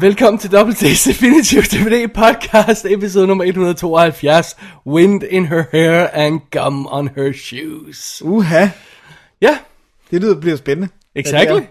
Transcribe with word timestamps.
Velkommen 0.00 0.38
til 0.38 0.52
Double 0.52 0.74
D's 0.74 1.08
Definitive 1.08 1.62
DVD 1.62 2.08
Podcast, 2.14 2.86
episode 2.90 3.26
nummer 3.26 3.44
172, 3.44 4.56
Wind 4.86 5.22
in 5.30 5.46
her 5.46 5.64
hair 5.72 6.06
and 6.12 6.40
gum 6.52 6.86
on 6.90 7.08
her 7.16 7.32
shoes. 7.32 8.22
Uha, 8.24 8.66
Ja, 9.42 9.58
det 10.10 10.20
lyder 10.22 10.40
bliver 10.40 10.56
spændende. 10.56 10.88
exactly. 11.14 11.54
Ja, 11.60 11.66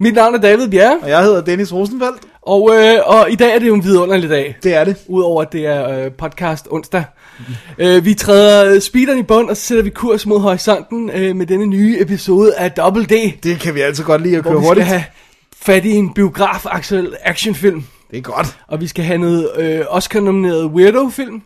Mit 0.00 0.14
navn 0.14 0.34
er 0.34 0.38
David 0.38 0.68
Bjerre, 0.68 0.92
er. 0.92 1.02
Og 1.02 1.08
jeg 1.10 1.22
hedder 1.22 1.40
Dennis 1.44 1.72
Rosenfeldt. 1.72 2.20
og, 2.42 2.70
øh, 2.74 2.94
og 3.06 3.30
i 3.30 3.34
dag 3.34 3.54
er 3.54 3.58
det 3.58 3.66
jo 3.68 3.74
en 3.74 3.84
vidunderlig 3.84 4.30
dag. 4.30 4.56
Det 4.62 4.74
er 4.74 4.84
det. 4.84 4.96
Udover 5.08 5.42
at 5.42 5.52
det 5.52 5.66
er 5.66 6.04
øh, 6.04 6.12
podcast 6.12 6.66
onsdag. 6.70 7.04
Øh, 7.78 8.04
vi 8.04 8.14
træder 8.14 8.80
speederen 8.80 9.18
i 9.18 9.22
bund, 9.22 9.50
og 9.50 9.56
så 9.56 9.62
sætter 9.62 9.84
vi 9.84 9.90
kurs 9.90 10.26
mod 10.26 10.40
horisonten 10.40 11.10
øh, 11.10 11.36
med 11.36 11.46
denne 11.46 11.66
nye 11.66 11.96
episode 12.00 12.54
af 12.54 12.72
Double 12.72 13.04
D. 13.04 13.42
Det 13.42 13.60
kan 13.60 13.74
vi 13.74 13.80
altid 13.80 14.04
godt 14.04 14.22
lide 14.22 14.36
at 14.36 14.42
køre 14.44 14.60
hurtigt. 14.60 14.86
have 14.86 15.02
fat 15.62 15.84
i 15.84 15.90
en 15.90 16.14
biograf 16.14 16.66
actionfilm. 17.22 17.84
Det 18.10 18.18
er 18.18 18.22
godt. 18.22 18.58
Og 18.68 18.80
vi 18.80 18.86
skal 18.86 19.04
have 19.04 19.18
noget 19.18 19.50
øh, 19.58 19.84
Oscar-nomineret 19.88 20.64
Weirdo-film. 20.66 21.42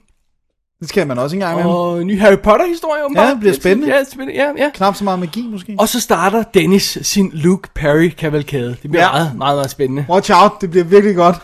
Det 0.80 0.88
skal 0.88 1.06
man 1.06 1.18
også 1.18 1.36
engang 1.36 1.56
med. 1.56 1.64
Og 1.64 2.00
en 2.00 2.06
ny 2.06 2.20
Harry 2.20 2.38
Potter-historie, 2.38 3.04
åbenbart. 3.04 3.24
Ja, 3.26 3.30
det 3.30 3.40
bliver 3.40 3.54
spændende. 3.54 3.96
Ja, 3.96 4.04
spændende. 4.04 4.34
Ja, 4.34 4.50
ja. 4.64 4.70
Knap 4.74 4.94
så 4.96 5.04
meget 5.04 5.18
magi 5.18 5.46
måske. 5.50 5.76
Og 5.78 5.88
så 5.88 6.00
starter 6.00 6.42
Dennis 6.42 6.98
sin 7.02 7.30
Luke 7.34 7.68
Perry-kavalkade. 7.74 8.76
Det 8.82 8.90
bliver 8.90 9.04
Ja. 9.04 9.10
meget, 9.12 9.36
meget, 9.36 9.56
meget 9.56 9.70
spændende. 9.70 10.06
Watch 10.08 10.30
out, 10.34 10.52
det 10.60 10.70
bliver 10.70 10.84
virkelig 10.84 11.16
godt. 11.16 11.36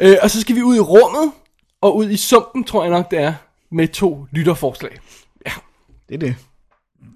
Øh, 0.00 0.16
og 0.22 0.30
så 0.30 0.40
skal 0.40 0.56
vi 0.56 0.62
ud 0.62 0.76
i 0.76 0.80
rummet, 0.80 1.32
og 1.80 1.96
ud 1.96 2.10
i 2.10 2.16
sumpen, 2.16 2.64
tror 2.64 2.82
jeg 2.82 2.90
nok, 2.90 3.10
det 3.10 3.18
er, 3.18 3.32
med 3.72 3.88
to 3.88 4.26
lytterforslag. 4.32 4.90
Ja, 5.46 5.50
Det 6.08 6.14
er 6.14 6.18
det. 6.18 6.34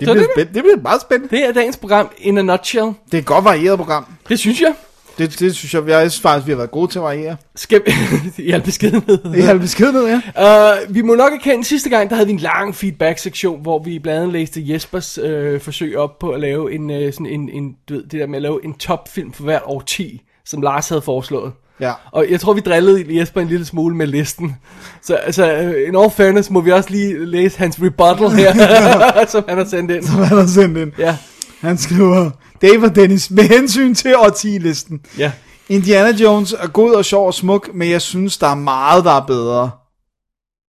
Det 0.01 0.09
Så 0.09 0.13
bliver, 0.15 0.15
det 0.15 0.27
spændende. 0.35 0.55
det 0.55 0.63
bliver 0.63 0.83
meget 0.83 1.01
spændende. 1.01 1.37
det 1.37 1.45
er 1.49 1.53
dagens 1.53 1.77
program 1.77 2.11
in 2.19 2.39
a 2.39 2.43
nutshell. 2.43 2.87
Det 2.87 3.15
er 3.15 3.19
et 3.19 3.25
godt 3.27 3.45
varieret 3.45 3.79
program. 3.79 4.07
Det 4.29 4.39
synes 4.39 4.61
jeg. 4.61 4.75
Det, 5.19 5.41
det 5.41 5.57
synes 5.57 5.75
jeg, 5.75 5.89
jeg 5.89 6.11
synes 6.11 6.23
faktisk, 6.23 6.47
vi 6.47 6.53
har 6.53 6.57
været 6.57 6.71
gode 6.71 6.91
til 6.91 6.99
at 6.99 7.03
variere. 7.03 7.37
Skal 7.57 7.83
i 8.39 8.51
al 8.51 8.63
beskedenhed. 8.63 9.19
Det 9.19 9.45
er 9.45 9.59
beskedet, 9.59 10.23
ja. 10.37 10.73
Uh, 10.73 10.95
vi 10.95 11.03
må 11.03 11.15
nok 11.15 11.33
erkende, 11.33 11.65
sidste 11.65 11.91
gang, 11.91 12.11
der 12.11 12.17
havde 12.17 12.27
vi 12.27 12.33
en 12.33 12.39
lang 12.39 12.75
feedback-sektion, 12.75 13.63
hvor 13.63 13.83
vi 13.83 13.99
blandt 13.99 14.21
andet 14.21 14.33
læste 14.33 14.63
Jespers 14.67 15.19
øh, 15.19 15.61
forsøg 15.61 15.97
op 15.99 16.19
på 16.19 16.31
at 16.31 16.41
lave 16.41 16.73
en, 16.75 16.91
øh, 16.91 17.13
sådan 17.13 17.27
en, 17.27 17.49
en 17.49 17.77
du 17.89 17.95
ved, 17.95 18.03
det 18.03 18.21
der 18.21 18.27
med 18.27 18.37
at 18.37 18.43
lave 18.43 18.65
en 18.65 18.75
topfilm 18.75 19.33
for 19.33 19.43
hvert 19.43 19.63
årti, 19.65 20.23
som 20.45 20.63
Lars 20.63 20.89
havde 20.89 21.03
foreslået. 21.03 21.53
Ja. 21.81 21.93
Og 22.13 22.27
jeg 22.31 22.41
tror, 22.41 22.53
vi 22.53 22.61
drillede 22.61 23.19
Jesper 23.19 23.41
en 23.41 23.49
lille 23.49 23.65
smule 23.65 23.97
med 23.97 24.07
listen. 24.07 24.57
Så 25.03 25.15
altså, 25.15 25.53
in 25.89 25.97
all 25.97 26.11
fairness, 26.11 26.51
må 26.51 26.61
vi 26.61 26.73
også 26.73 26.91
lige 26.91 27.27
læse 27.27 27.59
hans 27.59 27.79
rebuttal 27.83 28.31
her, 28.31 28.53
som 29.33 29.45
han 29.49 29.59
har 29.59 29.65
sendt 29.65 29.91
ind. 29.91 30.17
Hvad 30.17 30.31
er 30.31 30.35
der 30.35 30.47
sendt 30.47 30.79
ind? 30.79 30.93
Ja, 30.99 31.17
Han 31.61 31.79
skriver, 31.79 32.31
Dave 32.63 32.85
og 32.85 32.97
Dennis, 32.97 33.31
med 33.31 33.45
hensyn 33.45 33.95
til 33.95 34.17
årti-listen. 34.17 35.01
ja. 35.19 35.33
Indiana 35.69 36.11
Jones 36.11 36.53
er 36.53 36.67
god 36.67 36.95
og 36.95 37.05
sjov 37.05 37.27
og 37.27 37.35
smuk, 37.35 37.75
men 37.75 37.91
jeg 37.91 38.03
synes, 38.03 38.39
der 38.39 38.47
er 38.47 38.55
meget, 38.55 39.05
der 39.05 39.11
er 39.13 39.27
bedre. 39.27 39.71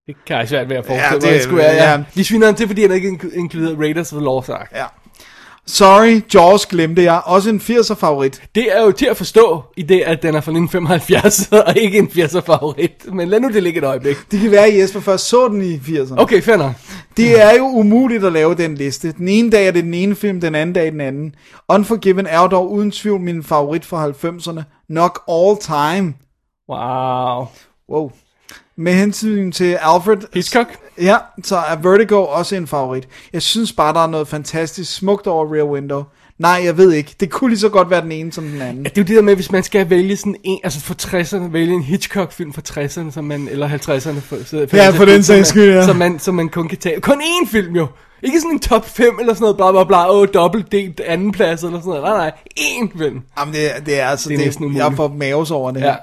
Det 0.07 0.15
kan 0.27 0.37
jeg 0.37 0.47
svært 0.49 0.69
ved 0.69 0.75
at 0.77 0.85
forestille 0.85 1.07
Ja, 1.09 1.15
det- 1.15 1.23
mig, 1.23 1.33
det 1.33 1.43
skulle 1.43 1.57
være. 1.57 1.73
Ja. 1.73 1.91
ja. 1.91 2.03
Vi 2.15 2.23
sviner 2.23 2.45
ham 2.45 2.55
til, 2.55 2.67
fordi 2.67 2.81
han 2.81 2.91
ikke 2.91 3.09
ink- 3.09 3.37
inkluderede 3.39 3.77
Raiders 3.79 4.13
of 4.13 4.17
the 4.17 4.25
Lost 4.25 4.49
Ark. 4.49 4.71
Ja. 4.75 4.85
Sorry, 5.67 6.21
Jaws 6.33 6.65
glemte 6.65 7.03
jeg. 7.03 7.21
Også 7.25 7.49
en 7.49 7.59
80'er 7.59 7.93
favorit. 7.93 8.41
Det 8.55 8.77
er 8.77 8.81
jo 8.81 8.91
til 8.91 9.05
at 9.05 9.17
forstå, 9.17 9.63
i 9.77 9.81
det, 9.81 10.01
at 10.01 10.21
den 10.21 10.35
er 10.35 10.41
fra 10.41 10.51
1975, 10.51 11.47
og 11.67 11.77
ikke 11.77 11.97
en 11.97 12.07
80'er 12.07 12.39
favorit. 12.39 13.13
Men 13.13 13.27
lad 13.29 13.39
nu 13.39 13.47
det 13.49 13.63
ligge 13.63 13.77
et 13.77 13.83
øjeblik. 13.83 14.17
Det 14.31 14.39
kan 14.39 14.51
være, 14.51 14.65
at 14.65 14.77
Jesper 14.77 14.99
først 14.99 15.29
så 15.29 15.47
den 15.47 15.61
i 15.61 15.75
80'erne. 15.75 16.21
Okay, 16.21 16.41
fair 16.41 16.57
nok. 16.57 16.71
Det 17.17 17.41
er 17.41 17.57
jo 17.57 17.63
umuligt 17.65 18.25
at 18.25 18.33
lave 18.33 18.55
den 18.55 18.75
liste. 18.75 19.11
Den 19.11 19.27
ene 19.27 19.51
dag 19.51 19.67
er 19.67 19.71
det 19.71 19.83
den 19.83 19.93
ene 19.93 20.15
film, 20.15 20.41
den 20.41 20.55
anden 20.55 20.73
dag 20.73 20.91
den 20.91 21.01
anden. 21.01 21.35
Unforgiven 21.69 22.27
er 22.27 22.47
dog 22.47 22.71
uden 22.71 22.91
tvivl 22.91 23.19
min 23.19 23.43
favorit 23.43 23.85
fra 23.85 24.07
90'erne. 24.09 24.61
Nok 24.89 25.23
all 25.31 25.57
time. 25.59 26.13
Wow. 26.69 27.47
Wow. 27.89 28.11
Med 28.77 28.93
hensyn 28.93 29.51
til 29.51 29.77
Alfred... 29.81 30.17
Hitchcock? 30.33 30.67
Ja, 31.01 31.17
så 31.43 31.57
er 31.57 31.75
Vertigo 31.75 32.23
også 32.23 32.55
en 32.55 32.67
favorit. 32.67 33.07
Jeg 33.33 33.41
synes 33.41 33.71
bare, 33.73 33.93
der 33.93 33.99
er 34.03 34.07
noget 34.07 34.27
fantastisk 34.27 34.93
smukt 34.95 35.27
over 35.27 35.53
Rear 35.55 35.65
Window. 35.65 36.03
Nej, 36.39 36.61
jeg 36.63 36.77
ved 36.77 36.91
ikke. 36.91 37.15
Det 37.19 37.29
kunne 37.29 37.49
lige 37.49 37.59
så 37.59 37.69
godt 37.69 37.89
være 37.89 38.01
den 38.01 38.11
ene 38.11 38.31
som 38.31 38.43
den 38.47 38.61
anden. 38.61 38.83
Ja, 38.83 38.89
det 38.89 38.97
er 38.97 39.01
jo 39.01 39.07
det 39.07 39.15
der 39.15 39.21
med, 39.21 39.35
hvis 39.35 39.51
man 39.51 39.63
skal 39.63 39.89
vælge 39.89 40.17
sådan 40.17 40.35
en, 40.43 40.59
altså 40.63 40.79
for 40.79 40.93
60'erne, 41.01 41.51
vælge 41.51 41.73
en 41.73 41.81
Hitchcock-film 41.83 42.53
fra 42.53 42.61
60'erne, 42.69 43.11
som 43.11 43.23
man, 43.23 43.47
eller 43.51 43.69
50'erne, 43.69 44.19
for, 44.19 44.37
så, 44.45 44.67
Ja, 44.73 44.89
for 44.89 45.05
den 45.05 45.23
sags 45.23 45.47
skyld, 45.49 45.73
ja. 45.73 45.85
som, 45.85 45.95
man, 45.95 46.19
som 46.19 46.35
man 46.35 46.49
kun 46.49 46.67
kan 46.67 46.77
tage. 46.77 47.01
Kun 47.01 47.21
én 47.21 47.47
film 47.51 47.75
jo! 47.75 47.87
Ikke 48.23 48.39
sådan 48.39 48.51
en 48.51 48.59
top 48.59 48.89
5 48.89 49.05
eller 49.19 49.33
sådan 49.33 49.41
noget, 49.43 49.57
bla 49.57 49.71
bla 49.71 49.83
bla, 49.83 50.11
åh, 50.13 50.27
dobbelt 50.33 50.71
delt 50.71 50.99
anden 50.99 51.31
plads 51.31 51.63
eller 51.63 51.79
sådan 51.81 51.89
noget. 51.89 52.03
Nej, 52.03 52.17
nej, 52.17 52.31
én 52.59 52.97
film. 52.97 53.21
Jamen, 53.39 53.53
det, 53.53 53.75
er- 53.75 53.79
det 53.79 53.99
er 53.99 54.05
altså... 54.07 54.29
Det 54.29 54.47
er 54.47 54.51
Det 54.51 54.75
jeg 54.75 54.93
får 54.95 55.07
maves 55.07 55.51
over 55.51 55.71
det 55.71 55.81
her. 55.81 55.95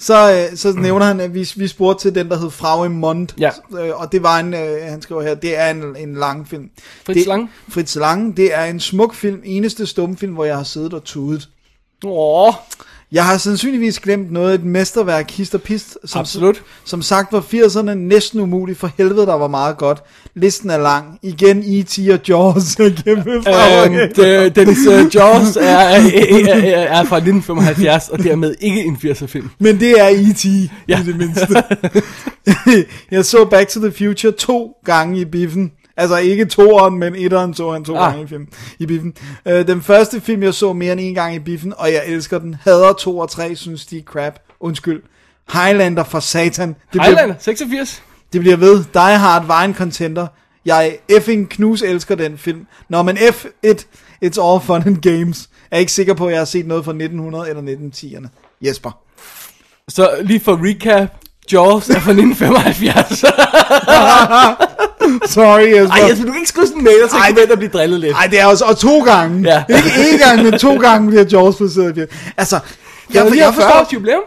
Så, 0.00 0.32
øh, 0.32 0.56
så 0.56 0.72
nævner 0.72 1.06
han, 1.06 1.20
at 1.20 1.34
vi, 1.34 1.48
vi 1.56 1.68
spurgte 1.68 2.02
til 2.02 2.14
den, 2.14 2.28
der 2.28 2.38
hed 2.38 2.50
Frau 2.50 2.84
im 2.84 2.90
Mond. 2.90 3.28
Ja. 3.38 3.50
Øh, 3.78 4.00
og 4.00 4.12
det 4.12 4.22
var 4.22 4.38
en, 4.38 4.54
øh, 4.54 4.82
han 4.82 5.02
skriver 5.02 5.22
her, 5.22 5.34
det 5.34 5.58
er 5.58 5.70
en, 5.70 5.96
en 5.96 6.14
lang 6.14 6.48
film. 6.48 6.70
Fritz 7.06 7.18
det, 7.18 7.26
Lang? 7.26 7.50
Fritz 7.68 7.96
Lang. 7.96 8.36
Det 8.36 8.54
er 8.54 8.64
en 8.64 8.80
smuk 8.80 9.14
film, 9.14 9.40
eneste 9.44 9.86
stumfilm, 9.86 10.34
hvor 10.34 10.44
jeg 10.44 10.56
har 10.56 10.64
siddet 10.64 10.94
og 10.94 11.04
tudet. 11.04 11.48
Åh, 12.04 12.54
Jeg 13.12 13.24
har 13.24 13.38
sandsynligvis 13.38 14.00
glemt 14.00 14.32
noget 14.32 14.50
af 14.50 14.54
et 14.54 14.64
mesterværk, 14.64 15.30
hist 15.30 15.54
og 15.54 15.62
pist. 15.62 15.98
Som, 16.04 16.20
Absolut. 16.20 16.62
Som 16.84 17.02
sagt 17.02 17.32
var 17.32 17.40
80'erne 17.40 17.94
næsten 17.94 18.40
umuligt, 18.40 18.78
for 18.78 18.90
helvede, 18.98 19.26
der 19.26 19.34
var 19.34 19.48
meget 19.48 19.78
godt. 19.78 20.02
Listen 20.34 20.70
er 20.70 20.78
lang. 20.78 21.18
Igen 21.22 21.62
E.T. 21.66 21.98
og 21.98 22.20
Jaws 22.28 22.74
er 22.78 23.02
kæmpe 23.04 23.30
øhm, 23.30 24.52
Dennis 24.52 24.78
uh, 24.86 25.14
Jaws 25.14 25.56
er, 25.56 25.62
er, 25.62 26.00
er, 26.48 26.82
er, 26.82 27.04
fra 27.04 27.16
1975, 27.16 28.08
og 28.08 28.18
dermed 28.18 28.54
ikke 28.60 28.84
en 28.84 28.98
80'er 29.04 29.26
film. 29.26 29.50
Men 29.58 29.80
det 29.80 30.00
er 30.00 30.08
E.T. 30.08 30.44
Ja. 30.88 31.00
i 31.00 31.04
det 31.04 31.16
mindste. 31.16 31.62
jeg 33.10 33.24
så 33.24 33.44
Back 33.50 33.68
to 33.68 33.80
the 33.80 33.92
Future 33.92 34.32
to 34.32 34.72
gange 34.84 35.20
i 35.20 35.24
biffen. 35.24 35.72
Altså 36.00 36.16
ikke 36.16 36.44
toeren, 36.44 36.98
men 36.98 37.14
etteren 37.14 37.54
så 37.54 37.70
han 37.72 37.84
to 37.84 37.96
Ah. 37.96 38.10
gange 38.12 38.24
i, 38.24 38.26
film, 38.28 38.48
i 38.78 38.86
biffen. 38.86 39.14
Uh, 39.46 39.52
den 39.52 39.82
første 39.82 40.20
film, 40.20 40.42
jeg 40.42 40.54
så 40.54 40.72
mere 40.72 40.92
end 40.92 41.00
en 41.00 41.14
gang 41.14 41.34
i 41.34 41.38
biffen, 41.38 41.74
og 41.78 41.92
jeg 41.92 42.02
elsker 42.06 42.38
den. 42.38 42.56
Hader 42.62 42.92
to 42.92 43.18
og 43.18 43.30
tre, 43.30 43.56
synes 43.56 43.86
de 43.86 43.98
er 43.98 44.02
crap. 44.02 44.38
Undskyld. 44.60 45.02
Highlander 45.52 46.04
for 46.04 46.20
satan. 46.20 46.68
Det 46.68 46.76
bliver, 46.90 47.04
Highlander, 47.04 47.34
86. 47.38 48.02
det 48.32 48.40
bliver 48.40 48.56
ved. 48.56 48.84
Die 48.94 49.18
Hard 49.18 49.46
var 49.46 49.62
en 49.64 49.74
contender. 49.74 50.26
Jeg 50.64 50.98
effing 51.08 51.50
knus 51.50 51.82
elsker 51.82 52.14
den 52.14 52.38
film. 52.38 52.66
Når 52.88 53.02
man 53.02 53.18
F 53.32 53.44
it, 53.62 53.86
it's 54.24 54.42
all 54.42 54.60
fun 54.62 54.82
and 54.86 54.96
games. 55.02 55.48
Jeg 55.70 55.76
er 55.76 55.80
ikke 55.80 55.92
sikker 55.92 56.14
på, 56.14 56.26
at 56.26 56.32
jeg 56.32 56.40
har 56.40 56.44
set 56.44 56.66
noget 56.66 56.84
fra 56.84 56.92
1900 56.92 57.48
eller 57.48 57.62
1910'erne. 57.62 58.28
Jesper. 58.62 58.98
Så 59.88 60.10
lige 60.22 60.40
for 60.40 60.58
recap, 60.68 61.08
Jaws 61.52 61.88
er 61.88 62.00
fra 62.00 62.10
1975. 62.10 63.18
Sorry, 65.34 65.74
Jesper. 65.74 65.96
Ej, 65.96 66.08
Jesper, 66.08 66.24
du 66.26 66.32
kan 66.32 66.40
ikke 66.40 66.48
skrive 66.48 66.66
sådan 66.66 66.78
en 66.78 66.84
mail, 66.84 66.96
så 67.10 67.16
Ej, 67.16 67.32
kan 67.32 67.52
at 67.52 67.58
blive 67.58 67.70
drillet 67.70 68.00
lidt. 68.00 68.16
Ej, 68.16 68.26
det 68.26 68.40
er 68.40 68.46
også 68.46 68.64
og 68.64 68.78
to 68.78 69.02
gange. 69.04 69.48
Ja. 69.48 69.64
Ikke 69.76 69.88
én 69.90 70.28
gang, 70.28 70.42
men 70.42 70.58
to 70.58 70.76
gange 70.76 71.08
bliver 71.08 71.24
Jaws 71.32 71.56
placeret. 71.56 72.08
Altså, 72.36 72.56
Jeg, 72.56 72.62
jeg, 73.14 73.24
jeg, 73.24 73.36
jeg 73.36 73.44
jeg 73.44 73.54
40 73.54 73.54
forstår... 73.54 73.80
års 73.80 73.92
jubilæum. 73.92 74.20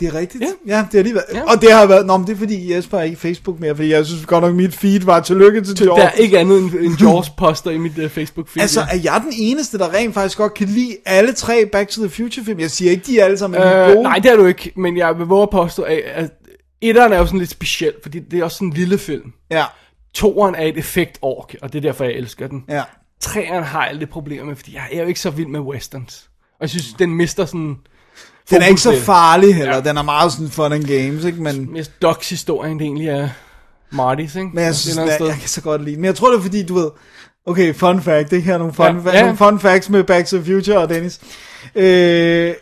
Det 0.00 0.08
er 0.08 0.14
rigtigt. 0.14 0.44
Ja. 0.44 0.76
Ja, 0.76 0.86
det 0.92 0.98
har 0.98 1.02
lige 1.02 1.14
været. 1.14 1.24
Ja. 1.34 1.42
Og 1.54 1.60
det 1.62 1.72
har 1.72 1.86
været... 1.86 2.06
Nå, 2.06 2.16
men 2.16 2.26
det 2.26 2.32
er 2.32 2.36
fordi 2.36 2.74
Jesper 2.74 2.98
er 2.98 3.02
ikke 3.02 3.16
Facebook 3.16 3.60
mere, 3.60 3.76
fordi 3.76 3.88
jeg 3.90 4.06
synes 4.06 4.26
godt 4.26 4.44
nok, 4.44 4.54
mit 4.54 4.74
feed 4.74 5.00
var 5.00 5.20
tillykke 5.20 5.60
til 5.60 5.84
Jaws. 5.86 5.98
Der 5.98 6.06
er 6.06 6.10
ikke 6.10 6.38
andet 6.38 6.58
end, 6.58 6.70
end 6.74 7.00
Jaws 7.02 7.30
poster 7.30 7.70
i 7.70 7.78
mit 7.78 7.98
uh, 7.98 8.08
Facebook 8.10 8.48
feed. 8.48 8.62
Altså, 8.62 8.80
er 8.80 8.96
jeg 9.04 9.22
den 9.24 9.32
eneste, 9.36 9.78
der 9.78 9.94
rent 9.94 10.14
faktisk 10.14 10.38
godt 10.38 10.54
kan 10.54 10.68
lide 10.68 10.96
alle 11.06 11.32
tre 11.32 11.66
Back 11.72 11.88
to 11.88 12.00
the 12.00 12.10
Future 12.10 12.44
film? 12.44 12.60
Jeg 12.60 12.70
siger 12.70 12.90
ikke, 12.90 13.02
de 13.06 13.20
er 13.20 13.24
alle 13.24 13.38
sammen 13.38 13.62
øh, 13.62 13.86
gode. 13.86 14.02
nej, 14.02 14.18
det 14.18 14.30
er 14.32 14.36
du 14.36 14.46
ikke, 14.46 14.72
men 14.76 14.96
jeg 14.96 15.18
vil 15.18 15.26
våge 15.26 15.42
at 15.42 15.50
påstå, 15.50 15.82
at, 15.82 15.98
at 15.98 16.30
etteren 16.80 17.12
er 17.12 17.18
jo 17.18 17.26
sådan 17.26 17.38
lidt 17.38 17.50
speciel, 17.50 17.92
fordi 18.02 18.18
det 18.18 18.38
er 18.40 18.44
også 18.44 18.56
sådan 18.56 18.68
en 18.68 18.74
lille 18.74 18.98
film. 18.98 19.32
Ja, 19.50 19.64
Toeren 20.14 20.54
er 20.54 20.62
et 20.64 20.78
effekt-ork, 20.78 21.54
og 21.62 21.72
det 21.72 21.78
er 21.78 21.82
derfor, 21.82 22.04
jeg 22.04 22.12
elsker 22.12 22.46
den. 22.46 22.64
ja. 22.68 22.82
Treeren 23.20 23.64
har 23.64 23.86
jeg 23.86 23.94
lidt 23.94 24.10
problemer 24.10 24.44
med, 24.44 24.56
fordi 24.56 24.74
jeg 24.74 24.82
er 24.92 25.02
jo 25.02 25.08
ikke 25.08 25.20
så 25.20 25.30
vild 25.30 25.46
med 25.48 25.60
westerns. 25.60 26.30
Og 26.52 26.56
jeg 26.60 26.70
synes, 26.70 26.92
den 26.98 27.14
mister 27.14 27.44
sådan... 27.46 27.76
Den 28.50 28.62
er 28.62 28.66
ikke 28.66 28.80
så 28.80 29.00
farlig 29.00 29.54
heller. 29.54 29.74
Ja. 29.74 29.80
Den 29.80 29.96
er 29.96 30.02
meget 30.02 30.32
sådan 30.32 30.50
fun 30.50 30.72
and 30.72 30.84
games, 30.84 31.24
ikke? 31.24 31.42
Men, 31.42 31.72
Mest 31.72 32.02
Docs 32.02 32.28
historien, 32.30 32.78
det 32.78 32.84
egentlig 32.84 33.08
er 33.08 33.28
Martys, 33.90 34.34
ikke? 34.36 34.50
men 34.54 34.64
jeg 34.64 34.74
synes, 34.74 34.96
jeg, 34.96 35.16
jeg 35.20 35.36
kan 35.40 35.48
så 35.48 35.60
godt 35.60 35.84
lide. 35.84 35.96
Men 35.96 36.04
jeg 36.04 36.14
tror, 36.14 36.30
det 36.30 36.38
er 36.38 36.42
fordi, 36.42 36.62
du 36.66 36.74
ved... 36.74 36.90
Okay, 37.46 37.74
fun 37.74 38.02
fact. 38.02 38.30
Det 38.30 38.42
her 38.42 38.54
er 38.54 38.58
nogle 38.58 38.72
fun, 38.74 38.86
Ja, 38.86 38.92
ja, 38.92 39.00
fa- 39.10 39.14
ja. 39.16 39.22
nogle 39.22 39.36
fun 39.36 39.60
facts 39.60 39.88
med 39.90 40.04
Back 40.04 40.26
to 40.26 40.36
the 40.36 40.44
Future 40.54 40.78
og 40.78 40.88
Dennis. 40.88 41.20
Øh, 41.74 42.54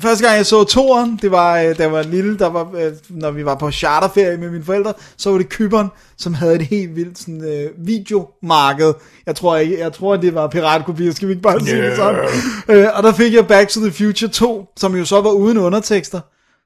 første 0.00 0.24
gang 0.24 0.36
jeg 0.36 0.46
så 0.46 0.64
toren, 0.64 1.18
det 1.22 1.30
var, 1.30 1.58
øh, 1.58 1.64
da 1.78 1.82
jeg 1.82 1.92
var 1.92 2.02
lille, 2.02 2.38
der 2.38 2.46
var, 2.46 2.68
øh, 2.74 2.92
når 3.08 3.30
vi 3.30 3.44
var 3.44 3.54
på 3.54 3.70
charterferie 3.70 4.36
med 4.36 4.50
mine 4.50 4.64
forældre, 4.64 4.92
så 5.16 5.30
var 5.30 5.38
det 5.38 5.48
Kyberen, 5.48 5.88
som 6.18 6.34
havde 6.34 6.54
et 6.54 6.62
helt 6.62 6.96
vildt 6.96 7.18
sådan, 7.18 7.44
øh, 7.44 7.86
videomarked. 7.86 8.92
Jeg 9.26 9.36
tror, 9.36 9.56
jeg, 9.56 9.78
jeg 9.78 9.92
tror, 9.92 10.16
det 10.16 10.34
var 10.34 10.46
piratkopier, 10.48 11.12
skal 11.12 11.28
vi 11.28 11.32
ikke 11.32 11.42
bare 11.42 11.60
sige 11.60 11.82
det 11.82 11.96
sådan? 11.96 12.24
Øh, 12.68 12.86
og 12.94 13.02
der 13.02 13.12
fik 13.12 13.34
jeg 13.34 13.46
Back 13.46 13.68
to 13.70 13.80
the 13.80 13.92
Future 13.92 14.30
2, 14.30 14.66
som 14.76 14.96
jo 14.96 15.04
så 15.04 15.20
var 15.20 15.30
uden 15.30 15.58
undertekster. 15.58 16.20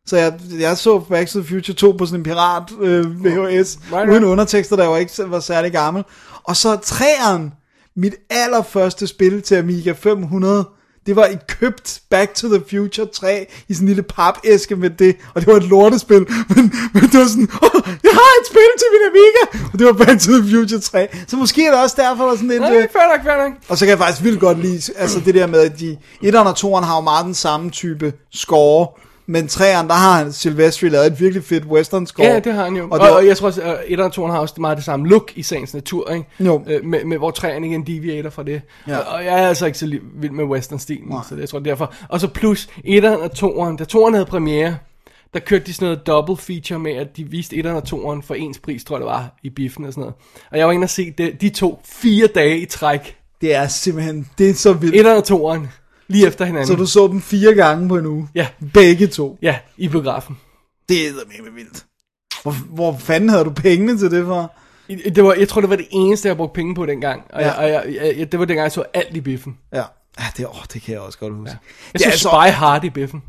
Så 0.07 0.17
jeg, 0.17 0.33
jeg 0.61 0.77
så 0.77 0.99
Back 0.99 1.31
to 1.31 1.41
the 1.41 1.49
Future 1.49 1.75
2 1.75 1.93
på 1.93 2.07
sådan 2.07 2.21
en 2.21 2.25
pirat 2.25 2.63
øh, 2.81 3.25
VHS, 3.25 3.29
Right, 3.33 3.93
right. 3.93 4.11
uden 4.11 4.25
undertekster, 4.25 4.83
jeg 4.83 4.91
var 4.91 4.97
ikke 4.97 5.13
var 5.27 5.41
særlig 5.41 5.73
gammel. 5.73 6.05
Og 6.45 6.57
så 6.57 6.77
træeren, 6.77 7.53
mit 7.97 8.15
allerførste 8.31 9.07
spil 9.07 9.43
til 9.43 9.55
Amiga 9.55 9.93
500, 9.93 10.65
det 11.07 11.17
var 11.17 11.27
et 11.27 11.47
købt 11.47 12.01
Back 12.11 12.35
to 12.35 12.49
the 12.49 12.63
Future 12.71 13.07
3 13.07 13.47
i 13.69 13.75
sådan 13.75 13.85
en 13.85 13.89
lille 13.89 14.03
papæske 14.03 14.77
med 14.77 14.91
det, 14.91 15.17
og 15.35 15.41
det 15.41 15.47
var 15.47 15.57
et 15.57 15.63
lortespil, 15.63 16.27
men, 16.55 16.73
men 16.95 17.03
det 17.03 17.21
var 17.21 17.27
sådan, 17.27 17.49
oh, 17.63 17.81
jeg 18.03 18.13
har 18.21 18.31
et 18.41 18.47
spil 18.47 18.73
til 18.81 18.89
min 18.95 19.03
Amiga, 19.11 19.69
og 19.73 19.79
det 19.79 19.87
var 19.87 19.93
Back 19.93 20.21
to 20.21 20.33
the 20.33 20.51
Future 20.51 20.81
3. 20.81 21.09
Så 21.27 21.37
måske 21.37 21.67
er 21.67 21.71
det 21.71 21.81
også 21.81 21.97
derfor, 21.99 22.25
der 22.25 22.33
er 22.33 22.37
sådan 22.37 22.51
et... 22.51 22.61
Nej, 22.61 22.77
øh, 22.77 22.89
fair 22.93 23.17
nok, 23.17 23.25
fair 23.25 23.37
nok. 23.37 23.53
og 23.69 23.79
så 23.79 23.85
kan 23.85 23.91
jeg 23.91 23.99
faktisk 23.99 24.25
vildt 24.25 24.41
godt 24.41 24.59
lide, 24.59 24.93
altså 24.97 25.21
det 25.21 25.35
der 25.35 25.47
med, 25.47 25.61
at 25.61 25.81
de, 25.81 25.97
1'eren 26.23 26.39
og 26.39 26.57
2'eren 26.59 26.85
har 26.85 26.97
jo 26.97 27.01
meget 27.01 27.25
den 27.25 27.35
samme 27.35 27.71
type 27.71 28.13
score, 28.33 28.89
men 29.27 29.45
3'eren, 29.45 29.89
der 29.89 29.95
har 29.95 30.31
Silvestri 30.31 30.89
lavet 30.89 31.07
et 31.07 31.21
virkelig 31.21 31.45
fedt 31.45 31.65
western 31.65 32.07
score. 32.07 32.27
Ja, 32.27 32.39
det 32.39 32.55
har 32.55 32.65
han 32.65 32.77
jo. 32.77 32.85
Og, 32.85 32.91
Og, 32.91 32.99
var, 32.99 33.11
og 33.11 33.27
jeg 33.27 33.37
tror 33.37 33.47
også, 33.47 33.63
at 33.63 33.79
1 33.87 34.01
og 34.01 34.13
2 34.13 34.27
har 34.27 34.39
også 34.39 34.55
meget 34.59 34.77
det 34.77 34.85
samme 34.85 35.09
look 35.09 35.33
i 35.35 35.43
sagens 35.43 35.75
natur, 35.75 36.11
ikke? 36.11 36.27
Jo. 36.41 36.65
Øh, 36.67 36.85
med, 36.85 37.05
med, 37.05 37.19
hvor 37.19 37.31
træerne 37.31 37.67
igen 37.67 37.87
deviater 37.87 38.31
fra 38.31 38.43
det. 38.43 38.63
Ja. 38.89 38.99
Og, 38.99 39.05
og, 39.15 39.25
jeg 39.25 39.43
er 39.43 39.49
altså 39.49 39.67
ikke 39.67 39.79
så 39.79 39.99
vild 40.15 40.31
med 40.31 40.45
western-stilen, 40.45 41.13
så 41.29 41.35
det, 41.35 41.41
jeg 41.41 41.49
tror 41.49 41.59
er 41.59 41.63
derfor. 41.63 41.95
Og 42.09 42.21
så 42.21 42.29
plus 42.29 42.69
1 42.85 43.05
og 43.05 43.31
2'eren, 43.39 43.77
da 43.77 43.85
2'eren 43.85 44.13
havde 44.13 44.27
premiere, 44.27 44.77
der 45.35 45.41
kørte 45.41 45.67
de 45.67 45.73
sådan 45.73 45.87
noget 45.87 46.07
double 46.07 46.37
feature 46.37 46.79
med, 46.79 46.93
at 46.93 47.17
de 47.17 47.25
viste 47.25 47.57
1 47.57 47.67
og 47.67 47.83
2'eren 47.89 48.23
for 48.23 48.35
ens 48.35 48.59
pris, 48.59 48.85
tror 48.85 48.97
jeg 48.97 49.01
det 49.01 49.07
var, 49.07 49.35
i 49.43 49.51
biffen 49.51 49.85
og 49.85 49.93
sådan 49.93 50.01
noget. 50.01 50.15
Og 50.51 50.59
jeg 50.59 50.67
var 50.67 50.73
inde 50.73 50.85
og 50.85 50.91
se 50.91 51.11
det, 51.19 51.41
de 51.41 51.49
to 51.49 51.81
fire 51.85 52.27
dage 52.27 52.59
i 52.59 52.67
træk. 52.67 53.17
det 53.41 53.55
er 53.55 53.67
simpelthen, 53.67 54.29
det 54.39 54.51
er 54.51 54.55
så 54.55 54.73
vildt. 54.73 54.97
1 54.97 55.07
og 55.07 55.55
2'eren, 55.55 55.67
lige 56.15 56.27
efter 56.27 56.45
hinanden. 56.45 56.67
Så 56.67 56.75
du 56.75 56.87
så 56.87 57.07
dem 57.07 57.23
fire 57.23 57.55
gange 57.55 57.89
på 57.89 57.97
en 57.97 58.07
uge? 58.07 58.29
Ja. 58.35 58.47
Begge 58.75 59.07
to? 59.07 59.39
Ja, 59.43 59.59
i 59.77 59.89
biografen. 59.89 60.39
Det 60.89 61.09
er 61.09 61.13
med 61.43 61.53
vildt. 61.53 61.85
Hvor, 62.43 62.53
hvor 62.53 62.97
fanden 62.99 63.29
havde 63.29 63.45
du 63.45 63.51
pengene 63.51 63.99
til 63.99 64.11
det 64.11 64.27
for? 64.27 64.53
Det 64.89 65.25
var, 65.25 65.35
jeg 65.35 65.49
tror, 65.49 65.61
det 65.61 65.71
var 65.71 65.77
det 65.77 65.87
eneste, 65.91 66.29
jeg 66.29 66.37
brugte 66.37 66.55
penge 66.55 66.75
på 66.75 66.87
dengang. 66.87 67.23
Og, 67.33 67.41
Ja. 67.41 67.47
jeg, 67.47 67.57
og 67.57 67.95
jeg, 67.95 68.15
jeg, 68.19 68.33
det 68.33 68.41
var 68.41 68.47
dengang, 68.47 68.63
jeg 68.65 68.73
så 68.73 68.85
alt 68.95 69.17
i 69.17 69.21
biffen. 69.21 69.59
Ja, 69.73 69.83
ja 70.19 70.25
det, 70.37 70.47
åh, 70.47 70.53
det 70.73 70.83
kan 70.83 70.93
jeg 70.95 71.01
også 71.01 71.19
godt 71.19 71.35
huske. 71.35 71.51
Ja. 71.51 71.57
Jeg 71.95 72.01
så 72.01 72.07
altså... 72.09 72.29
Spy 72.29 72.51
Hard 72.59 72.85
i 72.85 72.91
biffen. 72.91 73.23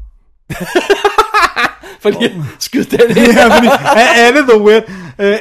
For 2.01 2.09
lige 2.09 2.25
at 2.29 2.31
skyde 2.59 2.97
den 2.97 3.09
ind. 3.09 3.17
ja, 3.17 3.55
fordi 3.57 3.67
af 3.95 4.07
alle 4.27 4.39
the 4.41 4.61
weird. 4.61 4.83
Øh, 5.19 5.37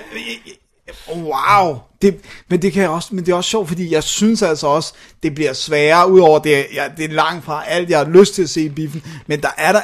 wow. 1.09 1.79
Det, 2.03 2.21
men 2.49 2.62
det 2.62 2.73
kan 2.73 2.83
jeg 2.83 2.91
også, 2.91 3.15
men 3.15 3.27
det 3.27 3.33
er 3.33 3.37
også 3.37 3.51
sjovt, 3.51 3.69
fordi 3.69 3.93
jeg 3.95 4.03
synes 4.03 4.43
altså 4.43 4.67
også, 4.67 4.95
det 5.23 5.35
bliver 5.35 5.53
sværere, 5.53 6.11
udover 6.11 6.39
det, 6.39 6.67
ja, 6.75 6.85
det 6.97 7.05
er 7.05 7.15
langt 7.15 7.45
fra 7.45 7.65
alt, 7.67 7.91
jeg 7.91 7.99
har 7.99 8.09
lyst 8.09 8.35
til 8.35 8.43
at 8.43 8.51
se 8.51 8.61
i 8.61 8.69
biffen, 8.69 9.03
men 9.27 9.41
der 9.41 9.49
er 9.59 9.73
der, 9.73 9.81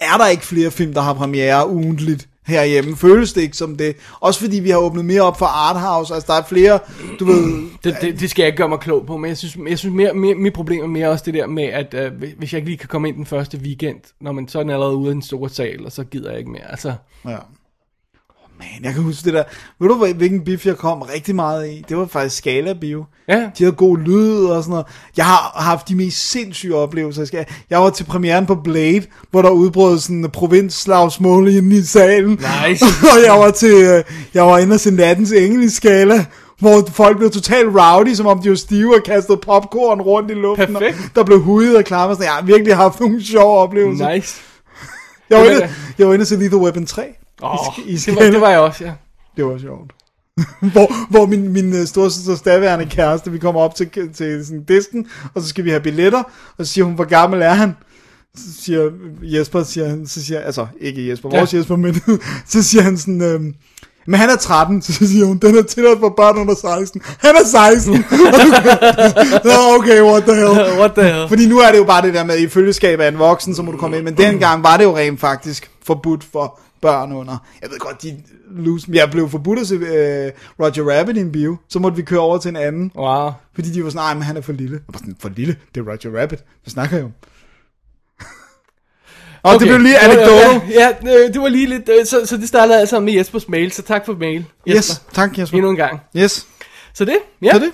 er 0.00 0.16
der 0.18 0.28
ikke 0.28 0.46
flere 0.46 0.70
film, 0.70 0.94
der 0.94 1.00
har 1.00 1.14
premiere 1.14 1.68
ugentligt 1.68 2.28
herhjemme. 2.46 2.96
Føles 2.96 3.32
det 3.32 3.42
ikke 3.42 3.56
som 3.56 3.76
det? 3.76 3.96
Også 4.20 4.40
fordi 4.40 4.60
vi 4.60 4.70
har 4.70 4.78
åbnet 4.78 5.04
mere 5.04 5.22
op 5.22 5.38
for 5.38 5.46
Arthouse, 5.46 6.14
altså 6.14 6.32
der 6.32 6.38
er 6.38 6.44
flere, 6.44 6.78
du 7.18 7.24
ved, 7.24 7.68
Det, 7.84 7.96
det, 8.00 8.20
det, 8.20 8.30
skal 8.30 8.42
jeg 8.42 8.46
ikke 8.46 8.56
gøre 8.56 8.68
mig 8.68 8.78
klog 8.80 9.06
på, 9.06 9.16
men 9.16 9.28
jeg 9.28 9.36
synes, 9.36 9.56
jeg 9.68 9.78
synes 9.78 9.94
mere, 9.94 10.14
mere, 10.14 10.34
mit 10.34 10.52
problem 10.52 10.82
er 10.82 10.86
mere 10.86 11.08
også 11.08 11.24
det 11.26 11.34
der 11.34 11.46
med, 11.46 11.64
at 11.64 11.94
øh, 11.94 12.12
hvis 12.38 12.52
jeg 12.52 12.58
ikke 12.58 12.68
lige 12.68 12.78
kan 12.78 12.88
komme 12.88 13.08
ind 13.08 13.16
den 13.16 13.26
første 13.26 13.58
weekend, 13.58 14.00
når 14.20 14.32
man 14.32 14.48
så 14.48 14.58
er 14.58 14.62
den 14.62 14.70
allerede 14.70 14.96
ude 14.96 15.10
i 15.10 15.14
den 15.14 15.22
store 15.22 15.50
sal, 15.50 15.86
og 15.86 15.92
så 15.92 16.04
gider 16.04 16.30
jeg 16.30 16.38
ikke 16.38 16.50
mere. 16.50 16.70
Altså, 16.70 16.92
Ja. 17.28 17.36
Man, 18.62 18.84
jeg 18.84 18.94
kan 18.94 19.02
huske 19.02 19.24
det 19.24 19.34
der. 19.34 19.44
Ved 19.80 19.88
du, 19.88 20.12
hvilken 20.14 20.44
biff 20.44 20.66
jeg 20.66 20.76
kom 20.76 21.02
rigtig 21.02 21.34
meget 21.34 21.70
i? 21.70 21.84
Det 21.88 21.96
var 21.96 22.06
faktisk 22.06 22.36
Scala 22.36 22.72
Bio. 22.72 23.04
Ja. 23.28 23.38
De 23.58 23.64
havde 23.64 23.72
god 23.72 23.98
lyd 23.98 24.44
og 24.44 24.62
sådan 24.62 24.70
noget. 24.70 24.86
Jeg 25.16 25.24
har 25.24 25.52
haft 25.56 25.88
de 25.88 25.94
mest 25.94 26.30
sindssyge 26.30 26.74
oplevelser. 26.74 27.44
Jeg 27.70 27.80
var 27.80 27.90
til 27.90 28.04
premieren 28.04 28.46
på 28.46 28.54
Blade, 28.54 29.02
hvor 29.30 29.42
der 29.42 29.50
udbrød 29.50 29.98
sådan 29.98 30.16
en 30.16 30.30
provinsslagsmål 30.30 31.48
inde 31.48 31.76
i 31.76 31.82
salen. 31.82 32.30
Nice. 32.30 32.84
og 33.12 33.24
jeg 33.26 33.34
var 33.38 33.50
til, 33.50 33.74
øh, 33.74 34.04
jeg 34.34 34.46
var 34.46 34.58
inde 34.58 34.74
og 34.74 34.80
se 34.80 34.90
Nattens 34.90 35.32
Engel 35.32 35.62
i 35.62 35.68
Skala, 35.68 36.24
hvor 36.58 36.88
folk 36.92 37.16
blev 37.18 37.30
totalt 37.30 37.68
rowdy, 37.68 38.14
som 38.14 38.26
om 38.26 38.42
de 38.42 38.48
var 38.48 38.56
stive 38.56 38.96
og 38.96 39.02
kastede 39.02 39.38
popcorn 39.38 40.00
rundt 40.00 40.30
i 40.30 40.34
luften. 40.34 40.72
Perfekt. 40.72 40.96
Og 40.96 41.14
der 41.14 41.24
blev 41.24 41.40
hudet 41.40 41.76
og 41.76 41.84
klappet. 41.84 42.24
Jeg 42.24 42.32
har 42.32 42.42
virkelig 42.42 42.76
haft 42.76 43.00
nogle 43.00 43.24
sjove 43.24 43.58
oplevelser. 43.58 44.14
nice. 44.14 44.40
Jeg 45.30 45.38
var, 45.40 45.44
inde, 45.44 45.68
jeg 45.98 46.08
var 46.08 46.14
inde 46.14 46.24
se 46.24 46.36
Lethal 46.36 46.58
Weapon 46.58 46.86
3. 46.86 47.02
Oh, 47.42 47.78
i 47.86 47.96
det, 47.96 48.16
var, 48.16 48.22
det 48.22 48.40
var 48.40 48.50
jeg 48.50 48.60
også, 48.60 48.84
ja. 48.84 48.92
Det 49.36 49.44
var 49.44 49.58
sjovt. 49.58 49.92
hvor, 50.72 51.10
hvor 51.10 51.26
min, 51.26 51.52
min 51.52 51.74
øh, 51.74 51.86
storsøsters 51.86 52.42
daværende 52.42 52.86
kæreste, 52.86 53.32
vi 53.32 53.38
kommer 53.38 53.60
op 53.60 53.74
til, 53.74 53.90
til 54.14 54.46
sådan 54.46 54.64
disken, 54.64 55.06
og 55.34 55.42
så 55.42 55.48
skal 55.48 55.64
vi 55.64 55.70
have 55.70 55.82
billetter, 55.82 56.22
og 56.58 56.66
så 56.66 56.72
siger 56.72 56.84
hun, 56.84 56.94
hvor 56.94 57.04
gammel 57.04 57.42
er 57.42 57.54
han? 57.54 57.76
Så 58.36 58.62
siger 58.62 58.90
Jesper, 59.22 59.62
siger 59.62 59.88
han, 59.88 60.06
så 60.06 60.24
siger, 60.24 60.40
altså 60.40 60.66
ikke 60.80 61.08
Jesper, 61.08 61.28
vores 61.28 61.52
Ja. 61.52 61.58
Jesper, 61.58 61.76
men 61.76 61.94
så 62.48 62.62
siger 62.62 62.82
han 62.82 62.98
sådan, 62.98 63.22
øhm, 63.22 63.54
men 64.06 64.20
han 64.20 64.30
er 64.30 64.36
13, 64.36 64.82
så 64.82 64.92
siger 64.92 65.24
hun, 65.24 65.38
den 65.38 65.58
er 65.58 65.62
tilladt 65.62 66.00
for 66.00 66.14
børn 66.16 66.38
under 66.38 66.54
16. 66.54 67.02
Han 67.18 67.34
er 67.34 67.46
16. 67.46 68.04
Nå, 69.44 69.52
okay, 69.78 70.02
what 70.02 70.22
the 70.22 70.34
hell. 70.34 70.78
What 70.78 70.92
the 70.92 71.04
hell? 71.04 71.28
Fordi 71.28 71.46
nu 71.46 71.58
er 71.58 71.70
det 71.70 71.78
jo 71.78 71.84
bare 71.84 72.02
det 72.02 72.14
der 72.14 72.24
med, 72.24 72.38
i 72.38 72.48
følgeskab 72.48 73.00
af 73.00 73.08
en 73.08 73.18
voksen, 73.18 73.54
så 73.54 73.62
må 73.62 73.72
du 73.72 73.78
komme 73.78 73.96
ind. 73.96 74.04
Men 74.04 74.16
dengang 74.16 74.62
var 74.62 74.76
det 74.76 74.84
jo 74.84 74.96
rent 74.96 75.20
faktisk 75.20 75.70
forbudt 75.86 76.24
for 76.32 76.60
børn 76.82 77.12
under. 77.12 77.46
Jeg 77.62 77.70
ved 77.70 77.78
godt, 77.78 78.02
de 78.02 78.22
loose. 78.50 78.86
Jeg 78.92 79.10
blev 79.10 79.28
forbudt 79.28 79.58
at 79.58 79.66
se 79.66 79.74
øh, 79.74 80.32
Roger 80.60 80.98
Rabbit 80.98 81.16
i 81.16 81.20
en 81.20 81.32
bio. 81.32 81.56
Så 81.68 81.78
måtte 81.78 81.96
vi 81.96 82.02
køre 82.02 82.20
over 82.20 82.38
til 82.38 82.48
en 82.48 82.56
anden. 82.56 82.92
Wow. 82.96 83.30
Fordi 83.54 83.70
de 83.70 83.84
var 83.84 83.90
sådan, 83.90 84.04
nej, 84.04 84.14
men 84.14 84.22
han 84.22 84.36
er 84.36 84.40
for 84.40 84.52
lille. 84.52 84.74
Jeg 84.74 84.94
var 84.94 84.98
sådan, 84.98 85.16
for 85.20 85.28
lille? 85.28 85.56
Det 85.74 85.80
er 85.80 85.84
Roger 85.84 86.20
Rabbit. 86.20 86.38
Hvad 86.62 86.70
snakker 86.70 86.96
jeg 86.96 87.04
om? 87.04 87.12
Og 89.42 89.54
okay. 89.54 89.66
det 89.66 89.68
blev 89.68 89.80
lige 89.80 89.98
anekdote. 89.98 90.62
Ja, 90.70 90.88
ja, 91.04 91.24
øh, 91.24 91.34
det 91.34 91.40
var 91.40 91.48
lige 91.48 91.66
lidt, 91.66 91.88
øh, 91.98 92.06
så, 92.06 92.26
så 92.26 92.36
det 92.36 92.48
startede 92.48 92.80
altså 92.80 93.00
med 93.00 93.12
Jespers 93.12 93.48
mail, 93.48 93.72
så 93.72 93.82
tak 93.82 94.06
for 94.06 94.14
mail, 94.14 94.44
Jesper. 94.66 94.76
Yes, 94.76 95.02
tak 95.12 95.38
Jesper. 95.38 95.56
Endnu 95.56 95.70
en 95.70 95.76
gang. 95.76 96.00
Yes, 96.16 96.46
Så 96.94 97.04
det, 97.04 97.16
ja. 97.42 97.52
så 97.52 97.58
det. 97.58 97.70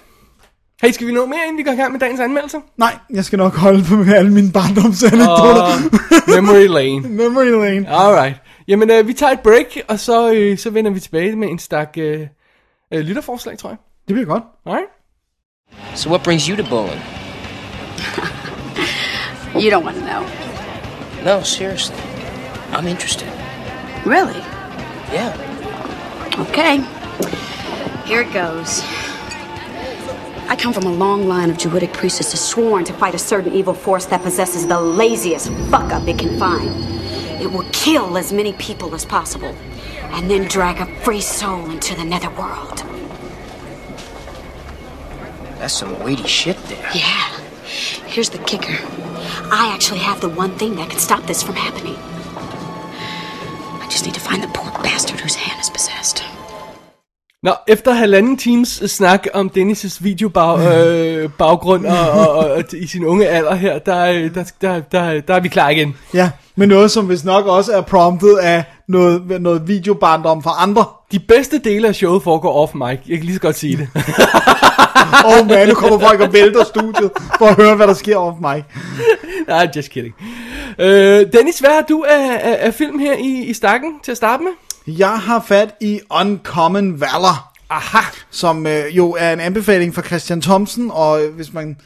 Hey, 0.83 0.93
skal 0.93 1.07
vi 1.07 1.13
nå 1.13 1.27
mere, 1.27 1.39
inden 1.49 1.59
vi 1.59 1.63
går 1.63 1.73
i 1.73 1.77
gang 1.77 1.93
med 1.93 2.01
dagens 2.01 2.21
anmeldelser? 2.21 2.59
Nej, 2.77 2.97
jeg 3.11 3.25
skal 3.25 3.37
nok 3.37 3.55
holde 3.55 3.85
på 3.85 3.97
med 3.97 4.15
alle 4.15 4.33
mine 4.33 4.53
barndomsanekdoter. 4.53 5.77
Uh, 6.29 6.35
memory 6.35 6.67
lane. 6.67 7.01
Memory 7.23 7.65
lane. 7.65 7.89
Alright. 7.89 8.37
Jamen, 8.69 8.91
øh, 8.91 9.09
vi 9.09 9.13
tager 9.13 9.33
et 9.33 9.41
break, 9.41 9.79
og 9.89 9.99
så, 9.99 10.33
øh, 10.33 10.59
så 10.59 10.71
vender 10.71 10.91
vi 10.91 11.01
tilbage 11.01 11.37
med 11.37 11.49
en 11.49 11.59
stak 11.59 11.95
øh, 11.99 12.27
øh, 12.93 13.01
lytterforslag, 13.01 13.59
tror 13.59 13.69
jeg. 13.69 13.79
Det 14.09 14.15
bliver 14.15 14.27
godt. 14.27 14.45
Alright? 14.67 14.89
So 15.95 16.11
what 16.11 16.23
brings 16.23 16.47
you 16.47 16.57
to 16.57 16.65
bowling? 16.71 17.01
You 19.55 19.71
don't 19.71 19.85
want 19.85 19.97
to 19.97 20.05
know. 20.05 20.23
No, 21.25 21.43
seriously. 21.43 21.97
I'm 22.73 22.87
interested. 22.87 23.29
Really? 24.07 24.43
Yeah. 25.13 25.33
Okay. 26.39 26.79
Here 28.07 28.21
it 28.21 28.33
goes. 28.33 28.83
I 30.51 30.57
come 30.57 30.73
from 30.73 30.87
a 30.87 30.95
long 31.05 31.29
line 31.29 31.51
of 31.51 31.59
Druidic 31.59 31.93
priestesses 31.93 32.41
sworn 32.41 32.85
to 32.85 32.93
fight 32.93 33.15
a 33.15 33.19
certain 33.19 33.53
evil 33.53 33.75
force 33.75 34.07
that 34.07 34.23
possesses 34.23 34.67
the 34.67 34.81
laziest 34.81 35.49
fuck 35.71 35.93
up 35.93 36.07
it 36.07 36.19
can 36.19 36.39
find. 36.39 36.71
It 37.41 37.53
will 37.53 37.67
kill 37.73 38.19
as 38.19 38.33
many 38.33 38.53
people 38.55 38.95
as 38.95 39.05
possible, 39.05 39.55
and 40.11 40.31
then 40.31 40.49
drag 40.49 40.81
a 40.81 40.87
free 41.03 41.21
soul 41.21 41.71
into 41.71 41.95
the 41.95 42.05
netherworld. 42.05 42.83
That's 45.59 45.75
some 45.75 46.03
weighty 46.03 46.27
shit 46.27 46.57
there. 46.65 46.91
Yeah. 46.95 47.29
Here's 48.07 48.31
the 48.31 48.39
kicker. 48.39 48.79
I 49.51 49.71
actually 49.73 50.01
have 50.01 50.21
the 50.21 50.29
one 50.29 50.57
thing 50.57 50.77
that 50.77 50.91
can 50.91 50.99
stop 50.99 51.25
this 51.25 51.43
from 51.43 51.57
happening. 51.57 51.97
I 53.81 53.87
just 53.91 54.05
need 54.05 54.15
to 54.15 54.21
find 54.21 54.43
the 54.43 54.49
poor 54.49 54.71
bastard 54.83 55.21
whose 55.21 55.35
hand 55.35 55.61
is 55.61 55.71
possessed. 55.71 56.23
Nå, 57.43 57.53
efter 57.69 57.93
halvanden 57.93 58.37
times 58.37 58.83
snak 58.87 59.27
om 59.35 59.51
Dennis' 59.57 59.99
videobag, 60.01 60.59
øh, 60.59 61.31
baggrund 61.39 61.87
og, 61.87 62.11
og, 62.11 62.29
og, 62.31 62.51
og, 62.51 62.65
i 62.73 62.87
sin 62.87 63.05
unge 63.05 63.29
alder 63.29 63.55
her, 63.55 63.79
der, 63.79 64.05
øh, 64.05 64.35
der, 64.35 64.45
der, 64.61 64.81
der, 64.81 65.21
der 65.21 65.35
er 65.35 65.41
vi 65.41 65.49
klar 65.49 65.69
igen. 65.69 65.97
Ja, 66.15 66.31
men 66.57 66.69
noget 66.69 66.91
som 66.91 67.07
hvis 67.07 67.25
nok 67.25 67.47
også 67.47 67.73
er 67.73 67.81
promptet 67.81 68.37
af 68.37 68.65
noget, 68.89 69.41
noget 69.41 69.69
videobarndom 69.69 70.43
fra 70.43 70.55
andre. 70.59 70.85
De 71.13 71.19
bedste 71.19 71.59
dele 71.59 71.89
af 71.89 71.95
showet 71.95 72.23
foregår 72.23 72.63
off 72.63 72.75
mic. 72.75 72.99
Jeg 73.09 73.17
kan 73.17 73.25
lige 73.25 73.35
så 73.35 73.41
godt 73.41 73.57
sige 73.57 73.77
det. 73.77 73.89
Åh 75.27 75.41
oh 75.41 75.49
man, 75.49 75.69
nu 75.69 75.75
kommer 75.75 75.99
folk 75.99 76.21
og 76.21 76.33
vælter 76.33 76.65
studiet 76.65 77.11
for 77.39 77.47
at 77.47 77.57
høre, 77.57 77.77
hvad 77.77 77.87
der 77.87 77.95
sker 77.95 78.17
off 78.17 78.37
mig. 78.41 78.65
Nej, 79.49 79.69
just 79.77 79.91
kidding. 79.91 80.15
Øh, 80.79 81.27
Dennis, 81.33 81.59
hvad 81.59 81.71
har 81.71 81.85
du 81.89 82.05
af, 82.09 82.41
af, 82.43 82.57
af 82.61 82.75
film 82.75 82.99
her 82.99 83.13
i, 83.13 83.45
i 83.45 83.53
stakken 83.53 83.91
til 84.03 84.11
at 84.11 84.17
starte 84.17 84.43
med? 84.43 84.53
Jeg 84.89 85.19
har 85.19 85.45
fat 85.49 85.75
i 85.81 86.01
Uncommon 86.11 87.01
Valor, 87.01 87.53
Aha. 87.71 87.99
som 88.31 88.67
øh, 88.67 88.97
jo 88.97 89.17
er 89.19 89.33
en 89.33 89.41
anbefaling 89.41 89.95
fra 89.95 90.03
Christian 90.03 90.41
Thomsen, 90.41 90.91
og 90.91 91.25
øh, 91.25 91.35
hvis 91.35 91.53
man 91.53 91.77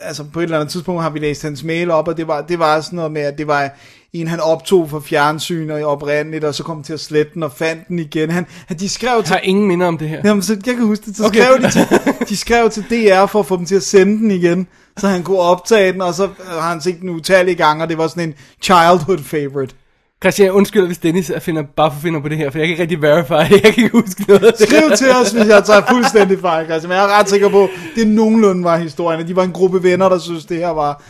altså 0.00 0.24
på 0.32 0.40
et 0.40 0.44
eller 0.44 0.60
andet 0.60 0.72
tidspunkt 0.72 1.02
har 1.02 1.10
vi 1.10 1.18
læst 1.18 1.42
hans 1.42 1.64
mail 1.64 1.90
op, 1.90 2.08
og 2.08 2.16
det 2.16 2.28
var, 2.28 2.40
det 2.40 2.58
var 2.58 2.80
sådan 2.80 2.96
noget 2.96 3.12
med, 3.12 3.22
at 3.22 3.38
det 3.38 3.46
var 3.46 3.70
en, 4.12 4.28
han 4.28 4.40
optog 4.40 4.90
for 4.90 5.00
fjernsyn 5.00 5.70
og 5.70 5.82
oprindeligt, 5.82 6.44
og 6.44 6.54
så 6.54 6.62
kom 6.62 6.82
til 6.82 6.92
at 6.92 7.00
slette 7.00 7.34
den 7.34 7.42
og 7.42 7.52
fandt 7.52 7.88
den 7.88 7.98
igen. 7.98 8.30
Han, 8.30 8.46
han 8.66 8.78
de 8.78 8.88
skrev 8.88 9.16
Jeg 9.16 9.24
til 9.24 9.32
har 9.32 9.40
ingen 9.40 9.68
minder 9.68 9.86
om 9.86 9.98
det 9.98 10.08
her. 10.08 10.22
Jamen, 10.24 10.42
så 10.42 10.56
jeg 10.66 10.74
kan 10.74 10.86
huske 10.86 11.06
det. 11.06 11.16
Så 11.16 11.26
okay. 11.26 11.40
skrev 11.40 11.62
de, 11.62 11.70
til, 11.70 11.86
de 12.28 12.36
skrev 12.36 12.70
til 12.70 12.84
DR 12.90 13.26
for 13.26 13.40
at 13.40 13.46
få 13.46 13.56
dem 13.56 13.66
til 13.66 13.74
at 13.74 13.82
sende 13.82 14.18
den 14.18 14.30
igen, 14.30 14.66
så 14.98 15.08
han 15.08 15.22
kunne 15.22 15.38
optage 15.38 15.92
den, 15.92 16.00
og 16.00 16.14
så 16.14 16.28
har 16.48 16.70
han 16.70 16.80
set 16.80 17.00
den 17.00 17.08
utallige 17.08 17.54
gange, 17.54 17.84
og 17.84 17.88
det 17.88 17.98
var 17.98 18.08
sådan 18.08 18.28
en 18.28 18.34
childhood 18.62 19.18
favorite. 19.18 19.74
Christian, 20.22 20.46
jeg 20.46 20.52
undskylder, 20.52 20.86
hvis 20.86 20.98
Dennis 20.98 21.30
er 21.30 21.38
finder, 21.38 21.62
bare 21.76 21.92
for 21.92 22.00
finder 22.00 22.20
på 22.20 22.28
det 22.28 22.36
her, 22.36 22.50
for 22.50 22.58
jeg 22.58 22.66
kan 22.66 22.72
ikke 22.72 22.82
rigtig 22.82 23.02
verify 23.02 23.54
det. 23.54 23.62
Jeg 23.64 23.74
kan 23.74 23.84
ikke 23.84 23.98
huske 23.98 24.24
noget 24.28 24.44
af 24.44 24.52
det. 24.52 24.68
Skriv 24.68 24.96
til 24.96 25.10
os, 25.10 25.30
hvis 25.30 25.46
jeg 25.46 25.64
tager 25.64 25.82
fuldstændig 25.88 26.40
fejl, 26.40 26.66
Christian. 26.66 26.88
Men 26.88 26.96
jeg 26.96 27.04
er 27.04 27.18
ret 27.18 27.28
sikker 27.28 27.48
på, 27.48 27.64
at 27.64 27.70
det 27.96 28.06
nogenlunde 28.08 28.64
var 28.64 28.76
historien. 28.76 29.28
De 29.28 29.36
var 29.36 29.42
en 29.42 29.52
gruppe 29.52 29.82
venner, 29.82 30.08
der 30.08 30.18
synes 30.18 30.44
det 30.44 30.56
her 30.56 30.68
var 30.68 31.02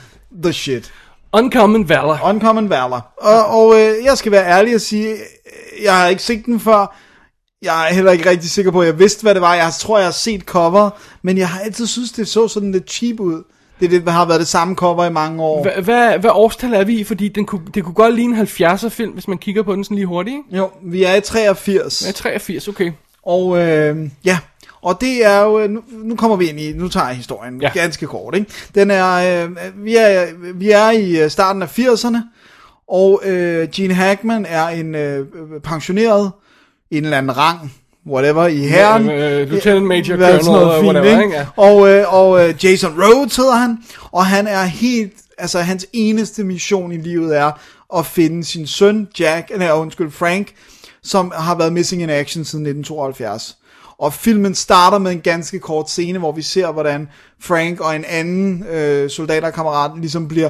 the 0.42 0.52
shit. 0.52 0.92
Uncommon 1.32 1.88
Valor. 1.88 2.20
Uncommon 2.24 2.70
Valor. 2.70 3.06
Og, 3.16 3.46
og 3.46 3.80
øh, 3.80 4.04
jeg 4.04 4.18
skal 4.18 4.32
være 4.32 4.46
ærlig 4.46 4.74
og 4.74 4.80
sige, 4.80 5.10
øh, 5.12 5.84
jeg 5.84 5.96
har 5.96 6.08
ikke 6.08 6.22
set 6.22 6.46
den 6.46 6.60
før. 6.60 6.96
Jeg 7.62 7.88
er 7.88 7.94
heller 7.94 8.12
ikke 8.12 8.30
rigtig 8.30 8.50
sikker 8.50 8.70
på, 8.70 8.80
at 8.80 8.86
jeg 8.86 8.98
vidste, 8.98 9.22
hvad 9.22 9.34
det 9.34 9.42
var. 9.42 9.54
Jeg 9.54 9.72
tror, 9.78 9.98
jeg 9.98 10.06
har 10.06 10.12
set 10.12 10.42
cover, 10.42 10.90
men 11.22 11.38
jeg 11.38 11.48
har 11.48 11.60
altid 11.60 11.86
synes, 11.86 12.12
det 12.12 12.28
så 12.28 12.48
sådan 12.48 12.72
lidt 12.72 12.90
cheap 12.90 13.20
ud. 13.20 13.42
Det, 13.90 13.90
det 14.04 14.12
har 14.12 14.24
været 14.26 14.40
det 14.40 14.48
samme 14.48 14.74
cover 14.74 15.04
i 15.04 15.10
mange 15.12 15.42
år. 15.42 15.64
Hva- 15.66 15.80
Hvad, 15.80 16.18
hvad 16.18 16.30
årstal 16.34 16.72
er 16.74 16.84
vi 16.84 16.98
i? 16.98 17.04
Fordi 17.04 17.28
den 17.28 17.46
kunne, 17.46 17.60
det 17.74 17.84
kunne 17.84 17.94
godt 17.94 18.14
ligne 18.14 18.40
en 18.40 18.46
70'er 18.46 18.88
film, 18.88 19.12
hvis 19.12 19.28
man 19.28 19.38
kigger 19.38 19.62
på 19.62 19.74
den 19.74 19.84
sådan 19.84 19.94
lige 19.94 20.06
hurtigt. 20.06 20.36
Ikke? 20.36 20.56
Jo, 20.56 20.70
vi 20.82 21.04
er 21.04 21.14
i 21.14 21.20
83. 21.20 22.06
Ja, 22.06 22.12
83, 22.12 22.68
okay. 22.68 22.92
Og 23.26 23.58
øh, 23.58 24.08
ja, 24.24 24.38
og 24.82 25.00
det 25.00 25.26
er 25.26 25.40
jo, 25.40 25.58
øh, 25.60 25.70
nu, 25.70 25.80
nu 26.04 26.16
kommer 26.16 26.36
vi 26.36 26.48
ind 26.48 26.60
i, 26.60 26.72
nu 26.72 26.88
tager 26.88 27.06
jeg 27.06 27.16
historien 27.16 27.60
Ja. 27.62 27.70
ja. 27.74 27.80
ganske 27.80 28.06
kort, 28.06 28.34
ikke? 28.34 28.50
Den 28.74 28.90
er, 28.90 29.44
øh, 29.44 29.50
vi 29.84 29.96
er, 29.96 30.26
vi 30.54 30.70
er 30.70 30.90
i 30.90 31.22
øh, 31.22 31.30
starten 31.30 31.62
af 31.62 31.78
80'erne, 31.78 32.16
og 32.88 33.20
øh, 33.24 33.68
Gene 33.74 33.94
Hackman 33.94 34.46
er 34.48 34.66
en 34.68 34.94
øh, 34.94 35.26
pensioneret, 35.64 36.30
en 36.90 37.04
eller 37.04 37.18
anden 37.18 37.36
rang, 37.36 37.72
whatever, 38.06 38.46
i 38.46 38.58
herren. 38.58 39.10
øh, 39.10 39.48
Lieutenant 39.48 39.86
Major, 39.86 40.16
Colonel, 40.16 40.44
noget 40.44 40.70
og 40.70 40.80
fint, 40.80 40.96
whatever, 40.96 41.20
ikke? 41.22 41.36
Ja. 41.36 41.46
Og, 41.56 41.88
øh, 41.88 42.14
og 42.14 42.48
øh, 42.48 42.64
Jason 42.64 43.02
Rhodes 43.02 43.36
hedder 43.36 43.54
han, 43.54 43.78
og 44.12 44.26
han 44.26 44.46
er 44.46 44.64
helt, 44.64 45.12
altså 45.38 45.58
hans 45.60 45.86
eneste 45.92 46.44
mission 46.44 46.92
i 46.92 46.96
livet 46.96 47.36
er 47.36 47.50
at 47.96 48.06
finde 48.06 48.44
sin 48.44 48.66
søn, 48.66 49.08
Jack, 49.18 49.50
eller 49.50 49.72
undskyld, 49.72 50.10
Frank, 50.10 50.54
som 51.02 51.32
har 51.36 51.54
været 51.54 51.72
missing 51.72 52.02
in 52.02 52.10
action 52.10 52.44
siden 52.44 52.66
1972. 52.66 53.56
Og 53.98 54.12
filmen 54.12 54.54
starter 54.54 54.98
med 54.98 55.12
en 55.12 55.20
ganske 55.20 55.58
kort 55.58 55.90
scene, 55.90 56.18
hvor 56.18 56.32
vi 56.32 56.42
ser, 56.42 56.72
hvordan 56.72 57.08
Frank 57.40 57.80
og 57.80 57.96
en 57.96 58.04
anden 58.04 58.64
øh, 58.66 59.10
soldaterkammerat 59.10 59.90
ligesom 60.00 60.28
bliver... 60.28 60.48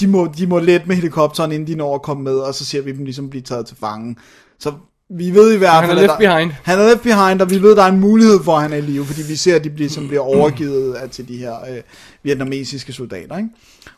De 0.00 0.06
må, 0.06 0.28
de 0.38 0.46
må 0.46 0.58
lette 0.58 0.86
med 0.86 0.96
helikopteren, 0.96 1.52
inden 1.52 1.66
de 1.68 1.74
når 1.74 1.94
at 1.94 2.02
komme 2.02 2.22
med, 2.22 2.34
og 2.34 2.54
så 2.54 2.64
ser 2.64 2.80
vi 2.80 2.92
dem 2.92 3.04
ligesom 3.04 3.30
blive 3.30 3.42
taget 3.42 3.66
til 3.66 3.76
fange. 3.80 4.16
Så 4.58 4.72
vi 5.16 5.30
ved 5.30 5.52
i 5.54 5.56
hvert 5.58 5.72
Han 5.72 5.84
er 5.84 5.88
fald... 5.88 5.98
left 6.00 6.10
der- 6.10 6.18
behind. 6.18 6.52
han 6.64 6.78
er 6.78 6.88
left 6.88 7.02
behind, 7.02 7.40
og 7.42 7.50
vi 7.50 7.62
ved, 7.62 7.76
der 7.76 7.82
er 7.82 7.88
en 7.88 8.00
mulighed 8.00 8.44
for, 8.44 8.56
at 8.56 8.62
han 8.62 8.72
er 8.72 8.76
i 8.76 8.80
live, 8.80 9.04
fordi 9.06 9.22
vi 9.22 9.36
ser, 9.36 9.56
at 9.56 9.64
de 9.64 9.70
bliver, 9.70 9.90
som 9.90 10.06
bliver 10.08 10.20
overgivet 10.22 10.94
af, 10.94 11.10
til 11.10 11.28
de 11.28 11.36
her 11.36 11.54
øh, 11.70 11.82
vietnamesiske 12.22 12.92
soldater. 12.92 13.36
Ikke? 13.36 13.48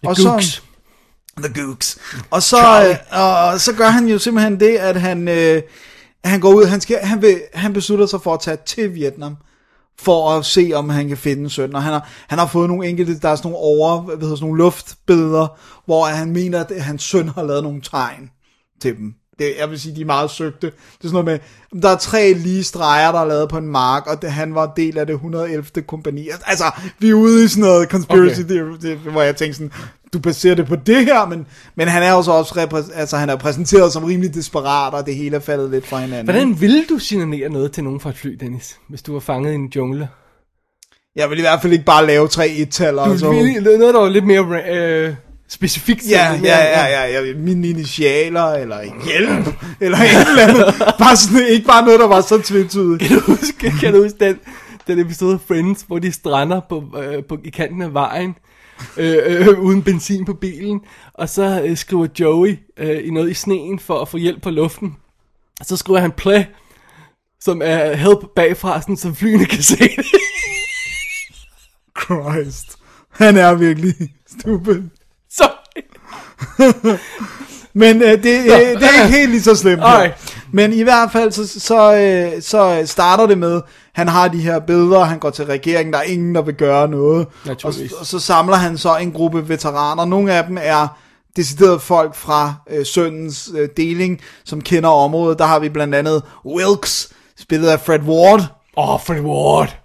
og 0.06 0.16
Gooks. 0.16 0.62
The 1.38 1.62
Gooks. 1.62 1.98
Og 2.30 2.42
så, 2.42 2.88
øh, 2.88 3.18
og 3.52 3.60
så 3.60 3.72
gør 3.72 3.88
han 3.88 4.06
jo 4.08 4.18
simpelthen 4.18 4.60
det, 4.60 4.76
at 4.76 5.00
han, 5.00 5.28
øh, 5.28 5.62
han 6.24 6.40
går 6.40 6.54
ud, 6.54 6.64
han, 6.64 6.80
skal, 6.80 6.98
han, 7.02 7.22
vil, 7.22 7.40
han 7.54 7.72
beslutter 7.72 8.06
sig 8.06 8.22
for 8.22 8.34
at 8.34 8.40
tage 8.40 8.56
til 8.66 8.94
Vietnam, 8.94 9.36
for 10.00 10.30
at 10.30 10.44
se, 10.44 10.70
om 10.74 10.88
han 10.88 11.08
kan 11.08 11.16
finde 11.16 11.42
en 11.42 11.50
søn. 11.50 11.74
Og 11.74 11.82
han 11.82 11.92
har, 11.92 12.08
han 12.28 12.38
har 12.38 12.46
fået 12.46 12.68
nogle 12.68 12.88
enkelte, 12.88 13.18
der 13.18 13.28
er 13.28 13.36
sådan 13.36 13.50
nogle 13.50 13.64
over, 13.66 14.00
hvad 14.00 14.16
hedder, 14.16 14.36
sådan 14.36 14.44
nogle 14.46 14.58
luftbilleder, 14.62 15.58
hvor 15.86 16.04
han 16.04 16.30
mener, 16.32 16.64
at 16.64 16.82
hans 16.82 17.02
søn 17.02 17.28
har 17.28 17.42
lavet 17.42 17.62
nogle 17.62 17.80
tegn 17.80 18.30
til 18.82 18.96
dem. 18.96 19.14
Det, 19.38 19.52
jeg 19.60 19.70
vil 19.70 19.80
sige, 19.80 19.96
de 19.96 20.00
er 20.00 20.04
meget 20.04 20.30
søgte. 20.30 20.66
Det 20.66 20.72
er 21.04 21.08
sådan 21.08 21.24
noget 21.24 21.42
med, 21.72 21.82
der 21.82 21.88
er 21.88 21.96
tre 21.96 22.32
lige 22.32 22.64
streger, 22.64 23.12
der 23.12 23.20
er 23.20 23.24
lavet 23.24 23.48
på 23.48 23.58
en 23.58 23.68
mark, 23.68 24.06
og 24.06 24.22
det, 24.22 24.32
han 24.32 24.54
var 24.54 24.72
del 24.76 24.98
af 24.98 25.06
det 25.06 25.12
111. 25.12 25.64
kompani. 25.86 26.28
Altså, 26.46 26.64
vi 26.98 27.08
er 27.10 27.14
ude 27.14 27.44
i 27.44 27.48
sådan 27.48 27.60
noget 27.64 27.88
conspiracy 27.88 28.40
Okay. 28.40 28.54
theory, 28.54 28.76
det, 28.82 28.96
hvor 28.98 29.22
jeg 29.22 29.36
tænkte 29.36 29.54
sådan, 29.56 29.72
du 30.12 30.18
baserer 30.18 30.54
det 30.54 30.66
på 30.66 30.76
det 30.76 31.04
her, 31.04 31.26
men, 31.26 31.46
men 31.74 31.88
han 31.88 32.02
er 32.02 32.10
jo 32.12 32.22
så 32.22 32.30
også 32.32 32.54
repræs- 32.54 32.98
altså, 32.98 33.16
han 33.16 33.30
er 33.30 33.36
præsenteret 33.36 33.92
som 33.92 34.04
rimelig 34.04 34.34
desperat, 34.34 34.94
og 34.94 35.06
det 35.06 35.14
hele 35.16 35.36
er 35.36 35.40
faldet 35.40 35.70
lidt 35.70 35.86
fra 35.86 35.98
hinanden. 36.00 36.24
Hvordan 36.24 36.60
ville 36.60 36.84
du 36.88 36.98
signalere 36.98 37.48
noget 37.48 37.72
til 37.72 37.84
nogen 37.84 38.00
fra 38.00 38.10
et 38.10 38.16
fly, 38.16 38.30
Dennis, 38.40 38.76
hvis 38.88 39.02
du 39.02 39.12
var 39.12 39.20
fanget 39.20 39.52
i 39.52 39.54
en 39.54 39.66
jungle? 39.76 40.08
Jeg 41.16 41.30
vil 41.30 41.38
i 41.38 41.42
hvert 41.42 41.62
fald 41.62 41.72
ikke 41.72 41.84
bare 41.84 42.06
lave 42.06 42.28
tre 42.28 42.48
et-taller. 42.48 43.04
Du 43.18 43.32
ville 43.32 43.78
noget, 43.78 43.94
der 43.94 44.00
var 44.00 44.08
lidt 44.08 44.26
mere 44.26 44.62
øh, 44.70 45.14
specifikt. 45.52 46.10
Ja, 46.10 46.40
ja, 46.42 46.58
ja, 46.64 46.86
ja, 46.86 47.20
ja, 47.20 47.34
mine 47.34 47.68
initialer, 47.68 48.44
eller 48.44 48.82
hjælp, 48.82 49.56
eller 49.80 49.98
et 49.98 50.28
eller 50.28 50.42
andet. 50.42 50.74
Bare 50.98 51.16
sådan, 51.16 51.46
ikke 51.48 51.66
bare 51.66 51.84
noget, 51.84 52.00
der 52.00 52.06
var 52.06 52.20
så 52.20 52.42
tvetydigt. 52.42 53.02
Kan 53.02 53.16
du 53.18 53.22
huske, 53.26 53.72
kan 53.80 53.92
du 53.92 54.02
huske 54.02 54.18
den, 54.20 54.38
den 54.86 54.98
episode 54.98 55.34
af 55.34 55.40
Friends, 55.48 55.84
hvor 55.86 55.98
de 55.98 56.12
strander 56.12 56.60
på, 56.68 56.84
øh, 57.02 57.24
på, 57.24 57.38
i 57.44 57.50
kanten 57.50 57.82
af 57.82 57.94
vejen, 57.94 58.34
øh, 58.96 59.18
øh, 59.24 59.58
uden 59.58 59.82
benzin 59.82 60.24
på 60.24 60.34
bilen, 60.34 60.80
og 61.14 61.28
så 61.28 61.62
øh, 61.64 61.76
skriver 61.76 62.06
Joey 62.20 62.58
øh, 62.76 63.06
i 63.06 63.10
noget 63.10 63.30
i 63.30 63.34
sneen 63.34 63.78
for 63.78 64.00
at 64.00 64.08
få 64.08 64.16
hjælp 64.16 64.42
på 64.42 64.50
luften. 64.50 64.96
Og 65.60 65.66
så 65.66 65.76
skriver 65.76 66.00
han 66.00 66.12
play, 66.12 66.42
som 67.40 67.60
er 67.64 67.94
help 67.94 68.18
bagfra, 68.36 68.80
sådan, 68.80 68.96
så 68.96 69.14
flyene 69.14 69.44
kan 69.44 69.62
se 69.62 69.76
det. 69.76 70.06
Christ. 72.04 72.78
Han 73.10 73.36
er 73.36 73.54
virkelig 73.54 73.94
stupid. 74.40 74.82
Men 77.74 78.02
øh, 78.02 78.08
det, 78.22 78.38
øh, 78.38 78.44
det 78.44 78.82
er 78.82 79.02
ikke 79.04 79.16
helt 79.18 79.30
lige 79.30 79.42
så 79.42 79.54
slemt. 79.54 79.82
Ej. 79.82 80.12
Men 80.52 80.72
i 80.72 80.82
hvert 80.82 81.12
fald, 81.12 81.32
så, 81.32 81.60
så, 81.60 81.94
øh, 81.96 82.42
så 82.42 82.82
starter 82.86 83.26
det 83.26 83.38
med, 83.38 83.60
han 83.94 84.08
har 84.08 84.28
de 84.28 84.38
her 84.40 84.60
billeder, 84.60 85.04
han 85.04 85.18
går 85.18 85.30
til 85.30 85.44
regeringen, 85.44 85.92
der 85.92 85.98
er 85.98 86.02
ingen, 86.02 86.34
der 86.34 86.42
vil 86.42 86.54
gøre 86.54 86.88
noget. 86.88 87.26
Og, 87.64 87.74
og 88.00 88.06
så 88.06 88.18
samler 88.18 88.56
han 88.56 88.78
så 88.78 88.96
en 88.96 89.12
gruppe 89.12 89.48
veteraner. 89.48 90.04
Nogle 90.04 90.32
af 90.32 90.44
dem 90.44 90.58
er 90.60 90.98
decideret 91.36 91.82
folk 91.82 92.14
fra 92.14 92.54
øh, 92.70 92.86
søndens 92.86 93.50
øh, 93.58 93.68
deling, 93.76 94.20
som 94.44 94.60
kender 94.60 94.88
området. 94.90 95.38
Der 95.38 95.44
har 95.46 95.58
vi 95.58 95.68
blandt 95.68 95.94
andet 95.94 96.22
Wilkes, 96.46 97.08
spillet 97.40 97.68
af 97.68 97.80
Fred 97.80 98.00
Ward, 98.00 98.40
åh, 98.76 98.94
oh, 98.94 99.00
Fred 99.00 99.20
Ward. 99.20 99.76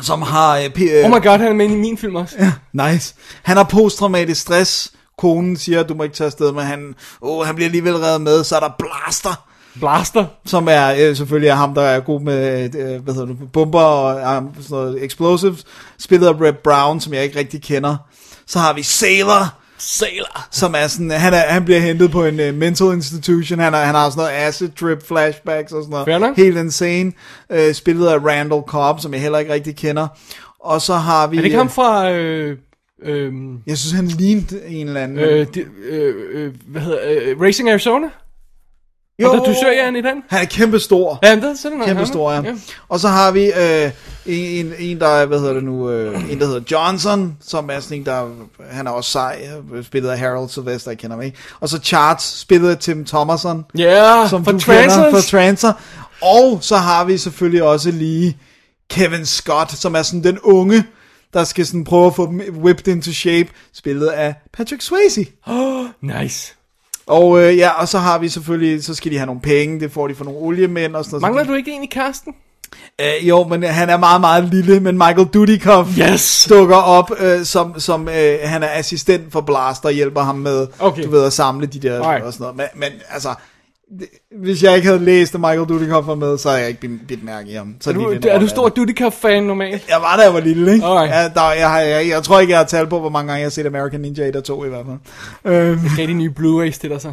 som 0.00 0.22
har... 0.22 0.56
Øh, 0.58 0.64
p- 0.64 0.92
øh, 0.92 1.04
Oh 1.04 1.10
my 1.10 1.22
god, 1.22 1.38
han 1.38 1.48
er 1.48 1.52
med 1.52 1.66
i 1.66 1.76
min 1.76 1.98
film 1.98 2.16
også. 2.16 2.36
Nice. 2.72 3.14
Han 3.42 3.56
har 3.56 3.64
posttraumatisk 3.64 4.40
stress. 4.40 4.92
Konen 5.22 5.56
siger, 5.56 5.82
du 5.82 5.94
må 5.94 6.02
ikke 6.02 6.14
tage 6.16 6.26
afsted, 6.26 6.52
men 6.52 6.64
han, 6.64 6.94
oh, 7.20 7.46
han 7.46 7.54
bliver 7.54 7.66
alligevel 7.66 7.96
reddet 7.96 8.20
med. 8.20 8.44
Så 8.44 8.56
er 8.56 8.60
der 8.60 8.70
Blaster, 8.78 9.46
Blaster. 9.80 10.24
som 10.46 10.68
er 10.70 10.94
øh, 10.98 11.16
selvfølgelig 11.16 11.48
er 11.48 11.54
ham, 11.54 11.74
der 11.74 11.82
er 11.82 12.00
god 12.00 12.20
med 12.20 12.74
øh, 12.74 13.02
hvad 13.04 13.14
hedder 13.14 13.26
det, 13.26 13.52
bomber 13.52 13.80
og 13.80 14.20
øh, 14.20 14.24
sådan 14.26 14.64
noget 14.70 15.04
explosives. 15.04 15.64
Spillet 15.98 16.26
af 16.26 16.40
Red 16.40 16.52
Brown, 16.52 17.00
som 17.00 17.14
jeg 17.14 17.24
ikke 17.24 17.38
rigtig 17.38 17.62
kender. 17.62 17.96
Så 18.46 18.58
har 18.58 18.72
vi 18.72 18.82
Sailor, 18.82 19.54
Sailor. 19.78 20.46
som 20.50 20.74
er 20.78 20.86
sådan, 20.86 21.10
han, 21.10 21.34
er, 21.34 21.38
han 21.38 21.64
bliver 21.64 21.80
hentet 21.80 22.10
på 22.10 22.24
en 22.24 22.40
uh, 22.40 22.54
mental 22.54 22.86
institution, 22.86 23.58
han, 23.58 23.74
er, 23.74 23.78
han 23.78 23.94
har 23.94 24.10
sådan 24.10 24.20
noget 24.20 24.46
acid 24.46 24.68
trip 24.68 25.06
flashbacks 25.08 25.72
og 25.72 25.84
sådan 25.84 26.06
noget, 26.06 26.36
helt 26.36 26.58
insane, 26.58 27.12
uh, 27.54 27.72
spillet 27.72 28.06
af 28.06 28.18
Randall 28.18 28.62
Cobb, 28.66 29.00
som 29.00 29.12
jeg 29.12 29.22
heller 29.22 29.38
ikke 29.38 29.52
rigtig 29.52 29.76
kender, 29.76 30.08
og 30.60 30.82
så 30.82 30.94
har 30.94 31.26
vi, 31.26 31.36
Er 31.36 31.40
det 31.40 31.44
ikke 31.44 31.56
øh, 31.56 31.60
ham 31.60 31.70
fra... 31.70 32.10
Øh, 32.10 32.56
øh, 33.04 33.32
jeg 33.66 33.78
synes 33.78 33.92
han 33.92 34.06
lignede 34.06 34.66
en 34.66 34.86
eller 34.86 35.00
anden, 35.00 35.18
øh, 35.18 35.46
de, 35.54 35.60
øh, 35.84 36.14
øh, 36.32 36.54
hvad 36.66 36.82
hedder 36.82 36.98
øh, 37.04 37.40
Racing 37.40 37.70
Arizona? 37.70 38.06
Jo. 39.18 39.30
Og 39.30 39.36
der 39.36 39.44
du 39.44 39.54
søger 39.62 39.84
han 39.84 39.96
i 39.96 40.00
den? 40.00 40.22
han 40.28 40.42
er 40.42 40.44
kæmpe 40.44 40.78
stor, 40.78 41.18
Ja, 41.22 41.34
det 41.36 41.44
er 41.44 41.54
sådan 41.54 41.82
kæmpe 41.84 42.06
stor, 42.06 42.32
ja. 42.32 42.42
Og 42.88 43.00
så 43.00 43.08
har 43.08 43.30
vi 43.30 43.44
øh, 43.44 43.90
en, 44.26 44.66
en, 44.66 44.72
en, 44.78 45.00
der 45.00 45.08
er, 45.08 45.26
hvad 45.26 45.38
hedder 45.38 45.54
det 45.54 45.64
nu, 45.64 45.90
øh, 45.90 46.32
en, 46.32 46.40
der 46.40 46.46
hedder 46.46 46.60
Johnson, 46.70 47.36
som 47.40 47.70
er 47.70 47.80
sådan 47.80 47.98
en, 47.98 48.06
der, 48.06 48.28
han 48.70 48.86
er 48.86 48.90
også 48.90 49.10
sej, 49.10 49.48
spillet 49.82 50.10
af 50.10 50.18
Harold 50.18 50.48
Sylvester, 50.48 50.90
jeg 50.90 50.98
kender 50.98 51.16
mig 51.16 51.26
ikke. 51.26 51.38
Og 51.60 51.68
så 51.68 51.78
Charts, 51.78 52.40
spillet 52.40 52.70
af 52.70 52.78
Tim 52.78 53.04
Thomerson. 53.04 53.64
Ja, 53.78 54.18
yeah, 54.18 54.30
som 54.30 54.44
for 54.44 54.52
Transers. 54.52 55.14
for 55.14 55.20
Transer. 55.20 55.72
Og 56.22 56.58
så 56.60 56.76
har 56.76 57.04
vi 57.04 57.18
selvfølgelig 57.18 57.62
også 57.62 57.90
lige 57.90 58.36
Kevin 58.90 59.26
Scott, 59.26 59.72
som 59.72 59.94
er 59.94 60.02
sådan 60.02 60.24
den 60.24 60.38
unge, 60.38 60.84
der 61.34 61.44
skal 61.44 61.66
sådan 61.66 61.84
prøve 61.84 62.06
at 62.06 62.14
få 62.14 62.26
dem 62.26 62.40
whipped 62.62 62.88
into 62.94 63.12
shape, 63.12 63.48
spillet 63.72 64.06
af 64.06 64.34
Patrick 64.52 64.82
Swayze. 64.82 65.26
Nice. 66.00 66.54
Og 67.06 67.42
øh, 67.42 67.58
ja, 67.58 67.68
og 67.70 67.88
så 67.88 67.98
har 67.98 68.18
vi 68.18 68.28
selvfølgelig, 68.28 68.84
så 68.84 68.94
skal 68.94 69.12
de 69.12 69.16
have 69.18 69.26
nogle 69.26 69.40
penge, 69.40 69.80
det 69.80 69.92
får 69.92 70.08
de 70.08 70.14
for 70.14 70.24
nogle 70.24 70.40
oliemænd 70.40 70.96
og 70.96 71.04
sådan 71.04 71.14
noget. 71.20 71.22
Mangler 71.34 71.44
du 71.52 71.54
ikke 71.54 71.72
en 71.72 71.82
i 71.82 71.86
kasten? 71.86 72.34
Øh, 73.00 73.28
jo, 73.28 73.44
men 73.48 73.62
han 73.62 73.90
er 73.90 73.96
meget, 73.96 74.20
meget 74.20 74.44
lille, 74.44 74.80
men 74.80 74.98
Michael 74.98 75.24
Dudikoff 75.26 75.98
Yes. 75.98 76.46
dukker 76.50 76.76
op, 76.76 77.10
øh, 77.18 77.44
som, 77.44 77.80
som 77.80 78.08
øh, 78.08 78.38
han 78.42 78.62
er 78.62 78.68
assistent 78.72 79.32
for 79.32 79.40
Blaster, 79.40 79.90
hjælper 79.90 80.20
ham 80.22 80.36
med, 80.36 80.66
Okay. 80.78 81.04
du 81.04 81.10
ved, 81.10 81.24
at 81.24 81.32
samle 81.32 81.66
de 81.66 81.78
der 81.78 82.02
Alright. 82.02 82.24
og 82.24 82.32
sådan 82.32 82.42
noget. 82.44 82.56
Men, 82.56 82.66
men 82.90 82.90
altså, 83.10 83.34
hvis 84.42 84.62
jeg 84.62 84.76
ikke 84.76 84.88
havde 84.88 85.04
læst, 85.04 85.34
at 85.34 85.40
Michael 85.40 85.68
Dudikoff 85.68 86.06
var 86.06 86.14
med, 86.14 86.38
så 86.38 86.48
havde 86.48 86.60
jeg 86.60 86.68
ikke 86.68 86.88
bidt, 87.08 87.24
mærke 87.24 87.50
i 87.50 87.54
ham. 87.54 87.74
Så 87.80 87.90
Er 87.90 87.94
du, 87.94 88.10
en 88.10 88.28
er 88.28 88.38
du 88.38 88.48
stor 88.48 88.68
Dudikoff-fan 88.68 89.42
normalt? 89.42 89.88
Jeg 89.88 89.96
var 90.00 90.16
da 90.16 90.22
jeg 90.22 90.34
var 90.34 90.40
lille, 90.40 90.72
ikke? 90.72 90.86
Alright. 90.86 91.14
Ja, 91.14 91.28
der, 91.40 91.52
jeg, 91.52 91.68
har, 91.70 91.80
jeg, 91.80 92.08
jeg, 92.08 92.22
tror 92.22 92.40
ikke, 92.40 92.50
jeg 92.50 92.58
har 92.58 92.64
talt 92.66 92.88
på, 92.88 93.00
hvor 93.00 93.08
mange 93.08 93.28
gange 93.28 93.38
jeg 93.40 93.44
har 93.44 93.50
set 93.50 93.66
American 93.66 94.00
Ninja 94.00 94.28
1 94.28 94.36
og 94.36 94.44
2 94.44 94.64
i 94.64 94.68
hvert 94.68 94.86
fald. 94.86 95.54
Øhm, 95.54 95.80
Gav 95.96 96.06
de 96.06 96.12
nye 96.12 96.30
Blu-rays 96.38 96.78
til 96.80 96.90
dig 96.90 97.00
så? 97.00 97.12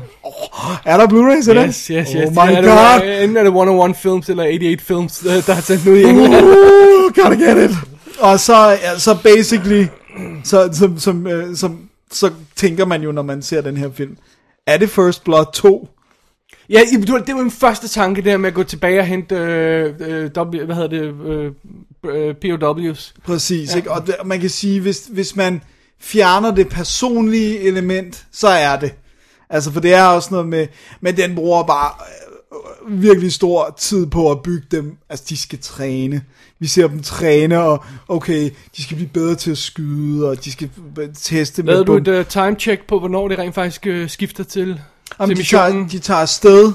er 0.86 0.98
der 0.98 1.08
Blu-rays 1.08 1.44
til 1.44 1.56
det? 1.56 1.66
Yes, 1.68 1.88
yes, 1.88 2.12
yes. 2.12 2.28
Oh 2.28 2.34
my 2.34 2.54
er 2.54 2.62
god. 2.62 3.08
Det, 3.08 3.24
enten 3.24 3.38
er 3.38 3.44
det 3.44 3.48
101 3.48 3.96
Films 3.96 4.30
eller 4.30 4.44
88 4.44 4.82
Films, 4.84 5.20
der 5.20 5.42
der 5.42 5.56
er 5.56 5.62
sendt 5.62 5.88
ud 5.88 5.98
i 5.98 6.04
England. 6.04 6.46
Uh, 6.46 7.14
gotta 7.16 7.36
get 7.46 7.70
it. 7.70 7.78
Og 8.20 8.40
så, 8.40 8.68
ja, 8.70 8.98
så 8.98 9.18
basically, 9.24 9.86
så, 10.44 10.70
som, 10.74 11.00
som, 11.00 11.28
øh, 11.28 11.56
som, 11.56 11.80
så 12.12 12.30
tænker 12.56 12.86
man 12.86 13.02
jo, 13.02 13.12
når 13.12 13.22
man 13.22 13.42
ser 13.42 13.62
den 13.62 13.78
her 13.78 13.90
film, 13.94 14.18
er 14.68 14.78
det 14.78 14.90
First 14.90 15.24
Blood 15.24 15.46
2? 15.54 15.90
Ja, 16.70 16.82
i- 16.82 16.96
det 17.02 17.12
var, 17.36 17.42
min 17.42 17.52
første 17.52 17.88
tanke, 17.88 18.22
det 18.22 18.32
her 18.32 18.38
med 18.38 18.48
at 18.50 18.54
gå 18.56 18.64
tilbage 18.64 19.00
og 19.00 19.06
hente, 19.06 19.36
øh, 19.36 19.94
øh, 20.00 20.30
w, 20.38 20.66
hvad 20.66 20.76
hedder 20.76 20.88
det, 20.88 21.14
øh, 21.26 21.52
øh, 22.06 22.36
POW's. 22.46 23.14
Præcis, 23.26 23.72
ja. 23.72 23.78
ikke? 23.78 23.92
Og 23.92 24.04
man 24.26 24.40
kan 24.40 24.50
sige, 24.50 24.82
hvis, 24.82 25.10
hvis 25.12 25.36
man 25.36 25.62
fjerner 26.00 26.56
det 26.56 26.70
personlige 26.70 27.60
element, 27.60 28.26
så 28.32 28.48
er 28.48 28.80
det. 28.80 28.94
Altså, 29.50 29.72
for 29.72 29.80
det 29.80 29.94
er 29.94 30.04
også 30.04 30.28
noget 30.32 30.48
med, 30.48 30.68
men 31.02 31.18
den 31.18 31.36
bruger 31.36 31.64
bare 31.64 31.92
øh, 32.88 33.02
virkelig 33.04 33.34
stor 33.34 33.76
tid 33.80 34.06
på 34.08 34.32
at 34.32 34.42
bygge 34.44 34.68
dem. 34.72 34.98
Altså, 35.10 35.26
de 35.30 35.38
skal 35.38 35.60
træne. 35.62 36.22
Vi 36.60 36.68
ser 36.68 36.88
dem 36.88 37.02
træne, 37.04 37.60
og 37.60 37.84
okay, 38.08 38.50
de 38.78 38.84
skal 38.84 38.96
blive 38.98 39.10
bedre 39.14 39.36
til 39.36 39.52
at 39.52 39.58
skyde, 39.58 40.30
og 40.30 40.46
de 40.46 40.52
skal 40.52 40.70
øh, 41.00 41.10
teste 41.16 41.64
med 41.64 41.74
Lavede 41.74 41.86
du 41.86 41.94
bom- 41.94 42.14
et 42.14 42.20
uh, 42.20 42.26
time 42.26 42.56
check 42.60 42.88
på, 42.88 43.00
hvornår 43.00 43.28
det 43.28 43.40
rent 43.40 43.56
faktisk 43.56 43.88
uh, 43.90 44.10
skifter 44.10 44.44
til, 44.44 44.82
Jamen, 45.20 45.38
de, 45.38 45.44
tager, 45.44 45.88
de 45.88 46.00
tager 46.00 46.20
afsted 46.20 46.74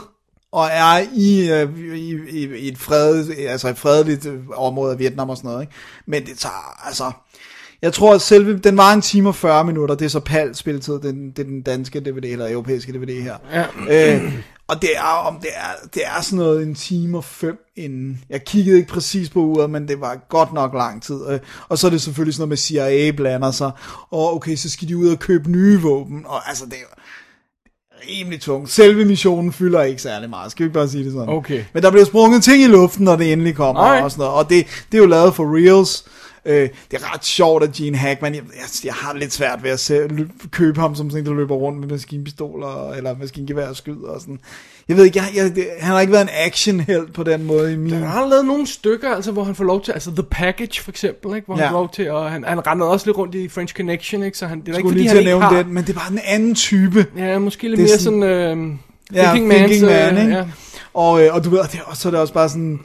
og 0.53 0.69
er 0.73 1.07
i, 1.15 1.51
øh, 1.51 1.79
i, 1.79 2.15
i, 2.31 2.57
i 2.57 2.69
et, 2.69 2.79
fred, 2.79 3.31
altså 3.49 3.69
et 3.69 3.79
fredeligt 3.79 4.27
øh, 4.27 4.41
område 4.57 4.93
af 4.93 4.99
Vietnam 4.99 5.31
og 5.31 5.37
sådan 5.37 5.49
noget. 5.49 5.63
Ikke? 5.63 5.73
Men 6.07 6.27
det 6.27 6.39
tager, 6.39 6.87
altså... 6.87 7.13
Jeg 7.83 7.93
tror, 7.93 8.15
at 8.15 8.21
selve, 8.21 8.59
den 8.59 8.77
var 8.77 8.93
en 8.93 9.03
time 9.03 9.29
og 9.29 9.35
40 9.35 9.65
minutter, 9.65 9.95
det 9.95 10.05
er 10.05 10.09
så 10.09 10.21
PAL 10.21 10.55
spilletid, 10.55 11.01
den, 11.01 11.31
det 11.31 11.39
er 11.39 11.45
den 11.45 11.63
danske 11.63 12.01
DVD, 12.01 12.25
eller 12.25 12.53
europæiske 12.53 12.93
DVD 12.93 13.23
her. 13.23 13.37
Ja. 13.53 14.17
Øh, 14.17 14.35
og 14.69 14.83
det 14.83 14.97
er, 14.97 15.27
om 15.27 15.39
det 15.41 15.51
er, 15.55 15.89
det 15.95 16.03
er 16.07 16.21
sådan 16.21 16.37
noget 16.37 16.63
en 16.63 16.75
time 16.75 17.17
og 17.17 17.25
fem 17.25 17.59
inden. 17.77 18.25
Jeg 18.29 18.45
kiggede 18.45 18.77
ikke 18.77 18.93
præcis 18.93 19.31
på 19.31 19.41
uret, 19.41 19.71
men 19.71 19.89
det 19.89 20.01
var 20.01 20.27
godt 20.29 20.53
nok 20.53 20.75
lang 20.75 21.03
tid. 21.03 21.21
Øh, 21.29 21.41
og 21.69 21.79
så 21.79 21.87
er 21.87 21.91
det 21.91 22.03
selvfølgelig 22.03 22.35
sådan 22.35 22.41
noget 22.41 22.49
med 22.49 22.57
CIA 22.57 23.11
blander 23.11 23.51
sig. 23.51 23.71
Og 24.11 24.35
okay, 24.35 24.57
så 24.57 24.71
skal 24.71 24.89
de 24.89 24.97
ud 24.97 25.09
og 25.09 25.19
købe 25.19 25.51
nye 25.51 25.81
våben. 25.81 26.27
Og 26.27 26.49
altså, 26.49 26.65
det 26.65 26.75
er 26.75 27.01
rimelig 28.11 28.41
tung. 28.41 28.69
Selve 28.69 29.05
missionen 29.05 29.53
fylder 29.53 29.83
ikke 29.83 30.03
særlig 30.03 30.31
meget, 30.31 30.51
skal 30.51 30.67
vi 30.67 30.71
bare 30.71 30.89
sige 30.89 31.05
det 31.05 31.13
sådan. 31.13 31.29
Okay. 31.29 31.65
Men 31.73 31.83
der 31.83 31.91
bliver 31.91 32.05
sprunget 32.05 32.45
ting 32.45 32.63
i 32.63 32.67
luften, 32.67 33.05
når 33.05 33.17
det 33.17 33.33
endelig 33.33 33.55
kommer 33.55 33.83
Alright. 33.83 34.05
og 34.05 34.11
sådan 34.11 34.23
noget. 34.23 34.39
Og 34.39 34.51
det, 34.51 34.67
det 34.93 34.99
er 34.99 35.03
jo 35.03 35.09
lavet 35.09 35.35
for 35.35 35.57
reals. 35.57 36.05
Øh, 36.47 36.69
det 36.91 37.03
er 37.03 37.15
ret 37.15 37.25
sjovt, 37.25 37.63
at 37.65 37.73
Gene 37.73 37.97
Hackman, 37.97 38.35
jeg, 38.35 38.43
jeg, 38.57 38.85
jeg 38.85 38.95
har 38.95 39.15
lidt 39.15 39.33
svært 39.33 39.63
ved 39.63 39.71
at 39.71 39.81
se, 39.81 40.07
lø- 40.07 40.49
købe 40.51 40.81
ham 40.81 40.95
som 40.95 41.11
sådan 41.11 41.23
en, 41.23 41.27
der 41.31 41.35
løber 41.37 41.55
rundt 41.55 41.79
med 41.81 41.89
maskinpistoler, 41.89 42.93
eller 42.93 43.17
maskingevær 43.21 43.69
og 43.69 43.77
skyder 43.77 44.09
og 44.09 44.21
sådan. 44.21 44.39
Jeg 44.89 44.97
ved 44.97 45.05
ikke, 45.05 45.19
jeg, 45.19 45.27
jeg, 45.37 45.57
det, 45.57 45.67
han 45.81 45.93
har 45.93 46.01
ikke 46.01 46.13
været 46.13 46.23
en 46.23 46.29
actionheld 46.47 47.13
på 47.13 47.23
den 47.23 47.45
måde 47.45 47.73
i 47.73 47.77
min... 47.77 47.93
Han 47.93 48.03
har 48.03 48.29
lavet 48.29 48.47
nogle 48.47 48.67
stykker, 48.67 49.15
altså, 49.15 49.33
hvor 49.33 49.45
han 49.45 49.55
får 49.55 49.65
lov 49.65 49.83
til, 49.85 49.93
altså 49.93 50.11
The 50.11 50.23
Package 50.31 50.81
for 50.83 50.91
eksempel, 50.91 51.35
ikke? 51.37 51.47
hvor 51.47 51.57
ja. 51.57 51.63
Han 51.63 51.71
får 51.73 51.79
lov 51.79 51.91
til, 51.93 52.11
og 52.11 52.31
han, 52.31 52.45
han 52.45 52.67
render 52.67 52.87
også 52.87 53.07
lidt 53.07 53.17
rundt 53.19 53.35
i 53.35 53.49
French 53.49 53.75
Connection, 53.75 54.23
ikke? 54.23 54.39
så 54.39 54.47
han, 54.47 54.61
det 54.61 54.69
er 54.69 54.77
ikke 54.79 54.89
fordi, 54.89 54.99
lige 54.99 55.09
han 55.09 55.15
til 55.15 55.19
at 55.19 55.21
ikke 55.21 55.31
nævne 55.31 55.45
har... 55.45 55.63
den, 55.63 55.75
men 55.75 55.85
det 55.85 55.91
er 55.91 55.99
bare 56.01 56.13
en 56.13 56.21
anden 56.25 56.55
type. 56.55 57.07
Ja, 57.17 57.39
måske 57.39 57.69
lidt 57.69 57.81
er 57.81 57.85
mere 57.85 57.99
sådan- 57.99 58.21
sådan, 58.21 58.23
øh, 58.23 58.75
Ja, 59.15 59.23
Thinking, 59.31 59.53
Thinking 59.53 59.83
Man's, 59.85 59.87
Man, 59.87 60.17
øh, 60.17 60.25
ikke? 60.25 60.37
ja. 60.37 60.45
Og, 60.95 61.25
øh, 61.25 61.35
og 61.35 61.45
du 61.45 61.51
ved, 61.51 61.59
og, 61.59 61.73
det, 61.73 61.81
og 61.87 61.97
så 61.97 62.09
er 62.09 62.11
det 62.11 62.21
også 62.21 62.35
bare 62.35 62.49
sådan, 62.49 62.81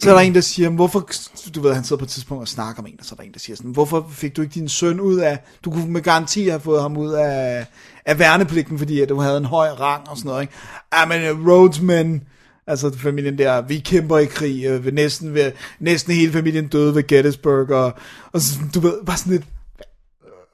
så 0.00 0.10
er 0.10 0.14
der 0.14 0.20
en, 0.20 0.34
der 0.34 0.40
siger, 0.40 0.70
hvorfor, 0.70 1.10
du 1.54 1.60
ved, 1.60 1.74
han 1.74 1.84
sidder 1.84 1.98
på 1.98 2.04
et 2.04 2.10
tidspunkt 2.10 2.40
og 2.40 2.48
snakker 2.48 2.82
med 2.82 2.90
en, 2.90 2.96
og 3.00 3.04
så 3.04 3.14
er 3.14 3.16
der 3.16 3.22
en, 3.22 3.32
der 3.32 3.38
siger 3.38 3.56
sådan, 3.56 3.70
hvorfor 3.70 4.08
fik 4.12 4.36
du 4.36 4.42
ikke 4.42 4.54
din 4.54 4.68
søn 4.68 5.00
ud 5.00 5.16
af, 5.16 5.38
du 5.64 5.70
kunne 5.70 5.92
med 5.92 6.02
garanti 6.02 6.48
have 6.48 6.60
fået 6.60 6.82
ham 6.82 6.96
ud 6.96 7.12
af, 7.12 7.66
af 8.06 8.18
værnepligten, 8.18 8.78
fordi 8.78 9.00
at 9.00 9.08
du 9.08 9.20
havde 9.20 9.36
en 9.36 9.44
høj 9.44 9.68
rang 9.68 10.08
og 10.08 10.16
sådan 10.16 10.28
noget, 10.28 10.42
ikke? 10.42 10.54
Ja, 10.94 11.06
men 11.06 11.22
øh, 11.22 11.48
Rhodesmen, 11.48 12.22
altså 12.66 12.90
familien 12.98 13.38
der, 13.38 13.60
vi 13.60 13.78
kæmper 13.78 14.18
i 14.18 14.26
krig, 14.26 14.64
øh, 14.64 14.84
ved 14.84 14.92
næsten, 14.92 15.34
ved, 15.34 15.52
næsten 15.80 16.14
hele 16.14 16.32
familien 16.32 16.68
døde 16.68 16.94
ved 16.94 17.06
Gettysburg, 17.06 17.70
og, 17.70 17.92
og 18.32 18.40
så, 18.40 18.58
du 18.74 18.80
ved, 18.80 19.04
bare 19.06 19.16
sådan 19.16 19.32
lidt, 19.32 19.44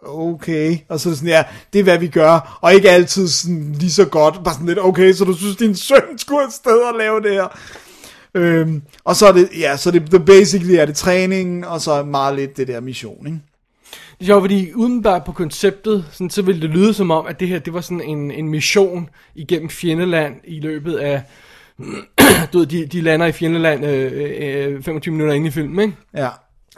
okay, 0.07 0.79
og 0.89 1.01
så 1.01 1.15
sådan, 1.15 1.29
ja, 1.29 1.45
det 1.73 1.79
er 1.79 1.83
hvad 1.83 1.99
vi 1.99 2.09
gør, 2.09 2.59
og 2.61 2.75
ikke 2.75 2.91
altid 2.91 3.29
sådan 3.29 3.73
lige 3.73 3.93
så 3.93 4.05
godt, 4.05 4.45
bare 4.45 4.55
sådan 4.55 4.67
lidt, 4.67 4.79
okay, 4.79 5.13
så 5.13 5.25
du 5.25 5.37
synes, 5.37 5.57
din 5.57 5.77
søn 5.77 6.19
skulle 6.19 6.43
afsted 6.47 6.79
og 6.79 6.99
lave 6.99 7.23
det 7.23 7.33
her. 7.33 7.59
Øhm, 8.35 8.83
og 9.05 9.17
så 9.17 9.27
er 9.27 9.33
det, 9.33 9.49
ja, 9.59 9.77
så 9.77 9.91
det, 9.91 10.13
det 10.13 10.25
basically 10.25 10.75
er 10.75 10.87
det 10.87 10.97
træningen, 10.97 11.65
og 11.65 11.81
så 11.81 12.03
meget 12.03 12.37
lidt 12.37 12.57
det 12.57 12.69
der 12.69 12.81
mission, 12.81 13.27
ikke? 13.27 13.41
Det 14.19 14.21
er 14.21 14.25
sjovt, 14.25 14.43
fordi 14.43 14.73
udenbart 14.75 15.25
på 15.25 15.33
konceptet, 15.33 16.05
sådan, 16.13 16.31
så 16.31 16.43
ville 16.43 16.61
det 16.61 16.71
lyde 16.71 16.95
som 16.95 17.11
om, 17.11 17.27
at 17.27 17.41
det 17.41 17.49
her, 17.49 17.59
det 17.59 17.75
var 17.75 17.81
sådan 17.81 18.01
en, 18.01 18.31
en 18.31 18.49
mission 18.49 19.09
igennem 19.35 19.69
fjendeland 19.69 20.35
i 20.45 20.61
løbet 20.61 20.97
af, 20.97 21.23
du 22.53 22.59
ved, 22.59 22.67
de, 22.67 22.87
de 22.87 23.01
lander 23.01 23.27
i 23.27 23.33
fjendeland 23.33 23.85
øh, 23.85 24.73
øh, 24.75 24.83
25 24.83 25.13
minutter 25.13 25.35
inde 25.35 25.47
i 25.47 25.51
filmen, 25.51 25.79
ikke? 25.81 25.97
Ja. 26.15 26.29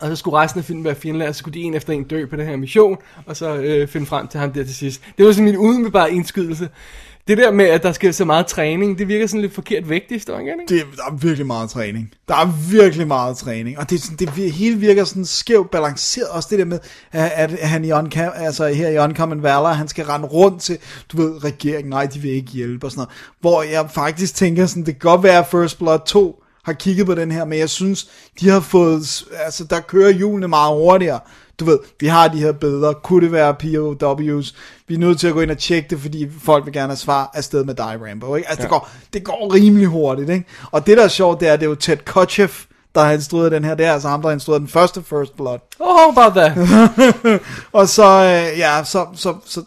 Og 0.01 0.09
så 0.09 0.16
skulle 0.16 0.37
resten 0.37 0.59
af 0.59 0.64
filmen 0.64 0.85
være 0.85 0.95
fjendeland, 0.95 1.29
og 1.29 1.35
så 1.35 1.38
skulle 1.38 1.55
de 1.55 1.61
en 1.61 1.75
efter 1.75 1.92
en 1.92 2.05
dø 2.05 2.27
på 2.27 2.37
den 2.37 2.47
her 2.47 2.57
mission, 2.57 2.97
og 3.27 3.37
så 3.37 3.57
øh, 3.57 3.88
finde 3.88 4.07
frem 4.07 4.29
til 4.29 4.40
ham 4.40 4.53
der 4.53 4.64
til 4.64 4.75
sidst. 4.75 5.03
Det 5.19 5.27
var 5.27 5.33
sådan 5.33 5.45
min 5.45 5.57
umiddelbare 5.57 6.12
indskydelse. 6.12 6.69
Det 7.29 7.39
der 7.39 7.51
med, 7.51 7.65
at 7.65 7.83
der 7.83 7.93
skal 7.93 8.15
så 8.15 8.25
meget 8.25 8.47
træning, 8.47 8.99
det 8.99 9.09
virker 9.09 9.27
sådan 9.27 9.41
lidt 9.41 9.55
forkert 9.55 9.89
vægt 9.89 10.11
i 10.11 10.15
historien, 10.15 10.61
ikke? 10.61 10.75
Det, 10.75 10.97
der 10.97 11.03
er 11.03 11.17
virkelig 11.17 11.47
meget 11.47 11.71
træning. 11.71 12.11
Der 12.29 12.35
er 12.35 12.71
virkelig 12.71 13.07
meget 13.07 13.37
træning. 13.37 13.79
Og 13.79 13.91
det, 13.91 14.03
sådan, 14.03 14.17
det 14.17 14.53
hele 14.53 14.77
virker 14.77 15.05
sådan 15.05 15.25
skævt 15.25 15.71
balanceret. 15.71 16.29
Også 16.29 16.49
det 16.51 16.59
der 16.59 16.65
med, 16.65 16.79
at 17.12 17.51
han 17.51 17.85
i 17.85 17.93
Uncom, 17.93 18.33
altså 18.35 18.67
her 18.67 18.89
i 18.89 18.99
Uncommon 18.99 19.43
Valor, 19.43 19.69
han 19.69 19.89
skal 19.89 20.05
rende 20.05 20.27
rundt 20.27 20.62
til, 20.62 20.79
du 21.12 21.17
ved, 21.17 21.45
regeringen, 21.45 21.91
nej, 21.91 22.07
de 22.07 22.19
vil 22.19 22.31
ikke 22.31 22.51
hjælpe 22.51 22.87
og 22.87 22.91
sådan 22.91 23.01
noget. 23.01 23.11
Hvor 23.41 23.62
jeg 23.62 23.91
faktisk 23.91 24.35
tænker 24.35 24.67
sådan, 24.67 24.87
det 24.87 25.01
kan 25.01 25.11
godt 25.11 25.23
være, 25.23 25.39
at 25.39 25.47
First 25.47 25.79
Blood 25.79 25.99
2 26.07 26.43
har 26.65 26.73
kigget 26.73 27.07
på 27.07 27.15
den 27.15 27.33
her, 27.33 27.45
men 27.45 27.59
jeg 27.59 27.71
synes, 27.71 28.09
de 28.41 28.49
har 28.49 28.61
fået, 28.61 29.25
altså 29.45 29.65
der 29.65 29.81
kører 29.81 30.11
hjulene 30.11 30.49
meget 30.49 30.77
hurtigere. 30.77 31.21
Du 31.61 31.64
ved, 31.64 31.79
vi 32.01 32.07
har 32.07 32.29
de 32.29 32.38
her 32.38 32.53
billeder, 32.53 32.92
kunne 32.92 33.25
det 33.25 33.33
være 33.33 33.57
POW's? 33.62 34.55
Vi 34.88 34.95
er 34.95 34.99
nødt 34.99 35.21
til 35.21 35.29
at 35.29 35.35
gå 35.35 35.40
ind 35.40 35.51
og 35.51 35.59
tjekke 35.59 35.88
det, 35.90 36.01
fordi 36.01 36.29
folk 36.42 36.64
vil 36.64 36.73
gerne 36.73 36.88
have 36.88 36.97
svar 36.97 37.31
afsted 37.35 37.64
med 37.64 37.75
dig, 37.75 37.99
Rambo. 38.11 38.35
Ikke? 38.35 38.49
Altså, 38.49 38.62
ja. 38.62 38.62
det, 38.62 38.71
går, 38.71 38.90
det 39.12 39.25
går 39.25 39.55
rimelig 39.55 39.87
hurtigt. 39.87 40.31
Ikke? 40.31 40.45
Og 40.71 40.87
det, 40.87 40.97
der 40.97 41.05
er 41.05 41.09
sjovt, 41.09 41.40
det 41.40 41.49
er, 41.49 41.57
det 41.57 41.62
er 41.62 41.69
jo 41.71 41.75
Ted 41.75 41.97
Kotcheff, 41.97 42.64
der 42.95 43.01
har 43.01 43.12
instrueret 43.12 43.53
den 43.53 43.64
her. 43.64 43.75
Det 43.75 43.87
er 43.87 43.92
altså 43.92 44.09
ham, 44.09 44.23
der 44.23 44.29
har 44.29 44.35
instrueret 44.35 44.61
den 44.61 44.69
første 44.69 45.03
First 45.03 45.37
Blood. 45.37 45.59
Oh, 45.81 46.16
about 46.16 46.33
that? 46.33 46.53
Og 47.73 47.88
så, 47.88 48.05
øh, 48.05 48.59
ja, 48.59 48.85
så, 48.85 49.07
så, 49.14 49.35
så, 49.45 49.62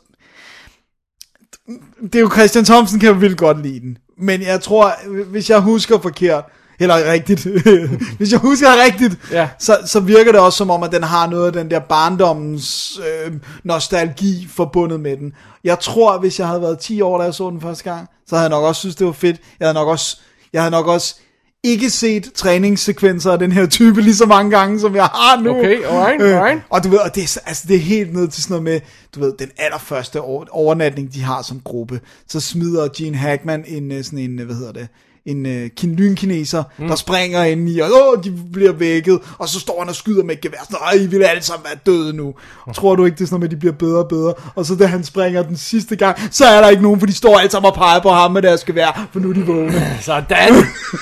det 2.02 2.15
er 2.15 2.19
jo 2.19 2.30
Christian 2.32 2.65
Thomsen 2.65 2.99
kan 2.99 3.10
jo 3.10 3.15
vildt 3.15 3.38
godt 3.38 3.62
lide 3.62 3.80
den. 3.80 3.97
Men 4.17 4.41
jeg 4.41 4.62
tror, 4.62 4.93
hvis 5.23 5.49
jeg 5.49 5.60
husker 5.60 5.99
forkert, 5.99 6.43
eller 6.80 7.12
rigtigt, 7.12 7.48
hvis 8.18 8.32
jeg 8.32 8.39
husker 8.39 8.68
rigtigt, 8.86 9.18
Ja. 9.32 9.50
så, 9.60 9.78
så 9.86 10.00
virker 10.00 10.32
det 10.32 10.42
også 10.42 10.58
som 10.58 10.70
om, 10.70 10.84
at 10.84 10.92
den 10.92 11.04
har 11.04 11.28
noget 11.30 11.46
af 11.48 11.54
den 11.54 11.72
der 11.72 11.80
barndommens 11.80 13.00
øh, 13.26 13.34
nostalgi 13.63 14.48
forbundet 14.56 15.00
med 15.00 15.18
den. 15.18 15.34
Jeg 15.63 15.80
tror, 15.80 16.18
hvis 16.20 16.39
jeg 16.39 16.48
havde 16.48 16.62
været 16.62 16.80
10 16.80 17.02
år, 17.02 17.18
da 17.18 17.24
jeg 17.24 17.34
så 17.34 17.50
den 17.50 17.62
første 17.62 17.84
gang, 17.84 18.08
så 18.28 18.36
havde 18.36 18.44
jeg 18.44 18.50
nok 18.50 18.63
også 18.63 18.80
synes 18.80 18.96
det 18.96 19.08
var 19.08 19.13
fedt. 19.13 19.38
Jeg 19.60 19.65
havde 19.68 19.74
nok 19.74 19.88
også, 19.88 20.18
jeg 20.54 20.62
havde 20.62 20.72
nok 20.72 20.88
også 20.88 21.15
ikke 21.63 21.89
set 21.89 22.32
træningssekvenser 22.36 23.32
af 23.32 23.39
den 23.39 23.52
her 23.52 23.65
type 23.65 24.02
lige 24.02 24.15
så 24.15 24.26
mange 24.26 24.52
gange, 24.58 24.80
som 24.80 24.96
jeg 24.96 25.04
har 25.06 25.42
nu. 25.42 25.50
Okay, 25.58 25.84
alright, 25.84 26.22
Øh, 26.22 26.38
alright. 26.38 26.62
og 26.70 26.84
du 26.84 26.89
ved, 26.89 26.98
og 27.00 27.15
det, 27.15 27.24
er, 27.24 27.39
altså, 27.46 27.63
det 27.68 27.76
er 27.76 27.80
helt 27.80 28.13
ned 28.13 28.28
til 28.28 28.44
sådan 28.44 28.54
noget 28.54 28.63
med, 28.63 28.80
du 29.15 29.20
ved, 29.20 29.34
den 29.39 29.50
allerførste 29.58 30.22
over, 30.22 30.46
overnatning, 30.52 31.13
de 31.13 31.22
har 31.24 31.42
som 31.42 31.62
gruppe. 31.63 32.00
Så 32.28 32.39
smider 32.39 32.88
Gene 32.98 33.18
Hackman 33.18 33.63
en, 33.68 33.92
øh, 33.92 34.04
sådan 34.04 34.20
en, 34.20 34.39
øh, 34.39 34.46
hvad 34.46 34.56
hedder 34.56 34.72
det, 34.72 34.88
en 35.30 35.46
uh, 35.46 35.68
kin, 35.78 35.96
lynkineser, 35.96 36.63
mm. 36.78 36.88
der 36.88 36.96
springer 36.96 37.44
ind 37.44 37.70
i, 37.70 37.80
og 37.80 37.89
åh, 37.92 38.24
de 38.24 38.34
bliver 38.54 38.72
vækket, 38.72 39.20
og 39.38 39.50
så 39.50 39.60
står 39.60 39.80
han 39.80 39.89
og 39.89 39.96
skyder 39.96 40.24
med 40.24 40.36
et 40.36 40.42
gevær, 40.42 40.58
sådan, 40.63 40.78
Ej, 40.86 40.94
I 40.94 41.08
vil 41.08 41.24
alle 41.24 41.44
sammen 41.44 41.65
være 41.65 41.80
døde 41.86 42.13
nu. 42.13 42.34
Tror 42.76 42.96
du 42.96 43.06
ikke, 43.06 43.15
det 43.15 43.22
er 43.22 43.26
sådan 43.26 43.39
noget 43.39 43.42
med, 43.42 43.48
at 43.48 43.52
de 43.52 43.60
bliver 43.60 43.74
bedre 43.74 44.00
og 44.04 44.08
bedre? 44.08 44.34
Og 44.56 44.65
så 44.65 44.76
da 44.76 44.86
han 44.86 45.04
springer 45.04 45.44
den 45.44 45.58
sidste 45.58 45.96
gang, 45.96 46.18
så 46.32 46.46
er 46.46 46.62
der 46.62 46.70
ikke 46.70 46.84
nogen, 46.84 47.00
for 47.00 47.08
de 47.08 47.13
står 47.13 47.38
alle 47.38 47.52
sammen 47.52 47.72
og 47.72 47.76
peger 47.76 48.00
på 48.00 48.10
ham 48.10 48.32
med 48.32 48.42
deres 48.42 48.63
gevær, 48.63 49.08
for 49.13 49.20
nu 49.20 49.30
er 49.30 49.34
de 49.34 49.46
vågne. 49.46 49.88
Sådan. 50.02 50.54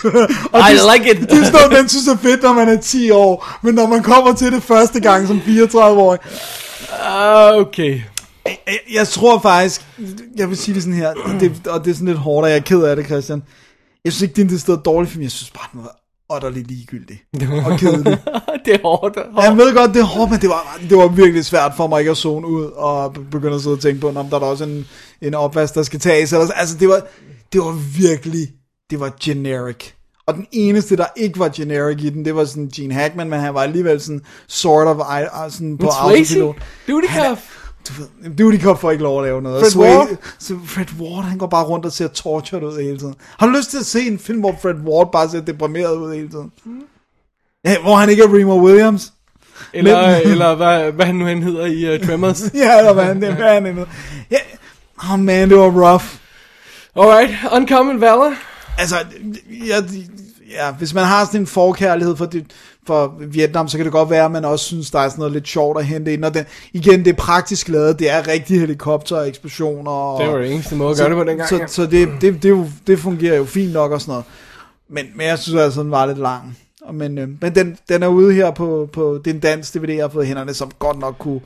Og 0.54 0.60
I 0.60 0.74
det, 0.74 0.82
like 0.94 1.12
it. 1.12 1.30
Det 1.30 1.40
er 1.40 1.46
sådan 1.46 1.72
man 1.72 1.90
synes 1.90 2.08
er 2.08 2.18
fedt, 2.18 2.44
når 2.44 2.54
man 2.54 2.70
er 2.70 2.82
10 2.82 3.12
år, 3.12 3.58
men 3.62 3.76
når 3.76 3.88
man 3.88 4.04
kommer 4.04 4.34
til 4.34 4.52
det 4.52 4.64
første 4.64 5.00
gang 5.00 5.28
som 5.28 5.42
34-årig, 5.48 6.20
Ah, 7.04 7.56
okay. 7.56 8.02
Jeg, 8.46 8.80
jeg 8.94 9.08
tror 9.08 9.40
faktisk, 9.40 9.82
jeg 10.38 10.50
vil 10.50 10.58
sige 10.58 10.76
det 10.76 10.84
sådan 10.84 10.98
her, 10.98 11.08
og 11.10 11.40
det, 11.40 11.68
og 11.68 11.86
det 11.86 11.92
er 11.92 11.96
sådan 11.96 12.08
lidt 12.08 12.18
hårdt, 12.18 12.46
og 12.46 12.50
jeg 12.50 12.58
er 12.58 12.62
ked 12.62 12.82
af 12.82 12.96
det, 12.96 13.06
Christian. 13.06 13.44
Jeg 14.08 14.14
synes 14.14 14.22
ikke, 14.22 14.36
det 14.36 14.48
er 14.48 14.54
en 14.54 14.60
sted 14.60 14.78
dårlig 14.78 15.10
film, 15.12 15.24
jeg 15.24 15.32
synes 15.32 15.52
bare, 15.52 15.68
den 15.74 15.82
var 15.84 15.96
utterly 16.36 16.64
ligegyldig 16.64 17.22
og 17.66 17.80
kedelig. 17.80 18.18
det 18.66 18.74
er 18.74 18.82
hårdt. 18.82 19.18
Og 19.18 19.44
jeg 19.44 19.58
ved 19.58 19.76
godt, 19.76 19.94
det 19.94 20.00
er 20.00 20.04
hårdt, 20.04 20.32
men 20.32 20.42
det 20.42 20.50
var, 20.50 20.80
det 20.90 20.98
var 20.98 21.08
virkelig 21.08 21.46
svært 21.46 21.72
for 21.78 21.88
mig 21.88 22.00
ikke 22.00 22.12
at 22.12 22.18
zone 22.18 22.48
ud 22.48 22.66
og 22.66 23.14
be- 23.14 23.24
begynde 23.24 23.56
at 23.56 23.62
sidde 23.62 23.76
og 23.76 23.80
tænke 23.80 24.02
på, 24.02 24.08
om 24.10 24.30
der 24.30 24.40
er 24.40 24.42
også 24.42 24.64
en, 24.64 24.86
en 25.22 25.34
opvask, 25.34 25.76
der 25.76 25.84
skal 25.84 26.00
tages. 26.00 26.34
Eller, 26.34 26.52
altså, 26.56 26.78
det 26.78 26.90
var, 26.90 27.02
det 27.54 27.62
var 27.62 27.72
virkelig 27.98 28.48
det 28.90 29.00
var 29.00 29.14
generic. 29.24 29.92
Og 30.28 30.34
den 30.34 30.48
eneste, 30.52 30.98
der 30.98 31.06
ikke 31.16 31.40
var 31.40 31.50
generic 31.56 32.04
i 32.04 32.10
den, 32.10 32.26
det 32.26 32.36
var 32.36 32.46
sådan 32.46 32.70
Gene 32.76 32.94
Hackman, 32.94 33.30
men 33.30 33.40
han 33.40 33.54
var 33.54 33.62
alligevel 33.62 34.02
sådan 34.02 34.22
sort 34.48 34.88
of 34.88 35.02
sådan 35.52 35.78
på 35.78 35.88
autopilot. 35.88 36.56
Duty 36.88 37.08
Han. 37.08 37.38
Du 37.88 37.94
ved, 38.02 38.36
Duty 38.36 38.64
Cup 38.64 38.80
får 38.80 38.92
ikke 38.92 39.04
lov 39.04 39.20
at 39.20 39.26
lave 39.26 39.42
noget. 39.42 39.62
Fred 39.62 39.72
Sway- 39.72 39.98
Ward? 39.98 40.08
Så 40.40 40.56
Fred 40.66 40.86
Ward, 41.00 41.24
han 41.24 41.38
går 41.38 41.48
bare 41.48 41.64
rundt 41.66 41.86
og 41.86 41.92
ser 41.92 42.08
tortured 42.08 42.64
ud 42.64 42.82
hele 42.84 42.98
tiden. 42.98 43.16
Har 43.40 43.48
du 43.48 43.54
lyst 43.54 43.70
til 43.72 43.78
at 43.78 43.86
se 43.86 44.00
en 44.08 44.20
film, 44.20 44.40
hvor 44.40 44.56
Fred 44.62 44.76
Ward 44.76 45.12
bare 45.12 45.30
ser 45.30 45.42
deprimeret 45.42 45.96
ud 45.96 46.14
hele 46.16 46.30
tiden? 46.30 46.52
Ja, 47.66 47.82
hvor 47.82 47.96
han 47.96 48.10
ikke 48.10 48.24
er 48.24 48.28
Remo 48.28 48.66
Williams? 48.66 49.14
Eller, 49.74 50.08
Men- 50.20 50.28
eller 50.32 50.56
hvad, 50.56 50.92
hvad 50.92 51.06
han 51.06 51.16
nu 51.16 51.26
han 51.26 51.44
hedder 51.44 51.66
i 51.66 51.96
uh, 52.02 52.08
Tremors. 52.08 52.42
Ja, 52.54 52.78
eller 52.78 52.94
hvad 52.94 53.04
han, 53.04 53.22
det, 53.22 53.34
hvad 53.36 53.54
han 53.54 53.66
er. 53.80 53.86
Ja, 54.32 54.38
oh 55.14 55.20
man, 55.20 55.50
det 55.50 55.58
var 55.58 55.92
rough. 55.92 56.04
Alright, 56.96 57.32
Uncommon 57.52 58.02
Valor. 58.02 58.34
Altså, 58.78 58.96
ja, 59.68 59.78
ja, 60.52 60.72
hvis 60.72 60.94
man 60.94 61.06
har 61.06 61.26
sådan 61.26 61.42
en 61.42 61.48
forkærlighed 61.48 62.16
for, 62.16 62.26
det, 62.26 62.46
for 62.88 63.16
Vietnam, 63.20 63.68
så 63.68 63.78
kan 63.78 63.86
det 63.86 63.94
godt 63.94 64.10
være, 64.10 64.26
at 64.26 64.32
man 64.32 64.46
også 64.46 64.66
synes, 64.66 64.92
der 64.92 65.00
er 65.00 65.10
sådan 65.10 65.20
noget 65.20 65.34
lidt 65.34 65.48
sjovt 65.48 65.80
at 65.80 65.86
hente 65.86 66.14
ind. 66.14 66.26
Og 66.26 66.34
den, 66.34 66.46
igen, 66.74 67.06
det 67.06 67.08
er 67.08 67.18
praktisk 67.18 67.70
lavet, 67.70 68.00
det 68.00 68.12
er 68.12 68.28
rigtige 68.28 68.60
helikoptereksplosioner. 68.60 69.92
Og, 69.92 70.22
Det 70.22 70.32
var 70.32 70.38
det 70.38 70.54
eneste 70.54 70.76
måde 70.76 70.92
at 70.92 70.98
gøre 70.98 71.10
det 71.10 71.18
på 71.18 71.24
dengang. 71.24 71.50
Så, 71.50 71.58
ja. 71.58 71.68
så 71.68 71.86
det, 71.86 72.10
det, 72.22 72.44
det, 72.44 72.50
jo, 72.50 72.66
det 72.88 73.00
fungerer 73.00 73.38
jo 73.38 73.46
fint 73.46 73.74
nok 73.74 73.92
og 73.92 74.02
sådan 74.02 74.12
noget. 74.12 74.26
Men, 74.90 75.06
men 75.16 75.28
jeg 75.28 75.40
synes 75.40 75.62
altså, 75.62 75.82
den 75.82 75.92
var 75.92 76.06
lidt 76.06 76.18
lang. 76.18 76.58
Og 76.88 76.96
Men, 76.96 77.18
øh, 77.18 77.30
men 77.42 77.56
den, 77.56 77.78
den 77.90 78.04
er 78.04 78.08
ude 78.08 78.34
her 78.34 78.52
på, 78.52 78.90
på 78.94 79.22
det 79.26 79.32
er 79.32 79.36
en 79.36 79.40
dansk 79.40 79.74
DVD, 79.74 79.90
jeg 79.90 80.04
har 80.04 80.10
fået 80.10 80.28
hænderne, 80.28 80.54
som 80.54 80.72
godt 80.80 81.00
nok 81.00 81.16
kunne... 81.20 81.42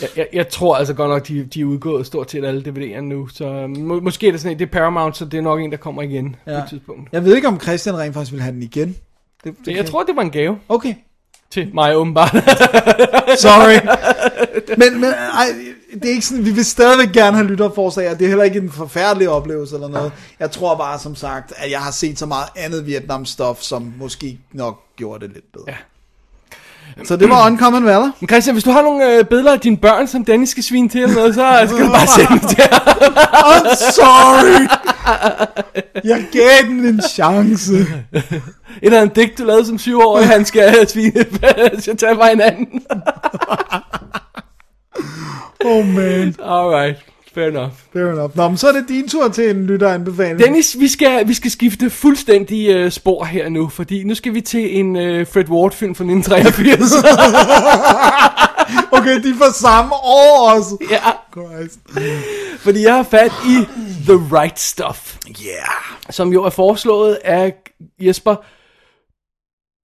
Jeg, 0.00 0.08
jeg, 0.16 0.26
jeg 0.32 0.48
tror 0.48 0.76
altså 0.76 0.94
godt 0.94 1.10
nok, 1.10 1.28
de, 1.28 1.44
de 1.44 1.60
er 1.60 1.64
udgået 1.64 2.06
stort 2.06 2.30
set 2.30 2.44
alle 2.44 2.60
DVD'erne 2.68 3.00
nu. 3.00 3.28
Så 3.28 3.66
må, 3.66 4.00
måske 4.00 4.28
er 4.28 4.32
det 4.32 4.40
sådan 4.40 4.58
det 4.58 4.66
er 4.66 4.70
Paramount, 4.70 5.16
så 5.16 5.24
det 5.24 5.38
er 5.38 5.42
nok 5.42 5.60
en, 5.60 5.70
der 5.70 5.76
kommer 5.76 6.02
igen 6.02 6.36
ja. 6.46 6.52
på 6.52 6.58
et 6.58 6.68
tidspunkt. 6.68 7.08
Jeg 7.12 7.24
ved 7.24 7.36
ikke, 7.36 7.48
om 7.48 7.60
Christian 7.60 7.98
rent 7.98 8.14
faktisk 8.14 8.32
vil 8.32 8.40
have 8.40 8.54
den 8.54 8.62
igen. 8.62 8.96
Det, 9.44 9.54
det 9.58 9.66
jeg 9.66 9.74
kan- 9.76 9.86
tror, 9.86 10.02
det 10.02 10.16
var 10.16 10.22
en 10.22 10.30
gave 10.30 10.58
Okay, 10.68 10.94
til 11.50 11.70
mig 11.74 11.96
åbenbart. 11.96 12.30
sorry. 13.46 13.80
men, 14.78 15.00
men 15.00 15.10
ej, 15.38 15.46
det 15.94 16.04
er 16.04 16.10
ikke 16.10 16.26
sådan, 16.26 16.44
vi 16.44 16.50
vil 16.50 16.64
stadigvæk 16.64 17.12
gerne 17.12 17.36
have 17.36 17.48
lytterforslag, 17.48 18.10
og 18.10 18.18
det 18.18 18.24
er 18.24 18.28
heller 18.28 18.44
ikke 18.44 18.58
en 18.58 18.70
forfærdelig 18.72 19.28
oplevelse 19.28 19.74
eller 19.74 19.88
noget. 19.88 20.12
Jeg 20.40 20.50
tror 20.50 20.74
bare, 20.76 20.98
som 20.98 21.14
sagt, 21.14 21.52
at 21.56 21.70
jeg 21.70 21.80
har 21.80 21.90
set 21.90 22.18
så 22.18 22.26
meget 22.26 22.48
andet 22.56 22.86
Vietnam-stof, 22.86 23.62
som 23.62 23.92
måske 23.98 24.38
nok 24.52 24.80
gjorde 24.96 25.26
det 25.26 25.34
lidt 25.34 25.52
bedre. 25.52 25.64
Ja. 25.68 25.74
Så 27.04 27.16
det 27.16 27.28
var 27.30 27.46
Uncommon 27.46 27.84
Valor. 27.84 28.10
Men 28.20 28.28
Christian, 28.28 28.54
hvis 28.54 28.64
du 28.64 28.70
har 28.70 28.82
nogle 28.82 29.12
øh, 29.18 29.24
billeder 29.24 29.52
af 29.52 29.60
dine 29.60 29.76
børn, 29.76 30.06
som 30.08 30.24
Dennis 30.24 30.48
skal 30.50 30.62
svine 30.62 30.88
til 30.88 31.00
eller 31.02 31.14
noget, 31.14 31.34
så 31.34 31.62
skal 31.74 31.86
du 31.86 31.90
bare 31.92 32.06
sende 32.16 32.30
dem 32.40 32.48
til. 32.48 32.62
I'm 32.62 33.92
sorry. 33.92 34.68
Jeg 36.04 36.26
gav 36.32 36.68
den 36.68 36.84
en 36.86 37.00
chance. 37.10 37.74
Et 37.74 38.42
eller 38.82 39.00
andet 39.00 39.16
digt, 39.16 39.38
du 39.38 39.44
lavede 39.44 39.66
som 39.66 39.78
syvårig, 39.78 40.26
han 40.26 40.44
skal 40.44 40.88
svine 40.88 41.24
skal 41.78 41.96
tage 41.96 42.14
fra 42.14 42.28
hinanden. 42.28 42.82
Oh 45.66 45.86
man. 45.86 46.34
Alright, 46.42 46.96
fair 47.34 47.48
enough. 47.48 47.72
Fair 47.92 48.12
enough. 48.12 48.36
Nå, 48.36 48.48
men 48.48 48.56
så 48.56 48.68
er 48.68 48.72
det 48.72 48.84
din 48.88 49.08
tur 49.08 49.28
til 49.28 49.50
en 49.50 49.66
lytteranbefaling. 49.66 50.38
Dennis, 50.38 50.76
vi 50.80 50.88
skal, 50.88 51.28
vi 51.28 51.34
skal 51.34 51.50
skifte 51.50 51.90
fuldstændig 51.90 52.84
uh, 52.84 52.90
spor 52.90 53.24
her 53.24 53.48
nu, 53.48 53.68
fordi 53.68 54.04
nu 54.04 54.14
skal 54.14 54.34
vi 54.34 54.40
til 54.40 54.78
en 54.78 54.96
uh, 54.96 55.26
Fred 55.26 55.48
Ward-film 55.48 55.94
fra 55.94 56.04
1983. 56.04 56.92
Okay, 58.98 59.22
de 59.22 59.28
er 59.30 59.34
fra 59.38 59.52
samme 59.52 59.94
år 59.94 60.50
også. 60.56 60.76
ja, 60.90 61.10
Christ. 61.32 61.78
fordi 62.58 62.82
jeg 62.82 62.94
har 62.94 63.02
fat 63.02 63.32
i 63.46 63.56
The 64.04 64.14
Right 64.40 64.58
Stuff, 64.60 65.16
Yeah. 65.28 65.94
som 66.10 66.32
jo 66.32 66.44
er 66.44 66.50
foreslået 66.50 67.14
af 67.24 67.54
Jesper 68.00 68.36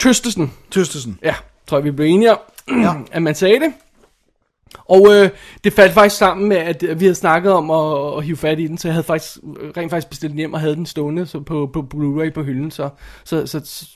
Tøstesen. 0.00 0.52
Tøstesen. 0.70 1.18
Ja, 1.22 1.34
tror 1.66 1.76
jeg, 1.78 1.84
vi 1.84 1.90
blev 1.90 2.06
enige 2.06 2.32
om, 2.32 2.38
Ja. 2.68 2.92
at 3.16 3.22
man 3.22 3.34
sagde 3.34 3.60
det. 3.60 3.72
Og 4.84 5.14
øh, 5.14 5.30
det 5.64 5.72
faldt 5.72 5.94
faktisk 5.94 6.16
sammen 6.18 6.48
med, 6.48 6.56
at 6.56 6.82
øh, 6.82 7.00
vi 7.00 7.04
havde 7.04 7.14
snakket 7.14 7.52
om 7.52 7.70
at, 7.70 8.16
at 8.18 8.24
hive 8.24 8.36
fat 8.36 8.58
i 8.60 8.66
den, 8.66 8.78
så 8.78 8.88
jeg 8.88 8.94
havde 8.94 9.06
faktisk 9.06 9.36
øh, 9.60 9.70
rent 9.76 9.90
faktisk 9.90 10.08
bestilt 10.08 10.30
den 10.30 10.38
hjem 10.38 10.54
og 10.54 10.60
havde 10.60 10.76
den 10.76 10.86
stående 10.86 11.26
så 11.26 11.40
på, 11.40 11.70
på 11.72 11.86
Blu-ray 11.94 12.30
på 12.34 12.42
hylden, 12.42 12.70
så, 12.70 12.88
så, 13.24 13.46
så, 13.46 13.60
så 13.64 13.86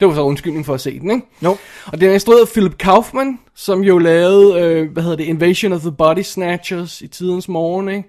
det 0.00 0.08
var 0.08 0.14
så 0.14 0.22
undskyldning 0.22 0.66
for 0.66 0.74
at 0.74 0.80
se 0.80 1.00
den, 1.00 1.10
ikke? 1.10 1.26
Jo. 1.44 1.56
Og 1.86 2.00
den 2.00 2.10
er 2.10 2.14
instrueret 2.14 2.40
af 2.40 2.48
Philip 2.48 2.78
Kaufman, 2.78 3.38
som 3.54 3.80
jo 3.80 3.98
lavede, 3.98 4.60
øh, 4.60 4.92
hvad 4.92 5.02
hedder 5.02 5.16
det, 5.16 5.24
Invasion 5.24 5.72
of 5.72 5.80
the 5.80 5.92
Body 5.92 6.22
Snatchers 6.22 7.02
i 7.02 7.08
tidens 7.08 7.48
morgen, 7.48 7.88
ikke? 7.88 8.08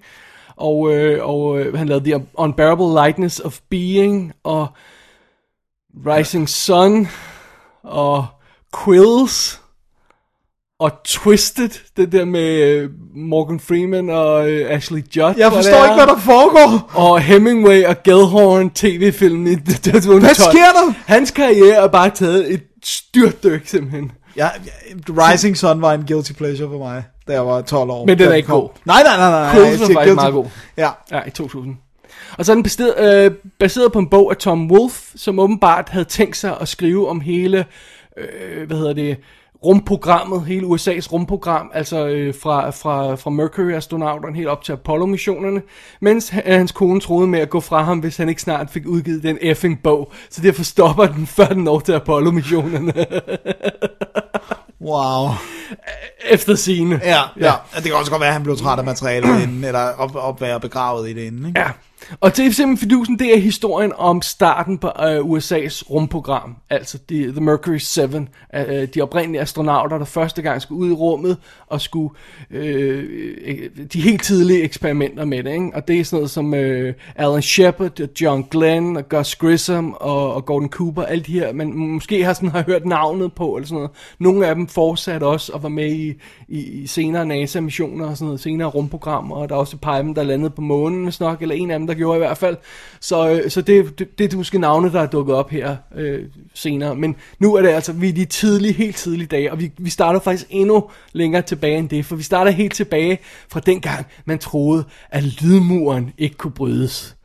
Og, 0.55 0.93
øh, 0.93 1.25
og 1.27 1.59
øh, 1.59 1.77
han 1.77 1.87
lavede 1.87 2.05
The 2.05 2.25
Unbearable 2.33 3.03
Lightness 3.03 3.39
of 3.39 3.59
Being, 3.69 4.33
og 4.43 4.67
Rising 6.05 6.49
Sun, 6.49 7.07
og 7.83 8.25
Quills, 8.83 9.60
og 10.81 10.91
Twisted, 11.05 11.69
det 11.97 12.11
der 12.11 12.25
med 12.25 12.49
øh, 12.49 12.89
Morgan 13.15 13.59
Freeman 13.59 14.09
og 14.09 14.49
øh, 14.51 14.71
Ashley 14.71 15.03
Judd. 15.15 15.37
Jeg 15.37 15.51
forstår 15.51 15.77
er. 15.77 15.83
ikke, 15.83 15.95
hvad 15.95 16.07
der 16.07 16.19
foregår. 16.19 16.91
Og 16.93 17.19
Hemingway 17.19 17.85
og 17.85 18.03
Gellhorn 18.03 18.69
tv-filmen 18.69 19.47
i 19.47 19.55
2012. 19.71 20.19
Hvad 20.19 20.33
sker 20.33 20.49
der? 20.51 20.93
Hans 21.05 21.31
karriere 21.31 21.83
er 21.83 21.87
bare 21.87 22.09
taget 22.09 22.53
et 22.53 22.63
styrtdyk 22.83 23.67
simpelthen. 23.67 24.11
Ja, 24.37 24.49
Rising 25.09 25.57
Sun 25.57 25.81
var 25.81 25.93
en 25.93 26.05
guilty 26.07 26.31
pleasure 26.31 26.69
for 26.69 26.77
mig, 26.77 27.03
da 27.27 27.33
jeg 27.33 27.45
var 27.45 27.61
12 27.61 27.89
år. 27.89 28.05
Men 28.05 28.19
den 28.19 28.27
er 28.27 28.33
ikke 28.33 28.49
god. 28.49 28.69
Nej, 28.85 29.03
nej, 29.03 29.17
nej, 29.17 29.29
nej. 29.29 29.39
jeg 29.39 29.79
var 29.79 29.87
faktisk 29.93 30.15
meget 30.15 30.33
god. 30.33 30.45
Ja. 30.77 30.89
Ja, 31.11 31.19
i 31.27 31.29
2000. 31.29 31.75
Og 32.37 32.45
så 32.45 32.51
er 32.51 32.53
den 32.53 32.63
baseret, 32.63 33.25
øh, 33.25 33.31
baseret 33.59 33.91
på 33.91 33.99
en 33.99 34.07
bog 34.09 34.31
af 34.31 34.37
Tom 34.37 34.71
Wolfe, 34.71 35.17
som 35.17 35.39
åbenbart 35.39 35.89
havde 35.89 36.05
tænkt 36.05 36.37
sig 36.37 36.57
at 36.61 36.67
skrive 36.67 37.09
om 37.09 37.21
hele, 37.21 37.65
øh, 38.17 38.67
hvad 38.67 38.77
hedder 38.77 38.93
det, 38.93 39.17
rumprogrammet, 39.65 40.41
hele 40.45 40.65
USA's 40.67 41.11
rumprogram, 41.11 41.71
altså 41.73 42.07
øh, 42.07 42.33
fra, 42.41 42.69
fra, 42.69 43.15
fra 43.15 43.29
Mercury-astronauterne 43.29 44.35
helt 44.35 44.47
op 44.47 44.63
til 44.63 44.71
Apollo-missionerne, 44.71 45.61
mens 46.01 46.29
han- 46.29 46.43
hans 46.45 46.71
kone 46.71 46.99
troede 46.99 47.27
med 47.27 47.39
at 47.39 47.49
gå 47.49 47.59
fra 47.59 47.83
ham, 47.83 47.99
hvis 47.99 48.17
han 48.17 48.29
ikke 48.29 48.41
snart 48.41 48.69
fik 48.69 48.85
udgivet 48.87 49.23
den 49.23 49.37
effing 49.41 49.83
bog, 49.83 50.11
så 50.29 50.41
derfor 50.41 50.63
stopper 50.63 51.05
den, 51.05 51.27
før 51.27 51.45
den 51.45 51.63
når 51.63 51.79
til 51.79 51.91
Apollo-missionerne, 51.93 52.93
Wow. 54.81 55.29
efter 56.29 56.55
sine. 56.55 56.99
Ja, 57.03 57.21
ja. 57.39 57.53
Det 57.75 57.83
kan 57.83 57.93
også 57.95 58.11
godt 58.11 58.19
være, 58.19 58.27
at 58.29 58.33
han 58.33 58.43
blev 58.43 58.57
træt 58.57 58.79
af 58.79 58.85
materialet 58.85 59.43
inden, 59.43 59.63
eller 59.63 59.79
op, 59.97 60.15
op 60.15 60.41
være 60.41 60.59
begravet 60.59 61.09
i 61.09 61.13
det 61.13 61.21
inden, 61.21 61.45
ikke? 61.45 61.59
Ja, 61.59 61.67
og 62.19 62.33
til 62.33 62.53
simpelthen 62.53 62.89
fidusen, 62.89 63.19
det 63.19 63.35
er 63.35 63.39
historien 63.39 63.91
om 63.97 64.21
starten 64.21 64.77
på 64.77 64.87
øh, 64.87 65.19
USA's 65.19 65.89
rumprogram, 65.89 66.55
altså 66.69 66.97
de, 67.09 67.31
The 67.31 67.41
Mercury 67.41 67.77
7, 67.77 68.01
øh, 68.01 68.21
øh, 68.53 68.87
de 68.95 69.01
oprindelige 69.01 69.41
astronauter, 69.41 69.97
der 69.97 70.05
første 70.05 70.41
gang 70.41 70.61
skulle 70.61 70.81
ud 70.81 70.89
i 70.89 70.93
rummet 70.93 71.37
og 71.67 71.81
skulle 71.81 72.13
øh, 72.51 73.05
øh, 73.45 73.69
de 73.93 74.01
helt 74.01 74.23
tidlige 74.23 74.63
eksperimenter 74.63 75.25
med 75.25 75.43
det, 75.43 75.51
ikke? 75.51 75.71
og 75.73 75.87
det 75.87 75.99
er 75.99 76.03
sådan 76.03 76.17
noget 76.17 76.31
som 76.31 76.53
øh, 76.53 76.93
Alan 77.15 77.41
Shepard, 77.41 77.99
John 78.21 78.47
Glenn, 78.51 78.97
og 78.97 79.09
Gus 79.09 79.35
Grissom 79.35 79.93
og, 79.93 80.33
og 80.33 80.45
Gordon 80.45 80.69
Cooper, 80.69 81.03
alle 81.03 81.23
de 81.23 81.33
her, 81.33 81.53
man 81.53 81.73
måske 81.73 82.23
har, 82.23 82.33
sådan, 82.33 82.49
har 82.49 82.63
hørt 82.67 82.85
navnet 82.85 83.33
på, 83.33 83.55
eller 83.55 83.67
sådan 83.67 83.75
noget. 83.75 83.91
Nogle 84.19 84.47
af 84.47 84.55
dem 84.55 84.67
fortsatte 84.67 85.23
også 85.23 85.51
og 85.53 85.63
var 85.63 85.69
med 85.69 85.91
i, 85.91 86.13
i, 86.47 86.59
i 86.59 86.87
senere 86.87 87.25
NASA-missioner 87.25 88.05
og 88.05 88.17
sådan 88.17 88.25
noget, 88.25 88.39
senere 88.39 88.67
rumprogrammer, 88.67 89.35
og 89.35 89.49
der 89.49 89.55
er 89.55 89.59
også 89.59 89.75
et 89.75 89.81
par 89.81 89.97
af 89.97 90.03
dem, 90.03 90.15
der 90.15 90.23
landede 90.23 90.49
på 90.49 90.61
månen, 90.61 91.03
hvis 91.03 91.19
nok, 91.19 91.41
eller 91.41 91.55
en 91.55 91.71
af 91.71 91.79
dem, 91.79 91.87
der 91.91 91.97
gjorde 91.97 92.17
i 92.17 92.19
hvert 92.19 92.37
fald. 92.37 92.57
Så, 92.99 93.29
øh, 93.29 93.49
så 93.49 93.61
det, 93.61 93.99
det, 93.99 94.19
det 94.19 94.33
er 94.33 94.37
måske 94.37 94.59
navne, 94.59 94.91
der 94.91 95.01
er 95.01 95.07
dukket 95.07 95.35
op 95.35 95.49
her 95.49 95.75
øh, 95.95 96.23
senere. 96.53 96.95
Men 96.95 97.15
nu 97.39 97.55
er 97.55 97.61
det 97.61 97.69
altså, 97.69 97.93
vi 97.93 98.09
er 98.09 98.13
de 98.13 98.25
tidlige, 98.25 98.73
helt 98.73 98.95
tidlige 98.95 99.27
dage, 99.27 99.51
og 99.51 99.59
vi, 99.59 99.71
vi 99.77 99.89
starter 99.89 100.19
faktisk 100.19 100.47
endnu 100.49 100.89
længere 101.13 101.41
tilbage 101.41 101.77
end 101.77 101.89
det, 101.89 102.05
for 102.05 102.15
vi 102.15 102.23
starter 102.23 102.51
helt 102.51 102.73
tilbage 102.73 103.19
fra 103.49 103.59
dengang, 103.59 104.05
man 104.25 104.39
troede, 104.39 104.83
at 105.09 105.23
lydmuren 105.23 106.13
ikke 106.17 106.35
kunne 106.35 106.53
brydes. 106.53 107.15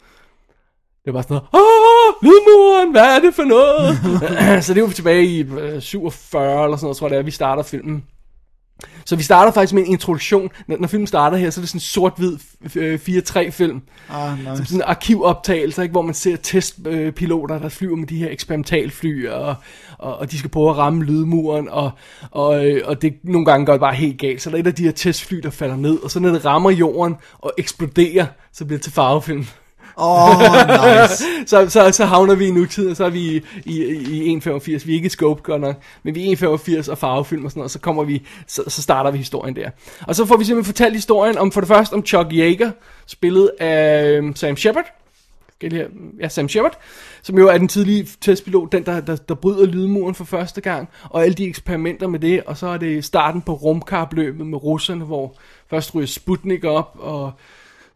Det 1.05 1.15
var 1.15 1.23
sådan 1.23 1.35
noget, 1.35 1.49
åh, 1.55 2.15
lydmuren, 2.23 2.91
hvad 2.91 3.17
er 3.17 3.21
det 3.21 3.35
for 3.35 3.45
noget? 3.45 4.65
så 4.65 4.75
det 4.75 4.81
jo 4.81 4.91
tilbage 4.91 5.25
i 5.25 5.41
øh, 5.41 5.83
47 5.83 6.65
eller 6.65 6.77
sådan 6.77 6.85
noget, 6.85 6.97
tror 6.97 7.07
jeg 7.07 7.11
det 7.11 7.19
er, 7.19 7.23
vi 7.23 7.31
starter 7.31 7.63
filmen. 7.63 8.05
Så 9.07 9.17
vi 9.17 9.23
starter 9.23 9.53
faktisk 9.53 9.75
med 9.75 9.83
en 9.83 9.91
introduktion. 9.91 10.51
Når, 10.67 10.77
når 10.81 10.89
filmen 10.89 11.07
starter 11.07 11.37
her, 11.37 11.51
så 11.51 11.61
er 11.61 11.63
det 11.63 11.69
sådan 11.69 11.77
en 11.77 11.81
sort-hvid 11.81 12.39
øh, 12.77 13.01
4-3 13.09 13.51
film. 13.51 13.83
Ah, 14.11 14.39
nice. 14.39 14.65
Sådan 14.65 14.79
en 14.79 14.83
arkivoptagelse, 14.83 15.83
ikke, 15.83 15.93
hvor 15.93 16.03
man 16.03 16.15
ser 16.15 16.37
testpiloter, 16.37 17.59
der 17.59 17.69
flyver 17.69 17.97
med 17.97 18.07
de 18.07 18.17
her 18.17 18.31
eksperimentalfly, 18.31 19.29
og, 19.29 19.55
og, 19.99 20.19
og 20.19 20.31
de 20.31 20.39
skal 20.39 20.51
prøve 20.51 20.71
at 20.71 20.77
ramme 20.77 21.05
lydmuren, 21.05 21.69
og, 21.69 21.91
og, 22.31 22.67
øh, 22.67 22.83
og 22.85 23.03
det 23.03 23.15
nogle 23.23 23.47
gange 23.47 23.67
går 23.67 23.73
det 23.73 23.81
bare 23.81 23.95
helt 23.95 24.19
galt. 24.19 24.43
Så 24.43 24.51
der 24.51 24.57
er 24.57 24.61
et 24.61 24.67
af 24.67 24.75
de 24.75 24.83
her 24.83 24.93
testfly, 24.93 25.37
der 25.37 25.51
falder 25.51 25.77
ned, 25.77 25.99
og 25.99 26.11
så 26.11 26.21
når 26.21 26.29
det 26.29 26.45
rammer 26.45 26.71
jorden 26.71 27.17
og 27.39 27.53
eksploderer, 27.59 28.27
så 28.53 28.65
bliver 28.65 28.79
det 28.79 28.85
til 28.85 28.93
farvefilm. 28.93 29.47
Oh, 29.97 30.43
nice. 31.01 31.25
så, 31.47 31.71
så, 31.71 31.93
så 31.93 32.05
havner 32.05 32.35
vi 32.35 32.47
i 32.47 32.51
nutiden, 32.51 32.91
og 32.91 32.97
så 32.97 33.05
er 33.05 33.11
vi 33.11 33.21
i, 33.21 33.43
i, 33.65 34.33
i 34.33 34.37
1.85. 34.37 34.87
Vi 34.87 34.93
er 34.93 34.95
ikke 34.95 35.11
scope 35.11 35.43
godt 35.43 35.61
nok, 35.61 35.77
men 36.03 36.15
vi 36.15 36.33
er 36.33 36.37
1.85 36.37 36.91
og 36.91 36.99
farvefilm 36.99 37.45
og 37.45 37.51
sådan 37.51 37.59
noget, 37.59 37.67
og 37.67 37.71
så 37.71 37.79
kommer 37.79 38.05
vi, 38.05 38.27
så, 38.47 38.63
så 38.69 38.83
starter 38.83 39.11
vi 39.11 39.19
historien 39.19 39.57
der. 39.57 39.71
Og 40.07 40.15
så 40.15 40.27
får 40.27 40.37
vi 40.37 40.45
simpelthen 40.45 40.75
fortalt 40.75 40.95
historien 40.95 41.39
om, 41.39 41.53
for 41.53 41.61
det 41.61 41.69
første 41.69 41.95
om 41.95 42.07
Chuck 42.07 42.33
Yeager, 42.33 42.71
spillet 43.07 43.51
af 43.61 44.09
øhm, 44.09 44.37
Sam 44.37 44.57
Shepard, 44.57 44.85
ja, 46.21 46.29
Sam 46.29 46.49
Shepard, 46.49 46.79
som 47.23 47.39
jo 47.39 47.49
er 47.49 47.59
den 47.59 47.69
tidlige 47.69 48.09
testpilot, 48.21 48.73
den 48.73 48.87
der, 48.87 49.01
der, 49.01 49.17
der 49.17 49.35
bryder 49.35 49.67
lydmuren 49.67 50.15
for 50.15 50.25
første 50.25 50.61
gang, 50.61 50.89
og 51.03 51.23
alle 51.23 51.35
de 51.35 51.47
eksperimenter 51.47 52.07
med 52.07 52.19
det, 52.19 52.43
og 52.43 52.57
så 52.57 52.67
er 52.67 52.77
det 52.77 53.05
starten 53.05 53.43
på 53.43 53.55
rumkapløbet 53.55 54.47
med 54.47 54.65
russerne, 54.65 55.05
hvor 55.05 55.37
først 55.71 55.95
ryger 55.95 56.07
Sputnik 56.07 56.65
op, 56.65 56.97
og 56.99 57.33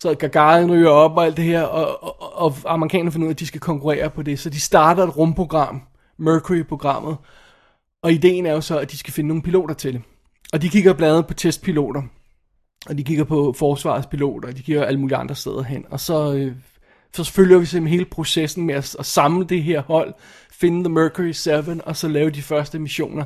så 0.03 0.15
Gagarin 0.15 0.71
ryger 0.71 0.89
op 0.89 1.17
og 1.17 1.25
alt 1.25 1.37
det 1.37 1.45
her, 1.45 1.63
og, 1.63 2.05
og, 2.23 2.43
og 2.43 2.55
amerikanerne 2.65 3.13
finder 3.13 3.27
ud 3.27 3.31
af, 3.31 3.35
at 3.35 3.41
de 3.41 3.47
skal 3.47 3.61
konkurrere 3.61 4.11
på 4.11 4.23
det, 4.23 4.39
så 4.39 4.51
de 4.51 4.61
starter 4.61 5.03
et 5.03 5.17
rumprogram, 5.17 5.83
Mercury-programmet, 6.19 7.17
og 8.03 8.13
ideen 8.13 8.47
er 8.47 8.53
jo 8.53 8.61
så, 8.61 8.79
at 8.79 8.91
de 8.91 8.99
skal 8.99 9.13
finde 9.13 9.29
nogle 9.29 9.43
piloter 9.43 9.75
til 9.75 9.93
det. 9.93 10.03
Og 10.53 10.63
de 10.63 10.69
kigger 10.69 10.93
blandt 10.93 11.13
andet 11.13 11.27
på 11.27 11.35
testpiloter, 11.35 12.03
og 12.87 12.99
de 12.99 13.05
kigger 13.05 13.25
på 13.25 13.55
forsvarets 13.59 14.07
piloter, 14.07 14.49
og 14.49 14.57
de 14.57 14.63
kigger 14.63 14.85
alle 14.85 15.01
mulige 15.01 15.17
andre 15.17 15.35
steder 15.35 15.63
hen. 15.63 15.85
Og 15.91 16.01
så, 16.01 16.35
øh, 16.35 16.53
så 17.13 17.25
følger 17.25 17.59
vi 17.59 17.67
simpelthen 17.67 17.99
hele 17.99 18.11
processen 18.11 18.67
med 18.67 18.75
at, 18.75 18.97
at 18.99 19.07
samle 19.07 19.45
det 19.45 19.63
her 19.63 19.83
hold, 19.83 20.15
finde 20.53 20.85
The 20.85 20.95
Mercury 20.95 21.33
7, 21.33 21.51
og 21.85 21.97
så 21.97 22.09
lave 22.09 22.31
de 22.31 22.43
første 22.43 22.79
missioner 22.79 23.25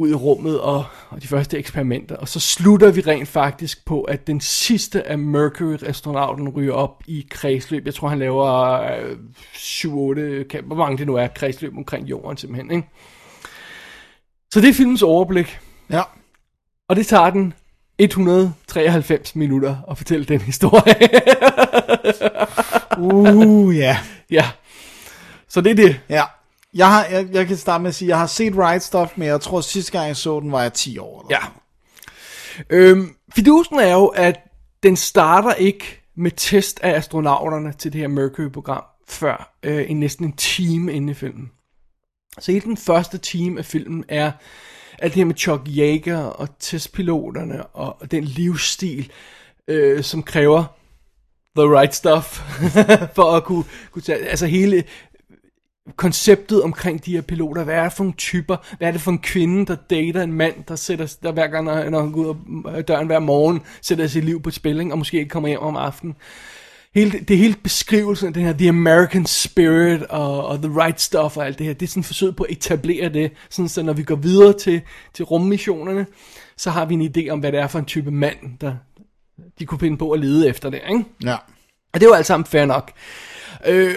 ud 0.00 0.10
i 0.10 0.14
rummet 0.14 0.60
og, 0.60 0.84
og 1.08 1.22
de 1.22 1.26
første 1.26 1.58
eksperimenter. 1.58 2.16
Og 2.16 2.28
så 2.28 2.40
slutter 2.40 2.90
vi 2.90 3.00
rent 3.00 3.28
faktisk 3.28 3.84
på, 3.84 4.02
at 4.02 4.26
den 4.26 4.40
sidste 4.40 5.06
af 5.08 5.18
Mercury-astronauten 5.18 6.48
ryger 6.48 6.72
op 6.72 7.02
i 7.06 7.26
kredsløb. 7.30 7.86
Jeg 7.86 7.94
tror, 7.94 8.08
han 8.08 8.18
laver 8.18 8.80
øh, 8.82 9.16
7-8, 9.54 10.62
hvor 10.66 10.74
mange 10.74 10.98
det 10.98 11.06
nu 11.06 11.14
er, 11.14 11.26
kredsløb 11.26 11.76
omkring 11.76 12.08
jorden 12.08 12.36
simpelthen. 12.36 12.70
Ikke? 12.70 12.88
Så 14.52 14.60
det 14.60 14.68
er 14.68 14.74
filmens 14.74 15.02
overblik. 15.02 15.58
Ja. 15.90 16.02
Og 16.88 16.96
det 16.96 17.06
tager 17.06 17.30
den 17.30 17.54
193 17.98 19.36
minutter 19.36 19.76
at 19.90 19.96
fortælle 19.98 20.24
den 20.24 20.40
historie. 20.40 20.94
Uh, 22.98 23.76
ja. 23.76 23.98
ja. 24.30 24.50
Så 25.48 25.60
det 25.60 25.70
er 25.70 25.74
det. 25.74 26.00
Ja. 26.08 26.24
Jeg, 26.74 26.88
har, 26.88 27.04
jeg, 27.04 27.28
jeg 27.32 27.46
kan 27.46 27.56
starte 27.56 27.82
med 27.82 27.88
at 27.88 27.94
sige, 27.94 28.08
jeg 28.08 28.18
har 28.18 28.26
set 28.26 28.52
Right 28.56 28.82
Stuff, 28.82 29.12
men 29.16 29.28
jeg 29.28 29.40
tror 29.40 29.60
sidste 29.60 29.92
gang 29.92 30.06
jeg 30.06 30.16
så 30.16 30.40
den, 30.40 30.52
var 30.52 30.62
jeg 30.62 30.72
10 30.72 30.98
år. 30.98 31.26
Eller 31.26 31.38
Ja. 31.40 31.46
Øhm, 32.70 33.14
fidusen 33.34 33.78
er 33.80 33.92
jo, 33.92 34.06
at 34.06 34.40
den 34.82 34.96
starter 34.96 35.54
ikke 35.54 36.02
med 36.16 36.30
test 36.36 36.80
af 36.82 36.90
astronauterne 36.96 37.72
til 37.72 37.92
det 37.92 38.00
her 38.00 38.08
Mercury-program, 38.08 38.84
før 39.08 39.56
øh, 39.62 39.90
en 39.90 40.00
næsten 40.00 40.24
en 40.24 40.32
time 40.32 40.92
inde 40.92 41.10
i 41.10 41.14
filmen. 41.14 41.50
Så 42.38 42.52
hele 42.52 42.64
den 42.64 42.76
første 42.76 43.18
time 43.18 43.58
af 43.58 43.64
filmen 43.64 44.04
er 44.08 44.32
alt 44.98 45.14
det 45.14 45.20
her 45.20 45.24
med 45.24 45.34
Chuck 45.34 45.62
Yeager 45.68 46.18
og 46.18 46.48
testpiloterne 46.58 47.66
og 47.66 48.10
den 48.10 48.24
livsstil, 48.24 49.12
øh, 49.68 50.02
som 50.02 50.22
kræver 50.22 50.64
the 51.56 51.78
right 51.78 51.94
stuff 51.94 52.40
for 53.16 53.36
at 53.36 53.44
kunne, 53.44 53.64
kunne 53.90 54.02
tage, 54.02 54.18
altså 54.18 54.46
hele 54.46 54.84
konceptet 55.96 56.62
omkring 56.62 57.04
de 57.04 57.12
her 57.12 57.20
piloter. 57.20 57.64
Hvad 57.64 57.74
er 57.74 57.82
det 57.82 57.92
for 57.92 58.04
nogle 58.04 58.16
typer? 58.16 58.56
Hvad 58.78 58.88
er 58.88 58.92
det 58.92 59.00
for 59.00 59.10
en 59.10 59.18
kvinde, 59.18 59.66
der 59.66 59.76
dater 59.90 60.22
en 60.22 60.32
mand, 60.32 60.54
der 60.68 60.76
sætter, 60.76 61.16
der 61.22 61.32
hver 61.32 61.46
gang, 61.46 61.64
når, 61.64 61.90
når 61.90 62.00
han 62.00 62.12
går 62.12 62.20
ud 62.20 62.34
af 62.74 62.84
døren 62.84 63.06
hver 63.06 63.18
morgen, 63.18 63.60
sætter 63.82 64.06
sit 64.06 64.24
liv 64.24 64.42
på 64.42 64.50
spil, 64.50 64.80
ikke? 64.80 64.92
og 64.92 64.98
måske 64.98 65.18
ikke 65.18 65.30
kommer 65.30 65.48
hjem 65.48 65.60
om 65.60 65.76
aftenen. 65.76 66.16
Hele, 66.94 67.10
det 67.10 67.30
er 67.30 67.38
hele 67.38 67.56
beskrivelsen 67.62 68.28
af 68.28 68.34
den 68.34 68.42
her 68.42 68.52
The 68.52 68.68
American 68.68 69.26
Spirit 69.26 70.02
og, 70.02 70.46
og 70.46 70.62
The 70.62 70.82
Right 70.82 71.00
Stuff 71.00 71.36
og 71.36 71.46
alt 71.46 71.58
det 71.58 71.66
her. 71.66 71.72
Det 71.72 71.86
er 71.86 71.90
sådan 71.90 72.00
et 72.00 72.06
forsøg 72.06 72.36
på 72.36 72.42
at 72.42 72.50
etablere 72.50 73.08
det, 73.08 73.32
sådan 73.50 73.68
så 73.68 73.82
når 73.82 73.92
vi 73.92 74.02
går 74.02 74.16
videre 74.16 74.58
til, 74.58 74.80
til 75.14 75.24
rummissionerne, 75.24 76.06
så 76.56 76.70
har 76.70 76.84
vi 76.84 76.94
en 76.94 77.12
idé 77.16 77.30
om, 77.30 77.40
hvad 77.40 77.52
det 77.52 77.60
er 77.60 77.66
for 77.66 77.78
en 77.78 77.84
type 77.84 78.10
mand, 78.10 78.36
der 78.60 78.74
de 79.58 79.66
kunne 79.66 79.78
finde 79.78 79.96
på 79.96 80.10
at 80.10 80.20
lede 80.20 80.48
efter 80.48 80.70
det. 80.70 80.80
Ikke? 80.90 81.04
Ja. 81.24 81.36
Og 81.92 82.00
det 82.00 82.08
var 82.08 82.14
alt 82.14 82.26
sammen 82.26 82.46
fair 82.46 82.64
nok. 82.64 82.92
Øh, 83.66 83.94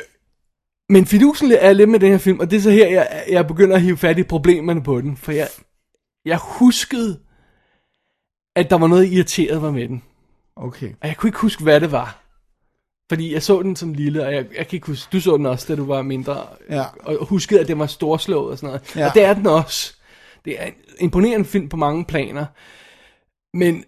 men 0.90 1.06
fidusen 1.06 1.52
er 1.52 1.74
lidt 1.74 1.90
med 1.90 2.00
den 2.00 2.12
her 2.12 2.18
film, 2.18 2.40
og 2.40 2.52
det 2.52 2.58
er 2.58 2.62
så 2.62 2.72
her, 2.72 2.88
jeg, 2.88 3.26
jeg 3.30 3.48
begynder 3.48 3.76
at 3.76 3.82
hive 3.82 3.98
fat 3.98 4.18
i 4.18 4.24
problemerne 4.24 4.84
på 4.84 5.02
den. 5.02 5.18
For 5.18 5.32
jeg, 5.32 5.48
jeg 6.26 6.38
huskede, 6.42 7.20
at 8.56 8.70
der 8.70 8.78
var 8.78 8.88
noget 8.88 9.12
irriteret 9.12 9.62
var 9.62 9.72
med 9.72 9.88
den. 9.88 10.04
Okay. 10.56 10.94
Og 11.02 11.08
jeg 11.08 11.18
kunne 11.18 11.28
ikke 11.28 11.40
huske, 11.40 11.64
hvad 11.64 11.82
det 11.82 11.92
var. 11.92 12.20
Fordi 13.10 13.34
jeg 13.34 13.44
så 13.44 13.62
den 13.62 13.76
som 13.76 13.94
lille, 13.94 14.26
og 14.26 14.34
jeg, 14.34 14.46
jeg 14.58 14.68
kan 14.68 14.78
ikke 14.78 14.88
huske, 14.88 15.10
du 15.12 15.22
så 15.22 15.38
den 15.38 15.46
også, 15.46 15.66
da 15.68 15.76
du 15.76 15.86
var 15.86 16.02
mindre. 16.02 16.48
Ja. 16.70 16.84
Og 17.00 17.26
huskede, 17.26 17.60
at 17.60 17.68
det 17.68 17.80
var 17.80 17.86
storslået 17.86 18.52
og 18.52 18.58
sådan 18.58 18.68
noget. 18.68 18.96
Ja. 18.96 19.08
Og 19.08 19.14
det 19.14 19.24
er 19.24 19.34
den 19.34 19.48
også. 19.48 19.94
Det 20.46 20.62
er 20.62 20.66
en 20.66 20.74
imponerende 21.00 21.46
film 21.46 21.70
på 21.70 21.78
mange 21.78 22.06
planer. 22.06 22.46
Men 23.58 23.84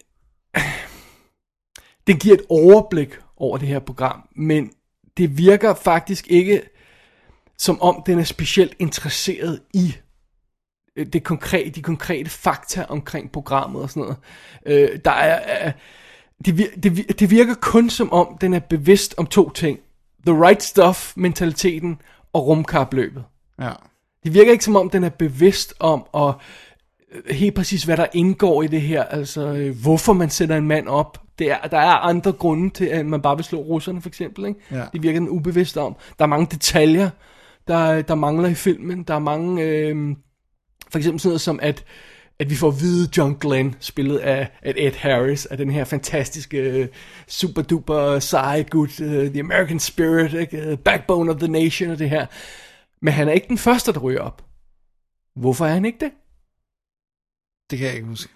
den 2.08 2.17
giver 2.19 2.36
et 2.36 2.45
overblik 2.49 3.10
over 3.38 3.58
det 3.58 3.67
her 3.67 3.79
program. 3.79 4.29
Men 4.36 4.71
det 5.17 5.38
virker 5.38 5.73
faktisk 5.73 6.27
ikke 6.27 6.62
som 7.57 7.81
om 7.81 8.03
den 8.05 8.19
er 8.19 8.23
specielt 8.23 8.73
interesseret 8.79 9.59
i 9.73 9.95
øh, 10.95 11.05
det 11.05 11.23
konkrete, 11.23 11.69
de 11.69 11.81
konkrete 11.81 12.29
fakta 12.29 12.85
omkring 12.89 13.31
programmet 13.31 13.81
og 13.81 13.89
sådan 13.89 14.01
noget. 14.01 14.17
Øh, 14.65 14.99
der 15.05 15.11
er, 15.11 15.71
det, 16.45 16.53
vir- 16.59 16.79
det, 16.79 16.89
vir- 16.91 17.13
det 17.19 17.31
virker 17.31 17.53
kun 17.61 17.89
som 17.89 18.11
om, 18.13 18.37
den 18.41 18.53
er 18.53 18.59
bevidst 18.59 19.15
om 19.17 19.25
to 19.25 19.49
ting. 19.49 19.79
The 20.27 20.45
right 20.45 20.63
stuff, 20.63 21.13
mentaliteten 21.15 22.01
og 22.33 22.47
rumkapløbet. 22.47 23.23
Ja. 23.59 23.71
Det 24.23 24.33
virker 24.33 24.51
ikke 24.51 24.63
som 24.63 24.75
om, 24.75 24.89
den 24.89 25.03
er 25.03 25.09
bevidst 25.09 25.73
om, 25.79 26.05
og 26.11 26.33
øh, 27.11 27.35
helt 27.35 27.55
præcis, 27.55 27.83
hvad 27.83 27.97
der 27.97 28.07
indgår 28.13 28.63
i 28.63 28.67
det 28.67 28.81
her. 28.81 29.03
Altså, 29.03 29.47
øh, 29.47 29.75
hvorfor 29.81 30.13
man 30.13 30.29
sætter 30.29 30.57
en 30.57 30.67
mand 30.67 30.87
op. 30.87 31.21
Det 31.39 31.51
er, 31.51 31.61
der 31.61 31.77
er 31.77 31.93
andre 31.95 32.31
grunde 32.31 32.69
til, 32.69 32.85
at 32.85 33.05
man 33.05 33.21
bare 33.21 33.35
vil 33.35 33.45
slå 33.45 33.59
russerne, 33.59 34.01
for 34.01 34.09
eksempel. 34.09 34.45
Ikke? 34.45 34.59
Ja. 34.71 34.83
Det 34.93 35.03
virker 35.03 35.19
den 35.19 35.29
ubevidst 35.29 35.77
om. 35.77 35.95
Der 36.19 36.25
er 36.25 36.29
mange 36.29 36.47
detaljer, 36.51 37.09
der, 37.67 38.01
der 38.01 38.15
mangler 38.15 38.49
i 38.49 38.54
filmen. 38.54 39.04
Der 39.04 39.13
er 39.13 39.19
mange... 39.19 39.63
Øh, 39.63 40.15
for 40.89 40.97
eksempel 40.97 41.19
sådan 41.19 41.30
noget 41.30 41.41
som, 41.41 41.60
at, 41.62 41.86
at 42.39 42.49
vi 42.49 42.56
får 42.56 42.67
at 42.67 42.80
vide 42.80 43.10
John 43.17 43.38
Glenn, 43.39 43.75
spillet 43.80 44.17
af, 44.17 44.51
af 44.62 44.73
Ed 44.78 44.91
Harris, 44.91 45.45
af 45.45 45.58
den 45.58 45.69
her 45.71 45.84
fantastiske, 45.84 46.58
øh, 46.58 46.88
super 47.28 47.62
duper 47.62 48.19
seje 48.19 48.63
gut, 48.63 48.99
uh, 48.99 49.08
The 49.08 49.39
American 49.39 49.80
Spirit, 49.80 50.34
ikke? 50.34 50.71
Uh, 50.71 50.80
Backbone 50.80 51.32
of 51.32 51.39
the 51.39 51.47
Nation 51.47 51.89
og 51.89 51.99
det 51.99 52.10
her. 52.10 52.25
Men 53.01 53.13
han 53.13 53.28
er 53.28 53.32
ikke 53.32 53.47
den 53.47 53.58
første, 53.58 53.93
der 53.93 53.99
ryger 53.99 54.21
op. 54.21 54.45
Hvorfor 55.36 55.65
er 55.65 55.73
han 55.73 55.86
ikke 55.86 55.99
det? 55.99 56.12
Det 57.69 57.80
kan 57.80 57.88
jeg 57.88 57.95
ikke 57.95 58.08
huske. 58.08 58.34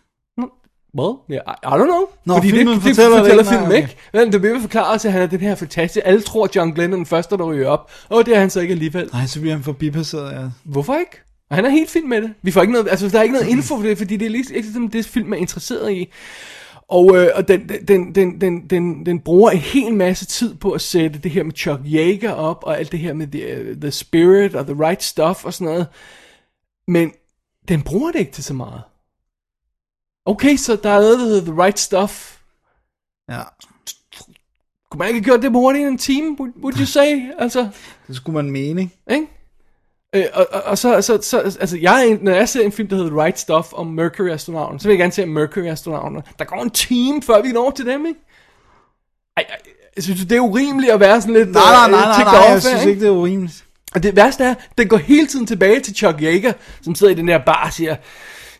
Well, 0.97 1.13
yeah, 1.32 1.41
I, 1.47 1.54
I 1.63 1.80
don't 1.80 1.86
know. 1.86 2.06
Nå, 2.25 2.34
Fordi 2.34 2.49
filmen 2.49 2.75
det, 2.75 2.84
det 2.84 2.95
fortæller 2.95 3.15
det 3.15 3.19
fortæller 3.19 3.43
ikke, 3.43 3.49
filmen 3.49 3.67
okay. 3.67 3.78
ikke. 3.78 3.95
Men 4.13 4.32
det 4.32 4.41
bliver 4.41 4.60
forklaret 4.62 5.02
til, 5.02 5.08
at 5.08 5.12
han 5.12 5.21
er 5.21 5.28
den 5.28 5.39
her 5.39 5.56
fantastiske. 5.56 6.08
Alle 6.08 6.21
tror, 6.21 6.43
at 6.45 6.56
John 6.56 6.73
Glenn 6.73 6.93
er 6.93 6.97
den 6.97 7.06
første, 7.06 7.38
der 7.38 7.43
ryger 7.43 7.67
op. 7.67 7.91
Og 8.10 8.25
det 8.25 8.36
er 8.36 8.39
han 8.39 8.49
så 8.49 8.60
ikke 8.60 8.71
alligevel. 8.71 9.10
Nej, 9.13 9.25
så 9.25 9.39
bliver 9.39 9.56
han 9.56 9.63
forbipasseret, 9.63 10.32
ja. 10.32 10.49
Hvorfor 10.63 10.95
ikke? 10.95 11.21
Og 11.49 11.56
han 11.56 11.65
er 11.65 11.69
helt 11.69 11.89
fin 11.89 12.10
med 12.10 12.21
det. 12.21 12.34
Vi 12.41 12.52
får 12.52 12.62
ikke 12.62 12.73
noget, 12.73 12.88
altså 12.89 13.10
der 13.10 13.19
er 13.19 13.23
ikke 13.23 13.34
noget 13.34 13.47
info 13.47 13.75
for 13.75 13.84
det, 13.84 13.97
fordi 13.97 14.17
det 14.17 14.25
er 14.25 14.30
lige, 14.30 14.56
ikke 14.56 14.67
sådan, 14.67 14.88
det 14.88 15.06
film 15.06 15.34
er 15.34 15.38
interesseret 15.38 15.91
i. 15.91 16.12
Og, 16.88 17.17
øh, 17.17 17.30
og 17.36 17.47
den, 17.47 17.69
den, 17.88 18.15
den, 18.15 18.41
den, 18.41 18.67
den, 18.69 19.06
den 19.06 19.19
bruger 19.19 19.52
en 19.52 19.58
hel 19.58 19.93
masse 19.93 20.25
tid 20.25 20.56
på 20.56 20.71
at 20.71 20.82
sætte 20.82 21.19
det 21.19 21.32
her 21.32 21.43
med 21.43 21.54
Chuck 21.54 21.80
Yeager 21.86 22.32
op, 22.32 22.63
og 22.63 22.80
alt 22.80 22.91
det 22.91 22.99
her 22.99 23.13
med 23.13 23.28
the, 23.28 23.71
uh, 23.71 23.78
the 23.82 23.91
Spirit 23.91 24.56
og 24.56 24.65
The 24.65 24.75
Right 24.88 25.04
Stuff 25.04 25.45
og 25.45 25.54
sådan 25.54 25.65
noget. 25.65 25.88
Men 26.88 27.12
den 27.67 27.82
bruger 27.82 28.12
det 28.12 28.19
ikke 28.19 28.32
til 28.32 28.43
så 28.43 28.54
meget. 28.54 28.82
Okay, 30.30 30.58
så 30.58 30.76
der 30.76 30.89
er 30.89 31.00
noget, 31.00 31.20
der 31.20 31.26
hedder 31.26 31.52
The 31.52 31.63
Right 31.63 31.80
Stuff. 31.80 32.38
Ja. 33.30 33.42
Kunne 34.92 34.98
man 34.98 35.08
ikke 35.08 35.20
have 35.20 35.24
gjort 35.24 35.42
det 35.42 35.52
på 35.52 35.60
hurtigt 35.60 35.86
i 35.86 35.88
en 35.88 35.98
time, 35.98 36.38
would, 36.39 36.80
you 36.80 36.86
say? 36.86 37.22
Altså, 37.39 37.70
Det 38.08 38.15
skulle 38.15 38.36
man 38.36 38.52
mene, 38.52 38.89
ikke? 39.12 39.28
Øh, 40.15 40.26
og, 40.34 40.48
og, 40.52 40.62
og 40.63 40.78
så, 40.78 41.02
så, 41.02 41.20
så, 41.22 41.39
altså, 41.39 41.78
jeg, 41.78 42.18
når 42.22 42.32
jeg 42.32 42.50
ser 42.50 42.65
en 42.65 42.72
film, 42.72 42.88
der 42.88 42.96
hedder 42.96 43.24
Right 43.24 43.39
Stuff 43.39 43.74
om 43.74 43.88
Mercury-astronauten, 43.88 44.80
så 44.80 44.88
vil 44.88 44.94
jeg 44.94 45.00
gerne 45.00 45.12
se 45.12 45.26
Mercury-astronauten. 45.26 46.22
Der 46.39 46.46
går 46.46 46.62
en 46.62 46.70
time, 46.70 47.22
før 47.22 47.42
vi 47.42 47.52
når 47.52 47.72
til 47.72 47.86
dem, 47.86 48.06
ikke? 48.06 48.20
Ej, 49.38 49.46
ej, 49.50 49.58
jeg 49.96 50.04
synes, 50.04 50.22
det 50.22 50.32
er 50.32 50.39
urimeligt 50.39 50.94
at 50.94 51.00
være 51.00 51.22
sådan 51.22 51.36
lidt... 51.36 51.52
Nej, 51.52 51.63
nej, 51.63 51.86
øh, 51.86 51.92
nej, 51.92 52.02
nej, 52.02 52.24
nej, 52.24 52.38
off 52.38 52.52
jeg 52.52 52.62
synes 52.62 52.86
ikke, 52.86 53.02
det 53.02 53.08
er 53.08 53.12
urimeligt. 53.12 53.65
Og 53.96 54.04
det 54.04 54.15
værste 54.15 54.44
er, 54.44 54.56
den 54.78 54.88
går 54.88 54.98
hele 54.98 55.28
tiden 55.28 55.48
tilbage 55.48 55.80
til 55.80 55.96
Chuck 55.96 56.22
Yeager, 56.22 56.54
som 56.82 56.96
sidder 56.96 57.13
i 57.13 57.15
den 57.15 57.28
der 57.28 57.38
bar 57.46 57.65
og 57.65 57.74
siger, 57.74 57.96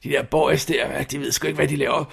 de 0.04 0.10
der 0.10 0.24
boys 0.24 0.66
der, 0.66 1.04
de 1.04 1.20
ved 1.20 1.32
sgu 1.32 1.48
ikke, 1.48 1.56
hvad 1.56 1.68
de 1.68 1.76
laver. 1.76 2.06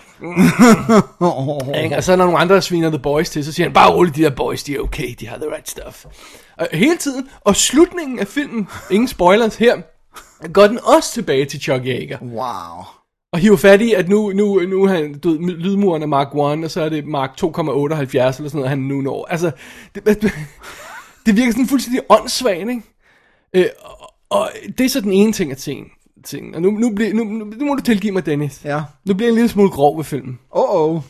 Ikke? 1.85 1.97
Og 1.97 2.05
så 2.05 2.13
der 2.13 2.17
nogle 2.17 2.39
andre, 2.39 2.63
sviner 2.63 2.91
The 2.91 2.99
Boys 2.99 3.31
til, 3.31 3.45
så 3.45 3.53
siger 3.53 3.67
han, 3.67 3.73
bare 3.75 3.93
roligt, 3.93 4.17
de 4.17 4.23
der 4.23 4.31
boys, 4.31 4.63
de 4.63 4.75
er 4.75 4.81
okay, 4.81 5.15
de 5.21 5.29
har 5.29 5.37
the 5.37 5.47
right 5.55 5.69
stuff. 5.69 6.05
Og 6.57 6.69
hele 6.73 6.97
tiden, 6.97 7.29
og 7.41 7.57
slutningen 7.57 8.19
af 8.19 8.27
filmen, 8.27 8.69
ingen 8.91 9.09
spoilers 9.09 9.57
her, 9.57 9.77
går 10.53 10.67
den 10.67 10.79
også 10.97 11.13
tilbage 11.13 11.45
til 11.45 11.61
Chuck 11.61 11.87
Yeager. 11.87 12.19
Wow. 12.23 12.85
Og 13.33 13.39
hiver 13.39 13.57
fat 13.57 13.81
i, 13.81 13.93
at 13.93 14.09
nu, 14.09 14.33
nu, 14.33 14.61
nu 14.61 14.85
er 14.85 14.89
han, 14.89 15.19
du 15.19 15.31
ved, 15.31 15.39
lydmuren 15.39 16.03
er 16.03 16.07
Mark 16.07 16.29
1, 16.59 16.65
og 16.65 16.71
så 16.71 16.83
er 16.83 16.89
det 16.89 17.07
Mark 17.07 17.31
2,78 17.31 17.57
eller 17.57 18.31
sådan 18.31 18.51
noget, 18.53 18.69
han 18.69 18.79
nu 18.79 19.01
når. 19.01 19.27
Altså, 19.31 19.51
det, 19.95 20.05
det 21.27 21.37
virker 21.37 21.53
sådan 21.53 21.67
fuldstændig 21.67 22.03
åndssvagt, 22.09 22.61
ikke? 22.61 22.83
Øh, 23.55 23.67
og, 24.31 24.51
det 24.79 24.85
er 24.85 24.89
så 24.89 25.01
den 25.01 25.13
ene 25.13 25.33
ting 25.33 25.51
af 25.51 25.57
ting. 25.57 25.87
Ting. 26.27 26.55
Og 26.55 26.63
nu, 26.63 26.71
nu, 26.71 26.95
bliver, 26.95 27.15
nu, 27.15 27.25
nu, 27.25 27.45
nu 27.45 27.65
må 27.65 27.75
du 27.75 27.83
tilgive 27.83 28.13
mig, 28.13 28.27
Dennis. 28.27 28.61
Ja. 28.65 28.83
Nu 29.05 29.15
bliver 29.15 29.27
jeg 29.27 29.33
en 29.33 29.35
lille 29.35 29.49
smule 29.49 29.71
grov 29.71 29.97
ved 29.97 30.05
filmen. 30.05 30.39
Åh, 30.53 30.75
oh, 30.75 30.95
oh. 30.95 31.03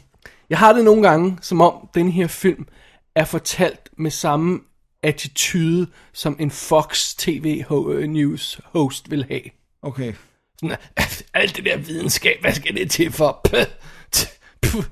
Jeg 0.51 0.59
har 0.59 0.73
det 0.73 0.85
nogle 0.85 1.03
gange, 1.09 1.39
som 1.41 1.61
om 1.61 1.89
den 1.95 2.09
her 2.09 2.27
film 2.27 2.67
er 3.15 3.25
fortalt 3.25 3.89
med 3.99 4.11
samme 4.11 4.61
attitude, 5.03 5.87
som 6.13 6.37
en 6.39 6.51
Fox 6.51 7.15
TV 7.15 7.65
News 8.09 8.61
host 8.65 9.11
vil 9.11 9.25
have. 9.25 9.43
Okay. 9.83 10.13
Sådan, 10.61 10.77
alt 11.35 11.57
det 11.57 11.65
der 11.65 11.77
videnskab, 11.77 12.41
hvad 12.41 12.53
skal 12.53 12.75
det 12.75 12.91
til 12.91 13.13
for? 13.13 13.41
Puh, 13.45 13.65
puh. 14.63 14.85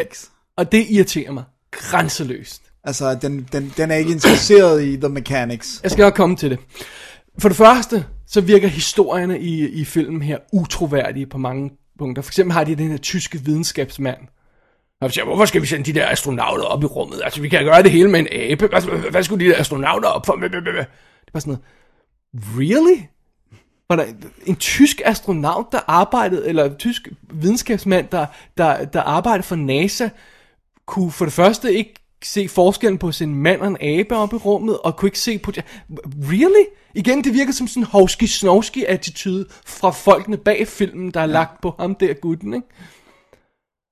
Yikes. 0.00 0.30
Og 0.56 0.72
det 0.72 0.86
irriterer 0.90 1.32
mig 1.32 1.44
grænseløst. 1.70 2.62
Altså, 2.84 3.14
den, 3.14 3.48
den, 3.52 3.72
den 3.76 3.90
er 3.90 3.96
ikke 3.96 4.10
interesseret 4.10 4.84
i 4.84 4.96
the 4.96 5.08
mechanics. 5.08 5.80
Jeg 5.82 5.90
skal 5.90 6.02
nok 6.02 6.14
komme 6.14 6.36
til 6.36 6.50
det. 6.50 6.58
For 7.38 7.48
det 7.48 7.56
første, 7.56 8.06
så 8.28 8.40
virker 8.40 8.68
historierne 8.68 9.40
i, 9.40 9.68
i 9.68 9.84
filmen 9.84 10.22
her 10.22 10.38
utroværdige 10.52 11.26
på 11.26 11.38
mange 11.38 11.70
punkter. 11.98 12.22
For 12.22 12.30
eksempel 12.30 12.52
har 12.52 12.64
de 12.64 12.74
den 12.74 12.90
her 12.90 12.96
tyske 12.96 13.38
videnskabsmand. 13.38 14.18
Og 15.00 15.12
siger, 15.12 15.24
hvorfor 15.24 15.44
skal 15.44 15.62
vi 15.62 15.66
sende 15.66 15.92
de 15.92 16.00
der 16.00 16.08
astronauter 16.08 16.64
op 16.64 16.82
i 16.82 16.86
rummet? 16.86 17.20
Altså, 17.24 17.40
vi 17.40 17.48
kan 17.48 17.64
gøre 17.64 17.82
det 17.82 17.90
hele 17.90 18.10
med 18.10 18.20
en 18.20 18.28
abe. 18.32 18.66
Hvad, 18.66 19.10
hvad 19.10 19.22
skulle 19.22 19.44
de 19.44 19.50
der 19.50 19.58
astronauter 19.60 20.08
op 20.08 20.26
for? 20.26 20.32
Det 20.32 20.54
er 20.54 20.84
bare 21.32 21.40
sådan 21.40 21.50
noget. 21.50 21.60
Really? 22.58 23.00
Var 23.88 23.96
der 23.96 24.04
en 24.46 24.56
tysk 24.56 25.00
astronaut, 25.04 25.72
der 25.72 25.80
arbejdede, 25.86 26.48
eller 26.48 26.64
en 26.64 26.76
tysk 26.76 27.08
videnskabsmand, 27.30 28.08
der, 28.08 28.26
der, 28.58 28.84
der 28.84 29.02
arbejdede 29.02 29.42
for 29.42 29.56
NASA, 29.56 30.08
kunne 30.86 31.10
for 31.10 31.24
det 31.24 31.34
første 31.34 31.74
ikke 31.74 31.94
se 32.22 32.48
forskellen 32.48 32.98
på 32.98 33.12
sin 33.12 33.34
mand 33.34 33.60
og 33.60 33.68
en 33.68 33.76
abe 33.80 34.16
op 34.16 34.32
i 34.32 34.36
rummet, 34.36 34.78
og 34.78 34.96
kunne 34.96 35.06
ikke 35.06 35.18
se 35.18 35.38
på... 35.38 35.52
Really? 36.30 36.64
Igen, 36.94 37.24
det 37.24 37.34
virker 37.34 37.52
som 37.52 37.68
sådan 37.68 37.82
en 37.82 37.86
hovski 38.46 38.84
attitude 38.84 39.46
fra 39.66 39.90
folkene 39.90 40.36
bag 40.36 40.68
filmen, 40.68 41.10
der 41.10 41.20
er 41.20 41.26
lagt 41.26 41.60
på 41.60 41.74
ham 41.78 41.94
der 41.94 42.12
gutten, 42.14 42.54
ikke? 42.54 42.66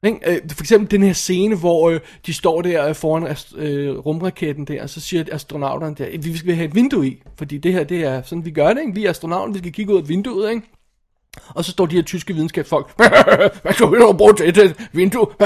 Ikke? 0.06 0.18
Øh, 0.30 0.38
For 0.52 0.62
eksempel 0.62 0.90
den 0.90 1.02
her 1.02 1.12
scene, 1.12 1.56
hvor 1.56 1.90
øh, 1.90 2.00
de 2.26 2.34
står 2.34 2.62
der 2.62 2.92
foran 2.92 3.36
øh, 3.56 3.98
rumraketten 3.98 4.64
der, 4.64 4.82
og 4.82 4.90
så 4.90 5.00
siger 5.00 5.24
astronauterne 5.32 5.94
der, 5.94 6.06
"Eh, 6.10 6.24
vi 6.24 6.36
skal 6.36 6.54
have 6.54 6.68
et 6.68 6.74
vindue 6.74 7.06
i, 7.06 7.22
fordi 7.38 7.58
det 7.58 7.72
her, 7.72 7.84
det 7.84 8.04
er 8.04 8.22
sådan, 8.22 8.44
vi 8.44 8.50
gør 8.50 8.68
det, 8.72 8.80
ikke? 8.80 8.94
Vi 8.94 9.04
er 9.04 9.10
astronauter, 9.10 9.52
vi 9.52 9.58
skal 9.58 9.72
kigge 9.72 9.92
ud 9.94 9.98
af 10.02 10.08
vinduet, 10.08 10.50
ikke? 10.50 10.62
Og 11.48 11.64
så 11.64 11.70
står 11.70 11.86
de 11.86 11.96
her 11.96 12.02
tyske 12.02 12.34
videnskabsfolk, 12.34 12.92
hvad 13.62 13.72
skal 13.72 13.90
vi 13.90 13.96
dog 13.96 14.16
bruge 14.16 14.34
til 14.34 14.48
et 14.48 14.88
vindue? 14.92 15.26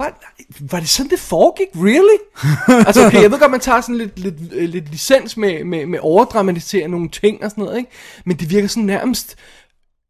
What? 0.00 0.14
Var 0.60 0.80
det 0.80 0.88
sådan, 0.88 1.10
det 1.10 1.18
foregik? 1.18 1.68
Really? 1.74 2.18
altså, 2.86 3.06
okay, 3.06 3.22
jeg 3.22 3.30
ved 3.30 3.38
godt, 3.38 3.50
man 3.50 3.60
tager 3.60 3.80
sådan 3.80 3.98
lidt, 3.98 4.18
lidt, 4.18 4.34
øh, 4.52 4.68
lidt 4.68 4.90
licens 4.90 5.36
med, 5.36 5.64
med, 5.64 5.86
med 5.86 5.98
overdramatisere 6.02 6.88
nogle 6.88 7.08
ting 7.08 7.44
og 7.44 7.50
sådan 7.50 7.64
noget, 7.64 7.78
ikke? 7.78 7.90
Men 8.24 8.36
det 8.36 8.50
virker 8.50 8.68
sådan 8.68 8.84
nærmest 8.84 9.36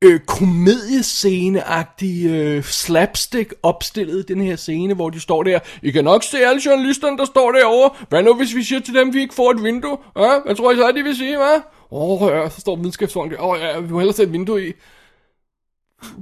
øh, 0.05 0.21
komediescene-agtig 0.27 2.27
øh, 2.27 2.65
slapstick 2.65 3.55
opstillet, 3.63 4.29
den 4.29 4.41
her 4.41 4.57
scene, 4.57 4.95
hvor 4.95 5.11
de 5.11 5.21
står 5.21 5.43
der. 5.43 5.59
I 5.83 5.91
kan 5.91 6.05
nok 6.05 6.23
se 6.23 6.39
alle 6.39 6.63
journalisterne, 6.67 7.19
der 7.19 7.25
står 7.25 7.53
derovre. 7.53 7.91
Hvad 8.09 8.23
nu, 8.23 8.35
hvis 8.35 8.55
vi 8.55 8.63
siger 8.63 8.81
til 8.81 8.95
dem, 8.95 9.15
vi 9.15 9.21
ikke 9.21 9.35
får 9.35 9.51
et 9.51 9.63
vindue? 9.63 9.99
Ja, 10.19 10.39
hvad 10.45 10.55
tror 10.55 10.73
I 10.73 10.77
så, 10.77 10.93
de 10.97 11.03
vil 11.03 11.17
sige, 11.17 11.39
hva'? 11.39 11.63
Åh, 11.91 12.23
oh, 12.23 12.33
ja, 12.33 12.49
så 12.49 12.61
står 12.61 12.77
videnskabsfolk 12.77 13.33
der. 13.33 13.41
Åh, 13.41 13.49
oh, 13.49 13.59
ja, 13.61 13.81
vi 13.81 13.93
må 13.93 13.99
hellere 13.99 14.17
sætte 14.17 14.31
et 14.31 14.33
vindue 14.33 14.69
i. 14.69 14.73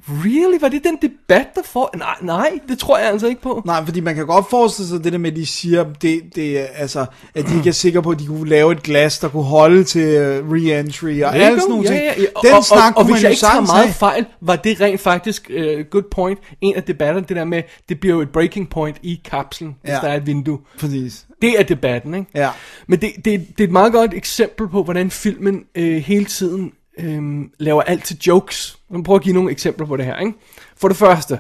Really? 0.09 0.61
Var 0.61 0.69
det 0.69 0.85
den 0.85 0.99
debat, 1.03 1.47
der 1.55 1.61
får? 1.65 1.91
Nej, 1.97 2.15
nej, 2.23 2.59
det 2.69 2.79
tror 2.79 2.99
jeg 2.99 3.09
altså 3.09 3.27
ikke 3.27 3.43
på. 3.43 3.63
Nej, 3.67 3.85
fordi 3.85 4.01
man 4.01 4.15
kan 4.15 4.27
godt 4.27 4.51
forestille 4.51 4.89
sig 4.89 5.05
det 5.05 5.13
der 5.13 5.19
med, 5.19 5.31
at 5.31 5.37
de 5.37 5.47
siger, 5.47 5.85
det, 6.03 6.23
det, 6.35 6.67
altså, 6.75 7.07
at 7.35 7.49
de 7.49 7.57
ikke 7.57 7.69
er 7.69 7.73
sikre 7.73 8.03
på, 8.03 8.11
at 8.11 8.19
de 8.19 8.27
kunne 8.27 8.49
lave 8.49 8.73
et 8.73 8.83
glas, 8.83 9.19
der 9.19 9.29
kunne 9.29 9.43
holde 9.45 9.85
til 9.85 10.41
uh, 10.43 10.49
re-entry 10.53 11.05
og 11.05 11.13
Lego? 11.13 11.27
alle 11.27 11.61
sådan 11.61 11.71
nogle 11.71 11.87
ting. 11.87 11.97
ja, 11.97 12.13
ja. 12.19 12.49
Den 12.49 12.53
og, 12.55 12.65
snak 12.65 12.97
og, 12.97 12.99
og, 12.99 13.13
hvis 13.13 13.23
jeg 13.23 13.31
ikke 13.31 13.41
tager 13.41 13.61
meget 13.61 13.95
fejl, 13.95 14.27
var 14.41 14.57
det 14.57 14.81
rent 14.81 15.01
faktisk, 15.01 15.51
uh, 15.57 15.81
good 15.91 16.05
point, 16.11 16.39
en 16.61 16.75
af 16.77 16.83
debatterne, 16.83 17.27
det 17.29 17.37
der 17.37 17.45
med, 17.45 17.63
det 17.89 18.01
bliver 18.01 18.15
jo 18.17 18.21
et 18.23 18.31
breaking 18.31 18.71
point 18.71 18.97
i 19.03 19.21
kapslen, 19.25 19.77
hvis 19.83 19.91
Ja. 19.91 19.99
der 20.03 20.09
er 20.09 20.17
et 20.17 20.27
vindue. 20.27 20.59
Præcis. 20.81 21.27
Det 21.43 21.61
er 21.61 21.63
debatten, 21.63 22.15
ikke? 22.15 22.27
Ja. 22.35 22.51
Men 22.87 23.01
det, 23.01 23.11
det, 23.17 23.25
det 23.25 23.61
er 23.61 23.65
et 23.65 23.71
meget 23.73 23.93
godt 23.93 24.15
eksempel 24.15 24.69
på, 24.69 24.83
hvordan 24.83 25.11
filmen 25.11 25.65
øh, 25.75 25.97
hele 25.97 26.25
tiden 26.25 26.73
øh, 26.99 27.23
laver 27.59 27.83
alt 27.83 28.05
til 28.05 28.19
jokes. 28.27 28.79
Jeg 28.91 28.97
vil 28.97 29.05
prøve 29.05 29.17
at 29.17 29.23
give 29.23 29.35
nogle 29.35 29.51
eksempler 29.51 29.87
på 29.87 29.97
det 29.97 30.05
her, 30.05 30.19
ikke? 30.19 30.33
For 30.77 30.89
det 30.89 30.97
første, 30.97 31.39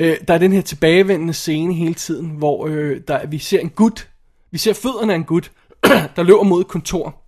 øh, 0.00 0.16
der 0.28 0.34
er 0.34 0.38
den 0.38 0.52
her 0.52 0.60
tilbagevendende 0.60 1.32
scene 1.32 1.74
hele 1.74 1.94
tiden, 1.94 2.30
hvor 2.30 2.66
øh, 2.66 3.00
der, 3.08 3.26
vi 3.26 3.38
ser 3.38 3.60
en 3.60 3.70
gut, 3.70 4.08
vi 4.52 4.58
ser 4.58 4.72
fødderne 4.72 5.12
af 5.12 5.16
en 5.16 5.24
gut, 5.24 5.52
der 6.16 6.22
løber 6.22 6.42
mod 6.42 6.60
et 6.60 6.68
kontor. 6.68 7.22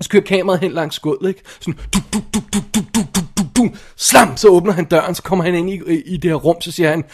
Så 0.00 0.08
kører 0.08 0.22
kameraet 0.22 0.60
hen 0.60 0.72
langs 0.72 0.98
gulvet, 0.98 1.28
ikke? 1.28 1.42
Sådan, 1.60 1.80
du, 1.94 1.98
du, 2.12 2.18
du, 2.34 2.40
du, 2.52 2.60
du, 2.74 2.80
du, 2.94 3.00
du, 3.14 3.20
du, 3.38 3.42
du. 3.56 3.74
Slam, 3.96 4.36
så 4.36 4.48
åbner 4.48 4.72
han 4.72 4.84
døren, 4.84 5.14
så 5.14 5.22
kommer 5.22 5.44
han 5.44 5.54
ind 5.54 5.70
i, 5.70 5.74
i, 5.74 6.02
i 6.06 6.16
det 6.16 6.30
her 6.30 6.36
rum, 6.36 6.60
så 6.60 6.72
siger 6.72 6.90
han, 6.90 7.04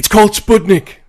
It's 0.00 0.08
called 0.08 0.32
Sputnik. 0.32 1.00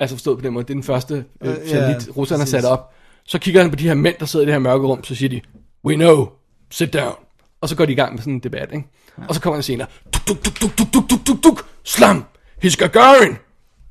Altså 0.00 0.16
forstået 0.16 0.38
på 0.38 0.42
den 0.42 0.52
måde, 0.52 0.64
det 0.64 0.70
er 0.70 0.74
den 0.74 0.82
første 0.82 1.24
øh, 1.42 1.50
Øh, 1.50 1.68
satellit, 1.68 2.16
russerne 2.16 2.40
har 2.40 2.46
sat 2.46 2.64
op. 2.64 2.94
Så 3.24 3.38
kigger 3.38 3.62
han 3.62 3.70
på 3.70 3.76
de 3.76 3.84
her 3.84 3.94
mænd, 3.94 4.14
der 4.20 4.26
sidder 4.26 4.44
i 4.44 4.46
det 4.46 4.54
her 4.54 4.58
mørke 4.58 4.86
rum, 4.86 5.04
så 5.04 5.14
siger 5.14 5.28
de, 5.28 5.40
We 5.84 5.94
know, 5.94 6.28
sit 6.70 6.92
down. 6.92 7.14
Og 7.60 7.68
så 7.68 7.76
går 7.76 7.84
de 7.84 7.92
i 7.92 7.94
gang 7.94 8.12
med 8.12 8.20
sådan 8.20 8.32
en 8.32 8.40
debat, 8.40 8.68
ikke? 8.72 8.86
Og 9.28 9.34
så 9.34 9.40
kommer 9.40 9.56
han 9.56 9.62
senere, 9.62 9.88
duk, 10.14 10.28
duk, 10.28 10.44
duk, 10.44 10.60
duk, 10.60 10.78
duk, 10.78 11.10
duk, 11.10 11.26
duk, 11.26 11.44
duk, 11.44 11.68
slam, 11.84 12.24
he's 12.64 12.76
Gagarin. 12.76 13.36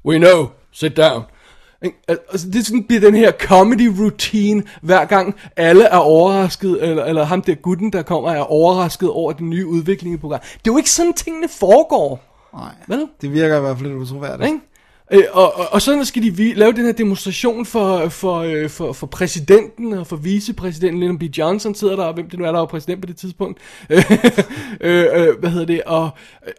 We 0.06 0.18
know, 0.18 0.50
sit 0.72 0.98
down. 0.98 1.24
Altså, 2.08 2.50
det 2.50 2.66
sådan 2.66 2.84
bliver 2.84 3.00
den 3.02 3.16
her 3.16 3.32
comedy 3.32 4.00
routine, 4.00 4.64
hver 4.82 5.06
gang 5.06 5.36
alle 5.56 5.84
er 5.84 5.98
overrasket, 5.98 6.84
eller, 6.84 7.06
eller 7.06 7.24
ham 7.24 7.42
der 7.42 7.56
gutten, 7.56 7.94
der 7.94 8.02
kommer, 8.02 8.32
er 8.32 8.42
overrasket 8.42 9.10
over 9.10 9.32
den 9.32 9.50
nye 9.50 9.68
udvikling 9.68 10.16
i 10.16 10.18
programmet. 10.18 10.50
Det 10.54 10.70
er 10.70 10.74
jo 10.74 10.78
ikke 10.78 10.92
sådan, 10.92 11.14
tingene 11.14 11.48
foregår. 11.50 12.20
Nej, 12.54 12.72
Vel? 12.88 13.08
det 13.22 13.34
virker 13.34 13.58
i 13.58 13.60
hvert 13.60 13.78
fald 13.78 13.90
lidt 13.90 14.02
utroværdigt. 14.02 14.48
Ikke? 14.48 14.60
Øh, 15.12 15.24
og, 15.32 15.56
og, 15.56 15.66
og 15.72 15.82
så 15.82 16.06
skal 16.06 16.24
de 16.24 16.36
vi, 16.36 16.54
lave 16.54 16.72
den 16.72 16.86
her 16.86 16.92
demonstration 16.92 17.66
for, 17.66 18.10
for, 18.10 18.36
øh, 18.36 18.70
for, 18.70 18.94
for 18.94 19.08
præsidenten 19.08 19.94
og 19.94 20.08
for 20.08 20.16
vicepræsidenten, 20.16 21.02
Lyndon 21.02 21.20
B. 21.20 21.24
Johnson 21.24 21.76
sidder 21.76 21.96
der, 21.96 22.04
og 22.04 22.14
hvem 22.14 22.30
det 22.30 22.40
nu 22.40 22.46
er, 22.46 22.52
der 22.52 22.60
var 22.60 22.66
præsident 22.66 23.02
på 23.02 23.08
det 23.08 23.18
tidspunkt. 23.18 23.60
øh, 23.90 24.04
øh, 24.82 25.40
hvad 25.40 25.50
hedder 25.50 25.66
det? 25.66 25.84
Og, 25.84 26.10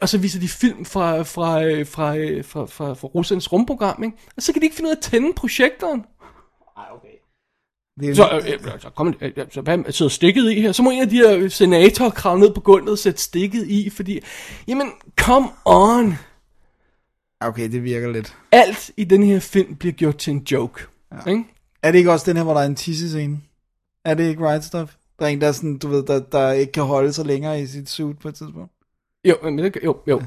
og 0.00 0.08
så 0.08 0.18
viser 0.18 0.40
de 0.40 0.48
film 0.48 0.84
fra, 0.84 1.22
fra, 1.22 1.64
øh, 1.64 1.86
fra, 1.86 2.16
øh, 2.16 2.44
fra, 2.44 2.66
fra, 2.66 2.94
fra 2.94 3.08
Ruslands 3.08 3.52
rumprogram, 3.52 4.02
ikke? 4.04 4.16
Og 4.36 4.42
så 4.42 4.52
kan 4.52 4.62
de 4.62 4.66
ikke 4.66 4.76
finde 4.76 4.88
ud 4.88 4.92
af 4.92 4.96
at 4.96 5.02
tænde 5.02 5.32
projektoren. 5.36 6.04
Det 8.00 8.10
er, 8.10 8.14
Så, 8.14 8.28
øh, 8.32 8.52
øh, 8.52 8.80
så, 8.80 8.90
kom, 8.96 9.14
øh, 9.20 9.32
så 9.50 9.60
hvad 9.60 9.92
sidder 9.92 10.10
stikket 10.10 10.52
i 10.52 10.60
her? 10.60 10.72
Så 10.72 10.82
må 10.82 10.90
en 10.90 11.02
af 11.02 11.08
de 11.08 11.16
her 11.16 11.48
senatorer 11.48 12.10
kravle 12.10 12.40
ned 12.40 12.54
på 12.54 12.60
gulvet 12.60 12.88
og 12.88 12.98
sætte 12.98 13.22
stikket 13.22 13.66
i, 13.66 13.90
fordi, 13.90 14.20
jamen, 14.68 14.90
come 15.16 15.48
on. 15.64 16.14
Okay, 17.40 17.72
det 17.72 17.84
virker 17.84 18.12
lidt. 18.12 18.36
alt 18.52 18.90
i 18.96 19.04
den 19.04 19.22
her 19.22 19.40
film 19.40 19.74
bliver 19.76 19.92
gjort 19.92 20.16
til 20.16 20.30
en 20.32 20.42
joke. 20.52 20.84
Ja. 21.26 21.30
Ikke? 21.30 21.44
Er 21.82 21.92
det 21.92 21.98
ikke 21.98 22.12
også 22.12 22.30
den 22.30 22.36
her, 22.36 22.44
hvor 22.44 22.54
der 22.54 22.60
er 22.60 22.66
en 22.66 22.74
tissescene? 22.74 23.38
Er 24.04 24.14
det 24.14 24.28
ikke 24.28 24.48
right 24.48 24.64
stuff? 24.64 24.92
Der 25.18 25.24
er 25.24 25.28
en, 25.30 25.40
der, 25.40 25.48
er 25.48 25.52
sådan, 25.52 25.78
du 25.78 25.88
ved, 25.88 26.02
der, 26.02 26.18
der 26.20 26.52
ikke 26.52 26.72
kan 26.72 26.82
holde 26.82 27.12
sig 27.12 27.26
længere 27.26 27.60
i 27.62 27.66
sit 27.66 27.90
suit 27.90 28.18
på 28.18 28.28
et 28.28 28.34
tidspunkt. 28.34 28.72
Jo, 29.24 29.34
men 29.42 29.58
det, 29.58 29.76
jo, 29.84 29.96
jo. 30.06 30.22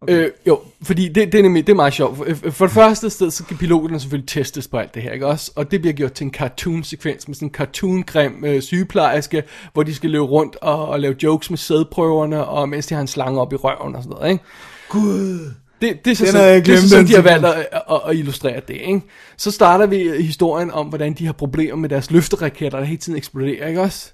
Okay. 0.00 0.24
Øh, 0.24 0.30
jo, 0.46 0.60
fordi 0.82 1.08
det, 1.08 1.32
det, 1.32 1.38
er 1.38 1.42
nemlig, 1.42 1.66
det 1.66 1.72
er 1.72 1.76
meget 1.76 1.92
sjovt. 1.92 2.16
For- 2.16 2.50
For 2.50 2.64
det 2.66 2.74
første 2.74 3.10
sted, 3.10 3.30
så 3.30 3.44
kan 3.44 3.56
piloterne 3.56 4.00
selvfølgelig 4.00 4.28
testes 4.28 4.68
på 4.68 4.76
alt 4.78 4.94
det 4.94 5.02
her, 5.02 5.12
ikke 5.12 5.26
også? 5.26 5.52
Og 5.56 5.70
det 5.70 5.80
bliver 5.80 5.94
gjort 5.94 6.12
til 6.12 6.24
en 6.24 6.30
cartoon-sekvens 6.34 7.28
med 7.28 7.34
sådan 7.34 7.48
en 7.48 7.54
cartoon-grim 7.54 8.44
øh, 8.44 8.62
sygeplejerske, 8.62 9.42
hvor 9.72 9.82
de 9.82 9.94
skal 9.94 10.10
løbe 10.10 10.24
rundt 10.24 10.56
og, 10.56 10.88
og 10.88 11.00
lave 11.00 11.16
jokes 11.22 11.50
med 11.50 11.58
sædprøverne, 11.58 12.44
og 12.44 12.68
mens 12.68 12.86
de 12.86 12.94
har 12.94 13.00
en 13.00 13.06
slange 13.06 13.40
op 13.40 13.52
i 13.52 13.56
røven 13.56 13.94
og 13.96 14.02
sådan 14.02 14.16
noget, 14.18 14.30
ikke? 14.32 14.44
Gud. 14.88 15.52
Det, 15.80 16.04
det 16.04 16.10
er 16.10 16.14
så 16.14 16.24
Den 16.24 16.32
sådan, 16.32 16.54
jeg 16.54 16.66
det 16.66 16.74
er 16.74 16.78
så 16.78 16.88
sådan 16.88 17.06
de 17.06 17.14
har 17.14 17.22
valgt 17.22 17.46
at, 17.46 17.68
at, 17.90 18.00
at 18.08 18.16
illustrere 18.16 18.60
det, 18.68 18.74
ikke? 18.74 19.00
Så 19.36 19.50
starter 19.50 19.86
vi 19.86 20.22
historien 20.22 20.70
om, 20.70 20.86
hvordan 20.86 21.12
de 21.12 21.26
har 21.26 21.32
problemer 21.32 21.76
med 21.76 21.88
deres 21.88 22.10
løfteraketter, 22.10 22.78
der 22.78 22.84
hele 22.86 22.98
tiden 22.98 23.18
eksploderer, 23.18 23.68
ikke 23.68 23.80
også? 23.80 24.12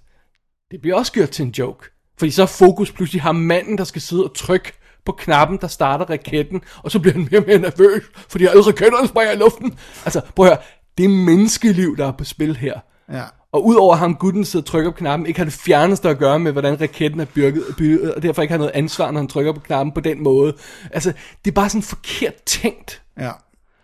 Det 0.71 0.81
bliver 0.81 0.97
også 0.97 1.13
gjort 1.13 1.31
til 1.31 1.45
en 1.45 1.55
joke. 1.59 1.87
Fordi 2.19 2.31
så 2.31 2.43
er 2.43 2.47
fokus 2.47 2.93
pludselig 2.93 3.23
har 3.23 3.33
manden, 3.33 3.79
der 3.79 3.85
skal 3.85 4.03
sidde 4.03 4.25
og 4.25 4.35
trykke 4.35 4.73
på 5.05 5.13
knappen, 5.13 5.59
der 5.61 5.67
starter 5.67 6.05
raketten, 6.05 6.61
og 6.83 6.91
så 6.91 6.99
bliver 6.99 7.15
han 7.15 7.29
mere 7.31 7.41
og 7.41 7.47
mere 7.47 7.59
nervøs, 7.59 8.03
fordi 8.29 8.47
alle 8.47 8.63
raketterne 8.63 9.09
springer 9.09 9.33
i 9.33 9.37
luften. 9.37 9.79
Altså, 10.05 10.21
prøv 10.37 10.47
at 10.47 10.53
høre, 10.53 10.63
det 10.99 11.05
er 11.05 11.09
menneskeliv, 11.09 11.97
der 11.97 12.07
er 12.07 12.13
på 12.13 12.25
spil 12.25 12.57
her. 12.57 12.81
Ja. 13.13 13.23
Og 13.55 13.67
udover 13.67 13.97
ham 13.97 14.15
gutten 14.15 14.45
sidder 14.45 14.63
og 14.63 14.67
trykker 14.67 14.91
på 14.91 14.97
knappen, 14.97 15.27
ikke 15.27 15.39
har 15.41 15.45
det 15.45 15.53
fjerneste 15.55 16.09
at 16.09 16.19
gøre 16.19 16.39
med, 16.39 16.53
hvordan 16.53 16.81
raketten 16.81 17.21
er 17.21 17.25
bygget, 17.25 17.65
bygget 17.79 18.15
og 18.15 18.23
derfor 18.23 18.43
ikke 18.43 18.53
har 18.53 18.59
noget 18.59 18.73
ansvar, 18.75 19.11
når 19.11 19.21
han 19.21 19.29
trykker 19.29 19.53
på 19.53 19.61
knappen 19.61 19.93
på 19.93 20.01
den 20.01 20.23
måde. 20.23 20.57
Altså, 20.91 21.13
det 21.45 21.51
er 21.51 21.55
bare 21.55 21.69
sådan 21.69 21.83
forkert 21.83 22.35
tænkt. 22.47 23.03
Ja. 23.19 23.31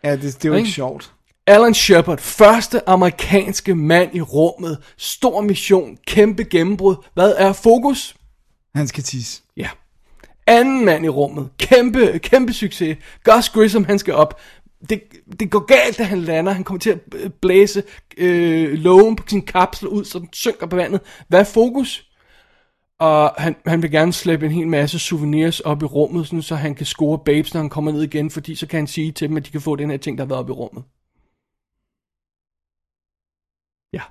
Ja, 0.05 0.13
det, 0.13 0.23
det 0.23 0.45
er 0.45 0.49
jo 0.49 0.53
Ikke? 0.53 0.59
ikke 0.59 0.71
sjovt. 0.75 1.13
Alan 1.47 1.75
Shepard, 1.75 2.19
første 2.19 2.89
amerikanske 2.89 3.75
mand 3.75 4.17
i 4.17 4.21
rummet, 4.21 4.79
stor 4.97 5.41
mission, 5.41 5.99
kæmpe 6.07 6.45
gennembrud. 6.45 6.97
Hvad 7.15 7.35
er 7.37 7.53
fokus? 7.53 8.15
Han 8.75 8.89
skal 8.89 9.03
tisse. 9.03 9.43
Ja. 9.57 9.69
Anden 10.47 10.85
mand 10.85 11.05
i 11.05 11.09
rummet, 11.09 11.49
kæmpe, 11.59 12.19
kæmpe 12.19 12.53
succes. 12.53 12.97
Gus 13.25 13.49
Grissom, 13.49 13.85
han 13.85 13.99
skal 13.99 14.15
op. 14.15 14.41
Det, 14.89 15.03
det 15.41 15.51
går 15.51 15.65
galt, 15.65 15.99
da 15.99 16.03
han 16.03 16.21
lander. 16.21 16.53
Han 16.53 16.65
kommer 16.65 16.79
til 16.79 16.91
at 16.91 17.01
blæse 17.41 17.83
øh, 18.17 18.73
lågen 18.73 19.17
på 19.17 19.25
sin 19.29 19.43
kapsel 19.43 19.89
ud, 19.89 20.05
så 20.05 20.19
den 20.19 20.29
synker 20.33 20.67
på 20.67 20.77
vandet. 20.77 21.01
Hvad 21.29 21.41
er 21.41 21.45
fokus? 21.45 22.11
Og 22.99 23.35
han, 23.39 23.57
han 23.67 23.83
vil 23.83 23.91
gerne 23.91 24.13
slæbe 24.13 24.47
en 24.47 24.53
hel 24.53 24.69
masse 24.69 24.99
souvenirs 24.99 25.61
op 25.61 25.83
i 25.83 25.85
rummet, 25.85 26.27
sådan, 26.27 26.43
så 26.43 26.55
han 26.55 26.75
kan 26.75 26.87
score 26.87 27.19
babes, 27.19 27.55
når 27.55 27.61
han 27.61 27.71
kommer 27.71 27.93
ned 27.93 28.03
igen, 28.03 28.31
fordi 28.31 28.55
så 28.55 28.67
kan 28.67 28.79
han 28.79 28.87
sige 28.87 29.13
til 29.13 29.29
dem, 29.29 29.37
at 29.37 29.47
de 29.47 29.51
kan 29.51 29.61
få 29.61 29.77
den 29.77 29.91
her 29.91 29.97
ting, 29.97 30.19
der 30.19 30.25
har 30.25 30.29
været 30.29 30.41
op 30.41 30.49
i 30.49 30.53
rummet. 30.53 30.85
Ja. 33.93 34.03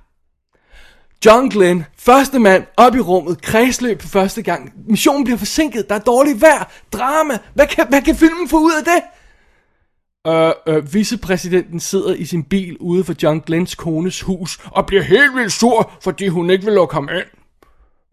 John 1.26 1.48
Glenn, 1.48 1.84
første 1.98 2.38
mand, 2.38 2.64
op 2.76 2.94
i 2.94 3.00
rummet, 3.00 3.42
kredsløb 3.42 4.02
for 4.02 4.08
første 4.08 4.42
gang. 4.42 4.72
Missionen 4.88 5.24
bliver 5.24 5.38
forsinket, 5.38 5.88
der 5.88 5.94
er 5.94 5.98
dårligt 5.98 6.40
vejr, 6.40 6.72
drama. 6.92 7.38
Hvad 7.54 7.66
kan, 7.66 7.88
hvad 7.88 8.02
kan 8.02 8.16
filmen 8.16 8.48
få 8.48 8.58
ud 8.58 8.72
af 8.78 8.84
det? 8.84 9.02
Øh, 10.26 10.52
øh, 10.66 10.94
vicepræsidenten 10.94 11.80
sidder 11.80 12.14
i 12.14 12.24
sin 12.24 12.44
bil 12.44 12.76
ude 12.78 13.04
for 13.04 13.14
John 13.22 13.40
Glenns 13.46 13.74
kones 13.74 14.20
hus 14.20 14.58
og 14.64 14.86
bliver 14.86 15.02
helt 15.02 15.36
vildt 15.36 15.52
sur, 15.52 15.92
fordi 16.00 16.28
hun 16.28 16.50
ikke 16.50 16.64
vil 16.64 16.74
lukke 16.74 16.94
ham 16.94 17.08
ind. 17.12 17.26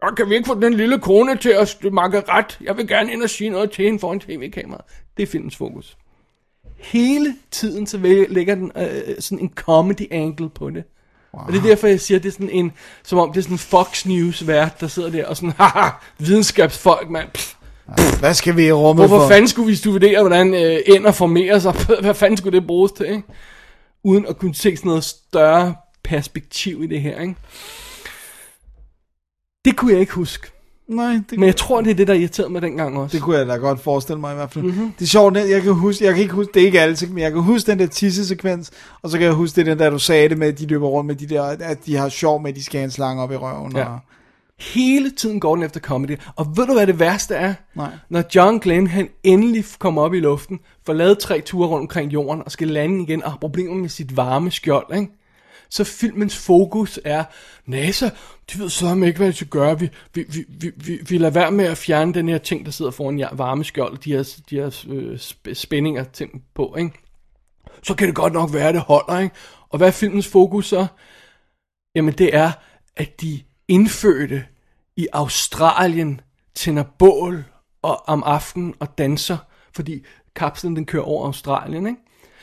Og 0.02 0.16
kan 0.16 0.30
vi 0.30 0.34
ikke 0.34 0.46
få 0.46 0.60
den 0.60 0.74
lille 0.74 0.98
kone 0.98 1.36
til 1.36 1.48
at 1.48 1.76
makke 1.92 2.22
ret? 2.28 2.58
Jeg 2.60 2.76
vil 2.76 2.88
gerne 2.88 3.12
ind 3.12 3.22
og 3.22 3.30
sige 3.30 3.50
noget 3.50 3.70
til 3.70 3.84
hende 3.84 3.98
foran 3.98 4.20
tv-kameraet. 4.20 4.84
Det 5.16 5.22
er 5.22 5.26
filmens 5.26 5.56
fokus. 5.56 5.96
Hele 6.76 7.36
tiden 7.50 7.86
så 7.86 7.98
lægger 8.28 8.54
den 8.54 8.72
øh, 8.76 9.14
sådan 9.18 9.38
en 9.38 9.52
comedy 9.54 10.06
angle 10.10 10.48
på 10.48 10.70
det. 10.70 10.84
Wow. 11.34 11.44
Og 11.46 11.52
det 11.52 11.58
er 11.58 11.62
derfor, 11.62 11.86
jeg 11.86 12.00
siger, 12.00 12.18
at 12.18 12.22
det 12.22 12.28
er 12.28 12.32
sådan 12.32 12.50
en, 12.50 12.72
som 13.02 13.18
om 13.18 13.32
det 13.32 13.38
er 13.38 13.42
sådan 13.42 13.54
en 13.54 13.58
Fox 13.58 14.06
News-vært, 14.06 14.80
der 14.80 14.86
sidder 14.86 15.10
der 15.10 15.26
og 15.26 15.36
sådan, 15.36 15.52
haha, 15.60 15.88
videnskabsfolk, 16.18 17.10
mand. 17.10 17.28
Pff, 17.34 17.54
Hvad 18.18 18.34
skal 18.34 18.56
vi 18.56 18.66
i 18.66 18.72
rummet 18.72 19.08
Hvorfor 19.08 19.24
for? 19.24 19.28
fanden 19.28 19.48
skulle 19.48 19.66
vi 19.66 19.74
studere, 19.74 20.20
hvordan 20.20 20.54
øh, 20.54 20.78
ender 20.86 21.12
formerer 21.12 21.58
sig? 21.58 21.74
Hvad 22.00 22.14
fanden 22.14 22.36
skulle 22.36 22.58
det 22.58 22.66
bruges 22.66 22.92
til, 22.92 23.06
ikke? 23.06 23.22
Uden 24.04 24.26
at 24.26 24.38
kunne 24.38 24.54
se 24.54 24.76
sådan 24.76 24.88
noget 24.88 25.04
større 25.04 25.74
perspektiv 26.04 26.82
i 26.82 26.86
det 26.86 27.00
her, 27.00 27.20
ikke? 27.20 27.34
Det 29.64 29.76
kunne 29.76 29.92
jeg 29.92 30.00
ikke 30.00 30.12
huske. 30.12 30.50
Nej, 30.88 31.20
det, 31.30 31.38
Men 31.38 31.46
jeg 31.46 31.56
tror, 31.56 31.80
det 31.80 31.90
er 31.90 31.94
det, 31.94 32.06
der 32.08 32.14
irriterede 32.14 32.52
mig 32.52 32.62
dengang 32.62 32.98
også. 32.98 33.16
det 33.16 33.22
kunne 33.22 33.36
jeg 33.36 33.46
da 33.46 33.56
godt 33.56 33.80
forestille 33.80 34.20
mig 34.20 34.32
i 34.32 34.34
hvert 34.34 34.52
fald. 34.52 34.64
Mm-hmm. 34.64 34.92
Det 34.98 35.04
er 35.04 35.08
sjovt, 35.08 35.36
jeg 35.36 35.62
kan 35.62 35.72
huske, 35.72 36.04
jeg 36.04 36.14
kan 36.14 36.22
ikke 36.22 36.34
huske, 36.34 36.50
det 36.54 36.62
er 36.62 36.66
ikke 36.66 36.80
altid, 36.80 37.06
men 37.06 37.18
jeg 37.18 37.32
kan 37.32 37.40
huske 37.40 37.70
den 37.70 37.78
der 37.78 37.86
tissesekvens, 37.86 38.70
og 39.02 39.10
så 39.10 39.18
kan 39.18 39.26
jeg 39.26 39.34
huske 39.34 39.56
det, 39.56 39.66
den 39.66 39.78
der 39.78 39.90
du 39.90 39.98
sagde 39.98 40.28
det 40.28 40.38
med, 40.38 40.48
at 40.48 40.58
de 40.58 40.66
løber 40.66 40.86
rundt 40.86 41.06
med 41.06 41.14
de 41.14 41.26
der, 41.26 41.42
at 41.42 41.86
de 41.86 41.96
har 41.96 42.08
sjov 42.08 42.42
med, 42.42 42.50
at 42.50 42.56
de 42.56 42.64
skal 42.64 42.78
have 42.78 42.84
en 42.84 42.90
slange 42.90 43.22
op 43.22 43.32
i 43.32 43.36
røven. 43.36 43.76
Ja. 43.76 43.84
Og, 43.84 43.98
Hele 44.58 45.10
tiden 45.10 45.40
går 45.40 45.54
den 45.54 45.64
efter 45.64 45.80
comedy. 45.80 46.18
Og 46.36 46.56
ved 46.56 46.66
du, 46.66 46.72
hvad 46.72 46.86
det 46.86 46.98
værste 46.98 47.34
er? 47.34 47.54
Nej. 47.74 47.90
Når 48.08 48.24
John 48.34 48.58
Glenn, 48.58 48.86
han 48.86 49.08
endelig 49.22 49.64
kommer 49.78 50.02
op 50.02 50.14
i 50.14 50.20
luften, 50.20 50.60
får 50.86 50.92
lavet 50.92 51.18
tre 51.18 51.40
ture 51.40 51.68
rundt 51.68 51.82
omkring 51.82 52.12
jorden, 52.12 52.42
og 52.44 52.52
skal 52.52 52.68
lande 52.68 53.02
igen, 53.02 53.24
og 53.24 53.30
har 53.30 53.38
problemer 53.38 53.74
med 53.74 53.88
sit 53.88 54.16
varme 54.16 54.50
skjold, 54.50 54.94
ikke? 54.94 55.12
Så 55.70 55.84
filmens 55.84 56.36
fokus 56.36 57.00
er, 57.04 57.24
NASA, 57.66 58.10
de 58.52 58.58
ved 58.58 58.68
så 58.68 58.94
ikke, 58.94 59.18
hvad 59.18 59.28
de 59.28 59.32
skal 59.32 59.48
gøre. 59.48 59.80
Vi, 59.80 59.88
vi, 60.14 60.24
vi, 60.28 60.44
vi, 60.48 60.70
vi, 60.76 60.98
vi 61.08 61.18
lader 61.18 61.32
være 61.32 61.50
med 61.50 61.64
at 61.64 61.78
fjerne 61.78 62.14
den 62.14 62.28
her 62.28 62.38
ting, 62.38 62.64
der 62.64 62.70
sidder 62.70 62.90
foran 62.90 63.18
jer, 63.18 63.34
varmeskjold, 63.34 63.98
de 63.98 64.12
her, 64.12 64.36
de 64.50 64.56
her 64.56 64.84
øh, 64.88 65.14
sp- 65.14 65.54
spændinger 65.54 66.04
ting 66.04 66.42
på, 66.54 66.74
ikke? 66.78 66.92
Så 67.82 67.94
kan 67.94 68.06
det 68.06 68.16
godt 68.16 68.32
nok 68.32 68.52
være, 68.52 68.68
at 68.68 68.74
det 68.74 68.82
holder, 68.82 69.18
ikke? 69.18 69.34
Og 69.68 69.78
hvad 69.78 69.88
er 69.88 69.92
filmens 69.92 70.28
fokus 70.28 70.66
så? 70.66 70.86
Jamen 71.94 72.14
det 72.14 72.36
er, 72.36 72.52
at 72.96 73.20
de 73.20 73.40
indfødte 73.68 74.44
i 74.96 75.08
Australien 75.12 76.20
tænder 76.54 76.82
bål 76.98 77.44
og 77.82 78.08
om 78.08 78.22
aftenen 78.26 78.74
og 78.80 78.98
danser, 78.98 79.36
fordi 79.74 80.04
kapslen 80.36 80.76
den 80.76 80.86
kører 80.86 81.02
over 81.02 81.26
Australien, 81.26 81.86
ikke? 81.86 81.98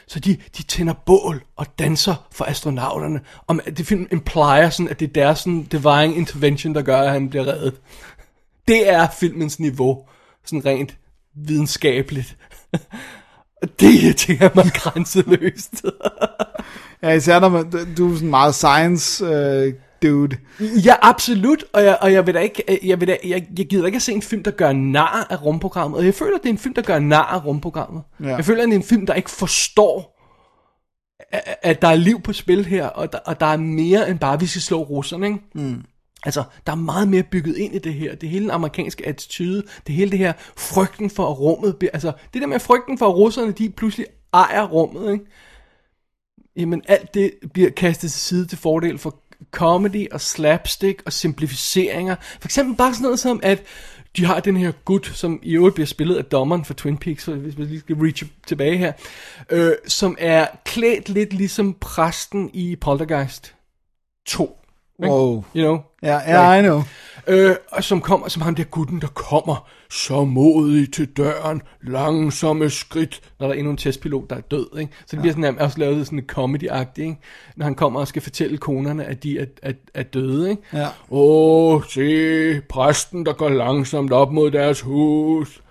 Så 0.08 0.20
de, 0.20 0.38
de 0.58 0.64
tænder 0.64 0.94
bål 0.94 1.44
og 1.56 1.80
danser 1.80 2.28
for 2.32 2.46
astronauterne. 2.46 3.22
Og 3.48 3.60
det 3.78 3.88
film 3.88 4.08
implier 4.12 4.70
sådan, 4.70 4.90
at 4.90 5.00
det 5.00 5.08
er 5.08 5.14
deres 5.14 5.40
sådan, 5.40 5.64
divine 5.64 6.16
intervention, 6.16 6.76
der 6.76 6.82
gør, 6.82 7.02
at 7.02 7.12
han 7.12 7.30
bliver 7.30 7.48
reddet. 7.48 7.82
Det 8.68 8.90
er 8.90 9.08
filmens 9.20 9.60
niveau, 9.60 10.06
sådan 10.46 10.66
rent 10.66 10.98
videnskabeligt. 11.36 12.38
Og 13.62 13.80
det 13.80 13.94
irriterer 14.04 14.50
mig 14.56 14.72
grænseløst. 14.74 15.86
ja, 17.04 17.12
især 17.12 17.40
når 17.40 17.50
man, 17.50 17.96
du 17.98 18.12
er 18.12 18.16
sådan 18.16 18.30
meget 18.30 18.56
science 18.56 19.26
øh, 19.26 19.74
dude. 20.10 20.38
Ja, 20.60 20.96
absolut, 21.02 21.64
og 21.74 21.84
jeg, 21.84 21.98
og 22.02 22.14
jeg 22.14 22.26
vil 22.26 22.34
da 22.34 22.40
ikke, 22.40 22.80
jeg, 22.84 23.00
vil 23.00 23.08
da, 23.08 23.18
jeg, 23.24 23.48
jeg 23.58 23.66
gider 23.66 23.86
ikke 23.86 23.96
at 23.96 24.02
se 24.02 24.12
en 24.12 24.22
film, 24.22 24.44
der 24.44 24.52
gør 24.52 24.74
nar 24.74 25.28
af 25.30 25.44
rumprogrammet, 25.44 25.98
og 26.00 26.06
jeg 26.06 26.14
føler, 26.14 26.36
at 26.36 26.44
det 26.44 26.50
er 26.50 26.54
en 26.54 26.58
film, 26.58 26.74
der 26.74 26.82
gør 26.82 27.00
nar 27.00 27.26
af 27.26 27.46
rumprogrammet. 27.46 28.04
Ja. 28.24 28.36
Jeg 28.36 28.46
føler, 28.46 28.62
at 28.62 28.68
det 28.68 28.74
er 28.74 28.80
en 28.80 28.84
film, 28.84 29.06
der 29.06 29.14
ikke 29.14 29.30
forstår, 29.30 30.16
at, 31.32 31.56
at 31.62 31.82
der 31.82 31.88
er 31.88 31.96
liv 31.96 32.22
på 32.22 32.34
spil 32.34 32.66
her, 32.66 32.88
og 32.88 33.12
der, 33.12 33.20
og 33.26 33.40
der 33.40 33.46
er 33.46 33.58
mere 33.58 34.10
end 34.10 34.20
bare, 34.20 34.34
at 34.34 34.42
vi 34.42 34.46
skal 34.46 34.62
slå 34.62 34.84
russerne, 34.84 35.28
ikke? 35.28 35.40
Mm. 35.56 35.84
Altså, 36.26 36.44
der 36.66 36.72
er 36.72 36.76
meget 36.76 37.08
mere 37.08 37.24
bygget 37.24 37.58
ind 37.58 37.76
i 37.76 37.80
det 37.80 37.94
her. 37.94 38.16
Det 38.16 38.30
hele 38.30 38.44
den 38.44 38.52
amerikanske 38.52 39.08
attitude, 39.08 39.64
det 39.88 39.96
hele 39.96 40.12
det 40.12 40.20
her 40.20 40.34
frygten 40.58 41.10
for 41.10 41.32
at 41.32 41.40
rummet, 41.40 41.90
altså 41.94 42.12
det 42.34 42.42
der 42.42 42.48
med 42.48 42.60
frygten 42.60 42.98
for 42.98 43.08
russerne, 43.08 43.52
de 43.52 43.70
pludselig 43.70 44.08
ejer 44.34 44.68
rummet, 44.68 45.12
ikke? 45.12 45.26
Jamen 46.58 46.82
alt 46.88 47.14
det 47.14 47.32
bliver 47.54 47.70
kastet 47.70 48.12
til 48.12 48.20
side 48.20 48.46
til 48.46 48.58
fordel 48.58 48.98
for 48.98 49.20
comedy 49.52 50.08
og 50.12 50.22
slapstick 50.22 51.02
og 51.06 51.14
simplificeringer. 51.14 52.16
For 52.40 52.48
eksempel 52.48 52.76
bare 52.76 52.94
sådan 52.94 53.04
noget 53.04 53.20
som, 53.20 53.40
at 53.44 53.64
de 54.18 54.26
har 54.26 54.40
den 54.40 54.58
her 54.58 54.72
gut, 54.86 55.12
som 55.16 55.40
i 55.44 55.56
øvrigt 55.56 55.76
bliver 55.76 55.88
spillet 55.88 56.16
af 56.16 56.26
dommeren 56.26 56.66
for 56.66 56.74
Twin 56.74 56.98
Peaks, 56.98 57.26
hvis 57.26 57.58
man 57.58 57.68
lige 57.68 57.80
skal 57.80 57.96
reach 57.96 58.24
tilbage 58.48 58.78
her, 58.78 58.94
øh, 59.50 59.72
som 59.88 60.16
er 60.20 60.48
klædt 60.66 61.10
lidt 61.10 61.34
ligesom 61.34 61.74
præsten 61.74 62.50
i 62.54 62.76
Poltergeist 62.76 63.56
2. 64.26 64.60
ikke? 65.04 65.14
Wow. 65.14 65.44
You 65.56 65.64
know? 65.64 65.80
Ja, 66.04 66.20
ja, 66.28 66.54
I 66.54 66.62
know. 66.62 66.82
Øh, 67.28 67.56
og 67.72 67.84
som 67.84 68.02
kommer, 68.02 68.28
som 68.28 68.42
ham 68.42 68.56
der 68.56 68.64
gutten, 68.64 69.02
der 69.02 69.08
kommer 69.08 69.68
så 69.90 70.24
modig 70.26 70.94
til 70.94 71.06
døren, 71.18 71.62
langsomme 71.82 72.70
skridt, 72.70 73.22
når 73.40 73.48
der 73.48 73.54
er 73.54 73.58
endnu 73.58 73.72
en 73.72 73.78
testpilot, 73.78 74.30
der 74.30 74.36
er 74.36 74.42
død, 74.42 74.78
ikke? 74.80 74.94
Så 75.00 75.08
det 75.16 75.20
bliver 75.20 75.32
sådan 75.34 75.42
nærmest 75.42 75.62
også 75.64 75.80
lavet 75.80 76.06
sådan 76.08 76.28
comedy-agtigt, 76.32 77.02
ikke? 77.02 77.18
Når 77.56 77.64
han 77.64 77.76
kommer 77.76 78.00
og 78.00 78.08
skal 78.08 78.22
fortælle 78.22 78.58
konerne, 78.58 79.06
at 79.06 79.24
de 79.24 79.40
er, 79.40 79.46
er, 79.64 79.74
er 79.94 80.04
døde, 80.04 80.50
ikke? 80.50 80.62
Ja. 80.74 80.88
Åh, 81.10 81.84
se, 81.90 82.62
præsten, 82.62 83.26
der 83.26 83.34
går 83.34 83.50
langsomt 83.50 84.12
op 84.12 84.32
mod 84.32 84.52
deres 84.52 84.82
hus. 84.82 85.62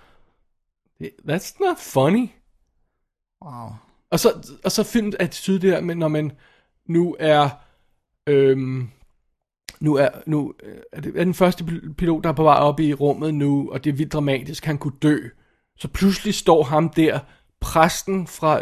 Det- 0.99 1.11
That's 1.29 1.57
not 1.59 1.77
funny. 1.79 2.27
Wow. 3.45 3.69
Og 4.11 4.19
så, 4.19 4.33
og 4.63 4.71
så 4.71 4.83
filmt 4.83 5.15
attitude 5.19 5.59
det 5.61 5.69
her 5.71 5.81
med, 5.81 5.95
når 5.95 6.07
man 6.07 6.31
nu 6.89 7.15
er, 7.19 7.49
øhm, 8.27 8.89
nu 9.79 9.95
er, 9.95 10.09
nu 10.25 10.53
øh, 10.63 10.75
er, 10.93 11.01
det, 11.01 11.13
er 11.15 11.23
den 11.23 11.33
første 11.33 11.63
pil- 11.63 11.93
pilot, 11.93 12.23
der 12.23 12.29
er 12.29 12.33
på 12.33 12.43
vej 12.43 12.55
op 12.55 12.79
i 12.79 12.93
rummet 12.93 13.33
nu, 13.33 13.69
og 13.71 13.83
det 13.83 13.89
er 13.89 13.95
vildt 13.95 14.13
dramatisk, 14.13 14.65
han 14.65 14.77
kunne 14.77 14.93
dø. 15.01 15.17
Så 15.77 15.87
pludselig 15.87 16.33
står 16.33 16.63
ham 16.63 16.89
der, 16.89 17.19
præsten 17.61 18.27
fra 18.27 18.61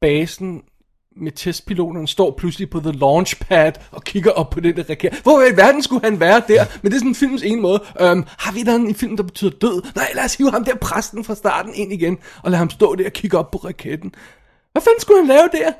basen 0.00 0.62
med 1.16 1.32
testpiloterne, 1.32 2.08
står 2.08 2.34
pludselig 2.38 2.70
på 2.70 2.80
the 2.80 2.92
launchpad 2.92 3.72
og 3.90 4.04
kigger 4.04 4.30
op 4.30 4.50
på 4.50 4.60
den 4.60 4.76
der 4.76 4.84
raket. 4.90 5.20
Hvor 5.22 5.52
i 5.52 5.56
verden 5.56 5.82
skulle 5.82 6.04
han 6.04 6.20
være 6.20 6.42
der? 6.48 6.64
Men 6.82 6.92
det 6.92 6.96
er 6.96 7.00
sådan 7.00 7.14
filmens 7.14 7.42
ene 7.42 7.60
måde. 7.60 7.82
Øhm, 8.00 8.24
har 8.38 8.52
vi 8.52 8.62
der 8.62 8.74
en 8.74 8.94
film, 8.94 9.16
der 9.16 9.22
betyder 9.22 9.50
død? 9.50 9.82
Nej, 9.94 10.10
lad 10.14 10.24
os 10.24 10.34
hive 10.34 10.50
ham 10.50 10.64
der 10.64 10.74
præsten 10.74 11.24
fra 11.24 11.34
starten 11.34 11.74
ind 11.74 11.92
igen, 11.92 12.18
og 12.42 12.50
lad 12.50 12.58
ham 12.58 12.70
stå 12.70 12.94
der 12.94 13.06
og 13.06 13.12
kigge 13.12 13.38
op 13.38 13.50
på 13.50 13.58
raketten. 13.58 14.14
Hvad 14.72 14.82
fanden 14.82 15.00
skulle 15.00 15.18
han 15.20 15.28
lave 15.28 15.48
der? 15.52 15.72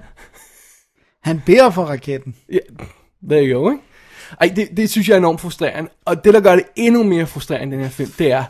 Han 1.22 1.42
beder 1.46 1.70
for 1.70 1.84
raketten. 1.84 2.36
Ja, 2.52 2.58
there 3.30 3.46
you 3.46 3.62
go, 3.62 3.70
ikke? 3.70 3.82
Ej, 4.40 4.52
det, 4.56 4.68
det 4.76 4.90
synes 4.90 5.08
jeg 5.08 5.14
er 5.14 5.18
enormt 5.18 5.40
frustrerende. 5.40 5.90
Og 6.04 6.24
det, 6.24 6.34
der 6.34 6.40
gør 6.40 6.54
det 6.54 6.64
endnu 6.76 7.02
mere 7.02 7.26
frustrerende 7.26 7.74
i 7.74 7.78
den 7.78 7.84
her 7.84 7.90
film, 7.92 8.10
det 8.18 8.32
er, 8.32 8.44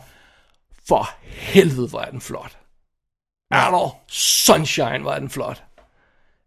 for 0.87 1.09
helvede, 1.23 1.87
hvor 1.87 1.99
er 1.99 2.09
den 2.11 2.21
flot. 2.21 2.57
Der 3.51 3.57
sunshine, 4.07 4.99
hvor 4.99 5.11
er 5.11 5.19
den 5.19 5.29
flot. 5.29 5.63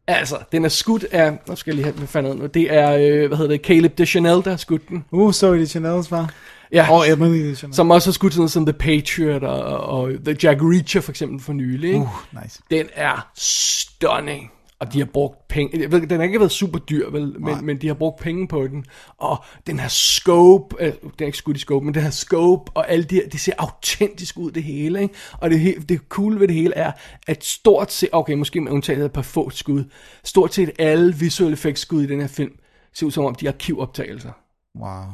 Altså, 0.07 0.39
den 0.53 0.65
er 0.65 0.69
skudt 0.69 1.05
af, 1.05 1.39
nu 1.49 1.57
skal 1.57 1.71
jeg 1.71 1.75
lige 1.75 1.85
have, 1.85 1.97
hvad 1.97 2.09
fanden 2.09 2.37
nu, 2.37 2.47
det 2.47 2.75
er, 2.75 2.91
øh, 2.93 3.29
hvad 3.29 3.39
hedder 3.39 3.51
det, 3.57 3.61
Caleb 3.61 3.99
Deschanel, 3.99 4.45
der 4.45 4.51
har 4.51 4.57
skudt 4.57 4.89
den. 4.89 5.05
Uh, 5.11 5.33
det 5.33 5.71
Chanels 5.71 6.11
var. 6.11 6.33
Ja, 6.73 6.91
Og 6.91 7.09
Emily 7.09 7.39
det 7.39 7.59
Chanel. 7.59 7.75
som 7.75 7.91
også 7.91 8.09
har 8.09 8.13
skudt 8.13 8.33
sådan 8.33 8.41
noget 8.41 8.51
som 8.51 8.67
The 8.67 8.73
Patriot 8.73 9.43
og, 9.43 9.63
og 9.81 10.11
The 10.25 10.37
Jack 10.43 10.61
Reacher 10.63 11.01
for 11.01 11.13
eksempel 11.13 11.41
for 11.41 11.53
nylig, 11.53 11.89
ikke? 11.89 12.01
Uh, 12.01 12.43
nice. 12.43 12.63
Den 12.71 12.87
er 12.95 13.29
stunning. 13.35 14.51
Og 14.87 14.93
de 14.93 14.99
har 14.99 15.07
brugt 15.07 15.49
penge. 15.49 15.81
Jeg 15.81 15.93
ved, 15.93 16.07
den 16.07 16.19
har 16.19 16.25
ikke 16.25 16.41
været 16.41 16.53
super 16.53 16.79
dyr, 16.79 17.11
vel, 17.11 17.41
men, 17.41 17.65
men 17.67 17.81
de 17.81 17.87
har 17.87 17.95
brugt 17.95 18.21
penge 18.21 18.49
på 18.49 18.67
den. 18.67 18.85
Og 19.19 19.45
den 19.67 19.79
har 19.79 19.89
scope, 19.89 20.77
øh, 20.81 20.93
den 21.03 21.11
er 21.21 21.27
ikke 21.27 21.39
skudt 21.39 21.57
i 21.57 21.61
scope, 21.61 21.85
men 21.85 21.95
den 21.95 22.03
har 22.03 22.11
scope, 22.11 22.73
og 22.75 22.91
alle 22.91 23.05
de 23.05 23.15
her, 23.15 23.29
det 23.29 23.41
ser 23.41 23.53
autentisk 23.59 24.39
ud 24.39 24.51
det 24.51 24.63
hele, 24.63 25.03
ikke? 25.03 25.15
Og 25.33 25.51
det, 25.51 25.89
det 25.89 26.01
cool 26.09 26.41
ved 26.41 26.49
det 26.49 26.57
hele 26.57 26.75
er, 26.75 26.93
at 27.27 27.45
stort 27.45 27.93
set, 27.93 28.09
okay, 28.13 28.35
måske 28.35 28.61
med 28.61 28.73
undtagelse 28.73 29.03
af 29.03 29.07
et 29.07 29.13
par 29.13 29.23
få 29.23 29.51
skud, 29.51 29.85
stort 30.25 30.55
set 30.55 30.71
alle 30.79 31.15
visuelle 31.15 31.53
effektskud 31.53 32.03
i 32.03 32.07
den 32.07 32.21
her 32.21 32.29
film, 32.29 32.53
ser 32.95 33.07
ud 33.07 33.11
som 33.11 33.25
om 33.25 33.35
de 33.35 33.47
er 33.47 33.51
arkivoptagelser. 33.51 34.33
Wow. 34.79 35.05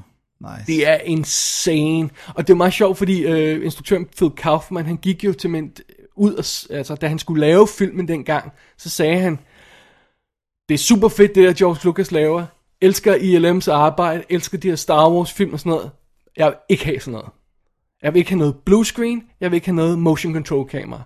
Nice. 0.41 0.67
Det 0.67 0.89
er 0.89 0.99
insane. 0.99 2.11
Og 2.35 2.47
det 2.47 2.53
er 2.53 2.57
meget 2.57 2.73
sjovt, 2.73 2.99
fordi 2.99 3.23
øh, 3.23 3.65
instruktøren 3.65 4.07
Phil 4.17 4.31
Kaufman, 4.31 4.87
han 4.87 4.97
gik 4.97 5.25
jo 5.25 5.33
til 5.33 5.51
ud, 6.17 6.35
og, 6.35 6.77
altså 6.77 6.95
da 6.95 7.09
han 7.09 7.19
skulle 7.19 7.41
lave 7.41 7.69
filmen 7.69 8.09
dengang, 8.09 8.53
så 8.79 8.91
sagde 8.91 9.19
han, 9.19 9.39
det 10.71 10.75
er 10.75 10.79
super 10.79 11.09
fedt, 11.09 11.35
det 11.35 11.49
der 11.49 11.53
George 11.53 11.81
Lucas 11.85 12.11
laver. 12.13 12.47
Elsker 12.81 13.15
ILM's 13.15 13.71
arbejde, 13.71 14.25
elsker 14.29 14.59
de 14.59 14.69
her 14.69 14.77
Star 14.77 15.11
Wars 15.11 15.33
film 15.33 15.53
og 15.53 15.61
sådan 15.61 15.71
noget. 15.71 15.91
Jeg 16.37 16.47
vil 16.47 16.57
ikke 16.69 16.85
have 16.85 17.01
sådan 17.01 17.13
noget. 17.13 17.29
Jeg 18.03 18.15
vil 18.15 18.19
ikke 18.19 18.31
have 18.31 18.39
noget 18.39 18.57
blue 18.65 18.87
screen. 18.87 19.23
Jeg 19.41 19.51
vil 19.51 19.55
ikke 19.57 19.67
have 19.67 19.77
noget 19.77 19.99
motion 19.99 20.33
control 20.35 20.69
kamera. 20.69 21.03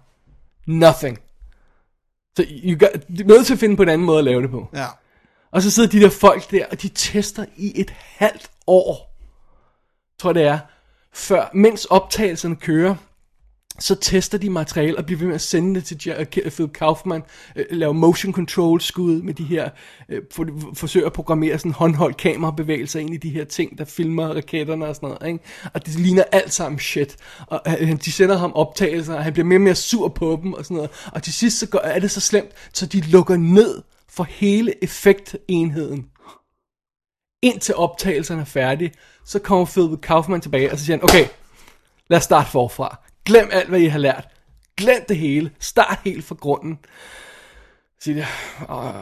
Nothing. 0.67 1.19
Så 2.37 2.47
you 2.65 2.79
got, 2.79 2.91
du 3.19 3.23
er 3.23 3.27
nødt 3.27 3.47
til 3.47 3.53
at 3.53 3.59
finde 3.59 3.77
på 3.77 3.83
en 3.83 3.89
anden 3.89 4.07
måde 4.07 4.19
at 4.19 4.25
lave 4.25 4.43
det 4.43 4.51
på. 4.51 4.69
Ja. 4.75 4.87
Og 5.51 5.63
så 5.63 5.71
sidder 5.71 5.89
de 5.89 6.01
der 6.01 6.11
folk 6.11 6.51
der, 6.51 6.67
og 6.71 6.83
de 6.83 6.89
tester 6.89 7.45
i 7.57 7.81
et 7.81 7.91
halvt 7.91 8.51
år, 8.67 9.17
tror 10.19 10.33
det 10.33 10.43
er, 10.43 10.59
før, 11.13 11.51
mens 11.55 11.85
optagelserne 11.85 12.57
kører, 12.57 12.95
så 13.79 13.95
tester 13.95 14.39
de 14.39 14.51
materiale 14.51 14.99
og 14.99 15.07
bliver 15.07 15.19
ved 15.19 15.27
med 15.27 15.35
at 15.35 15.41
sende 15.41 15.75
det 15.75 15.85
til 15.85 16.11
Jer- 16.11 16.51
Phil 16.51 16.69
Kaufman, 16.69 17.23
øh, 17.57 17.65
laver 17.71 17.93
motion 17.93 18.33
control 18.33 18.81
skud 18.81 19.23
med 19.23 19.35
de 19.35 19.45
her, 19.45 19.71
øh, 20.09 20.23
for, 20.33 20.47
forsøger 20.75 21.07
at 21.07 21.13
programmere 21.13 21.59
sådan 21.59 21.73
håndholdt 21.73 22.17
kamerabevægelser 22.17 23.01
ind 23.01 23.15
i 23.15 23.17
de 23.17 23.31
her 23.31 23.45
ting, 23.45 23.79
der 23.79 23.85
filmer 23.85 24.29
raketterne 24.29 24.87
og 24.87 24.95
sådan 24.95 25.09
noget, 25.09 25.27
ikke? 25.33 25.45
Og 25.75 25.87
det 25.87 25.95
ligner 25.95 26.25
alt 26.33 26.53
sammen 26.53 26.79
shit. 26.79 27.17
Og 27.47 27.61
øh, 27.67 27.91
øh 27.91 27.97
de 28.05 28.13
sender 28.13 28.37
ham 28.37 28.53
optagelser, 28.53 29.15
og 29.15 29.25
han 29.25 29.33
bliver 29.33 29.47
mere 29.47 29.57
og 29.57 29.63
mere 29.63 29.75
sur 29.75 30.09
på 30.09 30.41
dem 30.43 30.53
og 30.53 30.65
sådan 30.65 30.75
noget. 30.75 30.91
Og 31.13 31.23
til 31.23 31.33
sidst 31.33 31.59
så 31.59 31.67
går, 31.67 31.79
er 31.79 31.99
det 31.99 32.11
så 32.11 32.21
slemt, 32.21 32.51
så 32.73 32.87
de 32.87 33.01
lukker 33.01 33.37
ned 33.37 33.83
for 34.09 34.25
hele 34.25 34.85
effektenheden 34.85 36.07
indtil 37.43 37.75
optagelserne 37.75 38.41
er 38.41 38.45
færdige, 38.45 38.93
så 39.25 39.39
kommer 39.39 39.67
Phil 39.67 39.97
Kaufman 40.03 40.41
tilbage, 40.41 40.73
og 40.73 40.79
så 40.79 40.85
siger 40.85 40.97
han, 40.97 41.05
okay, 41.05 41.27
lad 42.09 42.19
os 42.19 42.25
starte 42.25 42.51
forfra. 42.51 42.99
Glem 43.25 43.49
alt, 43.53 43.69
hvad 43.69 43.81
I 43.81 43.87
har 43.87 43.99
lært. 43.99 44.29
Glem 44.77 45.05
det 45.09 45.17
hele. 45.17 45.51
Start 45.61 45.99
helt 46.05 46.25
fra 46.25 46.35
grunden. 46.35 46.79
Så 47.99 48.05
siger 48.05 48.15
de, 48.17 48.27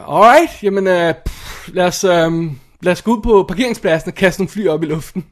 alright, 0.07 0.63
jamen, 0.63 0.87
uh, 0.87 1.15
pff, 1.25 1.67
lad, 1.73 1.85
os, 1.85 2.03
um, 2.03 2.59
lad 2.81 2.91
os 2.93 3.01
gå 3.01 3.15
ud 3.15 3.21
på 3.21 3.45
parkeringspladsen 3.47 4.07
og 4.09 4.15
kaste 4.15 4.41
nogle 4.41 4.49
fly 4.49 4.67
op 4.67 4.83
i 4.83 4.85
luften. 4.85 5.25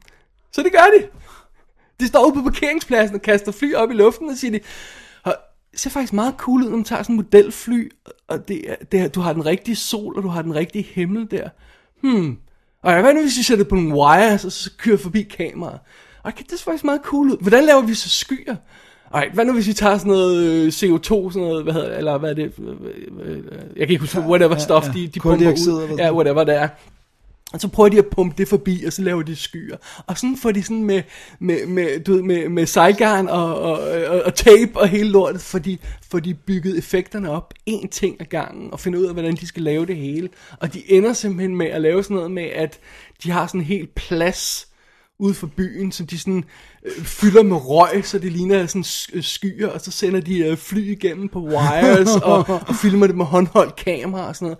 Så 0.52 0.62
det 0.62 0.72
gør 0.72 0.86
de. 0.98 1.06
De 2.00 2.06
står 2.08 2.24
ude 2.26 2.34
på 2.34 2.42
parkeringspladsen 2.42 3.14
og 3.16 3.22
kaster 3.22 3.52
fly 3.52 3.74
op 3.74 3.90
i 3.90 3.94
luften, 3.94 4.28
og 4.28 4.36
siger 4.36 4.50
de, 4.50 4.60
det 5.72 5.80
ser 5.80 5.90
faktisk 5.90 6.12
meget 6.12 6.34
cool 6.38 6.62
ud, 6.62 6.68
når 6.68 6.76
man 6.76 6.84
tager 6.84 7.02
sådan 7.02 7.12
en 7.14 7.16
modelfly, 7.16 7.92
og 8.28 8.48
det, 8.48 8.70
er- 8.70 8.76
det, 8.92 9.00
er- 9.00 9.08
du 9.08 9.20
har 9.20 9.32
den 9.32 9.46
rigtige 9.46 9.76
sol, 9.76 10.16
og 10.16 10.22
du 10.22 10.28
har 10.28 10.42
den 10.42 10.54
rigtige 10.54 10.84
himmel 10.84 11.30
der. 11.30 11.48
Hmm. 12.02 12.38
Og 12.82 13.00
hvad 13.00 13.14
nu, 13.14 13.20
hvis 13.22 13.38
vi 13.38 13.42
sætter 13.42 13.64
på 13.64 13.74
nogle 13.74 13.94
wires, 13.94 14.44
og 14.44 14.52
så 14.52 14.70
kører 14.78 14.98
forbi 14.98 15.22
kameraet? 15.22 15.78
Og 16.22 16.32
det 16.38 16.58
ser 16.58 16.64
faktisk 16.64 16.84
meget 16.84 17.00
cool 17.04 17.30
ud. 17.30 17.36
Hvordan 17.40 17.64
laver 17.64 17.82
vi 17.82 17.94
så 17.94 18.08
skyer? 18.08 18.56
Ej, 19.14 19.30
hvad 19.34 19.44
nu 19.44 19.52
hvis 19.52 19.66
vi 19.66 19.72
tager 19.72 19.98
sådan 19.98 20.12
noget 20.12 20.42
øh, 20.42 20.68
CO2, 20.68 21.08
sådan 21.32 21.48
noget, 21.48 21.64
hvad 21.64 21.72
hedder 21.72 21.96
eller 21.96 22.18
hvad 22.18 22.30
er 22.30 22.34
det, 22.34 22.52
øh, 22.58 22.74
øh, 23.22 23.42
jeg 23.76 23.86
kan 23.86 23.90
ikke 23.90 24.00
huske, 24.00 24.20
whatever 24.20 24.56
stuff, 24.56 24.86
de, 24.94 25.06
de 25.06 25.20
pumper 25.20 25.50
ud. 25.50 25.96
Ja, 25.98 26.14
whatever 26.14 26.44
det 26.44 26.54
er. 26.54 26.68
Og 27.52 27.60
så 27.60 27.68
prøver 27.68 27.88
de 27.88 27.98
at 27.98 28.06
pumpe 28.06 28.34
det 28.38 28.48
forbi, 28.48 28.84
og 28.86 28.92
så 28.92 29.02
laver 29.02 29.22
de 29.22 29.36
skyer. 29.36 29.76
Og 30.06 30.18
sådan 30.18 30.36
får 30.36 30.52
de 30.52 30.62
sådan 30.62 30.84
med, 30.84 31.02
med, 31.38 31.66
med, 31.66 32.00
du 32.00 32.12
ved, 32.12 32.22
med, 32.22 32.48
med 32.48 32.66
sejlgarn 32.66 33.28
og, 33.28 33.58
og, 33.58 33.78
og, 34.08 34.22
og 34.22 34.34
tape 34.34 34.80
og 34.80 34.88
hele 34.88 35.08
lortet, 35.08 35.40
for 35.40 35.58
de, 35.58 35.78
for 36.10 36.18
de 36.18 36.34
bygget 36.34 36.78
effekterne 36.78 37.30
op 37.30 37.54
en 37.66 37.88
ting 37.88 38.16
ad 38.20 38.26
gangen, 38.26 38.72
og 38.72 38.80
finder 38.80 38.98
ud 38.98 39.04
af, 39.04 39.12
hvordan 39.12 39.36
de 39.36 39.46
skal 39.46 39.62
lave 39.62 39.86
det 39.86 39.96
hele. 39.96 40.28
Og 40.60 40.74
de 40.74 40.92
ender 40.92 41.12
simpelthen 41.12 41.56
med 41.56 41.66
at 41.66 41.80
lave 41.82 42.02
sådan 42.02 42.14
noget 42.14 42.30
med, 42.30 42.44
at 42.54 42.78
de 43.22 43.30
har 43.30 43.46
sådan 43.46 43.60
en 43.60 43.66
helt 43.66 43.94
plads 43.94 44.68
ude 45.22 45.34
for 45.34 45.46
byen, 45.46 45.92
som 45.92 46.06
de 46.06 46.18
sådan 46.18 46.44
øh, 46.84 47.04
fylder 47.04 47.42
med 47.42 47.56
røg, 47.56 48.04
så 48.04 48.18
det 48.18 48.32
ligner 48.32 48.66
sådan 48.66 48.84
øh, 49.12 49.22
skyer, 49.22 49.68
og 49.68 49.80
så 49.80 49.90
sender 49.90 50.20
de 50.20 50.38
øh, 50.38 50.56
fly 50.56 50.90
igennem 50.90 51.28
på 51.28 51.40
wires, 51.40 52.16
og, 52.22 52.38
og 52.68 52.74
filmer 52.74 53.06
det 53.06 53.16
med 53.16 53.24
håndholdt 53.24 53.76
kamera 53.76 54.28
og 54.28 54.36
sådan 54.36 54.46
noget. 54.46 54.58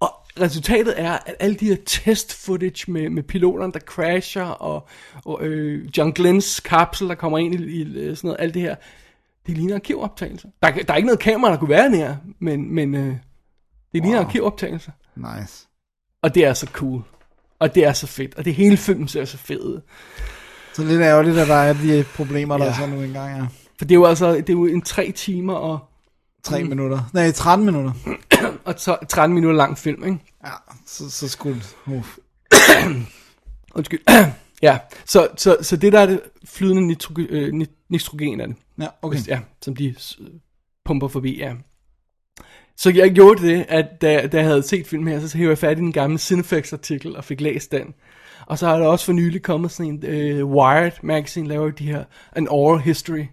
Og 0.00 0.10
resultatet 0.40 0.94
er, 1.00 1.12
at 1.12 1.34
alle 1.40 1.56
de 1.56 1.66
her 1.66 1.76
test 1.86 2.44
footage 2.44 2.92
med, 2.92 3.08
med 3.10 3.22
piloterne, 3.22 3.72
der 3.72 3.78
crasher, 3.80 4.42
og, 4.44 4.88
og 5.24 5.44
øh, 5.46 5.88
John 5.98 6.12
Glenns 6.12 6.60
kapsel, 6.60 7.08
der 7.08 7.14
kommer 7.14 7.38
ind 7.38 7.54
i, 7.54 7.58
i 7.58 7.82
øh, 7.82 8.16
sådan 8.16 8.28
noget, 8.28 8.40
alt 8.40 8.54
det 8.54 8.62
her, 8.62 8.74
det 9.46 9.56
ligner 9.56 9.74
arkivoptagelser. 9.74 10.48
Der, 10.62 10.68
er- 10.68 10.82
der 10.82 10.92
er 10.92 10.96
ikke 10.96 11.06
noget 11.06 11.20
kamera, 11.20 11.50
der 11.52 11.58
kunne 11.58 11.70
være 11.70 11.90
nær, 11.90 12.14
men, 12.38 12.74
men 12.74 12.94
øh, 12.94 13.06
det 13.92 14.02
ligner 14.02 14.18
wow. 14.18 14.26
arkivoptagelser. 14.26 14.92
Nice. 15.16 15.66
Og 16.22 16.34
det 16.34 16.44
er 16.44 16.54
så 16.54 16.66
cool. 16.66 17.02
Og 17.60 17.74
det 17.74 17.84
er 17.84 17.92
så 17.92 18.06
fedt. 18.06 18.34
Og 18.34 18.44
det 18.44 18.54
hele 18.54 18.76
filmen 18.76 19.08
ser 19.08 19.24
så 19.24 19.36
fed 19.38 19.60
ud. 19.60 19.80
Så 20.72 20.84
lidt 20.84 21.00
ærgerligt, 21.00 21.38
at 21.38 21.48
der 21.48 21.54
er 21.54 21.72
de 21.72 22.04
problemer, 22.14 22.58
der 22.58 22.64
Ja. 22.64 22.70
ja. 22.70 22.76
så 22.78 22.86
nu 22.86 23.02
engang 23.02 23.40
er. 23.40 23.46
For 23.78 23.84
det 23.84 23.90
er 23.90 23.98
jo 23.98 24.04
altså, 24.04 24.34
det 24.34 24.48
er 24.48 24.52
jo 24.52 24.66
en 24.66 24.82
3 24.82 25.12
timer 25.12 25.54
og, 25.54 25.78
3 26.42 26.62
mm. 26.62 26.68
minutter. 26.68 27.10
Nej, 27.12 27.32
13 27.32 27.66
minutter. 27.66 27.92
og 28.64 28.74
så 28.76 28.96
13 29.08 29.34
minutter 29.34 29.56
lang 29.56 29.78
film, 29.78 30.04
ikke? 30.04 30.18
Ja, 30.44 30.50
så, 30.86 31.10
så 31.10 31.28
skulle. 31.28 31.62
Undskyld. 33.74 34.00
ja, 34.62 34.78
så, 35.04 35.28
så, 35.36 35.56
så 35.62 35.76
det 35.76 35.92
der 35.92 36.00
er 36.00 36.06
det 36.06 36.20
flydende 36.44 36.86
nitro, 36.86 37.14
øh, 37.18 37.52
nit- 37.54 37.86
nitrogen 37.88 38.40
er 38.40 38.46
det. 38.46 38.56
Ja, 38.80 38.86
okay. 39.02 39.18
Ja, 39.28 39.40
som 39.62 39.76
de 39.76 39.88
øh, 40.20 40.26
pumper 40.84 41.08
forbi, 41.08 41.38
ja. 41.38 41.52
Så 42.80 42.90
jeg 42.90 43.10
gjorde 43.10 43.46
det, 43.46 43.66
at 43.68 44.00
da, 44.00 44.26
da 44.26 44.36
jeg 44.36 44.46
havde 44.46 44.62
set 44.62 44.86
filmen 44.86 45.08
her, 45.12 45.28
så 45.28 45.38
hævde 45.38 45.50
jeg 45.50 45.58
fat 45.58 45.78
i 45.78 45.80
den 45.80 45.92
gamle 45.92 46.18
Cinefex 46.18 46.72
artikel 46.72 47.16
og 47.16 47.24
fik 47.24 47.40
læst 47.40 47.72
den. 47.72 47.94
Og 48.46 48.58
så 48.58 48.66
har 48.66 48.78
der 48.78 48.86
også 48.86 49.04
for 49.04 49.12
nylig 49.12 49.42
kommet 49.42 49.70
sådan 49.70 49.92
en, 49.92 50.04
øh, 50.06 50.46
Wired 50.46 50.92
magazine 51.02 51.48
laver 51.48 51.70
de 51.70 51.86
her, 51.86 52.04
an 52.32 52.48
oral 52.48 52.80
history. 52.80 53.24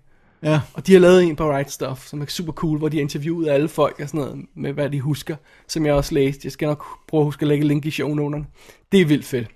Ja, 0.43 0.62
Og 0.74 0.88
de 0.88 0.93
har 0.93 1.00
lavet 1.00 1.24
en 1.24 1.36
på 1.36 1.52
Right 1.52 1.72
Stuff, 1.72 2.08
som 2.08 2.22
er 2.22 2.26
super 2.26 2.54
cool, 2.54 2.78
hvor 2.78 2.89
de 2.89 2.98
har 2.98 3.02
interviewet 3.02 3.50
alle 3.50 3.68
folk 3.68 4.00
og 4.00 4.10
sådan 4.10 4.20
noget, 4.20 4.45
med 4.56 4.74
hvad 4.74 4.89
de 4.89 5.02
husker, 5.02 5.36
som 5.68 5.86
jeg 5.86 5.93
også 5.93 6.14
læste. 6.14 6.41
Jeg 6.43 6.52
skal 6.52 6.66
nok 6.68 6.86
prøve 7.08 7.22
at 7.22 7.26
huske 7.26 7.43
at 7.43 7.48
lægge 7.48 7.68
link 7.68 7.86
i 7.86 7.91
shownoterne. 7.91 8.45
Det 8.91 9.02
er 9.02 9.06
vildt 9.06 9.26
fedt. 9.26 9.48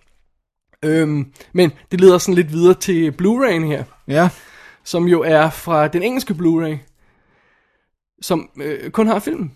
Øhm, 0.86 1.34
men 1.54 1.72
det 1.92 2.02
leder 2.02 2.18
sådan 2.18 2.36
lidt 2.36 2.52
videre 2.52 2.74
til 2.74 3.12
Blu-ray'en 3.22 3.66
her, 3.66 3.84
ja. 4.08 4.30
som 4.84 5.08
jo 5.08 5.22
er 5.22 5.50
fra 5.50 5.88
den 5.88 6.04
engelske 6.04 6.34
Blu-ray, 6.34 6.78
som 8.22 8.50
øh, 8.58 8.92
kun 8.92 9.08
har 9.08 9.20
filmen. 9.20 9.52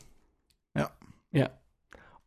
Ja. 1.36 1.46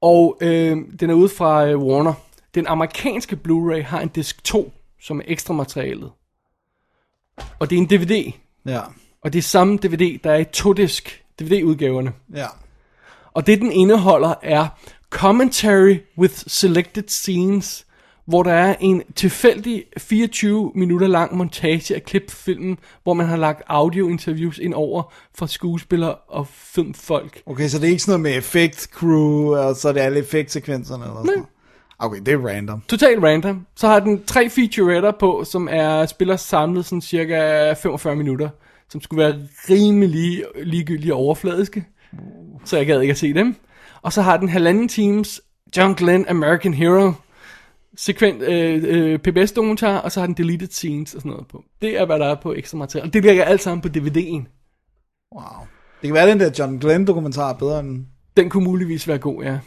Og 0.01 0.39
øh, 0.41 0.77
den 1.01 1.11
er 1.11 1.15
ude 1.15 1.29
fra 1.29 1.67
øh, 1.67 1.79
Warner. 1.79 2.13
Den 2.55 2.67
amerikanske 2.67 3.39
Blu-ray 3.49 3.83
har 3.83 4.01
en 4.01 4.09
disk 4.09 4.45
2, 4.45 4.73
som 5.01 5.19
er 5.19 5.25
ekstra 5.27 5.55
materialet. 5.55 6.11
Og 7.59 7.71
det 7.71 7.77
er 7.79 7.81
en 7.81 7.87
DVD. 7.91 8.33
Ja, 8.67 8.81
Og 9.21 9.33
det 9.33 9.39
er 9.39 9.43
samme 9.43 9.77
DVD, 9.77 10.19
der 10.25 10.31
er 10.33 10.37
i 10.37 10.45
to-disk 10.45 11.25
DVD-udgaverne. 11.41 12.13
ja. 12.35 12.47
Og 13.33 13.47
det 13.47 13.61
den 13.61 13.73
indeholder 13.73 14.35
er 14.43 14.67
commentary 15.11 15.97
with 16.19 16.35
selected 16.47 17.09
scenes, 17.09 17.87
hvor 18.29 18.43
der 18.43 18.53
er 18.53 18.75
en 18.81 19.03
tilfældig 19.17 19.85
24 19.99 20.73
minutter 20.75 21.07
lang 21.07 21.37
montage 21.37 21.95
af 21.95 22.05
klip 22.05 22.31
fra 22.31 22.37
filmen, 22.37 22.79
hvor 23.03 23.15
man 23.15 23.27
har 23.27 23.37
lagt 23.37 23.63
audio-interviews 23.67 24.59
ind 24.59 24.75
over 24.75 25.13
fra 25.35 25.47
skuespillere 25.47 26.15
og 26.15 26.47
filmfolk. 26.47 27.43
Okay, 27.47 27.69
så 27.69 27.79
det 27.79 27.85
er 27.85 27.91
ikke 27.91 28.03
sådan 28.03 28.21
noget 28.21 28.33
med 28.33 28.39
effekt 28.39 28.89
crew, 28.93 29.57
og 29.57 29.77
så 29.77 29.89
er 29.89 29.93
det 29.93 30.01
alle 30.01 30.19
effektsekvenserne 30.19 31.05
eller 31.05 31.17
sådan 31.17 31.27
noget. 31.27 31.45
Okay, 31.99 32.21
det 32.27 32.35
er 32.35 32.47
random. 32.47 32.83
Totalt 32.89 33.23
random. 33.23 33.67
Så 33.77 33.89
har 33.89 34.01
den 34.01 34.25
tre 34.25 34.51
featuretter 34.51 35.13
på, 35.21 35.45
som 35.45 35.69
er 35.71 36.07
spiller 36.07 36.37
samlet 36.37 36.85
sådan 36.85 37.01
cirka 37.01 37.73
45 37.73 38.17
minutter, 38.17 38.49
som 38.89 39.01
skulle 39.01 39.25
være 39.25 39.35
rimelig 39.71 40.45
ligegyldige 40.63 41.15
og 41.15 41.21
overfladiske. 41.21 41.85
Så 42.65 42.77
jeg 42.77 42.87
gad 42.87 43.01
ikke 43.01 43.13
at 43.13 43.19
se 43.19 43.35
dem. 43.35 43.57
Og 44.03 44.13
så 44.13 44.23
har 44.23 44.37
den 44.37 44.49
halvanden 44.49 44.89
times 44.89 45.41
John 45.77 45.95
Glenn 45.95 46.29
American 46.29 46.75
Hero 46.75 47.13
sekvent 47.99 48.43
øh, 48.43 48.85
øh, 48.87 49.19
PBS-dokumentar, 49.19 49.99
og 49.99 50.13
så 50.13 50.21
har 50.21 50.27
den 50.27 50.37
deleted 50.37 50.69
scenes 50.69 51.15
og 51.15 51.21
sådan 51.21 51.31
noget 51.31 51.47
på. 51.47 51.65
Det 51.83 52.01
er, 52.01 52.07
hvad 52.07 52.19
der 52.19 52.27
er 52.27 52.35
på 52.35 52.55
ekstra 52.55 52.79
materiale. 52.79 53.11
Det 53.11 53.25
ligger 53.25 53.45
alt 53.45 53.63
sammen 53.63 53.83
på 53.83 53.89
DVD'en. 53.89 54.45
Wow. 55.35 55.67
Det 56.01 56.09
kan 56.09 56.15
være, 56.15 56.31
den 56.31 56.41
der 56.41 56.51
John 56.59 56.79
Glenn 56.79 57.07
dokumentar 57.07 57.53
er 57.53 57.59
bedre 57.59 57.81
end... 57.81 58.07
Den 58.37 58.51
kunne 58.51 58.65
muligvis 58.65 59.09
være 59.09 59.19
god, 59.19 59.43
ja. 59.43 59.59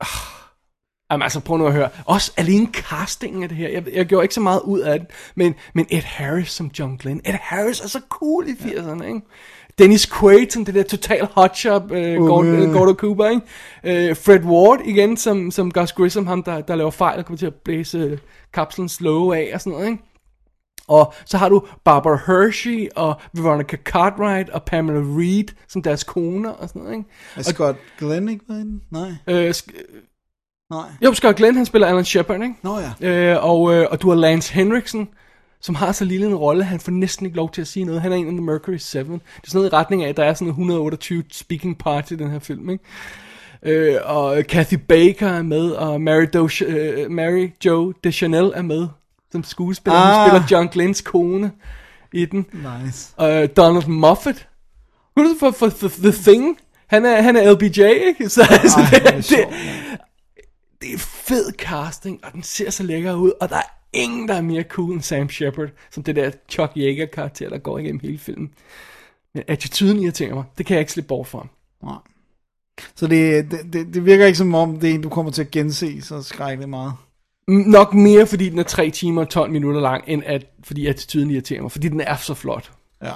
Ah. 0.00 0.38
Jamen 1.10 1.22
altså, 1.22 1.40
prøv 1.40 1.56
nu 1.56 1.66
at 1.66 1.72
høre. 1.72 1.88
Også 2.04 2.32
alene 2.36 2.66
castingen 2.72 3.42
af 3.42 3.48
det 3.48 3.58
her. 3.58 3.68
Jeg, 3.68 3.84
jeg 3.92 4.06
gjorde 4.06 4.24
ikke 4.24 4.34
så 4.34 4.40
meget 4.40 4.60
ud 4.64 4.80
af 4.80 5.00
det. 5.00 5.08
Men, 5.34 5.54
men 5.74 5.86
Ed 5.90 6.02
Harris 6.02 6.50
som 6.50 6.70
John 6.78 6.96
Glenn. 6.96 7.20
Ed 7.24 7.34
Harris 7.40 7.80
er 7.80 7.88
så 7.88 8.00
cool 8.08 8.48
i 8.48 8.52
80'erne, 8.52 9.04
ikke? 9.04 9.20
Dennis 9.78 10.06
Quaid 10.20 10.50
som 10.50 10.64
det 10.64 10.74
der 10.74 10.82
total 10.82 11.28
hotshot, 11.32 11.82
øh, 11.92 12.16
Gordon, 12.16 12.62
Uh. 12.62 12.68
uh, 12.68 12.72
Gordon 12.74 12.94
Cooper, 12.96 13.28
ikke? 13.28 14.08
Øh, 14.10 14.16
Fred 14.16 14.40
Ward 14.44 14.80
igen 14.84 15.16
som, 15.16 15.50
som 15.50 15.70
Gus 15.70 15.92
Grissom, 15.92 16.26
ham 16.26 16.42
der, 16.42 16.60
der 16.60 16.74
laver 16.76 16.90
fejl 16.90 17.18
og 17.18 17.24
kommer 17.24 17.38
til 17.38 17.46
at 17.46 17.54
blæse 17.54 17.98
øh, 17.98 18.18
kapslen 18.54 18.88
slow 18.88 19.32
af 19.32 19.50
og 19.54 19.60
sådan 19.60 19.72
noget, 19.72 19.86
ikke? 19.86 20.02
Og 20.88 21.12
så 21.26 21.38
har 21.38 21.48
du 21.48 21.62
Barbara 21.84 22.20
Hershey 22.26 22.88
og 22.96 23.20
Veronica 23.34 23.76
Cartwright 23.76 24.50
og 24.50 24.62
Pamela 24.62 24.98
Reed 25.00 25.44
som 25.68 25.82
deres 25.82 26.04
koner 26.04 26.50
og 26.50 26.68
sådan 26.68 26.82
noget, 26.82 26.96
ikke? 26.96 27.08
Er 27.36 27.42
Scott 27.42 27.76
Glenn 27.98 28.28
ikke 28.28 28.44
med? 28.48 28.64
Nej. 28.90 29.10
Øh, 29.28 29.54
Nej. 30.70 30.88
jo, 31.04 31.14
Scott 31.14 31.36
Glenn, 31.36 31.56
han 31.56 31.66
spiller 31.66 31.88
Alan 31.88 32.04
Shepard, 32.04 32.42
ikke? 32.42 32.54
Nå 32.62 32.78
ja. 33.00 33.08
Øh, 33.34 33.44
og, 33.50 33.74
øh, 33.74 33.86
og 33.90 34.02
du 34.02 34.08
har 34.08 34.16
Lance 34.16 34.54
Henriksen, 34.54 35.08
som 35.60 35.74
har 35.74 35.92
så 35.92 36.04
lille 36.04 36.26
en 36.26 36.34
rolle, 36.34 36.64
han 36.64 36.80
får 36.80 36.92
næsten 36.92 37.26
ikke 37.26 37.36
lov 37.36 37.50
til 37.50 37.60
at 37.60 37.66
sige 37.66 37.84
noget. 37.84 38.02
Han 38.02 38.12
er 38.12 38.16
en 38.16 38.26
af 38.26 38.32
The 38.32 38.42
Mercury 38.42 38.76
7. 38.76 38.98
Det 38.98 39.04
er 39.04 39.18
sådan 39.46 39.58
noget 39.58 39.72
i 39.72 39.74
retning 39.74 40.04
af, 40.04 40.08
at 40.08 40.16
der 40.16 40.24
er 40.24 40.34
sådan 40.34 40.48
128 40.48 41.24
speaking 41.32 41.78
parts 41.78 42.10
i 42.10 42.16
den 42.16 42.30
her 42.30 42.38
film, 42.38 42.70
ikke? 42.70 42.84
Øh, 43.62 43.96
og 44.04 44.44
Kathy 44.48 44.74
Baker 44.74 45.28
er 45.28 45.42
med, 45.42 45.70
og 45.70 46.00
Mary, 46.00 46.26
Do, 46.32 46.48
øh, 46.66 47.10
Mary 47.10 47.50
Jo 47.64 47.92
Deschanel 48.04 48.52
er 48.54 48.62
med, 48.62 48.88
som 49.32 49.44
skuespiller. 49.44 49.98
Ah. 49.98 50.30
Hun 50.30 50.40
spiller 50.42 50.46
John 50.50 50.72
Glenns 50.72 51.00
kone. 51.00 51.52
i 52.12 52.24
den. 52.24 52.46
Nice. 52.52 53.14
Uh, 53.18 53.48
Donald 53.56 53.86
Moffat. 53.86 54.48
Hun 55.16 55.26
er 55.26 55.30
for, 55.40 55.50
for, 55.50 55.68
for 55.68 55.88
The 55.88 56.12
Thing. 56.12 56.58
Han 56.86 57.04
er, 57.04 57.22
han 57.22 57.36
er 57.36 57.52
LBJ, 57.52 57.80
ikke? 57.82 58.28
Så 58.28 58.42
altså, 58.50 58.80
Ej, 58.80 58.90
det, 58.90 59.02
det 59.02 59.38
er 59.38 59.46
det, 59.46 59.48
det 60.82 60.94
er 60.94 60.98
fed 60.98 61.52
casting, 61.52 62.20
og 62.24 62.32
den 62.32 62.42
ser 62.42 62.70
så 62.70 62.82
lækker 62.82 63.14
ud, 63.14 63.32
og 63.40 63.48
der 63.48 63.56
er 63.56 63.77
ingen, 63.92 64.28
der 64.28 64.34
er 64.34 64.40
mere 64.40 64.62
cool 64.62 64.92
end 64.92 65.02
Sam 65.02 65.28
Shepard, 65.28 65.68
som 65.90 66.02
det 66.02 66.16
der 66.16 66.30
Chuck 66.48 66.72
Yeager-karakter, 66.76 67.48
der 67.48 67.58
går 67.58 67.78
igennem 67.78 68.00
hele 68.00 68.18
filmen. 68.18 68.54
Men 69.34 69.44
attituden 69.46 70.02
irriterer 70.02 70.34
mig. 70.34 70.44
Det 70.58 70.66
kan 70.66 70.74
jeg 70.74 70.80
ikke 70.80 70.92
slippe 70.92 71.08
bort 71.08 71.26
fra. 71.26 71.46
Nej. 71.82 71.98
Så 72.94 73.06
det, 73.06 73.50
det, 73.50 73.72
det, 73.72 73.94
det 73.94 74.04
virker 74.04 74.26
ikke 74.26 74.38
som 74.38 74.54
om, 74.54 74.80
det 74.80 74.90
er 74.90 74.94
en, 74.94 75.02
du 75.02 75.08
kommer 75.08 75.32
til 75.32 75.42
at 75.42 75.50
gense 75.50 76.02
så 76.02 76.22
skrækkeligt 76.22 76.70
meget. 76.70 76.92
Nok 77.48 77.94
mere, 77.94 78.26
fordi 78.26 78.48
den 78.48 78.58
er 78.58 78.62
3 78.62 78.90
timer 78.90 79.22
og 79.22 79.28
12 79.28 79.50
minutter 79.50 79.80
lang, 79.80 80.04
end 80.06 80.22
at, 80.26 80.46
fordi 80.64 80.86
attituden 80.86 81.30
irriterer 81.30 81.62
mig. 81.62 81.72
Fordi 81.72 81.88
den 81.88 82.00
er 82.00 82.16
så 82.16 82.34
flot. 82.34 82.72
Ja. 83.02 83.12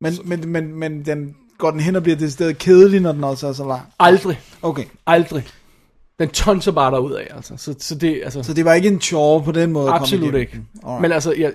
Men, 0.00 0.12
men, 0.24 0.48
men, 0.48 0.74
men 0.74 1.04
den, 1.04 1.36
går 1.58 1.70
den 1.70 1.80
hen 1.80 1.96
og 1.96 2.02
bliver 2.02 2.16
det 2.16 2.32
sted 2.32 2.54
kedelig, 2.54 3.00
når 3.00 3.12
den 3.12 3.24
også 3.24 3.46
er 3.46 3.52
så 3.52 3.66
lang? 3.66 3.82
Aldrig. 3.98 4.40
Okay. 4.62 4.84
Aldrig. 5.06 5.46
Den 6.18 6.28
tonser 6.28 6.72
bare 6.72 6.90
derud 6.90 7.12
af, 7.12 7.26
altså. 7.36 7.54
Så, 7.56 7.74
så 7.78 7.94
det, 7.94 8.20
altså... 8.24 8.42
Så 8.42 8.54
det 8.54 8.64
var 8.64 8.74
ikke 8.74 8.88
en 8.88 9.00
chore 9.00 9.42
på 9.42 9.52
den 9.52 9.72
måde? 9.72 9.90
Absolut 9.90 10.34
ikke. 10.34 10.60
Alright. 10.84 11.02
Men 11.02 11.12
altså, 11.12 11.32
jeg, 11.38 11.52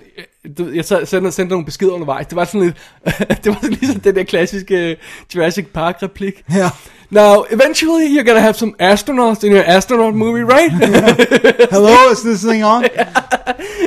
jeg, 0.58 0.74
jeg 0.74 0.84
sendte, 0.84 1.32
sendte 1.32 1.44
nogle 1.44 1.64
beskeder 1.64 1.92
undervejs. 1.92 2.26
Det 2.26 2.36
var 2.36 2.44
sådan 2.44 2.60
lidt, 2.60 2.76
det 3.44 3.46
var 3.46 3.58
sådan 3.62 3.70
ligesom 3.70 4.00
den 4.00 4.14
der 4.14 4.24
klassiske 4.24 4.96
Jurassic 5.34 5.66
Park 5.74 6.02
replik. 6.02 6.44
Ja. 6.54 6.70
Now, 7.10 7.44
eventually 7.50 8.18
you're 8.18 8.24
gonna 8.24 8.40
have 8.40 8.54
some 8.54 8.72
astronauts 8.78 9.44
in 9.44 9.52
your 9.52 9.64
astronaut 9.66 10.14
movie, 10.14 10.44
right? 10.44 10.72
Hello, 11.74 12.12
is 12.12 12.20
this 12.20 12.40
thing 12.40 12.64
on? 12.64 12.84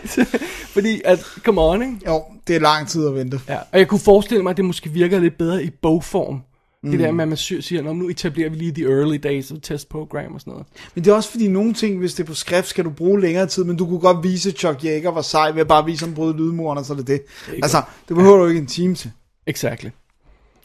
Fordi 0.74 1.02
at, 1.06 1.20
come 1.44 1.62
on, 1.62 1.82
ikke? 1.82 1.96
Jo, 2.08 2.24
det 2.48 2.56
er 2.56 2.60
lang 2.60 2.88
tid 2.88 3.08
at 3.08 3.16
vente. 3.16 3.40
Ja, 3.48 3.58
og 3.72 3.80
jeg 3.80 3.88
kunne 3.88 4.00
forestille 4.00 4.44
mig, 4.44 4.50
at 4.50 4.58
det 4.58 4.66
måske 4.66 4.90
virker 4.90 5.20
lidt 5.20 5.38
bedre 5.38 5.64
i 5.64 5.70
bogform. 5.82 6.42
Mm. 6.84 6.92
Det 6.92 7.00
der 7.00 7.12
med, 7.12 7.24
at 7.24 7.28
man 7.28 7.38
siger, 7.38 7.82
"Nå, 7.82 7.94
nu 7.94 8.10
etablerer 8.10 8.50
vi 8.50 8.56
lige 8.56 8.72
the 8.72 8.84
early 8.84 9.18
days 9.24 9.52
of 9.52 9.58
test 9.62 9.90
program 9.90 10.34
og 10.34 10.40
sådan 10.40 10.52
noget. 10.52 10.66
Men 10.96 11.04
det 11.04 11.12
er 11.12 11.16
også 11.16 11.32
fordi, 11.32 11.48
nogle 11.48 11.74
ting, 11.74 12.00
hvis 12.00 12.14
det 12.14 12.24
er 12.24 12.28
på 12.28 12.34
skrift, 12.34 12.68
skal 12.68 12.86
du 12.86 12.90
bruge 12.90 13.22
længere 13.22 13.46
tid, 13.48 13.64
men 13.64 13.76
du 13.78 13.86
kunne 13.86 14.00
godt 14.00 14.24
vise, 14.24 14.50
at 14.50 14.56
Chuck 14.58 14.86
Yeager 14.86 15.12
var 15.12 15.22
sej 15.22 15.52
ved 15.52 15.62
at 15.62 15.68
bare 15.68 15.86
vise 15.86 16.06
ham 16.06 16.14
bryde 16.16 16.38
lydmuren, 16.38 16.78
og 16.78 16.86
så 16.86 16.94
er 16.94 16.98
det 16.98 17.08
det. 17.08 17.22
Altså, 17.52 17.82
det 18.08 18.16
behøver 18.16 18.38
du 18.38 18.46
ikke 18.48 18.60
en 18.62 18.68
time 18.68 18.96
til. 18.96 19.12
Exactly. 19.48 19.90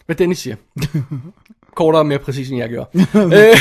Hvad 0.07 0.17
Dennis 0.17 0.39
siger. 0.39 0.57
Kortere 1.77 2.03
og 2.03 2.07
mere 2.07 2.19
præcis, 2.19 2.51
end 2.51 2.59
jeg 2.59 2.69
gjorde. 2.69 2.89
Øh, 3.15 3.57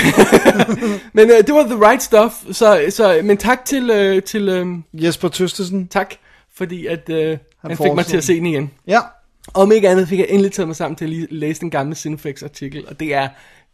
men 1.18 1.30
øh, 1.30 1.38
det 1.48 1.54
var 1.54 1.64
the 1.64 1.90
right 1.90 2.04
stuff. 2.04 2.34
Så, 2.52 2.86
så, 2.90 3.22
men 3.24 3.38
tak 3.38 3.66
til, 3.66 3.90
øh, 3.90 4.24
til 4.24 4.50
øh, 4.50 4.68
Jesper 4.94 5.28
Tøstesen. 5.30 5.88
tak, 5.88 6.14
fordi 6.54 6.86
at, 6.86 7.10
øh, 7.10 7.28
han, 7.28 7.38
han 7.62 7.78
fik 7.78 7.94
mig 7.96 8.06
til 8.06 8.18
at 8.18 8.24
se 8.24 8.36
den 8.36 8.46
igen. 8.46 8.72
Ja. 8.88 9.00
Og 9.54 9.62
om 9.62 9.72
ikke 9.72 9.90
andet 9.90 10.08
fik 10.08 10.20
jeg 10.20 10.28
endelig 10.30 10.52
taget 10.52 10.68
mig 10.68 10.76
sammen 10.76 10.96
til 10.96 11.06
at 11.06 11.10
lige 11.10 11.28
læse 11.32 11.62
den 11.62 11.70
gamle 11.70 11.96
Cinefix 11.96 12.44
artikel, 12.44 12.86
og 12.88 13.00
det 13.00 13.14
er 13.14 13.28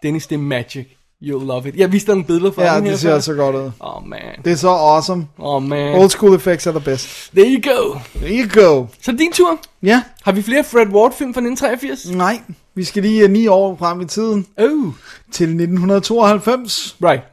Dennis, 0.03 0.27
det 0.27 0.35
er 0.35 0.39
magic. 0.39 0.87
You'll 1.23 1.45
love 1.45 1.67
it. 1.69 1.75
Jeg 1.75 1.91
viste 1.91 2.07
dig 2.07 2.15
nogle 2.15 2.27
billeder 2.27 2.51
fra 2.51 2.63
Ja, 2.63 2.75
den 2.75 2.83
her 2.83 2.91
det 2.91 2.99
ser 2.99 3.09
før. 3.09 3.19
så 3.19 3.33
godt 3.33 3.55
ud. 3.55 3.71
Oh 3.79 4.07
man. 4.07 4.19
Det 4.45 4.51
er 4.51 4.55
så 4.55 4.69
awesome. 4.69 5.27
Oh 5.37 5.63
man. 5.63 5.95
Old 5.99 6.09
school 6.09 6.35
effects 6.35 6.67
are 6.67 6.79
the 6.79 6.85
best. 6.91 7.31
There 7.35 7.47
you 7.47 7.73
go. 7.73 7.99
There 8.15 8.39
you 8.39 8.61
go. 8.63 8.85
Så 9.01 9.11
din 9.11 9.31
tur. 9.31 9.59
Ja, 9.83 10.03
Har 10.23 10.31
vi 10.31 10.41
flere 10.41 10.63
Fred 10.63 10.87
Ward 10.87 11.13
film 11.13 11.33
fra 11.33 11.41
1983? 11.41 12.15
nej. 12.15 12.41
Vi 12.75 12.83
skal 12.83 13.03
lige 13.03 13.23
øh, 13.23 13.29
ni 13.31 13.47
år 13.47 13.75
frem 13.79 14.01
i 14.01 14.05
tiden 14.05 14.45
Oh. 14.57 14.93
til 15.31 15.47
1992, 15.49 16.97
Right. 17.03 17.23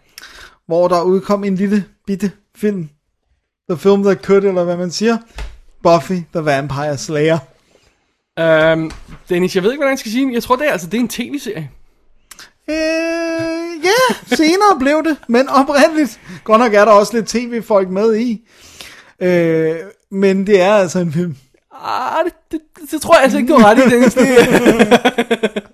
hvor 0.67 0.89
der 0.89 1.03
udkom 1.03 1.45
en 1.45 1.55
lille 1.57 1.85
bitte 2.07 2.31
film. 2.57 2.89
The 3.71 3.79
Film 3.79 4.03
That 4.05 4.19
Could, 4.25 4.45
eller 4.45 4.65
hvad 4.65 4.77
man 4.77 4.91
siger. 4.91 5.19
Buffy 5.83 6.13
the 6.35 6.45
Vampire 6.45 6.99
Slayer. 6.99 7.39
Um, 8.41 8.91
Dennis, 9.29 9.55
jeg 9.55 9.63
ved 9.63 9.71
ikke, 9.71 9.81
hvordan 9.81 9.93
jeg 9.93 9.99
skal 9.99 10.13
sige, 10.13 10.27
men 10.27 10.35
jeg 10.35 10.43
tror, 10.43 10.57
det 10.57 10.69
er, 10.69 10.73
altså, 10.73 10.87
det 10.87 10.95
er 10.95 11.01
en 11.01 11.09
tv-serie. 11.09 11.71
Øh, 12.71 13.85
ja, 13.85 14.37
senere 14.37 14.79
blev 14.79 15.05
det, 15.05 15.17
men 15.29 15.49
oprindeligt. 15.49 16.21
Godt 16.45 16.61
nok 16.61 16.75
er 16.75 16.85
der 16.85 16.93
også 16.93 17.17
lidt 17.17 17.27
tv-folk 17.27 17.91
med 17.91 18.17
i. 18.17 18.49
Øh, 19.21 19.77
men 20.11 20.47
det 20.47 20.61
er 20.61 20.75
altså 20.75 20.99
en 20.99 21.13
film. 21.13 21.37
Ah, 21.85 22.25
det, 22.25 22.33
det, 22.53 22.61
det, 22.81 22.91
det 22.91 23.03
tror 23.03 23.15
jeg 23.15 23.23
altså 23.23 23.39
ikke, 23.39 23.53
du 23.53 23.59
har 23.59 23.71
ret 23.71 23.79
i, 23.79 23.91
Dennis. 23.91 24.15
Det, 24.21 25.65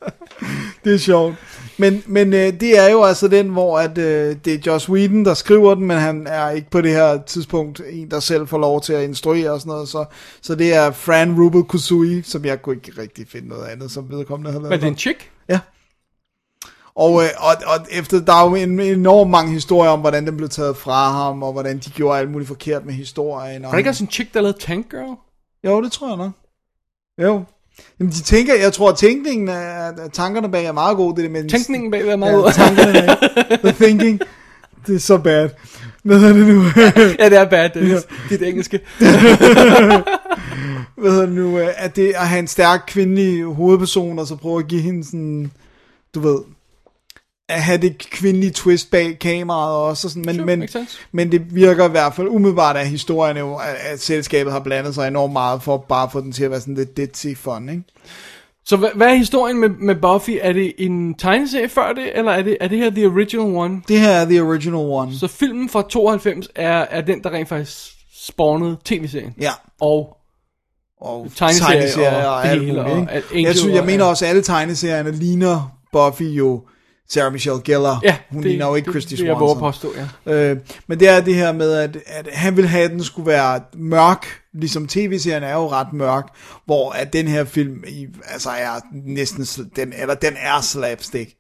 Det 0.85 0.95
er 0.95 0.99
sjovt. 0.99 1.35
Men, 1.79 2.03
men 2.07 2.33
øh, 2.33 2.61
det 2.61 2.79
er 2.79 2.89
jo 2.89 3.05
altså 3.05 3.29
den, 3.29 3.49
hvor 3.49 3.79
at, 3.79 3.99
øh, 3.99 4.37
det 4.45 4.55
er 4.55 4.59
Joss 4.67 4.89
Whedon, 4.89 5.25
der 5.25 5.35
skriver 5.35 5.75
den, 5.75 5.87
men 5.87 5.99
han 5.99 6.27
er 6.27 6.51
ikke 6.51 6.71
på 6.71 6.81
det 6.81 6.91
her 6.91 7.23
tidspunkt 7.23 7.83
en, 7.91 8.11
der 8.11 8.21
selv 8.21 8.47
får 8.47 8.59
lov 8.59 8.81
til 8.81 8.93
at 8.93 9.05
instruere 9.05 9.51
og 9.51 9.61
sådan 9.61 9.71
noget. 9.71 9.89
Så, 9.89 10.05
så 10.41 10.55
det 10.55 10.75
er 10.75 10.91
Fran 10.91 11.41
Rubel 11.41 11.65
Kusui, 11.65 12.23
som 12.23 12.45
jeg 12.45 12.63
kunne 12.63 12.77
ikke 12.77 12.93
rigtig 12.99 13.27
finde 13.29 13.49
noget 13.49 13.67
andet, 13.67 13.91
som 13.91 14.11
vedkommende 14.11 14.53
har 14.53 14.59
lavet. 14.59 14.71
men 14.71 14.81
det 14.81 14.87
er 14.87 14.91
en 14.91 14.99
chick. 14.99 15.31
Ja. 15.49 15.61
Og, 16.95 17.23
øh, 17.23 17.29
og, 17.39 17.55
og 17.67 17.87
efter, 17.91 18.21
der 18.21 18.33
er 18.33 18.49
jo 18.49 18.55
en, 18.55 18.81
enormt 18.81 19.31
mange 19.31 19.53
historier 19.53 19.91
om, 19.91 20.01
hvordan 20.01 20.27
den 20.27 20.37
blev 20.37 20.49
taget 20.49 20.77
fra 20.77 21.11
ham, 21.11 21.43
og 21.43 21.53
hvordan 21.53 21.79
de 21.79 21.91
gjorde 21.91 22.19
alt 22.19 22.31
muligt 22.31 22.49
forkert 22.49 22.87
med 22.87 22.95
historien. 22.95 23.65
Og 23.65 23.67
Var 23.67 23.71
der 23.71 23.79
ikke 23.79 23.91
også 23.91 24.05
en 24.05 24.11
chick, 24.11 24.35
der 24.35 24.41
lavede 24.41 24.59
Tank 24.59 24.91
Girl? 24.91 25.17
Jo, 25.65 25.83
det 25.83 25.93
tror 25.93 26.09
jeg 26.09 26.17
nok. 26.17 26.33
Jo. 27.23 27.45
Jamen, 28.01 28.13
de 28.13 28.23
tænker, 28.23 28.55
jeg 28.55 28.73
tror, 28.73 28.91
at 28.91 28.97
tænkningen 28.97 29.49
af 29.49 29.93
tankerne 30.13 30.51
bag 30.51 30.65
er 30.65 30.73
meget 30.73 30.97
god. 30.97 31.17
Det 31.17 31.25
der 31.25 31.31
med 31.31 31.49
Tænkningen 31.49 31.91
bag 31.91 32.09
er 32.09 32.17
meget 32.17 32.45
ja, 32.45 32.51
tankerne 32.51 32.93
bag. 32.93 33.17
The 33.59 33.73
thinking. 33.73 34.21
Det 34.87 34.95
er 34.95 34.99
så 34.99 35.19
bad. 35.19 35.49
Hvad 36.03 36.19
hedder 36.19 36.33
det 36.33 36.47
nu? 36.47 36.65
ja, 37.19 37.29
det 37.29 37.39
er 37.39 37.45
bad, 37.45 37.71
Dennis. 37.75 38.07
Dit 38.31 38.43
engelske. 38.43 38.81
Hvad 40.97 41.11
hedder 41.11 41.27
det 41.27 41.35
nu? 41.35 41.59
At 41.77 41.97
det 41.97 42.09
at 42.09 42.29
have 42.29 42.39
en 42.39 42.47
stærk 42.47 42.85
kvindelig 42.87 43.45
hovedperson, 43.45 44.19
og 44.19 44.27
så 44.27 44.37
prøve 44.37 44.59
at 44.59 44.69
give 44.69 44.81
hende 44.81 45.05
sådan, 45.05 45.51
du 46.15 46.21
ved, 46.21 46.39
at 47.49 47.63
have 47.63 47.79
det 47.79 47.99
kvindelige 47.99 48.51
twist 48.51 48.91
bag 48.91 49.19
kameraet 49.19 49.77
også. 49.77 50.07
Og 50.07 50.11
sådan. 50.11 50.23
Men, 50.27 50.35
Sure, 50.37 50.47
men, 50.57 50.69
men 51.13 51.33
det 51.33 51.55
virker 51.55 51.85
i 51.89 51.91
hvert 51.91 52.15
fald 52.15 52.29
umiddelbart 52.29 52.77
af 52.77 52.87
historien 52.89 53.37
jo, 53.37 53.55
at, 53.57 53.75
at 53.93 54.01
selskabet 54.01 54.53
har 54.53 54.61
blandet 54.61 54.95
sig 54.95 55.09
enormt 55.09 55.33
meget 55.33 55.63
for 55.63 55.77
bare 55.89 56.11
få 56.13 56.21
den 56.21 56.33
til 56.33 56.45
at 56.45 56.51
være 56.51 56.61
sådan 56.61 56.75
lidt 56.75 56.97
ditzy 56.97 57.27
fun, 57.37 57.69
ikke? 57.69 57.83
Så 58.65 58.77
hvad, 58.77 58.89
hvad 58.95 59.07
er 59.07 59.15
historien 59.15 59.61
med, 59.61 59.69
med 59.69 59.95
Buffy? 59.95 60.31
Er 60.41 60.53
det 60.53 60.73
en 60.79 61.15
tegneserie 61.15 61.69
før 61.69 61.93
det, 61.93 62.19
eller 62.19 62.33
er 62.33 62.43
det, 62.43 62.57
er 62.61 62.69
det 62.69 62.79
her 62.79 62.91
the 62.91 63.07
original 63.07 63.57
one? 63.57 63.83
Det 63.89 64.01
her 64.01 64.11
er 64.11 64.25
the 64.25 64.43
original 64.43 64.75
one. 64.81 65.19
Så 65.19 65.27
filmen 65.27 65.69
fra 65.69 65.83
92 65.91 66.49
er, 66.55 66.73
er 66.91 67.01
den, 67.01 67.23
der 67.23 67.31
rent 67.31 67.49
faktisk 67.49 67.77
spawnede 68.29 68.77
tv-serien. 68.85 69.35
Ja. 69.41 69.51
Og 69.81 70.17
og 71.01 71.27
Tegneserier 71.37 71.81
tegneserier 71.81 72.27
og 72.27 72.35
og, 72.37 72.43
det 72.43 72.49
alt 72.51 72.61
muligt. 72.63 72.79
og 72.79 72.91
Angel 72.91 73.43
Jeg, 73.45 73.57
synes, 73.57 73.73
jeg 73.73 73.81
og- 73.81 73.87
mener 73.87 74.05
også, 74.05 74.25
at 74.25 74.29
alle 74.29 74.43
tegneserierne 74.43 75.11
ligner 75.13 75.79
Buffy 75.93 76.23
jo 76.23 76.63
Sarah 77.09 77.33
Michelle 77.33 77.61
Gellar. 77.65 78.01
ja, 78.03 78.17
Hun 78.31 78.43
det, 78.43 78.51
ligner 78.51 78.67
jo 78.67 78.75
ikke 78.75 78.91
Christy 78.91 79.11
det, 79.11 79.19
det, 79.19 79.25
jeg 79.25 79.37
Swanson. 79.39 79.59
påstå, 79.61 79.93
ja. 80.27 80.33
Øh, 80.33 80.57
men 80.87 81.01
det 81.01 81.09
er 81.09 81.21
det 81.21 81.35
her 81.35 81.53
med, 81.53 81.73
at, 81.73 81.97
at 82.07 82.27
han 82.33 82.57
vil 82.57 82.67
have, 82.69 82.85
at 82.85 82.91
den 82.91 83.05
skulle 83.05 83.27
være 83.27 83.61
mørk, 83.75 84.27
ligesom 84.55 84.87
tv-serien 84.89 85.43
er 85.43 85.53
jo 85.55 85.69
ret 85.71 85.93
mørk, 85.93 86.25
hvor 86.65 86.91
at 86.91 87.13
den 87.13 87.29
her 87.29 87.45
film 87.45 87.85
i, 87.89 88.07
altså 88.25 88.51
er 88.51 88.81
næsten, 89.05 89.47
den, 89.77 89.93
eller 89.99 90.15
den 90.15 90.33
er 90.41 90.61
slapstick. 90.61 91.31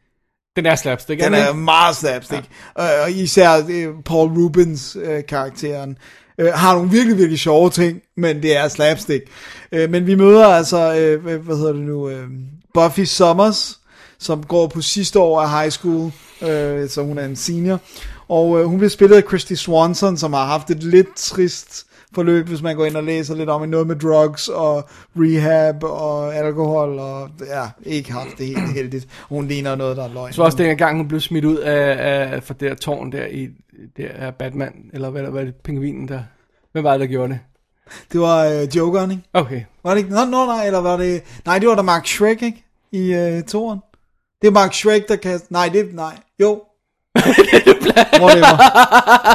Den 0.56 0.66
er 0.66 0.74
slapstick, 0.74 1.20
Den 1.22 1.32
den 1.32 1.40
er 1.42 1.52
meget 1.52 1.96
slapstick. 1.96 2.42
Ja. 2.78 2.96
Øh, 2.98 3.02
og 3.04 3.10
især 3.10 3.62
øh, 3.70 3.88
Paul 4.04 4.28
Rubens 4.30 4.96
øh, 5.02 5.22
karakteren 5.28 5.98
øh, 6.38 6.52
har 6.54 6.74
nogle 6.74 6.90
virkelig, 6.90 7.18
virkelig 7.18 7.38
sjove 7.38 7.70
ting, 7.70 8.00
men 8.16 8.42
det 8.42 8.56
er 8.56 8.68
slapstick. 8.68 9.24
Øh, 9.72 9.90
men 9.90 10.06
vi 10.06 10.14
møder 10.14 10.46
altså, 10.46 10.94
øh, 10.98 11.22
hvad- 11.22 11.38
hvad 11.38 11.56
hedder 11.56 11.72
det 11.72 11.82
nu, 11.82 12.08
øh, 12.08 12.26
Buffy 12.74 13.00
Summers, 13.04 13.78
som 14.26 14.42
går 14.42 14.66
på 14.66 14.80
sidste 14.80 15.18
år 15.18 15.40
af 15.40 15.60
high 15.60 15.70
school, 15.70 16.12
øh, 16.42 16.88
så 16.88 17.02
hun 17.02 17.18
er 17.18 17.24
en 17.24 17.36
senior. 17.36 17.80
Og 18.28 18.60
øh, 18.60 18.64
hun 18.64 18.78
bliver 18.78 18.90
spillet 18.90 19.16
af 19.16 19.22
Christy 19.22 19.54
Swanson, 19.54 20.16
som 20.16 20.32
har 20.32 20.46
haft 20.46 20.70
et 20.70 20.82
lidt 20.82 21.16
trist 21.16 21.86
forløb, 22.14 22.48
hvis 22.48 22.62
man 22.62 22.76
går 22.76 22.84
ind 22.84 22.96
og 22.96 23.04
læser 23.04 23.34
lidt 23.34 23.48
om 23.48 23.68
noget 23.68 23.86
med 23.86 23.96
drugs 23.96 24.48
og 24.48 24.88
rehab 25.16 25.82
og 25.82 26.36
alkohol, 26.36 26.98
og 26.98 27.28
ja, 27.46 27.68
ikke 27.82 28.12
haft 28.12 28.38
det 28.38 28.46
helt 28.46 28.72
heldigt. 28.72 29.06
Hun 29.28 29.48
ligner 29.48 29.74
noget, 29.74 29.96
der 29.96 30.04
er 30.04 30.14
løgn. 30.14 30.32
Så 30.32 30.42
også 30.42 30.58
den 30.58 30.76
gang, 30.76 30.96
hun 30.96 31.08
blev 31.08 31.20
smidt 31.20 31.44
ud 31.44 31.56
af, 31.56 32.32
af 32.34 32.42
fra 32.42 32.54
det 32.60 32.68
her 32.68 32.76
tårn 32.76 33.12
der 33.12 33.26
i 33.26 33.48
der 33.96 34.08
er 34.08 34.30
Batman, 34.30 34.90
eller 34.92 35.10
hvad 35.10 35.22
der 35.22 35.30
var 35.30 35.40
det, 35.40 35.54
pingvinen 35.54 36.08
der. 36.08 36.20
Hvem 36.72 36.84
var 36.84 36.92
det, 36.92 37.00
der 37.00 37.06
gjorde 37.06 37.32
det? 37.32 37.40
Det 38.12 38.20
var 38.20 38.44
øh, 38.44 38.76
Jokeren, 38.76 39.10
ikke? 39.10 39.22
Okay. 39.32 39.62
Var 39.84 39.90
det 39.90 39.98
ikke? 39.98 40.10
Nå, 40.10 40.24
nå, 40.24 40.46
nej, 40.46 40.66
eller 40.66 40.78
var 40.78 40.96
det... 40.96 41.22
Nej, 41.44 41.58
det 41.58 41.68
var 41.68 41.74
da 41.74 41.82
Mark 41.82 42.06
Shrek, 42.06 42.42
ikke? 42.42 42.64
I 42.92 43.14
øh, 43.14 43.42
toren. 43.42 43.78
Det 44.40 44.48
er 44.48 44.52
Mark 44.52 44.72
Shrek, 44.72 45.08
der 45.08 45.16
kan... 45.16 45.40
Nej, 45.50 45.68
det 45.68 45.94
Nej, 45.94 46.14
jo. 46.40 46.62
Whatever. 48.22 48.56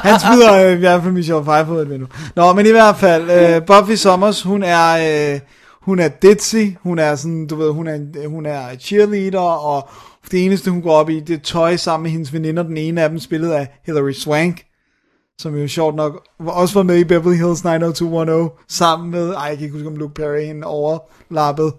Han 0.07 0.19
smider 0.19 0.67
øh, 0.67 0.73
i 0.73 0.75
hvert 0.75 1.01
fald 1.01 1.13
Michelle 1.13 1.43
Pfeiffer 1.43 1.73
ud 1.73 1.81
et 1.81 1.89
vindue. 1.89 2.07
Nå, 2.35 2.53
men 2.53 2.65
i 2.65 2.71
hvert 2.71 2.95
fald, 2.95 3.31
øh, 3.31 3.65
Buffy 3.65 3.95
Summers, 3.95 4.41
hun 4.41 4.63
er... 4.63 5.33
Øh, 5.33 5.39
hun 5.81 5.99
er 5.99 6.07
ditzy, 6.07 6.65
hun 6.83 6.99
er 6.99 7.15
sådan, 7.15 7.47
du 7.47 7.55
ved, 7.55 7.71
hun 7.71 7.87
er, 7.87 8.27
hun 8.27 8.45
er 8.45 8.77
cheerleader, 8.79 9.39
og 9.39 9.89
det 10.31 10.45
eneste, 10.45 10.71
hun 10.71 10.81
går 10.81 10.91
op 10.91 11.09
i, 11.09 11.19
det 11.19 11.33
er 11.33 11.39
tøj 11.43 11.75
sammen 11.75 12.03
med 12.03 12.11
hendes 12.11 12.33
veninder. 12.33 12.63
Den 12.63 12.77
ene 12.77 13.01
af 13.01 13.09
dem 13.09 13.19
spillet 13.19 13.51
af 13.51 13.67
Hilary 13.85 14.11
Swank, 14.11 14.63
som 15.39 15.55
jo 15.55 15.67
sjovt 15.67 15.95
nok 15.95 16.27
også 16.39 16.73
var 16.73 16.83
med 16.83 16.97
i 16.97 17.03
Beverly 17.03 17.35
Hills 17.35 17.63
90210, 17.63 18.55
sammen 18.67 19.11
med, 19.11 19.33
ej, 19.33 19.43
jeg 19.43 19.57
kan 19.57 19.63
ikke 19.63 19.73
huske, 19.73 19.87
om 19.87 19.95
Luke 19.95 20.13
Perry 20.13 20.45
hende 20.45 20.67
overlappet. 20.67 21.73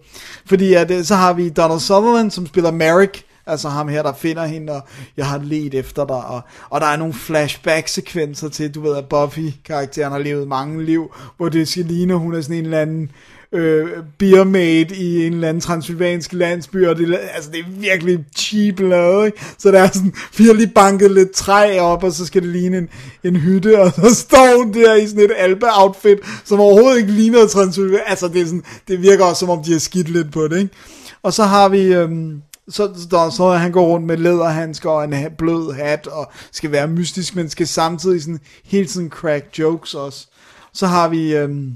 Fordi 0.47 0.75
at, 0.75 0.91
øh, 0.91 1.05
så 1.05 1.15
har 1.15 1.33
vi 1.33 1.49
Donald 1.49 1.81
Sutherland, 1.81 2.31
som 2.31 2.47
spiller 2.47 2.71
Merrick, 2.71 3.25
altså 3.47 3.69
ham 3.69 3.89
her, 3.89 4.03
der 4.03 4.13
finder 4.13 4.45
hende, 4.45 4.73
og 4.73 4.83
jeg 5.17 5.27
har 5.27 5.39
let 5.39 5.75
efter 5.75 6.07
dig, 6.07 6.27
og, 6.27 6.41
og 6.71 6.81
der 6.81 6.87
er 6.87 6.97
nogle 6.97 7.15
flashback-sekvenser 7.15 8.49
til, 8.49 8.75
du 8.75 8.81
ved, 8.81 8.97
at 8.97 9.09
Buffy-karakteren 9.09 10.13
har 10.13 10.19
levet 10.19 10.49
mange 10.49 10.85
liv, 10.85 11.15
hvor 11.37 11.49
det 11.49 11.69
skal 11.69 11.85
ligne, 11.85 12.15
hun 12.15 12.35
er 12.35 12.41
sådan 12.41 12.57
en 12.57 12.65
eller 12.65 12.81
anden 12.81 13.11
øh, 13.53 13.91
beer 14.19 14.45
made 14.45 14.97
i 14.97 15.27
en 15.27 15.33
eller 15.33 15.49
anden 15.49 15.61
transylvansk 15.61 16.33
landsby, 16.33 16.87
og 16.87 16.97
det, 16.97 17.19
altså, 17.35 17.51
det 17.51 17.61
er 17.61 17.65
virkelig 17.81 18.25
cheap 18.37 18.81
lavet, 18.81 19.27
ikke? 19.27 19.45
Så 19.59 19.71
der 19.71 19.83
er 19.83 19.89
sådan 19.93 20.15
virkelig 20.37 20.75
banket 20.75 21.11
lidt 21.11 21.31
træ 21.31 21.79
op, 21.81 22.05
og 22.05 22.13
så 22.13 22.27
skal 22.27 22.43
det 22.43 22.51
ligne 22.51 22.79
en, 22.79 22.89
en 23.25 23.37
hytte, 23.37 23.81
og 23.81 23.93
så 23.93 24.15
står 24.15 24.57
hun 24.57 24.73
der 24.75 24.95
i 24.95 25.07
sådan 25.07 25.25
et 25.25 25.33
alpe-outfit, 25.37 26.19
som 26.45 26.61
overhovedet 26.61 26.99
ikke 26.99 27.13
ligner 27.13 27.47
Transylvan. 27.47 28.01
Altså, 28.07 28.29
det, 28.29 28.41
er 28.41 28.47
sådan, 28.47 28.65
det 28.89 29.03
virker 29.03 29.25
også, 29.25 29.41
som 29.41 29.51
om 29.51 29.63
de 29.65 29.73
har 29.73 29.79
skidt 29.79 30.09
lidt 30.09 30.33
på 30.33 30.49
det, 30.49 30.59
ikke? 30.59 30.75
Og 31.23 31.33
så 31.33 31.45
har 31.45 31.69
vi... 31.69 31.95
Øhm, 31.95 32.43
så, 32.69 32.91
så, 33.11 33.35
så 33.37 33.51
han 33.51 33.73
går 33.73 33.87
rundt 33.87 34.07
med 34.07 34.17
læderhandsker 34.17 34.91
og 34.91 35.05
en 35.05 35.15
blød 35.39 35.73
hat, 35.73 36.07
og 36.07 36.33
skal 36.53 36.73
være 36.73 36.89
mystisk, 36.89 37.37
men 37.37 37.49
skal 37.49 37.67
samtidig 37.67 38.23
sådan, 38.23 38.41
hele 38.65 38.87
tiden 38.87 39.11
crack 39.11 39.59
jokes 39.59 39.95
også. 39.95 40.27
Så 40.73 40.87
har 40.87 41.09
vi... 41.09 41.37
Øhm, 41.37 41.73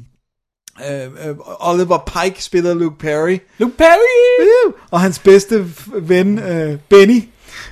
Uh, 0.79 1.31
uh, 1.31 1.71
Oliver 1.71 1.99
Pike 1.99 2.43
spiller 2.43 2.75
Luke 2.75 2.99
Perry. 2.99 3.39
Luke 3.59 3.77
Perry! 3.79 4.47
Uh, 4.67 4.73
og 4.91 5.01
hans 5.01 5.19
bedste 5.19 5.67
ven, 5.87 6.39
uh, 6.39 6.79
Benny, 6.89 7.23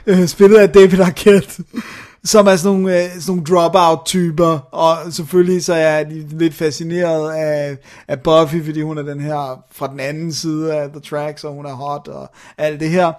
uh, 0.07 0.27
spillet 0.27 0.59
af 0.59 0.69
David 0.71 1.01
Arquette, 1.01 1.63
som 2.25 2.47
er 2.47 2.57
sådan 2.57 2.81
nogle, 2.81 3.05
uh, 3.05 3.11
sådan 3.11 3.23
nogle 3.27 3.45
dropout-typer, 3.45 4.59
og 4.75 5.13
selvfølgelig 5.13 5.65
så 5.65 5.75
er 5.75 6.05
de 6.05 6.27
lidt 6.39 6.55
fascineret 6.55 7.33
af, 7.33 7.77
af 8.09 8.21
Buffy, 8.21 8.65
fordi 8.65 8.83
hun 8.83 8.99
er 8.99 9.03
den 9.03 9.21
her 9.21 9.65
fra 9.73 9.89
den 9.89 10.01
anden 10.01 10.33
side 10.33 10.75
af 10.75 10.89
The 10.89 11.01
Tracks, 11.01 11.45
og 11.45 11.53
hun 11.53 11.67
er 11.67 11.75
hot, 11.75 12.09
og 12.09 12.31
alt 12.59 12.81
det 12.81 12.91
her. 12.91 13.13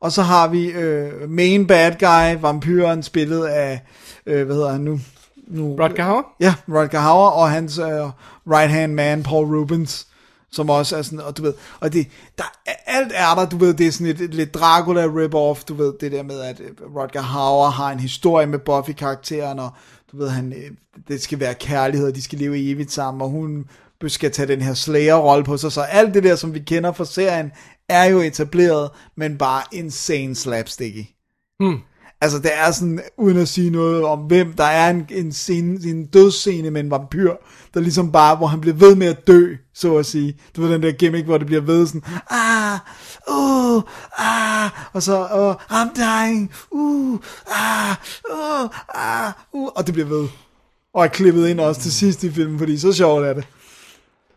Og 0.00 0.12
så 0.12 0.22
har 0.22 0.48
vi 0.48 0.72
uh, 0.76 1.30
main 1.30 1.66
bad 1.66 1.92
guy, 1.98 2.40
vampyren, 2.42 3.02
spillet 3.02 3.44
af, 3.44 3.80
uh, 4.26 4.32
hvad 4.42 4.54
hedder 4.54 4.72
han 4.72 4.80
nu? 4.80 5.00
Nu 5.48 5.76
Rodger 5.80 6.02
Hauer? 6.04 6.22
Ja, 6.40 6.54
Rodger 6.68 6.98
Hauer, 6.98 7.28
og 7.28 7.50
hans 7.50 7.78
uh, 7.78 8.10
right-hand 8.46 8.94
man, 8.94 9.22
Paul 9.22 9.56
Rubens, 9.56 10.06
som 10.52 10.70
også 10.70 10.96
er 10.96 11.02
sådan, 11.02 11.20
og 11.20 11.36
du 11.36 11.42
ved, 11.42 11.54
og 11.80 11.92
det, 11.92 12.06
der, 12.38 12.44
alt 12.86 13.12
er 13.14 13.34
der, 13.34 13.46
du 13.46 13.56
ved, 13.56 13.74
det 13.74 13.86
er 13.86 13.92
sådan 13.92 14.06
et, 14.06 14.20
et 14.20 14.34
lidt 14.34 14.54
Dracula 14.54 15.06
rip-off, 15.06 15.64
du 15.64 15.74
ved, 15.74 15.94
det 16.00 16.12
der 16.12 16.22
med, 16.22 16.40
at 16.40 16.60
Rodger 16.96 17.20
Hauer 17.20 17.70
har 17.70 17.92
en 17.92 18.00
historie 18.00 18.46
med 18.46 18.58
Buffy-karakteren, 18.58 19.58
og 19.58 19.70
du 20.12 20.16
ved, 20.16 20.28
han, 20.28 20.54
det 21.08 21.22
skal 21.22 21.40
være 21.40 21.54
kærlighed, 21.54 22.08
og 22.08 22.14
de 22.14 22.22
skal 22.22 22.38
leve 22.38 22.70
evigt 22.70 22.92
sammen, 22.92 23.22
og 23.22 23.28
hun 23.28 23.64
skal 24.06 24.30
tage 24.30 24.48
den 24.48 24.62
her 24.62 24.74
Slayer-rolle 24.74 25.44
på 25.44 25.56
sig, 25.56 25.72
så 25.72 25.80
alt 25.80 26.14
det 26.14 26.22
der, 26.22 26.36
som 26.36 26.54
vi 26.54 26.58
kender 26.58 26.92
fra 26.92 27.04
serien, 27.04 27.52
er 27.88 28.04
jo 28.04 28.20
etableret, 28.20 28.90
men 29.16 29.38
bare 29.38 29.62
insane 29.72 30.34
slapsticky. 30.34 31.04
Hmm. 31.58 31.78
Altså, 32.22 32.38
det 32.38 32.50
er 32.54 32.70
sådan, 32.70 33.00
uden 33.18 33.38
at 33.38 33.48
sige 33.48 33.70
noget 33.70 34.04
om 34.04 34.18
hvem, 34.18 34.52
der 34.52 34.64
er 34.64 34.90
en, 34.90 35.06
en, 35.10 35.32
scene, 35.32 35.88
en 35.90 36.06
dødsscene 36.06 36.70
med 36.70 36.80
en 36.80 36.90
vampyr, 36.90 37.32
der 37.74 37.80
ligesom 37.80 38.12
bare, 38.12 38.36
hvor 38.36 38.46
han 38.46 38.60
bliver 38.60 38.74
ved 38.74 38.94
med 38.94 39.06
at 39.06 39.26
dø, 39.26 39.54
så 39.74 39.96
at 39.96 40.06
sige. 40.06 40.36
Du 40.56 40.62
ved 40.62 40.72
den 40.72 40.82
der 40.82 40.92
gimmick, 40.92 41.26
hvor 41.26 41.38
det 41.38 41.46
bliver 41.46 41.62
ved 41.62 41.86
sådan, 41.86 42.02
ah, 42.30 42.78
uh, 43.28 43.82
ah, 44.18 44.70
og 44.92 45.02
så, 45.02 45.18
uh, 45.18 45.78
I'm 45.78 45.88
dying, 45.96 46.50
uh, 46.70 47.18
ah, 47.46 47.96
uh, 48.30 48.68
ah, 48.94 49.32
uh, 49.52 49.68
og 49.74 49.86
det 49.86 49.94
bliver 49.94 50.08
ved. 50.08 50.28
Og 50.94 51.04
er 51.04 51.08
klippet 51.08 51.48
ind 51.48 51.60
også 51.60 51.80
til 51.80 51.92
sidst 51.92 52.24
i 52.24 52.30
filmen, 52.30 52.58
fordi 52.58 52.78
så 52.78 52.92
sjovt 52.92 53.24
er 53.24 53.32
det. 53.32 53.44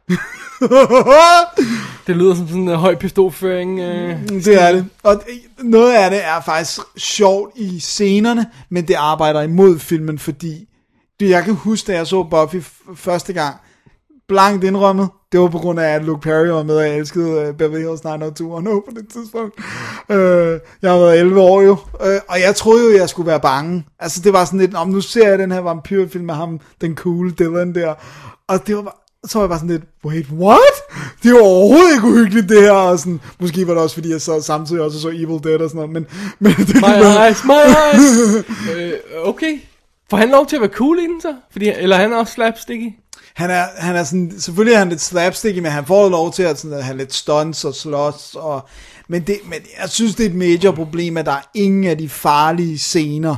det 2.07 2.15
lyder 2.15 2.35
som 2.35 2.47
sådan 2.47 2.61
en 2.61 2.69
øh, 2.69 2.75
høj 2.75 2.95
pistolføring. 2.95 3.79
Øh. 3.79 4.29
Det 4.29 4.61
er 4.61 4.71
det. 4.71 4.85
Og 5.03 5.21
noget 5.63 5.93
af 5.93 6.09
det 6.09 6.25
er 6.25 6.41
faktisk 6.45 6.81
sjovt 6.97 7.51
i 7.55 7.79
scenerne, 7.79 8.45
men 8.69 8.87
det 8.87 8.93
arbejder 8.93 9.41
imod 9.41 9.79
filmen, 9.79 10.19
fordi 10.19 10.67
det, 11.19 11.29
jeg 11.29 11.43
kan 11.43 11.53
huske, 11.53 11.87
da 11.87 11.97
jeg 11.97 12.07
så 12.07 12.23
Buffy 12.23 12.55
første 12.95 13.33
gang, 13.33 13.55
blankt 14.27 14.63
indrømmet, 14.63 15.09
det 15.31 15.39
var 15.39 15.47
på 15.47 15.57
grund 15.57 15.79
af, 15.79 15.95
at 15.95 16.05
Luke 16.05 16.21
Perry 16.21 16.47
var 16.47 16.63
med, 16.63 16.75
og 16.75 16.87
jeg 16.87 16.97
elskede 16.97 17.49
uh, 17.49 17.55
Beverly 17.55 17.87
Hills 17.87 18.03
90210 18.03 18.91
på 18.91 18.99
det 18.99 19.09
tidspunkt. 19.13 19.59
Uh, 20.09 20.15
jeg 20.81 20.91
har 20.91 20.99
været 20.99 21.19
11 21.19 21.41
år 21.41 21.61
jo, 21.61 21.71
uh, 21.71 22.07
og 22.27 22.41
jeg 22.41 22.55
troede 22.55 22.91
jo, 22.91 22.97
jeg 22.97 23.09
skulle 23.09 23.27
være 23.27 23.39
bange. 23.39 23.85
Altså, 23.99 24.21
det 24.23 24.33
var 24.33 24.45
sådan 24.45 24.59
lidt, 24.59 24.75
om 24.75 24.87
nu 24.87 25.01
ser 25.01 25.29
jeg 25.29 25.39
den 25.39 25.51
her 25.51 25.59
vampyrfilm 25.59 26.25
med 26.25 26.33
ham, 26.33 26.59
den 26.81 26.95
cool 26.95 27.31
Dylan 27.31 27.75
der, 27.75 27.93
og 28.47 28.67
det 28.67 28.75
var 28.75 28.81
bare, 28.81 29.04
så 29.27 29.37
var 29.37 29.45
jeg 29.45 29.49
bare 29.49 29.59
sådan 29.59 29.69
lidt, 29.69 29.83
wait, 30.05 30.25
what? 30.31 30.75
Det 31.23 31.33
var 31.33 31.39
overhovedet 31.39 31.93
ikke 31.93 32.07
uhyggeligt 32.07 32.49
det 32.49 32.61
her, 32.61 32.71
og 32.71 32.99
sådan, 32.99 33.19
måske 33.39 33.67
var 33.67 33.73
det 33.73 33.83
også 33.83 33.95
fordi, 33.95 34.11
jeg 34.11 34.21
så 34.21 34.41
samtidig 34.41 34.81
også 34.81 34.99
så 34.99 35.09
Evil 35.09 35.43
Dead 35.43 35.61
og 35.61 35.69
sådan 35.69 35.75
noget, 35.75 35.91
men... 35.91 36.05
men 36.39 36.53
det, 36.53 36.75
my 36.75 37.25
eyes, 37.25 37.43
my 37.43 37.61
eyes! 37.85 38.45
øh, 38.75 38.93
okay. 39.23 39.59
Får 40.09 40.17
han 40.17 40.29
lov 40.29 40.47
til 40.47 40.55
at 40.55 40.61
være 40.61 40.71
cool 40.73 40.99
inden 40.99 41.21
så? 41.21 41.35
Fordi, 41.51 41.69
eller 41.69 41.95
han 41.95 42.13
er 42.13 42.17
også 42.17 42.33
slapsticky? 42.33 42.93
Han 43.33 43.49
er, 43.49 43.65
han 43.77 43.95
er 43.95 44.03
sådan, 44.03 44.33
selvfølgelig 44.39 44.73
er 44.73 44.79
han 44.79 44.89
lidt 44.89 45.01
slapsticky, 45.01 45.59
men 45.59 45.71
han 45.71 45.85
får 45.85 46.09
lov 46.09 46.33
til 46.33 46.43
at, 46.43 46.59
sådan, 46.59 46.77
at 46.77 46.83
have 46.83 46.97
lidt 46.97 47.13
stunts 47.13 47.65
og 47.65 47.75
slås, 47.75 48.35
og, 48.35 48.67
men, 49.07 49.21
det, 49.21 49.39
men 49.45 49.59
jeg 49.81 49.89
synes, 49.89 50.15
det 50.15 50.25
er 50.25 50.29
et 50.29 50.35
major 50.35 50.71
problem, 50.71 51.17
at 51.17 51.25
der 51.25 51.31
er 51.31 51.49
ingen 51.53 51.83
af 51.83 51.97
de 51.97 52.09
farlige 52.09 52.79
scener, 52.79 53.35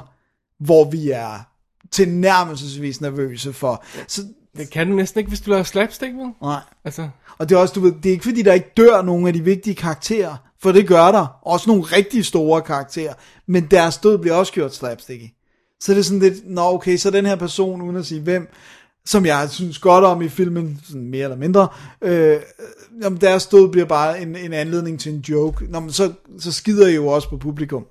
hvor 0.60 0.90
vi 0.90 1.12
er 1.12 1.48
tilnærmelsesvis 1.92 3.02
nervøse 3.02 3.54
for. 3.54 3.84
Så 4.08 4.22
det 4.58 4.70
kan 4.70 4.90
du 4.90 4.96
næsten 4.96 5.20
ikke, 5.20 5.30
hvis 5.30 5.42
du 5.42 5.52
laver 5.52 5.64
slapstick, 5.64 6.14
vel? 6.14 6.32
Nej. 6.42 6.60
Altså. 6.86 7.10
Og 7.38 7.50
det 7.50 7.56
er 7.56 7.60
også, 7.60 7.74
du 7.74 7.80
ved, 7.80 7.94
det 8.04 8.10
er 8.10 8.14
ikke 8.14 8.24
fordi, 8.24 8.42
der 8.42 8.54
ikke 8.54 8.74
dør 8.78 9.02
nogen 9.02 9.28
af 9.28 9.34
de 9.34 9.44
vigtige 9.44 9.76
karakterer, 9.76 10.36
for 10.62 10.72
det 10.72 10.88
gør 10.88 11.12
der. 11.12 11.40
Også 11.42 11.70
nogle 11.70 11.84
rigtig 11.84 12.26
store 12.26 12.62
karakterer. 12.62 13.14
Men 13.48 13.68
deres 13.72 13.98
død 13.98 14.18
bliver 14.18 14.36
også 14.36 14.54
gjort 14.54 14.76
slapsticky. 14.76 15.34
Så 15.80 15.92
det 15.92 16.00
er 16.00 16.04
sådan 16.04 16.20
lidt, 16.20 16.50
nå 16.50 16.62
okay, 16.62 16.98
så 16.98 17.12
den 17.12 17.26
her 17.26 17.36
person, 17.36 17.82
uden 17.82 17.96
at 17.96 18.06
sige 18.06 18.22
hvem, 18.22 18.54
som 19.06 19.26
jeg 19.26 19.50
synes 19.50 19.80
godt 19.80 20.04
om 20.04 20.22
i 20.22 20.30
filmen, 20.30 20.80
sådan 20.88 21.10
mere 21.10 21.24
eller 21.24 21.38
mindre, 21.38 21.68
øh, 22.02 22.40
jamen 23.04 23.22
deres 23.22 23.46
død 23.48 23.70
bliver 23.72 23.86
bare 23.86 24.22
en, 24.22 24.36
en 24.36 24.54
anledning 24.54 25.00
til 25.00 25.14
en 25.14 25.20
joke. 25.20 25.66
Nå, 25.70 25.80
men 25.80 25.92
så, 25.92 26.14
så 26.40 26.52
skider 26.52 26.88
I 26.88 26.96
jo 26.96 27.08
også 27.08 27.30
på 27.30 27.38
publikum. 27.38 27.86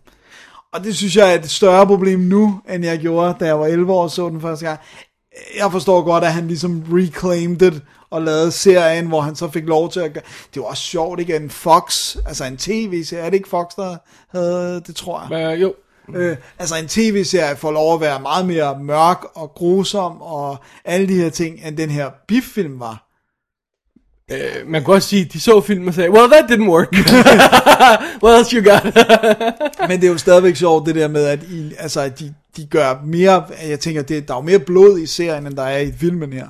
Og 0.72 0.84
det 0.84 0.96
synes 0.96 1.16
jeg 1.16 1.34
er 1.34 1.38
et 1.38 1.50
større 1.50 1.86
problem 1.86 2.20
nu, 2.20 2.60
end 2.70 2.84
jeg 2.84 2.98
gjorde, 2.98 3.34
da 3.40 3.44
jeg 3.44 3.60
var 3.60 3.66
11 3.66 3.92
år 3.92 4.02
og 4.02 4.10
så 4.10 4.28
den 4.28 4.40
første 4.40 4.66
gang 4.66 4.80
jeg 5.56 5.72
forstår 5.72 6.02
godt, 6.02 6.24
at 6.24 6.32
han 6.32 6.48
ligesom 6.48 6.84
reclaimed 6.92 7.62
it 7.62 7.82
og 8.10 8.22
lavede 8.22 8.52
serien, 8.52 9.06
hvor 9.06 9.20
han 9.20 9.36
så 9.36 9.50
fik 9.50 9.64
lov 9.64 9.90
til 9.90 10.00
at 10.00 10.12
gøre... 10.12 10.22
Det 10.54 10.62
var 10.62 10.68
også 10.68 10.82
sjovt, 10.82 11.20
ikke? 11.20 11.36
En 11.36 11.50
Fox, 11.50 12.16
altså 12.26 12.44
en 12.44 12.56
tv-serie, 12.56 13.22
er 13.22 13.30
det 13.30 13.36
ikke 13.36 13.48
Fox, 13.48 13.66
der 13.76 13.96
havde 14.28 14.82
det, 14.86 14.96
tror 14.96 15.26
jeg? 15.30 15.54
Uh, 15.54 15.62
jo. 15.62 15.74
Øh, 16.14 16.36
altså 16.58 16.76
en 16.76 16.88
tv-serie 16.88 17.56
får 17.56 17.70
lov 17.70 17.94
at 17.94 18.00
være 18.00 18.20
meget 18.20 18.46
mere 18.46 18.78
mørk 18.78 19.24
og 19.34 19.52
grusom 19.54 20.20
og 20.20 20.56
alle 20.84 21.08
de 21.08 21.14
her 21.14 21.30
ting, 21.30 21.60
end 21.64 21.76
den 21.76 21.90
her 21.90 22.10
biff-film 22.28 22.80
var. 22.80 23.05
Uh, 24.32 24.68
man 24.68 24.84
kan 24.84 24.94
også 24.94 25.08
sige, 25.08 25.24
de 25.24 25.40
så 25.40 25.60
filmen 25.60 25.88
og 25.88 25.94
sagde, 25.94 26.10
well, 26.10 26.30
that 26.30 26.50
didn't 26.50 26.68
work. 26.68 26.92
What 28.22 28.38
else 28.38 28.56
you 28.56 28.70
got? 28.70 28.84
Men 29.88 30.00
det 30.00 30.06
er 30.06 30.12
jo 30.12 30.18
stadigvæk 30.18 30.56
sjovt, 30.56 30.86
det 30.86 30.94
der 30.94 31.08
med, 31.08 31.24
at, 31.24 31.42
I, 31.42 31.72
altså, 31.78 32.08
de, 32.08 32.34
de 32.56 32.66
gør 32.66 33.02
mere, 33.04 33.46
jeg 33.68 33.80
tænker, 33.80 34.02
det, 34.02 34.28
der 34.28 34.34
er 34.34 34.38
jo 34.38 34.42
mere 34.42 34.58
blod 34.58 34.98
i 34.98 35.06
serien, 35.06 35.46
end 35.46 35.56
der 35.56 35.62
er 35.62 35.78
i 35.78 35.92
filmen 35.92 36.32
her. 36.32 36.48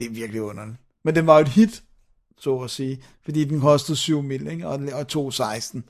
Det 0.00 0.06
er 0.06 0.10
virkelig 0.10 0.42
underligt. 0.42 0.76
Men 1.04 1.14
den 1.14 1.26
var 1.26 1.34
jo 1.34 1.40
et 1.40 1.48
hit, 1.48 1.82
så 2.40 2.56
at 2.56 2.70
sige, 2.70 3.02
fordi 3.24 3.44
den 3.44 3.60
kostede 3.60 3.96
7 3.96 4.22
mil, 4.22 4.48
ikke? 4.48 4.68
Og, 4.68 4.80
og 4.92 5.30
2,16. 5.32 5.80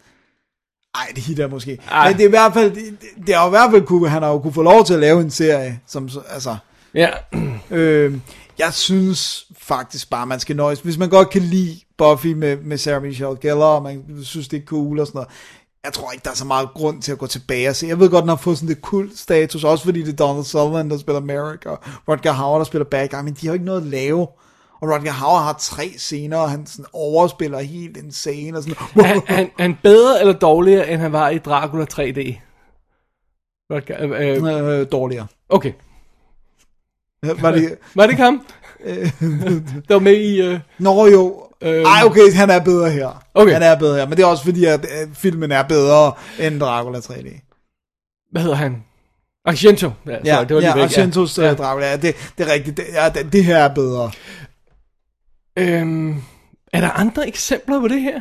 Ej, 0.94 1.12
det 1.14 1.22
hit 1.22 1.38
er 1.38 1.48
måske. 1.48 1.78
Ej. 1.90 2.08
Men 2.08 2.16
det 2.16 2.22
er 2.22 2.28
i 2.28 2.30
hvert 2.30 2.52
fald, 2.54 2.70
det, 2.74 2.98
det 3.26 3.34
er 3.34 3.46
i 3.46 3.50
hvert 3.50 3.70
fald 3.70 3.86
kunne, 3.86 4.08
han 4.08 4.22
har 4.22 4.30
jo 4.30 4.38
kunne 4.38 4.52
få 4.52 4.62
lov 4.62 4.84
til 4.84 4.94
at 4.94 5.00
lave 5.00 5.20
en 5.20 5.30
serie, 5.30 5.80
som, 5.86 6.08
altså, 6.28 6.56
ja. 6.94 7.10
øh, 7.70 8.18
jeg 8.58 8.72
synes 8.72 9.46
faktisk 9.58 10.10
bare, 10.10 10.26
man 10.26 10.40
skal 10.40 10.56
nøjes. 10.56 10.80
Hvis 10.80 10.98
man 10.98 11.08
godt 11.08 11.30
kan 11.30 11.42
lide 11.42 11.80
Buffy 11.98 12.26
med, 12.26 12.56
med 12.56 12.78
Sarah 12.78 13.02
Michelle 13.02 13.36
Gellar, 13.40 13.66
og 13.66 13.82
man 13.82 14.18
synes, 14.22 14.48
det 14.48 14.62
er 14.62 14.66
cool 14.66 15.00
og 15.00 15.06
sådan 15.06 15.16
noget, 15.16 15.30
jeg 15.84 15.92
tror 15.92 16.12
ikke, 16.12 16.24
der 16.24 16.30
er 16.30 16.34
så 16.34 16.44
meget 16.44 16.68
grund 16.74 17.02
til 17.02 17.12
at 17.12 17.18
gå 17.18 17.26
tilbage 17.26 17.68
og 17.68 17.76
se. 17.76 17.86
Jeg 17.86 17.98
ved 18.00 18.10
godt, 18.10 18.22
den 18.22 18.28
har 18.28 18.36
fået 18.36 18.58
sådan 18.58 18.68
det 18.68 18.82
kult 18.82 19.18
status, 19.18 19.64
også 19.64 19.84
fordi 19.84 20.02
det 20.02 20.12
er 20.12 20.26
Donald 20.26 20.44
Sutherland, 20.44 20.90
der 20.90 20.98
spiller 20.98 21.20
Merrick, 21.20 21.66
og 21.66 21.78
Rodger 22.08 22.32
Hauer, 22.32 22.58
der 22.58 22.64
spiller 22.64 22.84
Bad 22.84 23.08
Guy, 23.08 23.18
men 23.24 23.34
de 23.34 23.46
har 23.46 23.54
ikke 23.54 23.64
noget 23.64 23.80
at 23.80 23.86
lave. 23.86 24.26
Og 24.80 24.90
Rodger 24.90 25.12
Hauer 25.12 25.38
har 25.38 25.56
tre 25.60 25.92
scener, 25.96 26.36
og 26.36 26.50
han 26.50 26.66
sådan 26.66 26.84
overspiller 26.92 27.58
helt 27.58 27.96
insane. 27.96 28.58
Og 28.58 28.62
sådan. 28.62 29.04
Han, 29.04 29.22
han, 29.26 29.50
han 29.58 29.78
bedre 29.82 30.20
eller 30.20 30.32
dårligere, 30.32 30.90
end 30.90 31.00
han 31.00 31.12
var 31.12 31.28
i 31.28 31.38
Dracula 31.38 31.84
3D? 31.84 32.40
Rodger, 33.70 33.96
øh, 34.00 34.42
øh, 34.42 34.80
øh, 34.80 34.86
dårligere. 34.92 35.26
Okay. 35.48 35.72
Var 37.42 37.50
det, 37.50 37.78
var 37.94 38.02
det 38.02 38.10
ikke 38.10 38.22
ham? 38.22 38.46
der 39.88 39.94
var 39.94 39.98
med 39.98 40.16
i... 40.16 40.48
Uh... 40.48 40.58
Nå 40.78 41.06
jo, 41.06 41.40
Ej, 41.62 42.02
okay, 42.04 42.32
han 42.34 42.50
er 42.50 42.60
bedre 42.60 42.90
her. 42.90 43.24
Okay. 43.34 43.52
Han 43.52 43.62
er 43.62 43.78
bedre 43.78 43.96
her, 43.96 44.06
men 44.06 44.16
det 44.16 44.22
er 44.22 44.26
også 44.26 44.44
fordi, 44.44 44.64
at, 44.64 44.84
at 44.84 45.08
filmen 45.14 45.52
er 45.52 45.62
bedre 45.62 46.12
end 46.40 46.60
Dracula 46.60 46.98
3D. 46.98 47.40
Hvad 48.30 48.42
hedder 48.42 48.56
han? 48.56 48.82
Argento. 49.44 49.90
Ja, 50.06 50.16
Ja, 50.24 50.34
sorry, 50.34 50.46
det 50.46 50.54
var 50.54 50.60
lige 50.60 50.70
ja 50.70 50.76
væk, 50.76 50.98
Argentos 50.98 51.38
ja. 51.38 51.54
Dracula, 51.54 51.86
ja, 51.86 51.96
det, 51.96 52.32
det 52.38 52.48
er 52.48 52.52
rigtigt. 52.52 52.76
Det, 52.76 52.84
ja, 52.92 53.08
det, 53.08 53.32
det 53.32 53.44
her 53.44 53.56
er 53.56 53.74
bedre. 53.74 54.10
Øhm, 55.58 56.22
er 56.72 56.80
der 56.80 56.90
andre 56.90 57.28
eksempler 57.28 57.80
på 57.80 57.88
det 57.88 58.00
her? 58.00 58.20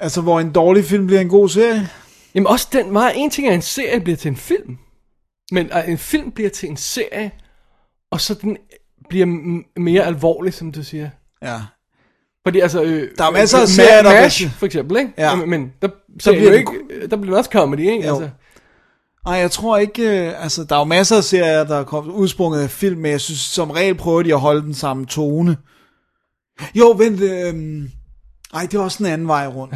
Altså, 0.00 0.20
hvor 0.20 0.40
en 0.40 0.52
dårlig 0.52 0.84
film 0.84 1.06
bliver 1.06 1.20
en 1.20 1.28
god 1.28 1.48
serie. 1.48 1.88
Jamen 2.34 2.46
også 2.46 2.68
den 2.72 2.94
var, 2.94 3.08
en 3.08 3.30
ting 3.30 3.48
er, 3.48 3.52
en 3.52 3.62
serie 3.62 4.00
bliver 4.00 4.16
til 4.16 4.28
en 4.28 4.36
film. 4.36 4.78
Men 5.52 5.72
at 5.72 5.88
en 5.88 5.98
film 5.98 6.30
bliver 6.30 6.50
til 6.50 6.68
en 6.68 6.76
serie, 6.76 7.30
og 8.10 8.20
så 8.20 8.34
den 8.34 8.56
bliver 9.08 9.26
mere 9.80 10.02
alvorlig, 10.04 10.54
som 10.54 10.72
du 10.72 10.82
siger. 10.82 11.10
Ja. 11.42 11.60
Fordi 12.46 12.60
altså... 12.60 12.82
Øh, 12.82 13.10
Der 13.18 13.24
er 13.24 13.30
masser 13.30 13.58
af 13.58 13.62
øh, 13.62 13.68
serier, 13.68 14.02
der 14.02 14.12
MASH, 14.12 14.48
for 14.50 14.66
eksempel, 14.66 14.96
ikke? 14.96 15.12
Ja. 15.18 15.34
Men, 15.34 15.50
men 15.50 15.72
der, 15.82 15.88
så 16.20 16.32
bliver 16.32 16.50
det 16.50 16.58
ikke, 16.58 17.06
der 17.10 17.16
bliver 17.16 17.38
også 17.38 17.50
comedy, 17.50 17.80
ikke? 17.80 18.06
Jo. 18.06 18.14
Altså, 18.14 18.30
Nej, 19.24 19.36
jeg 19.36 19.50
tror 19.50 19.78
ikke, 19.78 20.26
øh, 20.26 20.42
altså 20.42 20.64
der 20.64 20.74
er 20.74 20.78
jo 20.80 20.84
masser 20.84 21.16
af 21.16 21.24
serier, 21.24 21.64
der 21.64 21.76
er 21.76 21.84
kommet 21.84 22.12
udsprunget 22.12 22.60
af 22.62 22.70
film, 22.70 23.00
men 23.00 23.10
jeg 23.10 23.20
synes 23.20 23.38
som 23.40 23.70
regel 23.70 23.94
prøver 23.94 24.22
de 24.22 24.32
at 24.34 24.40
holde 24.40 24.62
den 24.62 24.74
samme 24.74 25.06
tone. 25.06 25.56
Jo, 26.74 26.94
vent, 26.98 27.20
øh, 27.20 27.54
ej, 28.54 28.62
det 28.62 28.74
er 28.74 28.80
også 28.80 29.02
en 29.02 29.10
anden 29.10 29.28
vej 29.28 29.46
rundt. 29.46 29.74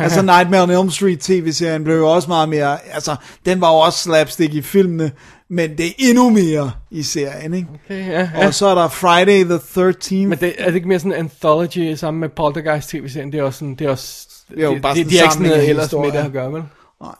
altså 0.00 0.22
Nightmare 0.22 0.62
on 0.62 0.70
Elm 0.70 0.90
Street 0.90 1.20
tv-serien 1.20 1.84
blev 1.84 1.96
jo 1.96 2.10
også 2.10 2.28
meget 2.28 2.48
mere, 2.48 2.78
altså 2.92 3.16
den 3.46 3.60
var 3.60 3.72
jo 3.72 3.78
også 3.78 3.98
slapstick 3.98 4.54
i 4.54 4.62
filmene, 4.62 5.12
men 5.50 5.78
det 5.78 5.86
er 5.86 5.92
endnu 5.98 6.30
mere 6.30 6.72
i 6.90 7.02
serien, 7.02 7.54
ikke? 7.54 7.68
okay, 7.84 8.06
ja, 8.06 8.30
ja. 8.34 8.46
Og 8.46 8.54
så 8.54 8.66
er 8.66 8.74
der 8.74 8.88
Friday 8.88 9.44
the 9.44 9.56
13th. 9.56 10.14
Men 10.14 10.38
det, 10.38 10.54
er 10.58 10.66
det 10.66 10.74
ikke 10.74 10.88
mere 10.88 10.98
sådan 10.98 11.12
en 11.12 11.18
anthology 11.18 11.94
sammen 11.94 12.20
med 12.20 12.28
Poltergeist 12.28 12.88
tv-serien? 12.88 13.32
Det 13.32 13.40
er 13.40 13.42
også 13.42 13.58
sådan, 13.58 13.74
det 13.74 13.86
er 13.86 13.90
også... 13.90 14.28
Jo, 14.56 14.74
det, 14.74 14.82
bare 14.82 14.94
det, 14.94 14.98
sådan 14.98 15.10
de 15.10 15.18
er 15.18 15.22
ikke 15.22 15.34
sådan 15.34 15.48
noget 15.48 15.68
ellers 15.68 15.92
med 15.92 16.12
det 16.12 16.18
at 16.18 16.32
gøre, 16.32 16.52
vel? 16.52 16.62
Nej. 17.02 17.14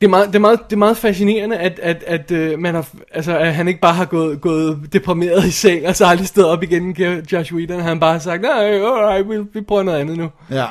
Det 0.00 0.06
er 0.06 0.08
meget, 0.08 0.26
det 0.28 0.34
er 0.34 0.38
meget, 0.38 0.60
det 0.64 0.72
er 0.72 0.78
meget 0.78 0.96
fascinerende, 0.96 1.56
at, 1.56 1.78
at, 1.78 2.04
at, 2.06 2.30
uh, 2.30 2.58
man 2.58 2.74
har, 2.74 2.88
altså, 3.12 3.38
at 3.38 3.54
han 3.54 3.68
ikke 3.68 3.80
bare 3.80 3.94
har 3.94 4.04
gået, 4.04 4.40
gået 4.40 4.92
deprimeret 4.92 5.44
i 5.44 5.50
seng, 5.50 5.86
og 5.86 5.96
så 5.96 6.06
aldrig 6.06 6.28
stået 6.28 6.46
op 6.46 6.62
igen, 6.62 6.90
Josh 7.32 7.54
Whedon. 7.54 7.80
Han 7.80 7.88
har 7.88 7.94
bare 7.94 8.20
sagt, 8.20 8.42
nej, 8.42 8.70
øh, 8.70 8.82
alright, 8.82 9.30
vi, 9.30 9.46
vi 9.52 9.60
prøver 9.60 9.82
noget 9.82 9.98
andet 9.98 10.18
nu. 10.18 10.30
Ja. 10.50 10.66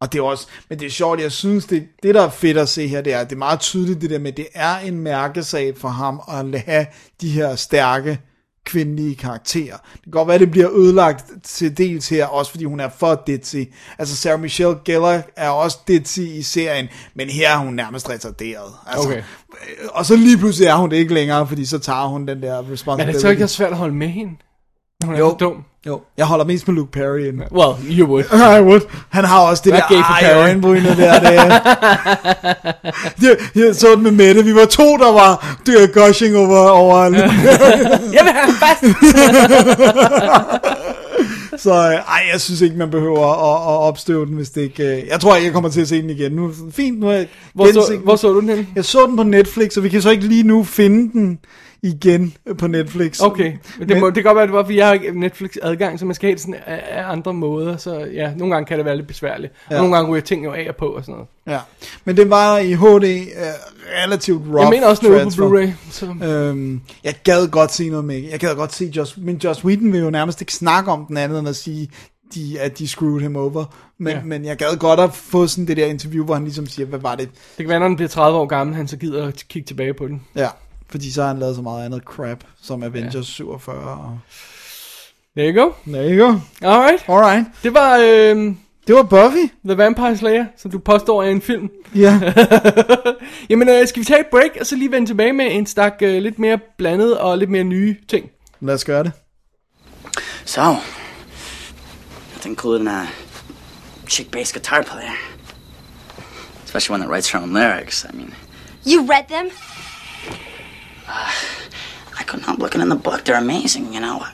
Og 0.00 0.12
det 0.12 0.18
er 0.18 0.22
også, 0.22 0.46
men 0.68 0.78
det 0.78 0.86
er 0.86 0.90
sjovt, 0.90 1.20
jeg 1.20 1.32
synes, 1.32 1.66
det, 1.66 1.88
det 2.02 2.14
der 2.14 2.22
er 2.22 2.30
fedt 2.30 2.58
at 2.58 2.68
se 2.68 2.86
her, 2.86 3.00
det 3.00 3.12
er, 3.12 3.24
det 3.24 3.32
er 3.32 3.36
meget 3.36 3.60
tydeligt 3.60 4.00
det 4.00 4.10
der 4.10 4.18
med, 4.18 4.32
det 4.32 4.46
er 4.54 4.78
en 4.78 4.98
mærkesag 4.98 5.76
for 5.76 5.88
ham 5.88 6.20
at 6.28 6.60
have 6.60 6.86
de 7.20 7.30
her 7.30 7.56
stærke 7.56 8.18
kvindelige 8.68 9.14
karakterer. 9.16 9.76
Det 9.92 10.02
kan 10.02 10.10
godt 10.12 10.28
være, 10.28 10.38
det 10.38 10.50
bliver 10.50 10.70
ødelagt 10.76 11.24
til 11.44 11.78
dels 11.78 12.08
her, 12.08 12.26
også 12.26 12.50
fordi 12.50 12.64
hun 12.64 12.80
er 12.80 12.88
for 12.98 13.22
ditzy. 13.26 13.56
Altså 13.98 14.16
Sarah 14.16 14.40
Michelle 14.40 14.74
Gellar 14.84 15.22
er 15.36 15.48
også 15.48 15.78
ditzy 15.88 16.18
i 16.18 16.42
serien, 16.42 16.88
men 17.14 17.28
her 17.28 17.50
er 17.50 17.56
hun 17.58 17.74
nærmest 17.74 18.10
retarderet. 18.10 18.72
Altså, 18.86 19.08
Okay. 19.08 19.18
øh, 19.18 19.88
Og 19.90 20.06
så 20.06 20.16
lige 20.16 20.38
pludselig 20.38 20.66
er 20.68 20.74
hun 20.76 20.90
det 20.90 20.96
ikke 20.96 21.14
længere, 21.14 21.46
fordi 21.46 21.64
så 21.64 21.78
tager 21.78 22.06
hun 22.08 22.28
den 22.28 22.42
der 22.42 22.62
Men 22.62 22.72
responsibility. 22.72 23.08
er 23.08 23.12
det 23.12 23.20
så 23.20 23.28
ikke 23.28 23.48
svært 23.48 23.70
at 23.70 23.76
holde 23.78 23.94
med 23.94 24.08
hende? 24.08 24.32
Hun 25.04 25.14
er 25.14 25.18
Jo. 25.18 25.36
dum. 25.40 25.64
Jo, 25.86 26.00
jeg 26.16 26.26
holder 26.26 26.44
mest 26.44 26.68
med 26.68 26.74
Luke 26.76 26.90
Perry 26.92 27.18
end 27.20 27.40
Well, 27.52 27.74
you 27.98 28.06
would. 28.06 28.24
I 28.58 28.62
would. 28.62 28.80
Han 29.08 29.24
har 29.24 29.40
også 29.40 29.62
det 29.64 29.72
Hvad 29.72 29.80
der 29.90 29.96
er 29.98 30.02
ej 30.02 30.30
i 30.30 30.34
øjenbrynet 30.34 30.96
der. 30.96 31.20
Det. 31.20 31.30
jeg, 33.28 33.36
jeg 33.54 33.74
så 33.76 33.94
den 33.94 34.02
med 34.02 34.10
Mette. 34.10 34.44
Vi 34.44 34.54
var 34.54 34.64
to, 34.64 34.82
der 34.96 35.12
var 35.12 35.56
det 35.66 35.92
gushing 35.94 36.36
over, 36.36 36.68
over 36.68 37.04
Jeg 38.16 38.24
vil 38.24 38.32
have 38.32 38.54
fast! 38.60 38.84
Så 41.62 41.70
øh, 41.72 41.94
ej, 41.94 42.22
jeg 42.32 42.40
synes 42.40 42.60
ikke, 42.60 42.76
man 42.76 42.90
behøver 42.90 43.26
at, 43.26 43.72
at 43.74 43.88
opstøve 43.88 44.26
den, 44.26 44.34
hvis 44.34 44.50
det 44.50 44.60
ikke... 44.60 44.82
øh, 45.02 45.06
Jeg 45.10 45.20
tror 45.20 45.36
ikke, 45.36 45.46
jeg 45.46 45.52
kommer 45.52 45.70
til 45.70 45.80
at 45.80 45.88
se 45.88 46.02
den 46.02 46.10
igen. 46.10 46.32
Nu, 46.32 46.50
fint, 46.72 47.00
nu 47.00 47.06
har 47.06 47.12
jeg 47.12 47.26
Hvor 47.54 47.72
så, 47.72 47.96
hvor 48.04 48.16
så 48.16 48.28
du 48.32 48.40
den 48.40 48.48
henne? 48.48 48.66
Jeg 48.76 48.84
så 48.84 49.06
den 49.06 49.16
på 49.16 49.22
Netflix, 49.22 49.76
og 49.76 49.82
vi 49.82 49.88
kan 49.88 50.02
så 50.02 50.10
ikke 50.10 50.26
lige 50.26 50.42
nu 50.42 50.64
finde 50.64 51.12
den 51.12 51.38
igen 51.82 52.34
på 52.58 52.66
Netflix. 52.66 53.20
Okay, 53.20 53.52
men 53.78 53.88
det, 53.88 54.00
må, 54.00 54.06
det 54.06 54.14
kan 54.14 54.22
godt 54.24 54.36
være, 54.36 54.46
det 54.46 54.52
var, 54.54 54.62
fordi 54.64 54.76
jeg 54.76 54.86
har 54.86 54.92
ikke 54.94 55.20
Netflix 55.20 55.50
adgang, 55.62 55.98
så 55.98 56.04
man 56.06 56.14
skal 56.14 56.26
have 56.26 56.34
det 56.34 56.40
sådan 56.40 56.54
af, 56.66 56.82
af 56.90 57.10
andre 57.12 57.34
måder, 57.34 57.76
så 57.76 57.98
ja, 57.98 58.34
nogle 58.34 58.54
gange 58.54 58.66
kan 58.66 58.76
det 58.78 58.84
være 58.84 58.96
lidt 58.96 59.06
besværligt. 59.06 59.52
Ja. 59.70 59.76
Og 59.76 59.80
nogle 59.82 59.96
gange 59.96 60.10
ryger 60.12 60.22
ting 60.22 60.44
jo 60.44 60.52
af 60.52 60.66
og 60.68 60.76
på 60.76 60.86
og 60.86 61.02
sådan 61.04 61.12
noget. 61.12 61.28
Ja. 61.46 61.58
Men 62.04 62.16
den 62.16 62.30
var 62.30 62.58
i 62.58 62.72
HD 62.72 63.04
øh, 63.04 63.26
relativt 64.04 64.42
rough 64.46 64.60
Jeg 64.60 64.70
mener 64.70 64.86
også 64.86 65.08
noget 65.08 65.34
på. 65.38 65.48
Blu-ray. 65.48 65.68
Så. 65.90 66.06
Øhm, 66.26 66.80
jeg 67.04 67.14
gad 67.24 67.48
godt 67.48 67.72
se 67.72 67.88
noget 67.88 68.04
med, 68.04 68.22
jeg 68.30 68.38
gad 68.40 68.54
godt 68.54 68.74
se 68.74 68.92
Joss, 68.96 69.16
men 69.16 69.36
Joss 69.44 69.64
Whedon 69.64 69.92
vil 69.92 70.00
jo 70.00 70.10
nærmest 70.10 70.40
ikke 70.40 70.54
snakke 70.54 70.90
om 70.90 71.04
den 71.06 71.16
andet, 71.16 71.38
end 71.38 71.48
at 71.48 71.56
sige, 71.56 71.90
de, 72.34 72.60
at 72.60 72.78
de 72.78 72.88
screwed 72.88 73.20
him 73.20 73.36
over. 73.36 73.64
Men, 73.98 74.12
Ja. 74.12 74.20
men 74.24 74.44
jeg 74.44 74.56
gad 74.56 74.76
godt 74.78 75.00
at 75.00 75.14
få 75.14 75.46
sådan 75.46 75.66
det 75.66 75.76
der 75.76 75.86
interview, 75.86 76.24
hvor 76.24 76.34
han 76.34 76.44
ligesom 76.44 76.66
siger, 76.66 76.86
hvad 76.86 76.98
var 76.98 77.14
det? 77.14 77.28
Det 77.28 77.56
kan 77.56 77.68
være, 77.68 77.80
når 77.80 77.86
den 77.86 77.96
bliver 77.96 78.08
30 78.08 78.38
år 78.38 78.46
gammel, 78.46 78.76
han 78.76 78.88
så 78.88 78.96
gider 78.96 79.26
at 79.26 79.44
kigge 79.48 79.66
tilbage 79.66 79.94
på 79.94 80.06
den. 80.06 80.22
Ja, 80.36 80.48
fordi 80.90 81.12
så 81.12 81.20
har 81.22 81.28
han 81.28 81.38
lavet 81.38 81.56
så 81.56 81.62
meget 81.62 81.84
andet 81.84 82.02
crap, 82.02 82.44
som 82.62 82.82
Avengers 82.82 83.14
ja. 83.14 83.22
47. 83.22 83.76
Og... 83.76 84.18
There 85.36 85.52
you 85.52 85.64
go. 85.64 85.72
There 85.86 86.16
you 86.16 86.26
go. 86.26 86.38
Alright. 86.62 87.08
Alright. 87.08 87.46
Det 87.62 87.74
var 87.74 87.96
øh, 87.96 88.54
Det 88.86 88.94
var 88.94 89.02
Buffy. 89.02 89.52
The 89.64 89.76
Vampire 89.76 90.16
Slayer, 90.16 90.44
som 90.56 90.70
du 90.70 90.78
påstår 90.78 91.22
er 91.22 91.30
en 91.30 91.42
film. 91.42 91.70
Ja. 91.94 92.32
Jamen, 93.50 93.68
øh, 93.68 93.88
skal 93.88 94.00
vi 94.00 94.04
tage 94.04 94.20
et 94.20 94.26
break, 94.30 94.50
og 94.60 94.66
så 94.66 94.76
lige 94.76 94.90
vende 94.90 95.08
tilbage 95.08 95.32
med 95.32 95.46
en 95.50 95.66
stak 95.66 95.94
øh, 96.02 96.22
lidt 96.22 96.38
mere 96.38 96.58
blandet 96.78 97.18
og 97.18 97.38
lidt 97.38 97.50
mere 97.50 97.64
nye 97.64 97.96
ting. 98.08 98.30
Lad 98.60 98.74
os 98.74 98.84
gøre 98.84 99.04
det. 99.04 99.12
So, 100.44 100.62
cooler 102.54 102.78
than 102.78 102.88
a 102.88 103.06
chick 104.08 104.30
bass 104.30 104.52
guitar 104.52 104.82
player. 104.82 105.12
Especially 106.64 106.94
one 106.94 107.00
that 107.00 107.10
writes 107.10 107.32
her 107.32 107.40
own 107.40 107.52
lyrics. 107.52 108.04
I 108.04 108.16
mean, 108.16 108.34
You 108.86 109.06
read 109.06 109.24
them? 109.28 109.50
I 111.08 112.22
couldn't 112.24 112.44
help 112.44 112.58
looking 112.58 112.80
in 112.80 112.88
the 112.88 112.96
book. 112.96 113.24
They're 113.24 113.38
amazing, 113.38 113.92
you 113.94 114.00
know. 114.00 114.24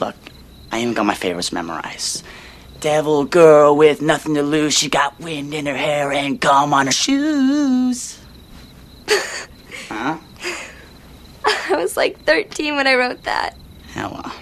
Look, 0.00 0.14
I 0.72 0.80
even 0.82 0.94
got 0.94 1.06
my 1.06 1.14
favorites 1.14 1.52
memorized. 1.52 2.24
Devil 2.80 3.24
girl 3.24 3.76
with 3.76 4.02
nothing 4.02 4.34
to 4.34 4.42
lose. 4.42 4.74
She 4.74 4.88
got 4.88 5.18
wind 5.20 5.54
in 5.54 5.66
her 5.66 5.76
hair 5.76 6.12
and 6.12 6.40
gum 6.40 6.74
on 6.74 6.86
her 6.86 6.92
shoes. 6.92 8.18
huh? 9.88 10.18
I 11.70 11.76
was 11.76 11.96
like 11.96 12.24
13 12.24 12.76
when 12.76 12.86
I 12.86 12.94
wrote 12.94 13.22
that. 13.24 13.56
Yeah, 13.96 14.08
well, 14.08 14.32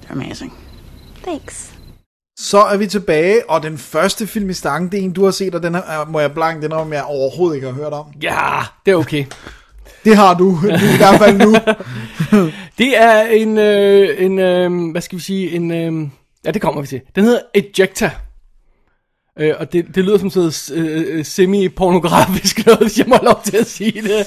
they're 0.00 0.12
amazing. 0.12 0.52
Thanks. 1.22 1.72
Så 2.36 2.58
er 2.58 2.76
vi 2.76 2.86
tilbage, 2.86 3.50
og 3.50 3.62
den 3.62 3.78
første 3.78 4.26
film 4.26 4.50
i 4.50 4.52
stangen, 4.52 4.92
det 4.92 5.00
er 5.00 5.04
en, 5.04 5.12
du 5.12 5.24
har 5.24 5.30
set, 5.30 5.54
og 5.54 5.62
den 5.62 5.74
her, 5.74 6.04
må 6.04 6.20
jeg 6.20 6.34
blank 6.34 6.62
den 6.62 6.72
om, 6.72 6.92
jeg 6.92 7.04
overhovedet 7.04 7.56
ikke 7.56 7.66
har 7.66 7.74
hørt 7.74 7.92
om. 7.92 8.06
Ja, 8.22 8.60
det 8.86 8.92
er 8.92 8.96
okay. 8.96 9.24
Det 10.04 10.16
har 10.16 10.34
du, 10.34 10.58
i 10.94 10.96
hvert 10.96 11.18
fald 11.18 11.38
nu. 11.38 11.54
Det 12.78 13.02
er 13.02 13.22
en, 13.22 13.58
øh, 13.58 14.24
en 14.24 14.38
øh, 14.38 14.90
hvad 14.90 15.00
skal 15.00 15.18
vi 15.18 15.22
sige, 15.22 15.50
en, 15.50 15.70
øh, 15.70 16.08
ja 16.44 16.50
det 16.50 16.62
kommer 16.62 16.80
vi 16.80 16.86
til. 16.86 17.00
Den 17.14 17.24
hedder 17.24 17.40
Ejecta. 17.54 18.10
Øh, 19.38 19.54
og 19.58 19.72
det, 19.72 19.86
det 19.94 20.04
lyder 20.04 20.18
som 20.18 20.30
sådan 20.30 20.52
noget 20.74 21.06
øh, 21.08 21.24
semi-pornografisk 21.24 22.60
noget, 22.66 22.80
hvis 22.80 22.98
jeg 22.98 23.06
må 23.08 23.14
have 23.14 23.24
lov 23.24 23.40
til 23.44 23.56
at 23.56 23.66
sige 23.66 24.02
det. 24.02 24.26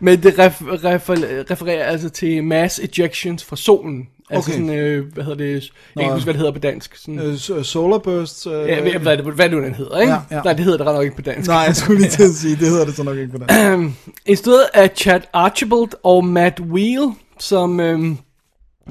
Men 0.00 0.22
det 0.22 0.38
ref, 0.38 0.62
ref, 0.62 1.10
refererer 1.50 1.84
altså 1.84 2.08
til 2.08 2.44
mass 2.44 2.78
ejections 2.78 3.44
fra 3.44 3.56
solen. 3.56 4.08
Altså 4.30 4.50
Okay. 4.50 4.60
sådan, 4.60 4.78
øh, 4.78 5.12
hvad 5.12 5.24
hedder 5.24 5.38
det, 5.38 5.52
jeg 5.52 5.62
kan 5.94 6.02
ikke 6.02 6.12
huske, 6.12 6.24
hvad 6.24 6.34
det 6.34 6.38
hedder 6.38 6.52
på 6.52 6.58
dansk. 6.58 6.96
Sådan, 6.96 7.18
Øh, 7.18 7.34
so- 7.34 7.62
Solar 7.62 7.98
Burst. 7.98 8.46
Øh, 8.46 8.52
ja, 8.52 8.80
hvad, 8.80 9.16
hvad, 9.16 9.32
hvad 9.32 9.48
det 9.48 9.58
nu 9.58 9.64
den 9.64 9.74
hedder, 9.74 9.98
ikke? 10.00 10.12
Ja, 10.12 10.20
ja. 10.30 10.42
Nej, 10.42 10.52
det 10.52 10.64
hedder 10.64 10.78
det 10.78 10.86
ret 10.86 10.94
nok 10.94 11.04
ikke 11.04 11.16
på 11.16 11.22
dansk. 11.22 11.48
Nej, 11.48 11.58
jeg 11.58 11.76
skulle 11.76 12.00
lige 12.00 12.10
til 12.10 12.22
at 12.22 12.30
sige, 12.42 12.56
det 12.56 12.68
hedder 12.68 12.84
det 12.84 12.94
så 12.96 13.02
nok 13.02 13.16
ikke 13.18 13.38
på 13.38 13.44
den. 13.48 13.96
Instrueret 14.26 14.66
af 14.74 14.90
Chad 14.96 15.20
Archibald 15.32 15.88
og 16.02 16.24
Matt 16.24 16.60
Wheel, 16.60 17.10
som 17.38 17.80
øhm, 17.80 18.18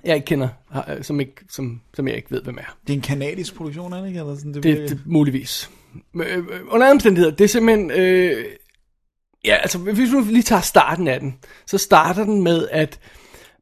jeg 0.05 0.15
ikke 0.15 0.25
kender, 0.25 0.47
har- 0.71 0.97
som, 1.01 1.19
ikke, 1.19 1.33
som, 1.51 1.81
som 1.93 2.07
jeg 2.07 2.15
ikke 2.15 2.31
ved, 2.31 2.41
hvem 2.41 2.57
er. 2.57 2.75
Det 2.87 2.93
er 2.93 2.97
en 2.97 3.01
kanadisk 3.01 3.55
produktion, 3.55 3.93
er 3.93 3.99
det 4.01 4.07
ikke? 4.07 4.19
Eller 4.19 4.35
sådan, 4.35 4.53
det, 4.53 4.63
Det, 4.63 4.89
det 4.89 4.99
muligvis. 5.05 5.69
Øh, 6.15 6.37
øh, 6.37 6.43
under 6.69 6.91
omstændigheder, 6.91 7.35
det 7.35 7.43
er 7.43 7.47
simpelthen... 7.47 7.91
Øh, 7.91 8.45
ja, 9.45 9.55
altså 9.55 9.77
hvis 9.77 10.11
vi 10.13 10.21
lige 10.21 10.43
tager 10.43 10.61
starten 10.61 11.07
af 11.07 11.19
den, 11.19 11.35
så 11.67 11.77
starter 11.77 12.23
den 12.23 12.43
med, 12.43 12.67
at 12.71 12.99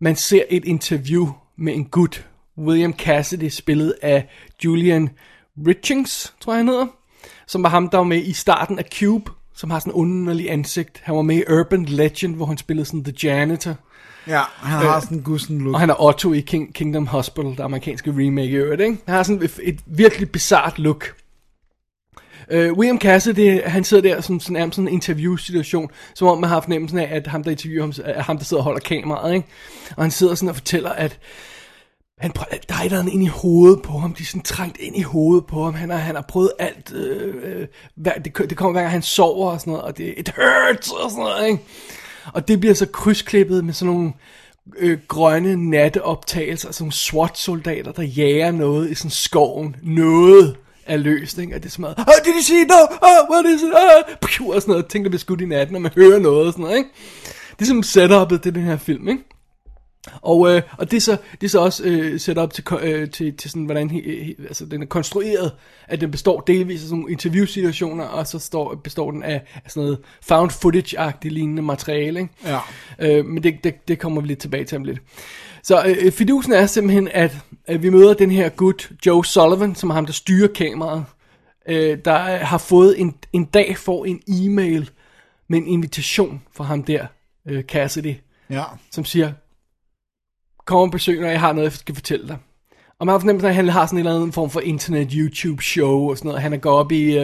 man 0.01 0.15
ser 0.15 0.43
et 0.49 0.65
interview 0.65 1.29
med 1.57 1.73
en 1.73 1.85
gut, 1.85 2.27
William 2.57 2.93
Cassidy, 2.93 3.49
spillet 3.49 3.95
af 4.01 4.27
Julian 4.65 5.09
Richings, 5.67 6.33
tror 6.39 6.53
jeg 6.53 6.59
han 6.59 6.67
hedder, 6.67 6.87
som 7.47 7.63
var 7.63 7.69
ham, 7.69 7.89
der 7.89 7.97
var 7.97 8.03
med 8.03 8.23
i 8.23 8.33
starten 8.33 8.79
af 8.79 8.85
Cube, 8.99 9.31
som 9.55 9.71
har 9.71 9.79
sådan 9.79 9.91
en 9.91 9.95
underlig 9.95 10.51
ansigt. 10.51 11.01
Han 11.03 11.15
var 11.15 11.21
med 11.21 11.35
i 11.35 11.51
Urban 11.51 11.85
Legend, 11.85 12.35
hvor 12.35 12.45
han 12.45 12.57
spillede 12.57 12.85
sådan 12.85 13.03
The 13.03 13.13
Janitor. 13.23 13.75
Ja, 14.27 14.41
han 14.55 14.87
har 14.87 14.99
sådan 14.99 15.17
en 15.17 15.23
gussen 15.23 15.61
look. 15.61 15.73
Og 15.73 15.79
han 15.79 15.89
er 15.89 16.01
Otto 16.03 16.33
i 16.33 16.39
King, 16.39 16.73
Kingdom 16.73 17.07
Hospital, 17.07 17.57
der 17.57 17.63
amerikanske 17.63 18.11
remake 18.11 18.47
i 18.47 18.55
øvrigt, 18.55 18.81
ikke? 18.81 18.97
Han 19.05 19.15
har 19.15 19.23
sådan 19.23 19.43
et, 19.43 19.59
et 19.63 19.79
virkelig 19.85 20.31
bizart 20.31 20.79
look. 20.79 21.15
Uh, 22.51 22.77
William 22.77 22.99
Cassidy, 22.99 23.61
han 23.65 23.83
sidder 23.83 24.03
der 24.03 24.21
som 24.21 24.39
sådan, 24.39 24.53
nærmest 24.53 24.75
sådan 24.75 24.87
en 24.87 24.93
interview-situation, 24.93 25.89
som 26.15 26.27
om 26.27 26.41
man 26.41 26.49
har 26.49 26.61
fornemmelsen 26.61 26.99
af, 26.99 27.07
at 27.11 27.27
ham, 27.27 27.43
der 27.43 27.51
interviewer 27.51 27.81
ham, 27.81 27.93
er 28.05 28.21
ham, 28.21 28.37
der 28.37 28.45
sidder 28.45 28.61
og 28.61 28.65
holder 28.65 28.79
kameraet, 28.79 29.33
ikke? 29.33 29.47
Og 29.97 30.03
han 30.03 30.11
sidder 30.11 30.35
sådan 30.35 30.49
og 30.49 30.55
fortæller, 30.55 30.89
at 30.89 31.19
han, 32.17 32.31
prø- 32.39 32.59
der 32.69 32.75
er 32.75 32.99
et 32.99 33.13
ind 33.13 33.23
i 33.23 33.27
hovedet 33.27 33.81
på 33.81 33.97
ham, 33.97 34.13
de 34.13 34.23
er 34.23 34.25
sådan 34.25 34.41
trængt 34.41 34.77
ind 34.79 34.97
i 34.97 35.01
hovedet 35.01 35.45
på 35.45 35.63
ham, 35.63 35.73
han 35.73 35.89
har, 35.89 35.97
han 35.97 36.15
har 36.15 36.21
prøvet 36.21 36.51
alt, 36.59 36.93
øh, 36.93 37.33
øh, 37.43 37.67
hver, 37.95 38.13
det, 38.13 38.37
det 38.37 38.57
kommer 38.57 38.71
hver 38.71 38.81
gang 38.81 38.91
han 38.91 39.01
sover 39.01 39.51
og 39.51 39.59
sådan 39.59 39.71
noget, 39.71 39.85
og 39.85 39.97
det, 39.97 40.13
it 40.17 40.33
hurts 40.35 40.91
og 40.91 41.11
sådan 41.11 41.23
noget, 41.23 41.47
ikke? 41.47 41.63
Og 42.33 42.47
det 42.47 42.59
bliver 42.59 42.75
så 42.75 42.85
krydsklippet 42.85 43.65
med 43.65 43.73
sådan 43.73 43.93
nogle 43.93 44.13
øh, 44.77 44.97
grønne 45.07 45.69
natteoptagelser, 45.69 46.71
sådan 46.71 46.83
nogle 46.83 46.93
SWAT-soldater, 46.93 47.91
der 47.91 48.03
jager 48.03 48.51
noget 48.51 48.91
i 48.91 48.95
sådan 48.95 49.11
skoven, 49.11 49.75
noget 49.83 50.57
er 50.85 50.97
løst, 50.97 51.37
ikke? 51.37 51.55
Og 51.55 51.63
det 51.63 51.69
er 51.69 51.71
sådan 51.71 51.83
noget, 51.83 51.97
oh, 51.99 52.25
did 52.25 52.33
you 52.33 52.41
see 52.41 52.61
it? 52.61 52.67
No, 52.67 52.75
oh, 53.01 53.29
what 53.31 53.45
is 53.45 53.61
it? 53.61 53.73
Oh, 53.73 54.15
Piu, 54.21 54.53
og 54.53 54.61
sådan 54.61 54.71
noget, 54.71 54.87
ting 54.87 55.05
der 55.05 55.09
bliver 55.09 55.19
skudt 55.19 55.41
i 55.41 55.45
natten, 55.45 55.75
og 55.75 55.81
man 55.81 55.91
hører 55.95 56.19
noget 56.19 56.47
og 56.47 56.53
sådan 56.53 56.63
noget, 56.63 56.77
ikke? 56.77 56.89
Det 57.59 57.61
er 57.61 57.65
som 57.65 57.83
setupet 57.83 58.43
det 58.43 58.49
er 58.49 58.53
den 58.53 58.63
her 58.63 58.77
film, 58.77 59.09
ikke? 59.09 59.23
Og, 60.21 60.55
øh, 60.55 60.61
og 60.77 60.91
det, 60.91 60.97
er 60.97 61.01
så, 61.01 61.17
det 61.41 61.47
er 61.47 61.49
så 61.49 61.59
også 61.59 61.83
øh, 61.83 62.19
sat 62.19 62.37
op 62.37 62.53
til, 62.53 62.63
øh, 62.81 63.09
til, 63.09 63.37
til 63.37 63.49
sådan, 63.49 63.65
hvordan 63.65 63.89
he, 63.89 64.01
he, 64.23 64.35
altså, 64.47 64.65
den 64.65 64.81
er 64.81 64.85
konstrueret, 64.85 65.51
at 65.87 66.01
den 66.01 66.11
består 66.11 66.41
delvis 66.41 66.81
af 66.81 66.87
sådan 66.87 66.99
nogle 66.99 67.11
interviewsituationer, 67.11 68.03
og 68.03 68.27
så 68.27 68.39
står, 68.39 68.75
består 68.75 69.11
den 69.11 69.23
af, 69.23 69.41
af 69.65 69.71
sådan 69.71 69.83
noget 69.83 69.99
found 70.21 70.51
footage-agtigt 70.51 71.33
lignende 71.33 71.61
materiale. 71.61 72.19
Ikke? 72.19 72.33
Ja. 72.45 72.59
Øh, 72.99 73.25
men 73.25 73.43
det, 73.43 73.63
det, 73.63 73.87
det 73.87 73.99
kommer 73.99 74.21
vi 74.21 74.27
lidt 74.27 74.39
tilbage 74.39 74.63
til 74.63 74.75
om 74.75 74.83
lidt. 74.83 74.99
Så 75.63 75.83
øh, 75.85 76.11
fidusen 76.11 76.53
er 76.53 76.65
simpelthen, 76.65 77.09
at, 77.11 77.37
at 77.65 77.83
vi 77.83 77.89
møder 77.89 78.13
den 78.13 78.31
her 78.31 78.49
gut, 78.49 78.91
Joe 79.05 79.25
Sullivan, 79.25 79.75
som 79.75 79.89
er 79.89 79.93
ham, 79.93 80.05
der 80.05 80.13
styrer 80.13 80.47
kameraet, 80.47 81.05
øh, 81.69 81.97
der 82.05 82.17
har 82.45 82.57
fået 82.57 82.99
en, 82.99 83.15
en 83.33 83.45
dag 83.45 83.77
for 83.77 84.05
en 84.05 84.21
e-mail 84.27 84.89
med 85.47 85.59
en 85.59 85.67
invitation 85.67 86.41
fra 86.55 86.63
ham 86.63 86.83
der, 86.83 87.05
øh, 87.47 87.63
Cassidy 87.63 88.15
Ja. 88.49 88.63
som 88.91 89.05
siger, 89.05 89.31
kom 90.65 90.79
og 90.79 90.91
besøg, 90.91 91.21
når 91.21 91.27
jeg 91.27 91.39
har 91.39 91.53
noget, 91.53 91.69
jeg 91.69 91.73
skal 91.73 91.95
fortælle 91.95 92.27
dig. 92.27 92.37
Og 92.99 93.05
man 93.05 93.13
har 93.13 93.19
fornemmelsen 93.19 93.49
at 93.49 93.55
han 93.55 93.69
har 93.69 93.85
sådan 93.85 93.99
en 93.99 94.05
eller 94.05 94.15
anden 94.15 94.31
form 94.31 94.49
for 94.49 94.59
internet 94.59 95.11
YouTube 95.11 95.63
show 95.63 96.09
og 96.09 96.17
sådan 96.17 96.29
noget. 96.29 96.41
Han 96.41 96.53
er 96.53 96.57
gået 96.57 96.75
op 96.75 96.91
i 96.91 97.17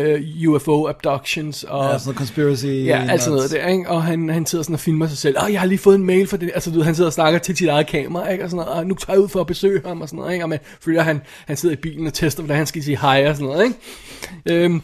uh, 0.45 0.53
UFO 0.53 0.87
abductions 0.87 1.63
og... 1.63 1.83
Ja, 1.83 1.97
sådan 1.97 2.01
noget 2.05 2.17
conspiracy. 2.17 2.65
Ja, 2.65 3.05
alt 3.09 3.21
sådan 3.21 3.35
noget 3.35 3.51
der, 3.51 3.67
ikke? 3.67 3.89
Og 3.89 4.03
han, 4.03 4.29
han 4.29 4.45
sidder 4.45 4.63
sådan 4.63 4.73
og 4.73 4.79
filmer 4.79 5.07
sig 5.07 5.17
selv. 5.17 5.35
Åh, 5.43 5.51
jeg 5.53 5.59
har 5.59 5.67
lige 5.67 5.77
fået 5.77 5.95
en 5.95 6.05
mail 6.05 6.27
fra 6.27 6.37
det. 6.37 6.51
Altså, 6.53 6.71
du 6.71 6.75
ved, 6.75 6.85
han 6.85 6.95
sidder 6.95 7.09
og 7.09 7.13
snakker 7.13 7.39
til 7.39 7.57
sit 7.57 7.67
eget 7.67 7.87
kamera, 7.87 8.29
ikke? 8.29 8.43
Og 8.43 8.49
sådan 8.49 8.65
noget. 8.65 8.79
Og 8.79 8.87
nu 8.87 8.95
tager 8.95 9.13
jeg 9.13 9.23
ud 9.23 9.29
for 9.29 9.41
at 9.41 9.47
besøge 9.47 9.81
ham 9.85 10.01
og 10.01 10.09
sådan 10.09 10.17
noget, 10.17 10.33
ikke? 10.33 10.45
Og 10.45 10.49
man 10.49 10.59
føler, 10.81 11.01
han, 11.01 11.21
han 11.47 11.57
sidder 11.57 11.75
i 11.75 11.79
bilen 11.81 12.07
og 12.07 12.13
tester, 12.13 12.43
hvordan 12.43 12.57
han 12.57 12.67
skal 12.67 12.83
sige 12.83 12.97
hej 12.97 13.25
og 13.29 13.35
sådan 13.35 13.47
noget, 13.47 13.65
ikke? 13.65 14.65
Øhm, 14.65 14.81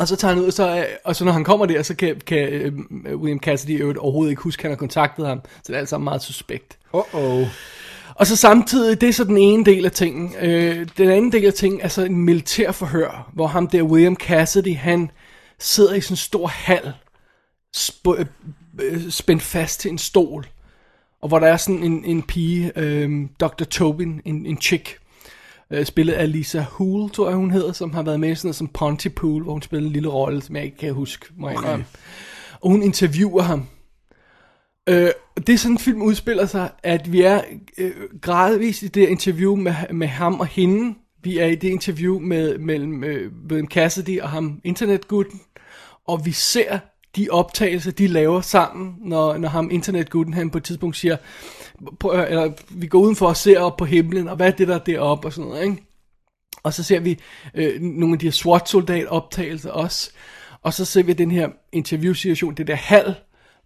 og 0.00 0.08
så 0.08 0.16
tager 0.16 0.34
han 0.34 0.42
ud, 0.42 0.50
så, 0.50 0.78
øh, 0.78 0.84
og 1.04 1.16
så 1.16 1.24
når 1.24 1.32
han 1.32 1.44
kommer 1.44 1.66
der, 1.66 1.82
så 1.82 1.94
kan, 1.94 2.20
kan 2.26 2.48
øh, 2.48 2.72
William 3.16 3.38
Cassidy 3.38 3.80
øvrigt 3.80 3.98
overhovedet 3.98 4.30
ikke 4.30 4.42
huske, 4.42 4.60
at 4.60 4.62
han 4.62 4.70
har 4.70 4.76
kontaktet 4.76 5.26
ham. 5.26 5.40
Så 5.44 5.62
det 5.66 5.74
er 5.74 5.78
alt 5.78 5.88
sammen 5.88 6.04
meget 6.04 6.22
suspekt. 6.22 6.78
Uh-oh. 6.96 7.46
Og 8.14 8.26
så 8.26 8.36
samtidig, 8.36 9.00
det 9.00 9.08
er 9.08 9.12
så 9.12 9.24
den 9.24 9.38
ene 9.38 9.64
del 9.64 9.84
af 9.84 9.92
tingen. 9.92 10.34
Øh, 10.40 10.88
den 10.98 11.10
anden 11.10 11.32
del 11.32 11.46
af 11.46 11.54
tingen 11.54 11.80
er 11.80 11.88
så 11.88 12.04
en 12.04 12.16
militærforhør, 12.16 13.30
hvor 13.32 13.46
ham 13.46 13.66
der 13.66 13.82
William 13.82 14.16
Cassidy, 14.16 14.76
han 14.76 15.10
sidder 15.58 15.94
i 15.94 16.00
sådan 16.00 16.12
en 16.12 16.16
stor 16.16 16.46
hal, 16.46 16.92
sp- 17.76 18.24
øh, 18.82 19.10
spændt 19.10 19.42
fast 19.42 19.80
til 19.80 19.90
en 19.90 19.98
stol. 19.98 20.46
Og 21.22 21.28
hvor 21.28 21.38
der 21.38 21.46
er 21.46 21.56
sådan 21.56 21.82
en, 21.82 22.04
en 22.04 22.22
pige, 22.22 22.72
øh, 22.76 23.10
Dr. 23.40 23.64
Tobin, 23.64 24.20
en, 24.24 24.46
en 24.46 24.60
chick, 24.60 24.98
øh, 25.70 25.84
spillet 25.84 26.12
af 26.12 26.32
Lisa 26.32 26.60
Hoole, 26.60 27.08
tror 27.08 27.28
jeg 27.28 27.36
hun 27.36 27.50
hedder, 27.50 27.72
som 27.72 27.94
har 27.94 28.02
været 28.02 28.20
med 28.20 28.30
i 28.30 28.34
sådan 28.34 28.48
noget 28.48 28.56
som 28.56 28.68
Pontypool, 28.68 29.42
hvor 29.42 29.52
hun 29.52 29.62
spillede 29.62 29.86
en 29.86 29.92
lille 29.92 30.08
rolle, 30.08 30.42
som 30.42 30.56
jeg 30.56 30.64
ikke 30.64 30.76
kan 30.76 30.94
huske. 30.94 31.26
Må 31.36 31.48
jeg 31.48 31.58
okay. 31.58 31.82
Og 32.60 32.70
hun 32.70 32.82
interviewer 32.82 33.42
ham. 33.42 33.66
Øh, 34.88 35.10
det 35.46 35.48
er 35.48 35.58
sådan 35.58 35.78
film 35.78 36.02
udspiller 36.02 36.46
sig, 36.46 36.70
at 36.82 37.12
vi 37.12 37.22
er 37.22 37.40
øh, 37.78 37.92
gradvist 38.22 38.82
i 38.82 38.88
det 38.88 39.08
interview 39.08 39.56
med, 39.56 39.74
med 39.92 40.06
ham 40.06 40.40
og 40.40 40.46
hende. 40.46 40.94
Vi 41.22 41.38
er 41.38 41.46
i 41.46 41.54
det 41.54 41.68
interview 41.68 42.18
med, 42.18 42.58
mellem 42.58 43.04
øh, 43.04 43.32
William 43.50 43.68
Cassidy 43.68 44.20
og 44.20 44.28
ham, 44.28 44.60
internetgutten. 44.64 45.40
Og 46.06 46.26
vi 46.26 46.32
ser 46.32 46.78
de 47.16 47.28
optagelser, 47.30 47.90
de 47.90 48.06
laver 48.06 48.40
sammen, 48.40 48.94
når, 49.00 49.38
når 49.38 49.48
ham, 49.48 49.68
internetgutten, 49.72 50.34
han 50.34 50.50
på 50.50 50.58
et 50.58 50.64
tidspunkt 50.64 50.96
siger, 50.96 51.16
eller 52.04 52.52
vi 52.70 52.86
går 52.86 52.98
udenfor 52.98 53.28
og 53.28 53.36
ser 53.36 53.60
op 53.60 53.76
på 53.76 53.84
himlen, 53.84 54.28
og 54.28 54.36
hvad 54.36 54.46
er 54.46 54.50
det 54.50 54.68
der 54.68 54.74
er 54.74 54.78
deroppe, 54.78 55.28
og 55.28 55.32
sådan 55.32 55.48
noget, 55.48 55.64
ikke? 55.64 55.82
Og 56.62 56.74
så 56.74 56.82
ser 56.82 57.00
vi 57.00 57.18
øh, 57.54 57.80
nogle 57.80 58.12
af 58.12 58.18
de 58.18 58.26
her 58.26 58.32
SWAT-soldat 58.32 59.06
optagelser 59.06 59.70
også. 59.70 60.10
Og 60.62 60.74
så 60.74 60.84
ser 60.84 61.02
vi 61.02 61.12
den 61.12 61.30
her 61.30 61.48
interviewsituation, 61.72 62.54
det 62.54 62.66
der 62.66 62.74
hal, 62.74 63.14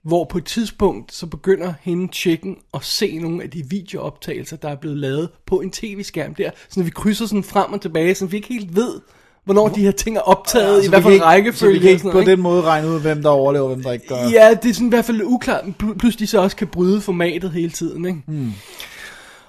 hvor 0.02 0.24
på 0.24 0.38
et 0.38 0.44
tidspunkt, 0.44 1.12
så 1.12 1.26
begynder 1.26 1.74
hende 1.80 2.12
chicken 2.12 2.56
at 2.74 2.84
se 2.84 3.18
nogle 3.18 3.42
af 3.42 3.50
de 3.50 3.64
videooptagelser, 3.70 4.56
der 4.56 4.68
er 4.68 4.76
blevet 4.76 4.96
lavet 4.96 5.30
på 5.46 5.60
en 5.60 5.70
tv-skærm 5.70 6.34
der. 6.34 6.50
Så 6.68 6.80
når 6.80 6.84
vi 6.84 6.90
krydser 6.90 7.26
sådan 7.26 7.44
frem 7.44 7.72
og 7.72 7.80
tilbage, 7.80 8.14
så 8.14 8.26
vi 8.26 8.36
ikke 8.36 8.48
helt 8.48 8.76
ved, 8.76 9.00
hvornår 9.48 9.68
de 9.68 9.80
her 9.80 9.90
ting 9.90 10.16
er 10.16 10.20
optaget, 10.20 10.80
ja, 10.80 10.86
i 10.86 10.88
hvad 10.88 11.02
for 11.02 11.10
en 11.10 11.22
rækkefølge. 11.24 11.74
Så 11.74 11.78
vi 11.78 11.78
kan 11.78 11.90
ikke 11.90 12.10
på 12.10 12.18
ikke? 12.18 12.30
den 12.30 12.40
måde 12.40 12.62
regne 12.62 12.88
ud, 12.88 13.00
hvem 13.00 13.22
der 13.22 13.28
overlever, 13.30 13.64
og 13.68 13.74
hvem 13.74 13.82
der 13.82 13.92
ikke 13.92 14.06
gør. 14.08 14.16
Ja, 14.16 14.54
det 14.62 14.70
er 14.70 14.74
sådan 14.74 14.86
i 14.86 14.90
hvert 14.90 15.04
fald 15.04 15.20
uklart, 15.24 15.64
pl- 15.82 15.96
plus 15.98 16.16
de 16.16 16.26
så 16.26 16.40
også 16.40 16.56
kan 16.56 16.66
bryde 16.66 17.00
formatet 17.00 17.50
hele 17.50 17.70
tiden, 17.70 18.04
ikke? 18.06 18.22
Mm. 18.26 18.52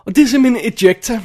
Og 0.05 0.15
det 0.15 0.21
er 0.23 0.27
simpelthen 0.27 0.73
ejector. 0.73 1.19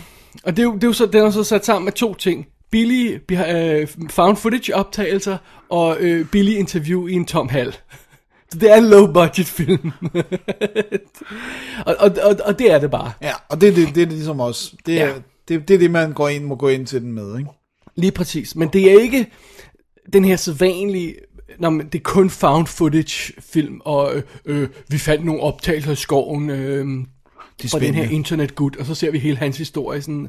Og 0.45 0.57
det 0.57 0.59
er 0.59 0.65
jo, 0.67 0.75
det 0.75 0.85
er 0.85 0.89
jo 0.89 0.93
så, 0.93 1.07
den 1.07 1.23
er 1.23 1.31
så 1.31 1.45
sat 1.45 1.65
sammen 1.67 1.85
med 1.85 1.93
to 1.93 2.15
ting. 2.15 2.47
Billige 2.71 3.21
øh, 3.31 3.89
found 4.11 4.37
footage 4.37 4.75
optagelser 4.77 5.37
og 5.71 5.97
øh, 6.01 6.27
billige 6.27 6.59
interview 6.59 7.07
i 7.07 7.13
en 7.13 7.25
tom 7.25 7.49
hal. 7.49 7.77
Så 8.53 8.59
det 8.59 8.71
er 8.73 8.77
en 8.77 8.85
low 8.85 9.13
budget 9.13 9.47
film. 9.47 9.93
og, 11.87 11.97
og, 11.99 12.11
og, 12.23 12.37
og 12.45 12.59
det 12.59 12.73
er 12.73 12.79
det 12.79 12.91
bare. 12.91 13.13
Ja, 13.23 13.33
og 13.49 13.61
det, 13.61 13.69
er 13.69 13.73
det, 13.75 13.95
det 13.95 14.03
er 14.03 14.07
ligesom 14.07 14.41
også, 14.41 14.73
det 14.87 15.01
er, 15.01 15.07
Ja. 15.07 15.13
det, 15.49 15.69
det 15.69 15.75
er 15.75 15.79
det, 15.79 15.91
man 15.91 16.13
går 16.13 16.29
ind, 16.29 16.45
må 16.45 16.55
gå 16.57 16.69
ind 16.69 16.87
til 16.87 17.01
den 17.01 17.13
med, 17.13 17.39
ikke? 17.39 17.51
Lige 17.97 18.13
præcis. 18.13 18.57
Men 18.57 18.69
det 18.69 18.93
er 18.93 19.01
ikke 19.01 19.27
den 20.13 20.25
her 20.25 20.37
sædvanlige, 20.37 21.15
når 21.59 21.71
man, 21.71 21.87
det 21.87 21.99
er 21.99 22.03
kun 22.03 22.31
found 22.31 22.67
footage 22.67 23.33
film, 23.41 23.81
og 23.85 24.15
øh, 24.15 24.23
øh, 24.45 24.69
vi 24.89 24.99
fandt 24.99 25.25
nogle 25.25 25.41
optagelser 25.41 25.93
i 25.93 25.97
skoven, 25.97 26.51
øh, 26.51 26.87
de 27.63 27.69
fra 27.69 27.79
den 27.79 27.95
her 27.95 28.11
internetgut, 28.11 28.77
og 28.77 28.87
så 28.87 28.95
ser 28.95 29.11
vi 29.11 29.19
hele 29.19 29.37
hans 29.37 29.59
historie. 29.59 30.03
Sådan, 30.03 30.29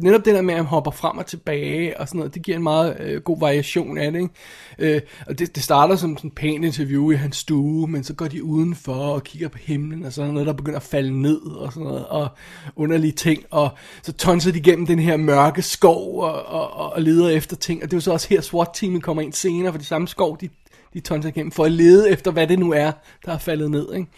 netop 0.00 0.24
det 0.24 0.34
der 0.34 0.42
med, 0.42 0.54
at 0.54 0.58
han 0.58 0.66
hopper 0.66 0.90
frem 0.90 1.18
og 1.18 1.26
tilbage, 1.26 2.00
og 2.00 2.08
sådan 2.08 2.18
noget, 2.18 2.34
det 2.34 2.42
giver 2.42 2.56
en 2.56 2.62
meget 2.62 2.96
øh, 3.00 3.20
god 3.20 3.40
variation 3.40 3.98
af 3.98 4.12
det. 4.12 4.20
Ikke? 4.20 4.94
Øh, 4.94 5.00
og 5.26 5.38
det, 5.38 5.54
det 5.54 5.62
starter 5.62 5.96
som 5.96 6.16
sådan 6.16 6.28
en 6.28 6.34
pæn 6.34 6.64
interview 6.64 7.10
i 7.10 7.14
hans 7.14 7.36
stue, 7.36 7.86
men 7.88 8.04
så 8.04 8.14
går 8.14 8.28
de 8.28 8.44
udenfor 8.44 8.94
og 8.94 9.24
kigger 9.24 9.48
på 9.48 9.58
himlen, 9.58 10.04
og 10.04 10.12
så 10.12 10.22
er 10.22 10.26
der 10.26 10.32
noget, 10.32 10.46
der 10.46 10.52
begynder 10.52 10.78
at 10.78 10.82
falde 10.82 11.22
ned, 11.22 11.40
og 11.40 11.72
sådan 11.72 11.88
noget, 11.88 12.06
og 12.06 12.28
underlige 12.76 13.12
ting, 13.12 13.42
og 13.50 13.70
så 14.02 14.12
tonser 14.12 14.52
de 14.52 14.58
igennem 14.58 14.86
den 14.86 14.98
her 14.98 15.16
mørke 15.16 15.62
skov, 15.62 16.20
og, 16.20 16.46
og, 16.46 16.92
og, 16.92 17.02
leder 17.02 17.28
efter 17.28 17.56
ting, 17.56 17.82
og 17.82 17.90
det 17.90 17.92
er 17.94 17.96
jo 17.96 18.00
så 18.00 18.12
også 18.12 18.28
her, 18.28 18.40
SWAT-teamet 18.40 19.02
kommer 19.02 19.22
ind 19.22 19.32
senere, 19.32 19.72
for 19.72 19.78
de 19.78 19.84
samme 19.84 20.08
skov, 20.08 20.38
de 20.40 20.48
de 20.94 21.00
tonser 21.00 21.28
igennem, 21.28 21.52
for 21.52 21.64
at 21.64 21.72
lede 21.72 22.10
efter, 22.10 22.30
hvad 22.30 22.46
det 22.46 22.58
nu 22.58 22.72
er, 22.72 22.92
der 23.26 23.32
er 23.32 23.38
faldet 23.38 23.70
ned. 23.70 23.94
Ikke? 23.94 24.08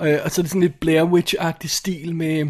Øh, 0.00 0.18
og 0.24 0.30
så 0.30 0.40
er 0.40 0.42
det 0.42 0.50
sådan 0.50 0.60
lidt 0.60 0.80
Blair 0.80 1.02
Witch-agtig 1.02 1.68
stil 1.68 2.14
med, 2.14 2.46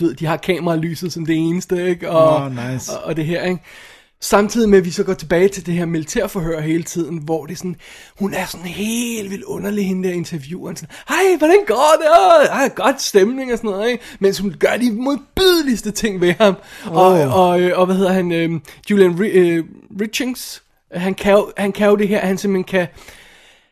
du 0.00 0.04
ved, 0.04 0.14
de 0.14 0.26
har 0.26 0.36
kameralyset 0.36 1.12
som 1.12 1.26
det 1.26 1.36
eneste, 1.36 1.88
ikke? 1.88 2.10
Og, 2.10 2.42
Åh, 2.44 2.72
nice. 2.72 2.92
og, 2.92 3.04
og 3.04 3.16
det 3.16 3.24
her, 3.26 3.42
ikke? 3.42 3.60
Samtidig 4.20 4.68
med, 4.68 4.78
at 4.78 4.84
vi 4.84 4.90
så 4.90 5.04
går 5.04 5.14
tilbage 5.14 5.48
til 5.48 5.66
det 5.66 5.74
her 5.74 5.86
militærforhør 5.86 6.60
hele 6.60 6.82
tiden, 6.82 7.18
hvor 7.18 7.46
det 7.46 7.58
sådan, 7.58 7.76
hun 8.18 8.34
er 8.34 8.46
sådan 8.46 8.66
helt 8.66 9.30
vildt 9.30 9.44
underlig, 9.44 9.86
hende 9.86 10.08
der 10.08 10.14
intervieweren. 10.14 10.76
Sådan, 10.76 10.94
Hej, 11.08 11.36
hvordan 11.38 11.58
går 11.66 11.96
det? 12.00 12.06
Åh, 12.10 12.58
ej, 12.60 12.68
godt 12.68 13.02
stemning 13.02 13.52
og 13.52 13.58
sådan 13.58 13.70
noget, 13.70 13.90
ikke? 13.90 14.04
Mens 14.18 14.38
hun 14.38 14.54
gør 14.58 14.76
de 14.76 14.92
modbydeligste 14.92 15.90
ting 15.90 16.20
ved 16.20 16.34
ham. 16.40 16.54
Oh. 16.86 16.96
Og, 16.96 17.12
og, 17.12 17.60
øh, 17.60 17.78
og, 17.78 17.86
hvad 17.86 17.96
hedder 17.96 18.12
han? 18.12 18.32
Øh, 18.32 18.50
Julian 18.90 19.14
Ri- 19.14 19.36
øh, 19.38 19.64
Richings, 20.00 20.62
han 20.92 21.14
kan, 21.14 21.32
jo, 21.32 21.52
han 21.56 21.72
kan 21.72 21.88
jo 21.88 21.96
det 21.96 22.08
her, 22.08 22.26
han 22.26 22.38
simpelthen 22.38 22.64
kan, 22.64 22.86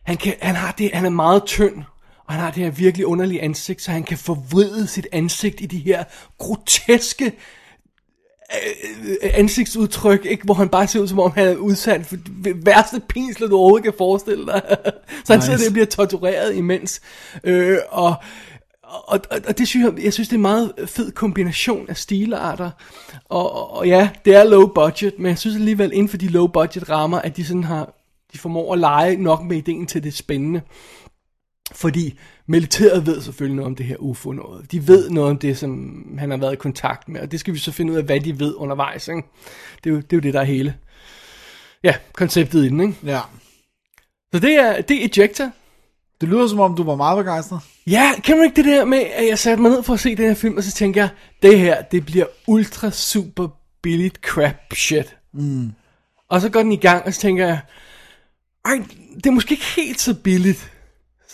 han, 0.04 0.16
kan, 0.16 0.34
han, 0.40 0.54
har 0.54 0.72
det, 0.72 0.90
han 0.94 1.04
er 1.04 1.10
meget 1.10 1.44
tynd, 1.44 1.82
og 2.26 2.34
han 2.34 2.40
har 2.40 2.50
det 2.50 2.62
her 2.62 2.70
virkelig 2.70 3.06
underlige 3.06 3.42
ansigt, 3.42 3.82
så 3.82 3.90
han 3.90 4.02
kan 4.02 4.18
forvride 4.18 4.86
sit 4.86 5.06
ansigt 5.12 5.60
i 5.60 5.66
de 5.66 5.78
her 5.78 6.04
groteske 6.38 7.24
øh, 7.24 7.30
ansigtsudtryk, 9.34 10.24
ikke? 10.24 10.44
hvor 10.44 10.54
han 10.54 10.68
bare 10.68 10.86
ser 10.86 11.00
ud 11.00 11.08
som 11.08 11.20
om 11.20 11.30
han 11.30 11.48
er 11.48 11.56
udsat 11.56 12.06
for 12.06 12.16
det 12.44 12.66
værste 12.66 13.00
pinsler, 13.00 13.48
du 13.48 13.56
overhovedet 13.56 13.84
kan 13.84 13.94
forestille 13.98 14.46
dig. 14.46 14.62
så 15.24 15.32
han 15.32 15.38
Nice. 15.38 15.46
sidder 15.46 15.58
der 15.58 15.66
og 15.66 15.72
bliver 15.72 15.86
tortureret 15.86 16.56
imens. 16.56 17.00
Øh, 17.44 17.78
og, 17.88 18.14
og, 18.82 19.20
og, 19.30 19.40
og 19.48 19.58
det 19.58 19.68
synes 19.68 19.84
jeg, 19.84 20.04
jeg 20.04 20.12
synes, 20.12 20.28
det 20.28 20.34
er 20.34 20.38
en 20.38 20.42
meget 20.42 20.72
fed 20.86 21.12
kombination 21.12 21.88
af 21.88 21.96
stilarter. 21.96 22.70
Og, 23.28 23.52
og, 23.52 23.76
og 23.76 23.88
ja, 23.88 24.08
det 24.24 24.34
er 24.34 24.44
low 24.44 24.66
budget, 24.66 25.18
men 25.18 25.26
jeg 25.26 25.38
synes 25.38 25.56
alligevel 25.56 25.92
inden 25.92 26.08
for 26.08 26.16
de 26.16 26.28
low 26.28 26.46
budget 26.46 26.90
rammer, 26.90 27.18
at 27.18 27.36
de 27.36 27.44
sådan 27.44 27.64
har, 27.64 27.94
de 28.32 28.38
formår 28.38 28.72
at 28.72 28.78
lege 28.78 29.16
nok 29.16 29.42
med 29.42 29.56
ideen 29.56 29.86
til 29.86 30.04
det 30.04 30.14
spændende. 30.14 30.60
Fordi 31.72 32.18
militæret 32.46 33.06
ved 33.06 33.20
selvfølgelig 33.20 33.56
noget 33.56 33.66
om 33.66 33.76
det 33.76 33.86
her 33.86 33.96
UFO 33.98 34.32
noget. 34.32 34.72
De 34.72 34.88
ved 34.88 35.10
noget 35.10 35.30
om 35.30 35.38
det, 35.38 35.58
som 35.58 36.02
han 36.18 36.30
har 36.30 36.36
været 36.36 36.52
i 36.52 36.56
kontakt 36.56 37.08
med, 37.08 37.20
og 37.20 37.32
det 37.32 37.40
skal 37.40 37.54
vi 37.54 37.58
så 37.58 37.72
finde 37.72 37.92
ud 37.92 37.98
af, 37.98 38.04
hvad 38.04 38.20
de 38.20 38.38
ved 38.38 38.54
undervejs. 38.56 39.08
Ikke? 39.08 39.22
Det, 39.84 39.90
er 39.90 39.94
jo, 39.94 39.96
det 39.96 40.12
er 40.12 40.16
jo 40.16 40.20
det, 40.20 40.34
der 40.34 40.40
er 40.40 40.44
hele 40.44 40.74
ja, 41.84 41.94
konceptet 42.12 42.64
i 42.64 42.68
den. 42.68 42.80
Ikke? 42.80 42.94
Ja. 43.04 43.20
Så 44.34 44.40
det 44.40 44.54
er, 44.54 44.80
det 44.80 45.04
er 45.04 45.08
Ejector. 45.08 45.50
Det 46.20 46.28
lyder 46.28 46.46
som 46.46 46.60
om, 46.60 46.76
du 46.76 46.82
var 46.82 46.96
meget 46.96 47.16
begejstret. 47.16 47.60
Ja, 47.86 48.12
kan 48.24 48.36
du 48.36 48.42
ikke 48.42 48.56
det 48.56 48.64
der 48.64 48.84
med, 48.84 48.98
at 48.98 49.28
jeg 49.28 49.38
satte 49.38 49.62
mig 49.62 49.70
ned 49.70 49.82
for 49.82 49.94
at 49.94 50.00
se 50.00 50.16
den 50.16 50.26
her 50.26 50.34
film, 50.34 50.56
og 50.56 50.62
så 50.62 50.72
tænker 50.72 51.00
jeg, 51.00 51.10
det 51.42 51.60
her, 51.60 51.82
det 51.82 52.06
bliver 52.06 52.26
ultra 52.46 52.90
super 52.90 53.48
billigt 53.82 54.16
crap 54.16 54.74
shit. 54.74 55.16
Mm. 55.32 55.72
Og 56.28 56.40
så 56.40 56.48
går 56.48 56.62
den 56.62 56.72
i 56.72 56.76
gang, 56.76 57.04
og 57.04 57.14
så 57.14 57.20
tænker 57.20 57.46
jeg, 57.46 57.60
ej, 58.64 58.82
det 59.16 59.26
er 59.26 59.30
måske 59.30 59.52
ikke 59.52 59.64
helt 59.76 60.00
så 60.00 60.14
billigt, 60.14 60.72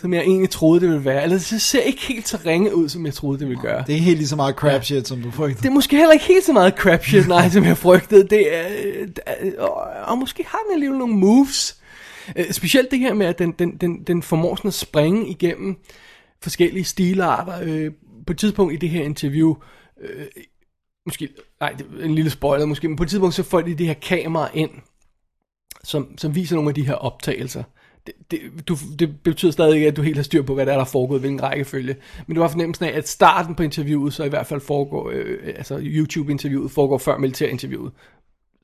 som 0.03 0.15
jeg 0.15 0.23
egentlig 0.23 0.51
troede, 0.51 0.81
det 0.81 0.89
ville 0.89 1.05
være. 1.05 1.23
Eller 1.23 1.37
det 1.37 1.63
ser 1.63 1.81
ikke 1.81 2.03
helt 2.07 2.29
så 2.29 2.39
ringe 2.47 2.75
ud, 2.75 2.89
som 2.89 3.07
jeg 3.07 3.15
troede, 3.15 3.39
det 3.39 3.49
ville 3.49 3.63
gøre. 3.63 3.85
Det 3.87 3.89
er 3.89 3.95
ikke 3.95 4.05
helt 4.05 4.19
lige 4.19 4.29
så 4.29 4.37
meget 4.37 4.55
crap 4.55 4.85
shit, 4.85 5.09
som 5.09 5.23
du 5.23 5.31
frygtede. 5.31 5.63
Det 5.63 5.69
er 5.69 5.73
måske 5.73 5.97
heller 5.97 6.13
ikke 6.13 6.25
helt 6.25 6.45
så 6.45 6.53
meget 6.53 6.75
crap 6.75 7.05
shit, 7.05 7.29
nej, 7.29 7.49
som 7.49 7.65
jeg 7.65 7.79
frygtede. 7.79 8.29
Det 8.29 8.57
er, 8.57 8.69
øh, 9.43 9.53
og, 9.59 9.75
og 10.05 10.19
måske 10.19 10.45
har 10.49 10.59
den 10.67 10.75
alligevel 10.75 10.99
nogle 10.99 11.15
moves. 11.15 11.83
Øh, 12.37 12.53
specielt 12.53 12.91
det 12.91 12.99
her 12.99 13.15
med, 13.15 13.27
at 13.27 13.39
den, 13.39 13.53
den, 13.53 13.77
den, 13.77 14.03
den 14.03 14.23
formår 14.23 14.57
sådan 14.57 14.69
at 14.69 14.75
springe 14.75 15.29
igennem 15.29 15.77
forskellige 16.43 16.85
stilarter. 16.85 17.59
Øh, 17.63 17.91
på 18.27 18.33
et 18.33 18.39
tidspunkt 18.39 18.73
i 18.73 18.77
det 18.77 18.89
her 18.89 19.03
interview, 19.03 19.55
øh, 20.01 20.27
måske, 21.07 21.29
nej, 21.61 21.73
det 21.73 21.87
er 22.01 22.05
en 22.05 22.15
lille 22.15 22.31
spoiler 22.31 22.67
måske, 22.67 22.89
men 22.89 22.97
på 22.97 23.03
et 23.03 23.09
tidspunkt 23.09 23.35
så 23.35 23.43
får 23.43 23.61
de 23.61 23.75
det 23.75 23.87
her 23.87 23.95
kamera 23.95 24.51
ind, 24.55 24.71
som, 25.85 26.19
som 26.19 26.35
viser 26.35 26.57
nogle 26.57 26.71
af 26.71 26.75
de 26.75 26.87
her 26.87 26.95
optagelser. 26.95 27.63
Det, 28.07 28.15
det, 28.31 28.41
du, 28.69 28.77
det 28.99 29.21
betyder 29.25 29.53
stadig 29.53 29.75
ikke, 29.75 29.89
at 29.89 29.97
du 29.97 30.03
helt 30.03 30.17
har 30.17 30.23
styr 30.23 30.43
på, 30.43 30.55
hvad 30.55 30.67
der 30.67 30.73
er, 30.73 30.77
der 30.79 30.85
foregår, 30.85 31.19
hvilken 31.19 31.43
rækkefølge. 31.43 31.97
Men 32.27 32.35
det 32.35 32.41
var 32.41 32.49
fornemmelsen 32.49 32.87
af, 32.87 32.97
at 32.99 33.09
starten 33.09 33.55
på 33.55 33.63
interviewet, 33.63 34.13
så 34.13 34.25
i 34.25 34.29
hvert 34.29 34.47
fald 34.47 34.61
foregår, 34.61 35.11
øh, 35.15 35.39
altså 35.47 35.79
YouTube-interviewet, 35.83 36.71
foregår 36.71 36.99
før 36.99 37.19
militærinterviewet. 37.19 37.93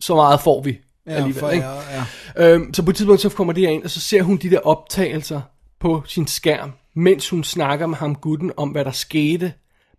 Så 0.01 0.14
meget 0.14 0.41
får 0.41 0.62
vi 0.62 0.78
Ja, 1.07 1.12
alligevel, 1.12 1.41
for, 1.41 1.51
ikke? 1.51 1.66
ja, 1.66 2.05
ja. 2.36 2.55
Øhm, 2.55 2.74
så 2.74 2.82
på 2.82 2.91
et 2.91 2.97
tidspunkt 2.97 3.20
så 3.20 3.28
kommer 3.28 3.53
det 3.53 3.62
her 3.62 3.70
ind, 3.70 3.84
og 3.84 3.91
så 3.91 4.01
ser 4.01 4.22
hun 4.22 4.36
de 4.36 4.51
der 4.51 4.61
optagelser 4.61 5.41
på 5.80 6.03
sin 6.07 6.26
skærm, 6.26 6.72
mens 6.95 7.28
hun 7.28 7.45
snakker 7.45 7.86
med 7.86 7.97
ham 7.97 8.14
gutten 8.14 8.53
om, 8.57 8.68
hvad 8.68 8.84
der 8.84 8.91
skete, 8.91 9.53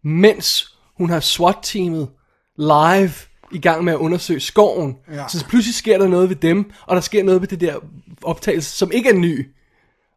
mens 0.04 0.78
hun 0.98 1.10
har 1.10 1.20
SWAT-teamet 1.20 2.10
live 2.58 3.12
i 3.52 3.60
gang 3.60 3.84
med 3.84 3.94
at 3.94 4.00
undersøge 4.00 4.40
skoven. 4.40 4.98
Ja. 5.14 5.28
Så 5.28 5.46
pludselig 5.46 5.76
sker 5.76 5.98
der 5.98 6.08
noget 6.08 6.30
ved 6.30 6.36
dem, 6.36 6.72
og 6.86 6.96
der 6.96 7.02
sker 7.02 7.24
noget 7.24 7.42
ved 7.42 7.48
det 7.48 7.62
der 7.62 7.76
optagelse, 8.24 8.70
som 8.78 8.92
ikke 8.92 9.10
er 9.10 9.14
ny. 9.14 9.48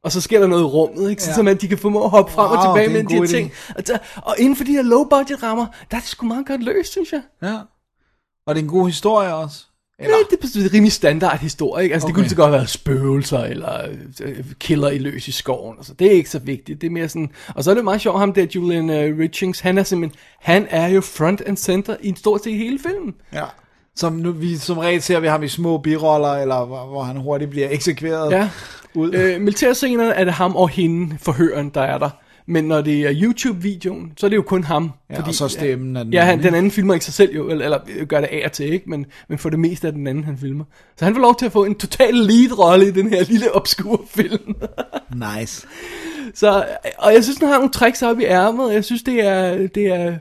Og 0.05 0.13
så 0.13 0.21
sker 0.21 0.41
der 0.41 0.47
noget 0.47 0.63
i 0.63 0.65
rummet, 0.65 1.11
ikke? 1.11 1.23
Så, 1.23 1.31
Ja. 1.31 1.35
så 1.35 1.43
man, 1.43 1.57
de 1.57 1.69
kan 1.69 1.79
formå 1.79 2.05
at 2.05 2.11
hoppe 2.11 2.33
frem 2.33 2.51
og 2.51 2.57
Wow, 2.57 2.63
tilbage 2.67 2.85
er 2.85 2.87
en 2.87 2.93
mellem 2.93 3.09
de 3.09 3.15
her 3.15 3.27
ting. 3.27 3.53
Og, 3.77 3.87
der, 3.87 3.99
og 4.17 4.35
inden 4.39 4.57
for 4.57 4.65
de 4.65 4.73
her 4.73 4.83
low-budget 4.83 5.43
rammer, 5.43 5.67
der 5.91 5.97
er 5.97 6.01
det 6.01 6.09
sgu 6.09 6.27
meget 6.27 6.47
godt 6.47 6.63
løst, 6.63 6.91
synes 6.93 7.13
jeg. 7.13 7.23
ja. 7.43 7.59
Og 8.47 8.55
det 8.55 8.61
er 8.61 8.65
en 8.65 8.71
god 8.71 8.87
historie 8.87 9.35
også. 9.35 9.67
Eller? 10.03 10.17
Ja, 10.31 10.37
det 10.37 10.57
er 10.57 10.65
en 10.69 10.73
rimelig 10.75 10.93
standard 10.93 11.39
historie, 11.39 11.83
ikke? 11.85 11.93
Altså, 11.93 12.07
okay. 12.07 12.15
det 12.15 12.23
kunne 12.23 12.29
så 12.31 12.37
godt 12.37 12.53
være 12.53 12.67
spøgelser, 12.67 13.39
eller 13.39 13.79
øh, 14.23 14.37
killer 14.61 14.89
i 14.91 14.99
løs 14.99 15.29
i 15.29 15.33
skoven, 15.33 15.77
altså, 15.79 15.95
det 15.95 16.07
er 16.07 16.11
ikke 16.11 16.31
så 16.31 16.39
vigtigt, 16.39 16.81
det 16.81 16.87
er 16.87 16.91
mere 16.91 17.09
sådan, 17.09 17.31
og 17.55 17.65
så 17.65 17.71
er 17.71 17.75
det 17.75 17.85
meget 17.85 18.01
sjovt, 18.01 18.19
ham 18.19 18.33
der, 18.33 18.47
Julian 18.55 18.91
uh, 18.91 19.19
Richings, 19.19 19.61
han 19.61 19.79
er 19.79 19.83
simpelthen, 19.83 20.19
han 20.41 20.67
er 20.71 20.89
jo 20.89 21.01
front 21.01 21.43
and 21.47 21.57
center 21.57 21.97
i 22.01 22.09
en 22.09 22.17
stort 22.17 22.45
set 22.45 22.55
hele 22.55 22.79
filmen. 22.79 23.15
Ja. 23.33 23.45
Som 23.97 24.13
nu, 24.13 24.33
vi 24.33 24.57
som 24.57 24.79
regel 24.79 25.03
ser 25.03 25.21
vi 25.21 25.27
ham 25.27 25.43
i 25.43 25.49
små 25.49 25.79
biroller, 25.79 26.33
eller 26.33 26.65
hvor, 26.65 26.87
hvor 26.87 27.03
han 27.03 27.17
hurtigt 27.17 27.51
bliver 27.51 27.69
eksekveret 27.71 28.31
Ja. 28.31 28.49
ud. 28.95 29.15
Øh, 29.15 29.41
militærscenerne 29.41 30.13
er 30.13 30.25
det 30.25 30.33
ham 30.33 30.57
og 30.57 30.69
hende, 30.69 31.17
forhøren, 31.23 31.69
der 31.69 31.81
er 31.83 31.99
der. 31.99 32.11
Men 32.47 32.65
når 32.65 32.81
det 32.81 33.01
er 33.01 33.13
YouTube-videoen, 33.15 34.13
så 34.17 34.27
er 34.27 34.29
det 34.29 34.37
jo 34.37 34.43
kun 34.43 34.65
ham. 34.65 34.93
Ja, 35.11 35.23
og 35.23 35.35
så 35.35 35.49
stemmen 35.49 35.97
af 35.97 36.05
den 36.05 36.13
Ja, 36.13 36.25
han, 36.25 36.43
den 36.43 36.55
anden 36.55 36.71
filmer 36.71 36.95
ikke 36.95 37.05
sig 37.05 37.15
selv 37.15 37.35
jo, 37.35 37.49
eller, 37.49 37.65
eller 37.65 38.05
gør 38.05 38.21
det 38.21 38.27
af 38.27 38.43
og 38.45 38.53
til, 38.53 38.73
ikke? 38.73 38.91
Men, 38.91 39.07
men 39.29 39.39
for 39.39 39.51
det 39.51 39.59
meste 39.59 39.89
er 39.89 39.91
den 39.91 40.07
anden, 40.07 40.25
han 40.25 40.39
filmer. 40.39 40.65
Så 40.97 41.05
han 41.05 41.15
får 41.15 41.21
lov 41.21 41.39
til 41.39 41.47
at 41.47 41.53
få 41.53 41.65
en 41.65 41.75
total 41.75 42.15
lead-rolle 42.15 42.89
i 42.89 42.91
den 42.91 43.09
her 43.09 43.25
lille 43.25 43.55
obskur 43.55 44.05
film. 44.09 44.55
Nice. 45.39 45.67
Så, 46.35 46.65
og 46.99 47.13
jeg 47.13 47.25
synes, 47.25 47.39
han 47.39 47.49
har 47.49 47.57
nogle 47.57 47.73
tricks 47.73 48.03
op 48.03 48.21
i 48.21 48.25
ærmet. 48.25 48.75
Jeg 48.75 48.85
synes, 48.85 49.03
det 49.03 49.27
er, 49.27 49.67
det 49.67 49.87
er, 49.87 50.17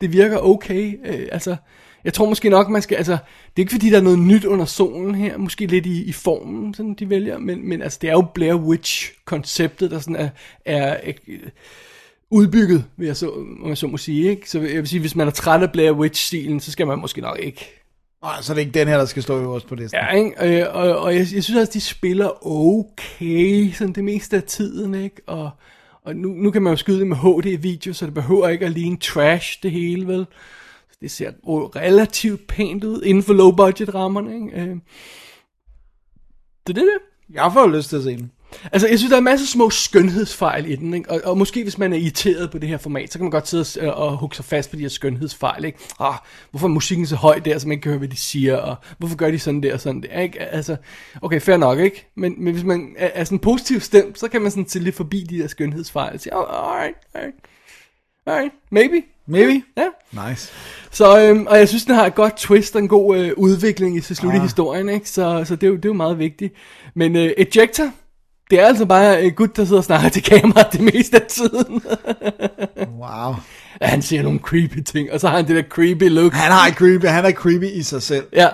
det 0.00 0.12
virker 0.12 0.38
okay. 0.38 0.98
Øh, 1.06 1.28
altså, 1.32 1.56
jeg 2.04 2.14
tror 2.14 2.28
måske 2.28 2.48
nok, 2.48 2.68
man 2.68 2.82
skal, 2.82 2.96
altså, 2.96 3.12
det 3.12 3.18
er 3.56 3.60
ikke 3.60 3.72
fordi, 3.72 3.90
der 3.90 3.96
er 3.96 4.02
noget 4.02 4.18
nyt 4.18 4.44
under 4.44 4.64
solen 4.64 5.14
her, 5.14 5.38
måske 5.38 5.66
lidt 5.66 5.86
i, 5.86 6.04
i 6.04 6.12
formen, 6.12 6.74
sådan 6.74 6.94
de 6.94 7.10
vælger, 7.10 7.38
men, 7.38 7.68
men 7.68 7.82
altså, 7.82 7.98
det 8.02 8.10
er 8.10 8.14
jo 8.14 8.26
Blair 8.34 8.54
Witch-konceptet, 8.54 9.90
der 9.90 9.98
sådan 9.98 10.16
er, 10.16 10.28
er 10.64 10.96
øh, 11.28 11.38
udbygget, 12.30 12.84
vil 12.96 13.06
jeg 13.06 13.16
så, 13.16 13.30
om 13.62 13.68
jeg 13.68 13.78
så 13.78 13.86
må 13.86 13.96
sige, 13.96 14.30
ikke? 14.30 14.50
Så 14.50 14.60
jeg 14.60 14.76
vil 14.76 14.88
sige, 14.88 15.00
hvis 15.00 15.16
man 15.16 15.26
er 15.26 15.32
træt 15.32 15.62
af 15.62 15.72
Blair 15.72 15.92
Witch-stilen, 15.92 16.60
så 16.60 16.72
skal 16.72 16.86
man 16.86 16.98
måske 16.98 17.20
nok 17.20 17.38
ikke 17.42 17.80
Nej, 18.24 18.42
så 18.42 18.52
er 18.52 18.54
det 18.54 18.60
ikke 18.60 18.78
den 18.78 18.88
her, 18.88 18.98
der 18.98 19.04
skal 19.04 19.22
stå 19.22 19.40
øverst 19.40 19.66
på 19.66 19.74
listen. 19.74 20.00
Ja, 20.00 20.10
ikke? 20.10 20.62
Øh, 20.62 20.74
og, 20.74 20.98
og 20.98 21.14
jeg, 21.14 21.26
jeg 21.34 21.44
synes 21.44 21.60
også, 21.60 21.72
de 21.72 21.80
spiller 21.80 22.46
okay, 22.46 23.72
sådan 23.72 23.92
det 23.92 24.04
meste 24.04 24.36
af 24.36 24.42
tiden, 24.42 24.94
ikke? 24.94 25.16
Og, 25.26 25.50
og 26.04 26.16
nu, 26.16 26.28
nu 26.28 26.50
kan 26.50 26.62
man 26.62 26.72
jo 26.72 26.76
skyde 26.76 26.98
det 26.98 27.06
med 27.06 27.16
HD-video, 27.16 27.92
så 27.92 28.06
det 28.06 28.14
behøver 28.14 28.48
ikke 28.48 28.66
at 28.66 28.72
ligne 28.72 28.96
trash, 28.96 29.62
det 29.62 29.70
hele, 29.70 30.06
vel? 30.06 30.26
Det 31.04 31.12
ser 31.12 31.30
relativt 31.76 32.46
pænt 32.46 32.84
ud, 32.84 33.02
inden 33.02 33.22
for 33.22 33.32
low-budget-rammerne, 33.32 34.34
ikke? 34.34 34.60
Øh, 34.60 34.76
det 36.66 36.68
er 36.68 36.72
det, 36.72 36.76
det. 36.76 37.34
Jeg 37.34 37.50
får 37.52 37.66
lyst 37.66 37.88
til 37.88 37.96
at 37.96 38.02
se 38.02 38.16
den. 38.16 38.30
Altså, 38.72 38.88
jeg 38.88 38.98
synes, 38.98 39.10
der 39.10 39.16
er 39.16 39.20
masser 39.20 39.44
af 39.44 39.48
små 39.48 39.70
skønhedsfejl 39.70 40.70
i 40.70 40.76
den, 40.76 40.94
ikke? 40.94 41.10
Og, 41.10 41.20
og 41.24 41.38
måske 41.38 41.62
hvis 41.62 41.78
man 41.78 41.92
er 41.92 41.96
irriteret 41.96 42.50
på 42.50 42.58
det 42.58 42.68
her 42.68 42.76
format, 42.76 43.12
så 43.12 43.18
kan 43.18 43.24
man 43.24 43.30
godt 43.30 43.48
sidde 43.48 43.94
og, 43.94 44.08
og 44.08 44.16
hugge 44.16 44.36
sig 44.36 44.44
fast 44.44 44.70
på 44.70 44.76
de 44.76 44.82
her 44.82 44.88
skønhedsfejl, 44.88 45.64
ikke? 45.64 45.78
Ah, 46.00 46.14
hvorfor 46.50 46.66
er 46.66 46.70
musikken 46.72 47.06
så 47.06 47.16
høj 47.16 47.38
der, 47.38 47.58
så 47.58 47.68
man 47.68 47.72
ikke 47.72 47.82
kan 47.82 47.90
høre, 47.90 47.98
hvad 47.98 48.08
de 48.08 48.16
siger, 48.16 48.56
og 48.56 48.76
hvorfor 48.98 49.16
gør 49.16 49.30
de 49.30 49.38
sådan 49.38 49.62
der 49.62 49.74
og 49.74 49.80
sådan 49.80 50.02
der, 50.02 50.20
ikke? 50.20 50.40
Altså, 50.40 50.76
okay, 51.22 51.40
fair 51.40 51.56
nok, 51.56 51.78
ikke? 51.78 52.06
Men, 52.14 52.34
men 52.38 52.52
hvis 52.52 52.64
man 52.64 52.94
er, 52.98 53.10
er 53.14 53.24
sådan 53.24 53.38
positiv 53.38 53.80
stemt, 53.80 54.18
så 54.18 54.28
kan 54.28 54.42
man 54.42 54.50
sådan 54.50 54.68
se 54.68 54.78
lidt 54.78 54.94
forbi 54.94 55.26
de 55.30 55.38
der 55.38 55.46
skønhedsfejl 55.46 56.14
og 56.14 56.20
sige, 56.20 56.36
oh, 56.36 56.44
alright, 56.48 56.96
alright, 57.14 57.36
alright, 58.26 58.54
maybe. 58.70 59.02
Maybe? 59.26 59.62
Ja. 59.76 59.88
Nice. 60.28 60.52
Så, 60.94 61.20
øhm, 61.20 61.46
og 61.46 61.58
jeg 61.58 61.68
synes, 61.68 61.84
den 61.84 61.94
har 61.94 62.06
et 62.06 62.14
godt 62.14 62.36
twist 62.36 62.76
og 62.76 62.82
en 62.82 62.88
god 62.88 63.16
øh, 63.16 63.32
udvikling 63.36 63.96
i 63.96 64.00
til 64.00 64.16
slut 64.16 64.34
i 64.34 64.38
historien, 64.38 64.88
ikke? 64.88 65.10
Så, 65.10 65.44
så 65.44 65.56
det, 65.56 65.66
er 65.66 65.70
jo, 65.70 65.76
det 65.76 65.84
er 65.84 65.88
jo 65.88 65.92
meget 65.94 66.18
vigtigt. 66.18 66.54
Men 66.94 67.16
øh, 67.16 67.32
Ejector, 67.38 67.90
det 68.50 68.60
er 68.60 68.66
altså 68.66 68.86
bare 68.86 69.24
en 69.24 69.32
gut, 69.32 69.56
der 69.56 69.64
sidder 69.64 69.78
og 69.78 69.84
snakker 69.84 70.08
til 70.08 70.22
kameraet 70.22 70.72
det 70.72 70.80
meste 70.80 71.16
af 71.16 71.26
tiden. 71.28 71.82
Wow. 73.00 73.34
Ja, 73.80 73.86
han 73.86 74.02
siger 74.02 74.22
nogle 74.22 74.38
creepy 74.38 74.80
ting, 74.86 75.12
og 75.12 75.20
så 75.20 75.28
har 75.28 75.36
han 75.36 75.48
det 75.48 75.56
der 75.56 75.62
creepy 75.62 76.08
look. 76.08 76.32
Han 76.32 76.52
har 76.52 76.68
et 76.68 76.74
creepy, 76.74 77.04
han 77.04 77.24
er 77.24 77.30
creepy 77.30 77.64
i 77.64 77.82
sig 77.82 78.02
selv. 78.02 78.24
Ja. 78.32 78.48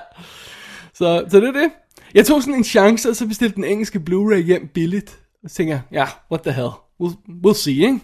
Så, 0.95 1.25
så 1.31 1.41
det 1.41 1.49
er 1.49 1.53
det. 1.53 1.71
Jeg 2.15 2.27
tog 2.27 2.43
sådan 2.43 2.55
en 2.55 2.65
chance, 2.65 3.11
og 3.11 3.17
så 3.17 3.27
bestilte 3.27 3.57
den 3.57 3.65
engelske 3.65 4.03
Blu-ray 4.11 4.37
hjem 4.37 4.69
billigt. 4.75 5.19
Og 5.45 5.51
så 5.51 5.57
tænker 5.57 5.75
jeg, 5.75 5.83
ja, 5.93 6.07
what 6.33 6.43
the 6.43 6.53
hell. 6.53 6.71
We'll, 7.03 7.47
we'll 7.47 7.55
see, 7.55 7.75
ikke? 7.75 8.01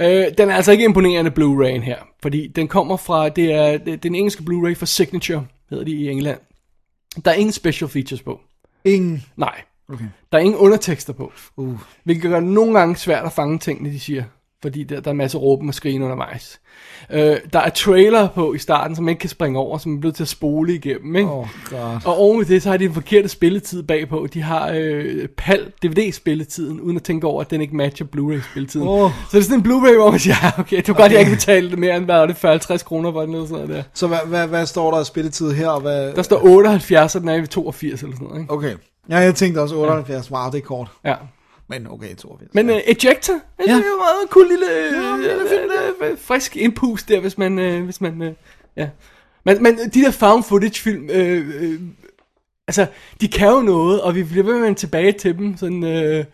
Øh, 0.00 0.24
den 0.38 0.50
er 0.50 0.54
altså 0.54 0.72
ikke 0.72 0.84
imponerende 0.84 1.30
Blu-ray'en 1.30 1.80
her, 1.80 1.98
fordi 2.22 2.46
den 2.46 2.68
kommer 2.68 2.96
fra, 2.96 3.28
det 3.28 3.52
er, 3.52 3.78
det 3.78 4.02
den 4.02 4.14
engelske 4.14 4.42
Blu-ray 4.42 4.74
for 4.74 4.86
Signature, 4.86 5.46
hedder 5.70 5.84
de 5.84 5.92
i 5.92 6.10
England. 6.10 6.38
Der 7.24 7.30
er 7.30 7.34
ingen 7.34 7.52
special 7.52 7.90
features 7.90 8.22
på. 8.22 8.40
Ingen. 8.84 9.24
Nej. 9.36 9.60
Okay. 9.88 10.04
Der 10.32 10.38
er 10.38 10.42
ingen 10.42 10.58
undertekster 10.58 11.12
på. 11.12 11.32
Uh. 11.56 11.80
Hvilket 12.04 12.30
gør 12.30 12.40
det 12.40 12.48
nogle 12.48 12.78
gange 12.78 12.96
svært 12.96 13.24
at 13.24 13.32
fange 13.32 13.58
tingene, 13.58 13.90
de 13.90 14.00
siger. 14.00 14.24
Fordi 14.64 14.82
der, 14.82 15.00
der 15.00 15.08
er 15.08 15.10
en 15.10 15.16
masse 15.16 15.38
råben 15.38 15.68
og 15.68 15.74
skrigen 15.74 16.02
undervejs. 16.02 16.60
Øh, 17.10 17.36
der 17.52 17.60
er 17.60 17.68
trailer 17.68 18.28
på 18.28 18.54
i 18.54 18.58
starten, 18.58 18.96
som 18.96 19.04
man 19.04 19.12
ikke 19.12 19.20
kan 19.20 19.30
springe 19.30 19.58
over, 19.58 19.78
som 19.78 19.92
man 19.92 19.98
er 19.98 20.04
nødt 20.04 20.16
til 20.16 20.24
at 20.24 20.28
spole 20.28 20.74
igennem. 20.74 21.16
Ikke? 21.16 21.30
Oh 21.30 21.48
god. 21.70 21.78
Og 22.04 22.18
oven 22.18 22.40
i 22.40 22.44
det, 22.44 22.62
så 22.62 22.70
har 22.70 22.76
de 22.76 22.84
en 22.84 22.94
forkerte 22.94 23.28
spilletid 23.28 23.82
bagpå. 23.82 24.26
De 24.34 24.42
har 24.42 24.72
øh, 24.74 25.28
PAL 25.28 25.72
DVD-spilletiden, 25.82 26.80
uden 26.80 26.96
at 26.96 27.02
tænke 27.02 27.26
over, 27.26 27.40
at 27.40 27.50
den 27.50 27.60
ikke 27.60 27.76
matcher 27.76 28.06
Blu-ray-spilletiden. 28.06 28.88
Åh. 28.88 29.10
Så 29.10 29.28
det 29.32 29.38
er 29.38 29.42
sådan 29.42 29.58
en 29.58 29.66
Blu-ray, 29.66 29.96
hvor 29.96 30.10
man 30.10 30.20
siger, 30.20 30.36
ja, 30.42 30.50
okay, 30.58 30.76
det 30.76 30.88
var 30.88 30.94
godt, 30.94 31.12
jeg 31.12 31.20
ikke 31.20 31.32
betalte 31.32 31.76
mere 31.76 31.96
end, 31.96 32.04
hvad 32.04 32.18
var 32.18 32.26
det, 32.26 32.70
40-50 32.74 32.84
kroner 32.84 33.12
for 33.12 33.20
den 33.20 33.34
eller 33.34 33.46
sådan 33.46 33.64
noget 33.64 33.76
der. 33.76 33.82
Så 33.94 34.06
hvad, 34.06 34.18
hvad, 34.26 34.46
hvad 34.46 34.66
står 34.66 34.90
der 34.90 34.98
af 34.98 35.06
spilletid 35.06 35.52
her? 35.52 35.68
Og 35.68 35.80
hvad... 35.80 36.12
Der 36.12 36.22
står 36.22 36.44
78, 36.44 37.14
og 37.14 37.20
den 37.20 37.28
er 37.28 37.38
ved 37.40 37.46
82 37.46 38.02
eller 38.02 38.16
sådan 38.16 38.28
noget. 38.28 38.40
Ikke? 38.40 38.52
Okay. 38.52 38.74
Ja, 39.10 39.18
jeg 39.18 39.34
tænkte 39.34 39.58
også 39.60 39.76
78. 39.76 40.30
Wow, 40.30 40.50
det 40.50 40.58
er 40.58 40.62
kort. 40.62 40.88
Ja. 41.04 41.14
Men 41.68 41.86
okay, 41.86 42.14
82. 42.14 42.54
Men 42.54 42.70
uh, 42.70 42.76
Ejector, 42.76 43.32
ja. 43.32 43.62
det 43.62 43.70
er 43.70 43.76
jo 43.76 43.96
meget 43.96 44.30
cool 44.30 44.48
lille, 44.48 44.66
ja, 46.02 46.12
uh, 46.12 46.18
frisk 46.18 46.56
impuls 46.56 47.02
der, 47.02 47.20
hvis 47.20 47.38
man, 47.38 47.58
uh, 47.58 47.84
hvis 47.84 48.00
man, 48.00 48.22
uh, 48.22 48.28
ja. 48.76 48.88
Men, 49.44 49.62
men 49.62 49.78
de 49.78 50.02
der 50.02 50.10
found 50.10 50.44
footage 50.44 50.80
film, 50.80 51.10
øh, 51.10 51.48
øh, 51.60 51.80
altså, 52.68 52.86
de 53.20 53.28
kan 53.28 53.48
jo 53.48 53.60
noget, 53.60 54.00
og 54.00 54.14
vi 54.14 54.22
bliver 54.22 54.44
ved 54.44 54.60
med 54.60 54.68
at 54.68 54.76
tilbage 54.76 55.12
til 55.12 55.38
dem, 55.38 55.56
sådan, 55.56 55.84
øh, 55.84 56.24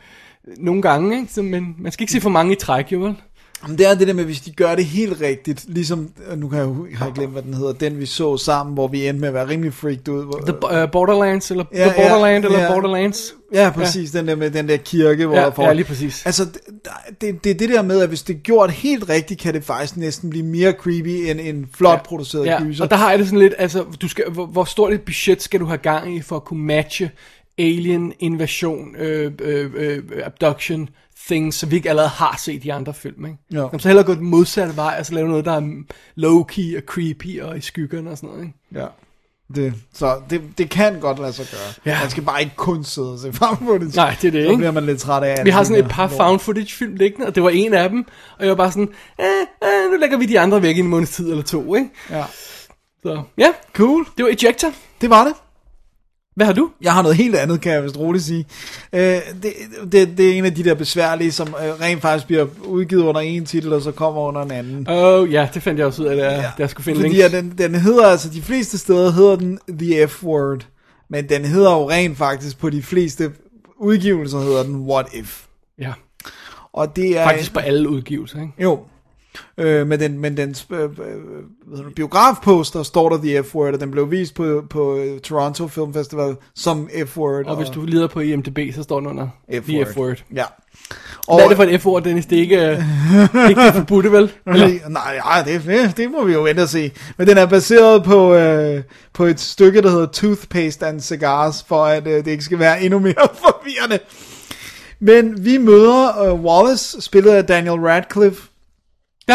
nogle 0.56 0.82
gange, 0.82 1.20
ikke? 1.20 1.32
Så, 1.32 1.42
men 1.42 1.74
man 1.78 1.92
skal 1.92 2.02
ikke 2.02 2.12
se 2.12 2.20
for 2.20 2.30
mange 2.30 2.52
i 2.52 2.56
træk, 2.56 2.92
jo 2.92 2.98
vel? 2.98 3.16
Jamen, 3.62 3.78
det 3.78 3.86
er 3.86 3.94
det 3.94 4.08
der 4.08 4.14
med, 4.14 4.24
hvis 4.24 4.40
de 4.40 4.52
gør 4.52 4.74
det 4.74 4.84
helt 4.84 5.20
rigtigt, 5.20 5.64
ligesom, 5.68 6.10
nu 6.36 6.48
kan 6.48 6.58
jeg 6.58 6.66
jo 6.66 6.86
jeg 6.86 7.12
glemt, 7.14 7.32
hvad 7.32 7.42
den 7.42 7.54
hedder, 7.54 7.72
den 7.72 7.98
vi 7.98 8.06
så 8.06 8.36
sammen, 8.36 8.74
hvor 8.74 8.88
vi 8.88 9.08
endte 9.08 9.20
med 9.20 9.28
at 9.28 9.34
være 9.34 9.48
rimelig 9.48 9.74
freaked 9.74 10.08
ud. 10.08 10.24
Hvor, 10.24 10.40
The 10.70 10.84
uh, 10.84 10.90
Borderlands, 10.90 11.50
eller 11.50 11.64
Ja, 11.74 11.88
The 11.88 11.94
Borderland, 11.96 12.44
ja, 12.44 12.48
eller 12.48 12.64
ja. 12.64 12.72
Borderlands. 12.72 13.34
Ja, 13.54 13.70
præcis, 13.70 14.14
ja. 14.14 14.18
den 14.18 14.28
der 14.28 14.34
med 14.34 14.50
den 14.50 14.68
der 14.68 14.76
kirke, 14.76 15.26
hvor 15.26 15.36
Ja, 15.36 15.44
der 15.44 15.50
får... 15.50 15.62
ja, 15.66 15.72
lige 15.72 15.84
præcis. 15.84 16.26
Altså, 16.26 16.44
det, 16.44 16.60
det, 17.20 17.44
det 17.44 17.50
er 17.50 17.54
det 17.54 17.68
der 17.68 17.82
med, 17.82 18.00
at 18.00 18.08
hvis 18.08 18.22
det 18.22 18.36
er 18.36 18.40
gjort 18.40 18.70
helt 18.70 19.08
rigtigt, 19.08 19.40
kan 19.40 19.54
det 19.54 19.64
faktisk 19.64 19.96
næsten 19.96 20.30
blive 20.30 20.44
mere 20.46 20.72
creepy 20.72 21.08
end 21.30 21.40
en 21.40 21.66
flot 21.74 21.92
ja. 21.98 22.02
produceret 22.02 22.46
Ja, 22.46 22.58
gyser. 22.62 22.84
og 22.84 22.90
der 22.90 22.96
har 22.96 23.10
jeg 23.10 23.18
det 23.18 23.26
sådan 23.26 23.38
lidt, 23.38 23.54
altså, 23.58 23.84
du 24.02 24.08
skal, 24.08 24.24
hvor, 24.30 24.46
hvor 24.46 24.64
stort 24.64 24.92
et 24.92 25.02
budget 25.02 25.42
skal 25.42 25.60
du 25.60 25.64
have 25.64 25.78
gang 25.78 26.16
i 26.16 26.20
for 26.20 26.36
at 26.36 26.44
kunne 26.44 26.64
matche 26.64 27.10
alien 27.58 28.12
invasion, 28.18 28.96
øh, 28.96 29.32
øh, 29.40 29.70
øh, 29.74 30.02
abduction 30.24 30.88
things, 31.26 31.56
som 31.56 31.70
vi 31.70 31.76
ikke 31.76 31.88
allerede 31.88 32.08
har 32.10 32.36
set 32.44 32.64
i 32.64 32.68
andre 32.68 32.94
film, 32.94 33.24
ikke? 33.26 33.38
Jo. 33.54 33.60
Jamen, 33.60 33.80
så 33.80 33.88
hellere 33.88 34.06
gå 34.06 34.14
den 34.14 34.24
modsatte 34.24 34.76
vej, 34.76 34.96
og 34.98 35.06
så 35.06 35.14
lave 35.14 35.28
noget, 35.28 35.44
der 35.44 35.52
er 35.52 35.60
low-key 36.16 36.76
og 36.76 36.82
creepy 36.86 37.40
og 37.40 37.58
i 37.58 37.60
skyggerne 37.60 38.10
og 38.10 38.16
sådan 38.16 38.30
noget, 38.30 38.42
ikke? 38.44 38.58
Ja. 38.74 38.86
Det, 39.54 39.74
så 39.94 40.16
det, 40.30 40.42
det 40.58 40.70
kan 40.70 41.00
godt 41.00 41.18
lade 41.18 41.32
sig 41.32 41.46
gøre. 41.50 41.94
Ja. 41.94 42.00
Man 42.00 42.10
skal 42.10 42.22
bare 42.22 42.40
ikke 42.42 42.56
kun 42.56 42.84
sidde 42.84 43.12
og 43.12 43.18
se 43.18 43.32
på 43.32 43.78
det. 43.80 43.96
Nej, 43.96 44.16
det 44.22 44.28
er 44.28 44.32
det, 44.32 44.44
Så 44.44 44.50
ikke? 44.50 44.56
bliver 44.56 44.70
man 44.70 44.86
lidt 44.86 45.00
træt 45.00 45.22
af. 45.22 45.44
Vi 45.44 45.50
har 45.50 45.64
sådan 45.64 45.84
et 45.84 45.90
par 45.90 46.08
found 46.08 46.40
footage 46.40 46.72
film 46.74 46.94
liggende, 46.94 47.26
og 47.26 47.34
det 47.34 47.42
var 47.42 47.50
en 47.50 47.74
af 47.74 47.88
dem, 47.90 48.04
og 48.38 48.40
jeg 48.44 48.48
var 48.48 48.54
bare 48.56 48.72
sådan, 48.72 48.88
eh, 49.18 49.24
eh, 49.62 49.90
nu 49.90 49.96
lægger 49.96 50.18
vi 50.18 50.26
de 50.26 50.40
andre 50.40 50.62
væk 50.62 50.76
i 50.76 50.80
en 50.80 50.86
måneds 50.88 51.10
tid 51.10 51.30
eller 51.30 51.42
to, 51.42 51.74
ikke? 51.74 51.88
Ja. 52.10 52.24
Så 53.02 53.22
ja, 53.38 53.48
Cool. 53.74 54.06
det 54.16 54.24
var 54.24 54.30
Ejector. 54.30 54.68
Det 55.00 55.10
var 55.10 55.24
det. 55.24 55.32
Hvad 56.40 56.46
har 56.46 56.54
du? 56.54 56.70
Jeg 56.82 56.92
har 56.92 57.02
noget 57.02 57.16
helt 57.16 57.36
andet, 57.36 57.60
kan 57.60 57.72
jeg 57.72 57.84
vist 57.84 57.98
roligt 57.98 58.24
sige. 58.24 58.46
Øh, 58.92 59.00
det, 59.42 59.52
det, 59.92 60.18
det 60.18 60.30
er 60.30 60.32
en 60.38 60.44
af 60.44 60.54
de 60.54 60.64
der 60.64 60.74
besværlige, 60.74 61.32
som 61.32 61.48
øh, 61.48 61.80
rent 61.80 62.02
faktisk 62.02 62.26
bliver 62.26 62.46
udgivet 62.64 63.02
under 63.02 63.20
en 63.20 63.46
titel, 63.46 63.72
og 63.72 63.82
så 63.82 63.92
kommer 63.92 64.22
under 64.22 64.42
en 64.42 64.50
anden. 64.50 64.86
Åh, 64.90 65.20
oh, 65.20 65.32
ja, 65.32 65.48
det 65.54 65.62
fandt 65.62 65.78
jeg 65.78 65.86
også 65.86 66.02
ud 66.02 66.08
af, 66.08 66.16
da 66.16 66.24
da 66.24 66.52
jeg 66.58 66.70
skulle 66.70 66.84
finde 66.84 67.00
Fordi 67.00 67.08
links. 67.08 67.24
at 67.24 67.32
den, 67.32 67.54
den 67.58 67.74
hedder, 67.74 68.06
altså 68.06 68.28
de 68.28 68.42
fleste 68.42 68.78
steder 68.78 69.12
hedder 69.12 69.36
den 69.36 69.58
The 69.78 70.06
F-Word, 70.06 70.66
men 71.10 71.28
den 71.28 71.44
hedder 71.44 71.72
jo 71.72 71.90
rent 71.90 72.18
faktisk 72.18 72.58
på 72.58 72.70
de 72.70 72.82
fleste 72.82 73.30
udgivelser 73.78 74.38
hedder 74.38 74.62
den 74.62 74.76
What 74.76 75.06
If. 75.14 75.44
Ja, 75.78 75.92
Og 76.72 76.96
det 76.96 77.18
er... 77.18 77.24
faktisk 77.24 77.52
på 77.52 77.60
alle 77.60 77.88
udgivelser, 77.88 78.40
ikke? 78.40 78.52
Jo. 78.58 78.80
Øh, 79.58 79.86
men 79.86 80.00
den, 80.00 80.18
men 80.18 80.36
den 80.36 80.56
øh, 80.70 80.82
øh, 80.82 81.92
biografposter 81.96 82.82
står 82.82 83.08
der 83.08 83.18
The 83.18 83.42
F-Word, 83.42 83.74
og 83.74 83.80
den 83.80 83.90
blev 83.90 84.10
vist 84.10 84.34
på, 84.34 84.64
på 84.70 84.96
øh, 84.96 85.20
Toronto 85.20 85.68
Film 85.68 85.94
Festival 85.94 86.36
som 86.54 86.88
F-Word. 86.94 87.46
Og 87.46 87.56
hvis 87.56 87.68
du 87.68 87.84
lider 87.84 88.06
på 88.06 88.20
IMDb, 88.20 88.74
så 88.74 88.82
står 88.82 89.00
den 89.00 89.08
under 89.08 89.28
The 89.52 89.84
F-word. 89.84 90.24
Ja. 90.34 90.44
Og, 91.26 91.36
Hvad 91.36 91.44
er 91.44 91.48
det 91.48 91.56
for 91.56 91.64
et 91.64 91.80
F-ord, 91.80 92.02
Dennis? 92.02 92.26
Det 92.26 92.38
er 92.38 92.42
ikke, 92.42 92.70
øh, 92.70 93.48
ikke 93.50 93.60
det 93.60 93.74
forbudte, 93.74 94.12
vel? 94.12 94.32
Eller? 94.46 94.88
Nej, 94.88 95.16
nej, 95.16 95.42
det, 95.42 95.62
det, 95.66 95.96
det 95.96 96.10
må 96.10 96.24
vi 96.24 96.32
jo 96.32 96.42
vente 96.42 96.60
og 96.60 96.68
se. 96.68 96.92
Men 97.16 97.26
den 97.26 97.38
er 97.38 97.46
baseret 97.46 98.04
på, 98.04 98.34
øh, 98.34 98.82
på 99.12 99.24
et 99.24 99.40
stykke, 99.40 99.82
der 99.82 99.90
hedder 99.90 100.06
Toothpaste 100.06 100.86
and 100.86 101.00
Cigars, 101.00 101.64
for 101.68 101.84
at 101.84 102.06
øh, 102.06 102.24
det 102.24 102.26
ikke 102.26 102.44
skal 102.44 102.58
være 102.58 102.82
endnu 102.82 102.98
mere 102.98 103.28
forvirrende. 103.44 103.98
Men 105.00 105.44
vi 105.44 105.58
møder 105.58 106.22
øh, 106.22 106.40
Wallace, 106.40 107.00
spillet 107.00 107.30
af 107.30 107.44
Daniel 107.44 107.80
Radcliffe, 107.80 108.49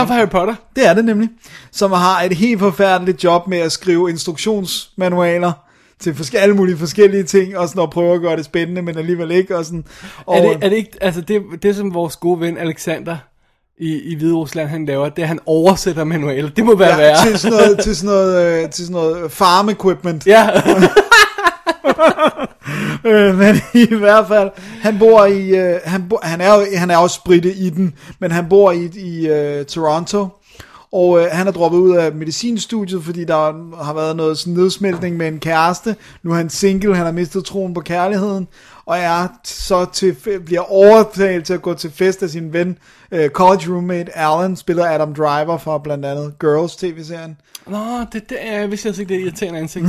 Det 0.01 0.09
er 0.09 0.13
Harry 0.13 0.29
Potter. 0.29 0.55
det 0.75 0.87
er 0.87 0.93
det 0.93 1.05
nemlig, 1.05 1.29
som 1.71 1.91
har 1.91 2.21
et 2.21 2.33
helt 2.33 2.59
forfærdeligt 2.59 3.23
job 3.23 3.47
med 3.47 3.57
at 3.57 3.71
skrive 3.71 4.09
instruktionsmanualer 4.09 5.51
til 5.99 6.15
forske- 6.15 6.39
alle 6.39 6.55
mulige 6.55 6.77
forskellige 6.77 7.23
ting, 7.23 7.57
og 7.57 7.67
sådan 7.69 7.83
at 7.83 7.89
prøve 7.89 8.15
at 8.15 8.21
gøre 8.21 8.37
det 8.37 8.45
spændende, 8.45 8.81
men 8.81 8.97
alligevel 8.97 9.31
ikke. 9.31 9.57
Og 9.57 9.65
sådan. 9.65 9.83
Og, 10.25 10.37
Er 10.37 10.41
det, 10.41 10.57
er 10.61 10.69
det 10.69 10.75
ikke, 10.77 10.91
altså 11.01 11.21
det, 11.21 11.41
det 11.63 11.75
som 11.75 11.93
vores 11.93 12.15
gode 12.15 12.39
ven 12.39 12.57
Alexander 12.57 13.17
i, 13.79 13.99
i 13.99 14.15
Hvide 14.15 14.33
Rusland, 14.33 14.67
han 14.69 14.85
laver, 14.85 15.09
det 15.09 15.19
er, 15.19 15.23
at 15.23 15.27
han 15.27 15.39
oversætter 15.45 16.03
manualer. 16.03 16.49
Det 16.49 16.65
må 16.65 16.75
være 16.75 16.89
ja, 16.89 16.97
værre. 16.97 17.25
til 17.27 17.39
sådan 17.39 17.57
noget, 17.57 17.79
til 17.79 17.95
sådan 17.95 18.15
noget, 18.15 18.63
øh, 18.63 18.69
til 18.69 18.85
sådan 18.85 18.93
noget 19.01 19.31
farm 19.31 19.69
equipment. 19.69 20.27
Ja, 20.27 20.49
Øh, 23.05 23.37
men 23.41 23.55
i 23.73 23.95
hvert 23.95 24.27
fald, 24.27 24.49
han 24.81 24.99
bor 24.99 25.25
i, 25.25 25.49
øh, 25.49 25.79
han, 25.85 26.09
bo, 26.09 26.17
han, 26.23 26.41
er 26.41 26.77
han 26.77 26.91
er 26.91 26.97
også 26.97 27.23
britte 27.23 27.53
i 27.53 27.69
den, 27.69 27.93
men 28.19 28.31
han 28.31 28.49
bor 28.49 28.71
i, 28.71 28.85
i 28.95 29.27
øh, 29.27 29.65
Toronto, 29.65 30.27
og 30.91 31.19
øh, 31.19 31.27
han 31.31 31.47
er 31.47 31.51
droppet 31.51 31.77
ud 31.77 31.95
af 31.95 32.13
medicinstudiet, 32.13 33.03
fordi 33.03 33.25
der 33.25 33.35
har 33.83 33.93
været 33.93 34.15
noget 34.15 34.37
sådan 34.37 34.53
nedsmeltning 34.53 35.17
med 35.17 35.27
en 35.27 35.39
kæreste. 35.39 35.95
Nu 36.23 36.31
er 36.31 36.35
han 36.35 36.49
single, 36.49 36.95
han 36.95 37.05
har 37.05 37.13
mistet 37.13 37.45
troen 37.45 37.73
på 37.73 37.81
kærligheden, 37.81 38.47
og 38.85 38.97
er 38.97 39.27
så 39.43 39.85
til, 39.93 40.15
bliver 40.45 40.71
overtalt 40.71 41.45
til 41.45 41.53
at 41.53 41.61
gå 41.61 41.73
til 41.73 41.91
fest 41.91 42.23
af 42.23 42.29
sin 42.29 42.53
ven, 42.53 42.77
øh, 43.11 43.29
college 43.29 43.73
roommate 43.73 44.17
Alan, 44.17 44.55
spiller 44.55 44.85
Adam 44.85 45.13
Driver 45.15 45.57
fra 45.57 45.77
blandt 45.77 46.05
andet 46.05 46.33
Girls 46.39 46.75
tv-serien. 46.75 47.37
Nå, 47.67 48.05
det, 48.13 48.29
det 48.29 48.37
er, 48.41 48.67
hvis 48.67 48.85
jeg 48.85 48.99
ikke 48.99 49.13
det 49.13 49.21
irriterende 49.21 49.59
ansigt. 49.59 49.85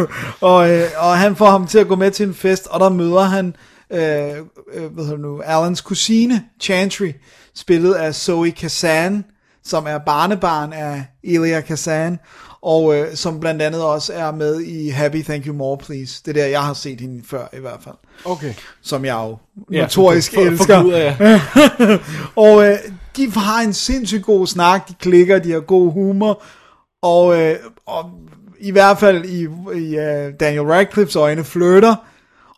Og, 0.40 0.70
øh, 0.70 0.84
og 0.98 1.18
han 1.18 1.36
får 1.36 1.50
ham 1.50 1.66
til 1.66 1.78
at 1.78 1.88
gå 1.88 1.96
med 1.96 2.10
til 2.10 2.26
en 2.28 2.34
fest, 2.34 2.66
og 2.66 2.80
der 2.80 2.88
møder 2.88 3.20
han, 3.22 3.56
øh, 3.90 4.36
øh, 4.74 4.86
hvad 4.94 5.18
nu, 5.18 5.40
Alans 5.44 5.80
kusine, 5.80 6.42
Chantry, 6.60 7.12
spillet 7.54 7.94
af 7.94 8.14
Zoe 8.14 8.50
Kazan, 8.50 9.24
som 9.64 9.86
er 9.88 9.98
barnebarn 9.98 10.72
af 10.72 11.04
Elia 11.24 11.60
Kazan, 11.60 12.18
og 12.62 12.96
øh, 12.96 13.14
som 13.14 13.40
blandt 13.40 13.62
andet 13.62 13.82
også 13.82 14.12
er 14.12 14.32
med 14.32 14.60
i 14.60 14.88
Happy 14.88 15.22
Thank 15.22 15.46
You 15.46 15.54
More 15.54 15.78
Please. 15.78 16.22
Det 16.26 16.36
er 16.36 16.42
der, 16.42 16.46
jeg 16.48 16.62
har 16.62 16.74
set 16.74 17.00
hende 17.00 17.22
før 17.26 17.46
i 17.56 17.60
hvert 17.60 17.80
fald. 17.84 17.94
Okay. 18.24 18.54
Som 18.82 19.04
jeg 19.04 19.14
jo 19.14 19.36
Ja, 19.72 19.80
notorisk 19.82 20.34
for- 20.34 20.40
for- 20.40 20.50
elsker. 20.50 20.76
forguder, 20.76 20.98
ja. 20.98 21.40
og 22.50 22.66
øh, 22.68 22.76
de 23.16 23.32
har 23.32 23.60
en 23.60 23.72
sindssygt 23.72 24.24
god 24.24 24.46
snak, 24.46 24.88
de 24.88 24.94
klikker, 25.00 25.38
de 25.38 25.52
har 25.52 25.60
god 25.60 25.92
humor, 25.92 26.42
og, 27.06 27.40
øh, 27.40 27.56
og 27.86 28.10
i 28.60 28.70
hvert 28.70 28.98
fald 28.98 29.24
i, 29.24 29.42
i 29.78 29.98
uh, 29.98 30.34
Daniel 30.40 30.62
Radcliffes 30.62 31.16
øjne 31.16 31.44
flirter, 31.44 31.94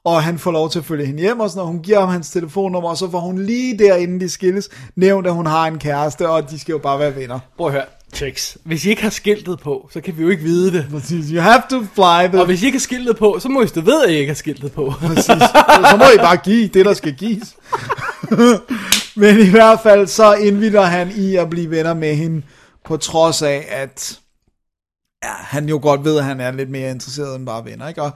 og 0.05 0.23
han 0.23 0.39
får 0.39 0.51
lov 0.51 0.71
til 0.71 0.79
at 0.79 0.85
følge 0.85 1.07
hende 1.07 1.21
hjem 1.21 1.41
og 1.41 1.51
sådan 1.51 1.59
noget. 1.59 1.73
Hun 1.73 1.83
giver 1.83 2.01
ham 2.01 2.09
hans 2.09 2.31
telefonnummer, 2.31 2.91
og 2.91 2.97
så 2.97 3.11
får 3.11 3.21
hun 3.21 3.39
lige 3.39 3.79
der, 3.79 3.95
inden 3.95 4.21
de 4.21 4.29
skilles, 4.29 4.69
nævnt, 4.97 5.27
at 5.27 5.33
hun 5.33 5.47
har 5.47 5.67
en 5.67 5.79
kæreste, 5.79 6.29
og 6.29 6.51
de 6.51 6.59
skal 6.59 6.73
jo 6.73 6.79
bare 6.79 6.99
være 6.99 7.17
venner. 7.17 7.39
Prøv 7.57 7.67
at 7.67 7.73
høre. 7.73 7.85
Checks. 8.15 8.59
Hvis 8.65 8.85
I 8.85 8.91
ikke 8.91 9.03
har 9.03 9.11
skiltet 9.11 9.61
på, 9.61 9.89
så 9.93 10.01
kan 10.01 10.17
vi 10.17 10.23
jo 10.23 10.29
ikke 10.29 10.43
vide 10.43 10.73
det. 10.73 10.87
Præcis. 10.91 11.29
You 11.29 11.41
have 11.41 11.63
to 11.71 11.81
fly 11.81 12.29
the... 12.29 12.41
Og 12.41 12.47
hvis 12.47 12.63
I 12.63 12.67
ikke 12.67 12.79
har 12.79 12.81
skiltet 12.81 13.17
på, 13.17 13.37
så 13.41 13.49
må 13.49 13.63
I 13.63 13.67
stå 13.67 13.81
ved, 13.81 14.05
at 14.05 14.11
I 14.11 14.15
ikke 14.15 14.31
har 14.31 14.35
skiltet 14.35 14.73
på. 14.73 14.93
Præcis. 15.01 15.25
Så 15.91 15.97
må 15.99 16.05
I 16.15 16.19
bare 16.19 16.37
give 16.37 16.69
det, 16.69 16.87
der 16.87 16.95
skal 16.95 17.13
gives. 17.15 17.57
Men 19.17 19.39
i 19.39 19.51
hvert 19.51 19.81
fald 19.81 20.07
så 20.07 20.35
indvider 20.35 20.83
han 20.83 21.11
i 21.17 21.37
at 21.37 21.51
blive 21.51 21.71
venner 21.71 21.95
med 21.95 22.15
hende, 22.15 22.43
på 22.85 22.97
trods 22.97 23.43
af, 23.43 23.67
at 23.71 24.19
ja, 25.25 25.33
han 25.33 25.69
jo 25.69 25.79
godt 25.83 26.05
ved, 26.05 26.19
at 26.19 26.25
han 26.25 26.41
er 26.41 26.51
lidt 26.51 26.71
mere 26.71 26.91
interesseret 26.91 27.37
end 27.37 27.47
bare 27.47 27.65
venner. 27.65 27.89
Ikke? 27.89 28.03
Og, 28.03 28.11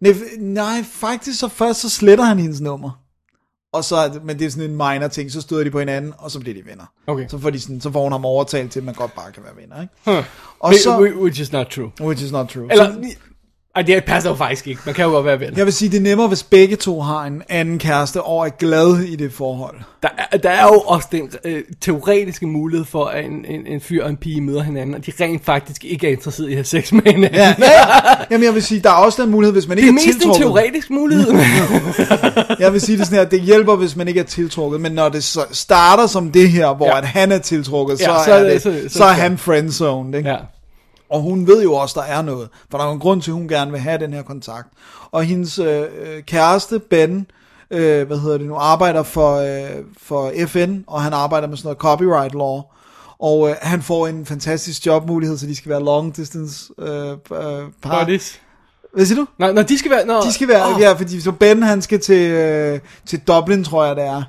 nej, 0.00 0.14
nej, 0.38 0.82
faktisk 0.92 1.38
så 1.40 1.48
først 1.48 1.80
så 1.80 1.88
sletter 1.90 2.24
han 2.24 2.38
hendes 2.38 2.60
nummer. 2.60 2.90
Og 3.72 3.84
så, 3.84 4.20
men 4.24 4.38
det 4.38 4.46
er 4.46 4.50
sådan 4.50 4.70
en 4.70 4.76
minor 4.76 5.08
ting, 5.08 5.30
så 5.32 5.40
støder 5.40 5.64
de 5.64 5.70
på 5.70 5.78
hinanden, 5.78 6.12
og 6.18 6.30
så 6.30 6.40
bliver 6.40 6.54
de 6.62 6.66
venner. 6.70 6.84
Okay. 7.06 7.28
Så 7.28 7.38
får, 7.38 7.50
de 7.50 7.60
sådan, 7.60 7.80
så 7.80 7.92
får 7.92 8.02
hun 8.02 8.12
ham 8.12 8.24
overtalt 8.24 8.72
til, 8.72 8.80
at 8.80 8.84
man 8.84 8.94
godt 8.94 9.14
bare 9.14 9.32
kan 9.32 9.42
være 9.44 9.56
venner. 9.56 9.80
Ikke? 9.82 9.94
Huh. 10.06 10.24
Og 10.60 10.74
så, 10.74 10.98
whi- 10.98 11.18
Which 11.22 11.40
is 11.40 11.52
not 11.52 11.66
true. 11.66 11.90
which 12.00 12.24
is 12.24 12.32
not 12.32 12.48
true. 12.48 12.66
Eller, 12.70 12.92
Så- 12.92 13.16
ej, 13.76 13.82
det 13.82 14.04
passer 14.04 14.30
jo 14.30 14.36
faktisk 14.36 14.66
ikke. 14.66 14.80
Man 14.86 14.94
kan 14.94 15.04
jo 15.04 15.10
godt 15.10 15.24
være 15.26 15.40
ven. 15.40 15.56
jeg 15.56 15.64
vil 15.64 15.72
sige, 15.72 15.88
det 15.90 15.96
er 15.96 16.00
nemmere, 16.02 16.28
hvis 16.28 16.42
begge 16.42 16.76
to 16.76 17.00
har 17.00 17.24
en 17.24 17.42
anden 17.48 17.78
kæreste, 17.78 18.22
og 18.22 18.46
er 18.46 18.50
glad 18.50 18.96
i 19.00 19.16
det 19.16 19.32
forhold. 19.32 19.76
Der 20.02 20.08
er, 20.32 20.36
der 20.36 20.50
er 20.50 20.62
jo 20.62 20.80
også 20.80 21.08
den 21.12 21.30
øh, 21.44 21.62
teoretiske 21.80 22.46
mulighed 22.46 22.86
for, 22.86 23.04
at 23.04 23.24
en, 23.24 23.44
en, 23.48 23.66
en 23.66 23.80
fyr 23.80 24.04
og 24.04 24.10
en 24.10 24.16
pige 24.16 24.40
møder 24.40 24.62
hinanden, 24.62 24.94
og 24.94 25.06
de 25.06 25.12
rent 25.20 25.44
faktisk 25.44 25.84
ikke 25.84 26.06
er 26.06 26.10
interesseret 26.12 26.48
i 26.48 26.52
at 26.52 26.56
have 26.56 26.64
sex 26.64 26.92
med 26.92 27.02
hinanden. 27.04 27.34
Ja, 27.34 27.48
ja. 27.58 27.64
Jamen 28.30 28.44
jeg 28.44 28.54
vil 28.54 28.62
sige, 28.62 28.80
der 28.80 28.90
er 28.90 28.94
også 28.94 29.22
den 29.22 29.30
mulighed, 29.30 29.52
hvis 29.52 29.68
man 29.68 29.76
Det 29.76 29.82
ikke 29.82 29.88
er 29.88 29.92
er, 29.92 30.06
mest 30.06 30.06
en 30.06 30.12
tiltrukket. 30.20 30.40
teoretisk 30.42 30.90
mulighed. 30.90 31.26
Jeg 32.60 32.72
vil 32.72 32.80
sige 32.80 32.98
det 32.98 33.06
sådan 33.06 33.18
her, 33.18 33.28
det 33.28 33.40
hjælper, 33.40 33.76
hvis 33.76 33.96
man 33.96 34.08
ikke 34.08 34.20
er 34.20 34.24
tiltrukket, 34.24 34.80
men 34.80 34.92
når 34.92 35.08
det 35.08 35.24
så 35.24 35.40
starter 35.52 36.06
som 36.06 36.30
det 36.32 36.50
her, 36.50 36.74
hvor 36.74 36.86
Ja. 36.86 36.98
at 36.98 37.04
han 37.04 37.32
er 37.32 37.38
tiltrukket, 37.38 37.98
så, 37.98 38.10
Ja, 38.10 38.24
så 38.24 38.32
er 38.32 38.42
det- 38.42 38.52
det, 38.52 38.62
så- 38.62 38.72
så, 38.82 38.88
så- 38.88 38.98
så 38.98 39.04
er 39.04 39.12
han 39.12 39.38
friendzoned, 39.38 40.14
ikke? 40.18 40.30
ja. 40.30 40.36
Og 41.10 41.20
hun 41.20 41.46
ved 41.46 41.62
jo 41.62 41.74
også, 41.74 42.00
der 42.00 42.06
er 42.06 42.22
noget, 42.22 42.48
for 42.70 42.78
der 42.78 42.84
er 42.84 42.92
en 42.92 42.98
grund 42.98 43.22
til, 43.22 43.30
at 43.30 43.34
hun 43.34 43.48
gerne 43.48 43.70
vil 43.70 43.80
have 43.80 43.98
den 43.98 44.12
her 44.12 44.22
kontakt. 44.22 44.68
Og 45.10 45.24
hendes 45.24 45.58
øh, 45.58 45.82
øh, 45.82 46.22
kæreste, 46.22 46.78
Ben, 46.78 47.26
øh, 47.70 48.06
hvad 48.06 48.18
hedder 48.18 48.38
det 48.38 48.46
nu, 48.46 48.54
arbejder 48.54 49.02
for, 49.02 49.36
øh, 49.36 49.84
for 50.02 50.32
FN, 50.46 50.78
og 50.86 51.02
han 51.02 51.12
arbejder 51.12 51.48
med 51.48 51.56
sådan 51.56 51.66
noget 51.66 51.78
copyright 51.78 52.34
law. 52.34 52.62
Og 53.18 53.48
øh, 53.48 53.56
han 53.62 53.82
får 53.82 54.06
en 54.06 54.26
fantastisk 54.26 54.86
jobmulighed, 54.86 55.38
så 55.38 55.46
de 55.46 55.56
skal 55.56 55.70
være 55.70 55.84
long 55.84 56.16
distance 56.16 56.72
øh, 56.78 57.10
øh, 57.10 57.16
par. 57.82 58.04
Buddies. 58.04 58.40
Hvad 58.94 59.06
siger 59.06 59.18
du? 59.18 59.26
Nå, 59.38 59.52
når 59.52 59.62
de 59.62 59.78
skal 59.78 59.90
være... 59.90 60.06
Når, 60.06 60.20
De 60.20 60.32
skal 60.32 60.48
være, 60.48 60.74
oh. 60.74 60.80
ja, 60.80 60.92
fordi 60.92 61.20
så 61.20 61.32
Ben 61.32 61.62
han 61.62 61.82
skal 61.82 62.00
til, 62.00 62.30
øh, 62.30 62.80
til 63.06 63.20
Dublin, 63.20 63.64
tror 63.64 63.84
jeg 63.84 63.96
det 63.96 64.04
er. 64.04 64.22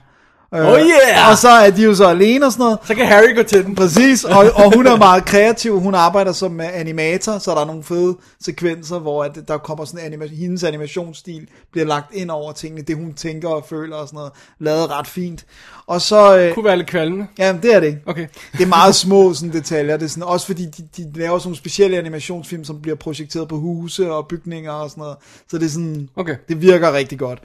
Øh, 0.55 0.59
Oh 0.67 0.79
yeah! 0.79 1.31
Og 1.31 1.37
så 1.37 1.49
er 1.49 1.69
de 1.69 1.83
jo 1.83 1.95
så 1.95 2.05
alene 2.07 2.45
og 2.45 2.51
sådan 2.51 2.63
noget. 2.63 2.79
Så 2.85 2.95
kan 2.95 3.05
Harry 3.07 3.35
gå 3.35 3.43
til 3.43 3.65
den. 3.65 3.75
Præcis, 3.75 4.23
og, 4.23 4.37
og 4.63 4.75
hun 4.75 4.87
er 4.87 4.97
meget 4.97 5.25
kreativ. 5.25 5.79
Hun 5.79 5.95
arbejder 5.95 6.31
som 6.31 6.61
øh, 6.61 6.67
animator, 6.79 7.37
så 7.37 7.51
der 7.51 7.61
er 7.61 7.65
nogle 7.65 7.83
fede 7.83 8.15
sekvenser, 8.41 8.99
hvor 8.99 9.23
at 9.23 9.37
der 9.47 9.57
kommer 9.57 9.85
sådan 9.85 10.13
anima- 10.13 10.35
hendes 10.35 10.63
animationsstil 10.63 11.47
bliver 11.71 11.87
lagt 11.87 12.13
ind 12.15 12.31
over 12.31 12.51
tingene, 12.51 12.81
det 12.81 12.95
hun 12.95 13.13
tænker 13.13 13.49
og 13.49 13.65
føler 13.69 13.95
og 13.95 14.07
sådan 14.07 14.17
noget, 14.17 14.31
lavet 14.59 14.89
ret 14.91 15.07
fint. 15.07 15.45
Og 15.87 16.01
så, 16.01 16.37
øh, 16.37 16.53
Kunne 16.53 16.65
være 16.65 16.77
lidt 16.77 16.87
kvalmende. 16.89 17.27
ja, 17.37 17.55
det 17.63 17.73
er 17.75 17.79
det 17.79 17.87
ikke. 17.87 18.01
Okay. 18.05 18.27
Det 18.57 18.61
er 18.63 18.67
meget 18.67 18.95
små 19.05 19.33
sådan, 19.33 19.53
detaljer. 19.53 19.97
Det 19.97 20.05
er 20.05 20.09
sådan, 20.09 20.23
også 20.23 20.45
fordi 20.45 20.65
de, 20.65 20.83
de 20.97 21.11
laver 21.15 21.37
sådan 21.39 21.47
nogle 21.47 21.57
specielle 21.57 21.97
animationsfilm, 21.97 22.63
som 22.63 22.81
bliver 22.81 22.95
projekteret 22.97 23.47
på 23.47 23.55
huse 23.57 24.11
og 24.11 24.27
bygninger 24.27 24.71
og 24.71 24.89
sådan 24.89 25.01
noget. 25.01 25.17
Så 25.51 25.57
det 25.57 25.65
er 25.65 25.69
sådan, 25.69 26.09
Okay. 26.15 26.35
det 26.49 26.61
virker 26.61 26.93
rigtig 26.93 27.19
godt. 27.19 27.39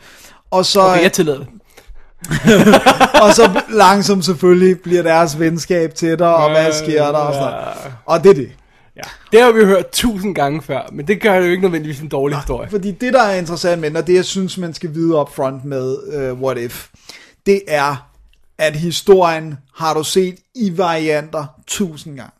Og 0.50 0.66
så, 0.66 0.80
Okay, 0.80 1.02
jeg 1.02 1.12
tillader 1.12 1.38
det. 1.38 1.48
Og 3.22 3.34
så 3.34 3.60
langsomt 3.68 4.24
selvfølgelig 4.24 4.80
bliver 4.80 5.02
deres 5.02 5.38
venskab 5.38 5.94
tættere, 5.94 6.34
og 6.34 6.50
hvad 6.50 6.72
sker 6.72 7.02
der 7.02 7.18
og 7.18 7.34
sådan 7.34 7.50
noget. 7.50 7.94
Og 8.06 8.24
det 8.24 8.30
er 8.30 8.34
det. 8.34 8.52
Ja. 8.96 9.02
Det 9.32 9.42
har 9.42 9.52
vi 9.52 9.64
hørt 9.64 9.90
tusind 9.90 10.34
gange 10.34 10.62
før, 10.62 10.88
men 10.92 11.06
det 11.06 11.22
gør 11.22 11.38
det 11.38 11.46
jo 11.46 11.50
ikke 11.50 11.62
nødvendigvis 11.62 12.00
en 12.00 12.08
dårlig 12.08 12.38
historie. 12.38 12.70
Fordi 12.70 12.90
det, 12.90 13.12
der 13.12 13.22
er 13.22 13.38
interessant 13.38 13.80
med 13.80 13.96
og 13.96 14.06
det, 14.06 14.14
jeg 14.14 14.24
synes, 14.24 14.58
man 14.58 14.74
skal 14.74 14.94
vide 14.94 15.20
up 15.20 15.34
front 15.34 15.64
med 15.64 15.96
uh, 16.32 16.42
What 16.42 16.58
If, 16.58 16.88
det 17.46 17.62
er 17.68 18.08
at 18.58 18.76
historien 18.76 19.58
har 19.74 19.94
du 19.94 20.04
set 20.04 20.34
i 20.54 20.78
varianter 20.78 21.46
tusind 21.66 22.16
gange. 22.16 22.32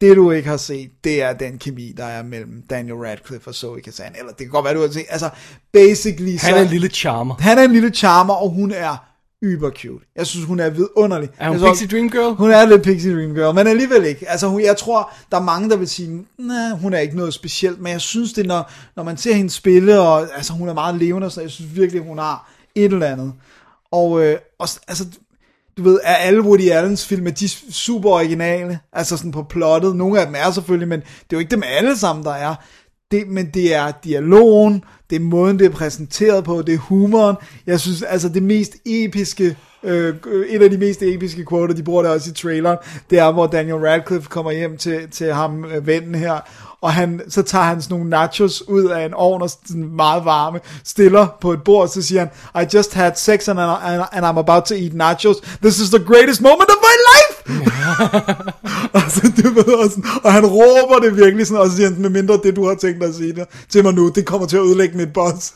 Det 0.00 0.16
du 0.16 0.30
ikke 0.30 0.48
har 0.48 0.56
set, 0.56 0.90
det 1.04 1.22
er 1.22 1.32
den 1.32 1.58
kemi, 1.58 1.92
der 1.96 2.04
er 2.04 2.22
mellem 2.22 2.62
Daniel 2.70 2.94
Radcliffe 2.94 3.48
og 3.48 3.54
Zoe 3.54 3.80
Kazan. 3.80 4.12
Eller 4.18 4.28
det 4.32 4.38
kan 4.38 4.48
godt 4.48 4.64
være, 4.64 4.74
du 4.74 4.80
har 4.80 4.88
set. 4.88 5.04
Altså, 5.08 5.30
basically 5.72 6.30
Han 6.30 6.38
så... 6.38 6.56
er 6.56 6.62
en 6.62 6.68
lille 6.68 6.88
charmer. 6.88 7.34
Han 7.38 7.58
er 7.58 7.62
en 7.62 7.72
lille 7.72 7.90
charmer, 7.90 8.34
og 8.34 8.50
hun 8.50 8.70
er 8.72 9.06
yber 9.42 9.70
cute. 9.70 10.04
Jeg 10.16 10.26
synes, 10.26 10.46
hun 10.46 10.60
er 10.60 10.70
vidunderlig. 10.70 11.28
Er 11.38 11.48
hun 11.50 11.58
tror- 11.58 11.68
Pixie 11.70 11.88
Dream 11.88 12.10
Girl? 12.10 12.34
Hun 12.34 12.50
er 12.50 12.66
lidt 12.66 12.82
Pixie 12.82 13.14
Dream 13.16 13.34
Girl, 13.34 13.54
men 13.54 13.66
alligevel 13.66 14.04
ikke. 14.04 14.30
Altså, 14.30 14.46
hun, 14.48 14.62
jeg 14.62 14.76
tror, 14.76 15.12
der 15.30 15.36
er 15.36 15.42
mange, 15.42 15.70
der 15.70 15.76
vil 15.76 15.88
sige, 15.88 16.26
nej, 16.38 16.70
hun 16.70 16.94
er 16.94 16.98
ikke 16.98 17.16
noget 17.16 17.34
specielt, 17.34 17.80
men 17.80 17.92
jeg 17.92 18.00
synes 18.00 18.32
det, 18.32 18.46
når, 18.46 18.70
når 18.96 19.02
man 19.02 19.16
ser 19.16 19.34
hende 19.34 19.50
spille, 19.50 20.00
og 20.00 20.36
altså, 20.36 20.52
hun 20.52 20.68
er 20.68 20.74
meget 20.74 20.94
levende, 20.94 21.30
så 21.30 21.40
jeg 21.40 21.50
synes 21.50 21.76
virkelig, 21.76 22.02
hun 22.02 22.18
har 22.18 22.52
et 22.74 22.92
eller 22.92 23.06
andet. 23.06 23.32
Og, 23.90 24.22
øh, 24.24 24.38
og 24.58 24.68
altså, 24.88 25.04
du 25.84 25.90
ved, 25.90 26.00
er 26.04 26.14
alle 26.14 26.42
Woody 26.42 26.70
Allens 26.70 27.06
film, 27.06 27.26
er 27.26 27.30
de 27.30 27.48
super 27.72 28.10
originale, 28.10 28.78
altså 28.92 29.16
sådan 29.16 29.32
på 29.32 29.42
plottet, 29.42 29.96
nogle 29.96 30.20
af 30.20 30.26
dem 30.26 30.34
er 30.38 30.50
selvfølgelig, 30.50 30.88
men 30.88 31.00
det 31.00 31.06
er 31.06 31.36
jo 31.36 31.38
ikke 31.38 31.50
dem 31.50 31.62
alle 31.66 31.98
sammen, 31.98 32.24
der 32.24 32.32
er. 32.32 32.54
Det, 33.10 33.28
men 33.28 33.50
det 33.54 33.74
er 33.74 33.92
dialogen, 34.04 34.84
det 35.10 35.16
er 35.16 35.20
måden, 35.20 35.58
det 35.58 35.66
er 35.66 35.70
præsenteret 35.70 36.44
på, 36.44 36.62
det 36.62 36.74
er 36.74 36.78
humoren. 36.78 37.36
Jeg 37.66 37.80
synes, 37.80 38.02
altså 38.02 38.28
det 38.28 38.42
mest 38.42 38.76
episke, 38.86 39.56
øh, 39.82 40.14
et 40.48 40.62
af 40.62 40.70
de 40.70 40.78
mest 40.78 41.02
episke 41.02 41.46
quoter, 41.48 41.74
de 41.74 41.82
bruger 41.82 42.02
det 42.02 42.10
også 42.10 42.30
i 42.30 42.34
traileren, 42.34 42.78
det 43.10 43.18
er, 43.18 43.32
hvor 43.32 43.46
Daniel 43.46 43.74
Radcliffe 43.76 44.28
kommer 44.28 44.50
hjem 44.50 44.76
til, 44.76 45.10
til 45.10 45.32
ham, 45.32 45.64
øh, 45.64 45.86
vennen 45.86 46.14
her, 46.14 46.40
og 46.82 46.92
han, 46.92 47.20
så 47.28 47.42
tager 47.42 47.64
han 47.64 47.82
sådan 47.82 47.94
nogle 47.94 48.10
nachos 48.10 48.68
ud 48.68 48.84
af 48.84 49.04
en 49.04 49.14
ovn, 49.14 49.42
og 49.42 49.50
sådan 49.50 49.96
meget 49.96 50.24
varme, 50.24 50.60
stiller 50.84 51.26
på 51.40 51.52
et 51.52 51.62
bord, 51.62 51.88
så 51.88 52.02
siger 52.02 52.20
han, 52.20 52.62
I 52.62 52.66
just 52.74 52.94
had 52.94 53.12
sex 53.16 53.48
and, 53.48 53.58
I, 53.60 54.04
and 54.12 54.26
I'm 54.26 54.38
about 54.38 54.64
to 54.64 54.74
eat 54.74 54.94
nachos. 54.94 55.36
This 55.62 55.80
is 55.80 55.90
the 55.90 56.04
greatest 56.04 56.40
moment 56.40 56.70
of 56.70 56.76
my 56.82 56.96
life! 57.10 57.29
altså, 59.00 59.32
du 59.42 59.48
ved, 59.48 59.74
og, 59.84 59.90
sådan, 59.90 60.04
og 60.24 60.32
han 60.32 60.46
råber 60.46 60.98
det 61.02 61.16
virkelig 61.16 61.46
sådan, 61.46 61.60
og 61.60 61.70
så 61.70 61.76
siger 61.76 61.88
han, 61.88 62.02
med 62.02 62.10
mindre 62.10 62.40
det, 62.42 62.56
du 62.56 62.68
har 62.68 62.74
tænkt 62.74 63.00
dig 63.00 63.08
at 63.08 63.14
sige 63.14 63.32
det, 63.32 63.44
til 63.68 63.84
mig 63.84 63.94
nu, 63.94 64.08
det 64.08 64.26
kommer 64.26 64.46
til 64.46 64.56
at 64.56 64.62
ødelægge 64.62 64.96
mit 64.96 65.12
boss. 65.12 65.54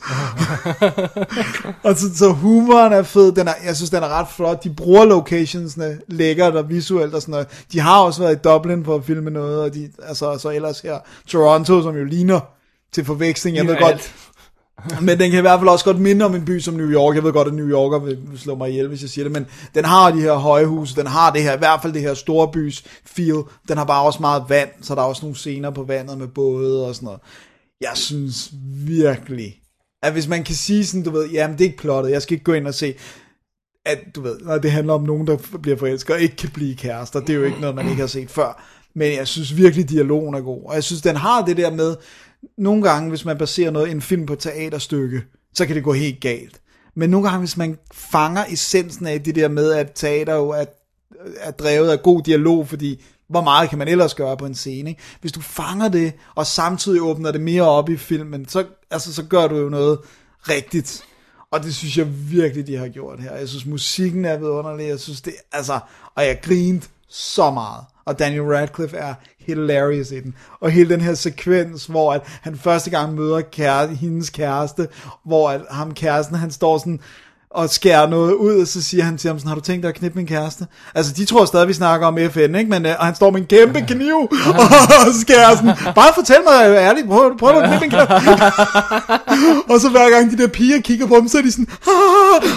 og 1.85 1.97
så, 1.97 2.17
så 2.17 2.29
humoren 2.29 2.93
er 2.93 3.03
fed, 3.03 3.33
den 3.33 3.49
er, 3.49 3.55
jeg 3.65 3.77
synes, 3.77 3.91
den 3.91 4.03
er 4.03 4.09
ret 4.09 4.29
flot, 4.37 4.65
de 4.65 4.75
bruger 4.75 5.05
locationsne 5.05 5.99
lækkert 6.09 6.57
og 6.57 6.69
visuelt 6.69 7.15
og 7.15 7.23
sådan 7.23 7.33
noget. 7.33 7.47
De 7.73 7.81
har 7.81 8.01
også 8.01 8.23
været 8.23 8.37
i 8.37 8.39
Dublin 8.45 8.85
for 8.85 8.95
at 8.95 9.05
filme 9.05 9.31
noget, 9.31 9.61
og 9.61 9.75
de, 9.75 9.91
altså, 10.03 10.39
så 10.39 10.51
ellers 10.51 10.81
her, 10.81 10.99
Toronto, 11.27 11.83
som 11.83 11.97
jo 11.97 12.05
ligner 12.05 12.41
til 12.93 13.05
forveksling, 13.05 13.57
jeg 13.57 13.67
ved 13.67 13.77
godt, 13.77 14.15
men 15.07 15.19
den 15.19 15.31
kan 15.31 15.39
i 15.39 15.41
hvert 15.41 15.61
fald 15.61 15.69
også 15.69 15.85
godt 15.85 16.01
minde 16.01 16.25
om 16.25 16.35
en 16.35 16.45
by 16.45 16.61
som 16.61 16.75
New 16.75 16.91
York. 16.91 17.15
Jeg 17.15 17.25
ved 17.25 17.33
godt, 17.33 17.49
at 17.49 17.55
New 17.55 17.69
Yorker 17.69 17.99
vil 17.99 18.19
slå 18.37 18.55
mig 18.55 18.71
ihjel, 18.71 18.89
hvis 18.89 19.03
jeg 19.03 19.11
siger 19.11 19.25
det, 19.25 19.33
men 19.33 19.47
den 19.75 19.85
har 19.85 20.11
de 20.11 20.21
her 20.21 20.35
høje 20.35 20.67
huse, 20.67 20.97
den 20.97 21.07
har 21.07 21.33
det 21.33 21.43
her, 21.43 21.55
i 21.55 21.59
hvert 21.59 21.83
fald 21.83 21.93
det 21.93 22.03
her 22.03 22.15
storbys 22.15 22.85
feel. 23.07 23.43
Den 23.69 23.77
har 23.77 23.85
bare 23.85 24.05
også 24.05 24.21
meget 24.21 24.45
vand, 24.49 24.69
så 24.83 24.95
der 24.95 25.03
er 25.03 25.07
også 25.07 25.23
nogle 25.23 25.37
scener 25.37 25.71
på 25.71 25.83
vandet 25.83 26.19
med 26.19 26.29
både 26.29 26.87
og 26.87 26.95
sådan 26.95 27.07
noget. 27.07 27.21
Jeg 27.81 27.93
synes 27.95 28.51
virkelig, 28.87 29.61
at 30.03 30.13
hvis 30.13 30.29
man 30.29 30.45
kan 30.45 30.55
sige 30.55 30.87
sådan, 30.87 31.05
du 31.05 31.11
ved, 31.11 31.29
jamen 31.29 31.59
det 31.59 31.65
er 31.65 31.69
ikke 31.69 31.83
plottet, 31.83 32.11
jeg 32.11 32.23
skal 32.23 32.35
ikke 32.35 32.45
gå 32.45 32.53
ind 32.53 32.67
og 32.67 32.75
se, 32.75 32.95
at 33.87 33.99
du 34.15 34.21
ved, 34.21 34.39
når 34.41 34.59
det 34.59 34.71
handler 34.71 34.95
om 34.95 35.03
nogen, 35.03 35.27
der 35.27 35.37
bliver 35.63 35.77
forelsket 35.77 36.15
og 36.15 36.21
ikke 36.21 36.37
kan 36.37 36.51
blive 36.51 36.77
kærester, 36.77 37.21
det 37.21 37.31
er 37.31 37.35
jo 37.35 37.45
ikke 37.45 37.61
noget, 37.61 37.77
man 37.77 37.89
ikke 37.89 38.01
har 38.01 38.07
set 38.07 38.31
før. 38.31 38.65
Men 38.95 39.17
jeg 39.17 39.29
synes 39.29 39.57
virkelig, 39.57 39.91
dialogen 39.91 40.35
er 40.35 40.41
god. 40.41 40.63
Og 40.65 40.75
jeg 40.75 40.85
synes, 40.85 41.03
den 41.03 41.17
har 41.17 41.45
det 41.45 41.57
der 41.57 41.71
med, 41.71 41.97
nogle 42.59 42.83
gange, 42.83 43.09
hvis 43.09 43.25
man 43.25 43.39
baserer 43.39 43.71
noget, 43.71 43.91
en 43.91 44.03
film 44.03 44.27
på 44.27 44.33
et 44.33 44.39
teaterstykke, 44.39 45.23
så 45.55 45.67
kan 45.67 45.77
det 45.77 45.85
gå 45.85 45.93
helt 45.93 46.21
galt. 46.21 46.61
Men 46.97 47.11
nogle 47.11 47.29
gange, 47.29 47.39
hvis 47.39 47.57
man 47.57 47.79
fanger 47.93 48.45
essensen 48.49 49.07
af 49.07 49.23
det 49.23 49.35
der 49.35 49.49
med, 49.49 49.73
at 49.73 49.93
teater 49.95 50.35
jo 50.35 50.49
er, 50.49 50.65
er 51.41 51.51
drevet 51.51 51.91
af 51.91 52.03
god 52.03 52.23
dialog, 52.23 52.69
fordi 52.69 53.05
hvor 53.29 53.43
meget 53.43 53.71
kan 53.71 53.79
man 53.79 53.89
ellers 53.89 54.15
gøre 54.15 54.37
på 54.37 54.47
en 54.47 54.55
scene, 54.55 54.91
ikke? 54.91 55.03
Hvis 55.21 55.33
du 55.33 55.41
fanger 55.41 55.89
det, 55.89 56.13
og 56.35 56.47
samtidig 56.47 57.03
åbner 57.03 57.33
det 57.33 57.41
mere 57.41 57.63
op 57.63 57.89
i 57.89 57.97
filmen, 57.97 58.49
så, 58.49 58.65
altså, 58.91 59.15
så 59.15 59.23
gør 59.23 59.47
du 59.47 59.57
jo 59.57 59.69
noget 59.69 59.99
rigtigt. 60.49 61.05
Og 61.51 61.63
det 61.63 61.75
synes 61.75 61.99
jeg 61.99 62.31
virkelig, 62.31 62.67
de 62.67 62.77
har 62.77 62.89
gjort 62.89 63.21
her. 63.21 63.35
Jeg 63.35 63.49
synes, 63.49 63.67
musikken 63.67 64.25
er 64.25 64.37
vidunderlig. 64.37 64.89
Jeg 64.89 65.01
synes, 65.01 65.21
det 65.21 65.35
altså... 65.53 65.81
Og 66.15 66.25
jeg 66.25 66.41
grinte 66.43 66.89
så 67.09 67.51
meget. 67.51 67.85
Og 68.05 68.19
Daniel 68.19 68.43
Radcliffe 68.43 68.97
er 68.97 69.15
hilarious 69.47 70.11
i 70.11 70.21
den. 70.21 70.35
Og 70.61 70.71
hele 70.71 70.91
den 70.91 71.01
her 71.01 71.15
sekvens, 71.15 71.87
hvor 71.87 72.13
at 72.13 72.23
han 72.43 72.57
første 72.57 72.91
gang 72.91 73.15
møder 73.15 73.41
kære, 73.41 73.89
hendes 73.89 74.31
kæreste, 74.31 74.89
hvor 75.25 75.51
at 75.51 75.61
ham 75.71 75.95
kæresten, 75.95 76.37
han 76.37 76.51
står 76.51 76.79
sådan 76.79 77.01
og 77.55 77.71
skærer 77.71 78.09
noget 78.09 78.33
ud, 78.33 78.61
og 78.61 78.67
så 78.67 78.83
siger 78.83 79.05
han 79.05 79.19
til 79.19 79.29
ham 79.29 79.39
sådan, 79.39 79.49
har 79.49 79.55
du 79.55 79.61
tænkt 79.61 79.83
dig 79.83 79.89
at 79.89 79.95
knippe 79.95 80.19
min 80.19 80.27
kæreste? 80.27 80.67
Altså, 80.95 81.13
de 81.13 81.25
tror 81.25 81.45
stadig, 81.45 81.69
vi 81.69 81.73
snakker 81.73 82.07
om 82.07 82.19
FN, 82.31 82.55
ikke? 82.55 82.71
Men, 82.71 82.87
øh, 82.87 82.95
og 82.99 83.07
han 83.07 83.15
står 83.15 83.31
med 83.31 83.41
en 83.41 83.47
kæmpe 83.47 83.81
kniv, 83.81 84.17
og 85.07 85.15
skærer 85.21 85.57
sådan, 85.57 85.75
bare 85.95 86.13
fortæl 86.15 86.37
mig 86.47 86.69
øh, 86.69 86.77
ærligt, 86.77 87.09
prøv, 87.09 87.39
prøv 87.39 87.57
at 87.57 87.69
knippe 87.69 87.81
min 87.81 87.91
kæreste. 87.91 88.15
og 89.73 89.81
så 89.81 89.89
hver 89.89 90.11
gang 90.11 90.31
de 90.31 90.37
der 90.43 90.49
piger 90.49 90.81
kigger 90.81 91.07
på 91.07 91.15
ham, 91.15 91.29
så 91.29 91.39
er 91.39 91.43
de 91.43 91.53
sådan, 91.53 91.67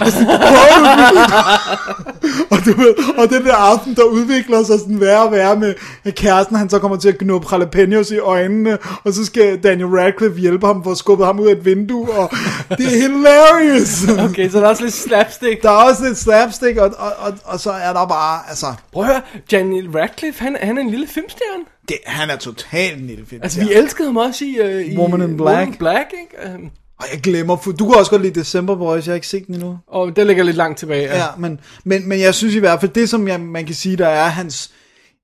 og 0.02 0.12
sådan, 0.12 0.28
og, 2.52 2.58
du 2.66 2.82
ved, 2.82 2.94
og 3.18 3.30
den 3.30 3.46
der 3.46 3.56
aften, 3.56 3.96
der 3.96 4.04
udvikler 4.04 4.64
sig 4.64 4.80
sådan 4.80 5.02
værre 5.02 5.24
og 5.24 5.32
værre 5.32 5.56
med 5.56 5.74
kæresten, 6.12 6.56
han 6.56 6.70
så 6.70 6.80
kommer 6.80 6.98
til 6.98 7.10
at 7.10 7.18
knuppe 7.18 7.48
jalapenos 7.52 8.12
i 8.12 8.18
øjnene, 8.18 8.78
og 9.04 9.14
så 9.14 9.26
skal 9.26 9.60
Daniel 9.64 9.88
Radcliffe 9.88 10.40
hjælpe 10.40 10.68
ham 10.68 10.84
for 10.84 10.92
at 10.92 10.98
skubbe 10.98 11.26
ham 11.26 11.40
ud 11.40 11.48
af 11.48 11.52
et 11.52 11.66
vindue, 11.66 12.12
og 12.12 12.32
det 12.70 12.86
er 12.86 13.02
hilarious. 13.02 14.08
Okay, 14.30 14.50
så 14.50 14.58
der 14.58 14.64
er 14.64 14.70
også 14.70 14.87
lidt 14.88 14.96
slapstick. 14.96 15.62
Der 15.64 15.70
er 15.70 15.84
også 15.90 16.06
lidt 16.06 16.18
slapstick, 16.18 16.78
og, 16.78 16.94
og, 16.98 17.12
og, 17.18 17.34
og 17.44 17.60
så 17.60 17.72
er 17.72 17.94
der 17.94 18.06
bare, 18.08 18.42
altså, 18.50 18.66
Prøv 18.92 19.04
at 19.04 19.10
høre, 19.10 19.22
Daniel 19.52 19.90
Radcliffe, 19.92 20.44
han, 20.44 20.58
han 20.62 20.78
er 20.78 20.82
en 20.82 20.90
lille 20.90 21.08
filmstjerne. 21.08 21.64
det, 21.90 21.98
han 22.06 22.30
er 22.30 22.36
totalt 22.36 23.00
en 23.02 23.08
lille 23.08 23.26
film. 23.26 23.42
Altså, 23.44 23.60
vi 23.60 23.74
elskede 23.74 24.08
ham 24.08 24.18
også 24.18 24.46
i... 24.46 24.58
Uh, 24.64 24.94
i 24.94 24.98
Woman 24.98 25.22
in 25.22 25.38
Black. 25.38 25.50
Woman 25.50 25.68
in 25.68 25.74
Black, 25.74 26.14
ikke? 26.22 26.56
Um, 26.56 26.70
Og 27.00 27.06
jeg 27.14 27.22
glemmer, 27.22 27.58
for 27.58 27.72
du 27.72 27.86
kan 27.90 27.96
også 28.00 28.12
godt 28.12 28.22
lide 28.22 28.40
December 28.40 28.76
Boys, 28.76 29.06
jeg 29.06 29.12
har 29.12 29.16
ikke 29.16 29.28
set 29.28 29.48
den 29.48 29.56
endnu. 29.56 29.78
og 29.88 30.16
det 30.16 30.28
ligger 30.28 30.44
lidt 30.44 30.58
langt 30.58 30.80
tilbage. 30.80 31.16
Ja, 31.16 31.26
men, 31.38 31.60
men, 31.84 32.10
men 32.10 32.20
jeg 32.20 32.36
synes 32.36 32.56
i 32.56 32.60
hvert 32.60 32.80
fald, 32.80 32.92
det 32.92 33.10
som 33.10 33.28
jeg, 33.28 33.40
man 33.40 33.66
kan 33.66 33.76
sige, 33.76 33.96
der 33.98 34.08
er 34.08 34.28
hans, 34.28 34.72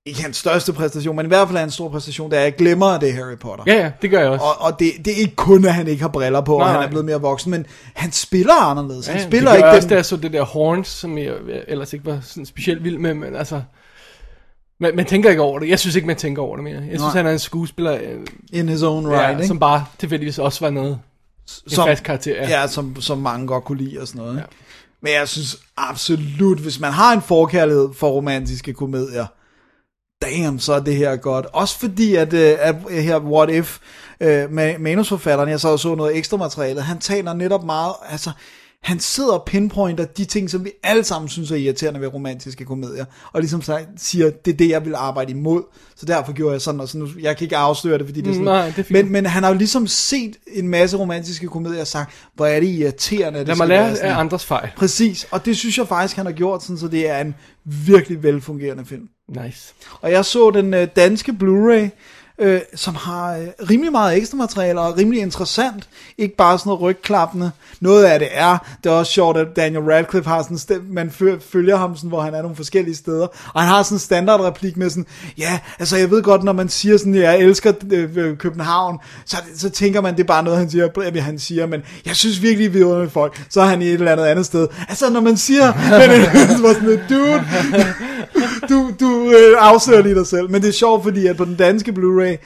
ikke 0.06 0.22
hans 0.22 0.38
største 0.38 0.74
præstation, 0.74 1.16
men 1.16 1.26
i 1.26 1.28
hvert 1.28 1.48
fald 1.48 1.58
er 1.58 1.64
en 1.64 1.72
stor 1.72 1.90
præstation, 1.90 2.32
det 2.32 2.38
er, 2.38 2.42
at 2.42 2.46
jeg 2.46 2.56
glemmer, 2.56 2.86
at 2.88 3.02
det 3.02 3.10
er 3.10 3.14
Harry 3.14 3.38
Potter. 3.38 3.64
Ja, 3.68 3.74
ja, 3.76 3.92
det 4.02 4.10
gør 4.10 4.20
jeg 4.20 4.30
også. 4.30 4.46
Og, 4.46 4.62
og 4.62 4.80
det, 4.80 4.92
det 5.06 5.14
er 5.14 5.18
ikke 5.18 5.36
kun, 5.36 5.66
at 5.66 5.74
han 5.74 5.88
ikke 5.88 6.02
har 6.02 6.10
briller 6.10 6.42
på, 6.42 6.58
Nej, 6.58 6.68
og 6.68 6.74
han 6.74 6.84
er 6.84 6.88
blevet 6.88 7.06
mere 7.06 7.22
voksen, 7.22 7.52
men 7.52 7.66
han 7.94 8.12
spiller 8.12 8.54
anderledes. 8.54 9.08
Han 9.08 9.18
Ja, 9.18 9.24
spiller 9.24 9.50
det 9.50 9.58
ikke 9.58 9.66
jeg 9.68 9.74
den... 9.74 9.78
også, 9.78 9.90
da 9.90 9.96
jeg 9.96 10.06
så 10.06 10.18
det 10.18 10.34
der 10.34 10.44
Horns, 10.44 10.88
som 10.88 11.18
jeg, 11.18 11.34
ellers 11.68 11.94
ikke 11.94 12.06
var 12.06 12.20
sådan 12.24 12.46
specielt 12.46 12.84
vild 12.84 12.98
med, 12.98 13.14
men 13.14 13.36
altså... 13.36 13.62
Man, 14.80 14.96
man 14.96 15.06
tænker 15.06 15.30
ikke 15.30 15.42
over 15.42 15.60
det. 15.60 15.70
Jeg 15.70 15.80
synes 15.80 15.96
ikke, 15.96 16.08
man 16.08 16.16
tænker 16.16 16.42
over 16.42 16.56
det 16.56 16.64
mere. 16.64 16.76
Jeg 16.76 16.84
synes, 16.88 17.02
Nej. 17.02 17.12
han 17.12 17.26
er 17.26 17.32
en 17.32 17.40
skuespiller, 17.40 17.94
øh, 17.94 18.20
In 18.54 18.70
his 18.70 18.84
own 18.84 19.08
right, 19.08 19.22
ja, 19.22 19.30
ikke? 19.30 19.48
som 19.48 19.60
bare 19.60 19.86
tilfældigvis 20.00 20.40
også 20.40 20.66
var 20.66 20.70
noget. 20.72 21.00
En 21.72 21.76
fast 21.76 22.04
karakter, 22.04 22.36
ja. 22.36 22.62
ja. 22.62 22.68
som, 22.68 23.02
som 23.02 23.18
mange 23.18 23.48
godt 23.48 23.64
kunne 23.64 23.78
lide 23.78 24.02
og 24.02 24.08
sådan 24.08 24.22
noget. 24.22 24.38
Ikke? 24.38 24.48
Men 25.02 25.14
jeg 25.14 25.28
synes 25.28 25.58
absolut, 25.78 26.60
hvis 26.60 26.80
man 26.80 26.92
har 26.92 27.14
en 27.14 27.22
forkærlighed 27.22 27.90
for 27.94 28.10
romantiske 28.10 28.74
komedier, 28.74 29.26
damn, 30.26 30.60
så 30.60 30.74
er 30.74 30.80
det 30.80 30.96
her 30.96 31.16
godt. 31.16 31.46
Også 31.54 31.80
fordi, 31.80 32.16
at, 32.16 32.34
øh, 32.34 32.56
at 32.60 32.76
her 32.90 33.20
What 33.20 33.50
If, 33.50 33.78
øh, 34.20 34.52
med 34.52 34.80
manusforfatteren, 34.80 35.50
jeg 35.50 35.60
så 35.60 35.68
og 35.70 35.80
så 35.80 35.96
noget 35.96 36.18
ekstra 36.18 36.38
materiale, 36.38 36.82
han 36.82 37.00
taler 37.00 37.34
netop 37.34 37.64
meget, 37.64 37.94
altså, 38.10 38.32
han 38.84 39.00
sidder 39.00 39.32
og 39.34 39.44
pinpointer 39.46 40.06
de 40.06 40.26
ting, 40.26 40.50
som 40.50 40.66
vi 40.66 40.72
alle 40.84 41.04
sammen 41.04 41.30
synes 41.30 41.52
er 41.52 41.56
irriterende 41.56 42.02
ved 42.02 42.08
romantiske 42.14 42.66
komedier, 42.66 43.06
og 43.34 43.42
ligesom 43.42 43.62
siger, 43.98 44.30
det 44.46 44.54
er 44.54 44.58
det, 44.58 44.70
jeg 44.70 44.86
vil 44.86 44.96
arbejde 44.96 45.32
imod, 45.32 45.64
så 45.96 46.06
derfor 46.06 46.34
gjorde 46.34 46.54
jeg 46.54 46.62
sådan 46.62 46.80
og 46.80 46.90
sådan. 46.90 47.10
Jeg 47.22 47.38
kan 47.38 47.46
ikke 47.46 47.58
afsløre 47.58 47.98
det, 47.98 48.06
fordi 48.08 48.22
det 48.22 48.30
er 48.30 48.34
sådan, 48.34 48.46
Nej, 48.46 48.66
det 48.66 48.80
er 48.80 48.84
fint. 48.84 48.92
men, 48.92 49.12
men 49.12 49.26
han 49.26 49.44
har 49.44 49.50
jo 49.50 49.58
ligesom 49.58 49.88
set 49.88 50.36
en 50.48 50.68
masse 50.68 50.98
romantiske 50.98 51.48
komedier 51.48 51.82
og 51.82 51.88
sagt, 51.88 52.14
hvor 52.36 52.46
er 52.46 52.60
det 52.60 52.68
irriterende, 52.68 53.40
det 53.40 53.48
Lad 53.48 53.56
mig 53.56 53.68
lære 53.68 53.90
af 53.90 54.10
her." 54.10 54.16
andres 54.16 54.46
fejl. 54.46 54.70
Præcis, 54.78 55.28
og 55.32 55.46
det 55.46 55.58
synes 55.58 55.78
jeg 55.78 55.88
faktisk, 55.88 56.16
han 56.16 56.26
har 56.26 56.34
gjort, 56.34 56.64
sådan, 56.64 56.78
så 56.78 56.88
det 56.88 57.10
er 57.10 57.20
en 57.22 57.36
virkelig 57.66 58.24
velfungerende 58.24 58.86
film. 58.86 59.08
Nice. 59.28 59.74
Og 60.02 60.12
jeg 60.12 60.26
så 60.26 60.52
den 60.52 60.74
øh, 60.74 60.88
danske 60.96 61.32
Blu-ray, 61.32 61.90
øh, 62.40 62.62
som 62.76 62.96
har 62.96 63.38
øh, 63.38 63.48
rimelig 63.70 63.92
meget 63.92 64.18
ekstra 64.18 64.38
materiale 64.38 64.82
og 64.82 64.98
rimelig 64.98 65.22
interessant. 65.22 65.90
Ikke 66.18 66.36
bare 66.36 66.60
sådan 66.60 66.70
noget 66.70 66.82
rygklappende. 66.82 67.52
Noget 67.80 68.04
af 68.04 68.20
det 68.20 68.28
er, 68.32 68.58
det 68.84 68.90
er 68.90 68.94
også 68.94 69.12
sjovt, 69.12 69.38
at 69.38 69.48
Daniel 69.56 69.84
Radcliffe 69.84 70.30
har 70.30 70.44
sådan, 70.44 70.58
stem, 70.58 70.86
man 70.90 71.12
følger 71.52 71.76
ham 71.78 71.96
sådan, 71.96 72.08
hvor 72.08 72.22
han 72.22 72.34
er 72.34 72.42
nogle 72.42 72.56
forskellige 72.56 72.96
steder. 72.96 73.28
Og 73.54 73.62
han 73.62 73.70
har 73.70 73.84
sådan 73.84 73.96
en 73.96 74.00
standardreplik 74.00 74.78
med 74.78 74.90
sådan, 74.90 75.06
ja, 75.38 75.60
altså 75.80 75.98
jeg 75.98 76.12
ved 76.12 76.24
godt, 76.24 76.44
når 76.44 76.54
man 76.54 76.70
siger 76.70 76.98
sådan, 76.98 77.16
jeg 77.16 77.40
elsker 77.40 77.74
øh, 77.92 78.10
øh, 78.16 78.38
København, 78.38 79.00
så, 79.26 79.38
så 79.56 79.70
tænker 79.70 80.02
man, 80.02 80.14
det 80.14 80.24
er 80.24 80.28
bare 80.28 80.44
noget, 80.44 80.60
han 80.60 80.70
siger, 80.70 81.00
øh, 81.00 81.24
han 81.24 81.40
siger, 81.40 81.66
men 81.66 81.82
jeg 82.06 82.16
synes 82.16 82.42
virkelig, 82.42 82.74
vi 82.74 82.80
er 82.80 83.10
folk. 83.10 83.46
Så 83.50 83.62
er 83.62 83.66
han 83.66 83.82
i 83.82 83.86
et 83.86 83.94
eller 83.94 84.12
andet 84.12 84.26
andet 84.26 84.46
sted. 84.46 84.68
Altså 84.90 85.10
når 85.10 85.22
man 85.22 85.38
siger, 85.38 85.74
men 86.10 86.22
det 86.56 86.64
var 86.64 86.74
sådan, 86.74 86.90
lidt, 86.90 87.02
dude, 87.10 87.44
du, 88.70 88.92
du 89.00 89.30
øh, 89.30 89.58
afslører 89.60 90.02
lige 90.02 90.16
dig 90.16 90.28
selv. 90.28 90.50
Men 90.52 90.62
det 90.62 90.68
er 90.68 90.74
sjovt, 90.74 91.04
fordi 91.04 91.28
at 91.28 91.38
på 91.38 91.46
den 91.46 91.56
danske 91.56 91.92
Blu-ray 91.92 92.32
øh, 92.32 92.38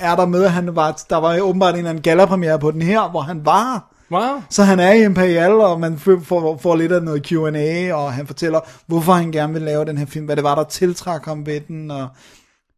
er 0.00 0.16
der 0.16 0.26
med, 0.26 0.44
at 0.44 0.52
han 0.52 0.76
var, 0.76 1.02
der 1.10 1.16
var 1.16 1.40
åbenbart 1.40 1.74
en 1.74 1.78
eller 1.78 1.90
anden 1.90 2.02
gallapremiere 2.02 2.58
på 2.58 2.70
den 2.70 2.82
her, 2.82 3.10
hvor 3.10 3.20
han 3.20 3.40
var 3.44 3.90
Wow. 4.12 4.42
Så 4.50 4.62
han 4.62 4.80
er 4.80 4.92
i 4.92 5.04
Imperial, 5.04 5.52
og 5.52 5.80
man 5.80 5.98
får, 5.98 6.58
får, 6.62 6.76
lidt 6.76 6.92
af 6.92 7.02
noget 7.02 7.26
Q&A, 7.26 7.94
og 7.94 8.12
han 8.12 8.26
fortæller, 8.26 8.60
hvorfor 8.86 9.12
han 9.12 9.32
gerne 9.32 9.52
vil 9.52 9.62
lave 9.62 9.84
den 9.84 9.98
her 9.98 10.06
film, 10.06 10.24
hvad 10.24 10.36
det 10.36 10.44
var, 10.44 10.54
der 10.54 10.64
tiltrak 10.64 11.24
ham 11.24 11.46
ved 11.46 11.60
den, 11.60 11.90
og 11.90 12.08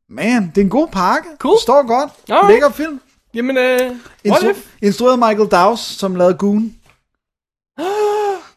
man, 0.09 0.53
det 0.55 0.61
er 0.61 0.65
en 0.65 0.71
god 0.71 0.89
pakke. 0.89 1.29
Cool. 1.39 1.59
Står 1.63 1.87
godt. 1.87 2.11
Alright. 2.29 2.53
Lækker 2.53 2.71
film. 2.71 3.01
Jamen, 3.35 3.57
øh, 3.57 3.81
what 4.27 4.43
Instru- 4.43 4.51
if? 4.51 4.75
instrueret 4.83 5.19
Michael 5.19 5.49
Dawes, 5.49 5.81
som 5.81 6.15
lavede 6.15 6.35
Goon. 6.35 6.75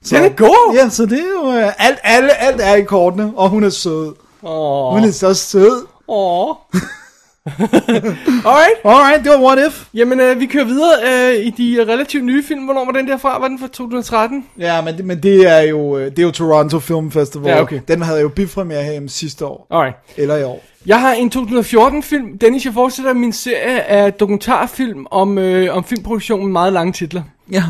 Den 0.09 0.23
er 0.23 0.29
god! 0.29 0.75
Ja, 0.75 0.89
så 0.89 1.05
det 1.05 1.19
er 1.19 1.43
jo, 1.43 1.51
øh, 1.51 1.71
alt, 1.77 1.97
alle, 2.03 2.33
alt 2.41 2.61
er 2.61 2.75
i 2.75 2.83
kortene, 2.83 3.31
og 3.35 3.49
hun 3.49 3.63
er 3.63 3.69
sød. 3.69 4.13
Åh, 4.43 4.93
Hun 4.93 5.03
er 5.03 5.11
så 5.11 5.33
sød. 5.33 5.85
åh. 6.07 6.55
Alright, 8.45 8.77
Alright, 8.85 9.23
det 9.23 9.31
var 9.31 9.41
What 9.41 9.67
If. 9.67 9.85
jamen 9.93 10.19
øh, 10.19 10.39
vi 10.39 10.45
kører 10.45 10.63
videre 10.65 10.91
øh, 11.07 11.45
i 11.45 11.49
de 11.49 11.85
relativt 11.93 12.25
nye 12.25 12.43
film. 12.43 12.63
Hvornår 12.65 12.85
var 12.85 12.91
den 12.91 13.07
der 13.07 13.17
fra? 13.17 13.39
Var 13.39 13.47
den 13.47 13.59
fra 13.59 13.67
2013? 13.67 14.45
Ja, 14.59 14.81
men, 14.81 14.97
det- 14.97 15.05
men 15.05 15.23
det 15.23 15.47
er 15.51 15.61
jo 15.61 15.97
øh, 15.97 16.05
det 16.11 16.19
er 16.19 16.23
jo 16.23 16.31
Toronto 16.31 16.79
Film 16.79 17.11
Festival. 17.11 17.49
Ja, 17.49 17.61
okay. 17.61 17.79
Den 17.87 18.01
havde 18.01 18.21
jo 18.21 18.29
bifremiere 18.29 18.83
her 18.83 19.01
sidste 19.07 19.45
år. 19.45 19.67
Alright. 19.71 19.95
Eller 20.17 20.37
i 20.37 20.43
år. 20.43 20.63
Jeg 20.85 21.01
har 21.01 21.13
en 21.13 21.31
2014-film. 21.35 22.37
Dennis, 22.37 22.65
jeg 22.65 22.73
fortsætter 22.73 23.13
min 23.13 23.33
serie 23.33 23.81
af 23.81 24.13
dokumentarfilm 24.13 25.05
om, 25.11 25.37
øh, 25.37 25.75
om 25.77 25.83
filmproduktion 25.83 26.43
med 26.43 26.51
meget 26.51 26.73
lange 26.73 26.93
titler. 26.93 27.21
Ja. 27.51 27.63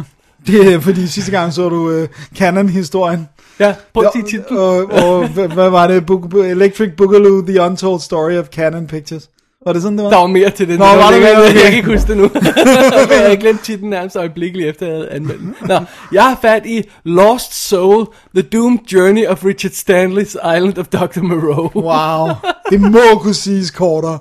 Det 0.47 0.73
er 0.73 0.79
fordi 0.79 1.07
sidste 1.07 1.31
gang 1.31 1.53
så 1.53 1.69
du 1.69 1.91
øh, 1.91 2.07
Canon-historien. 2.37 3.27
Ja, 3.59 3.67
Ja, 3.95 4.01
sige 4.13 4.23
titlen. 4.25 4.57
Og, 4.59 4.85
og 4.85 5.27
hvad, 5.27 5.47
hvad 5.47 5.69
var 5.69 5.87
det? 5.87 6.05
Bo- 6.05 6.27
Bo- 6.29 6.37
Electric 6.43 6.89
Boogaloo, 6.97 7.41
The 7.47 7.61
Untold 7.61 7.99
Story 7.99 8.33
of 8.37 8.45
Canon 8.47 8.87
Pictures. 8.87 9.29
Var 9.65 9.73
det 9.73 9.81
sådan, 9.81 9.97
det 9.97 10.03
var? 10.05 10.11
Der 10.11 10.17
var 10.17 10.27
mere 10.27 10.49
til 10.49 10.67
det. 10.67 10.79
Nå, 10.79 10.85
Det 10.85 10.97
var 10.97 11.03
der 11.03 11.11
længere, 11.11 11.33
mere? 11.33 11.41
Jeg 11.43 11.49
Okay. 11.51 11.61
kan 11.69 11.73
ikke 11.77 11.91
huske 11.91 12.07
det 12.07 12.17
nu. 12.17 12.23
jeg 13.11 13.19
havde 13.23 13.37
glemt 13.37 13.63
titlen 13.63 13.89
nærmest 13.89 14.15
øjeblikkeligt 14.15 14.69
efter, 14.69 14.85
jeg 14.85 14.95
havde 14.95 15.09
anmeldt 15.09 15.39
den. 15.41 15.55
Nå, 15.67 15.79
jeg 16.11 16.23
har 16.23 16.37
fat 16.41 16.65
i 16.65 16.83
Lost 17.03 17.67
Soul, 17.69 18.05
The 18.35 18.41
Doomed 18.41 18.79
Journey 18.93 19.27
of 19.27 19.45
Richard 19.45 19.71
Stanley's 19.71 20.55
Island 20.57 20.77
of 20.77 20.87
Dr. 20.87 21.21
Moreau. 21.21 21.71
Wow. 21.75 22.35
Det 22.69 22.81
må 22.81 23.19
kunne 23.21 23.33
siges 23.33 23.71
kortere. 23.71 24.19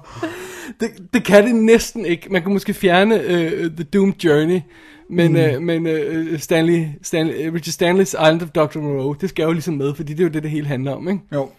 det, 0.80 0.88
det 1.14 1.24
kan 1.24 1.46
det 1.46 1.55
næsten 1.55 2.05
ikke. 2.06 2.26
Man 2.30 2.42
kan 2.42 2.52
måske 2.52 2.74
fjerne 2.74 3.14
uh, 3.14 3.70
The 3.76 3.84
Doomed 3.94 4.14
Journey, 4.24 4.60
men, 5.09 5.32
mm. 5.32 5.56
uh, 5.56 5.62
men 5.62 5.86
uh, 5.86 6.39
Stanley, 6.39 6.86
Stanley, 7.02 7.35
Richard 7.35 7.74
Stanley's 7.74 8.14
Island 8.14 8.43
of 8.43 8.48
Dr. 8.48 8.78
Moreau, 8.78 9.12
det 9.12 9.28
skal 9.28 9.43
jo 9.43 9.52
ligesom 9.52 9.74
med, 9.74 9.94
fordi 9.94 10.12
det 10.12 10.20
er 10.20 10.24
jo 10.24 10.31
det, 10.31 10.43
det 10.43 10.51
hele 10.51 10.66
handler 10.66 10.93
om, 10.93 11.09
ikke? 11.09 11.20
Jo. 11.35 11.51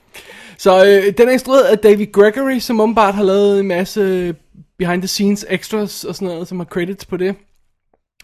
Så 0.58 0.86
øh, 0.86 1.18
den 1.18 1.28
er 1.28 1.32
instrueret 1.32 1.64
af 1.64 1.78
David 1.78 2.12
Gregory, 2.12 2.60
som 2.60 2.82
åbenbart 2.82 3.16
har 3.16 3.24
lavet 3.24 3.60
en 3.60 3.68
masse 3.68 4.36
behind 4.78 5.02
the 5.02 5.08
scenes 5.08 5.46
extras 5.50 6.04
og 6.04 6.16
sådan 6.16 6.28
noget, 6.28 6.48
som 6.48 6.60
har 6.60 6.66
credits 6.66 7.06
på 7.06 7.18
det. 7.18 7.36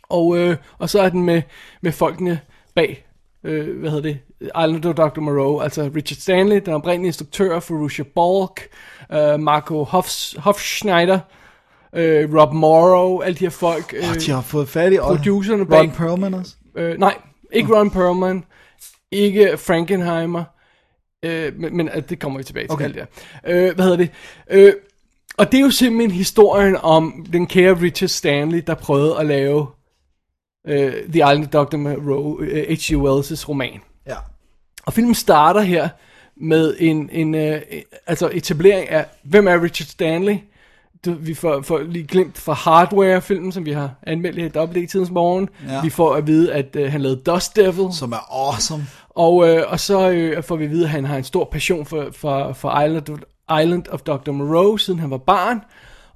Og, 0.10 0.38
øh, 0.38 0.58
og 0.78 0.90
så 0.90 1.02
er 1.02 1.10
den 1.10 1.24
med, 1.24 1.42
med 1.82 1.92
folkene 1.92 2.40
bag, 2.76 3.06
øh, 3.44 3.80
hvad 3.80 3.90
hedder 3.90 4.10
det, 4.10 4.20
Island 4.42 4.86
of 4.86 4.96
Dr. 4.96 5.20
Moreau, 5.20 5.60
altså 5.60 5.92
Richard 5.96 6.18
Stanley, 6.18 6.62
den 6.66 6.74
oprindelige 6.74 7.08
instruktør, 7.08 7.60
Farusha 7.60 8.04
Balk, 8.04 8.68
øh, 9.12 9.40
Marco 9.40 9.84
Hofs, 9.84 10.36
Hofschneider, 10.40 11.20
øh, 11.96 12.34
Rob 12.36 12.54
Morrow, 12.54 13.20
alle 13.22 13.36
de 13.36 13.46
her 13.46 13.50
folk. 13.50 13.94
Øh, 13.98 14.10
Oh, 14.10 14.16
de 14.16 14.32
har 14.32 14.42
fået 14.42 14.70
fat 14.70 14.94
i 14.94 14.98
producerne 14.98 15.66
bag- 15.66 15.80
Ron 15.80 15.92
Perlman 15.92 16.34
også. 16.34 16.56
øh, 16.76 16.98
nej, 17.00 17.18
ikke 17.52 17.76
Ron 17.76 17.90
Perlman, 17.92 18.44
ikke 19.12 19.58
Frankenheimer, 19.58 20.44
øh, 21.26 21.54
men, 21.60 21.78
men 21.78 21.90
øh, 21.96 22.02
det 22.10 22.20
kommer 22.20 22.38
vi 22.40 22.44
tilbage 22.44 22.66
til 22.68 22.72
Okay. 22.74 22.86
alt 22.86 22.96
det 22.96 23.08
her. 23.44 23.68
Øh, 23.70 23.76
hvad 23.76 23.86
hedder 23.86 23.98
det? 23.98 24.10
Øh, 24.50 24.74
og 25.38 25.52
det 25.52 25.58
er 25.58 25.62
jo 25.62 25.70
simpelthen 25.72 26.12
historien 26.12 26.78
om 26.82 27.26
den 27.34 27.48
kære 27.48 27.82
Richard 27.82 28.08
Stanley, 28.08 28.64
der 28.68 28.74
prøvede 28.76 29.20
at 29.20 29.26
lave 29.26 29.68
øh, 30.68 30.94
The 30.94 31.20
Island 31.20 31.44
of 31.44 31.66
Dr. 31.66 31.78
Moreau, 31.78 32.42
øh, 32.42 32.66
H.G. 32.70 32.92
Wells' 32.96 33.50
roman. 33.50 33.80
Ja. 34.08 34.16
Og 34.86 34.94
filmen 34.94 35.16
starter 35.16 35.62
her 35.62 35.90
med 36.38 36.76
en, 36.80 37.10
en 37.12 37.36
øh, 37.36 37.62
altså 38.08 38.30
etablering 38.34 38.90
af, 38.90 39.06
hvem 39.24 39.48
er 39.48 39.64
Richard 39.64 39.88
Stanley? 39.88 40.36
Du, 41.06 41.14
vi 41.14 41.34
får, 41.34 41.62
får 41.62 41.80
lige 41.80 42.08
glemt 42.08 42.38
fra 42.38 42.54
Hardware-filmen, 42.54 43.52
som 43.52 43.66
vi 43.66 43.72
har 43.72 43.92
anmeldt 44.08 44.38
i 44.38 44.48
Double 44.48 44.88
tidens 44.88 45.10
morgen. 45.10 45.50
Ja. 45.70 45.82
Vi 45.82 45.90
får 45.90 46.16
at 46.16 46.28
vide, 46.28 46.54
at 46.54 46.76
øh, 46.76 46.92
han 46.92 47.02
lavede 47.02 47.22
Dust 47.22 47.56
Devil. 47.56 47.88
Som 47.94 48.12
er 48.12 48.48
awesome. 48.48 48.88
Og, 49.10 49.50
øh, 49.50 49.64
og 49.68 49.80
så 49.80 50.10
øh, 50.10 50.44
får 50.44 50.56
vi 50.56 50.66
at 50.66 50.72
vide, 50.72 50.84
at 50.84 50.90
han 50.90 51.06
har 51.06 51.18
en 51.18 51.24
stor 51.24 51.50
passion 51.52 51.86
for, 51.86 52.08
for, 52.12 52.54
for 52.54 52.82
Island, 52.82 53.10
of, 53.10 53.20
Island 53.62 53.84
of 53.92 54.00
Dr. 54.00 54.32
Moreau, 54.32 54.78
siden 54.78 55.00
han 55.00 55.10
var 55.10 55.18
barn. 55.18 55.62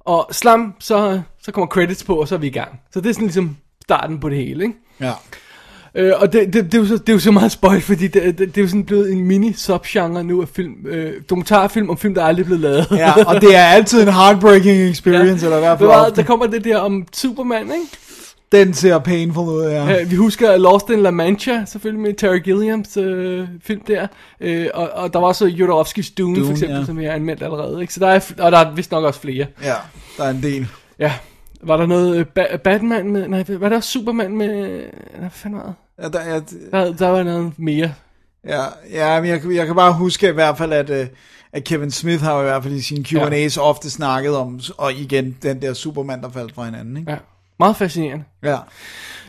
Og 0.00 0.28
slam, 0.32 0.74
så, 0.78 1.20
så 1.42 1.52
kommer 1.52 1.66
credits 1.66 2.04
på, 2.04 2.14
og 2.14 2.28
så 2.28 2.34
er 2.34 2.38
vi 2.38 2.46
i 2.46 2.50
gang. 2.50 2.80
Så 2.92 3.00
det 3.00 3.08
er 3.08 3.12
sådan 3.12 3.26
ligesom 3.26 3.56
starten 3.82 4.20
på 4.20 4.28
det 4.28 4.38
hele, 4.38 4.64
ikke? 4.64 4.76
Ja. 5.00 5.12
Øh, 5.96 6.12
og 6.16 6.32
det, 6.32 6.52
det, 6.52 6.64
det, 6.64 6.74
er 6.74 6.78
jo 6.78 6.86
så, 6.86 6.94
det 6.94 7.08
er 7.08 7.12
jo 7.12 7.18
så 7.18 7.30
meget 7.30 7.52
spoil, 7.52 7.80
fordi 7.80 8.06
det, 8.08 8.38
det, 8.38 8.38
det 8.38 8.58
er 8.58 8.62
jo 8.62 8.68
sådan 8.68 8.84
blevet 8.84 9.12
en 9.12 9.24
mini-subgenre 9.24 10.24
nu 10.24 10.42
af 10.42 10.48
film, 10.48 10.86
øh, 10.86 11.12
dokumentarfilm 11.30 11.90
om 11.90 11.98
film, 11.98 12.14
der 12.14 12.24
aldrig 12.24 12.42
er 12.42 12.46
blevet 12.46 12.60
lavet. 12.60 12.86
ja, 12.90 13.24
og 13.24 13.40
det 13.40 13.56
er 13.56 13.64
altid 13.64 14.02
en 14.02 14.12
heartbreaking 14.12 14.90
experience, 14.90 15.46
ja. 15.46 15.52
eller 15.52 15.56
i 15.56 15.60
hvert 15.60 15.78
fald 15.78 15.88
var, 15.88 16.08
der 16.08 16.22
kommer 16.22 16.46
det 16.46 16.64
der 16.64 16.78
om 16.78 17.06
Superman, 17.12 17.62
ikke? 17.62 17.86
Den 18.52 18.74
ser 18.74 18.98
painful 18.98 19.48
ud, 19.48 19.62
ja. 19.62 19.86
Ja. 19.86 20.04
Vi 20.04 20.16
husker 20.16 20.56
Lost 20.56 20.90
in 20.90 21.02
La 21.02 21.10
Mancha, 21.10 21.64
selvfølgelig 21.64 22.02
med 22.02 22.14
Terry 22.14 22.38
Gilliams 22.38 22.96
øh, 22.96 23.48
film 23.62 23.80
der. 23.80 24.06
Øh, 24.40 24.66
og, 24.74 24.90
og 24.94 25.12
der 25.12 25.18
var 25.18 25.26
også 25.26 25.46
Jodorowskis 25.46 26.10
Dune, 26.10 26.36
Dune 26.36 26.46
for 26.46 26.52
eksempel, 26.52 26.78
ja. 26.78 26.84
som 26.84 27.00
jeg 27.00 27.10
har 27.10 27.16
anmeldt 27.16 27.42
allerede. 27.42 27.80
Ikke? 27.80 27.94
Så 27.94 28.00
der 28.00 28.08
er, 28.08 28.32
og 28.38 28.52
der 28.52 28.58
er 28.58 28.74
vist 28.74 28.90
nok 28.90 29.04
også 29.04 29.20
flere. 29.20 29.46
Ja, 29.62 29.74
der 30.18 30.24
er 30.24 30.30
en 30.30 30.42
del. 30.42 30.66
Ja. 30.98 31.12
Var 31.62 31.76
der 31.76 31.86
noget 31.86 32.16
øh, 32.16 32.26
ba- 32.38 32.56
Batman 32.56 33.10
med... 33.10 33.28
Nej, 33.28 33.44
var 33.48 33.68
der 33.68 33.76
også 33.76 33.90
Superman 33.90 34.36
med... 34.36 34.80
Hvad 35.18 35.30
fanden 35.30 35.58
var 35.58 35.66
det? 35.66 35.74
Ja, 36.02 36.08
der, 36.08 36.18
er, 36.18 36.40
Der, 36.70 36.92
der 36.92 37.08
var 37.08 37.22
noget 37.22 37.52
mere. 37.56 37.92
ja, 38.46 38.64
ja 38.90 39.20
men 39.20 39.30
jeg, 39.30 39.40
jeg 39.54 39.66
kan 39.66 39.74
bare 39.74 39.92
huske 39.92 40.28
i 40.28 40.32
hvert 40.32 40.58
fald, 40.58 40.72
at, 40.72 40.90
øh, 40.90 41.06
at 41.52 41.64
Kevin 41.64 41.90
Smith 41.90 42.22
har 42.22 42.40
i 42.40 42.42
hvert 42.42 42.62
fald 42.62 42.74
i 42.74 42.80
sine 42.80 43.04
Q&A's 43.08 43.56
ja. 43.56 43.62
ofte 43.62 43.90
snakket 43.90 44.36
om, 44.36 44.60
og 44.78 44.92
igen, 44.92 45.36
den 45.42 45.62
der 45.62 45.74
Superman, 45.74 46.22
der 46.22 46.30
faldt 46.30 46.54
fra 46.54 46.64
hinanden, 46.64 46.96
ikke? 46.96 47.10
Ja. 47.12 47.18
Meget 47.58 47.76
fascinerende. 47.76 48.24
Ja. 48.42 48.56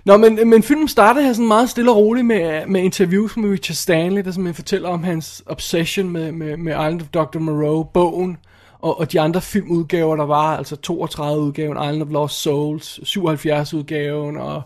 Nå, 0.06 0.18
men, 0.18 0.49
men 0.49 0.64
filmen 0.64 0.88
starter 0.88 1.22
her 1.22 1.34
sådan 1.34 1.48
meget 1.48 1.69
stille 1.69 1.91
og 1.91 1.98
roligt 1.98 2.26
med, 2.26 2.65
med 2.65 2.81
interviews 2.81 3.38
med 3.38 3.49
Richard 3.49 3.76
Stanley, 3.76 4.23
der 4.26 4.31
simpelthen 4.31 4.56
fortæller 4.56 4.89
om 4.89 5.03
hans 5.03 5.44
obsession 5.45 6.10
med, 6.10 6.31
med, 6.31 6.57
med 6.57 6.72
Island 6.73 7.02
of 7.02 7.07
Dr. 7.07 7.39
Moreau, 7.39 7.84
bogen, 7.84 8.38
og, 8.80 8.99
og 8.99 9.11
de 9.11 9.22
andre 9.22 9.41
filmudgaver, 9.41 10.15
der 10.15 10.26
var, 10.26 10.57
altså 10.57 10.76
32-udgaven, 10.88 11.77
Island 11.84 12.02
of 12.03 12.10
Lost 12.10 12.41
Souls, 12.41 12.99
77-udgaven, 12.99 14.38
og, 14.38 14.61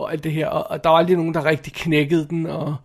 og 0.00 0.12
alt 0.12 0.24
det 0.24 0.32
her. 0.32 0.46
Og, 0.46 0.70
og 0.70 0.84
der 0.84 0.90
var 0.90 0.96
aldrig 0.96 1.16
nogen, 1.16 1.34
der 1.34 1.44
rigtig 1.44 1.72
knækkede 1.72 2.26
den, 2.30 2.46
og, 2.46 2.76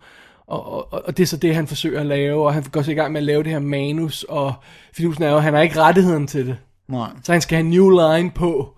og, 0.46 0.72
og, 0.72 1.02
og 1.06 1.16
det 1.16 1.22
er 1.22 1.26
så 1.26 1.36
det, 1.36 1.54
han 1.54 1.66
forsøger 1.66 2.00
at 2.00 2.06
lave, 2.06 2.46
og 2.46 2.54
han 2.54 2.62
går 2.72 2.82
så 2.82 2.90
i 2.90 2.94
gang 2.94 3.12
med 3.12 3.20
at 3.20 3.24
lave 3.24 3.42
det 3.42 3.52
her 3.52 3.58
manus, 3.58 4.22
og 4.22 4.54
fidusen 4.92 5.24
er 5.24 5.30
jo, 5.30 5.38
han 5.38 5.54
har 5.54 5.60
ikke 5.60 5.80
rettigheden 5.80 6.26
til 6.26 6.46
det. 6.46 6.56
Nej. 6.88 7.08
Så 7.22 7.32
han 7.32 7.40
skal 7.40 7.56
have 7.56 7.68
New 7.68 7.90
Line 7.90 8.30
på, 8.30 8.68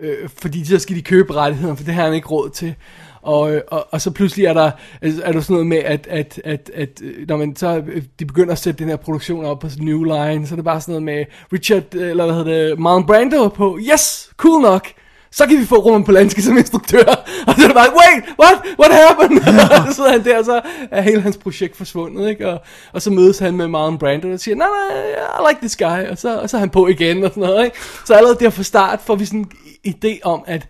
øh, 0.00 0.28
fordi 0.28 0.64
så 0.64 0.78
skal 0.78 0.96
de 0.96 1.02
købe 1.02 1.34
rettigheden, 1.34 1.76
for 1.76 1.84
det 1.84 1.94
har 1.94 2.04
han 2.04 2.14
ikke 2.14 2.28
råd 2.28 2.50
til. 2.50 2.74
Og, 3.22 3.54
øh, 3.54 3.62
og, 3.68 3.86
og 3.90 4.00
så 4.00 4.10
pludselig 4.10 4.46
er 4.46 4.52
der, 4.52 4.70
altså, 5.02 5.22
er 5.22 5.32
der 5.32 5.40
sådan 5.40 5.54
noget 5.54 5.66
med, 5.66 5.76
at, 5.76 6.06
at, 6.06 6.40
at, 6.44 6.70
at 6.74 7.02
øh, 7.02 7.28
når 7.28 7.36
man 7.36 7.56
så, 7.56 7.82
øh, 7.86 8.02
de 8.18 8.24
begynder 8.26 8.52
at 8.52 8.58
sætte 8.58 8.78
den 8.78 8.88
her 8.88 8.96
produktion 8.96 9.44
op 9.44 9.58
på 9.58 9.68
New 9.78 10.02
Line, 10.02 10.46
så 10.46 10.54
er 10.54 10.56
det 10.56 10.64
bare 10.64 10.80
sådan 10.80 10.92
noget 10.92 11.02
med 11.02 11.24
Richard, 11.52 11.94
eller 11.94 12.24
hvad 12.24 12.34
hedder 12.34 12.68
det, 12.68 12.78
Marlon 12.78 13.06
Brando 13.06 13.48
på, 13.48 13.78
yes, 13.92 14.30
cool 14.36 14.62
nok, 14.62 14.88
så 15.34 15.46
kan 15.46 15.58
vi 15.58 15.66
få 15.66 15.76
Roman 15.76 16.04
Polanski 16.04 16.42
som 16.42 16.58
instruktør. 16.58 17.04
Og 17.46 17.54
så 17.54 17.62
er 17.62 17.66
det 17.66 17.74
bare, 17.74 17.90
wait, 18.00 18.24
what, 18.42 18.78
what 18.78 18.92
happened? 18.92 19.40
og 19.80 19.86
så 19.86 19.94
sidder 19.94 20.10
han 20.10 20.24
der, 20.24 20.38
og 20.38 20.44
så 20.44 20.60
er 20.90 21.00
hele 21.00 21.20
hans 21.20 21.36
projekt 21.36 21.76
forsvundet, 21.76 22.28
ikke? 22.28 22.48
Og, 22.48 22.60
og 22.92 23.02
så 23.02 23.10
mødes 23.10 23.38
han 23.38 23.56
med 23.56 23.68
Marlon 23.68 23.98
Brando, 23.98 24.32
og 24.32 24.40
siger, 24.40 24.54
nej, 24.54 24.66
nej, 24.68 25.00
I 25.40 25.50
like 25.50 25.60
this 25.60 25.76
guy, 25.76 26.10
og 26.10 26.18
så, 26.18 26.40
og 26.40 26.50
så 26.50 26.56
er 26.56 26.58
han 26.58 26.70
på 26.70 26.86
igen, 26.86 27.24
og 27.24 27.30
sådan 27.30 27.40
noget, 27.40 27.64
ikke? 27.64 27.76
Så 28.04 28.14
allerede 28.14 28.38
der 28.40 28.50
fra 28.50 28.62
start 28.62 29.00
får 29.00 29.14
vi 29.14 29.24
sådan 29.24 29.50
en 29.84 29.94
idé 29.94 30.18
om, 30.24 30.44
at, 30.46 30.66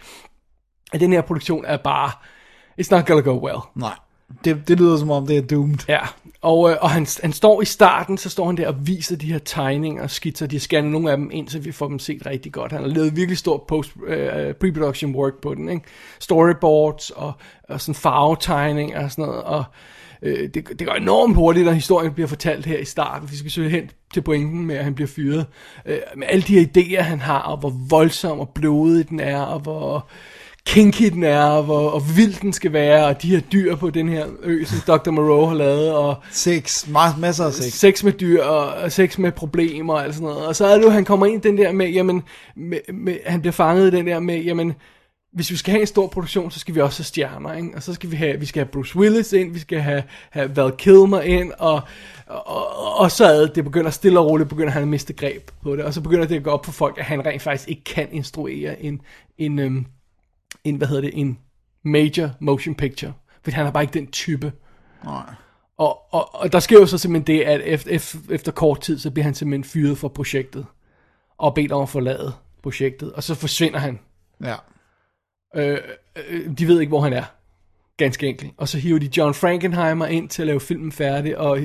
at 0.93 1.01
den 1.01 1.13
her 1.13 1.21
produktion 1.21 1.65
er 1.65 1.77
bare, 1.77 2.11
it's 2.81 2.89
not 2.91 3.07
gonna 3.07 3.23
go 3.23 3.47
well. 3.47 3.59
Nej. 3.75 3.95
Det, 4.45 4.69
det 4.69 4.79
lyder 4.79 4.97
som 4.97 5.11
om, 5.11 5.27
det 5.27 5.37
er 5.37 5.43
doomed. 5.43 5.79
Ja, 5.89 6.01
og, 6.45 6.71
øh, 6.71 6.77
og 6.81 6.91
han, 6.91 7.07
han 7.23 7.33
står 7.33 7.63
i 7.63 7.65
starten, 7.65 8.19
så 8.19 8.31
står 8.31 8.47
han 8.47 8.57
der 8.57 8.69
og 8.69 8.87
viser 8.87 9.17
de 9.17 9.33
her 9.33 9.39
tegninger 9.39 10.03
og 10.03 10.11
skitser. 10.11 10.47
De 10.47 10.61
scanner 10.61 10.91
nogle 10.91 11.11
af 11.11 11.17
dem 11.17 11.31
ind, 11.33 11.49
så 11.49 11.59
vi 11.59 11.73
får 11.73 11.89
dem 11.89 11.99
set 11.99 12.27
rigtig 12.27 12.53
godt. 12.53 12.73
Han 12.73 12.81
har 12.81 12.89
lavet 12.89 13.17
virkelig 13.17 13.39
stort 13.39 13.63
post, 13.63 13.91
øh, 14.07 14.55
pre-production 14.65 15.15
work 15.15 15.33
på 15.43 15.55
den. 15.55 15.69
Ikke? 15.69 15.83
Storyboards 16.19 17.11
og, 17.11 17.33
og 17.69 17.81
sådan 17.81 17.95
farvetegninger 17.95 19.05
og 19.05 19.11
sådan 19.11 19.25
noget. 19.25 19.43
Og 19.43 19.65
øh, 20.23 20.49
det, 20.55 20.69
det 20.79 20.87
går 20.87 20.95
enormt 20.95 21.35
hurtigt, 21.35 21.67
når 21.67 21.73
historien 21.73 22.13
bliver 22.13 22.29
fortalt 22.29 22.67
her 22.67 22.79
i 22.79 22.85
starten. 22.85 23.31
Vi 23.31 23.37
skal 23.37 23.51
søge 23.51 23.71
hen 23.71 23.91
til 24.15 24.21
pointen 24.21 24.67
med, 24.67 24.77
at 24.77 24.85
han 24.85 24.95
bliver 24.95 25.09
fyret. 25.09 25.47
Øh, 25.87 25.99
med 26.17 26.27
alle 26.31 26.43
de 26.43 26.59
her 26.59 26.67
idéer, 26.67 27.03
han 27.03 27.21
har, 27.21 27.39
og 27.39 27.57
hvor 27.57 27.73
voldsom 27.89 28.41
og 28.41 28.49
blodig 28.49 29.09
den 29.09 29.21
er, 29.21 29.41
og 29.41 29.61
hvor 29.61 30.09
kinky 30.67 31.05
den 31.05 31.23
er, 31.23 31.45
og 31.45 31.63
hvor 31.65 31.91
og 31.91 32.17
vild 32.17 32.41
den 32.41 32.53
skal 32.53 32.73
være, 32.73 33.07
og 33.07 33.23
de 33.23 33.31
her 33.31 33.41
dyr 33.41 33.77
på 33.77 33.91
den 33.91 34.09
her 34.09 34.27
ø, 34.43 34.65
som 34.65 34.79
Dr. 34.87 35.11
Moreau 35.11 35.47
har 35.47 35.55
lavet, 35.55 35.93
og 35.93 36.17
Sex. 36.31 36.85
Ma- 36.85 37.21
masser 37.21 37.45
af 37.45 37.53
sex. 37.53 37.73
sex 37.73 38.05
med 38.05 38.13
dyr, 38.13 38.43
og 38.43 38.93
sex 38.93 39.19
med 39.19 39.33
problemer, 39.33 39.95
og 39.95 40.05
alt 40.05 40.15
sådan 40.15 40.29
noget. 40.29 40.47
Og 40.47 40.57
så 40.57 40.67
er 40.67 40.77
det 40.77 40.85
jo, 40.85 40.91
han 40.91 41.05
kommer 41.05 41.27
ind 41.27 41.45
i 41.45 41.49
den 41.49 41.59
der 41.59 41.73
med, 41.73 41.89
jamen, 41.89 42.23
med, 42.57 42.79
med, 42.95 43.17
han 43.27 43.41
bliver 43.41 43.53
fanget 43.53 43.93
i 43.93 43.97
den 43.97 44.07
der 44.07 44.21
med, 44.21 44.43
jamen, 44.43 44.75
hvis 45.33 45.51
vi 45.51 45.57
skal 45.57 45.71
have 45.71 45.81
en 45.81 45.87
stor 45.87 46.07
produktion, 46.07 46.51
så 46.51 46.59
skal 46.59 46.75
vi 46.75 46.81
også 46.81 46.99
have 46.99 47.05
stjerner, 47.05 47.55
ikke? 47.55 47.71
Og 47.75 47.83
så 47.83 47.95
skal 47.95 48.11
vi 48.11 48.17
have, 48.17 48.41
vi 48.41 48.47
skal 48.47 48.61
have 48.61 48.71
Bruce 48.73 48.97
Willis 48.97 49.33
ind, 49.33 49.53
vi 49.53 49.59
skal 49.59 49.81
have, 49.81 50.03
have 50.31 50.57
Val 50.57 50.73
Kilmer 50.73 51.21
ind, 51.21 51.53
og, 51.59 51.81
og, 52.27 53.01
og, 53.01 53.11
så 53.11 53.25
er 53.25 53.47
det 53.47 53.65
begynder 53.65 53.91
stille 53.91 54.21
og 54.21 54.31
roligt, 54.31 54.49
begynder 54.49 54.71
han 54.71 54.83
at 54.83 54.89
miste 54.89 55.13
greb 55.13 55.51
på 55.63 55.77
det, 55.77 55.85
og 55.85 55.95
så 55.95 56.01
begynder 56.01 56.27
det 56.27 56.37
at 56.37 56.43
gå 56.43 56.51
op 56.51 56.65
for 56.65 56.73
folk, 56.73 56.99
at 56.99 57.05
han 57.05 57.27
rent 57.27 57.43
faktisk 57.43 57.69
ikke 57.69 57.85
kan 57.85 58.09
instruere 58.13 58.83
en, 58.83 59.01
en, 59.39 59.59
øhm, 59.59 59.87
en 60.65 60.77
hvad 60.77 60.89
hedder 60.89 61.03
det, 61.03 61.21
en 61.21 61.39
major 61.83 62.31
motion 62.41 62.75
picture, 62.75 63.13
fordi 63.43 63.55
han 63.55 63.65
har 63.65 63.73
bare 63.73 63.83
ikke 63.83 63.95
den 63.95 64.07
type. 64.07 64.53
Nej. 65.05 65.35
Og, 65.77 66.15
og, 66.15 66.35
og 66.35 66.53
der 66.53 66.61
sker 66.61 66.81
jo 66.81 66.87
så 66.87 66.99
simpelthen 66.99 67.37
det, 67.37 67.45
at 67.45 67.61
efter, 67.61 67.91
efter, 67.91 68.19
efter 68.31 68.53
kort 68.53 68.81
tid, 68.81 68.99
så 68.99 69.11
bliver 69.11 69.25
han 69.25 69.35
simpelthen 69.35 69.65
fyret 69.65 69.99
fra 69.99 70.09
projektet, 70.09 70.67
og 71.39 71.55
bedt 71.55 71.73
om 71.73 71.83
at 71.83 71.89
forlade 71.89 72.33
projektet, 72.63 73.13
og 73.13 73.23
så 73.23 73.35
forsvinder 73.35 73.79
han. 73.79 74.01
Ja. 74.43 74.55
Øh, 75.57 75.79
øh, 76.29 76.59
de 76.59 76.67
ved 76.67 76.81
ikke, 76.81 76.91
hvor 76.91 77.01
han 77.01 77.13
er. 77.13 77.25
Ganske 77.97 78.27
enkelt. 78.27 78.53
Og 78.57 78.69
så 78.69 78.79
hiver 78.79 78.99
de 78.99 79.11
John 79.17 79.35
Frankenheimer 79.35 80.07
ind 80.07 80.29
til 80.29 80.43
at 80.43 80.47
lave 80.47 80.61
filmen 80.61 80.93
færdig, 80.93 81.39
og 81.39 81.59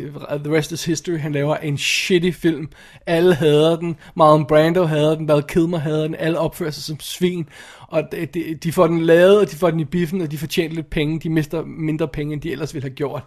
The 0.44 0.56
Rest 0.56 0.72
is 0.72 0.86
History, 0.86 1.18
han 1.18 1.32
laver 1.32 1.56
en 1.56 1.78
shitty 1.78 2.32
film. 2.32 2.70
Alle 3.06 3.36
hader 3.36 3.76
den. 3.76 3.96
Marlon 4.16 4.46
Brando 4.46 4.84
hader 4.84 5.16
den, 5.16 5.28
Val 5.28 5.44
Kilmer 5.44 5.78
hader 5.78 6.04
den, 6.04 6.16
alle 6.16 6.40
opfører 6.40 6.72
sig 6.72 6.84
som 6.84 7.00
svin. 7.00 7.50
Og 7.88 8.04
de, 8.12 8.26
de, 8.26 8.56
de 8.64 8.72
får 8.72 8.88
den 8.88 9.02
lavet, 9.02 9.40
og 9.40 9.52
de 9.52 9.56
får 9.56 9.72
den 9.72 9.80
i 9.80 9.86
biffen, 9.86 10.22
og 10.22 10.32
de 10.32 10.38
fortjener 10.38 10.76
lidt 10.76 10.90
penge. 10.90 11.20
De 11.20 11.30
mister 11.30 11.66
mindre 11.66 12.08
penge, 12.08 12.34
end 12.34 12.42
de 12.42 12.52
ellers 12.52 12.74
ville 12.74 12.84
have 12.84 12.96
gjort. 12.96 13.24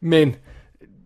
Men 0.00 0.34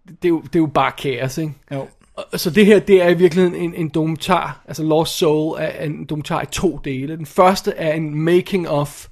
det 0.06 0.24
er 0.24 0.28
jo, 0.28 0.40
det 0.40 0.56
er 0.56 0.60
jo 0.60 0.66
bare 0.66 0.92
kaos, 0.98 1.38
ikke? 1.38 1.52
Jo. 1.72 1.88
Så 2.34 2.50
det 2.50 2.66
her, 2.66 2.78
det 2.78 3.02
er 3.02 3.08
i 3.08 3.14
virkeligheden 3.14 3.54
en, 3.54 3.74
en 3.74 3.88
dokumentar, 3.88 4.64
altså 4.68 4.82
Lost 4.82 5.18
Soul 5.18 5.58
er 5.60 5.84
en 5.84 6.04
dokumentar 6.04 6.42
i 6.42 6.46
to 6.46 6.80
dele. 6.84 7.16
Den 7.16 7.26
første 7.26 7.72
er 7.76 7.92
en 7.92 8.14
making 8.14 8.68
of 8.68 9.06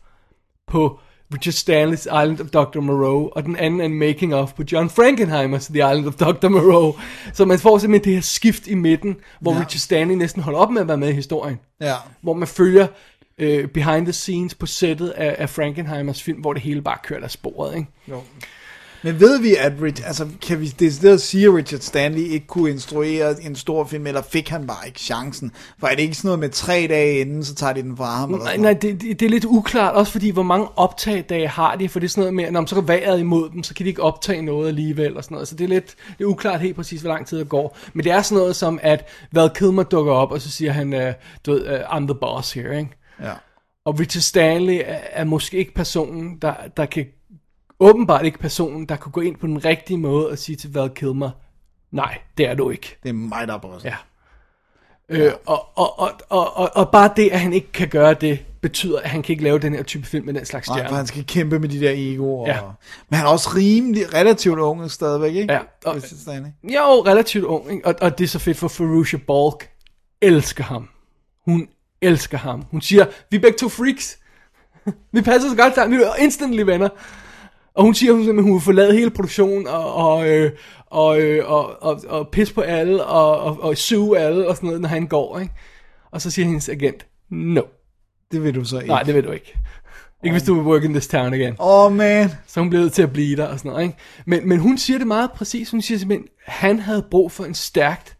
på 0.67 1.01
Richard 1.35 1.55
Stanley's 1.55 2.23
Island 2.23 2.40
of 2.40 2.47
Dr. 2.47 2.81
Moreau, 2.81 3.31
og 3.32 3.44
den 3.44 3.57
anden 3.57 3.81
er 3.81 3.85
en 3.85 3.94
making 3.94 4.35
of 4.35 4.52
på 4.52 4.62
John 4.73 4.90
Frankenheimer's 4.90 5.73
The 5.73 5.93
Island 5.93 6.07
of 6.07 6.15
Dr. 6.15 6.48
Moreau. 6.48 6.97
Så 7.32 7.44
man 7.44 7.59
får 7.59 7.78
simpelthen 7.78 8.05
det 8.05 8.15
her 8.15 8.23
skift 8.23 8.66
i 8.66 8.74
midten, 8.74 9.16
hvor 9.40 9.52
ja. 9.52 9.59
Richard 9.59 9.78
Stanley 9.78 10.15
næsten 10.15 10.43
holder 10.43 10.59
op 10.59 10.70
med 10.70 10.81
at 10.81 10.89
være 10.89 10.97
med 10.97 11.09
i 11.09 11.12
historien. 11.12 11.61
Ja. 11.81 11.94
Hvor 12.20 12.35
man 12.35 12.48
følger 12.48 12.86
øh, 13.39 13.69
behind 13.69 14.07
the 14.07 14.12
scenes 14.12 14.55
på 14.55 14.66
sættet 14.66 15.09
af, 15.09 15.36
af 15.39 15.51
Frankenheimers 15.51 16.23
film, 16.23 16.40
hvor 16.40 16.52
det 16.52 16.62
hele 16.62 16.82
bare 16.82 16.98
kører 17.02 17.24
af 17.24 17.31
sporet, 17.31 17.77
ikke? 17.77 17.89
Jo. 18.09 18.23
Men 19.02 19.20
ved 19.20 19.40
vi, 19.40 19.55
at 19.55 19.72
Rich, 19.82 20.02
altså, 20.06 20.28
kan 20.43 20.60
vi 20.60 20.66
decideret 20.66 21.20
sige, 21.20 21.47
at 21.47 21.55
Richard 21.55 21.81
Stanley 21.81 22.20
ikke 22.20 22.47
kunne 22.47 22.70
instruere 22.70 23.43
en 23.43 23.56
stor 23.56 23.85
film, 23.85 24.06
eller 24.06 24.22
fik 24.22 24.48
han 24.48 24.66
bare 24.66 24.86
ikke 24.86 25.01
chancen? 25.01 25.52
For 25.78 25.86
er 25.86 25.94
det 25.94 26.02
ikke 26.02 26.14
sådan 26.14 26.28
noget 26.28 26.39
med 26.39 26.48
tre 26.48 26.86
dage 26.90 27.20
inden, 27.20 27.44
så 27.44 27.55
tager 27.55 27.72
de 27.72 27.82
den 27.82 27.97
fra 27.97 28.05
ham? 28.05 28.32
Eller 28.32 28.44
Nej, 28.44 28.56
nej 28.56 28.72
det, 28.72 29.01
det, 29.01 29.20
det 29.20 29.27
er 29.27 29.31
lidt 29.31 29.44
uklart, 29.44 29.94
også 29.94 30.12
fordi 30.12 30.31
hvor 30.31 30.43
mange 30.43 30.68
optagdage 30.77 31.48
har 31.48 31.77
de, 31.77 31.89
for 31.89 32.01
det 32.01 32.06
er 32.06 32.10
sådan 32.10 32.20
noget 32.20 32.35
med, 32.35 32.51
når 32.51 32.66
så 32.66 32.77
er 32.77 32.81
vejret 32.81 33.20
imod 33.20 33.51
dem, 33.51 33.62
så 33.62 33.74
kan 33.74 33.85
de 33.85 33.89
ikke 33.89 34.02
optage 34.02 34.43
noget 34.43 34.68
alligevel, 34.68 35.16
og 35.16 35.24
sådan 35.24 35.35
noget. 35.35 35.48
Så 35.48 35.56
det 35.56 35.64
er 35.64 35.68
lidt 35.68 35.94
det 36.18 36.24
er 36.24 36.28
uklart 36.28 36.60
helt 36.60 36.77
præcis, 36.77 37.01
hvor 37.01 37.10
lang 37.10 37.27
tid 37.27 37.39
der 37.39 37.44
går. 37.44 37.78
Men 37.93 38.05
det 38.05 38.12
er 38.12 38.22
sådan 38.22 38.39
noget 38.39 38.56
som, 38.56 38.78
at 38.82 39.09
Val 39.32 39.51
Kilmer 39.55 39.82
dukker 39.82 40.12
op, 40.12 40.32
og 40.32 40.40
så 40.40 40.51
siger 40.51 40.72
han, 40.72 40.93
uh, 40.93 41.12
du 41.47 41.52
ved, 41.52 41.74
uh, 41.74 41.97
I'm 41.97 42.06
the 42.06 42.14
boss 42.14 42.52
here, 42.52 42.78
ikke? 42.78 42.90
Ja. 43.22 43.32
Og 43.85 44.01
Richard 44.01 44.22
Stanley 44.22 44.81
er, 44.85 44.98
er 45.12 45.24
måske 45.24 45.56
ikke 45.56 45.74
personen, 45.74 46.39
der, 46.43 46.55
der 46.77 46.86
kan, 46.86 47.06
åbenbart 47.81 48.24
ikke 48.24 48.39
personen, 48.39 48.86
der 48.86 48.97
kunne 48.97 49.12
gå 49.12 49.20
ind 49.20 49.36
på 49.36 49.47
den 49.47 49.65
rigtige 49.65 49.98
måde 49.98 50.28
og 50.28 50.39
sige 50.39 50.57
til 50.57 50.73
Val 50.74 50.90
Kilmer, 50.90 51.31
nej, 51.90 52.19
det 52.39 52.48
er 52.48 52.55
du 52.55 52.70
ikke. 52.70 52.98
Det 53.02 53.09
er 53.09 53.12
mig, 53.12 53.48
der 53.48 53.55
er 53.55 53.59
bossen. 53.59 53.90
Ja. 53.90 53.97
Øh, 55.09 55.32
og, 55.47 55.78
og, 55.78 56.01
og, 56.01 56.12
og, 56.28 56.57
og, 56.57 56.70
og 56.74 56.90
bare 56.90 57.12
det, 57.16 57.31
at 57.31 57.40
han 57.40 57.52
ikke 57.52 57.73
kan 57.73 57.89
gøre 57.89 58.15
det, 58.15 58.44
betyder, 58.61 59.01
at 59.01 59.11
han 59.11 59.23
kan 59.23 59.32
ikke 59.32 59.44
lave 59.44 59.59
den 59.59 59.74
her 59.74 59.82
type 59.82 60.07
film 60.07 60.27
med 60.27 60.35
den 60.35 60.44
slags 60.44 60.69
Nej, 60.69 60.74
for 60.74 60.81
stjerner. 60.81 60.97
han 60.97 61.07
skal 61.07 61.27
kæmpe 61.27 61.59
med 61.59 61.69
de 61.69 61.81
der 61.81 61.93
egoer. 61.94 62.48
Ja. 62.48 62.61
Og... 62.61 62.73
Men 63.09 63.16
han 63.16 63.27
er 63.27 63.31
også 63.31 63.51
rimelig, 63.57 64.15
relativt 64.15 64.59
ung 64.59 64.90
stadigvæk, 64.90 65.35
ikke? 65.35 65.52
Ja, 65.52 65.61
og-. 65.85 65.97
Jo, 66.62 67.02
relativt 67.07 67.44
ung, 67.44 67.73
ikke? 67.73 67.86
Og, 67.86 67.94
og 68.01 68.19
det 68.19 68.24
er 68.24 68.28
så 68.28 68.39
fedt 68.39 68.57
for 68.57 68.69
Ferrucia 68.69 69.19
Balk. 69.27 69.70
Elsker 70.23 70.65
ham. 70.65 70.89
Hun 71.44 71.69
elsker 72.02 72.39
ham. 72.39 72.65
Hun 72.70 72.81
siger, 72.81 73.07
vi 73.31 73.36
er 73.36 73.40
begge 73.40 73.59
to 73.59 73.69
freaks. 73.69 74.19
vi 75.12 75.20
passer 75.23 75.51
så 75.51 75.57
godt 75.57 75.74
sammen. 75.74 75.98
Vi 75.98 76.05
er 76.05 76.15
instantly 76.15 76.61
venner. 76.61 76.89
Og 77.75 77.85
hun 77.85 77.95
siger, 77.95 78.13
simpelthen, 78.13 78.43
hun 78.43 78.53
vil 78.53 78.61
forlade 78.61 78.93
hele 78.95 79.11
produktionen 79.11 79.67
og, 79.67 79.95
og, 79.95 80.29
øh, 80.31 80.53
og, 80.87 81.21
øh, 81.21 81.51
og, 81.51 81.83
og, 81.83 82.01
og 82.09 82.29
pisse 82.29 82.55
på 82.55 82.61
alle 82.61 83.05
og, 83.05 83.41
og, 83.41 83.63
og 83.63 83.77
suge 83.77 84.19
alle 84.19 84.49
og 84.49 84.57
sådan 84.57 84.67
noget, 84.67 84.81
når 84.81 84.89
han 84.89 85.07
går. 85.07 85.39
Ikke? 85.39 85.55
Og 86.11 86.23
så 86.23 86.31
siger 86.31 86.47
hendes 86.47 86.69
agent, 86.69 87.07
no. 87.31 87.63
Det 88.33 88.45
vil 88.45 88.55
du 88.55 88.65
så 88.65 88.77
ikke. 88.77 88.89
Nej, 88.89 89.03
det 89.03 89.15
vil 89.15 89.25
du 89.25 89.31
ikke. 89.31 89.59
Ikke 90.25 90.35
hvis 90.35 90.43
du 90.43 90.55
vil 90.55 90.63
work 90.63 90.85
in 90.85 90.93
this 90.93 91.09
town 91.09 91.35
again. 91.35 91.57
Åh, 91.59 91.85
oh, 91.85 91.93
man. 91.93 92.31
Så 92.47 92.61
hun 92.61 92.71
blev 92.71 92.91
til 92.91 93.03
at 93.03 93.13
blive 93.13 93.37
der 93.37 93.47
og 93.47 93.59
sådan 93.59 93.71
noget, 93.71 93.85
ikke? 93.85 93.97
Men, 94.27 94.49
men 94.49 94.59
hun 94.59 94.79
siger 94.79 94.99
det 94.99 95.07
meget 95.07 95.31
præcis. 95.33 95.71
Hun 95.71 95.83
siger 95.83 95.99
simpelthen, 95.99 96.29
han 96.47 96.79
havde 96.79 97.07
brug 97.11 97.33
for 97.33 97.45
en 97.45 97.55
stærkt 97.55 98.17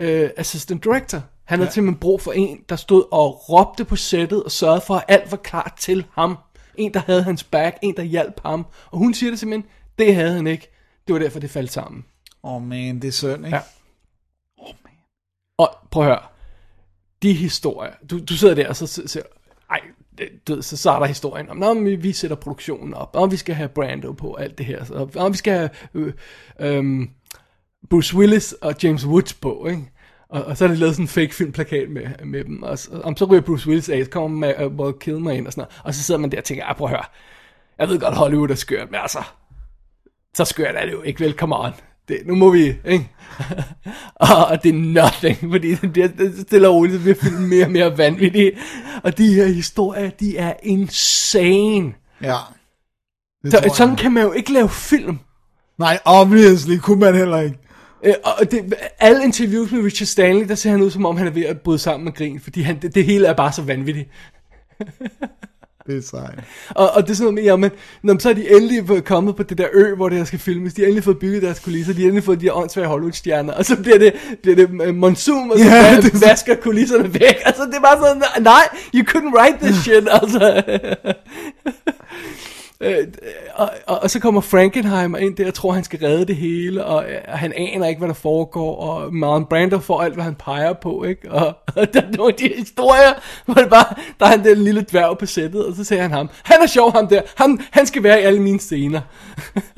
øh, 0.00 0.30
assistant 0.36 0.84
director. 0.84 1.22
Han 1.44 1.58
havde 1.58 1.68
ja. 1.68 1.72
simpelthen 1.72 2.00
brug 2.00 2.20
for 2.20 2.32
en, 2.32 2.58
der 2.68 2.76
stod 2.76 3.04
og 3.12 3.48
råbte 3.48 3.84
på 3.84 3.96
sættet 3.96 4.44
og 4.44 4.50
sørgede 4.50 4.80
for, 4.86 4.94
at 4.94 5.04
alt 5.08 5.30
var 5.30 5.36
klar 5.36 5.74
til 5.78 6.04
ham. 6.12 6.38
En, 6.78 6.94
der 6.94 7.00
havde 7.00 7.22
hans 7.22 7.44
back, 7.44 7.78
en, 7.82 7.96
der 7.96 8.02
hjalp 8.02 8.40
ham. 8.44 8.66
Og 8.90 8.98
hun 8.98 9.14
siger 9.14 9.30
det 9.30 9.38
simpelthen, 9.38 9.70
det 9.98 10.14
havde 10.14 10.34
han 10.34 10.46
ikke. 10.46 10.70
Det 11.06 11.12
var 11.12 11.18
derfor, 11.18 11.40
det 11.40 11.50
faldt 11.50 11.72
sammen. 11.72 12.04
Åh, 12.42 12.54
oh, 12.54 12.62
man, 12.62 13.00
det 13.02 13.08
er 13.08 13.12
synd, 13.12 13.46
ikke? 13.46 13.56
Ja. 13.56 13.62
Og 15.58 15.76
prøv 15.90 16.02
at 16.02 16.08
høre. 16.08 16.22
De 17.22 17.32
historier. 17.32 17.92
Du, 18.10 18.24
du 18.24 18.34
sidder 18.34 18.54
der 18.54 18.68
og 18.68 18.76
så 18.76 18.86
siger, 18.86 19.24
ej, 19.70 19.80
du 20.48 20.54
ved, 20.54 20.62
så 20.62 20.76
starter 20.76 21.06
historien 21.06 21.48
om, 21.48 21.56
men 21.56 21.84
vi, 21.84 21.96
vi 21.96 22.12
sætter 22.12 22.36
produktionen 22.36 22.94
op, 22.94 23.10
og 23.14 23.30
vi 23.30 23.36
skal 23.36 23.54
have 23.54 23.68
Brando 23.68 24.12
på 24.12 24.34
alt 24.34 24.58
det 24.58 24.66
her, 24.66 25.08
og 25.16 25.32
vi 25.32 25.36
skal 25.36 25.52
have 25.52 25.70
øh, 25.94 26.12
øh, 26.60 27.08
Bruce 27.90 28.16
Willis 28.16 28.52
og 28.52 28.74
James 28.82 29.06
Woods 29.06 29.34
på, 29.34 29.66
ikke? 29.66 29.90
Og, 30.30 30.44
og 30.44 30.56
så 30.56 30.64
er 30.64 30.68
det 30.68 30.78
lavet 30.78 30.94
sådan 30.94 31.04
en 31.04 31.08
fake 31.08 31.34
filmplakat 31.34 31.90
med, 31.90 32.02
med 32.24 32.44
dem, 32.44 32.62
og, 32.62 32.78
så- 32.78 33.00
om 33.04 33.16
så 33.16 33.24
ryger 33.24 33.40
Bruce 33.42 33.68
Willis 33.68 33.88
af, 33.88 34.04
så 34.04 34.10
kommer 34.10 34.38
med 34.38 34.66
uh, 34.66 34.72
Will 34.76 34.94
Kilmer 35.00 35.30
ind 35.30 35.46
og 35.46 35.52
sådan 35.52 35.60
noget, 35.60 35.80
og 35.84 35.94
så 35.94 36.02
sidder 36.02 36.20
man 36.20 36.30
der 36.30 36.38
og 36.38 36.44
tænker, 36.44 36.64
ah, 36.66 36.76
prøv 36.76 36.84
at 36.86 36.90
høre, 36.90 37.04
jeg 37.78 37.88
ved 37.88 37.98
godt, 38.00 38.14
Hollywood 38.14 38.50
er 38.50 38.54
skørt, 38.54 38.90
men 38.90 39.00
altså, 39.00 39.18
så 40.36 40.44
skørt 40.44 40.74
er 40.74 40.84
det 40.86 40.92
jo 40.92 41.02
ikke 41.02 41.20
vel, 41.20 41.32
come 41.32 41.56
on. 41.56 41.72
Det, 42.08 42.18
nu 42.26 42.34
må 42.34 42.50
vi, 42.50 42.74
ikke? 42.84 43.10
og 44.50 44.62
det 44.62 44.68
er 44.68 44.72
nothing, 45.02 45.52
fordi 45.52 45.74
det 45.74 46.18
det 46.18 46.40
stille 46.40 46.68
og 46.68 46.74
roligt, 46.74 47.00
bliver 47.02 47.14
filmen 47.14 47.48
mere 47.48 47.64
og 47.64 47.70
mere 47.70 47.98
vanvittig. 47.98 48.52
Og 49.04 49.18
de 49.18 49.34
her 49.34 49.46
historier, 49.46 50.10
de 50.10 50.36
er 50.38 50.52
insane. 50.62 51.94
Ja. 52.22 52.36
Så, 53.46 53.72
sådan 53.76 53.96
kan 53.96 54.12
man 54.12 54.22
jo 54.22 54.32
ikke 54.32 54.52
lave 54.52 54.68
film. 54.68 55.18
Nej, 55.78 55.98
obviously 56.04 56.76
kunne 56.78 57.00
man 57.00 57.14
heller 57.14 57.40
ikke. 57.40 57.58
Øh, 58.04 58.14
Og 58.24 58.50
det, 58.50 58.74
alle 59.00 59.24
interviews 59.24 59.72
med 59.72 59.84
Richard 59.84 60.06
Stanley, 60.06 60.48
der 60.48 60.54
ser 60.54 60.70
han 60.70 60.82
ud 60.82 60.90
som 60.90 61.06
om 61.06 61.16
han 61.16 61.26
er 61.26 61.30
ved 61.30 61.44
at 61.44 61.60
bryde 61.60 61.78
sammen 61.78 62.04
med 62.04 62.12
grin, 62.12 62.40
fordi 62.40 62.60
han, 62.62 62.78
det, 62.82 62.94
det 62.94 63.04
hele 63.04 63.26
er 63.26 63.32
bare 63.32 63.52
så 63.52 63.62
vanvittigt. 63.62 64.08
Det 65.86 65.96
er 65.96 66.02
sejt. 66.02 66.38
Og, 66.70 66.90
og 66.90 67.02
det 67.02 67.10
er 67.10 67.14
sådan 67.14 67.24
noget 67.24 67.34
med, 67.34 67.42
jamen, 67.42 67.70
når, 68.02 68.18
så 68.18 68.30
er 68.30 68.34
de 68.34 68.50
endelig 68.56 69.04
kommet 69.04 69.36
på 69.36 69.42
det 69.42 69.58
der 69.58 69.66
ø, 69.72 69.94
hvor 69.94 70.08
det 70.08 70.18
her 70.18 70.24
skal 70.24 70.38
filmes. 70.38 70.74
De 70.74 70.80
har 70.80 70.86
endelig 70.86 71.04
fået 71.04 71.18
bygget 71.18 71.42
deres 71.42 71.58
kulisser. 71.60 71.92
De 71.92 72.00
har 72.00 72.06
endelig 72.06 72.24
fået 72.24 72.40
de 72.40 72.44
her 72.46 72.52
åndssvage 72.52 72.86
Hollywood-stjerner. 72.88 73.52
Og 73.52 73.64
så 73.64 73.76
bliver 73.82 73.98
det, 73.98 74.12
bliver 74.42 74.56
det 74.56 74.70
øh, 74.82 74.94
monsun, 74.94 75.50
og 75.50 75.58
så 75.58 75.64
Ja, 75.64 75.96
det 76.02 76.12
er 76.14 76.18
så- 76.18 76.26
vasker 76.28 76.54
kulisserne 76.54 77.14
væk. 77.14 77.36
Altså, 77.44 77.62
det 77.64 77.74
er 77.74 77.80
bare 77.80 77.98
sådan, 78.06 78.22
nej, 78.42 78.62
you 78.94 79.04
couldn't 79.10 79.38
write 79.38 79.58
this 79.66 79.76
shit, 79.76 80.08
altså. 80.10 80.62
Øh, 82.80 82.96
og, 83.54 83.70
og, 83.86 83.98
og 84.02 84.10
så 84.10 84.20
kommer 84.20 84.40
Frankenheimer 84.40 85.18
ind 85.18 85.36
der 85.36 85.46
og 85.46 85.54
tror, 85.54 85.72
han 85.72 85.84
skal 85.84 85.98
redde 86.02 86.24
det 86.26 86.36
hele, 86.36 86.84
og, 86.84 87.04
og 87.28 87.38
han 87.38 87.52
aner 87.56 87.86
ikke, 87.86 87.98
hvad 87.98 88.08
der 88.08 88.14
foregår, 88.14 88.76
og 88.76 89.14
Marlon 89.14 89.44
Brando 89.44 89.78
får 89.78 90.02
alt, 90.02 90.14
hvad 90.14 90.24
han 90.24 90.34
peger 90.34 90.72
på, 90.72 91.04
ikke? 91.04 91.30
Og, 91.32 91.46
og 91.76 91.94
der 91.94 92.00
er 92.00 92.16
nogle 92.16 92.32
af 92.32 92.38
de 92.38 92.50
historier, 92.58 93.12
hvor 93.44 93.54
det 93.54 93.70
bare, 93.70 93.84
der 94.20 94.26
er 94.26 94.30
han 94.30 94.44
den 94.44 94.58
lille 94.58 94.84
dværg 94.90 95.18
på 95.18 95.26
sættet, 95.26 95.66
og 95.66 95.76
så 95.76 95.84
siger 95.84 96.02
han 96.02 96.10
ham, 96.10 96.28
han 96.42 96.56
er 96.62 96.66
sjov 96.66 96.92
ham 96.92 97.08
der, 97.08 97.20
han, 97.36 97.58
han 97.70 97.86
skal 97.86 98.02
være 98.02 98.20
i 98.20 98.24
alle 98.24 98.42
mine 98.42 98.60
scener. 98.60 99.00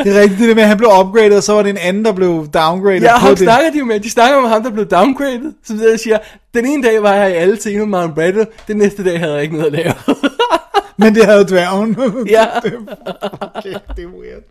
Det 0.03 0.17
er 0.17 0.21
rigtigt, 0.21 0.41
det 0.41 0.49
der 0.49 0.55
med, 0.55 0.63
at 0.63 0.69
han 0.69 0.79
blev 0.79 0.91
upgraded, 1.01 1.37
og 1.37 1.43
så 1.43 1.53
var 1.53 1.63
det 1.63 1.71
en 1.71 1.79
anden, 1.79 2.05
der 2.05 2.13
blev 2.13 2.47
downgraded 2.55 3.01
Ja, 3.03 3.17
ham 3.17 3.29
det. 3.31 3.39
snakker 3.39 3.71
de 3.71 3.79
jo 3.79 3.85
med, 3.85 4.01
de 4.01 4.11
snakker 4.11 4.37
om 4.37 4.45
ham, 4.45 4.63
der 4.63 4.71
blev 4.71 4.87
downgraded, 4.87 5.53
så 5.65 5.73
der 5.75 5.97
siger, 5.97 6.19
den 6.55 6.67
ene 6.67 6.83
dag 6.83 7.03
var 7.03 7.15
jeg 7.15 7.31
i 7.31 7.35
alle 7.35 7.57
scener 7.57 7.79
med 7.79 7.87
Marlon 7.87 8.15
Brando, 8.15 8.45
den 8.69 8.77
næste 8.77 9.05
dag 9.05 9.19
havde 9.19 9.35
jeg 9.35 9.43
ikke 9.43 9.55
noget 9.55 9.67
at 9.67 9.73
lave. 9.73 9.95
Men 10.99 11.15
det 11.15 11.25
havde 11.25 11.45
dværgen. 11.49 11.97
ja, 12.37 12.57
okay, 12.57 13.75
det 13.97 14.05
er 14.05 14.09
weird. 14.09 14.43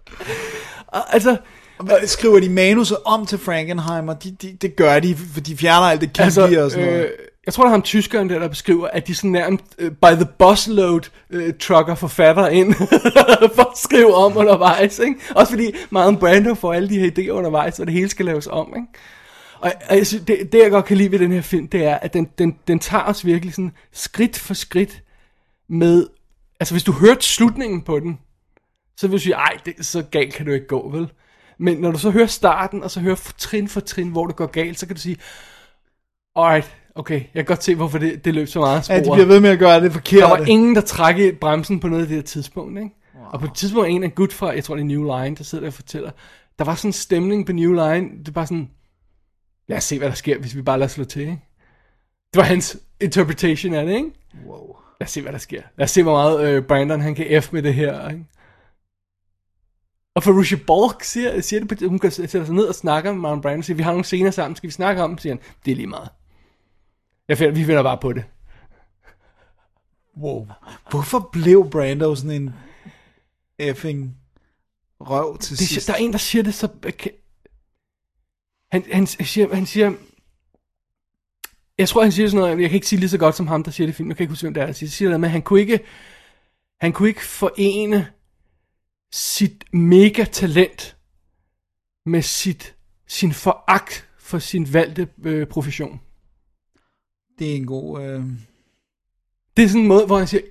og, 0.87 1.13
altså, 1.13 1.37
Hvad, 1.83 2.07
skriver 2.07 2.39
de 2.39 2.49
manuset 2.49 2.97
om 3.05 3.25
til 3.25 3.37
Frankenheimer? 3.37 4.13
De, 4.13 4.31
de, 4.41 4.57
det 4.61 4.75
gør 4.75 4.99
de, 4.99 5.15
for 5.33 5.39
de 5.39 5.57
fjerner 5.57 5.87
alt 5.87 6.01
det 6.01 6.13
kinky 6.13 6.21
altså, 6.21 6.63
og 6.63 6.71
sådan 6.71 6.87
noget. 6.87 7.03
øh, 7.03 7.09
jeg 7.45 7.53
tror, 7.53 7.63
der 7.63 7.69
er 7.69 7.71
ham 7.71 7.81
tyskeren 7.81 8.29
der, 8.29 8.39
der 8.39 8.47
beskriver, 8.47 8.87
at 8.87 9.07
de 9.07 9.15
sådan 9.15 9.31
nærmest 9.31 9.63
uh, 9.81 9.87
by 9.87 10.15
the 10.15 10.27
busload 10.39 11.01
uh, 11.33 11.41
trucker 11.59 11.95
forfatter 11.95 12.47
ind 12.47 12.73
for 13.55 13.71
at 13.71 13.77
skrive 13.77 14.15
om 14.15 14.37
undervejs. 14.37 14.99
Ikke? 14.99 15.19
Også 15.35 15.51
fordi 15.53 15.71
Marlon 15.89 16.17
Brando 16.17 16.53
får 16.53 16.73
alle 16.73 16.89
de 16.89 16.99
her 16.99 17.11
idéer 17.11 17.29
undervejs, 17.29 17.75
så 17.75 17.85
det 17.85 17.93
hele 17.93 18.09
skal 18.09 18.25
laves 18.25 18.47
om. 18.47 18.73
Ikke? 18.75 18.87
Og, 19.59 19.71
og 19.89 19.97
jeg 19.97 20.07
synes, 20.07 20.23
det, 20.27 20.51
det, 20.51 20.59
jeg 20.59 20.71
godt 20.71 20.85
kan 20.85 20.97
lide 20.97 21.11
ved 21.11 21.19
den 21.19 21.31
her 21.31 21.41
film, 21.41 21.67
det 21.67 21.85
er, 21.85 21.95
at 21.95 22.13
den, 22.13 22.27
den, 22.37 22.55
den 22.67 22.79
tager 22.79 23.03
os 23.03 23.25
virkelig 23.25 23.53
sådan 23.53 23.71
skridt 23.93 24.39
for 24.39 24.53
skridt 24.53 25.03
med 25.69 26.07
Altså, 26.59 26.73
hvis 26.73 26.83
du 26.83 26.91
hørte 26.91 27.21
slutningen 27.21 27.81
på 27.81 27.99
den, 27.99 28.19
så 28.97 29.07
vil 29.07 29.17
du 29.17 29.23
sige, 29.23 29.35
ej, 29.35 29.57
det, 29.65 29.85
så 29.85 30.01
galt 30.01 30.33
kan 30.33 30.45
du 30.45 30.51
ikke 30.51 30.67
gå, 30.67 30.89
vel? 30.89 31.11
Men 31.59 31.77
når 31.77 31.91
du 31.91 31.99
så 31.99 32.09
hører 32.09 32.27
starten, 32.27 32.83
og 32.83 32.91
så 32.91 32.99
hører 32.99 33.31
trin 33.37 33.67
for 33.67 33.79
trin, 33.79 34.09
hvor 34.09 34.25
det 34.27 34.35
går 34.35 34.45
galt, 34.45 34.79
så 34.79 34.87
kan 34.87 34.95
du 34.95 35.01
sige, 35.01 35.17
alright, 36.35 36.75
okay, 36.95 37.13
jeg 37.13 37.27
kan 37.33 37.45
godt 37.45 37.63
se, 37.63 37.75
hvorfor 37.75 37.97
det, 37.97 38.25
det 38.25 38.33
løb 38.33 38.47
så 38.47 38.59
meget 38.59 38.77
af 38.77 38.83
sporet. 38.83 38.97
Ja, 38.99 39.03
de 39.03 39.11
bliver 39.13 39.25
ved 39.25 39.39
med 39.39 39.49
at 39.49 39.59
gøre 39.59 39.81
det 39.81 39.93
forkert. 39.93 40.21
Der 40.21 40.29
var 40.29 40.45
ingen, 40.45 40.75
der 40.75 40.81
trække 40.81 41.33
bremsen 41.41 41.79
på 41.79 41.87
noget 41.87 42.01
af 42.01 42.07
det 42.07 42.15
her 42.15 42.23
tidspunkt, 42.23 42.79
ikke? 42.79 42.95
Wow. 43.15 43.25
Og 43.25 43.39
på 43.39 43.45
et 43.45 43.53
tidspunkt, 43.55 43.89
en 43.89 44.03
af 44.03 44.15
gut 44.15 44.33
fra, 44.33 44.47
jeg 44.47 44.63
tror 44.63 44.75
det 44.75 44.81
er 44.81 44.85
New 44.85 45.03
Line, 45.03 45.35
der 45.35 45.43
sidder 45.43 45.61
der 45.61 45.67
og 45.67 45.73
fortæller, 45.73 46.11
der 46.59 46.65
var 46.65 46.75
sådan 46.75 46.89
en 46.89 46.93
stemning 46.93 47.45
på 47.45 47.51
New 47.51 47.71
Line, 47.71 48.09
det 48.25 48.35
var 48.35 48.45
sådan, 48.45 48.69
lad 49.67 49.77
os 49.77 49.83
se, 49.83 49.97
hvad 49.97 50.09
der 50.09 50.15
sker, 50.15 50.39
hvis 50.39 50.55
vi 50.55 50.61
bare 50.61 50.79
lader 50.79 50.89
slå 50.89 51.03
til, 51.03 51.21
ikke? 51.21 51.43
Det 52.33 52.37
var 52.37 52.43
hans 52.43 52.77
interpretation 53.01 53.73
af 53.73 53.85
det, 53.85 53.95
ikke? 53.95 54.11
Wow. 54.47 54.75
Lad 54.99 55.07
os 55.07 55.11
se, 55.11 55.21
hvad 55.21 55.31
der 55.31 55.37
sker. 55.37 55.61
Lad 55.77 55.83
os 55.83 55.91
se, 55.91 56.03
hvor 56.03 56.11
meget 56.11 56.49
øh, 56.49 56.63
Brandon 56.63 57.01
han 57.01 57.15
kan 57.15 57.43
F 57.43 57.53
med 57.53 57.63
det 57.63 57.73
her, 57.73 58.09
ikke? 58.09 58.25
Og 60.15 60.23
for 60.23 60.39
Russia 60.39 60.57
Borg 60.67 61.01
siger, 61.01 61.41
siger 61.41 61.59
det, 61.59 61.69
på, 61.69 61.87
hun 61.87 61.99
kan 61.99 62.11
sætte 62.11 62.45
sig 62.45 62.55
ned 62.55 62.65
og 62.65 62.75
snakke 62.75 63.13
med 63.13 63.21
Marlon 63.21 63.41
Brando, 63.41 63.57
og 63.57 63.63
siger, 63.63 63.77
vi 63.77 63.83
har 63.83 63.91
nogle 63.91 64.05
scener 64.05 64.31
sammen, 64.31 64.55
skal 64.55 64.67
vi 64.67 64.71
snakke 64.71 65.03
om 65.03 65.17
siger 65.17 65.33
han, 65.33 65.43
det 65.65 65.71
er 65.71 65.75
lige 65.75 65.87
meget. 65.87 66.09
Jeg 67.27 67.37
finder, 67.37 67.53
vi 67.53 67.65
finder 67.65 67.83
bare 67.83 67.97
på 67.97 68.13
det. 68.13 68.23
Wow. 70.17 70.47
Hvorfor 70.89 71.29
blev 71.31 71.69
Brando 71.69 72.15
sådan 72.15 72.41
en 72.41 72.53
effing 73.59 74.17
røv 74.99 75.37
til 75.37 75.57
det, 75.57 75.67
sidst? 75.67 75.87
Der 75.87 75.93
er 75.93 75.97
en, 75.97 76.11
der 76.11 76.17
siger 76.17 76.43
det 76.43 76.53
så... 76.53 76.67
Okay. 76.87 77.09
Han, 78.71 78.83
han, 78.93 79.07
siger, 79.07 79.55
han 79.55 79.65
siger... 79.65 79.93
Jeg 81.77 81.89
tror, 81.89 82.03
han 82.03 82.11
siger 82.11 82.27
sådan 82.29 82.41
noget, 82.41 82.61
jeg 82.61 82.69
kan 82.69 82.75
ikke 82.75 82.87
sige 82.87 82.99
lige 82.99 83.09
så 83.09 83.17
godt 83.17 83.35
som 83.35 83.47
ham, 83.47 83.63
der 83.63 83.71
siger 83.71 83.87
det 83.87 83.93
i 83.93 83.95
filmen. 83.95 84.09
Jeg 84.09 84.17
kan 84.17 84.23
ikke 84.23 84.31
huske, 84.31 84.43
hvem 84.43 84.53
det 84.53 84.61
er, 84.61 84.65
der 84.65 84.73
siger, 84.73 84.89
siger 84.89 85.11
det 85.11 85.19
med, 85.19 85.29
han 85.29 85.41
kunne 85.41 85.59
ikke... 85.59 85.79
Han 86.81 86.93
kunne 86.93 87.09
ikke 87.09 87.25
forene 87.25 88.07
sit 89.11 89.73
mega 89.73 90.23
talent 90.23 90.97
med 92.05 92.21
sit, 92.21 92.75
sin 93.07 93.33
foragt 93.33 94.09
for 94.17 94.39
sin 94.39 94.73
valgte 94.73 95.07
øh, 95.23 95.47
profession. 95.47 96.01
Det 97.39 97.51
er 97.51 97.55
en 97.55 97.65
god... 97.65 98.01
Øh... 98.01 98.23
Det 99.57 99.63
er 99.63 99.67
sådan 99.67 99.81
en 99.81 99.87
måde, 99.87 100.05
hvor 100.05 100.17
han 100.17 100.27
siger, 100.27 100.41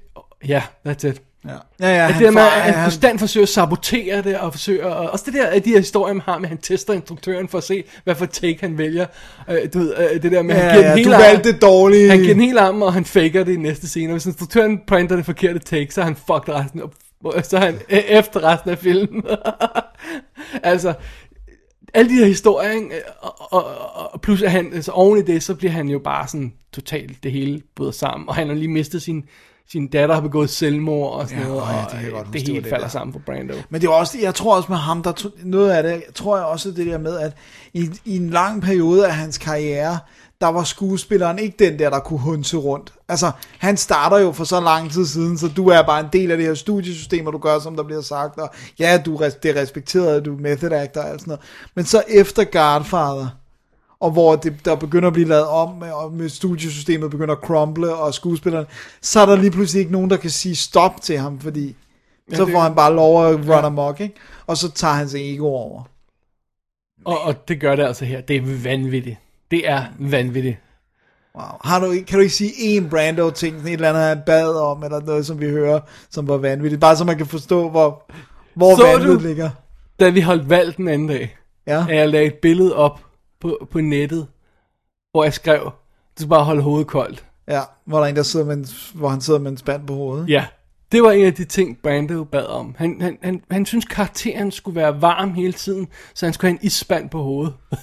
ja, 0.48 0.62
yeah, 0.86 0.96
that's 0.96 1.08
it. 1.08 1.22
Ja, 1.48 1.88
ja, 1.88 1.94
ja 1.94 2.08
At 2.08 2.14
det 2.14 2.22
der 2.22 2.30
med, 2.30 2.42
at 2.42 2.50
han 2.50 2.74
han, 2.74 2.84
konstant 2.84 3.20
forsøger 3.20 3.44
at 3.44 3.48
sabotere 3.48 4.22
det, 4.22 4.38
og 4.38 4.52
forsøger, 4.52 4.84
og 4.84 5.10
også 5.10 5.24
det 5.26 5.34
der, 5.34 5.46
at 5.46 5.64
de 5.64 5.70
her 5.70 5.78
historier, 5.78 6.14
man 6.14 6.22
har 6.24 6.38
med, 6.38 6.44
at 6.44 6.48
han 6.48 6.58
tester 6.58 6.92
instruktøren 6.92 7.48
for 7.48 7.58
at 7.58 7.64
se, 7.64 7.84
hvad 8.04 8.14
for 8.14 8.26
take 8.26 8.58
han 8.60 8.78
vælger. 8.78 9.06
Øh, 9.50 9.56
du 9.74 9.78
ved, 9.78 9.94
øh, 9.98 10.22
det 10.22 10.32
der 10.32 10.42
med, 10.42 10.54
at 10.54 10.62
han 10.62 10.70
ja, 10.70 10.76
giver 10.76 10.88
ja, 10.88 10.90
den 10.90 10.98
hele 10.98 11.16
valgte 11.16 11.52
det 11.52 11.62
dårlige. 11.62 12.10
Han 12.10 12.18
giver 12.18 12.34
den 12.34 12.42
hele 12.42 12.60
arm, 12.60 12.82
og 12.82 12.92
han 12.92 13.04
faker 13.04 13.44
det 13.44 13.52
i 13.52 13.56
næste 13.56 13.88
scene. 13.88 14.08
Og 14.08 14.12
hvis 14.12 14.26
instruktøren 14.26 14.80
printer 14.86 15.16
det 15.16 15.24
forkerte 15.24 15.58
take, 15.58 15.94
så 15.94 16.00
er 16.00 16.04
han 16.04 16.16
fucked 16.16 16.54
resten 16.54 16.80
af, 16.80 17.44
så 17.44 17.56
er 17.56 17.60
han 17.60 17.74
øh, 17.74 17.98
efter 17.98 18.44
resten 18.44 18.70
af 18.70 18.78
filmen. 18.78 19.22
altså, 20.62 20.94
alle 21.94 22.10
de 22.10 22.14
her 22.14 22.26
historier, 22.26 22.70
ikke? 22.70 22.90
Og, 23.20 23.52
og, 23.52 23.64
og, 24.12 24.20
plus 24.20 24.42
at 24.42 24.50
han, 24.50 24.72
altså 24.74 24.92
oven 24.92 25.18
i 25.18 25.22
det, 25.22 25.42
så 25.42 25.54
bliver 25.54 25.72
han 25.72 25.88
jo 25.88 25.98
bare 25.98 26.28
sådan 26.28 26.52
totalt 26.72 27.22
det 27.22 27.32
hele 27.32 27.62
bryder 27.76 27.92
sammen. 27.92 28.28
Og 28.28 28.34
han 28.34 28.48
har 28.48 28.54
lige 28.54 28.68
mistet 28.68 29.02
sin, 29.02 29.24
sin 29.72 29.88
datter, 29.88 30.14
har 30.14 30.22
begået 30.22 30.50
selvmord 30.50 31.12
og 31.20 31.28
sådan 31.28 31.42
Ja, 31.42 31.48
noget, 31.48 31.62
åh 31.62 31.68
ja, 31.72 31.76
og 31.84 31.90
det 31.90 31.90
kan 31.98 32.02
jeg 32.04 32.12
godt 32.12 32.26
det 32.32 32.42
hele 32.42 32.60
det 32.62 32.64
falder 32.70 32.84
der. 32.86 32.88
sammen 32.92 33.12
for 33.12 33.20
Brando. 33.26 33.54
Men 33.70 33.80
det 33.80 33.86
er 33.86 33.92
også, 33.92 34.18
jeg 34.22 34.34
tror 34.34 34.56
også 34.56 34.66
med 34.68 34.78
ham, 34.78 35.02
der 35.02 35.12
tog, 35.12 35.32
noget 35.44 35.70
af 35.70 35.82
det, 35.82 36.02
tror 36.14 36.36
jeg 36.36 36.46
også 36.46 36.70
det 36.70 36.86
der 36.86 36.98
med, 36.98 37.18
at 37.18 37.32
i, 37.74 37.90
i 38.04 38.16
en 38.16 38.30
lang 38.30 38.62
periode 38.62 39.06
af 39.06 39.14
hans 39.14 39.38
karriere, 39.38 39.98
der 40.40 40.46
var 40.46 40.64
skuespilleren 40.64 41.38
ikke 41.38 41.56
den 41.58 41.78
der, 41.78 41.90
der 41.90 41.98
kunne 41.98 42.18
hunse 42.20 42.56
rundt. 42.56 42.92
Altså, 43.08 43.30
han 43.58 43.76
starter 43.76 44.18
jo 44.18 44.32
for 44.32 44.44
så 44.44 44.60
lang 44.60 44.92
tid 44.92 45.06
siden, 45.06 45.38
så 45.38 45.48
du 45.48 45.68
er 45.68 45.82
bare 45.82 46.00
en 46.00 46.06
del 46.12 46.30
af 46.30 46.36
det 46.36 46.46
her 46.46 46.54
studiesystem, 46.54 47.26
og 47.26 47.32
du 47.32 47.38
gør, 47.38 47.58
som 47.58 47.76
der 47.76 47.82
bliver 47.82 48.00
sagt, 48.02 48.38
og 48.38 48.50
ja, 48.78 49.02
du, 49.06 49.20
det 49.42 49.56
er 49.56 49.60
respekteret, 49.62 50.24
du 50.24 50.36
er 50.36 50.40
method 50.40 50.72
actor 50.72 51.00
og 51.00 51.06
sådan 51.20 51.22
noget. 51.26 51.40
Men 51.74 51.84
så 51.84 52.02
efter 52.08 52.44
Godfather, 52.44 53.28
og 54.00 54.10
hvor 54.10 54.36
det, 54.36 54.64
der 54.64 54.76
begynder 54.76 55.06
at 55.06 55.12
blive 55.12 55.28
lavet 55.28 55.46
om, 55.46 55.82
og 55.92 56.12
med 56.12 56.28
studiesystemet 56.28 57.10
begynder 57.10 57.34
at 57.34 57.40
crumble, 57.44 57.94
og 57.94 58.14
skuespilleren, 58.14 58.66
så 59.02 59.20
er 59.20 59.26
der 59.26 59.36
lige 59.36 59.50
pludselig 59.50 59.80
ikke 59.80 59.92
nogen, 59.92 60.10
der 60.10 60.16
kan 60.16 60.30
sige 60.30 60.56
stop 60.56 61.00
til 61.02 61.18
ham, 61.18 61.40
fordi 61.40 61.76
så 62.32 62.44
det- 62.44 62.52
får 62.52 62.60
han 62.60 62.74
bare 62.74 62.94
lov 62.94 63.26
at 63.26 63.34
run 63.48 63.64
amok, 63.64 64.00
ikke? 64.00 64.14
Og 64.46 64.56
så 64.56 64.70
tager 64.70 64.94
hans 64.94 65.14
ego 65.14 65.46
over. 65.46 65.82
Og, 67.04 67.20
og 67.20 67.48
det 67.48 67.60
gør 67.60 67.76
det 67.76 67.82
altså 67.84 68.04
her. 68.04 68.20
Det 68.20 68.36
er 68.36 68.62
vanvittigt. 68.62 69.16
Det 69.50 69.68
er 69.68 69.84
vanvittigt. 69.98 70.56
Wow. 71.34 71.44
Har 71.64 71.80
du, 71.80 71.92
kan 72.06 72.16
du 72.16 72.18
ikke 72.20 72.34
sige 72.34 72.52
en 72.58 72.88
Brando-ting, 72.90 73.54
sådan 73.56 73.68
et 73.68 73.72
eller 73.72 73.88
andet, 73.88 74.02
han 74.02 74.20
bad 74.26 74.48
om, 74.54 74.84
eller 74.84 75.00
noget, 75.00 75.26
som 75.26 75.40
vi 75.40 75.48
hører, 75.50 75.80
som 76.10 76.28
var 76.28 76.36
vanvittigt? 76.36 76.80
Bare 76.80 76.96
så 76.96 77.04
man 77.04 77.16
kan 77.16 77.26
forstå, 77.26 77.68
hvor, 77.70 78.10
hvor 78.54 78.76
Så 78.76 78.82
vandet 78.86 79.20
du- 79.20 79.26
ligger. 79.26 79.50
Da 80.00 80.08
vi 80.08 80.20
holdt 80.20 80.50
valg 80.50 80.76
den 80.76 80.88
anden 80.88 81.08
dag, 81.08 81.36
Ja. 81.66 81.86
at 81.88 81.96
jeg 81.96 82.08
lagde 82.08 82.26
et 82.26 82.34
billede 82.34 82.76
op 82.76 83.00
på, 83.40 83.68
på 83.70 83.80
nettet, 83.80 84.26
hvor 85.10 85.24
jeg 85.24 85.34
skrev, 85.34 85.60
du 85.64 86.22
skal 86.22 86.28
bare 86.28 86.44
holde 86.44 86.62
hovedet 86.62 86.86
koldt. 86.86 87.24
ja, 87.48 87.62
hvor 87.84 87.98
der 87.98 88.04
er 88.04 88.08
en, 88.08 88.16
der 88.16 88.22
sidder 88.22 88.46
med 88.46 88.56
en, 88.56 88.66
hvor 88.94 89.08
han 89.08 89.20
sidder 89.20 89.40
med 89.40 89.50
en 89.50 89.56
spand 89.56 89.86
på 89.86 89.94
hovedet. 89.94 90.28
Ja, 90.28 90.46
det 90.92 91.02
var 91.02 91.10
en 91.10 91.26
af 91.26 91.34
de 91.34 91.44
ting, 91.44 91.78
Brando 91.82 92.24
bad 92.24 92.46
om. 92.46 92.74
Han, 92.78 93.00
han, 93.00 93.18
han, 93.22 93.42
han 93.50 93.66
synes 93.66 93.84
karakteren 93.84 94.50
skulle 94.50 94.76
være 94.76 95.00
varm 95.02 95.34
hele 95.34 95.52
tiden, 95.52 95.88
så 96.14 96.26
han 96.26 96.32
skulle 96.32 96.50
have 96.50 96.60
en 96.60 96.66
isspand 96.66 97.10
på 97.10 97.22
hovedet. 97.22 97.54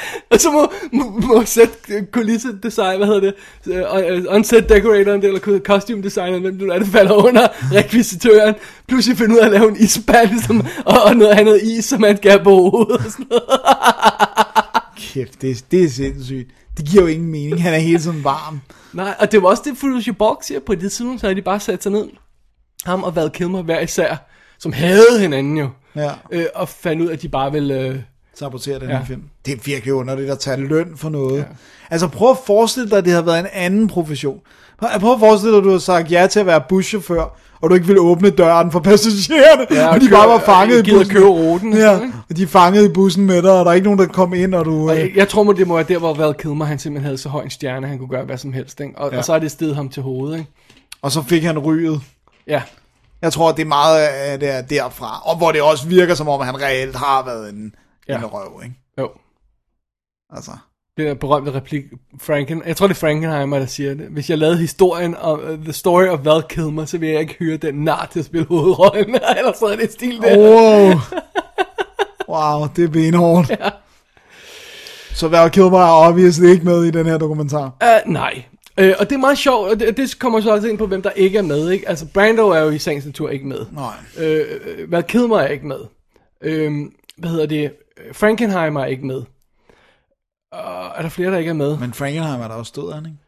Og 0.30 0.40
så 0.40 0.50
må, 0.50 0.72
må, 0.92 1.10
må 1.20 1.44
set 1.44 1.70
kulissedesign, 2.12 2.96
hvad 2.96 3.06
hedder 3.06 3.32
det, 3.66 4.24
uh, 4.26 4.34
on-set 4.34 4.68
decoratoren, 4.68 5.24
eller 5.24 5.58
costume 5.58 6.02
designeren, 6.02 6.42
hvem 6.42 6.58
det 6.58 6.66
nu 6.66 6.72
er, 6.72 6.78
det 6.78 6.88
falder 6.88 7.14
under 7.14 7.48
rekvisitøren, 7.78 8.54
pludselig 8.88 9.18
finde 9.18 9.34
ud 9.34 9.38
af 9.38 9.46
at 9.46 9.52
lave 9.52 9.68
en 9.68 9.76
isband, 9.76 10.42
som, 10.46 10.66
og, 10.86 11.02
og 11.02 11.16
noget, 11.16 11.44
noget 11.44 11.62
is, 11.62 11.84
som 11.84 12.00
man 12.00 12.16
skal 12.16 12.30
have 12.30 12.44
på 12.44 12.50
hovedet, 12.50 12.96
og 12.96 13.02
sådan 13.12 13.26
noget. 13.30 13.42
Kæft, 14.98 15.42
det, 15.42 15.64
det 15.70 15.84
er 15.84 15.88
sindssygt. 15.90 16.50
Det 16.76 16.88
giver 16.88 17.02
jo 17.02 17.08
ingen 17.08 17.30
mening. 17.30 17.62
Han 17.62 17.74
er 17.74 17.78
hele 17.78 17.98
tiden 17.98 18.24
varm. 18.24 18.60
Nej, 18.92 19.14
og 19.18 19.32
det 19.32 19.42
var 19.42 19.48
også 19.48 19.62
det, 19.66 19.78
Felicia 19.78 20.12
Borg 20.12 20.38
siger 20.44 20.60
på 20.60 20.72
det 20.74 20.80
tidspunkt, 20.80 21.20
så 21.20 21.26
havde 21.26 21.36
de 21.36 21.42
bare 21.42 21.60
sat 21.60 21.82
sig 21.82 21.92
ned, 21.92 22.08
ham 22.84 23.02
og 23.02 23.16
Val 23.16 23.30
Kilmer 23.30 23.62
hver 23.62 23.80
især, 23.80 24.16
som 24.58 24.72
havde 24.72 25.20
hinanden 25.20 25.56
jo, 25.58 25.68
Ja. 25.96 26.10
øh, 26.32 26.44
og 26.54 26.68
fandt 26.68 27.02
ud 27.02 27.06
af, 27.08 27.12
at 27.12 27.22
de 27.22 27.28
bare 27.28 27.52
ville... 27.52 27.80
Øh, 27.80 27.96
sabotere 28.38 28.78
den 28.80 28.88
Ja. 28.88 28.98
her 28.98 29.04
film. 29.04 29.22
Det 29.46 29.52
er 29.54 29.58
virkelig 29.64 29.94
underligt 29.94 30.30
at 30.30 30.38
tage 30.38 30.56
løn 30.56 30.92
for 30.96 31.08
noget. 31.08 31.38
Ja. 31.38 31.44
Altså 31.90 32.08
prøv 32.08 32.30
at 32.30 32.36
forestille 32.46 32.90
dig, 32.90 32.98
at 32.98 33.04
det 33.04 33.12
har 33.12 33.22
været 33.22 33.38
en 33.40 33.46
anden 33.52 33.88
profession. 33.88 34.38
Prøv 35.00 35.12
at 35.12 35.18
forestille 35.20 35.52
dig, 35.52 35.58
at 35.58 35.64
du 35.64 35.70
har 35.70 35.78
sagt 35.78 36.10
ja 36.10 36.26
til 36.26 36.40
at 36.40 36.46
være 36.46 36.62
buschauffør, 36.68 37.38
og 37.60 37.70
du 37.70 37.74
ikke 37.74 37.86
ville 37.86 38.00
åbne 38.00 38.30
døren 38.30 38.72
for 38.72 38.80
passagererne, 38.80 39.66
ja, 39.70 39.88
og 39.94 40.00
de 40.00 40.08
bare 40.10 40.28
var 40.28 40.38
fanget 40.38 40.88
i 40.88 40.90
bussen. 40.92 41.14
købe 41.14 41.26
ruten 41.26 41.72
og 41.72 41.78
Ja, 41.78 41.92
og 42.30 42.36
de 42.36 42.42
er 42.42 42.46
fanget 42.46 42.84
i 42.84 42.88
bussen 42.88 43.26
med 43.26 43.42
dig, 43.42 43.52
og 43.52 43.64
der 43.64 43.70
er 43.70 43.74
ikke 43.74 43.84
nogen, 43.84 43.98
der 43.98 44.06
kom 44.06 44.34
ind, 44.34 44.54
og 44.54 44.64
du... 44.64 44.88
og 44.90 44.94
Øh, 44.96 45.00
jeg, 45.00 45.10
jeg 45.16 45.28
tror, 45.28 45.52
det 45.52 45.66
må 45.66 45.74
være 45.74 45.84
der, 45.88 45.98
hvor 45.98 46.14
Val 46.14 46.34
Kilmer, 46.34 46.64
han 46.64 46.78
simpelthen 46.78 47.04
havde 47.04 47.18
så 47.18 47.28
høj 47.28 47.42
en 47.42 47.50
stjerne, 47.50 47.86
han 47.86 47.98
kunne 47.98 48.08
gøre 48.08 48.24
hvad 48.24 48.38
som 48.38 48.52
helst, 48.52 48.80
ikke? 48.80 48.92
Og, 48.98 49.08
Ja. 49.10 49.14
ja. 49.14 49.18
og 49.18 49.24
så 49.24 49.32
er 49.34 49.38
det 49.38 49.50
stedet 49.50 49.76
ham 49.76 49.88
til 49.88 50.02
hovedet, 50.02 50.38
ikke? 50.38 50.50
og 51.02 51.12
så 51.12 51.22
fik 51.22 51.42
han 51.42 51.58
ryget. 51.58 52.00
Ja, 52.46 52.62
Jeg 53.22 53.32
tror, 53.32 53.52
det 53.52 53.62
er 53.62 53.66
meget 53.66 53.98
af 54.02 54.38
det 54.40 54.50
er 54.54 54.62
derfra. 54.62 55.22
Og 55.24 55.36
hvor 55.36 55.52
det 55.52 55.62
også 55.62 55.86
virker, 55.86 56.14
som 56.14 56.28
om 56.28 56.40
han 56.40 56.62
reelt 56.62 56.96
har 56.96 57.22
været 57.26 57.48
en, 57.52 57.72
ja. 58.08 58.18
En 58.18 58.26
røv, 58.26 58.60
ikke? 58.64 58.76
jo. 58.98 59.10
Altså. 60.30 60.50
Det 60.96 61.06
der 61.06 61.14
berømte 61.14 61.54
replik, 61.54 61.84
Franken, 62.20 62.62
jeg 62.66 62.76
tror 62.76 62.86
det 62.86 62.94
er 62.94 62.98
Frankenheimer, 62.98 63.58
der 63.58 63.66
siger 63.66 63.94
det. 63.94 64.06
Hvis 64.06 64.30
jeg 64.30 64.38
lavede 64.38 64.58
historien 64.58 65.16
om 65.16 65.40
uh, 65.40 65.58
The 65.64 65.72
Story 65.72 66.06
of 66.06 66.24
Val 66.24 66.42
Kilmer, 66.48 66.84
så 66.84 66.98
ville 66.98 67.12
jeg 67.12 67.20
ikke 67.20 67.34
hyre 67.38 67.56
den 67.56 67.74
nar 67.74 68.08
til 68.12 68.18
at 68.18 68.24
spille 68.24 68.46
hovedrollen, 68.46 69.14
ellers 69.38 69.56
så 69.56 69.66
er 69.66 69.76
det 69.76 69.92
stil 69.92 70.20
der. 70.20 70.38
Wow. 70.38 71.00
wow, 72.36 72.68
det 72.76 72.84
er 72.84 72.88
benhårdt. 72.88 73.50
Ja. 73.50 73.70
Så 75.14 75.28
Val 75.28 75.50
Kilmer 75.50 75.78
er 75.78 76.08
obviously 76.08 76.46
ikke 76.46 76.64
med 76.64 76.84
i 76.84 76.90
den 76.90 77.06
her 77.06 77.18
dokumentar. 77.18 77.64
Uh, 77.64 78.12
nej. 78.12 78.44
Uh, 78.80 78.90
og 78.98 79.10
det 79.10 79.12
er 79.12 79.20
meget 79.20 79.38
sjovt, 79.38 79.70
og 79.70 79.80
det, 79.80 79.96
det 79.96 80.18
kommer 80.18 80.40
så 80.40 80.50
også 80.54 80.68
ind 80.68 80.78
på, 80.78 80.86
hvem 80.86 81.02
der 81.02 81.10
ikke 81.10 81.38
er 81.38 81.42
med, 81.42 81.70
ikke? 81.70 81.88
Altså, 81.88 82.06
Brando 82.14 82.48
er 82.48 82.60
jo 82.60 82.70
i 82.70 82.78
sagens 82.78 83.06
natur 83.06 83.28
ikke 83.28 83.46
med. 83.46 83.66
Nej. 83.72 83.94
Øh, 84.26 84.92
Val 84.92 85.02
Kilmer 85.02 85.38
er 85.38 85.48
ikke 85.48 85.66
med. 85.66 85.80
Øh, 86.40 86.72
hvad 87.16 87.30
hedder 87.30 87.46
det? 87.46 87.72
Frankenheimer 88.12 88.80
er 88.80 88.86
ikke 88.86 89.06
med. 89.06 89.22
Og 90.52 90.86
er 90.96 91.02
der 91.02 91.08
flere, 91.08 91.30
der 91.30 91.38
ikke 91.38 91.48
er 91.48 91.54
med? 91.54 91.78
Men 91.78 91.92
Frankenheim 91.92 92.40
er 92.40 92.48
der 92.48 92.54
også 92.54 92.90
han 92.94 93.06
ikke? 93.06 93.18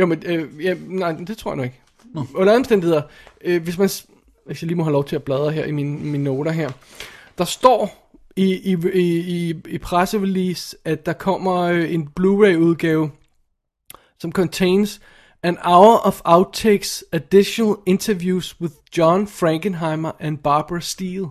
Jo, 0.00 0.06
men 0.06 0.22
øh, 0.26 0.64
ja, 0.64 0.74
nej, 0.86 1.12
det 1.12 1.38
tror 1.38 1.50
jeg 1.50 1.56
nu 1.56 1.62
ikke. 1.62 1.80
Nå. 2.04 2.26
Under 2.34 2.56
omstændigheder, 2.56 3.02
øh, 3.40 3.62
hvis 3.62 3.78
man, 3.78 3.88
hvis 4.46 4.62
jeg 4.62 4.66
lige 4.66 4.76
må 4.76 4.82
have 4.82 4.92
lov 4.92 5.04
til 5.04 5.16
at 5.16 5.22
bladre 5.22 5.52
her 5.52 5.64
i 5.64 5.70
mine, 5.70 5.98
mine 5.98 6.24
noter 6.24 6.52
her. 6.52 6.70
Der 7.38 7.44
står 7.44 8.10
i, 8.36 8.72
i, 8.72 8.76
i, 8.94 9.54
i, 9.68 9.78
presserelease, 9.78 10.76
at 10.84 11.06
der 11.06 11.12
kommer 11.12 11.56
øh, 11.56 11.94
en 11.94 12.08
Blu-ray 12.20 12.56
udgave, 12.56 13.10
som 14.18 14.32
contains 14.32 15.00
an 15.42 15.58
hour 15.64 15.96
of 16.06 16.22
outtakes, 16.24 17.04
additional 17.12 17.76
interviews 17.86 18.60
with 18.60 18.74
John 18.98 19.26
Frankenheimer 19.26 20.12
and 20.20 20.38
Barbara 20.38 20.80
Steele. 20.80 21.26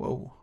Wow. 0.00 0.37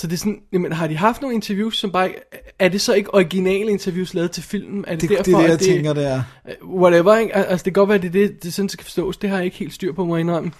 Så 0.00 0.06
det 0.06 0.12
er 0.12 0.18
sådan, 0.18 0.38
jamen, 0.52 0.72
har 0.72 0.86
de 0.86 0.96
haft 0.96 1.22
nogle 1.22 1.34
interviews, 1.34 1.78
som 1.78 1.90
bare, 1.92 2.10
er 2.58 2.68
det 2.68 2.80
så 2.80 2.94
ikke 2.94 3.14
originale 3.14 3.70
interviews 3.70 4.14
lavet 4.14 4.30
til 4.30 4.42
filmen? 4.42 4.84
Er 4.88 4.96
det, 4.96 5.00
Det, 5.00 5.10
derfor, 5.10 5.22
det 5.24 5.32
er 5.34 5.38
det, 5.38 5.44
jeg 5.44 5.52
at 5.52 5.60
tænker, 5.60 5.92
det 5.92 6.06
er. 6.06 6.22
whatever, 6.64 7.16
ikke? 7.16 7.36
Al- 7.36 7.44
Altså, 7.44 7.64
det 7.64 7.74
kan 7.74 7.80
godt 7.80 7.88
være, 7.88 7.98
det 7.98 8.06
er 8.06 8.10
det, 8.28 8.42
det 8.42 8.54
sådan, 8.54 8.66
det 8.66 8.72
skal 8.72 8.84
forstås. 8.84 9.16
Det 9.16 9.30
har 9.30 9.36
jeg 9.36 9.44
ikke 9.44 9.56
helt 9.56 9.74
styr 9.74 9.92
på, 9.92 10.04
må 10.04 10.16
jeg 10.16 10.20
indrømme. 10.20 10.52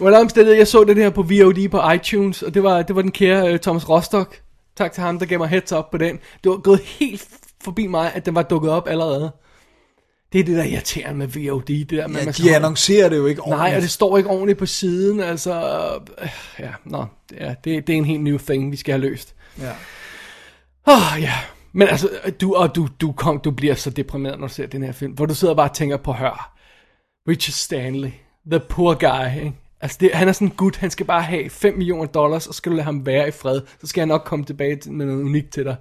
Under 0.00 0.18
omstændighed, 0.20 0.56
jeg 0.56 0.66
så 0.68 0.84
det 0.84 0.96
her 0.96 1.10
på 1.10 1.22
VOD 1.22 1.68
på 1.68 1.90
iTunes, 1.90 2.42
og 2.42 2.54
det 2.54 2.62
var, 2.62 2.82
det 2.82 2.96
var 2.96 3.02
den 3.02 3.10
kære 3.10 3.52
uh, 3.52 3.58
Thomas 3.58 3.88
Rostock. 3.88 4.42
Tak 4.76 4.92
til 4.92 5.02
ham, 5.02 5.18
der 5.18 5.26
gav 5.26 5.38
mig 5.38 5.48
heads 5.48 5.72
up 5.72 5.84
på 5.90 5.98
den. 5.98 6.18
Det 6.44 6.50
var 6.50 6.56
gået 6.56 6.80
helt 6.80 7.26
forbi 7.64 7.86
mig, 7.86 8.12
at 8.14 8.26
den 8.26 8.34
var 8.34 8.42
dukket 8.42 8.70
op 8.70 8.88
allerede. 8.88 9.30
Det 10.32 10.40
er 10.40 10.44
det, 10.44 10.56
der 10.56 10.64
irriterer 10.64 11.12
med 11.12 11.26
VOD. 11.26 11.62
Det 11.66 11.90
der 11.90 12.06
med, 12.08 12.18
Ja, 12.20 12.24
man 12.24 12.34
de 12.34 12.56
annoncerer 12.56 13.08
det 13.08 13.16
jo 13.16 13.26
ikke 13.26 13.40
Nej, 13.40 13.50
ordentligt. 13.52 13.76
og 13.76 13.82
det 13.82 13.90
står 13.90 14.18
ikke 14.18 14.30
ordentligt 14.30 14.58
på 14.58 14.66
siden, 14.66 15.20
altså... 15.20 15.60
øh, 16.22 16.28
Ja, 16.58 16.70
nå, 16.84 17.04
ja, 17.40 17.54
det, 17.64 17.86
det 17.86 17.92
er 17.92 17.96
en 17.98 18.04
helt 18.04 18.20
ny 18.22 18.38
thing, 18.38 18.72
vi 18.72 18.76
skal 18.76 18.92
have 18.92 19.10
løst. 19.10 19.34
Ja. 19.60 19.70
Åh, 20.86 21.12
oh, 21.16 21.22
ja. 21.22 21.32
Men 21.72 21.88
altså, 21.88 22.08
du, 22.40 22.54
og 22.54 22.74
du, 22.74 22.88
du, 23.00 23.12
kom, 23.12 23.40
du 23.40 23.50
bliver 23.50 23.74
så 23.74 23.90
deprimeret, 23.90 24.40
når 24.40 24.46
du 24.46 24.54
ser 24.54 24.66
den 24.66 24.82
her 24.82 24.92
film, 24.92 25.12
hvor 25.12 25.26
du 25.26 25.34
sidder 25.34 25.52
og 25.52 25.56
bare 25.56 25.68
tænker 25.74 25.96
på, 25.96 26.12
hør, 26.12 26.58
Richard 27.28 27.52
Stanley, 27.52 28.10
the 28.50 28.60
poor 28.60 28.94
guy, 28.94 29.36
ikke? 29.44 29.52
Altså, 29.80 29.96
det, 30.00 30.10
han 30.14 30.28
er 30.28 30.32
sådan 30.32 30.48
en 30.48 30.54
gut, 30.56 30.76
han 30.76 30.90
skal 30.90 31.06
bare 31.06 31.22
have 31.22 31.50
5 31.50 31.76
millioner 31.76 32.06
dollars, 32.06 32.46
og 32.46 32.54
skal 32.54 32.72
du 32.72 32.76
lade 32.76 32.84
ham 32.84 33.06
være 33.06 33.28
i 33.28 33.30
fred, 33.30 33.60
så 33.80 33.86
skal 33.86 34.00
han 34.00 34.08
nok 34.08 34.22
komme 34.24 34.44
tilbage 34.44 34.76
til- 34.76 34.92
med 34.92 35.06
noget 35.06 35.22
unikt 35.22 35.52
til 35.52 35.64
dig. 35.64 35.76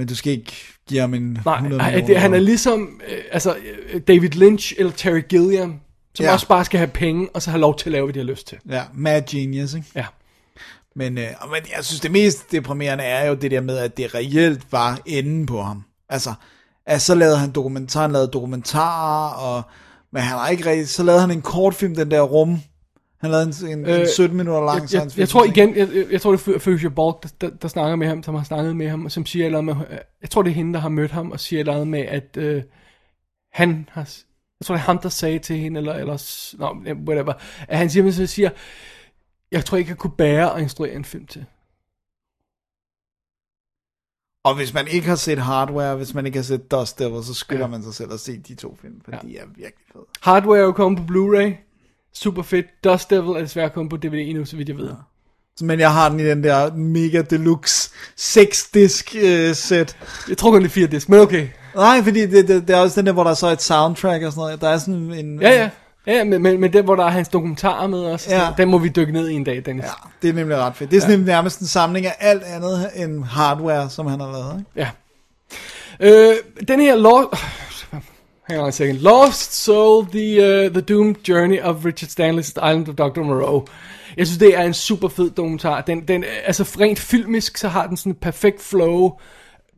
Men 0.00 0.08
du 0.08 0.14
skal 0.16 0.32
ikke 0.32 0.52
give 0.88 1.00
ham 1.00 1.14
en 1.14 1.38
Nej, 1.44 1.54
100 1.54 1.78
nej 1.78 1.90
millioner. 1.90 2.06
det, 2.06 2.20
han 2.20 2.34
er 2.34 2.38
ligesom, 2.38 3.00
øh, 3.08 3.18
altså, 3.32 3.56
øh, 3.92 4.00
David 4.08 4.28
Lynch 4.30 4.74
eller 4.78 4.92
Terry 4.92 5.22
Gilliam, 5.28 5.80
som 6.14 6.24
Ja. 6.26 6.32
også 6.32 6.48
bare 6.48 6.64
skal 6.64 6.78
have 6.78 6.88
penge, 6.88 7.28
og 7.34 7.42
så 7.42 7.50
have 7.50 7.60
lov 7.60 7.76
til 7.78 7.86
at 7.88 7.92
lave, 7.92 8.04
hvad 8.06 8.14
de 8.14 8.18
har 8.18 8.24
lyst 8.26 8.46
til. 8.46 8.58
Ja, 8.70 8.82
mad 8.94 9.22
genius, 9.30 9.74
ikke? 9.74 9.86
Ja. 9.94 10.06
Men, 10.96 11.18
øh, 11.18 11.24
men 11.52 11.62
jeg 11.76 11.84
synes, 11.84 12.00
det 12.00 12.10
mest 12.10 12.52
deprimerende 12.52 13.04
er 13.04 13.28
jo 13.28 13.34
det 13.34 13.50
der 13.50 13.60
med, 13.60 13.78
at 13.78 13.96
det 13.96 14.14
reelt 14.14 14.72
var 14.72 14.98
enden 15.06 15.46
på 15.46 15.62
ham. 15.62 15.84
Altså, 16.08 16.32
at 16.86 17.02
så 17.02 17.14
lavede 17.14 17.38
han 17.38 17.50
dokumentar, 17.50 18.00
han 18.02 18.12
lavede 18.12 18.28
dokumentarer, 18.28 19.30
og, 19.34 19.62
men 20.12 20.22
han 20.22 20.38
har 20.38 20.48
ikke 20.48 20.70
rigtig, 20.70 20.88
så 20.88 21.02
lavede 21.02 21.20
han 21.20 21.30
en 21.30 21.42
kortfilm, 21.42 21.94
den 21.94 22.10
der 22.10 22.20
rum. 22.20 22.60
Han 23.20 23.30
lavede 23.30 23.72
en, 23.72 23.78
en, 23.78 23.86
øh, 23.86 24.00
en 24.00 24.08
17 24.08 24.36
minutter 24.36 24.60
lang 24.60 24.74
jeg, 24.74 24.82
jeg, 24.82 24.88
science 24.88 25.20
jeg 25.20 25.28
tror 25.28 25.44
fiction 25.44 25.68
igen, 25.68 25.76
jeg, 25.76 25.96
jeg, 25.96 26.12
jeg 26.12 26.20
tror 26.20 26.36
det 26.36 26.48
er 26.48 26.58
Future 26.58 26.90
Bulk, 26.90 27.22
der, 27.22 27.28
der, 27.40 27.56
der 27.56 27.68
snakker 27.68 27.96
med 27.96 28.06
ham, 28.06 28.22
som 28.22 28.34
har 28.34 28.44
snakket 28.44 28.76
med 28.76 28.88
ham, 28.88 29.04
og 29.04 29.12
som 29.12 29.26
siger 29.26 29.46
eller 29.46 29.60
med, 29.60 29.74
jeg 30.22 30.30
tror 30.30 30.42
det 30.42 30.50
er 30.50 30.54
hende, 30.54 30.74
der 30.74 30.80
har 30.80 30.88
mødt 30.88 31.10
ham, 31.10 31.30
og 31.30 31.40
siger 31.40 31.60
eller 31.60 31.84
med, 31.84 32.00
at 32.00 32.36
øh, 32.36 32.62
han 33.52 33.88
har, 33.92 34.00
jeg 34.60 34.66
tror 34.66 34.74
det 34.74 34.80
er 34.80 34.84
ham, 34.84 34.98
der 34.98 35.08
sagde 35.08 35.38
til 35.38 35.56
hende, 35.56 35.80
eller, 35.80 35.94
eller 35.94 36.54
no, 36.58 36.92
whatever, 37.08 37.32
at 37.68 37.78
han 37.78 37.90
simpelthen 37.90 38.26
siger, 38.26 38.50
jeg 39.52 39.64
tror 39.64 39.78
ikke, 39.78 39.88
jeg 39.88 39.98
kunne 39.98 40.16
bære 40.18 40.56
at 40.56 40.62
instruere 40.62 40.92
en 40.92 41.04
film 41.04 41.26
til. 41.26 41.44
Og 44.44 44.54
hvis 44.56 44.74
man 44.74 44.88
ikke 44.88 45.08
har 45.08 45.16
set 45.16 45.38
Hardware, 45.38 45.96
hvis 45.96 46.14
man 46.14 46.26
ikke 46.26 46.38
har 46.38 46.42
set 46.44 46.70
Dust 46.70 46.98
Devil, 46.98 47.24
så 47.24 47.34
skylder 47.34 47.64
ja. 47.64 47.66
man 47.66 47.82
sig 47.82 47.94
selv 47.94 48.12
at 48.12 48.20
se 48.20 48.38
de 48.38 48.54
to 48.54 48.78
film, 48.82 49.00
for 49.04 49.12
ja. 49.12 49.18
de 49.22 49.38
er 49.38 49.46
virkelig 49.46 49.86
fede. 49.92 50.04
Hardware 50.22 50.58
er 50.58 50.62
jo 50.62 50.72
kommet 50.72 51.00
på 51.00 51.12
Blu-ray, 51.12 51.69
super 52.14 52.42
fedt. 52.42 52.66
Dust 52.84 53.10
Devil 53.10 53.30
er 53.30 53.40
desværre 53.40 53.70
kommet 53.70 53.90
på 53.90 53.96
DVD 53.96 54.34
nu, 54.34 54.44
så 54.44 54.56
vidt 54.56 54.68
jeg 54.68 54.76
ved. 54.76 54.86
Ja. 54.86 54.92
Men 55.62 55.80
jeg 55.80 55.92
har 55.92 56.08
den 56.08 56.20
i 56.20 56.24
den 56.24 56.44
der 56.44 56.74
mega 56.74 57.22
deluxe 57.22 57.90
6 58.16 58.70
disk 58.74 59.16
uh, 59.16 59.52
set. 59.54 59.96
Jeg 60.28 60.38
tror 60.38 60.50
kun 60.50 60.60
det 60.62 60.68
er 60.68 60.72
fire 60.72 60.86
disk, 60.86 61.08
men 61.08 61.20
okay. 61.20 61.48
Nej, 61.74 62.02
fordi 62.02 62.26
det, 62.26 62.48
det, 62.48 62.68
det 62.68 62.76
er 62.76 62.80
også 62.80 63.00
den 63.00 63.06
der, 63.06 63.12
hvor 63.12 63.24
der 63.24 63.34
så 63.34 63.46
er 63.46 63.52
et 63.52 63.62
soundtrack 63.62 64.24
og 64.24 64.32
sådan 64.32 64.40
noget. 64.40 64.60
Der 64.60 64.68
er 64.68 64.78
sådan 64.78 64.94
en... 64.94 65.40
Ja, 65.40 65.50
ja. 65.50 65.70
Ja, 66.06 66.24
men, 66.24 66.42
men, 66.42 66.60
men 66.60 66.72
den, 66.72 66.84
hvor 66.84 66.96
der 66.96 67.04
er 67.04 67.10
hans 67.10 67.28
dokumentarer 67.28 67.86
med 67.86 68.04
os, 68.04 68.28
Ja. 68.28 68.48
den 68.56 68.68
må 68.68 68.78
vi 68.78 68.88
dykke 68.88 69.12
ned 69.12 69.28
i 69.28 69.34
en 69.34 69.44
dag, 69.44 69.62
Dennis. 69.66 69.84
Ja, 69.84 69.90
det 70.22 70.30
er 70.30 70.34
nemlig 70.34 70.56
ret 70.56 70.76
fedt. 70.76 70.90
Det 70.90 70.96
er 70.96 71.00
sådan 71.00 71.18
ja. 71.18 71.24
nærmest 71.24 71.60
en 71.60 71.66
samling 71.66 72.06
af 72.06 72.16
alt 72.20 72.42
andet 72.42 72.90
end 72.94 73.24
hardware, 73.24 73.90
som 73.90 74.06
han 74.06 74.20
har 74.20 74.32
lavet. 74.32 74.58
Ikke? 74.58 74.70
Ja. 74.76 74.90
Øh, 76.00 76.34
den 76.68 76.80
her 76.80 76.96
Lost... 76.96 77.28
Hang 78.50 78.62
on 78.62 78.68
a 78.68 78.70
second. 78.72 78.98
Lost 78.98 79.52
Soul, 79.64 80.04
the, 80.06 80.38
uh, 80.66 80.72
the 80.72 80.80
Doomed 80.80 81.16
Journey 81.28 81.60
of 81.60 81.84
Richard 81.84 82.08
Stanley's 82.10 82.70
Island 82.70 82.88
of 82.88 82.94
Dr. 82.96 83.22
Moreau. 83.22 83.66
Jeg 84.16 84.26
synes, 84.26 84.38
det 84.38 84.56
er 84.58 84.62
en 84.62 84.74
super 84.74 85.08
fed 85.08 85.30
dokumentar. 85.30 85.80
Den, 85.80 86.08
den, 86.08 86.24
altså 86.44 86.62
rent 86.80 86.98
filmisk, 86.98 87.56
så 87.56 87.68
har 87.68 87.86
den 87.86 87.96
sådan 87.96 88.12
et 88.12 88.18
perfekt 88.18 88.62
flow. 88.62 89.10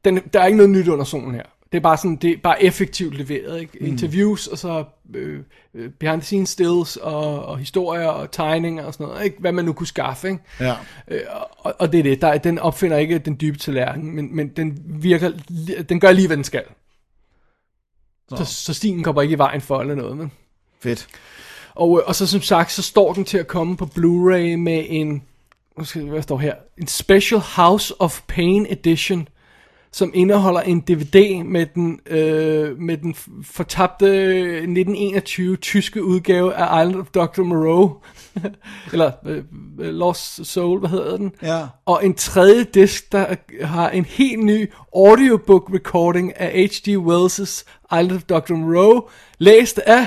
Den, 0.04 0.20
der 0.32 0.40
er 0.40 0.46
ikke 0.46 0.56
noget 0.56 0.70
nyt 0.70 0.88
under 0.88 1.04
solen 1.04 1.34
her. 1.34 1.42
Det 1.72 1.78
er 1.78 1.82
bare 1.82 1.96
sådan, 1.96 2.16
det 2.16 2.30
er 2.30 2.36
bare 2.42 2.62
effektivt 2.62 3.14
leveret, 3.16 3.60
ikke? 3.60 3.78
Mm. 3.80 3.86
Interviews, 3.86 4.46
og 4.46 4.58
så 4.58 4.84
øh, 5.14 5.38
øh, 5.74 5.90
behind 6.00 6.20
the 6.20 6.26
scenes 6.26 6.48
stills, 6.48 6.96
og, 6.96 7.44
og 7.46 7.58
historier, 7.58 8.06
og 8.06 8.30
tegninger, 8.30 8.84
og 8.84 8.92
sådan 8.94 9.06
noget, 9.06 9.24
ikke? 9.24 9.36
Hvad 9.40 9.52
man 9.52 9.64
nu 9.64 9.72
kunne 9.72 9.86
skaffe, 9.86 10.28
ikke? 10.28 10.40
Ja. 10.60 10.74
Øh, 11.08 11.20
og, 11.58 11.74
og 11.78 11.92
det 11.92 11.98
er 11.98 12.02
det, 12.02 12.22
der, 12.22 12.28
er- 12.28 12.38
den 12.38 12.58
opfinder 12.58 12.96
ikke 12.96 13.18
den 13.18 13.36
dybe 13.40 13.58
tallerken, 13.58 14.16
men, 14.16 14.36
men 14.36 14.48
den 14.48 14.78
virker, 14.86 15.30
den 15.88 16.00
gør 16.00 16.12
lige, 16.12 16.26
hvad 16.26 16.36
den 16.36 16.44
skal. 16.44 16.62
Så, 18.38 18.44
så 18.44 18.74
stilen 18.74 19.02
kommer 19.02 19.22
ikke 19.22 19.32
i 19.32 19.38
vejen 19.38 19.60
for 19.60 19.80
eller 19.80 19.94
noget, 19.94 20.16
men. 20.16 20.32
Fedt. 20.80 21.06
Og, 21.74 21.98
øh, 21.98 22.04
og 22.06 22.14
så 22.14 22.26
som 22.26 22.42
sagt, 22.42 22.72
så 22.72 22.82
står 22.82 23.12
den 23.12 23.24
til 23.24 23.38
at 23.38 23.46
komme 23.46 23.76
på 23.76 23.84
Blu-ray 23.84 24.56
med 24.56 24.84
en, 24.88 25.22
hvad, 25.76 25.86
skal, 25.86 26.02
hvad 26.02 26.22
står 26.22 26.38
her, 26.38 26.54
en 26.78 26.86
Special 26.86 27.40
House 27.40 28.00
of 28.00 28.20
Pain 28.28 28.66
Edition, 28.70 29.28
som 29.92 30.10
indeholder 30.14 30.60
en 30.60 30.80
DVD 30.80 31.44
med 31.44 31.66
den, 31.74 32.00
øh, 32.06 32.78
med 32.78 32.96
den 32.96 33.14
fortabte 33.44 34.06
1921 34.06 35.56
tyske 35.56 36.04
udgave 36.04 36.54
af 36.54 36.84
Island 36.84 37.00
of 37.00 37.06
Dr. 37.06 37.42
Moreau, 37.42 37.96
eller 38.92 39.10
øh, 39.26 39.44
øh, 39.80 39.94
Lost 39.94 40.46
Soul, 40.46 40.78
hvad 40.78 40.90
hedder 40.90 41.16
den? 41.16 41.32
Ja. 41.42 41.66
Og 41.86 42.06
en 42.06 42.14
tredje 42.14 42.64
disk, 42.64 43.12
der 43.12 43.34
har 43.62 43.90
en 43.90 44.04
helt 44.04 44.44
ny 44.44 44.72
audiobook 44.96 45.70
recording 45.74 46.40
af 46.40 46.48
H.G. 46.48 46.88
Wells' 46.88 47.64
Island 48.00 48.12
of 48.12 48.22
Dr. 48.22 48.54
Moreau, 48.54 49.08
læst 49.38 49.78
af... 49.78 50.06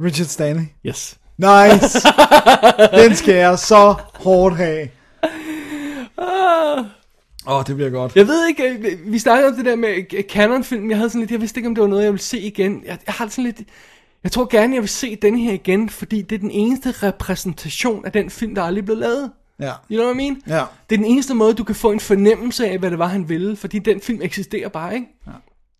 Richard 0.00 0.26
Stanley. 0.26 0.64
Yes. 0.86 1.18
Nice. 1.38 1.98
den 3.02 3.16
skal 3.16 3.34
jeg 3.34 3.58
så 3.58 3.94
hårdt 4.14 4.56
have. 4.56 4.88
Åh, 7.46 7.56
oh, 7.56 7.64
det 7.66 7.76
bliver 7.76 7.90
godt. 7.90 8.16
Jeg 8.16 8.26
ved 8.26 8.48
ikke, 8.48 8.68
øh, 8.68 9.12
vi 9.12 9.18
snakkede 9.18 9.48
om 9.48 9.56
det 9.56 9.64
der 9.64 9.76
med 9.76 9.88
øh, 10.14 10.22
Canon-film, 10.22 10.90
jeg 10.90 10.98
havde 10.98 11.10
sådan 11.10 11.20
lidt, 11.20 11.30
jeg 11.30 11.40
vidste 11.40 11.58
ikke, 11.58 11.68
om 11.68 11.74
det 11.74 11.82
var 11.82 11.88
noget, 11.88 12.04
jeg 12.04 12.12
ville 12.12 12.22
se 12.22 12.40
igen. 12.40 12.82
Jeg, 12.86 12.98
jeg 13.06 13.14
har 13.14 13.28
sådan 13.28 13.44
lidt, 13.44 13.62
jeg 14.24 14.32
tror 14.32 14.48
gerne, 14.50 14.74
jeg 14.74 14.82
vil 14.82 14.88
se 14.88 15.16
den 15.16 15.38
her 15.38 15.52
igen, 15.52 15.88
fordi 15.88 16.22
det 16.22 16.36
er 16.36 16.40
den 16.40 16.50
eneste 16.50 16.90
repræsentation 16.90 18.04
af 18.04 18.12
den 18.12 18.30
film, 18.30 18.54
der 18.54 18.62
aldrig 18.62 18.84
blev 18.84 18.96
lavet. 18.96 19.30
Ja. 19.60 19.72
You 19.90 19.96
know 19.96 20.04
what 20.04 20.14
I 20.14 20.16
mean? 20.16 20.42
Ja. 20.46 20.64
Det 20.90 20.96
er 20.96 20.98
den 20.98 21.04
eneste 21.04 21.34
måde, 21.34 21.54
du 21.54 21.64
kan 21.64 21.74
få 21.74 21.92
en 21.92 22.00
fornemmelse 22.00 22.68
af, 22.68 22.78
hvad 22.78 22.90
det 22.90 22.98
var, 22.98 23.06
han 23.06 23.28
ville, 23.28 23.56
fordi 23.56 23.78
den 23.78 24.00
film 24.00 24.22
eksisterer 24.22 24.68
bare, 24.68 24.94
ikke? 24.94 25.06
Ja, 25.26 25.32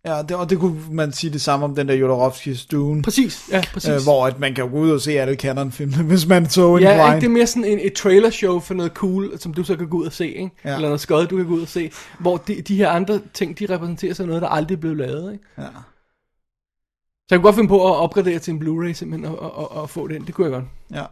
det, 0.05 0.31
og 0.31 0.49
det 0.49 0.59
kunne 0.59 0.81
man 0.91 1.11
sige 1.11 1.33
det 1.33 1.41
samme 1.41 1.65
om 1.65 1.75
den 1.75 1.87
der 1.87 1.93
Jodorowskis 1.93 2.65
Dune. 2.65 3.01
Præcis, 3.01 3.49
ja, 3.51 3.61
præcis. 3.73 3.89
Øh, 3.89 4.03
hvor 4.03 4.27
at 4.27 4.39
man 4.39 4.53
kan 4.55 4.69
gå 4.69 4.77
ud 4.77 4.91
og 4.91 5.01
se 5.01 5.11
alle 5.19 5.35
Canon-filmene, 5.35 6.03
hvis 6.03 6.27
man 6.27 6.49
så 6.49 6.75
en 6.75 6.81
Ja, 6.81 7.07
ikke? 7.13 7.21
det 7.21 7.25
er 7.25 7.31
mere 7.33 7.47
sådan 7.47 7.65
en, 7.65 7.79
et 7.79 7.93
trailer 7.93 8.29
show 8.29 8.59
for 8.59 8.73
noget 8.73 8.91
cool, 8.91 9.39
som 9.39 9.53
du 9.53 9.63
så 9.63 9.75
kan 9.75 9.89
gå 9.89 9.97
ud 9.97 10.05
og 10.05 10.13
se, 10.13 10.27
ikke? 10.27 10.51
Ja. 10.63 10.69
Ja. 10.69 10.75
Eller 10.75 10.87
noget 10.87 11.01
skød, 11.01 11.27
du 11.27 11.37
kan 11.37 11.45
gå 11.45 11.53
ud 11.53 11.61
og 11.61 11.67
se. 11.67 11.91
Hvor 12.19 12.37
de, 12.37 12.61
de 12.61 12.75
her 12.75 12.89
andre 12.89 13.21
ting, 13.33 13.59
de 13.59 13.65
repræsenterer 13.65 14.13
sig 14.13 14.25
noget, 14.27 14.41
der 14.41 14.47
aldrig 14.47 14.79
blev 14.79 14.95
lavet, 14.95 15.33
ikke? 15.33 15.43
Ja. 15.57 15.63
Så 15.63 17.35
jeg 17.35 17.39
kunne 17.39 17.43
godt 17.43 17.55
finde 17.55 17.69
på 17.69 17.87
at 17.87 17.95
opgradere 17.95 18.39
til 18.39 18.53
en 18.53 18.61
Blu-ray 18.61 18.93
simpelthen, 18.93 19.25
og, 19.25 19.39
og, 19.39 19.57
og, 19.57 19.71
og 19.71 19.89
få 19.89 20.07
den. 20.07 20.25
Det 20.27 20.35
kunne 20.35 20.45
jeg 20.45 20.51
godt. 20.53 20.65
ja. 20.93 21.05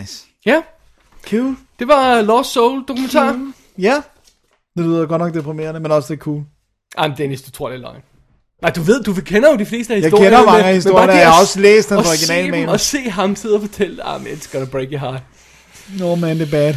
Nice. 0.00 0.26
Ja, 0.46 0.62
Cool. 1.30 1.56
det 1.78 1.88
var 1.88 2.20
Lost 2.22 2.52
Soul 2.52 2.84
dokumentar. 2.88 3.52
Ja. 3.78 4.02
Det 4.76 4.84
lyder 4.84 5.06
godt 5.06 5.20
nok 5.20 5.34
deprimerende, 5.34 5.80
men 5.80 5.90
også 5.90 6.14
det 6.14 6.20
er 6.20 6.22
cool. 6.24 6.44
Ej, 6.98 7.08
Dennis, 7.18 7.42
du 7.42 7.50
tror, 7.50 7.68
det 7.68 7.76
er 7.76 7.80
løgn. 7.80 8.00
Nej, 8.62 8.70
du 8.70 8.82
ved, 8.82 9.02
du 9.02 9.14
kender 9.14 9.50
jo 9.50 9.56
de 9.56 9.66
fleste 9.66 9.94
af 9.94 9.96
Jeg 9.96 10.04
historierne. 10.04 10.26
kender 10.36 10.44
mange 10.46 10.58
af 10.64 10.66
men 10.66 10.74
historierne, 10.74 11.06
bare 11.06 11.16
det 11.16 11.20
jeg 11.22 11.32
har 11.32 11.40
også 11.40 11.60
læst 11.60 11.92
originalmanus. 11.92 12.56
se 12.56 12.60
dem 12.62 12.68
Og 12.68 12.80
se 12.80 13.10
ham 13.10 13.36
sidde 13.36 13.54
og 13.54 13.60
fortælle, 13.60 14.06
ah, 14.06 14.20
it's 14.22 14.52
gonna 14.52 14.66
break 14.70 14.88
your 14.90 14.98
heart. 15.00 15.22
No 15.98 16.14
man, 16.14 16.38
det 16.38 16.46
er 16.46 16.50
bad. 16.50 16.74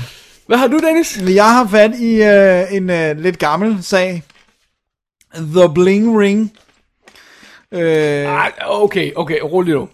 Hvad 0.48 0.58
har 0.58 0.68
du, 0.68 0.80
Dennis? 0.80 1.22
Jeg 1.36 1.54
har 1.54 1.68
fat 1.68 1.96
i 1.96 2.24
øh, 2.24 2.74
en 2.74 2.90
øh, 2.90 3.18
lidt 3.18 3.40
gammel 3.40 3.84
sag. 3.84 4.24
The 5.36 5.74
Bling 5.74 6.20
Ring. 6.20 6.52
Øh, 7.72 7.82
Ej, 7.82 8.52
okay, 8.66 9.12
okay, 9.16 9.40
rolig 9.44 9.74
nu. 9.74 9.90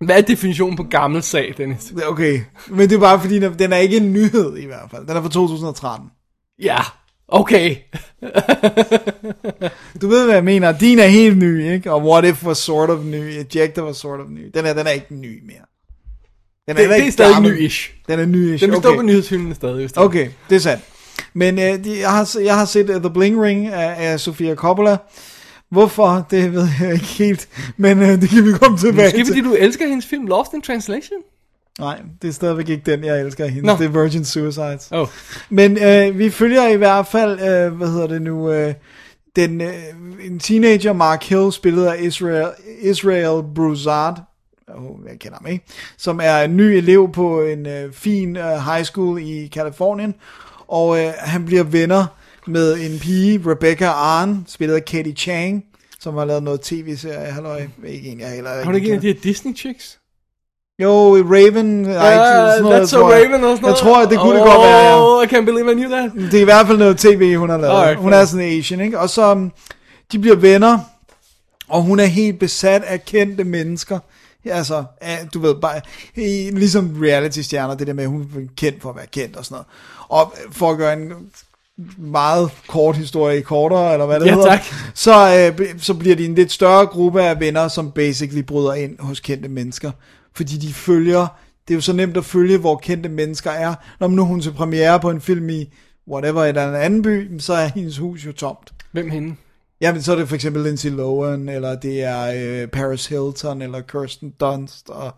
Hvad 0.00 0.16
er 0.16 0.20
definitionen 0.20 0.76
på 0.76 0.82
gammel 0.82 1.22
sag, 1.22 1.54
Dennis? 1.56 1.92
okay, 2.06 2.40
men 2.68 2.88
det 2.88 2.96
er 2.96 3.00
bare 3.00 3.20
fordi, 3.20 3.38
den 3.38 3.72
er 3.72 3.76
ikke 3.76 3.96
en 3.96 4.12
nyhed 4.12 4.56
i 4.56 4.66
hvert 4.66 4.90
fald. 4.90 5.06
Den 5.06 5.16
er 5.16 5.22
fra 5.22 5.28
2013. 5.28 6.08
Ja, 6.62 6.78
okay. 7.40 7.76
Du 10.02 10.08
ved, 10.08 10.24
hvad 10.24 10.34
jeg 10.34 10.44
mener. 10.44 10.78
Din 10.78 10.98
er 10.98 11.06
helt 11.06 11.38
ny, 11.38 11.72
ikke? 11.72 11.92
Og 11.92 12.02
What 12.04 12.24
If 12.24 12.44
var 12.44 12.54
sort 12.54 12.90
of 12.90 13.04
ny. 13.04 13.14
Ejector 13.16 13.82
var 13.82 13.92
sort 13.92 14.20
of 14.20 14.26
ny. 14.30 14.50
Den 14.54 14.66
er, 14.66 14.72
den 14.74 14.86
er 14.86 14.90
ikke 14.90 15.14
ny 15.14 15.42
mere. 15.46 15.56
Den 16.68 16.76
Det, 16.76 16.78
heller 16.78 16.96
det 16.96 17.06
er 17.06 17.10
stadig 17.10 17.40
ny-ish. 17.40 17.92
Den 18.08 18.20
er 18.20 18.26
ny 18.26 18.36
Den 18.36 18.50
vil 18.70 18.76
stå 18.78 18.94
på 18.96 19.02
nyhedshylden 19.02 19.54
stadig. 19.54 19.88
Det 19.88 19.96
er. 19.96 20.00
Okay, 20.00 20.28
det 20.50 20.56
er 20.56 20.60
sandt. 20.60 20.84
Men 21.34 21.58
øh, 21.58 21.84
de, 21.84 21.98
jeg, 22.00 22.10
har, 22.10 22.38
jeg 22.44 22.56
har 22.58 22.64
set 22.64 22.90
uh, 22.90 22.96
The 23.00 23.10
Bling 23.10 23.42
Ring 23.42 23.66
af, 23.66 24.12
af 24.12 24.20
Sofia 24.20 24.54
Coppola. 24.54 24.96
Hvorfor, 25.70 26.26
det 26.30 26.52
ved 26.52 26.68
jeg 26.80 26.92
ikke 26.92 27.04
helt. 27.06 27.48
Men 27.76 28.02
øh, 28.02 28.20
det 28.20 28.30
kan 28.30 28.44
vi 28.44 28.52
komme 28.52 28.78
tilbage 28.78 29.06
Måske 29.06 29.18
til. 29.18 29.26
fordi 29.26 29.40
du 29.40 29.54
elsker 29.54 29.88
hendes 29.88 30.06
film 30.06 30.26
Lost 30.26 30.52
in 30.54 30.62
Translation? 30.62 31.18
Nej, 31.78 32.00
det 32.22 32.28
er 32.28 32.32
stadigvæk 32.32 32.68
ikke 32.68 32.90
den, 32.90 33.04
jeg 33.04 33.20
elsker 33.20 33.46
hende. 33.46 33.68
Det 33.78 33.84
er 33.84 34.02
Virgin 34.02 34.24
Suicides. 34.24 34.88
Oh. 34.92 35.08
Men 35.50 35.78
øh, 35.84 36.18
vi 36.18 36.30
følger 36.30 36.68
i 36.68 36.76
hvert 36.76 37.06
fald, 37.06 37.32
øh, 37.32 37.76
hvad 37.76 37.88
hedder 37.88 38.06
det 38.06 38.22
nu, 38.22 38.52
øh, 38.52 38.74
den, 39.36 39.60
øh, 39.60 39.74
en 40.24 40.38
teenager, 40.38 40.92
Mark 40.92 41.24
Hill, 41.24 41.52
spillet 41.52 41.86
af 41.86 42.02
Israel, 42.02 42.48
Israel 42.80 43.42
Broussard, 43.54 44.22
oh, 44.68 44.98
jeg 45.10 45.18
kender 45.18 45.38
ham 45.42 45.52
ikke, 45.52 45.64
som 45.96 46.20
er 46.22 46.38
en 46.38 46.56
ny 46.56 46.62
elev 46.62 47.12
på 47.12 47.42
en 47.42 47.66
øh, 47.66 47.92
fin 47.92 48.36
øh, 48.36 48.72
high 48.72 48.84
school 48.84 49.22
i 49.22 49.46
Kalifornien, 49.46 50.14
og 50.68 50.98
øh, 50.98 51.12
han 51.18 51.44
bliver 51.44 51.62
venner 51.62 52.06
med 52.46 52.74
en 52.74 52.98
pige, 52.98 53.42
Rebecca 53.46 53.86
Arn, 53.86 54.44
spillet 54.48 54.74
af 54.74 54.84
Katie 54.84 55.14
Chang, 55.14 55.64
som 56.00 56.14
har 56.14 56.24
lavet 56.24 56.42
noget 56.42 56.60
tv-serie, 56.60 57.32
halløj, 57.32 57.66
ikke 57.86 58.08
en, 58.08 58.20
jeg 58.20 58.30
heller 58.30 58.64
Har 58.64 58.70
du 58.70 58.76
ikke 58.76 58.88
en 58.88 58.94
af 58.94 59.00
de 59.00 59.06
her 59.06 59.20
Disney 59.22 59.56
chicks? 59.56 59.98
Jo, 60.82 61.16
Raven, 61.16 61.84
ja, 61.84 62.08
Ja, 62.08 62.56
That's 62.56 62.86
so 62.86 63.02
Raven 63.10 63.34
og 63.34 63.40
sådan 63.40 63.40
noget. 63.40 63.62
Jeg 63.62 63.74
tror, 63.76 64.02
at 64.02 64.10
det 64.10 64.18
kunne 64.18 64.36
det 64.36 64.44
godt 64.44 64.60
være, 64.60 64.84
ja. 64.84 65.16
Oh, 65.18 65.24
I 65.24 65.26
can't 65.26 65.44
believe 65.44 65.70
I 65.72 65.74
knew 65.74 65.90
that. 65.90 66.10
Det 66.14 66.34
er 66.34 66.40
i 66.40 66.44
hvert 66.44 66.66
fald 66.66 66.78
noget 66.78 66.98
tv, 66.98 67.36
hun 67.36 67.50
har 67.50 67.58
lavet. 67.58 67.74
Alright, 67.74 67.98
hun 67.98 68.12
er 68.12 68.24
sådan 68.24 68.46
en 68.46 68.58
Asian, 68.58 68.80
ikke? 68.80 68.98
Og 68.98 69.10
så, 69.10 69.32
um, 69.32 69.52
de 70.12 70.18
bliver 70.18 70.36
venner, 70.36 70.78
og 71.68 71.82
hun 71.82 72.00
er 72.00 72.04
helt 72.04 72.38
besat 72.38 72.82
af 72.82 73.04
kendte 73.04 73.44
mennesker. 73.44 73.98
Altså, 74.44 74.84
du 75.34 75.40
ved, 75.40 75.54
bare, 75.54 75.80
ligesom 76.52 76.96
reality-stjerner, 77.02 77.74
det 77.74 77.86
der 77.86 77.92
med, 77.92 78.04
at 78.04 78.10
hun 78.10 78.20
er 78.22 78.40
kendt 78.56 78.82
for 78.82 78.90
at 78.90 78.96
være 78.96 79.06
kendt 79.06 79.36
og 79.36 79.44
sådan 79.44 79.54
noget. 79.54 79.66
Og 80.08 80.34
for 80.52 80.70
at 80.70 80.78
gøre 80.78 80.92
en 80.92 81.12
meget 81.98 82.50
kort 82.68 82.96
historie 82.96 83.42
kortere, 83.42 83.92
eller 83.92 84.06
hvad 84.06 84.20
det 84.20 84.26
Ja, 84.26 84.34
hedder, 84.34 84.48
tak. 84.48 84.60
Så, 84.94 85.52
øh, 85.60 85.68
så 85.78 85.94
bliver 85.94 86.16
de 86.16 86.24
en 86.24 86.34
lidt 86.34 86.52
større 86.52 86.86
gruppe 86.86 87.22
af 87.22 87.40
venner, 87.40 87.68
som 87.68 87.90
basically 87.90 88.42
bryder 88.42 88.74
ind 88.74 88.98
hos 88.98 89.20
kendte 89.20 89.48
mennesker. 89.48 89.90
Fordi 90.36 90.56
de 90.56 90.72
følger, 90.72 91.26
det 91.68 91.74
er 91.74 91.76
jo 91.76 91.80
så 91.80 91.92
nemt 91.92 92.16
at 92.16 92.24
følge, 92.24 92.58
hvor 92.58 92.76
kendte 92.76 93.08
mennesker 93.08 93.50
er. 93.50 93.74
Når 94.00 94.08
nu 94.08 94.22
er 94.22 94.26
hun 94.26 94.40
til 94.40 94.52
premiere 94.52 95.00
på 95.00 95.10
en 95.10 95.20
film 95.20 95.48
i 95.48 95.72
whatever, 96.08 96.44
eller 96.44 96.68
en 96.68 96.74
anden 96.74 97.02
by, 97.02 97.38
så 97.38 97.52
er 97.52 97.66
hendes 97.66 97.98
hus 97.98 98.26
jo 98.26 98.32
tomt. 98.32 98.74
Hvem 98.92 99.10
hende? 99.10 99.36
Jamen, 99.80 100.02
så 100.02 100.12
er 100.12 100.16
det 100.16 100.28
for 100.28 100.34
eksempel 100.34 100.62
Lindsay 100.62 100.90
Lohan, 100.90 101.48
eller 101.48 101.74
det 101.74 102.02
er 102.02 102.32
øh, 102.36 102.68
Paris 102.68 103.06
Hilton, 103.06 103.62
eller 103.62 103.80
Kirsten 103.80 104.34
Dunst, 104.40 104.88
og, 104.88 105.14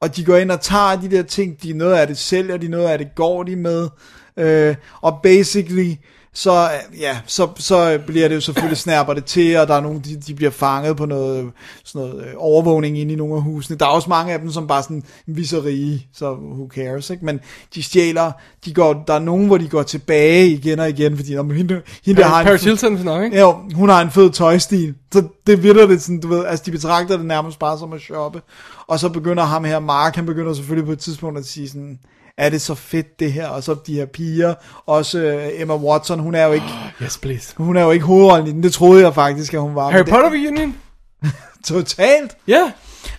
og 0.00 0.16
de 0.16 0.24
går 0.24 0.36
ind 0.36 0.50
og 0.50 0.60
tager 0.60 1.00
de 1.00 1.10
der 1.10 1.22
ting, 1.22 1.62
de 1.62 1.72
noget 1.72 1.94
af 1.94 2.06
det 2.06 2.18
sælger, 2.18 2.56
de 2.56 2.68
noget 2.68 2.88
af 2.88 2.98
det 2.98 3.14
går 3.14 3.42
de 3.42 3.56
med, 3.56 3.88
øh, 4.36 4.74
og 5.00 5.20
basically, 5.22 5.94
så, 6.36 6.52
øh, 6.52 7.00
ja, 7.00 7.18
så, 7.26 7.48
så 7.56 7.98
bliver 8.06 8.28
det 8.28 8.34
jo 8.34 8.40
selvfølgelig 8.40 8.78
snærper 8.78 9.14
det 9.14 9.24
til, 9.24 9.56
og 9.56 9.68
der 9.68 9.74
er 9.74 9.80
nogle, 9.80 10.00
de, 10.00 10.16
de 10.16 10.34
bliver 10.34 10.50
fanget 10.50 10.96
på 10.96 11.06
noget, 11.06 11.50
sådan 11.84 12.08
noget 12.08 12.24
øh, 12.24 12.32
overvågning 12.36 12.98
inde 12.98 13.12
i 13.12 13.16
nogle 13.16 13.34
af 13.34 13.42
husene. 13.42 13.76
Der 13.76 13.86
er 13.86 13.90
også 13.90 14.10
mange 14.10 14.32
af 14.32 14.38
dem, 14.38 14.50
som 14.50 14.66
bare 14.66 14.82
sådan 14.82 15.02
viser 15.26 15.64
rige, 15.64 16.06
så 16.12 16.32
who 16.32 16.68
cares, 16.74 17.10
ikke? 17.10 17.24
Men 17.24 17.40
de 17.74 17.82
stjæler, 17.82 18.32
de 18.64 18.74
går, 18.74 19.04
der 19.06 19.14
er 19.14 19.18
nogen, 19.18 19.46
hvor 19.46 19.58
de 19.58 19.68
går 19.68 19.82
tilbage 19.82 20.48
igen 20.48 20.78
og 20.78 20.88
igen, 20.88 21.16
fordi 21.16 21.34
når 21.34 21.42
hende, 21.52 21.82
hende 22.04 22.20
der 22.20 22.26
har 22.26 22.40
en 22.40 22.46
Paris 22.46 22.64
Hilton 22.64 22.92
nok, 22.92 23.24
ikke? 23.24 23.40
Jo, 23.40 23.56
hun 23.74 23.88
har 23.88 24.02
en 24.02 24.10
fed 24.10 24.30
tøjstil. 24.30 24.94
Så 25.12 25.22
det 25.46 25.62
virker 25.62 25.86
det 25.86 26.02
sådan, 26.02 26.20
du 26.20 26.28
ved, 26.28 26.44
altså 26.46 26.62
de 26.66 26.70
betragter 26.70 27.16
det 27.16 27.26
nærmest 27.26 27.58
bare 27.58 27.78
som 27.78 27.92
at 27.92 28.00
shoppe. 28.00 28.42
Og 28.86 29.00
så 29.00 29.08
begynder 29.08 29.42
ham 29.42 29.64
her, 29.64 29.78
Mark, 29.78 30.14
han 30.14 30.26
begynder 30.26 30.54
selvfølgelig 30.54 30.86
på 30.86 30.92
et 30.92 30.98
tidspunkt 30.98 31.38
at 31.38 31.46
sige 31.46 31.68
sådan, 31.68 31.98
er 32.38 32.48
det 32.48 32.60
så 32.60 32.74
fedt 32.74 33.20
det 33.20 33.32
her? 33.32 33.48
Og 33.48 33.62
så 33.62 33.76
de 33.86 33.94
her 33.94 34.06
piger, 34.06 34.54
også 34.86 35.18
øh, 35.18 35.48
Emma 35.60 35.76
Watson, 35.76 36.18
hun 36.18 36.34
er 36.34 36.44
jo 36.46 36.52
ikke, 36.52 36.66
Yes, 37.02 37.18
please. 37.18 37.54
hun 37.56 37.76
er 37.76 37.82
jo 37.82 37.90
ikke 37.90 38.04
hovedrollen 38.04 38.46
i 38.46 38.50
den, 38.52 38.62
det 38.62 38.72
troede 38.72 39.04
jeg 39.04 39.14
faktisk, 39.14 39.54
at 39.54 39.60
hun 39.60 39.74
var. 39.74 39.90
Harry 39.90 40.04
Potter 40.04 40.30
reunion? 40.30 40.74
Totalt. 41.68 42.36
Ja. 42.48 42.72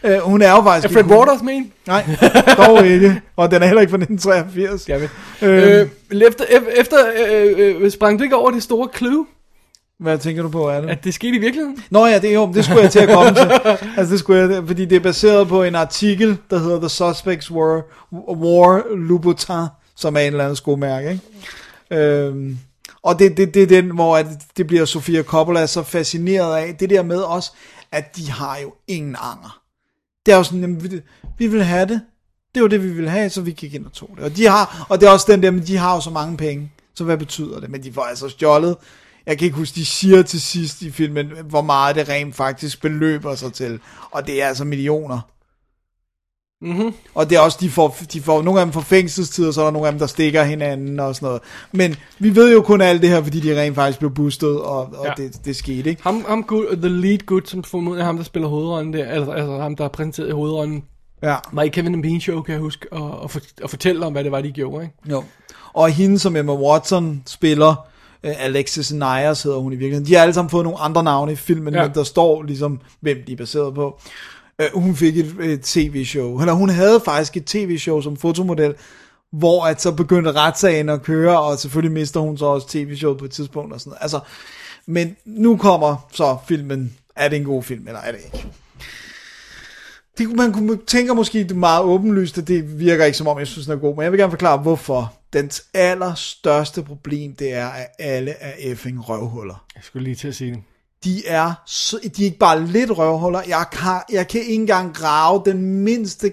Øh, 0.04 0.20
hun 0.20 0.42
er 0.42 0.52
jo 0.52 0.62
faktisk 0.64 0.90
Er 0.90 0.94
Fred 0.94 1.04
ikke- 1.04 1.16
Waters 1.18 1.42
en? 1.42 1.72
Nej, 1.88 2.06
dog 2.58 2.86
ikke. 2.88 3.22
Og 3.36 3.52
den 3.52 3.62
er 3.64 3.66
heller 3.68 3.82
ikke 3.82 3.92
fra 3.92 3.98
1983. 3.98 4.90
Jeg 4.90 5.02
ved. 5.02 5.10
Øhm. 5.42 5.90
Øh, 6.12 6.22
efter, 6.28 6.44
e- 6.46 6.80
efter 6.80 6.98
øh, 7.30 7.76
øh, 7.84 7.92
sprang 7.92 8.20
du 8.20 8.24
ikke 8.24 8.36
over 8.36 8.52
det 8.52 8.64
store 8.64 8.90
clue, 8.98 9.26
Hvad 10.00 10.18
tænker 10.18 10.44
du 10.44 10.50
på, 10.50 10.70
er 10.70 10.82
det? 10.82 10.90
at 10.90 11.04
det 11.04 11.14
skete 11.14 11.36
i 11.36 11.40
virkeligheden? 11.40 11.84
Nå 11.90 12.06
ja, 12.06 12.20
det, 12.20 12.34
jo, 12.34 12.52
det 12.54 12.66
skulle 12.66 12.82
jeg 12.82 12.92
til 12.92 13.00
at 13.00 13.10
komme 13.10 13.34
til. 13.34 13.52
Altså, 13.98 14.12
det 14.12 14.20
skulle 14.20 14.56
jeg, 14.56 14.64
fordi 14.68 14.86
det 14.86 14.96
er 14.96 15.00
baseret 15.00 15.48
på 15.48 15.64
en 15.64 15.76
artikel, 15.76 16.38
der 16.50 16.60
hedder 16.60 16.80
The 16.80 16.90
Suspects 16.90 17.52
Were 17.52 17.82
War 18.14 18.96
Louboutin, 18.96 19.68
som 19.96 20.16
er 20.16 20.20
en 20.20 20.28
eller 20.28 20.44
anden 20.44 20.56
skomærke, 20.56 21.10
ikke? 21.12 22.04
Øhm, 22.04 22.58
og 23.04 23.20
det, 23.20 23.38
det, 23.38 23.54
det 23.54 23.64
er 23.64 23.68
den, 23.68 23.90
hvor 23.90 24.18
at 24.18 24.26
det 24.58 24.68
bliver 24.68 24.86
Sofia 24.86 25.24
Coppola 25.24 25.68
så 25.68 25.84
fascineret 25.84 26.58
af, 26.58 26.76
det 26.76 26.90
der 26.90 27.04
med 27.04 27.18
også, 27.18 27.52
at 27.92 28.16
de 28.16 28.32
har 28.32 28.58
jo 28.64 28.74
ingen 28.88 29.16
anger. 29.20 29.60
Det 30.26 30.32
er 30.32 30.38
jo 30.38 30.44
sådan, 30.44 30.62
jamen, 30.62 30.84
vi, 30.84 31.02
vi 31.38 31.48
vil 31.48 31.64
have 31.64 31.88
det. 31.88 32.02
Det 32.56 32.62
var 32.62 32.68
det, 32.68 32.84
vi 32.84 32.90
ville 32.90 33.10
have, 33.10 33.30
så 33.30 33.42
vi 33.42 33.52
gik 33.52 33.74
ind 33.74 33.86
og 33.86 33.94
tog 33.94 34.10
det. 34.16 34.24
Og, 34.24 34.38
de 34.38 34.48
har, 34.48 34.86
og 34.90 35.02
det 35.02 35.08
er 35.08 35.12
også 35.12 35.32
den 35.32 35.44
der, 35.44 35.52
men 35.52 35.68
de 35.68 35.78
har 35.78 35.96
jo 35.96 36.02
så 36.02 36.10
mange 36.10 36.38
penge. 36.38 36.72
Så 36.96 37.04
hvad 37.04 37.18
betyder 37.18 37.60
det? 37.60 37.70
Men 37.70 37.84
de 37.84 37.94
får 37.94 38.02
altså 38.02 38.30
stjålet. 38.30 38.76
Jeg 39.26 39.38
kan 39.38 39.46
ikke 39.46 39.58
huske, 39.58 39.76
de 39.76 39.86
siger 39.86 40.22
til 40.22 40.42
sidst 40.42 40.82
i 40.82 40.92
filmen, 40.92 41.32
hvor 41.50 41.62
meget 41.62 41.96
det 41.96 42.10
rent 42.10 42.36
faktisk 42.36 42.82
beløber 42.82 43.36
sig 43.36 43.54
til. 43.54 43.80
Og 44.12 44.28
det 44.28 44.42
er 44.44 44.48
altså 44.48 44.64
millioner. 44.64 45.20
Mhm. 46.62 46.94
Og 47.16 47.30
det 47.30 47.36
er 47.36 47.40
også, 47.40 47.58
de 47.62 47.70
får, 47.70 47.98
de 48.14 48.22
får, 48.22 48.42
nogle 48.42 48.60
af 48.60 48.66
dem 48.66 48.74
får 48.74 48.82
fængselstid, 48.82 49.48
og 49.48 49.54
så 49.54 49.62
er 49.62 49.66
der 49.66 49.72
nogle 49.72 49.88
af 49.88 49.92
dem, 49.94 50.00
der 50.00 50.08
stikker 50.08 50.44
hinanden 50.44 51.00
og 51.00 51.16
sådan 51.16 51.26
noget. 51.28 51.42
Men 51.72 51.96
vi 52.20 52.36
ved 52.36 52.54
jo 52.54 52.62
kun 52.62 52.82
alt 52.82 53.02
det 53.02 53.10
her, 53.10 53.24
fordi 53.24 53.40
de 53.40 53.62
rent 53.62 53.76
faktisk 53.76 54.00
blev 54.00 54.14
boostet, 54.14 54.62
og, 54.62 54.78
og 54.98 55.06
Ja. 55.06 55.24
det, 55.24 55.46
det 55.46 55.56
skete, 55.56 55.90
ikke? 55.90 56.04
Ham, 56.04 56.26
ham 56.28 56.44
good, 56.44 56.78
the 56.78 56.90
lead 56.90 57.18
good, 57.26 57.42
som 57.46 57.64
formodentlig 57.64 58.02
er 58.02 58.06
ham, 58.06 58.18
der 58.18 58.24
spiller 58.24 58.48
hovedrollen 58.50 58.94
der, 58.94 59.06
altså, 59.06 59.32
altså 59.32 59.58
ham, 59.58 59.76
der 59.76 59.84
er 59.84 59.88
præsenteret 59.90 60.28
i 60.30 60.32
hovedrollen, 60.32 60.84
Ja. 61.24 61.36
var 61.52 61.64
i 61.64 61.68
Kevin 61.68 61.94
and 61.94 62.04
Bean 62.04 62.22
Show, 62.22 62.42
kan 62.42 62.54
jeg 62.54 62.62
huske, 62.62 62.94
og, 62.94 63.20
og, 63.20 63.32
for, 63.32 63.40
og 63.64 63.70
fortælle 63.70 64.06
om, 64.06 64.12
hvad 64.12 64.24
det 64.24 64.32
var, 64.32 64.42
de 64.42 64.52
gjorde, 64.52 64.84
ikke? 64.84 64.96
Jo. 65.12 65.24
Og 65.74 65.90
hende, 65.90 66.20
som 66.20 66.36
Emma 66.36 66.54
Watson 66.54 67.24
spiller, 67.28 67.88
Alexis 68.30 68.94
Nyers 68.94 69.44
hedder 69.44 69.58
hun 69.58 69.74
i 69.74 69.76
virkeligheden. 69.76 70.08
De 70.08 70.14
har 70.14 70.22
alle 70.22 70.34
sammen 70.34 70.50
fået 70.50 70.64
nogle 70.64 70.80
andre 70.80 71.04
navne 71.04 71.32
i 71.32 71.36
filmen, 71.36 71.74
Ja. 71.74 71.82
men 71.84 71.96
der 71.96 72.04
står 72.04 72.44
ligesom, 72.44 72.80
hvem 73.02 73.18
de 73.28 73.32
er 73.34 73.38
baseret 73.38 73.76
på. 73.76 74.00
Øh, 74.60 74.68
hun 74.74 74.96
fik 74.96 75.18
et, 75.18 75.36
et 75.44 75.62
tv-show, 75.62 76.40
eller 76.40 76.54
hun 76.54 76.70
havde 76.70 77.02
faktisk 77.06 77.38
et 77.38 77.46
tv-show 77.46 78.02
som 78.02 78.18
fotomodel, 78.18 78.74
hvor 79.32 79.66
at 79.66 79.82
så 79.82 79.92
begyndte 79.92 80.32
retssagen 80.32 80.90
at 80.90 81.02
køre, 81.04 81.40
og 81.42 81.60
selvfølgelig 81.60 81.92
mister 81.94 82.20
hun 82.20 82.38
så 82.38 82.46
også 82.46 82.68
tv-showet 82.68 83.18
på 83.18 83.26
et 83.26 83.32
tidspunkt 83.32 83.74
og 83.74 83.80
sådan 83.80 83.90
noget. 83.90 84.02
Altså, 84.02 84.20
men 84.86 85.16
nu 85.26 85.58
kommer 85.58 86.08
så 86.14 86.38
filmen, 86.48 86.94
er 87.16 87.28
det 87.28 87.36
en 87.36 87.44
god 87.44 87.64
film, 87.64 87.88
eller 87.88 88.00
er 88.00 88.12
det 88.12 88.20
ikke? 88.26 88.48
Det, 90.18 90.36
man 90.36 90.54
kunne 90.54 90.78
tænker 90.88 91.14
måske 91.14 91.40
det 91.40 91.52
er 91.52 91.56
meget 91.56 91.84
åbenlyst, 91.84 92.38
at 92.38 92.48
det 92.48 92.80
virker 92.80 93.06
ikke 93.06 93.18
som 93.18 93.28
om, 93.28 93.40
jeg 93.40 93.48
synes, 93.48 93.66
den 93.66 93.76
er 93.76 93.80
god, 93.80 93.96
men 93.96 94.04
jeg 94.04 94.12
vil 94.12 94.20
gerne 94.20 94.32
forklare, 94.32 94.58
hvorfor. 94.58 95.14
Dens 95.34 95.66
allerstørste 95.74 96.84
problem, 96.84 97.36
det 97.36 97.54
er, 97.54 97.68
at 97.68 97.88
alle 98.00 98.32
er 98.32 98.54
effing 98.60 99.10
røvhuller. 99.10 99.66
Jeg 99.76 99.84
skulle 99.84 100.04
lige 100.04 100.16
til 100.16 100.28
at 100.28 100.36
sige 100.36 100.52
det. 100.52 100.62
De 101.04 101.28
er, 101.28 101.54
så, 101.66 102.00
de 102.18 102.22
er 102.22 102.26
ikke 102.26 102.38
bare 102.38 102.66
lidt 102.66 102.98
røvhuller, 102.98 103.42
jeg 103.48 103.66
kan, 103.72 104.02
jeg 104.12 104.28
kan 104.28 104.42
ikke 104.42 104.54
engang 104.54 104.94
grave 104.94 105.42
den 105.46 105.62
mindste 105.84 106.32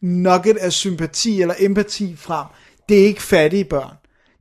nugget 0.00 0.56
af 0.56 0.72
sympati 0.72 1.40
eller 1.40 1.54
empati 1.58 2.16
frem. 2.16 2.46
Det 2.88 3.00
er 3.00 3.06
ikke 3.06 3.22
fattige 3.22 3.64
børn. 3.64 3.96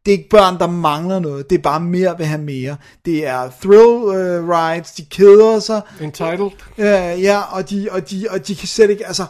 Det 0.06 0.14
er 0.14 0.18
ikke 0.18 0.30
børn, 0.30 0.60
der 0.60 0.68
mangler 0.68 1.20
noget. 1.20 1.50
Det 1.50 1.58
er 1.58 1.62
bare 1.62 1.80
mere 1.80 2.18
vil 2.18 2.26
have 2.26 2.42
mere. 2.42 2.78
Det 3.06 3.28
er 3.28 3.50
thrill 3.62 4.04
uh, 4.04 4.50
rides, 4.50 4.92
de 4.92 5.06
keder 5.06 5.60
sig. 5.60 5.82
Entitled? 6.02 6.50
Ja, 6.78 7.16
ja 7.16 7.42
og, 7.42 7.70
de, 7.70 7.88
og, 7.92 8.10
de, 8.10 8.28
og 8.30 8.48
de 8.48 8.56
kan 8.56 8.68
slet 8.68 8.90
ikke, 8.90 9.08
altså, 9.08 9.26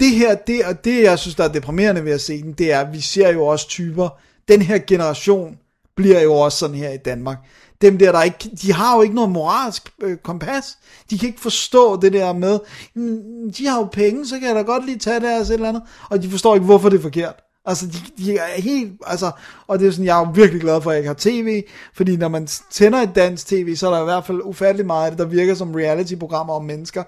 det 0.00 0.10
her, 0.10 0.34
det, 0.34 0.64
og 0.64 0.84
det 0.84 1.02
jeg 1.02 1.18
synes, 1.18 1.34
der 1.34 1.44
er 1.44 1.52
deprimerende 1.52 2.04
ved 2.04 2.12
at 2.12 2.20
se 2.20 2.42
den, 2.42 2.52
det 2.52 2.72
er, 2.72 2.80
at 2.80 2.92
vi 2.92 3.00
ser 3.00 3.32
jo 3.32 3.46
også 3.46 3.68
typer, 3.68 4.08
den 4.48 4.62
her 4.62 4.78
generation 4.86 5.56
bliver 5.96 6.20
jo 6.20 6.34
også 6.34 6.58
sådan 6.58 6.76
her 6.76 6.90
i 6.90 6.96
Danmark. 6.96 7.38
Dem 7.82 7.98
der, 7.98 8.12
der 8.12 8.22
ikke, 8.22 8.50
de 8.62 8.72
har 8.72 8.96
jo 8.96 9.02
ikke 9.02 9.14
noget 9.14 9.30
moralsk 9.30 9.92
øh, 10.02 10.16
kompas. 10.16 10.64
De 11.10 11.18
kan 11.18 11.28
ikke 11.28 11.40
forstå 11.40 12.00
det 12.00 12.12
der 12.12 12.32
med, 12.32 12.58
"Mm, 12.94 13.52
de 13.52 13.66
har 13.66 13.78
jo 13.78 13.84
penge, 13.92 14.26
så 14.26 14.38
kan 14.38 14.48
jeg 14.48 14.56
da 14.56 14.62
godt 14.62 14.86
lige 14.86 14.98
tage 14.98 15.20
deres 15.20 15.50
et 15.50 15.54
eller 15.54 15.68
andet. 15.68 15.82
Og 16.10 16.22
de 16.22 16.30
forstår 16.30 16.54
ikke, 16.54 16.64
hvorfor 16.64 16.88
det 16.88 16.98
er 16.98 17.02
forkert. 17.02 17.34
Altså, 17.64 17.86
de, 17.86 18.24
de 18.24 18.36
er 18.36 18.60
helt, 18.60 18.92
altså, 19.06 19.30
og 19.66 19.78
det 19.78 19.88
er 19.88 19.90
sådan, 19.90 20.04
jeg 20.04 20.20
er 20.20 20.32
virkelig 20.32 20.60
glad 20.60 20.82
for, 20.82 20.90
at 20.90 20.94
jeg 20.94 21.00
ikke 21.00 21.08
har 21.08 21.16
tv, 21.18 21.62
fordi 21.94 22.16
når 22.16 22.28
man 22.28 22.48
tænder 22.70 22.98
et 22.98 23.14
dansk 23.14 23.46
tv, 23.46 23.76
så 23.76 23.86
er 23.86 23.94
der 23.94 24.00
i 24.00 24.04
hvert 24.04 24.26
fald 24.26 24.40
ufattelig 24.44 24.86
meget 24.86 25.04
af 25.04 25.10
det, 25.10 25.18
der 25.18 25.24
virker 25.24 25.54
som 25.54 25.74
reality-programmer 25.74 26.54
om 26.54 26.64
mennesker, 26.64 27.02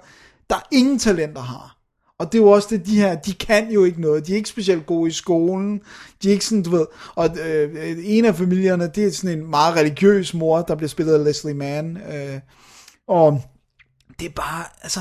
der 0.51 0.67
ingen 0.73 0.99
talenter 0.99 1.43
har. 1.43 1.77
Og 2.19 2.33
det 2.33 2.39
er 2.39 2.43
jo 2.43 2.51
også 2.51 2.69
det, 2.71 2.87
de 2.87 3.01
her, 3.01 3.15
de 3.15 3.33
kan 3.33 3.71
jo 3.71 3.85
ikke 3.85 4.01
noget. 4.01 4.27
De 4.27 4.33
er 4.33 4.37
ikke 4.37 4.49
specielt 4.49 4.87
gode 4.87 5.09
i 5.09 5.13
skolen. 5.13 5.81
De 6.23 6.29
er 6.29 6.33
ikke 6.33 6.45
sådan, 6.45 6.63
du 6.63 6.71
ved, 6.71 6.87
og 7.15 7.39
øh, 7.39 7.97
en 8.05 8.25
af 8.25 8.35
familierne, 8.35 8.91
det 8.95 9.05
er 9.05 9.13
sådan 9.13 9.39
en 9.39 9.51
meget 9.51 9.77
religiøs 9.77 10.35
mor, 10.35 10.63
der 10.63 10.75
bliver 10.75 10.89
spillet 10.89 11.15
af 11.15 11.25
Leslie 11.25 11.55
Mann. 11.55 11.97
Øh, 11.97 12.41
og 13.09 13.43
det 14.19 14.27
er 14.27 14.33
bare, 14.37 14.65
altså, 14.83 15.01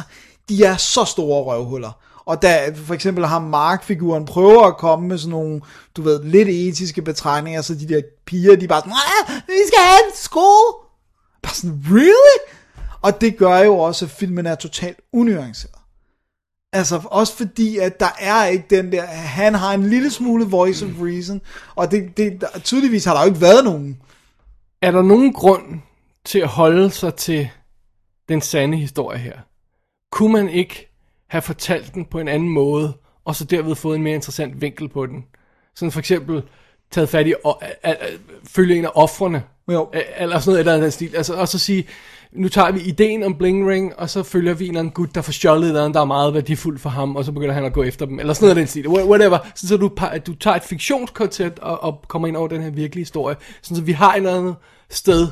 de 0.49 0.64
er 0.64 0.78
så 0.78 1.06
store 1.06 1.44
røvhuller. 1.44 2.02
Og 2.32 2.41
da 2.41 2.72
for 2.76 2.94
eksempel 2.94 3.26
har 3.26 3.40
Mark-figuren 3.40 4.26
prøver 4.26 4.66
at 4.66 4.78
komme 4.78 5.08
med 5.08 5.18
sådan 5.18 5.32
nogle, 5.32 5.62
du 5.95 6.02
ved, 6.02 6.24
lidt 6.24 6.49
etiske 6.49 7.02
betragtninger, 7.02 7.62
så 7.62 7.76
de 7.76 7.88
der 7.88 8.02
piger, 8.26 8.56
de 8.56 8.68
bare 8.68 8.82
sådan, 8.82 9.44
vi 9.48 9.53
skal 9.68 9.80
have 9.80 10.08
en 10.08 10.16
sko. 10.16 10.49
Bare 11.41 11.53
sådan, 11.53 11.84
really? 11.86 12.53
Og 13.02 13.22
det 13.22 13.38
gør 13.38 13.58
jo 13.58 13.78
også, 13.78 14.06
at 14.06 14.12
filmen 14.12 14.45
er 14.45 14.56
totalt 14.56 14.99
unuanceret. 15.14 15.76
Altså 16.74 17.02
også 17.06 17.36
fordi, 17.36 17.78
at 17.78 17.99
der 17.99 18.16
er 18.20 18.45
ikke 18.45 18.66
den 18.70 18.91
der, 18.91 19.06
han 19.06 19.56
har 19.56 19.74
en 19.74 19.90
lille 19.90 20.12
smule 20.12 20.45
voice 20.45 20.86
of 20.86 20.91
reason, 21.02 21.41
og 21.76 21.91
det, 21.91 22.18
det, 22.18 22.41
der, 22.41 22.60
tydeligvis 22.60 23.06
har 23.06 23.14
der 23.14 23.22
jo 23.22 23.28
ikke 23.28 23.41
været 23.41 23.64
nogen. 23.64 24.02
Er 24.82 24.91
der 24.91 25.02
nogen 25.02 25.34
grund 25.34 25.64
til 26.26 26.40
at 26.40 26.48
holde 26.48 26.91
sig 26.91 27.16
til 27.16 27.49
den 28.30 28.41
sande 28.41 28.78
historie 28.78 29.20
her? 29.20 29.40
Kunne 30.12 30.34
man 30.34 30.49
ikke 30.49 30.90
have 31.32 31.41
fortalt 31.41 31.94
den 31.94 32.06
på 32.06 32.20
en 32.20 32.28
anden 32.28 32.49
måde, 32.49 32.94
og 33.26 33.36
så 33.36 33.45
derved 33.45 33.76
fået 33.76 33.95
en 33.95 34.03
mere 34.03 34.16
interessant 34.16 34.62
vinkel 34.62 34.90
på 34.90 35.06
den? 35.06 35.24
Sådan 35.76 35.91
for 35.91 35.99
eksempel 35.99 36.44
taget 36.91 37.10
fat 37.10 37.28
i, 37.28 37.34
og, 37.44 37.64
at, 37.64 37.76
at, 37.84 37.98
følge 38.49 38.76
en 38.76 38.86
af 38.86 38.90
offrene, 38.95 39.44
Jo. 39.72 39.90
eller 40.18 40.40
sådan 40.40 40.49
noget 40.52 40.60
eller 40.60 40.74
andet 40.76 40.94
stil. 40.94 41.16
Altså, 41.16 41.34
og 41.34 41.48
så 41.48 41.60
sige, 41.60 41.88
nu 42.32 42.49
tager 42.49 42.72
vi 42.72 42.80
ideen 42.82 43.24
om 43.24 43.36
Bling 43.36 43.70
Ring, 43.70 43.99
og 43.99 44.10
så 44.10 44.24
følger 44.24 44.53
vi 44.53 44.66
en 44.66 44.72
eller 44.72 44.80
anden 44.80 44.94
gut, 44.94 45.16
der 45.16 45.22
får 45.22 45.32
stjålet 45.32 45.64
et 45.64 45.68
eller 45.68 45.82
andet, 45.82 45.94
der 45.94 46.02
er 46.02 46.06
meget 46.06 46.34
værdifuldt 46.34 46.82
for 46.82 46.90
ham, 46.90 47.16
og 47.16 47.26
så 47.26 47.32
begynder 47.32 47.53
han 47.53 47.66
at 47.66 47.74
gå 47.74 47.84
efter 47.84 48.06
dem, 48.06 48.20
eller 48.20 48.34
sådan 48.34 48.45
noget 48.45 48.49
af 48.58 48.62
den 48.62 48.68
stil. 48.68 48.86
Wha- 48.88 49.10
Whatever. 49.10 49.38
Så, 49.56 49.68
så 49.68 49.78
du, 49.78 49.90
du 50.28 50.36
tager 50.36 50.56
et 50.56 50.64
fiktionskoncept 50.64 51.60
og, 51.60 51.84
og 51.84 52.02
kommer 52.08 52.28
ind 52.28 52.38
over 52.38 52.48
den 52.48 52.62
her 52.62 52.70
virkelige 52.70 53.02
historie, 53.02 53.36
sådan 53.62 53.78
så 53.78 53.84
vi 53.84 53.91
har 53.91 54.12
et 54.14 54.18
eller 54.18 54.36
andet 54.38 54.56
sted, 54.90 55.28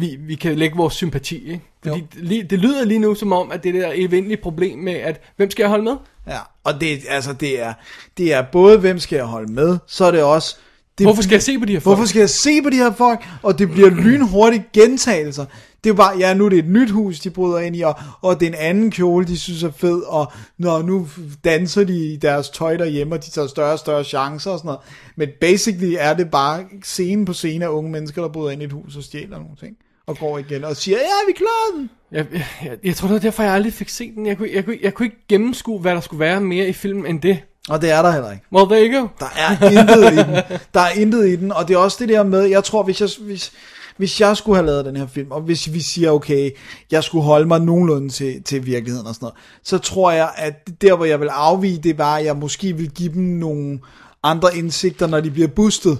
vi, 0.00 0.16
vi 0.20 0.34
kan 0.34 0.56
lægge 0.56 0.76
vores 0.76 0.94
sympati, 0.94 1.50
ikke? 1.50 1.60
Fordi 1.82 1.98
Jo. 1.98 2.42
det, 2.50 2.58
lyder 2.58 2.84
lige 2.84 2.98
nu 2.98 3.14
som 3.14 3.32
om, 3.32 3.52
at 3.52 3.64
det 3.64 3.74
der 3.74 3.92
evindelige 3.94 4.42
problem 4.42 4.78
med, 4.78 4.92
at 4.92 5.20
hvem 5.36 5.50
skal 5.50 5.62
jeg 5.62 5.70
holde 5.70 5.84
med? 5.84 5.96
Ja, 6.26 6.38
og 6.64 6.80
det, 6.80 7.00
altså, 7.08 7.32
det, 7.32 7.62
er, 7.62 7.72
det 8.18 8.32
er 8.32 8.42
både, 8.52 8.78
hvem 8.78 8.98
skal 8.98 9.16
jeg 9.16 9.24
holde 9.24 9.52
med, 9.52 9.78
så 9.86 10.04
er 10.04 10.10
det 10.10 10.22
også... 10.22 10.56
Det, 10.98 11.06
Hvorfor 11.06 11.22
skal 11.22 11.34
jeg 11.34 11.42
se 11.42 11.58
på 11.58 11.64
de 11.64 11.72
her 11.72 11.80
folk? 11.80 11.96
Hvorfor 11.96 12.08
skal 12.08 12.20
jeg 12.20 12.30
se 12.30 12.62
på 12.62 12.70
de 12.70 12.76
her 12.76 12.92
folk? 12.92 13.20
Og 13.42 13.58
det 13.58 13.70
bliver 13.70 13.90
lynhurtigt 14.04 14.72
gentagelser. 14.72 15.44
Det 15.84 15.90
er 15.90 15.94
jo 15.94 15.96
bare, 15.96 16.18
ja, 16.18 16.34
nu 16.34 16.44
er 16.44 16.48
det 16.48 16.58
et 16.58 16.68
nyt 16.68 16.90
hus, 16.90 17.20
de 17.20 17.30
bryder 17.30 17.58
ind 17.58 17.76
i, 17.76 17.80
og, 17.80 17.94
og 18.22 18.40
det 18.40 18.46
er 18.46 18.50
en 18.50 18.58
anden 18.58 18.90
kjole, 18.90 19.26
de 19.26 19.38
synes 19.38 19.62
er 19.62 19.70
fed, 19.70 20.02
og 20.02 20.32
når 20.58 20.82
nu 20.82 21.08
danser 21.44 21.84
de 21.84 22.12
i 22.12 22.16
deres 22.16 22.50
tøj 22.50 22.76
derhjemme, 22.76 23.14
og 23.14 23.24
de 23.24 23.30
tager 23.30 23.48
større 23.48 23.72
og 23.72 23.78
større 23.78 24.04
chancer 24.04 24.50
og 24.50 24.58
sådan 24.58 24.66
noget. 24.68 24.80
Men 25.16 25.28
basically 25.40 25.94
er 25.98 26.14
det 26.14 26.30
bare 26.30 26.64
scene 26.84 27.24
på 27.26 27.32
scene 27.32 27.64
af 27.64 27.68
unge 27.68 27.90
mennesker, 27.90 28.22
der 28.22 28.28
bryder 28.28 28.50
ind 28.50 28.62
i 28.62 28.64
et 28.64 28.72
hus 28.72 28.96
og 28.96 29.02
stjæler 29.02 29.38
nogle 29.38 29.56
ting, 29.60 29.76
og 30.10 30.18
går 30.18 30.38
igen 30.38 30.64
og 30.64 30.76
siger, 30.76 30.98
ja, 30.98 31.26
vi 31.26 31.32
klarer 31.32 31.76
den. 31.76 31.90
Jeg, 32.12 32.26
jeg, 32.32 32.46
jeg, 32.64 32.76
jeg 32.84 32.94
tror, 32.94 33.08
det 33.08 33.14
var 33.14 33.20
derfor, 33.20 33.42
jeg 33.42 33.52
aldrig 33.52 33.72
fik 33.72 33.88
set 33.88 34.14
den. 34.14 34.26
Jeg 34.26 34.36
kunne, 34.36 34.48
jeg, 34.54 34.64
kunne, 34.64 34.78
jeg 34.82 34.94
kunne 34.94 35.06
ikke 35.06 35.26
gennemskue, 35.28 35.80
hvad 35.80 35.94
der 35.94 36.00
skulle 36.00 36.20
være 36.20 36.40
mere 36.40 36.68
i 36.68 36.72
filmen 36.72 37.06
end 37.06 37.20
det. 37.20 37.38
Og 37.68 37.82
det 37.82 37.90
er 37.90 38.02
der 38.02 38.10
heller 38.10 38.32
ikke. 38.32 38.44
Well, 38.52 38.68
there 38.68 38.86
you 38.86 39.00
go. 39.00 39.08
Der 39.18 39.26
er 39.36 39.70
intet 39.70 40.12
i 40.12 40.16
den. 40.16 40.42
Der 40.74 40.80
er 40.80 40.90
intet 40.90 41.28
i 41.28 41.36
den, 41.36 41.52
og 41.52 41.68
det 41.68 41.74
er 41.74 41.78
også 41.78 41.96
det 42.00 42.08
der 42.08 42.22
med, 42.22 42.42
jeg 42.42 42.64
tror, 42.64 42.82
hvis 42.82 43.00
jeg, 43.00 43.08
hvis, 43.20 43.52
hvis 43.96 44.20
jeg 44.20 44.36
skulle 44.36 44.56
have 44.56 44.66
lavet 44.66 44.84
den 44.84 44.96
her 44.96 45.06
film, 45.06 45.30
og 45.30 45.40
hvis 45.40 45.72
vi 45.72 45.80
siger, 45.80 46.10
okay, 46.10 46.50
jeg 46.90 47.04
skulle 47.04 47.24
holde 47.24 47.46
mig 47.46 47.60
nogenlunde 47.60 48.08
til, 48.08 48.42
til 48.42 48.66
virkeligheden 48.66 49.06
og 49.06 49.14
sådan 49.14 49.24
noget, 49.24 49.36
så 49.64 49.78
tror 49.78 50.10
jeg, 50.10 50.30
at 50.36 50.68
der, 50.80 50.96
hvor 50.96 51.04
jeg 51.04 51.20
vil 51.20 51.28
afvige, 51.28 51.78
det 51.78 51.98
var, 51.98 52.16
at 52.16 52.24
jeg 52.24 52.36
måske 52.36 52.76
vil 52.76 52.90
give 52.90 53.12
dem 53.12 53.22
nogle 53.22 53.78
andre 54.22 54.56
indsigter, 54.56 55.06
når 55.06 55.20
de 55.20 55.30
bliver 55.30 55.48
boostet. 55.48 55.98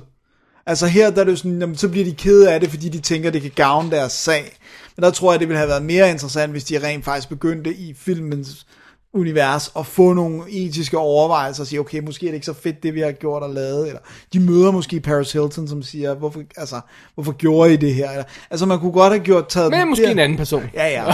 Altså 0.70 0.86
her, 0.86 1.10
der 1.10 1.20
er 1.20 1.24
det 1.24 1.30
jo 1.32 1.36
sådan, 1.36 1.60
jamen, 1.60 1.76
så 1.76 1.88
bliver 1.88 2.04
de 2.04 2.12
kede 2.14 2.52
af 2.52 2.60
det, 2.60 2.70
fordi 2.70 2.88
de 2.88 3.00
tænker, 3.00 3.30
det 3.30 3.42
kan 3.42 3.50
gavne 3.54 3.90
deres 3.90 4.12
sag. 4.12 4.58
Men 4.96 5.02
der 5.04 5.10
tror 5.10 5.32
jeg, 5.32 5.40
det 5.40 5.48
ville 5.48 5.58
have 5.58 5.68
været 5.68 5.82
mere 5.82 6.10
interessant, 6.10 6.52
hvis 6.52 6.64
de 6.64 6.86
rent 6.86 7.04
faktisk 7.04 7.28
begyndte 7.28 7.74
i 7.74 7.94
filmens 7.98 8.66
univers 9.14 9.72
at 9.78 9.86
få 9.86 10.12
nogle 10.12 10.42
etiske 10.50 10.98
overvejelser 10.98 11.62
og 11.62 11.66
sige, 11.66 11.80
okay, 11.80 11.98
måske 12.00 12.26
er 12.26 12.30
det 12.30 12.34
ikke 12.34 12.46
så 12.46 12.52
fedt, 12.52 12.82
det 12.82 12.94
vi 12.94 13.00
har 13.00 13.12
gjort 13.12 13.42
og 13.42 13.50
lavet, 13.54 13.86
eller 13.86 14.00
de 14.32 14.40
møder 14.40 14.70
måske 14.70 15.00
Paris 15.00 15.32
Hilton, 15.32 15.68
som 15.68 15.82
siger, 15.82 16.14
hvorfor, 16.14 16.42
altså, 16.56 16.80
hvorfor 17.14 17.32
gjorde 17.32 17.72
I 17.72 17.76
det 17.76 17.94
her? 17.94 18.10
Eller, 18.10 18.24
altså, 18.50 18.66
man 18.66 18.78
kunne 18.80 18.92
godt 18.92 19.12
have 19.12 19.24
gjort 19.24 19.48
taget 19.48 19.70
Men 19.70 19.88
måske 19.88 20.04
der- 20.04 20.10
en 20.10 20.18
anden 20.18 20.38
person. 20.38 20.62
Ja, 20.74 20.86
ja. 20.88 21.04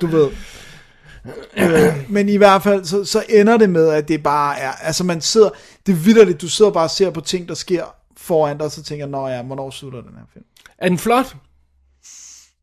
Du 0.00 0.06
ved. 0.06 0.28
øh, 1.56 1.94
men 2.08 2.28
i 2.28 2.36
hvert 2.36 2.62
fald, 2.62 2.84
så, 2.84 3.04
så 3.04 3.22
ender 3.28 3.56
det 3.56 3.70
med, 3.70 3.88
at 3.88 4.08
det 4.08 4.22
bare 4.22 4.58
er, 4.58 4.70
altså 4.82 5.04
man 5.04 5.20
sidder, 5.20 5.48
det 5.86 5.92
er 5.92 5.96
vildt, 5.96 6.40
du 6.40 6.48
sidder 6.48 6.70
bare 6.70 6.84
og 6.84 6.90
ser 6.90 7.10
på 7.10 7.20
ting, 7.20 7.48
der 7.48 7.54
sker 7.54 7.84
foran 8.30 8.56
dig, 8.56 8.66
og 8.66 8.72
så 8.72 8.82
tænker, 8.82 9.06
nå 9.06 9.28
ja, 9.28 9.42
hvornår 9.42 9.70
slutter 9.70 10.00
den 10.00 10.14
her 10.18 10.24
film? 10.32 10.44
Er 10.78 10.88
den 10.88 10.98
flot? 10.98 11.36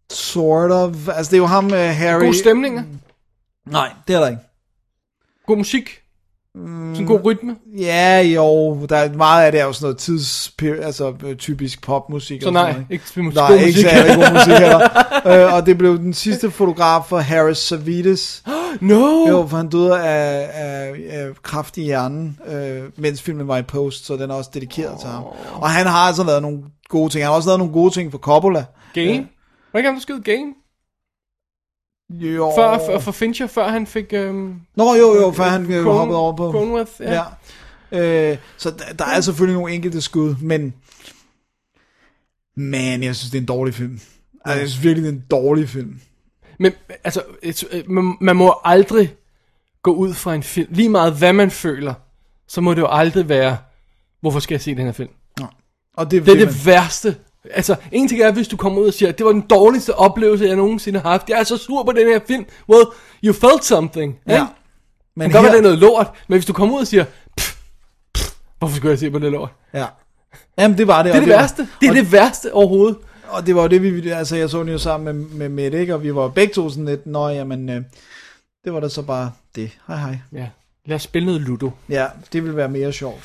Sort 0.09 0.71
of, 0.71 1.07
altså 1.07 1.29
det 1.31 1.37
er 1.37 1.41
jo 1.41 1.45
ham, 1.45 1.65
uh, 1.65 1.71
Harry. 1.71 2.25
God 2.25 2.33
stemninger? 2.33 2.83
Nej, 3.65 3.93
det 4.07 4.15
er 4.15 4.19
der 4.19 4.27
ikke. 4.27 4.41
God 5.45 5.57
musik? 5.57 6.01
Sådan 6.93 7.05
god 7.05 7.19
rytme? 7.25 7.55
Ja, 7.77 8.21
jo, 8.21 8.77
der 8.89 8.97
er 8.97 9.13
meget 9.13 9.45
af 9.45 9.51
det 9.51 9.61
er 9.61 9.65
jo 9.65 9.73
sådan 9.73 9.85
noget 9.85 9.97
tids, 9.97 10.53
altså 10.81 11.13
øh, 11.25 11.35
typisk 11.35 11.81
popmusik. 11.81 12.41
Så 12.41 12.51
nej, 12.51 12.61
sådan 12.61 12.73
noget, 12.73 12.87
ikke 12.89 13.21
musik. 13.21 13.35
Nej, 13.35 13.49
God 13.49 13.59
ikke 13.59 13.79
særlig 13.79 14.15
god 14.15 14.33
musik 14.33 14.53
heller. 14.53 15.45
øh, 15.47 15.53
og 15.53 15.65
det 15.65 15.77
blev 15.77 15.97
den 15.97 16.13
sidste 16.13 16.51
fotograf 16.51 17.05
for 17.05 17.17
Harris 17.19 17.57
Savides. 17.57 18.43
No! 18.81 19.27
Jo, 19.29 19.47
for 19.47 19.57
han 19.57 19.69
døde 19.69 19.99
af, 19.99 20.49
af, 20.53 20.93
af 21.09 21.29
kraft 21.43 21.77
i 21.77 21.81
hjernen, 21.81 22.39
øh, 22.47 22.83
mens 22.97 23.21
filmen 23.21 23.47
var 23.47 23.57
i 23.57 23.61
post, 23.61 24.05
så 24.05 24.13
den 24.17 24.29
er 24.29 24.35
også 24.35 24.49
dedikeret 24.53 24.93
oh. 24.93 24.99
til 24.99 25.09
ham. 25.09 25.23
Og 25.53 25.69
han 25.69 25.87
har 25.87 25.97
altså 25.97 26.23
lavet 26.23 26.41
nogle 26.41 26.59
gode 26.89 27.09
ting. 27.09 27.23
Han 27.23 27.29
har 27.29 27.35
også 27.35 27.49
lavet 27.49 27.59
nogle 27.59 27.73
gode 27.73 27.93
ting 27.93 28.11
for 28.11 28.17
Coppola. 28.17 28.65
Game? 28.93 29.27
Var 29.73 29.77
ikke 29.79 29.87
ham, 29.87 29.95
der 29.95 30.01
skød 30.01 30.19
Game? 30.19 30.53
Jo. 32.09 32.51
Før, 32.55 32.79
for, 32.85 32.99
for 32.99 33.11
Fincher, 33.11 33.47
før 33.47 33.67
han 33.67 33.87
fik... 33.87 34.05
Øhm, 34.13 34.61
Nå, 34.75 34.95
jo, 34.95 35.15
jo, 35.15 35.31
før 35.31 35.43
han 35.43 35.71
øh, 35.71 35.85
Cron- 35.85 35.91
hoppede 35.91 36.19
over 36.19 36.35
på... 36.35 36.51
Cronenworth, 36.51 36.91
ja. 36.99 37.21
ja. 37.91 38.31
Øh, 38.31 38.37
så 38.57 38.71
der, 38.71 38.93
der 38.93 39.05
er 39.05 39.21
selvfølgelig 39.21 39.55
nogle 39.59 39.73
enkelte 39.73 40.01
skud, 40.01 40.35
men... 40.41 40.73
Man, 42.57 43.03
jeg 43.03 43.15
synes, 43.15 43.31
det 43.31 43.37
er 43.37 43.41
en 43.41 43.47
dårlig 43.47 43.73
film. 43.73 43.99
Altså, 44.45 44.59
jeg 44.59 44.69
synes 44.69 44.83
virkelig, 44.83 45.03
det 45.03 45.09
er 45.09 45.21
en 45.21 45.25
dårlig 45.31 45.69
film. 45.69 45.99
Men 46.59 46.71
altså, 47.03 47.23
øh, 47.43 47.89
man, 47.91 48.17
man 48.21 48.35
må 48.35 48.55
aldrig 48.63 49.15
gå 49.83 49.93
ud 49.93 50.13
fra 50.13 50.35
en 50.35 50.43
film. 50.43 50.67
Lige 50.71 50.89
meget 50.89 51.13
hvad 51.13 51.33
man 51.33 51.51
føler, 51.51 51.93
så 52.47 52.61
må 52.61 52.73
det 52.73 52.81
jo 52.81 52.87
aldrig 52.89 53.29
være, 53.29 53.57
hvorfor 54.21 54.39
skal 54.39 54.55
jeg 54.55 54.61
se 54.61 54.75
den 54.75 54.85
her 54.85 54.91
film? 54.91 55.09
Og 55.97 56.11
det, 56.11 56.25
Det 56.25 56.31
er 56.31 56.35
vil 56.35 56.47
det 56.47 56.65
værste. 56.65 57.15
Altså, 57.53 57.75
en 57.91 58.07
ting 58.07 58.21
er, 58.21 58.31
hvis 58.31 58.47
du 58.47 58.57
kommer 58.57 58.81
ud 58.81 58.87
og 58.87 58.93
siger, 58.93 59.11
det 59.11 59.25
var 59.25 59.31
den 59.31 59.41
dårligste 59.41 59.95
oplevelse, 59.95 60.45
jeg 60.45 60.55
nogensinde 60.55 60.99
har 60.99 61.09
haft. 61.11 61.29
Jeg 61.29 61.39
er 61.39 61.43
så 61.43 61.57
sur 61.57 61.83
på 61.83 61.91
den 61.91 62.07
her 62.07 62.19
film. 62.27 62.45
Well, 62.69 62.85
you 63.23 63.33
felt 63.33 63.63
something. 63.65 64.19
Ja. 64.27 64.33
Ikke? 64.33 64.45
Men 65.15 65.23
Det 65.25 65.31
kan 65.31 65.41
godt 65.41 65.43
være, 65.43 65.51
her, 65.51 65.55
det 65.57 65.63
noget 65.63 65.77
lort, 65.79 66.07
men 66.27 66.35
hvis 66.37 66.45
du 66.45 66.53
kommer 66.53 66.75
ud 66.75 66.81
og 66.81 66.87
siger, 66.87 67.05
pff, 67.37 67.55
pff, 68.15 68.31
hvorfor 68.59 68.75
skulle 68.75 68.91
jeg 68.91 68.99
se 68.99 69.11
på 69.11 69.19
det 69.19 69.31
lort? 69.31 69.49
ja. 69.73 69.85
Jamen, 70.59 70.77
det 70.77 70.87
var 70.87 71.03
det. 71.03 71.13
Det 71.13 71.17
er 71.21 71.25
det 71.25 71.33
var- 71.33 71.39
værste. 71.39 71.67
Det 71.81 71.87
er 71.87 71.89
og, 71.91 71.95
det 71.95 72.11
værste 72.11 72.53
overhovedet. 72.53 72.97
Og 73.27 73.45
det 73.47 73.55
var 73.55 73.61
jo 73.61 73.67
det, 73.67 73.83
vi... 74.03 74.09
Altså, 74.09 74.35
jeg 74.35 74.49
så 74.49 74.59
den 74.59 74.69
jo 74.69 74.77
sammen 74.77 75.05
med, 75.15 75.25
med 75.37 75.49
Mette, 75.49 75.79
ikke? 75.79 75.93
Og 75.93 76.03
vi 76.03 76.15
var 76.15 76.27
begge 76.27 76.53
to 76.53 76.69
sådan 76.69 76.85
lidt, 76.85 77.05
nå, 77.07 77.27
jamen... 77.29 77.69
Øh, 77.69 77.81
det 78.65 78.73
var 78.73 78.79
da 78.79 78.89
så 78.89 79.01
bare 79.01 79.31
det. 79.55 79.71
Hej, 79.87 79.97
hej. 79.97 80.17
Ja. 80.33 80.47
Lad 80.85 80.95
os 80.95 81.01
spille 81.01 81.25
noget 81.25 81.41
Ludo. 81.41 81.71
Ja, 81.89 82.05
det 82.33 82.43
ville 82.43 82.57
være 82.57 82.69
mere 82.69 82.93
sjovt. 82.93 83.21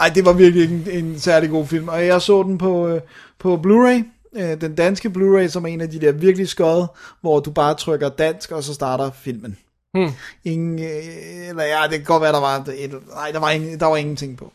Ej, 0.00 0.08
det 0.08 0.24
var 0.24 0.32
virkelig 0.32 0.62
ikke 0.62 0.74
en, 0.74 1.04
en 1.04 1.20
særlig 1.20 1.50
god 1.50 1.66
film. 1.66 1.88
Og 1.88 2.06
jeg 2.06 2.22
så 2.22 2.42
den 2.42 2.58
på, 2.58 2.88
øh, 2.88 3.00
på 3.38 3.56
Blu-ray. 3.66 4.04
Øh, 4.40 4.60
den 4.60 4.74
danske 4.74 5.08
Blu-ray, 5.08 5.48
som 5.48 5.64
er 5.64 5.68
en 5.68 5.80
af 5.80 5.90
de 5.90 6.00
der 6.00 6.12
virkelig 6.12 6.48
skøde, 6.48 6.88
hvor 7.20 7.40
du 7.40 7.50
bare 7.50 7.74
trykker 7.74 8.08
dansk, 8.08 8.50
og 8.52 8.64
så 8.64 8.74
starter 8.74 9.10
filmen. 9.10 9.56
Hmm. 9.94 10.10
Ingen, 10.44 10.78
øh, 10.78 11.48
eller 11.48 11.64
ja, 11.64 11.82
det 11.82 11.90
kan 11.90 12.04
godt 12.04 12.22
være, 12.22 12.32
der 12.32 12.40
var 12.40 12.56
et, 12.56 12.94
nej, 13.14 13.30
der 13.30 13.38
var, 13.38 13.50
ingen, 13.50 13.80
der 13.80 13.86
var 13.86 13.96
ingenting 13.96 14.38
på. 14.38 14.52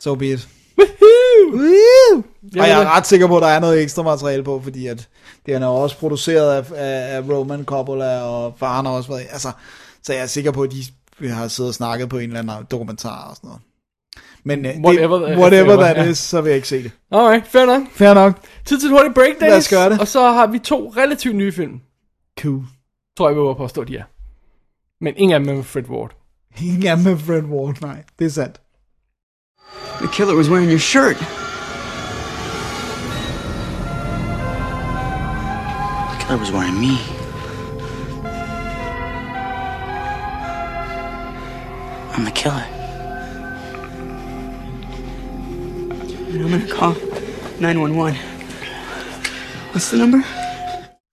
So 0.00 0.14
be 0.14 0.26
it. 0.26 0.48
Woohoo! 0.78 2.22
Og 2.60 2.68
jeg 2.68 2.82
er 2.82 2.96
ret 2.96 3.06
sikker 3.06 3.26
på, 3.26 3.36
at 3.36 3.42
der 3.42 3.48
er 3.48 3.60
noget 3.60 3.82
ekstra 3.82 4.02
materiale 4.02 4.44
på, 4.44 4.60
fordi 4.64 4.86
at 4.86 5.08
det 5.46 5.54
er 5.54 5.66
også 5.66 5.98
produceret 5.98 6.56
af, 6.56 6.72
af, 6.74 7.16
af 7.16 7.20
Roman 7.28 7.64
Coppola, 7.64 8.22
og 8.22 8.54
faren 8.58 8.86
har 8.86 8.92
også 8.92 9.08
været, 9.08 9.26
altså, 9.30 9.52
så 10.02 10.12
jeg 10.12 10.22
er 10.22 10.26
sikker 10.26 10.50
på, 10.50 10.62
at 10.62 10.70
de 11.20 11.28
har 11.28 11.48
siddet 11.48 11.68
og 11.68 11.74
snakket 11.74 12.08
på 12.08 12.18
en 12.18 12.36
eller 12.36 12.52
anden 12.52 12.66
dokumentar 12.70 13.28
og 13.30 13.36
sådan 13.36 13.48
noget. 13.48 13.62
Men 14.48 14.66
øh, 14.66 14.72
Whatever 14.84 15.18
det, 15.18 15.26
that- 15.26 15.38
whatever 15.38 15.66
whatever, 15.66 15.76
that 15.76 15.96
ja. 15.96 16.04
is, 16.10 16.18
så 16.18 16.40
vil 16.40 16.48
jeg 16.50 16.56
ikke 16.56 16.68
se 16.68 16.82
det. 16.82 16.90
Alright, 17.12 17.46
fair 17.46 17.66
nok. 17.66 17.82
Fair 17.92 18.14
nok. 18.14 18.38
Tid 18.64 18.78
til 18.80 18.86
et 18.86 18.92
hurtigt 18.92 19.14
break, 19.14 19.28
Dennis. 19.28 19.40
Lad 19.50 19.56
os 19.58 19.68
gøre 19.68 19.90
det. 19.90 20.00
Og 20.00 20.08
så 20.08 20.20
har 20.30 20.46
vi 20.46 20.58
to 20.58 20.92
relativt 20.96 21.36
nye 21.36 21.52
film. 21.52 21.80
Cool. 22.40 22.62
Tror 23.18 23.28
jeg, 23.28 23.36
vi 23.36 23.40
var 23.42 23.54
påstå, 23.54 23.84
de 23.84 23.96
er. 23.96 24.02
Men 25.04 25.14
ingen 25.16 25.34
af 25.34 25.40
dem 25.40 25.48
er 25.48 25.54
med 25.54 25.64
Fred 25.64 25.88
Ward. 25.90 26.10
Ingen 26.62 26.86
er 26.86 26.96
med 26.96 27.18
Fred 27.18 27.42
Ward, 27.42 27.76
nej. 27.80 28.04
Det 28.18 28.24
er 28.24 28.30
sandt. 28.30 28.60
The 29.98 30.08
killer 30.12 30.34
was 30.34 30.50
wearing 30.50 30.70
your 30.70 30.78
shirt. 30.78 31.16
The 36.10 36.18
killer 36.20 36.38
was 36.38 36.52
wearing 36.52 36.80
me. 36.80 36.94
I'm 42.14 42.24
the 42.24 42.32
killer. 42.34 42.77
And 46.28 46.42
I'm 46.42 46.50
gonna 46.50 46.66
call 46.68 46.94
911. 47.60 48.14
What's 49.72 49.88
the 49.88 49.98
number? 49.98 50.18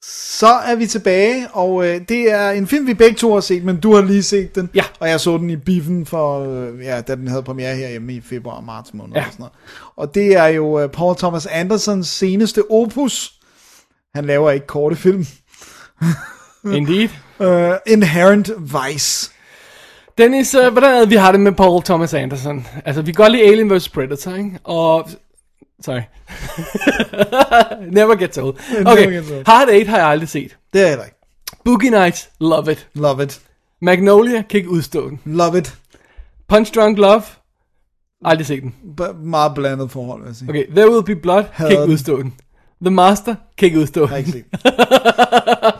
Så 0.02 0.48
er 0.48 0.76
vi 0.76 0.88
tilbage, 0.88 1.48
og 1.52 1.88
øh, 1.88 2.02
det 2.10 2.32
er 2.32 2.50
en 2.50 2.68
film, 2.68 2.88
vi 2.88 2.94
begge 2.94 3.16
to 3.16 3.34
har 3.34 3.42
set, 3.42 3.64
men 3.64 3.80
du 3.80 3.96
har 3.96 4.02
lige 4.02 4.24
set 4.24 4.56
den. 4.56 4.70
Ja. 4.74 4.84
Og 5.00 5.10
jeg 5.10 5.20
så 5.20 5.38
den 5.38 5.50
i 5.50 5.56
biffen, 5.56 6.06
for, 6.06 6.40
øh, 6.40 6.84
ja, 6.84 7.02
da 7.02 7.16
den 7.16 7.28
havde 7.28 7.44
premiere 7.44 7.76
herhjemme 7.76 8.14
i 8.14 8.22
februar 8.22 8.56
og 8.56 8.64
marts 8.64 8.94
måned. 8.94 9.16
Ja. 9.16 9.26
Og, 9.26 9.32
sådan 9.32 9.44
noget. 9.44 9.54
og 9.96 10.16
det 10.16 10.36
er 10.36 10.46
jo 10.46 10.80
øh, 10.80 10.90
Paul 10.90 11.16
Thomas 11.18 11.46
Andersons 11.46 12.08
seneste 12.08 12.72
opus. 12.72 13.34
Han 14.16 14.26
laver 14.26 14.52
ikke 14.52 14.68
korte 14.68 14.96
film. 14.96 15.26
Indeed. 16.66 17.10
Uh, 17.40 17.76
Inherent 17.94 18.52
Vice. 18.60 19.32
Dennis, 20.18 20.56
uh, 20.56 20.68
hvordan 20.72 20.96
er 20.96 21.00
det, 21.00 21.10
vi 21.10 21.16
har 21.16 21.32
det 21.32 21.42
med 21.42 21.52
Paul 21.52 21.84
Thomas 21.84 22.14
Anderson? 22.14 22.68
Altså, 22.86 23.02
vi 23.02 23.12
kan 23.12 23.24
godt 23.24 23.32
lide 23.32 23.44
Alien 23.44 23.76
vs. 23.76 23.90
Predator, 23.90 24.36
ikke? 24.36 24.60
Og... 24.64 25.10
Sorry. 25.82 26.02
Never 27.98 28.16
gets 28.16 28.38
old. 28.38 28.56
Okay, 28.86 29.12
gets 29.12 29.32
old. 29.32 29.46
Hard 29.46 29.70
Eight 29.70 29.88
har 29.88 29.98
jeg 29.98 30.08
aldrig 30.08 30.30
set. 30.30 30.58
Det 30.74 30.82
er 30.82 30.88
jeg 30.88 31.00
ikke. 31.06 31.18
Boogie 31.66 31.90
Nights, 31.90 32.30
love 32.40 32.72
it. 32.72 32.88
Love 32.94 33.24
it. 33.24 33.42
Magnolia, 33.82 34.42
kan 34.42 34.58
ikke 34.58 34.70
udstå 34.70 35.10
den. 35.10 35.20
Love 35.26 35.58
it. 35.58 35.76
Punch 36.48 36.74
Drunk 36.76 36.98
Love, 36.98 37.22
aldrig 38.26 38.48
set 38.48 38.64
den. 38.64 38.76
B- 38.98 39.24
meget 39.24 39.52
blandet 39.56 39.92
forhold, 39.92 40.22
vil 40.22 40.28
jeg 40.28 40.36
sige. 40.36 40.50
Okay, 40.50 40.66
There 40.68 40.92
Will 40.92 41.04
Be 41.04 41.16
Blood, 41.16 41.44
kan 41.44 41.52
Hader 41.54 41.72
ikke 41.72 41.94
udstå 41.94 42.22
den. 42.22 42.34
The 42.82 42.92
Master, 42.92 43.36
kan 43.58 43.66
ikke 43.66 43.80
udstå 43.80 44.02
Jeg 44.02 44.10
har 44.10 44.18
ikke 44.18 44.32
set. 44.32 44.46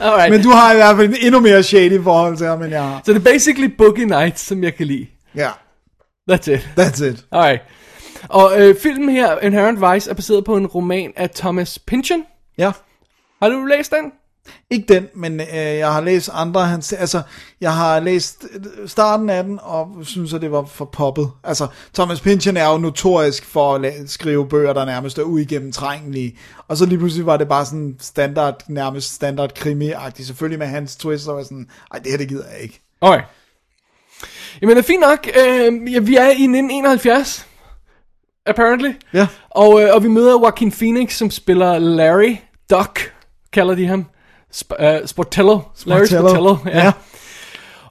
Alright. 0.02 0.32
Men 0.32 0.42
du 0.44 0.50
har 0.50 0.72
i 0.74 0.76
hvert 0.76 0.96
fald 0.96 1.10
en 1.10 1.16
endnu 1.22 1.40
mere 1.40 1.64
shady 1.64 2.04
forhold 2.04 2.38
til 2.38 2.48
ham, 2.48 2.62
end 2.64 2.72
jeg 2.72 2.84
har. 2.84 3.02
Så 3.06 3.14
det 3.14 3.20
er 3.20 3.24
basically 3.24 3.76
Boogie 3.78 4.06
Nights, 4.06 4.42
som 4.42 4.64
jeg 4.64 4.76
kan 4.76 4.88
lide. 4.88 5.08
Ja, 5.36 5.50
That's 6.32 6.52
it. 6.52 6.70
that's 6.80 7.04
it. 7.06 7.26
Alright. 7.32 7.62
Og 8.30 8.52
øh, 8.62 8.76
filmen 8.80 9.10
her, 9.10 9.40
Inherent 9.40 9.80
Vice, 9.94 10.10
er 10.10 10.14
baseret 10.14 10.46
på 10.46 10.56
en 10.58 10.68
roman 10.68 11.14
af 11.16 11.30
Thomas 11.30 11.80
Pynchon. 11.80 12.24
Ja. 12.58 12.72
Har 13.42 13.50
du 13.50 13.66
læst 13.66 13.92
den? 13.92 14.12
Ikke 14.70 14.94
den, 14.94 15.08
men 15.16 15.40
øh, 15.40 15.48
jeg 15.56 15.94
har 15.94 16.02
læst 16.02 16.30
andre 16.34 16.66
hans... 16.66 16.94
Altså, 16.94 17.22
jeg 17.62 17.76
har 17.76 18.00
læst 18.00 18.46
øh, 18.54 18.90
starten 18.90 19.30
af 19.30 19.44
den, 19.44 19.60
og 19.62 19.88
synes, 20.04 20.34
at 20.34 20.42
det 20.42 20.52
var 20.52 20.66
for 20.66 20.86
poppet. 20.86 21.32
Altså, 21.44 21.68
Thomas 21.94 22.22
Pynchon 22.22 22.58
er 22.58 22.70
jo 22.70 22.78
notorisk 22.78 23.46
for 23.46 23.76
at 23.76 24.10
skrive 24.10 24.50
bøger, 24.50 24.74
der 24.74 24.86
nærmest 24.86 25.18
er 25.18 25.24
uigennemtrængelige. 25.24 26.38
Og 26.68 26.78
så 26.78 26.86
lige 26.86 26.98
pludselig 26.98 27.26
var 27.26 27.38
det 27.38 27.48
bare 27.48 27.66
sådan 27.66 27.96
standard, 28.00 28.64
nærmest 28.68 29.14
standard 29.14 29.52
krimi-agtigt. 29.58 30.28
Selvfølgelig 30.28 30.60
med 30.60 30.68
hans 30.68 30.96
twist, 30.96 31.28
og 31.28 31.44
sådan, 31.44 31.70
ej, 31.94 32.00
det 32.00 32.12
her, 32.12 32.18
det 32.18 32.28
gider 32.28 32.50
jeg 32.54 32.60
ikke. 32.62 32.82
Okay. 33.02 33.22
Jamen, 34.62 34.76
det 34.76 34.84
er 34.84 34.88
fint 34.88 35.02
nok. 35.02 35.28
Øh, 35.28 35.94
ja, 35.94 36.00
vi 36.00 36.16
er 36.16 36.28
i 36.28 36.46
1971. 36.48 37.48
Apparently. 38.46 38.92
Ja. 39.14 39.28
Og, 39.50 39.82
øh, 39.82 39.94
og 39.94 40.04
vi 40.04 40.08
møder 40.08 40.32
Joaquin 40.32 40.72
Phoenix, 40.72 41.14
som 41.14 41.32
spiller 41.32 41.80
Larry 41.80 42.36
Duck, 42.70 43.14
kalder 43.54 43.76
de 43.76 43.88
ham. 43.88 44.06
Sp- 44.56 45.02
uh, 45.02 45.08
Sportello. 45.08 45.60
Larry 45.86 46.06
Sportello. 46.06 46.28
Sportello. 46.56 46.58
Ja. 46.66 46.84
Ja. 46.86 46.92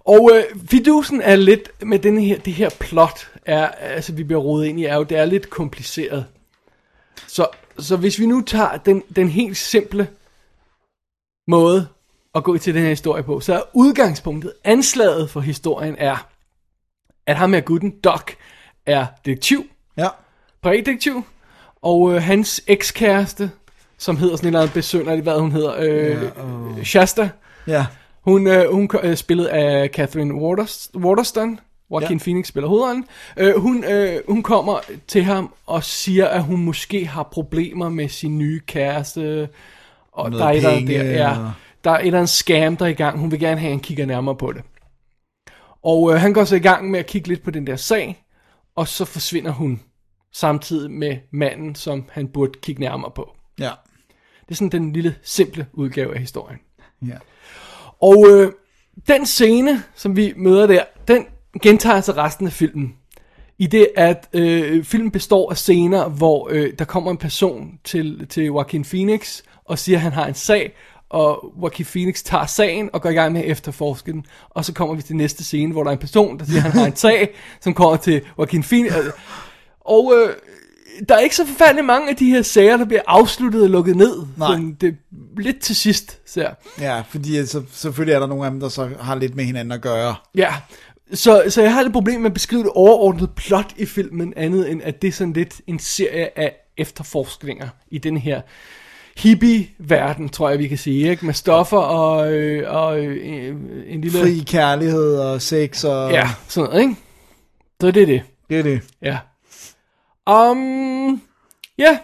Og 0.06 0.30
øh, 0.34 0.60
fidusen 0.70 1.20
er 1.22 1.36
lidt 1.36 1.70
med 1.86 1.98
den 1.98 2.18
her, 2.20 2.38
det 2.38 2.52
her 2.52 2.70
plot, 2.80 3.30
er, 3.46 3.66
altså 3.68 4.12
vi 4.12 4.24
bliver 4.24 4.40
rodet 4.40 4.66
ind 4.66 4.80
i, 4.80 4.84
er 4.84 4.96
jo, 4.96 5.02
det 5.02 5.18
er 5.18 5.24
lidt 5.24 5.50
kompliceret. 5.50 6.26
Så, 7.26 7.46
så 7.78 7.96
hvis 7.96 8.18
vi 8.18 8.26
nu 8.26 8.40
tager 8.40 8.76
den, 8.76 9.02
den 9.16 9.28
helt 9.28 9.56
simple 9.56 10.08
måde 11.48 11.88
at 12.34 12.44
gå 12.44 12.58
til 12.58 12.74
den 12.74 12.82
her 12.82 12.88
historie 12.88 13.22
på, 13.22 13.40
så 13.40 13.54
er 13.54 13.60
udgangspunktet, 13.72 14.52
anslaget 14.64 15.30
for 15.30 15.40
historien 15.40 15.96
er, 15.98 16.28
at 17.26 17.36
ham 17.36 17.52
her 17.52 17.60
gutten, 17.60 17.90
Doc, 17.90 18.22
er 18.86 19.06
detektiv, 19.24 19.66
Ja. 19.96 20.08
privatdetektiv, 20.62 21.24
og 21.82 22.14
øh, 22.14 22.22
hans 22.22 22.62
ekskæreste, 22.66 23.50
som 24.04 24.16
hedder 24.16 24.36
sådan 24.36 24.46
en 24.46 24.48
eller 24.54 24.60
anden 24.60 24.74
besønderlig, 24.74 25.22
hvad 25.22 25.38
hun 25.38 25.52
hedder, 25.52 25.74
øh, 25.78 26.22
ja, 26.78 26.84
Shasta, 26.84 27.30
Ja. 27.66 27.86
hun, 28.24 28.46
øh, 28.46 28.72
hun 28.72 28.90
øh, 29.02 29.16
spillet 29.16 29.46
af 29.46 29.88
Catherine 29.88 30.34
Waters, 30.34 30.90
Waterston. 30.96 31.60
Joaquin 31.90 32.18
Ja. 32.18 32.22
Phoenix 32.22 32.46
spiller 32.46 32.68
hovedrollen. 32.68 33.04
Øh, 33.36 33.60
hun, 33.60 33.84
øh, 33.84 34.20
hun 34.28 34.42
kommer 34.42 34.80
til 35.08 35.24
ham 35.24 35.54
og 35.66 35.84
siger, 35.84 36.26
at 36.28 36.42
hun 36.42 36.62
måske 36.64 37.06
har 37.06 37.22
problemer 37.22 37.88
med 37.88 38.08
sin 38.08 38.38
nye 38.38 38.60
kæreste. 38.66 39.48
Og 40.12 40.30
Noget 40.30 40.42
der 40.62 40.68
er, 40.68 40.72
et 40.72 40.78
penge, 40.78 40.98
der, 40.98 41.04
ja, 41.04 41.36
der 41.84 41.90
er 41.90 41.98
et 41.98 42.06
eller 42.06 42.18
andet 42.18 42.30
scam, 42.30 42.76
der 42.76 42.84
er 42.84 42.88
i 42.90 42.92
gang. 42.92 43.18
Hun 43.18 43.30
vil 43.30 43.40
gerne 43.40 43.60
have, 43.60 43.68
at 43.68 43.72
han 43.72 43.80
kigger 43.80 44.06
nærmere 44.06 44.36
på 44.36 44.52
det. 44.52 44.62
Og 45.84 46.12
øh, 46.14 46.20
han 46.20 46.32
går 46.32 46.44
så 46.44 46.56
i 46.56 46.58
gang 46.58 46.90
med 46.90 46.98
at 47.00 47.06
kigge 47.06 47.28
lidt 47.28 47.42
på 47.42 47.50
den 47.50 47.66
der 47.66 47.76
sag. 47.76 48.24
Og 48.76 48.88
så 48.88 49.04
forsvinder 49.04 49.50
hun 49.50 49.80
samtidig 50.32 50.90
med 50.90 51.16
manden, 51.32 51.74
som 51.74 52.04
han 52.10 52.28
burde 52.28 52.52
kigge 52.62 52.80
nærmere 52.80 53.10
på. 53.10 53.36
Ja. 53.60 53.70
Det 54.48 54.50
er 54.50 54.54
sådan 54.54 54.68
den 54.68 54.92
lille, 54.92 55.14
simple 55.22 55.66
udgave 55.72 56.14
af 56.14 56.20
historien. 56.20 56.58
Ja. 57.06 57.16
Og 58.00 58.26
øh, 58.30 58.52
den 59.08 59.26
scene, 59.26 59.82
som 59.94 60.16
vi 60.16 60.32
møder 60.36 60.66
der, 60.66 60.82
den 61.08 61.26
gentager 61.62 62.00
sig 62.00 62.16
resten 62.16 62.46
af 62.46 62.52
filmen. 62.52 62.94
I 63.58 63.66
det, 63.66 63.88
at 63.96 64.28
øh, 64.32 64.84
filmen 64.84 65.10
består 65.10 65.50
af 65.50 65.56
scener, 65.56 66.08
hvor 66.08 66.48
øh, 66.52 66.72
der 66.78 66.84
kommer 66.84 67.10
en 67.10 67.16
person 67.16 67.78
til, 67.84 68.26
til 68.26 68.44
Joaquin 68.44 68.84
Phoenix 68.84 69.42
og 69.64 69.78
siger, 69.78 69.98
at 69.98 70.02
han 70.02 70.12
har 70.12 70.26
en 70.26 70.34
sag, 70.34 70.74
og 71.08 71.52
Joaquin 71.62 71.86
Phoenix 71.86 72.22
tager 72.22 72.46
sagen 72.46 72.90
og 72.92 73.02
går 73.02 73.10
i 73.10 73.14
gang 73.14 73.32
med 73.32 73.40
at 73.40 73.50
efterforske 73.50 74.12
den. 74.12 74.26
Og 74.50 74.64
så 74.64 74.72
kommer 74.72 74.94
vi 74.94 75.02
til 75.02 75.16
næste 75.16 75.44
scene, 75.44 75.72
hvor 75.72 75.82
der 75.82 75.90
er 75.90 75.92
en 75.92 75.98
person, 75.98 76.38
der 76.38 76.44
siger, 76.44 76.56
at 76.56 76.62
han 76.62 76.72
har 76.72 76.86
en 76.86 76.96
sag, 77.06 77.34
som 77.60 77.74
kommer 77.74 77.96
til 77.96 78.22
Joaquin 78.38 78.62
Phoenix. 78.62 78.92
Og 79.80 80.12
øh, 80.16 80.34
der 81.08 81.14
er 81.14 81.18
ikke 81.18 81.36
så 81.36 81.46
forfærdeligt 81.46 81.86
mange 81.86 82.10
af 82.10 82.16
de 82.16 82.30
her 82.30 82.42
sager, 82.42 82.76
der 82.76 82.84
bliver 82.84 83.02
afsluttet 83.06 83.62
og 83.62 83.70
lukket 83.70 83.96
ned. 83.96 84.16
Nej. 84.36 84.56
Men 84.56 84.76
det 84.80 84.88
er 84.88 84.92
lidt 85.42 85.60
til 85.60 85.76
sidst, 85.76 86.18
ser 86.26 86.50
Ja, 86.80 87.00
fordi 87.08 87.38
øh, 87.38 87.46
så, 87.46 87.62
selvfølgelig 87.72 88.14
er 88.14 88.18
der 88.20 88.26
nogle 88.26 88.44
af 88.44 88.50
dem, 88.50 88.60
der 88.60 88.68
så 88.68 88.90
har 89.00 89.14
lidt 89.14 89.36
med 89.36 89.44
hinanden 89.44 89.72
at 89.72 89.80
gøre. 89.80 90.14
Ja, 90.34 90.54
så, 91.12 91.44
så 91.48 91.62
jeg 91.62 91.72
har 91.74 91.82
et 91.82 91.92
problem 91.92 92.20
med 92.20 92.30
at 92.30 92.34
beskrive 92.34 92.62
det 92.62 92.70
overordnede 92.74 93.30
plot 93.36 93.72
i 93.76 93.86
filmen, 93.86 94.32
andet 94.36 94.70
end 94.70 94.80
at 94.84 95.02
det 95.02 95.08
er 95.08 95.12
sådan 95.12 95.32
lidt 95.32 95.60
en 95.66 95.78
serie 95.78 96.38
af 96.38 96.56
efterforskninger 96.78 97.68
i 97.90 97.98
den 97.98 98.16
her 98.16 98.40
hippie-verden, 99.18 100.28
tror 100.28 100.50
jeg 100.50 100.58
vi 100.58 100.68
kan 100.68 100.78
sige, 100.78 101.10
ikke? 101.10 101.26
Med 101.26 101.34
stoffer 101.34 101.78
og, 101.78 102.32
øh, 102.32 102.74
og 102.74 102.98
øh, 103.04 103.56
en 103.86 104.00
lille... 104.00 104.18
Fri 104.18 104.44
kærlighed 104.46 105.18
og 105.18 105.42
sex 105.42 105.84
og... 105.84 106.10
Ja, 106.10 106.28
sådan 106.48 106.70
noget, 106.70 106.82
ikke? 106.82 106.94
Så 107.80 107.90
det 107.90 108.02
er 108.02 108.06
det, 108.06 108.22
Det 108.50 108.58
er 108.58 108.62
det. 108.62 108.80
ja. 109.02 109.18
Um, 110.26 111.22
ja. 111.78 111.98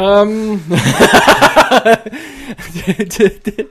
um, 0.00 0.62
det, 2.74 3.18
det, 3.18 3.44
det. 3.44 3.66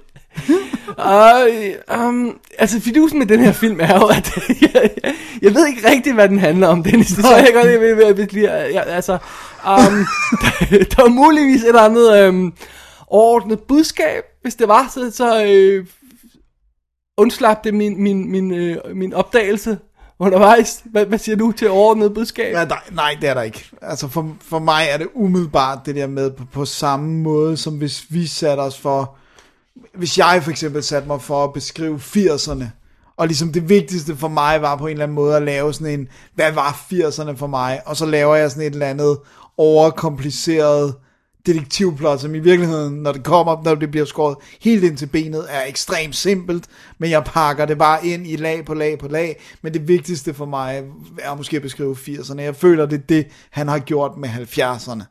Uh, 0.97 1.99
um, 1.99 2.39
altså, 2.59 2.79
fidusen 2.79 3.19
med 3.19 3.27
den 3.27 3.39
her 3.39 3.51
film 3.51 3.79
er 3.79 3.95
jo, 3.99 4.05
at 4.05 4.37
jeg, 4.73 4.91
jeg 5.41 5.55
ved 5.55 5.67
ikke 5.67 5.89
rigtigt 5.89 6.15
hvad 6.15 6.29
den 6.29 6.39
handler 6.39 6.67
om, 6.67 6.83
Dennis. 6.83 7.07
Det 7.07 7.23
tror 7.23 7.35
jeg 7.35 7.53
godt, 7.53 7.71
jeg 7.71 7.81
ved 7.81 7.95
vil, 7.95 8.17
vil 8.17 8.29
lige, 8.31 8.51
ja, 8.51 8.81
altså, 8.81 9.13
um, 9.67 10.05
der, 10.31 10.49
der 10.95 11.03
er 11.03 11.09
muligvis 11.09 11.61
et 11.61 11.67
eller 11.67 11.81
andet 11.81 12.17
øhm, 12.17 12.53
overordnet 13.07 13.59
budskab, 13.59 14.23
hvis 14.41 14.55
det 14.55 14.67
var, 14.67 14.91
så, 14.93 15.11
så 15.11 15.45
øh, 15.45 15.85
undslap 17.17 17.63
det 17.63 17.73
min, 17.73 18.03
min, 18.03 18.31
min, 18.31 18.53
øh, 18.53 18.77
min 18.95 19.13
opdagelse 19.13 19.77
undervejs. 20.19 20.83
Hvad, 20.85 21.05
hvad 21.05 21.19
siger 21.19 21.35
du 21.35 21.51
til 21.51 21.69
overordnet 21.69 22.13
budskab? 22.13 22.53
Ja, 22.53 22.65
nej, 22.65 22.79
nej, 22.91 23.17
det 23.21 23.29
er 23.29 23.33
der 23.33 23.41
ikke. 23.41 23.69
Altså 23.81 24.07
for, 24.07 24.35
for 24.41 24.59
mig 24.59 24.87
er 24.89 24.97
det 24.97 25.07
umiddelbart 25.13 25.79
det 25.85 25.95
der 25.95 26.07
med 26.07 26.31
på, 26.31 26.43
på 26.53 26.65
samme 26.65 27.21
måde, 27.21 27.57
som 27.57 27.73
hvis 27.73 28.05
vi 28.09 28.27
satte 28.27 28.61
os 28.61 28.79
for... 28.79 29.15
Hvis 29.93 30.17
jeg 30.17 30.41
for 30.43 30.51
eksempel 30.51 30.83
satte 30.83 31.07
mig 31.07 31.21
for 31.21 31.43
at 31.43 31.53
beskrive 31.53 31.95
80'erne, 31.97 32.63
og 33.17 33.27
ligesom 33.27 33.53
det 33.53 33.69
vigtigste 33.69 34.15
for 34.15 34.27
mig 34.27 34.61
var 34.61 34.75
på 34.75 34.87
en 34.87 34.91
eller 34.91 35.03
anden 35.03 35.15
måde 35.15 35.35
at 35.35 35.41
lave 35.41 35.73
sådan 35.73 35.99
en, 35.99 36.07
hvad 36.35 36.51
var 36.51 36.85
80'erne 36.93 37.35
for 37.35 37.47
mig? 37.47 37.81
Og 37.85 37.97
så 37.97 38.05
laver 38.05 38.35
jeg 38.35 38.51
sådan 38.51 38.67
et 38.67 38.73
eller 38.73 38.87
andet 38.87 39.17
overkompliceret 39.57 40.95
detektivplot, 41.47 42.19
som 42.19 42.35
i 42.35 42.39
virkeligheden, 42.39 42.93
når 42.93 43.11
det 43.11 43.23
kommer, 43.23 43.63
når 43.63 43.75
det 43.75 43.91
bliver 43.91 44.05
skåret 44.05 44.37
helt 44.61 44.83
ind 44.83 44.97
til 44.97 45.05
benet, 45.05 45.45
er 45.49 45.65
ekstremt 45.67 46.15
simpelt, 46.15 46.65
men 46.97 47.09
jeg 47.09 47.23
pakker 47.23 47.65
det 47.65 47.77
bare 47.77 48.05
ind 48.05 48.27
i 48.27 48.35
lag 48.35 48.65
på 48.65 48.73
lag 48.73 48.99
på 48.99 49.07
lag, 49.07 49.41
men 49.61 49.73
det 49.73 49.87
vigtigste 49.87 50.33
for 50.33 50.45
mig 50.45 50.83
er 51.19 51.35
måske 51.35 51.55
at 51.55 51.61
beskrive 51.61 51.95
80'erne. 51.95 52.41
Jeg 52.41 52.55
føler, 52.55 52.85
det 52.85 52.99
er 52.99 53.03
det, 53.09 53.27
han 53.49 53.67
har 53.67 53.79
gjort 53.79 54.11
med 54.17 54.29
70'erne. 54.29 55.03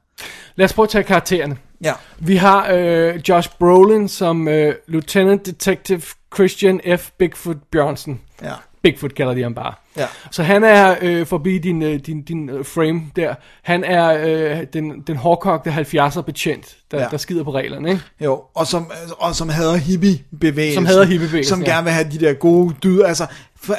Lad 0.57 0.65
os 0.65 0.73
prøve 0.73 0.85
at 0.85 0.91
tage 0.91 1.05
karaktererne. 1.05 1.57
Ja. 1.85 1.93
Vi 2.19 2.37
har 2.37 2.71
øh, 2.73 3.21
Josh 3.29 3.51
Brolin 3.59 4.09
som 4.09 4.49
øh, 4.49 4.75
Lieutenant 4.89 5.47
Detective 5.47 6.03
Christian 6.35 6.81
F. 6.99 7.11
Bigfoot 7.19 7.57
Bjørnsen. 7.73 8.21
Ja. 8.43 8.53
Bigfoot 8.87 9.15
kalder 9.15 9.35
de 9.35 9.43
ham 9.43 9.55
bare. 9.55 9.75
Ja. 9.97 10.07
Så 10.31 10.43
han 10.43 10.65
er, 10.65 10.97
øh, 11.03 11.27
forbi 11.27 11.59
din, 11.59 11.83
øh, 11.83 12.01
din, 12.07 12.23
din 12.23 12.51
øh, 12.51 12.65
frame 12.65 13.03
der, 13.17 13.35
han 13.63 13.85
er 13.85 14.09
øh, 14.27 14.67
den, 14.73 15.01
den 15.07 15.17
hårdkogte 15.17 15.71
70'er 15.71 16.21
betjent, 16.21 16.77
der, 16.91 17.03
Ja. 17.03 17.09
der 17.11 17.17
skider 17.17 17.45
på 17.45 17.51
reglerne, 17.55 17.91
ikke? 17.91 18.03
Jo, 18.25 18.43
og 18.55 18.67
som, 18.67 18.91
og 19.19 19.35
som 19.35 19.49
hader 19.49 19.77
hippie-bevægelsen. 19.77 20.75
Som 20.75 20.87
hader 20.87 21.05
hippiebevægelsen, 21.05 21.57
Som 21.57 21.63
ja. 21.63 21.71
gerne 21.73 21.85
vil 21.85 21.93
have 21.93 22.09
de 22.11 22.19
der 22.19 22.33
gode 22.33 22.75
dyder. 22.83 23.07
Altså, 23.07 23.27
for, 23.63 23.75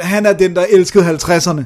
han 0.00 0.26
er 0.26 0.32
den, 0.32 0.56
der 0.56 0.64
elskede 0.72 1.04
50'erne. 1.10 1.62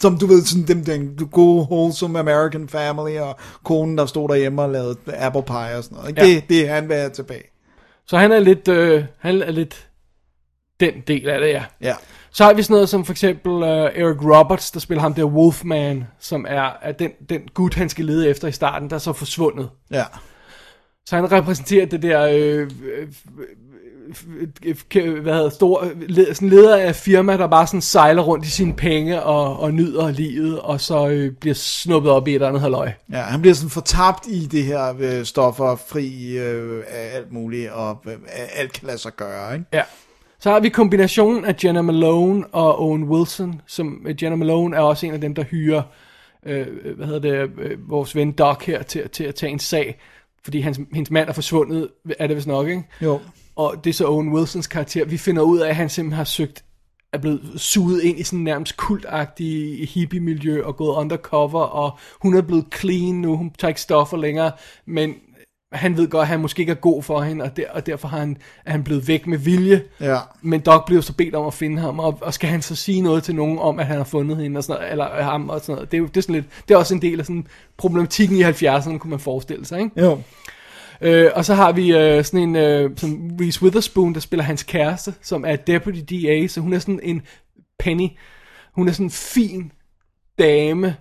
Som 0.00 0.18
du 0.18 0.26
ved, 0.26 0.44
sådan 0.44 0.64
dem, 0.68 0.84
den 0.84 1.28
gode, 1.32 1.66
wholesome 1.70 2.18
American 2.18 2.68
family, 2.68 3.18
og 3.18 3.36
konen, 3.64 3.98
der 3.98 4.06
stod 4.06 4.28
derhjemme 4.28 4.62
og 4.62 4.70
lavede 4.70 4.96
apple 5.06 5.42
pie 5.42 5.76
og 5.76 5.84
sådan 5.84 5.98
noget. 5.98 6.16
Ja. 6.18 6.24
Det, 6.24 6.48
det 6.48 6.68
er 6.68 6.74
han 6.74 6.90
have 6.90 7.10
tilbage. 7.10 7.42
Så 8.06 8.18
han 8.18 8.32
er 8.32 8.38
lidt, 8.38 8.68
øh, 8.68 9.04
han 9.18 9.42
er 9.42 9.50
lidt 9.50 9.88
den 10.80 10.92
del 11.06 11.28
af 11.28 11.40
det, 11.40 11.48
ja. 11.48 11.64
Ja. 11.80 11.94
Så 12.30 12.44
har 12.44 12.54
vi 12.54 12.62
sådan 12.62 12.74
noget 12.74 12.88
som 12.88 13.04
for 13.04 13.12
eksempel 13.12 13.52
uh, 13.52 13.68
Eric 13.68 14.24
Roberts, 14.24 14.70
der 14.70 14.80
spiller 14.80 15.02
ham 15.02 15.14
der 15.14 15.24
Wolfman, 15.24 16.04
som 16.20 16.46
er, 16.48 16.70
er 16.82 16.92
den, 16.92 17.10
den 17.28 17.40
gut, 17.54 17.74
han 17.74 17.88
skal 17.88 18.04
lede 18.04 18.28
efter 18.28 18.48
i 18.48 18.52
starten, 18.52 18.90
der 18.90 18.96
er 18.96 19.00
så 19.00 19.12
forsvundet. 19.12 19.70
Ja. 19.90 20.04
Så 21.06 21.16
han 21.16 21.32
repræsenterer 21.32 21.86
det 21.86 22.02
der, 22.02 22.22
øh, 22.22 22.70
øh, 22.84 23.08
øh, 24.64 24.76
øh, 24.96 25.22
hvad 25.22 25.34
hedder, 25.34 25.50
stor, 25.50 25.84
sådan 26.32 26.48
leder 26.48 26.76
af 26.76 26.96
firma, 26.96 27.36
der 27.36 27.46
bare 27.46 27.66
sådan 27.66 27.80
sejler 27.80 28.22
rundt 28.22 28.46
i 28.46 28.50
sine 28.50 28.74
penge 28.74 29.22
og, 29.22 29.60
og 29.60 29.74
nyder 29.74 30.10
livet, 30.10 30.60
og 30.60 30.80
så 30.80 31.08
øh, 31.08 31.32
bliver 31.32 31.54
snuppet 31.54 32.12
op 32.12 32.28
i 32.28 32.30
et 32.30 32.34
eller 32.34 32.48
andet 32.48 32.62
halløj. 32.62 32.90
Ja, 33.12 33.20
han 33.20 33.40
bliver 33.40 33.54
sådan 33.54 33.70
fortabt 33.70 34.26
i 34.26 34.46
det 34.46 34.64
her 34.64 34.94
øh, 35.00 35.24
stoffer, 35.24 35.76
fri 35.88 36.38
øh, 36.38 36.84
af 36.88 37.16
alt 37.16 37.32
muligt, 37.32 37.70
og 37.70 37.98
øh, 38.06 38.12
alt 38.54 38.72
kan 38.72 38.86
lade 38.86 38.98
sig 38.98 39.12
gøre, 39.16 39.54
ikke? 39.54 39.66
Ja. 39.72 39.82
Så 40.40 40.50
har 40.50 40.60
vi 40.60 40.68
kombinationen 40.68 41.44
af 41.44 41.64
Jenna 41.64 41.82
Malone 41.82 42.46
og 42.46 42.82
Owen 42.82 43.04
Wilson, 43.04 43.60
som 43.66 44.06
øh, 44.06 44.22
Jenna 44.22 44.36
Malone 44.36 44.76
er 44.76 44.80
også 44.80 45.06
en 45.06 45.12
af 45.12 45.20
dem, 45.20 45.34
der 45.34 45.42
hyrer, 45.42 45.82
øh, 46.46 46.66
hvad 46.96 47.06
hedder 47.06 47.20
det, 47.20 47.50
øh, 47.58 47.90
vores 47.90 48.16
ven 48.16 48.32
Doc 48.32 48.64
her 48.64 48.82
til, 48.82 49.08
til 49.10 49.24
at 49.24 49.34
tage 49.34 49.52
en 49.52 49.58
sag, 49.58 49.98
fordi 50.44 50.60
hans, 50.60 50.80
hendes 50.92 51.10
mand 51.10 51.28
er 51.28 51.32
forsvundet, 51.32 51.88
er 52.18 52.26
det 52.26 52.36
vist 52.36 52.46
nok, 52.46 52.68
ikke? 52.68 52.82
Jo. 53.02 53.20
Og 53.56 53.84
det 53.84 53.90
er 53.90 53.94
så 53.94 54.06
Owen 54.06 54.32
Wilsons 54.32 54.66
karakter. 54.66 55.04
Vi 55.04 55.16
finder 55.18 55.42
ud 55.42 55.58
af, 55.58 55.68
at 55.68 55.76
han 55.76 55.88
simpelthen 55.88 56.16
har 56.16 56.24
søgt, 56.24 56.64
er 57.12 57.18
blevet 57.18 57.52
suget 57.56 58.02
ind 58.02 58.18
i 58.18 58.22
sådan 58.22 58.38
nærmest 58.38 58.76
kultagtig 58.76 59.88
hippie-miljø 59.88 60.64
og 60.64 60.76
gået 60.76 60.96
undercover, 60.96 61.60
og 61.60 61.98
hun 62.22 62.36
er 62.36 62.42
blevet 62.42 62.64
clean 62.74 63.14
nu, 63.14 63.36
hun 63.36 63.50
tager 63.58 63.68
ikke 63.68 63.80
stoffer 63.80 64.16
længere, 64.16 64.52
men 64.86 65.14
han 65.72 65.96
ved 65.96 66.08
godt, 66.08 66.22
at 66.22 66.28
han 66.28 66.40
måske 66.40 66.60
ikke 66.60 66.70
er 66.70 66.76
god 66.76 67.02
for 67.02 67.20
hende, 67.20 67.44
og, 67.44 67.56
der, 67.56 67.64
og 67.70 67.86
derfor 67.86 68.08
har 68.08 68.18
han, 68.18 68.36
er 68.66 68.70
han 68.70 68.84
blevet 68.84 69.08
væk 69.08 69.26
med 69.26 69.38
vilje. 69.38 69.82
Ja. 70.00 70.18
Men 70.42 70.60
Doc 70.60 70.82
bliver 70.86 71.02
så 71.02 71.12
bedt 71.12 71.34
om 71.34 71.46
at 71.46 71.54
finde 71.54 71.80
ham, 71.80 71.98
og, 71.98 72.18
og 72.20 72.34
skal 72.34 72.50
han 72.50 72.62
så 72.62 72.74
sige 72.74 73.00
noget 73.00 73.22
til 73.22 73.34
nogen 73.34 73.58
om, 73.58 73.78
at 73.78 73.86
han 73.86 73.96
har 73.96 74.04
fundet 74.04 74.36
hende, 74.36 74.58
og 74.58 74.64
sådan 74.64 74.80
noget, 74.80 74.92
eller 74.92 75.22
ham 75.22 75.48
og 75.48 75.60
sådan 75.60 75.74
noget. 75.74 75.90
Det 75.90 75.96
er, 75.96 76.00
jo, 76.00 76.06
det 76.06 76.16
er, 76.16 76.20
sådan 76.20 76.34
lidt, 76.34 76.46
det 76.68 76.74
er 76.74 76.78
også 76.78 76.94
en 76.94 77.02
del 77.02 77.20
af 77.20 77.26
sådan 77.26 77.46
problematikken 77.76 78.36
i 78.36 78.42
70'erne, 78.42 78.98
kunne 78.98 79.10
man 79.10 79.20
forestille 79.20 79.66
sig, 79.66 79.80
ikke? 79.80 80.02
Jo. 80.02 80.20
Øh, 81.00 81.30
og 81.34 81.44
så 81.44 81.54
har 81.54 81.72
vi 81.72 81.96
øh, 81.96 82.24
sådan 82.24 82.40
en, 82.40 82.56
øh, 82.56 82.90
som 82.96 83.30
Reese 83.40 83.62
Witherspoon, 83.62 84.14
der 84.14 84.20
spiller 84.20 84.44
hans 84.44 84.62
kæreste, 84.62 85.14
som 85.22 85.44
er 85.44 85.56
deputy 85.56 86.00
DA, 86.10 86.46
så 86.46 86.60
hun 86.60 86.72
er 86.72 86.78
sådan 86.78 87.00
en 87.02 87.22
penny. 87.78 88.08
Hun 88.74 88.88
er 88.88 88.92
sådan 88.92 89.06
en 89.06 89.10
fin 89.10 89.72
dame, 90.38 90.96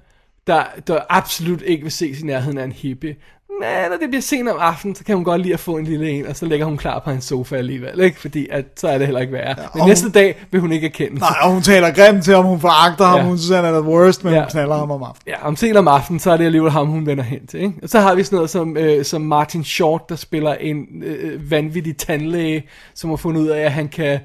der, 0.48 0.64
der 0.88 1.00
absolut 1.10 1.62
ikke 1.62 1.84
vil 1.84 1.92
se 1.92 2.10
i 2.10 2.16
nærheden 2.24 2.58
af 2.58 2.64
en 2.64 2.72
hippie. 2.72 3.16
Men 3.62 3.92
når 3.92 3.98
det 3.98 4.10
bliver 4.10 4.22
sent 4.22 4.50
om 4.50 4.58
aftenen, 4.60 4.96
så 4.96 5.04
kan 5.04 5.16
hun 5.16 5.24
godt 5.24 5.42
lide 5.42 5.54
at 5.54 5.60
få 5.60 5.78
en 5.78 5.86
lille 5.86 6.10
en, 6.10 6.28
og 6.28 6.36
så 6.36 6.46
lægger 6.46 6.66
hun 6.66 6.78
klar 6.78 7.00
på 7.00 7.10
en 7.12 7.22
sofa 7.22 7.56
alligevel, 7.56 8.00
ikke? 8.00 8.20
Fordi 8.20 8.48
at, 8.52 8.66
så 8.78 8.88
er 8.88 8.98
det 8.98 9.08
heller 9.08 9.22
ikke 9.22 9.34
værre. 9.34 9.56
Ja, 9.58 9.66
men 9.76 9.88
næste 9.88 10.04
hun- 10.06 10.12
dag 10.12 10.46
vil 10.52 10.62
hun 10.62 10.72
ikke 10.72 10.88
erkende. 10.88 11.20
Nej, 11.20 11.36
og 11.42 11.52
hun 11.54 11.62
taler 11.62 11.92
grimt 11.92 12.24
til 12.24 12.36
ham, 12.36 12.46
hun 12.46 12.60
foragter 12.60 13.06
ham, 13.06 13.20
Ja. 13.20 13.26
hun 13.26 13.38
synes, 13.38 13.56
han 13.56 13.66
er 13.66 13.82
the 13.82 13.90
worst, 13.90 14.24
men 14.24 14.34
Ja. 14.34 14.40
hun 14.40 14.50
knaller 14.50 14.78
ham 14.78 14.92
om 14.92 15.04
aftenen. 15.04 15.34
Ja, 15.42 15.48
om 15.48 15.56
sent 15.56 15.78
om 15.78 15.88
aftenen, 15.88 16.20
så 16.20 16.32
er 16.32 16.38
det 16.38 16.46
alligevel 16.46 16.72
ham, 16.72 16.88
hun 16.88 17.06
vender 17.06 17.24
hen 17.24 17.48
til. 17.48 17.60
Ikke? 17.60 17.74
Og 17.84 17.90
så 17.90 18.00
har 18.00 18.16
vi 18.16 18.24
sådan 18.24 18.36
noget 18.36 18.50
som, 18.50 18.78
øh, 18.78 19.06
som 19.06 19.22
Martin 19.22 19.64
Short, 19.64 20.10
der 20.10 20.16
spiller 20.16 20.54
en 20.54 20.86
øh, 21.04 21.52
vanvittig 21.52 21.98
tandlæge, 21.98 22.64
som 22.96 23.10
har 23.10 23.18
fundet 23.18 23.42
ud 23.42 23.48
af, 23.48 23.62
at 23.62 23.72
han 23.72 23.88
kan 23.88 24.20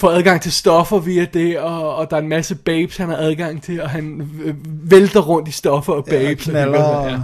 få 0.00 0.08
adgang 0.08 0.40
til 0.40 0.52
stoffer 0.52 0.98
via 0.98 1.24
det, 1.34 1.58
og, 1.58 1.96
og 1.96 2.10
der 2.10 2.16
er 2.16 2.20
en 2.20 2.28
masse 2.28 2.54
babes, 2.54 2.96
han 2.96 3.08
har 3.08 3.16
adgang 3.16 3.62
til, 3.62 3.82
og 3.82 3.90
han 3.90 4.30
øh, 4.44 4.54
vælter 4.90 5.20
rundt 5.20 5.48
i 5.48 5.52
stoffer 5.52 5.92
og 5.92 6.04
babes. 6.04 6.46
og 6.46 6.52
knaller 6.52 6.82
og- 6.84 7.10
ja. 7.10 7.16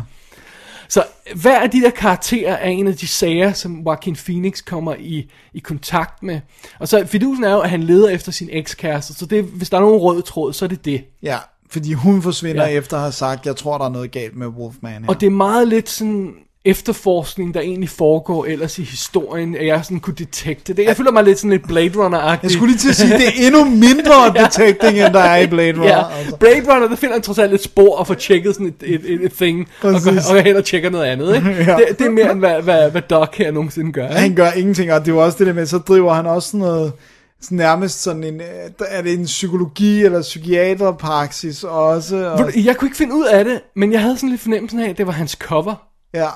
Hver 1.35 1.61
af 1.61 1.71
de 1.71 1.81
der 1.81 1.91
karakterer 1.91 2.55
er 2.55 2.69
en 2.69 2.87
af 2.87 2.97
de 2.97 3.07
sager, 3.07 3.53
som 3.53 3.81
Joaquin 3.81 4.17
Phoenix 4.17 4.65
kommer 4.65 4.95
i, 4.99 5.31
i 5.55 5.59
kontakt 5.59 6.23
med. 6.23 6.41
Og 6.79 6.89
så 6.89 7.07
fidusen 7.07 7.45
er 7.45 7.53
jo, 7.53 7.61
at 7.61 7.71
han 7.71 7.83
leder 7.83 8.09
efter 8.09 8.33
sin 8.33 8.49
ekskæreste, 8.53 9.15
så 9.15 9.27
det, 9.27 9.45
hvis 9.45 9.71
der 9.71 9.77
er 9.77 9.81
nogen 9.81 10.01
rød 10.01 10.23
tråd, 10.23 10.53
så 10.53 10.65
er 10.65 10.69
det 10.69 10.85
det. 10.85 11.05
Ja, 11.23 11.39
fordi 11.71 11.93
hun 11.93 12.23
forsvinder 12.23 12.67
ja. 12.67 12.79
efter 12.79 12.97
at 12.97 13.03
have 13.03 13.13
sagt, 13.13 13.47
jeg 13.47 13.57
tror, 13.57 13.79
der 13.79 13.85
er 13.85 13.91
noget 13.91 14.11
galt 14.11 14.37
med 14.37 14.47
Wolfman 14.47 15.03
her. 15.03 15.09
Og 15.09 15.21
det 15.21 15.27
er 15.27 15.31
meget 15.31 15.69
lidt 15.69 15.89
sådan 15.89 16.35
efterforskning, 16.71 17.55
der 17.55 17.61
egentlig 17.61 17.89
foregår 17.89 18.45
ellers 18.45 18.79
i 18.79 18.83
historien, 18.83 19.57
at 19.57 19.67
jeg 19.67 19.81
sådan 19.85 20.01
kunne 20.01 20.15
detekte 20.19 20.73
det. 20.75 20.85
Jeg 20.85 20.97
føler 20.97 21.13
mig 21.13 21.25
lidt 21.25 21.39
sådan 21.39 21.51
lidt 21.51 21.67
Blade 21.69 21.91
Runner-agtig. 21.97 22.43
Jeg 22.43 22.51
skulle 22.51 22.73
lige 22.73 22.79
til 22.79 22.89
at 22.89 22.97
sige, 22.97 23.13
det 23.13 23.27
er 23.27 23.47
endnu 23.47 23.65
mindre 23.65 24.15
detecting, 24.45 24.99
end 24.99 25.13
der 25.15 25.21
er 25.21 25.37
i 25.37 25.47
Blade 25.47 25.73
Runner. 25.73 25.87
Ja, 25.87 26.19
altså. 26.19 26.37
Blade 26.37 26.75
Runner, 26.75 26.89
der 26.89 26.97
finder 26.97 27.15
han 27.15 27.23
trods 27.23 27.39
alt 27.39 27.55
et 27.55 27.63
spor 27.63 27.97
og 27.97 28.07
får 28.07 28.15
tjekket 28.15 28.55
sådan 28.55 28.67
et, 28.67 28.75
et, 28.95 29.01
et, 29.05 29.25
et 29.25 29.33
thing, 29.33 29.69
og 29.83 29.93
Præcis. 29.93 30.05
går, 30.05 30.13
og 30.13 30.35
går 30.35 30.41
hen 30.41 30.57
og 30.57 30.65
tjekker 30.65 30.91
noget 30.91 31.05
andet. 31.05 31.35
Ikke? 31.37 31.49
Ja. 31.69 31.77
det, 31.77 31.99
det 31.99 32.07
er 32.07 32.11
mere 32.11 32.31
end 32.33 32.39
hvad, 32.39 32.63
hvad, 32.63 32.91
hvad 32.91 33.03
Doc 33.03 33.29
her 33.35 33.51
nogensinde 33.51 33.93
gør. 33.93 34.07
Han 34.09 34.25
Ikke? 34.25 34.37
gør 34.37 34.51
ingenting, 34.51 34.93
og 34.93 35.01
det 35.01 35.09
er 35.09 35.13
jo 35.15 35.25
også 35.25 35.39
det 35.39 35.47
der 35.47 35.53
med, 35.53 35.67
så 35.67 35.79
driver 35.79 36.15
han 36.15 36.27
også 36.27 36.49
sådan 36.49 36.61
noget, 36.61 36.93
sådan 37.41 37.57
nærmest 37.59 38.03
sådan 38.03 38.25
en, 38.25 38.41
øh, 38.41 38.87
er 38.89 39.03
det 39.03 39.13
en 39.13 39.25
psykologi 39.25 40.05
eller 40.05 40.23
psykiaterpraksis 40.23 41.65
også? 41.65 42.17
Og, 42.31 42.53
Jeg 42.65 42.77
kunne 42.77 42.87
ikke 42.89 42.97
finde 42.97 43.15
ud 43.15 43.25
af 43.25 43.45
det, 43.45 43.61
men 43.77 43.93
jeg 43.93 44.01
havde 44.03 44.17
sådan 44.17 44.29
lidt 44.29 44.41
fornemmelsen 44.41 44.81
af, 44.81 44.89
at 44.91 44.99
det 44.99 45.07
var 45.07 45.13
hans 45.13 45.33
cover. 45.33 45.75
ja, 46.15 46.29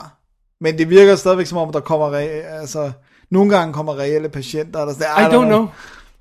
men 0.62 0.78
det 0.78 0.90
virker 0.90 1.16
stadigvæk 1.16 1.46
som 1.46 1.58
om, 1.58 1.72
der 1.72 1.80
kommer, 1.80 2.10
re- 2.10 2.60
altså, 2.60 2.92
nogle 3.30 3.56
gange 3.56 3.72
kommer 3.74 3.98
reelle 3.98 4.28
patienter, 4.28 4.84
der 4.84 4.92
sådan, 4.92 5.06
I 5.18 5.34
don't 5.34 5.46
know. 5.46 5.66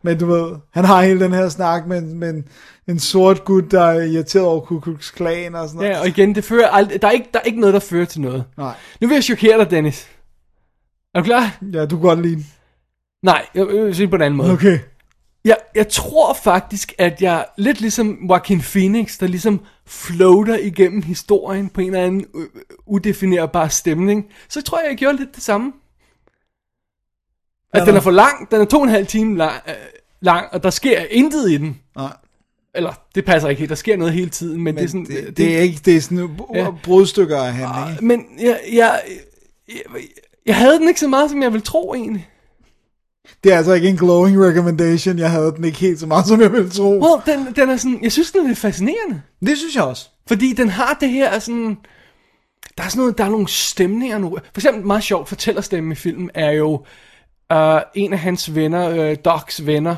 Men 0.03 0.19
du 0.19 0.25
ved, 0.25 0.55
han 0.73 0.85
har 0.85 1.01
hele 1.03 1.19
den 1.19 1.33
her 1.33 1.49
snak 1.49 1.87
med, 1.87 1.97
en- 1.97 2.19
med 2.19 2.29
en, 2.29 2.43
en 2.87 2.99
sort 2.99 3.45
gut, 3.45 3.71
der 3.71 3.81
er 3.83 4.01
irriteret 4.01 4.45
over 4.45 4.59
Ku 4.61 4.79
Klux 4.79 5.11
Klan 5.13 5.55
og 5.55 5.67
sådan 5.67 5.77
noget. 5.79 5.91
Ja, 5.93 5.99
og 5.99 6.07
igen, 6.07 6.35
det 6.35 6.43
fører 6.43 6.67
aldrig, 6.69 7.01
der, 7.01 7.07
er 7.07 7.11
ikke, 7.11 7.29
der 7.33 7.39
er 7.39 7.43
ikke 7.43 7.59
noget, 7.59 7.73
der 7.73 7.79
fører 7.79 8.05
til 8.05 8.21
noget. 8.21 8.43
Nej, 8.57 8.73
Nu 9.01 9.07
vil 9.07 9.15
jeg 9.15 9.23
chokere 9.23 9.57
dig, 9.57 9.71
Dennis. 9.71 10.07
Er 11.15 11.19
du 11.19 11.25
klar? 11.25 11.57
ja, 11.73 11.85
du 11.85 11.95
kan 11.97 12.01
godt 12.07 12.21
lide. 12.21 12.43
Nej, 13.23 13.45
jeg 13.55 13.67
vil 13.67 13.95
sige 13.95 14.07
på 14.07 14.15
en 14.15 14.21
anden 14.21 14.37
måde. 14.37 14.51
Okay. 14.51 14.79
Jeg, 15.45 15.57
jeg 15.75 15.87
tror 15.89 16.33
faktisk, 16.33 16.93
at 16.97 17.21
jeg 17.21 17.45
lidt 17.57 17.81
ligesom 17.81 18.17
Joaquin 18.29 18.61
Phoenix, 18.61 19.17
der 19.17 19.27
ligesom 19.27 19.61
floater 19.91 20.57
igennem 20.57 21.01
historien 21.01 21.69
på 21.69 21.81
en 21.81 21.87
eller 21.87 22.05
anden 22.05 22.25
øh, 22.35 22.45
udefinerbar 22.85 23.67
stemning, 23.67 24.25
så 24.49 24.61
tror 24.61 24.79
jeg, 24.79 24.89
jeg 24.89 24.97
gjorde 24.97 25.17
lidt 25.17 25.35
det 25.35 25.43
samme. 25.43 25.73
At 27.73 27.79
Ja, 27.81 27.85
den 27.85 27.95
er 27.95 27.99
for 27.99 28.11
lang, 28.11 28.51
den 28.51 28.61
er 28.61 28.65
to 28.65 28.77
og 28.77 28.83
en 28.83 28.89
halv 28.89 29.07
time 29.07 29.37
lang, 29.37 29.53
øh, 29.67 29.73
lang, 30.21 30.47
og 30.51 30.63
der 30.63 30.69
sker 30.69 30.99
intet 31.09 31.51
i 31.51 31.57
den. 31.57 31.79
Nej. 31.95 32.13
Eller, 32.75 32.93
det 33.15 33.25
passer 33.25 33.49
ikke 33.49 33.59
helt, 33.59 33.69
der 33.69 33.75
sker 33.75 33.97
noget 33.97 34.13
hele 34.13 34.29
tiden, 34.29 34.53
men, 34.63 34.63
Men 34.63 34.75
det 34.75 34.83
er 34.83 34.87
sådan... 34.87 35.05
det, 35.05 35.27
det, 35.27 35.37
det 35.37 35.57
er 35.57 35.61
ikke, 35.61 35.81
det 35.85 35.95
er 35.95 36.01
sådan 36.01 36.29
Ja. 36.55 36.67
brudstykker 36.83 37.37
af 37.37 37.53
handling. 37.53 37.91
ikke? 37.91 38.05
Men 38.05 38.25
jeg, 38.39 38.59
jeg, 38.73 39.01
jeg, 39.67 40.01
jeg 40.45 40.55
havde 40.55 40.79
den 40.79 40.87
ikke 40.87 40.99
så 40.99 41.07
meget, 41.07 41.29
som 41.29 41.41
jeg 41.43 41.51
ville 41.53 41.63
tro 41.65 41.93
egentlig. 41.93 42.29
Det 43.43 43.53
er 43.53 43.57
altså 43.57 43.73
ikke 43.73 43.89
en 43.89 43.97
glowing 43.97 44.43
recommendation. 44.45 45.19
Jeg 45.19 45.31
havde 45.31 45.51
den 45.55 45.63
ikke 45.63 45.77
helt 45.77 45.99
så 45.99 46.07
meget, 46.07 46.27
som 46.27 46.41
jeg 46.41 46.51
ville 46.51 46.69
tro. 46.69 46.89
Well, 46.89 47.21
den, 47.25 47.55
den 47.55 47.69
er 47.69 47.77
sådan, 47.77 47.99
jeg 48.03 48.11
synes, 48.11 48.31
den 48.31 48.41
er 48.41 48.47
lidt 48.47 48.59
fascinerende. 48.59 49.21
Det 49.45 49.57
synes 49.57 49.75
jeg 49.75 49.83
også. 49.83 50.09
Fordi 50.27 50.53
den 50.53 50.69
har 50.69 50.97
det 51.01 51.09
her 51.09 51.39
sådan... 51.39 51.77
Der 52.77 52.83
er 52.83 52.87
sådan 52.87 52.99
noget, 52.99 53.17
der 53.17 53.23
er 53.23 53.29
nogle 53.29 53.47
stemninger 53.47 54.17
nu. 54.17 54.29
For 54.29 54.59
eksempel 54.59 54.85
meget 54.85 55.03
sjovt 55.03 55.29
fortællerstemme 55.29 55.91
i 55.91 55.95
filmen 55.95 56.29
er 56.33 56.51
jo 56.51 56.85
uh, 57.53 57.79
en 57.95 58.13
af 58.13 58.19
hans 58.19 58.55
venner, 58.55 59.09
uh, 59.11 59.15
Docs 59.25 59.65
venner, 59.65 59.95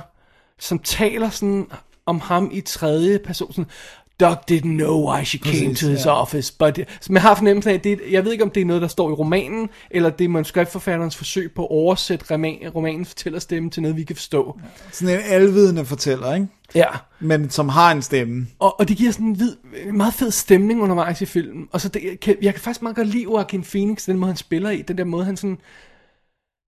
som 0.60 0.80
taler 0.80 1.30
sådan 1.30 1.68
om 2.06 2.20
ham 2.20 2.50
i 2.54 2.62
tredje 2.62 3.20
person. 3.20 3.54
Sådan, 3.54 3.72
Doc 4.20 4.38
didn't 4.52 4.78
know 4.78 5.12
why 5.12 5.24
she 5.24 5.38
came 5.38 5.70
Præcis, 5.70 5.80
to 5.80 5.88
his 5.88 6.06
ja. 6.06 6.22
office, 6.22 6.54
but... 6.60 6.80
Så 7.02 7.14
man 7.14 7.22
har 7.22 7.36
fornemmelsen 7.36 7.74
af, 7.74 7.82
det, 7.82 8.00
jeg 8.12 8.26
ved 8.26 8.32
ikke, 8.32 8.44
om 8.44 8.50
det 8.50 8.62
er 8.62 8.66
noget, 8.66 8.82
der 8.82 8.88
står 8.88 9.10
i 9.10 9.14
romanen, 9.14 9.70
eller 9.92 10.10
det 10.10 10.26
er 10.26 10.30
manuskriptforfatterens 10.30 11.16
forsøg 11.16 11.52
på 11.56 11.64
at 11.64 11.72
oversætte 11.72 12.26
roman, 12.32 12.58
romanens 12.76 13.08
fortællerstemme 13.08 13.70
til 13.70 13.82
noget, 13.82 13.98
vi 13.98 14.04
kan 14.04 14.16
forstå. 14.16 14.60
Sådan 14.92 15.16
en 15.16 15.22
alvidende 15.26 15.86
fortæller, 15.86 16.34
ikke? 16.34 16.48
Ja. 16.76 16.88
Men 17.20 17.50
som 17.50 17.70
har 17.70 17.92
en 17.92 18.02
stemme. 18.02 18.48
Og, 18.60 18.80
og 18.80 18.88
det 18.88 18.98
giver 18.98 19.12
sådan 19.12 19.28
en 19.28 19.40
vid, 19.40 19.56
meget 19.94 20.14
fed 20.14 20.32
stemning 20.32 20.82
undervejs 20.82 21.22
i 21.22 21.26
filmen. 21.26 21.68
Og 21.72 21.82
så 21.82 21.90
det, 21.90 22.20
kan, 22.22 22.36
jeg 22.42 22.54
kan 22.54 22.62
faktisk 22.62 22.82
meget 22.82 22.96
godt 22.96 23.08
lide 23.08 23.24
Joaquin 23.24 23.64
Phoenix, 23.64 24.06
den 24.06 24.18
måde 24.18 24.30
han 24.30 24.38
spiller 24.38 24.70
i, 24.70 24.82
den 24.82 24.98
der 24.98 25.04
måde 25.04 25.26
han 25.26 25.38
sådan... 25.38 25.58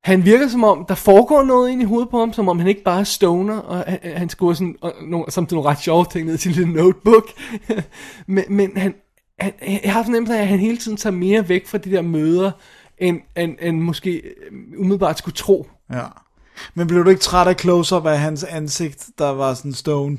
Han 0.06 0.26
virker 0.26 0.48
som 0.48 0.64
om, 0.64 0.86
der 0.88 0.96
foregår 0.96 1.44
noget 1.44 1.70
ind 1.70 1.82
i 1.82 1.86
hovedet 1.86 2.10
på 2.10 2.20
ham, 2.20 2.34
som 2.34 2.48
om 2.50 2.60
han 2.60 2.68
ikke 2.68 2.84
bare 2.84 3.00
er 3.00 3.04
stoner, 3.04 3.58
og 3.58 3.84
han, 3.88 4.00
han 4.04 4.30
skriver 4.30 4.54
sådan, 4.54 4.76
og 4.82 4.94
nogle, 5.02 5.26
samtidig 5.32 5.56
nogle 5.56 5.70
ret 5.70 5.80
sjove 5.80 6.06
ting 6.12 6.26
ned 6.26 6.36
i 6.36 6.38
sin 6.38 6.52
lille 6.52 6.74
notebook. 6.74 7.28
men, 8.28 8.44
men 8.50 8.78
han, 8.78 8.96
han, 9.40 9.54
jeg 9.84 9.94
har 9.94 10.04
fornemmelsen 10.04 10.38
af, 10.38 10.42
at 10.42 10.48
han 10.48 10.60
hele 10.60 10.78
tiden 10.78 10.98
tager 10.98 11.16
mere 11.16 11.50
væk 11.50 11.68
fra 11.68 11.78
de 11.78 11.92
der 11.92 12.02
møder, 12.02 12.52
end, 12.98 13.22
end, 13.38 13.56
end 13.62 13.80
måske 13.80 14.12
øh, 14.12 14.80
umiddelbart 14.80 15.18
skulle 15.18 15.36
tro. 15.36 15.68
Ja. 15.94 16.06
Men 16.74 16.88
blev 16.88 17.06
du 17.06 17.10
ikke 17.10 17.22
træt 17.22 17.48
af 17.48 17.60
close-up 17.60 18.06
af 18.06 18.20
hans 18.20 18.44
ansigt, 18.44 19.10
der 19.18 19.30
var 19.30 19.54
sådan 19.54 19.74
stoned? 19.74 20.18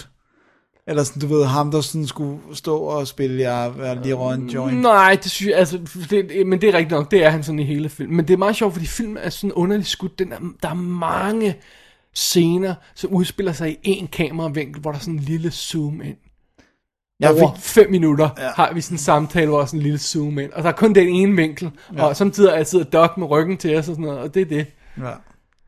Eller 0.88 1.02
sådan, 1.02 1.20
du 1.20 1.26
ved, 1.26 1.44
ham, 1.44 1.70
der 1.70 1.80
sådan 1.80 2.06
skulle 2.06 2.38
stå 2.52 2.76
og 2.78 3.06
spille, 3.06 3.42
jeg 3.42 3.66
er 3.66 4.02
lige 4.02 4.14
røget 4.14 4.38
en 4.40 4.48
joint. 4.48 4.80
Nej, 4.80 5.18
det 5.22 5.30
synes 5.30 5.50
jeg, 5.50 5.58
altså, 5.58 5.78
det, 6.10 6.46
men 6.46 6.60
det 6.60 6.68
er 6.68 6.74
rigtigt 6.74 6.90
nok, 6.90 7.10
det 7.10 7.24
er 7.24 7.30
han 7.30 7.42
sådan 7.42 7.58
i 7.58 7.64
hele 7.64 7.88
filmen. 7.88 8.16
Men 8.16 8.28
det 8.28 8.34
er 8.34 8.38
meget 8.38 8.56
sjovt, 8.56 8.72
fordi 8.72 8.86
filmen 8.86 9.16
er 9.16 9.30
sådan 9.30 9.52
underligt 9.52 9.88
skudt. 9.88 10.18
Den 10.18 10.32
er, 10.32 10.38
der 10.62 10.68
er 10.68 10.74
mange 10.74 11.56
scener, 12.14 12.74
som 12.94 13.10
udspiller 13.10 13.52
sig 13.52 13.70
i 13.70 13.78
en 13.82 14.06
kameravinkel, 14.06 14.80
hvor 14.80 14.90
der 14.90 14.98
er 14.98 15.00
sådan 15.00 15.14
en 15.14 15.20
lille 15.20 15.50
zoom 15.50 16.02
ind. 16.02 16.16
Jeg 17.20 17.30
Over 17.30 17.54
fik, 17.54 17.64
fem 17.64 17.90
minutter 17.90 18.28
ja. 18.38 18.48
har 18.48 18.72
vi 18.74 18.80
sådan 18.80 18.94
en 18.94 18.98
samtale, 18.98 19.46
hvor 19.46 19.56
der 19.56 19.62
er 19.62 19.66
sådan 19.66 19.80
en 19.80 19.82
lille 19.82 19.98
zoom 19.98 20.38
ind. 20.38 20.52
Og 20.52 20.62
der 20.62 20.68
er 20.68 20.72
kun 20.72 20.94
den 20.94 21.08
ene 21.08 21.36
vinkel, 21.36 21.70
ja. 21.96 22.04
og 22.04 22.16
samtidig 22.16 22.50
er 22.50 22.56
jeg 22.56 22.66
sidder 22.66 22.84
Doc 22.84 23.10
med 23.16 23.26
ryggen 23.26 23.56
til 23.56 23.76
os 23.76 23.88
og 23.88 23.94
sådan 23.94 24.04
noget, 24.04 24.18
og 24.18 24.34
det 24.34 24.42
er 24.42 24.46
det. 24.46 24.66
ja. 24.98 25.12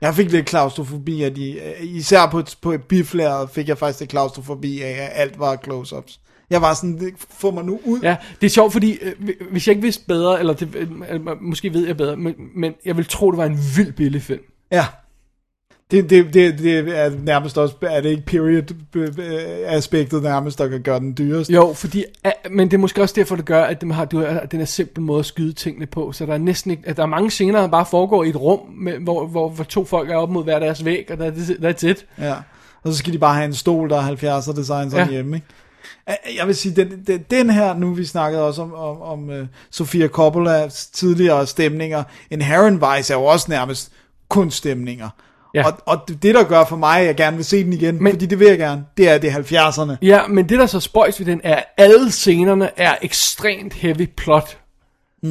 Jeg 0.00 0.14
fik 0.14 0.32
lidt 0.32 0.46
klaustrofobi 0.46 1.22
af 1.22 1.34
de, 1.34 1.60
især 1.80 2.26
på 2.26 2.42
på 2.60 2.72
et 2.72 2.82
biflæret 2.82 3.50
fik 3.50 3.68
jeg 3.68 3.78
faktisk 3.78 4.00
lidt 4.00 4.10
klaustrofobi 4.10 4.82
af, 4.82 4.90
at 4.90 5.10
alt 5.14 5.38
var 5.38 5.56
close-ups. 5.56 6.20
Jeg 6.50 6.62
var 6.62 6.74
sådan, 6.74 7.12
få 7.30 7.50
mig 7.50 7.64
nu 7.64 7.80
ud. 7.84 8.00
Ja, 8.00 8.16
det 8.40 8.46
er 8.46 8.50
sjovt, 8.50 8.72
fordi 8.72 8.98
øh, 9.02 9.12
hvis 9.50 9.66
jeg 9.66 9.72
ikke 9.72 9.82
vidste 9.82 10.04
bedre, 10.06 10.38
eller 10.38 10.52
det, 10.52 10.74
øh, 10.74 11.42
måske 11.42 11.72
ved 11.72 11.86
jeg 11.86 11.96
bedre, 11.96 12.16
men, 12.16 12.34
men 12.56 12.74
jeg 12.84 12.96
vil 12.96 13.04
tro, 13.04 13.30
det 13.30 13.38
var 13.38 13.44
en 13.44 13.58
vild 13.76 13.92
billig 13.92 14.22
film. 14.22 14.42
Ja. 14.72 14.86
Det, 15.90 16.10
det, 16.10 16.34
det, 16.34 16.58
det 16.58 16.98
er 16.98 17.10
nærmest 17.24 17.58
også, 17.58 17.74
er 17.82 18.00
det 18.00 18.10
ikke 18.10 18.26
period-aspektet 18.26 20.22
nærmest, 20.22 20.58
der 20.58 20.68
kan 20.68 20.82
gøre 20.82 21.00
den 21.00 21.14
dyreste? 21.18 21.52
Jo, 21.52 21.72
fordi, 21.72 22.04
øh, 22.26 22.32
men 22.50 22.70
det 22.70 22.74
er 22.74 22.78
måske 22.78 23.02
også 23.02 23.14
derfor, 23.18 23.36
det 23.36 23.44
gør, 23.44 23.64
at 23.64 23.80
den 23.80 23.90
har 23.90 24.04
du 24.04 24.18
har 24.20 24.40
den 24.40 24.60
er 24.60 24.64
simpel 24.64 25.02
måde 25.02 25.18
at 25.18 25.26
skyde 25.26 25.52
tingene 25.52 25.86
på, 25.86 26.12
så 26.12 26.26
der 26.26 26.34
er 26.34 26.38
næsten 26.38 26.70
ikke, 26.70 26.82
at 26.86 26.96
der 26.96 27.02
er 27.02 27.06
mange 27.06 27.30
scener, 27.30 27.60
der 27.60 27.68
bare 27.68 27.86
foregår 27.86 28.24
i 28.24 28.28
et 28.28 28.36
rum, 28.36 28.60
med, 28.76 28.98
hvor, 28.98 29.26
hvor, 29.26 29.48
hvor 29.48 29.64
to 29.64 29.84
folk 29.84 30.10
er 30.10 30.16
op 30.16 30.30
mod 30.30 30.44
hver 30.44 30.58
deres 30.58 30.84
væg, 30.84 31.10
og 31.10 31.18
der, 31.18 31.30
that's 31.30 31.86
it. 31.86 32.06
Ja. 32.18 32.34
Og 32.82 32.92
så 32.92 32.98
skal 32.98 33.12
de 33.12 33.18
bare 33.18 33.34
have 33.34 33.44
en 33.44 33.54
stol, 33.54 33.90
der 33.90 33.96
er 33.96 34.02
70'er 34.02 34.56
design 34.56 34.90
sådan 34.90 35.06
Ja. 35.06 35.12
hjemme, 35.12 35.36
ikke? 35.36 35.46
Jeg 36.38 36.46
vil 36.46 36.56
sige, 36.56 36.76
den, 36.76 37.02
den, 37.06 37.24
den 37.30 37.50
her, 37.50 37.74
nu 37.74 37.94
vi 37.94 38.04
snakkede 38.04 38.46
også 38.46 38.62
om, 38.62 38.74
om, 38.74 39.02
om 39.02 39.28
uh, 39.28 39.46
Sofia 39.70 40.08
Coppolas 40.08 40.86
tidligere 40.86 41.46
stemninger, 41.46 42.02
en 42.30 42.42
Heron 42.42 42.76
Weiss 42.76 43.10
er 43.10 43.14
jo 43.14 43.24
også 43.24 43.46
nærmest 43.50 43.92
kun 44.28 44.50
stemninger. 44.50 45.08
Ja. 45.54 45.66
Og, 45.66 45.72
og 45.86 45.98
det, 46.22 46.34
der 46.34 46.44
gør 46.44 46.64
for 46.64 46.76
mig, 46.76 47.00
at 47.00 47.06
jeg 47.06 47.16
gerne 47.16 47.36
vil 47.36 47.44
se 47.44 47.64
den 47.64 47.72
igen, 47.72 48.02
Men- 48.02 48.12
fordi 48.12 48.26
det 48.26 48.38
vil 48.38 48.48
jeg 48.48 48.58
gerne, 48.58 48.84
det 48.96 49.08
er 49.08 49.18
det 49.18 49.30
70'erne. 49.30 49.92
Ja, 50.02 50.26
men 50.26 50.48
det 50.48 50.56
der 50.58 50.62
er 50.62 50.66
så 50.66 50.80
spøjs 50.80 51.18
ved 51.20 51.26
den 51.26 51.40
er, 51.44 51.54
at 51.56 51.64
alle 51.76 52.10
scenerne 52.10 52.70
er 52.80 52.94
ekstremt 53.02 53.74
heavy 53.74 54.08
plot 54.16 54.58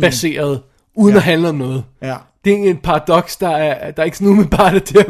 baseret, 0.02 0.62
uden 0.96 1.14
ja. 1.14 1.18
at 1.18 1.24
handle 1.24 1.50
om 1.50 1.56
noget. 1.56 1.84
Ja. 2.02 2.16
Det 2.48 2.54
er 2.66 2.70
en 2.70 2.78
paradoks, 2.78 3.36
der 3.36 3.50
er, 3.50 3.92
der 3.92 4.02
er 4.02 4.06
ikke 4.06 4.18
sådan 4.18 4.32
umiddelbart 4.32 4.76
at 4.76 4.90
det 4.90 4.98
er, 4.98 5.04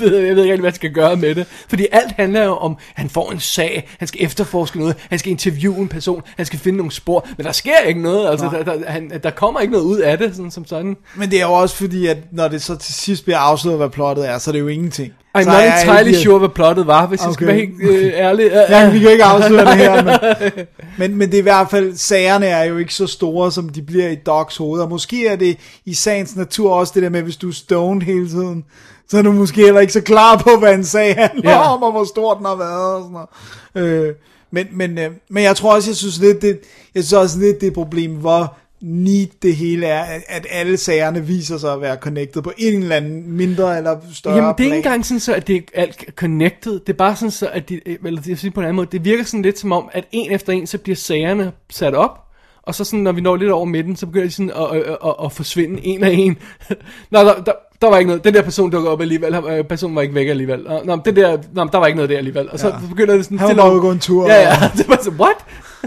jeg 0.00 0.10
ved 0.10 0.18
ikke 0.28 0.40
rigtig, 0.42 0.60
hvad 0.60 0.70
jeg 0.70 0.74
skal 0.74 0.90
gøre 0.92 1.16
med 1.16 1.34
det. 1.34 1.46
Fordi 1.68 1.86
alt 1.92 2.12
handler 2.12 2.44
jo 2.44 2.56
om, 2.56 2.76
han 2.94 3.08
får 3.10 3.30
en 3.32 3.40
sag, 3.40 3.88
han 3.98 4.08
skal 4.08 4.24
efterforske 4.24 4.78
noget, 4.78 4.96
han 5.10 5.18
skal 5.18 5.30
interviewe 5.30 5.76
en 5.78 5.88
person, 5.88 6.22
han 6.36 6.46
skal 6.46 6.58
finde 6.58 6.76
nogle 6.76 6.92
spor, 6.92 7.26
men 7.36 7.46
der 7.46 7.52
sker 7.52 7.78
ikke 7.86 8.02
noget, 8.02 8.30
altså 8.30 8.48
der, 8.52 8.64
der, 8.64 8.90
han, 8.90 9.10
der 9.22 9.30
kommer 9.30 9.60
ikke 9.60 9.72
noget 9.72 9.84
ud 9.86 9.98
af 9.98 10.18
det, 10.18 10.36
sådan 10.36 10.50
som 10.50 10.66
sådan. 10.66 10.96
Men 11.14 11.30
det 11.30 11.40
er 11.40 11.46
jo 11.46 11.52
også 11.52 11.76
fordi, 11.76 12.06
at 12.06 12.16
når 12.32 12.48
det 12.48 12.62
så 12.62 12.76
til 12.76 12.94
sidst 12.94 13.24
bliver 13.24 13.38
afsløret, 13.38 13.78
hvad 13.78 13.88
plottet 13.88 14.28
er, 14.28 14.38
så 14.38 14.50
er 14.50 14.52
det 14.52 14.60
jo 14.60 14.68
ingenting. 14.68 15.12
I'm 15.38 15.42
så 15.42 15.48
not 15.50 15.58
er 15.58 15.80
entirely 15.80 16.08
ikke- 16.08 16.18
sure, 16.20 16.38
hvad 16.38 16.48
plottet 16.48 16.86
var, 16.86 17.06
hvis 17.06 17.20
okay. 17.20 17.26
jeg 17.26 17.34
skal 17.34 17.46
være 17.46 17.56
helt 17.56 17.72
øh, 17.82 18.12
ærlig. 18.14 18.50
Ja, 18.70 18.90
vi 18.90 18.98
kan 18.98 19.10
ikke 19.10 19.24
afsløre 19.24 19.64
det 19.66 19.76
her, 19.76 20.02
men, 20.04 20.66
men, 21.10 21.16
men 21.18 21.28
det 21.28 21.34
er 21.34 21.38
i 21.38 21.42
hvert 21.42 21.70
fald, 21.70 21.96
sagerne 21.96 22.46
er 22.46 22.64
jo 22.64 22.78
ikke 22.78 22.94
så 22.94 23.06
store, 23.06 23.52
som 23.52 23.68
de 23.68 23.82
bliver 23.82 24.08
i 24.08 24.14
Docs 24.14 24.56
hoved, 24.56 24.80
og 24.80 24.88
måske 24.88 25.26
er 25.26 25.36
det 25.36 25.56
i 25.84 25.94
sagens 25.94 26.36
natur 26.44 26.74
også 26.74 26.92
det 26.94 27.02
der 27.02 27.08
med, 27.08 27.22
hvis 27.22 27.36
du 27.36 27.48
er 27.48 27.52
stoned 27.52 28.02
hele 28.02 28.28
tiden, 28.28 28.64
så 29.08 29.18
er 29.18 29.22
du 29.22 29.32
måske 29.32 29.64
heller 29.64 29.80
ikke 29.80 29.92
så 29.92 30.00
klar 30.00 30.36
på, 30.36 30.50
hvad 30.58 30.74
en 30.74 30.84
sag 30.84 31.14
handler 31.14 31.50
ja. 31.50 31.72
om, 31.74 31.82
og 31.82 31.92
hvor 31.92 32.04
stor 32.04 32.34
den 32.34 32.46
har 32.46 32.56
været, 32.56 32.94
og 32.94 33.02
sådan 33.02 33.26
noget. 33.74 34.08
Øh, 34.08 34.14
men, 34.50 34.66
men, 34.72 34.98
øh, 34.98 35.10
men 35.30 35.42
jeg 35.42 35.56
tror 35.56 35.74
også, 35.74 35.90
jeg 35.90 35.96
synes 35.96 36.18
lidt, 36.18 36.42
det, 36.42 36.60
jeg 36.94 37.04
synes 37.04 37.12
også 37.12 37.38
lidt, 37.38 37.60
det 37.60 37.66
er 37.66 37.70
et 37.70 37.74
problem, 37.74 38.14
hvor 38.14 38.56
neat 38.80 39.28
det 39.42 39.56
hele 39.56 39.86
er, 39.86 40.20
at, 40.28 40.46
alle 40.50 40.76
sagerne 40.76 41.26
viser 41.26 41.58
sig 41.58 41.72
at 41.72 41.80
være 41.80 41.96
connected 41.96 42.42
på 42.42 42.52
en 42.58 42.82
eller 42.82 42.96
anden 42.96 43.32
mindre 43.32 43.76
eller 43.76 43.96
større 44.12 44.34
Jamen, 44.34 44.48
det 44.48 44.52
er 44.52 44.54
plan. 44.56 44.66
ikke 44.66 44.76
engang 44.76 45.06
sådan 45.06 45.20
så, 45.20 45.34
at 45.34 45.46
det 45.46 45.56
er 45.56 45.82
alt 45.82 46.04
connected. 46.16 46.72
Det 46.72 46.88
er 46.88 46.96
bare 46.96 47.16
sådan 47.16 47.30
så, 47.30 47.48
at 47.48 47.68
de, 47.68 47.80
eller 47.86 48.20
det 48.20 48.28
vil 48.28 48.38
sige 48.38 48.50
på 48.50 48.60
en 48.60 48.64
anden 48.64 48.76
måde, 48.76 48.88
det 48.92 49.04
virker 49.04 49.24
sådan 49.24 49.42
lidt 49.42 49.58
som 49.58 49.72
om, 49.72 49.88
at 49.92 50.04
en 50.12 50.32
efter 50.32 50.52
en, 50.52 50.66
så 50.66 50.78
bliver 50.78 50.96
sagerne 50.96 51.52
sat 51.70 51.94
op, 51.94 52.23
og 52.66 52.74
så 52.74 52.84
sådan, 52.84 53.00
når 53.00 53.12
vi 53.12 53.20
når 53.20 53.36
lidt 53.36 53.50
over 53.50 53.64
midten, 53.64 53.96
så 53.96 54.06
begynder 54.06 54.26
de 54.26 54.32
sådan 54.32 54.50
at, 54.50 54.76
at, 54.76 54.96
at, 55.04 55.14
at 55.24 55.32
forsvinde 55.32 55.80
en 55.86 56.04
af 56.04 56.10
en. 56.10 56.36
Nå, 57.10 57.18
der, 57.18 57.34
der, 57.34 57.52
der 57.82 57.90
var 57.90 57.98
ikke 57.98 58.08
noget. 58.08 58.24
Den 58.24 58.34
der 58.34 58.42
person 58.42 58.70
dukker 58.70 58.90
op 58.90 59.00
alligevel. 59.00 59.34
Øh, 59.34 59.64
Personen 59.64 59.96
var 59.96 60.02
ikke 60.02 60.14
væk 60.14 60.28
alligevel. 60.28 60.66
Nå, 60.84 61.00
det 61.04 61.16
der, 61.16 61.38
nå, 61.52 61.64
der 61.72 61.78
var 61.78 61.86
ikke 61.86 61.96
noget 61.96 62.10
der 62.10 62.16
alligevel. 62.18 62.50
Og 62.50 62.58
så 62.58 62.68
Ja. 62.68 62.74
begynder 62.88 63.14
det 63.16 63.24
sådan... 63.24 63.38
Han 63.38 63.48
var 63.48 63.54
bare 63.70 63.80
gå 63.80 63.90
en 63.90 63.98
tur, 63.98 64.28
Ja, 64.28 64.40
ja. 64.42 64.54
Det 64.78 64.88
var 64.88 64.98
sådan, 65.02 65.20
what? 65.20 65.36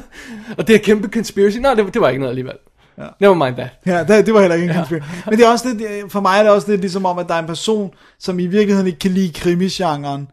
og 0.57 0.67
det 0.67 0.75
er 0.75 0.79
kæmpe 0.79 1.07
conspiracy. 1.13 1.57
Nå, 1.57 1.69
det, 1.75 1.93
det 1.93 2.01
var 2.01 2.09
ikke 2.09 2.19
noget 2.19 2.31
alligevel. 2.31 2.55
Ja. 2.97 3.03
Never 3.19 3.33
mind 3.45 3.55
that. 3.55 3.69
Ja, 3.85 4.15
det, 4.15 4.25
det 4.25 4.33
var 4.33 4.39
heller 4.39 4.55
ikke 4.55 4.65
en 4.69 4.75
ja. 4.91 4.99
Men 5.29 5.39
det 5.39 5.45
er 5.45 5.51
også 5.51 5.67
lidt, 5.73 6.11
for 6.11 6.19
mig 6.21 6.39
er 6.39 6.43
det 6.43 6.51
også 6.51 6.69
lidt 6.71 6.81
ligesom 6.81 7.05
om, 7.05 7.19
at 7.19 7.27
der 7.27 7.33
er 7.33 7.39
en 7.39 7.45
person, 7.47 7.91
som 8.19 8.39
i 8.39 8.45
virkeligheden 8.45 8.87
ikke 8.87 8.99
kan 8.99 9.11
lide 9.11 9.33
krimigenren, 9.33 10.27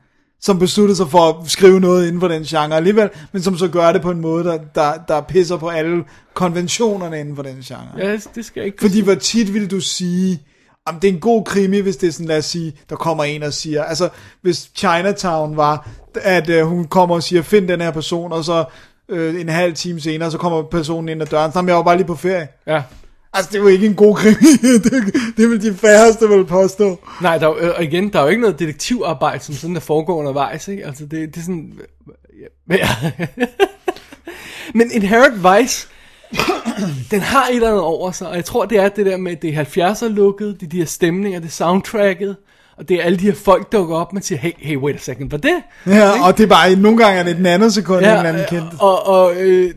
som 0.44 0.58
besluttede 0.58 0.96
sig 0.96 1.10
for 1.10 1.28
at 1.28 1.50
skrive 1.50 1.80
noget 1.80 2.06
inden 2.06 2.20
for 2.20 2.28
den 2.28 2.42
genre 2.42 2.76
alligevel, 2.76 3.10
men 3.32 3.42
som 3.42 3.58
så 3.58 3.68
gør 3.68 3.92
det 3.92 4.02
på 4.02 4.10
en 4.10 4.20
måde, 4.20 4.44
der, 4.44 4.58
der, 4.74 4.92
der 5.08 5.20
pisser 5.20 5.56
på 5.56 5.68
alle 5.68 6.04
konventionerne 6.34 7.20
inden 7.20 7.36
for 7.36 7.42
den 7.42 7.56
genre. 7.64 7.88
Ja, 7.98 8.12
det 8.34 8.44
skal 8.44 8.60
jeg 8.60 8.66
ikke... 8.66 8.78
Fordi 8.80 9.00
hvor 9.00 9.14
tit 9.14 9.54
vil 9.54 9.70
du 9.70 9.80
sige, 9.80 10.42
om 10.86 11.00
det 11.00 11.08
er 11.08 11.12
en 11.12 11.20
god 11.20 11.44
krimi, 11.44 11.78
hvis 11.80 11.96
det 11.96 12.06
er 12.06 12.12
sådan, 12.12 12.26
lad 12.26 12.38
os 12.38 12.44
sige, 12.44 12.76
der 12.90 12.96
kommer 12.96 13.24
en 13.24 13.42
og 13.42 13.52
siger, 13.52 13.84
altså 13.84 14.08
hvis 14.42 14.70
Chinatown 14.74 15.56
var, 15.56 15.88
at 16.14 16.50
øh, 16.50 16.66
hun 16.66 16.84
kommer 16.84 17.14
og 17.14 17.22
siger, 17.22 17.42
find 17.42 17.68
den 17.68 17.80
her 17.80 17.90
person, 17.90 18.32
og 18.32 18.44
så 18.44 18.64
øh, 19.08 19.40
en 19.40 19.48
halv 19.48 19.74
time 19.74 20.00
senere, 20.00 20.30
så 20.30 20.38
kommer 20.38 20.62
personen 20.62 21.08
ind 21.08 21.22
ad 21.22 21.26
døren, 21.26 21.52
så 21.52 21.58
er 21.58 21.64
jeg 21.64 21.76
var 21.76 21.82
bare 21.82 21.96
lige 21.96 22.06
på 22.06 22.14
ferie. 22.14 22.48
Ja. 22.66 22.82
Altså, 23.35 23.51
det 23.52 23.59
er 23.59 23.62
jo 23.62 23.69
ikke 23.69 23.86
en 23.86 23.94
god 23.94 24.16
krimi. 24.16 24.52
det, 24.85 25.15
det 25.36 25.51
vil 25.51 25.62
de 25.62 25.74
færreste 25.74 26.28
vel 26.28 26.44
påstå. 26.44 26.98
Nej, 27.23 27.39
der, 27.39 27.48
er 27.48 27.65
jo- 27.66 27.73
og 27.77 27.85
igen, 27.85 28.12
der 28.12 28.19
er 28.19 28.23
jo 28.23 28.28
ikke 28.28 28.40
noget 28.43 28.59
detektivarbejde, 28.59 29.44
som 29.44 29.55
sådan 29.55 29.74
der 29.74 29.81
foregår 29.81 30.16
undervejs, 30.16 30.69
ikke? 30.69 30.86
Altså, 30.86 31.05
det, 31.06 31.35
det 31.35 31.36
er 31.36 31.44
sådan... 31.44 31.73
Ja. 32.70 32.89
Men 34.74 34.90
Inherent 34.93 35.35
Vice, 35.36 35.89
den 37.11 37.20
har 37.20 37.47
et 37.47 37.55
eller 37.55 37.69
andet 37.69 37.82
over 37.82 38.11
sig, 38.11 38.28
og 38.28 38.36
jeg 38.36 38.44
tror, 38.44 38.65
det 38.65 38.78
er 38.78 38.89
det 38.89 39.06
der 39.06 39.16
med, 39.16 39.36
det 39.36 39.55
er 39.55 39.65
70'er-looket, 39.65 40.61
det 40.61 40.66
er 40.66 40.70
de 40.70 40.78
her 40.78 40.85
stemninger, 40.85 41.40
det 41.40 41.47
er 41.47 41.52
soundtracket, 41.52 42.36
og 42.77 42.89
det 42.89 42.97
er 43.01 43.02
alle 43.05 43.19
de 43.19 43.24
her 43.24 43.35
folk, 43.35 43.73
der 43.73 43.78
dukker 43.78 43.97
op, 43.97 44.12
man 44.12 44.23
siger, 44.23 44.39
hey, 44.39 44.52
hey, 44.59 44.77
wait 44.77 44.97
a 44.97 44.98
second, 44.98 45.28
hvad 45.28 45.39
det? 45.39 45.62
Ja, 45.86 46.27
og 46.27 46.39
det 46.39 46.44
er 46.44 46.48
bare, 46.48 46.77
nogle 46.77 46.98
gange 46.98 47.19
er 47.20 47.23
det 47.24 47.36
den 47.36 47.47
anden 47.47 47.70
sekund, 47.70 48.05
ja, 48.05 48.20
en 48.20 48.27
anden 48.27 48.44
kendt. 48.48 48.74
og, 48.78 49.06
og, 49.06 49.35
øh, 49.36 49.74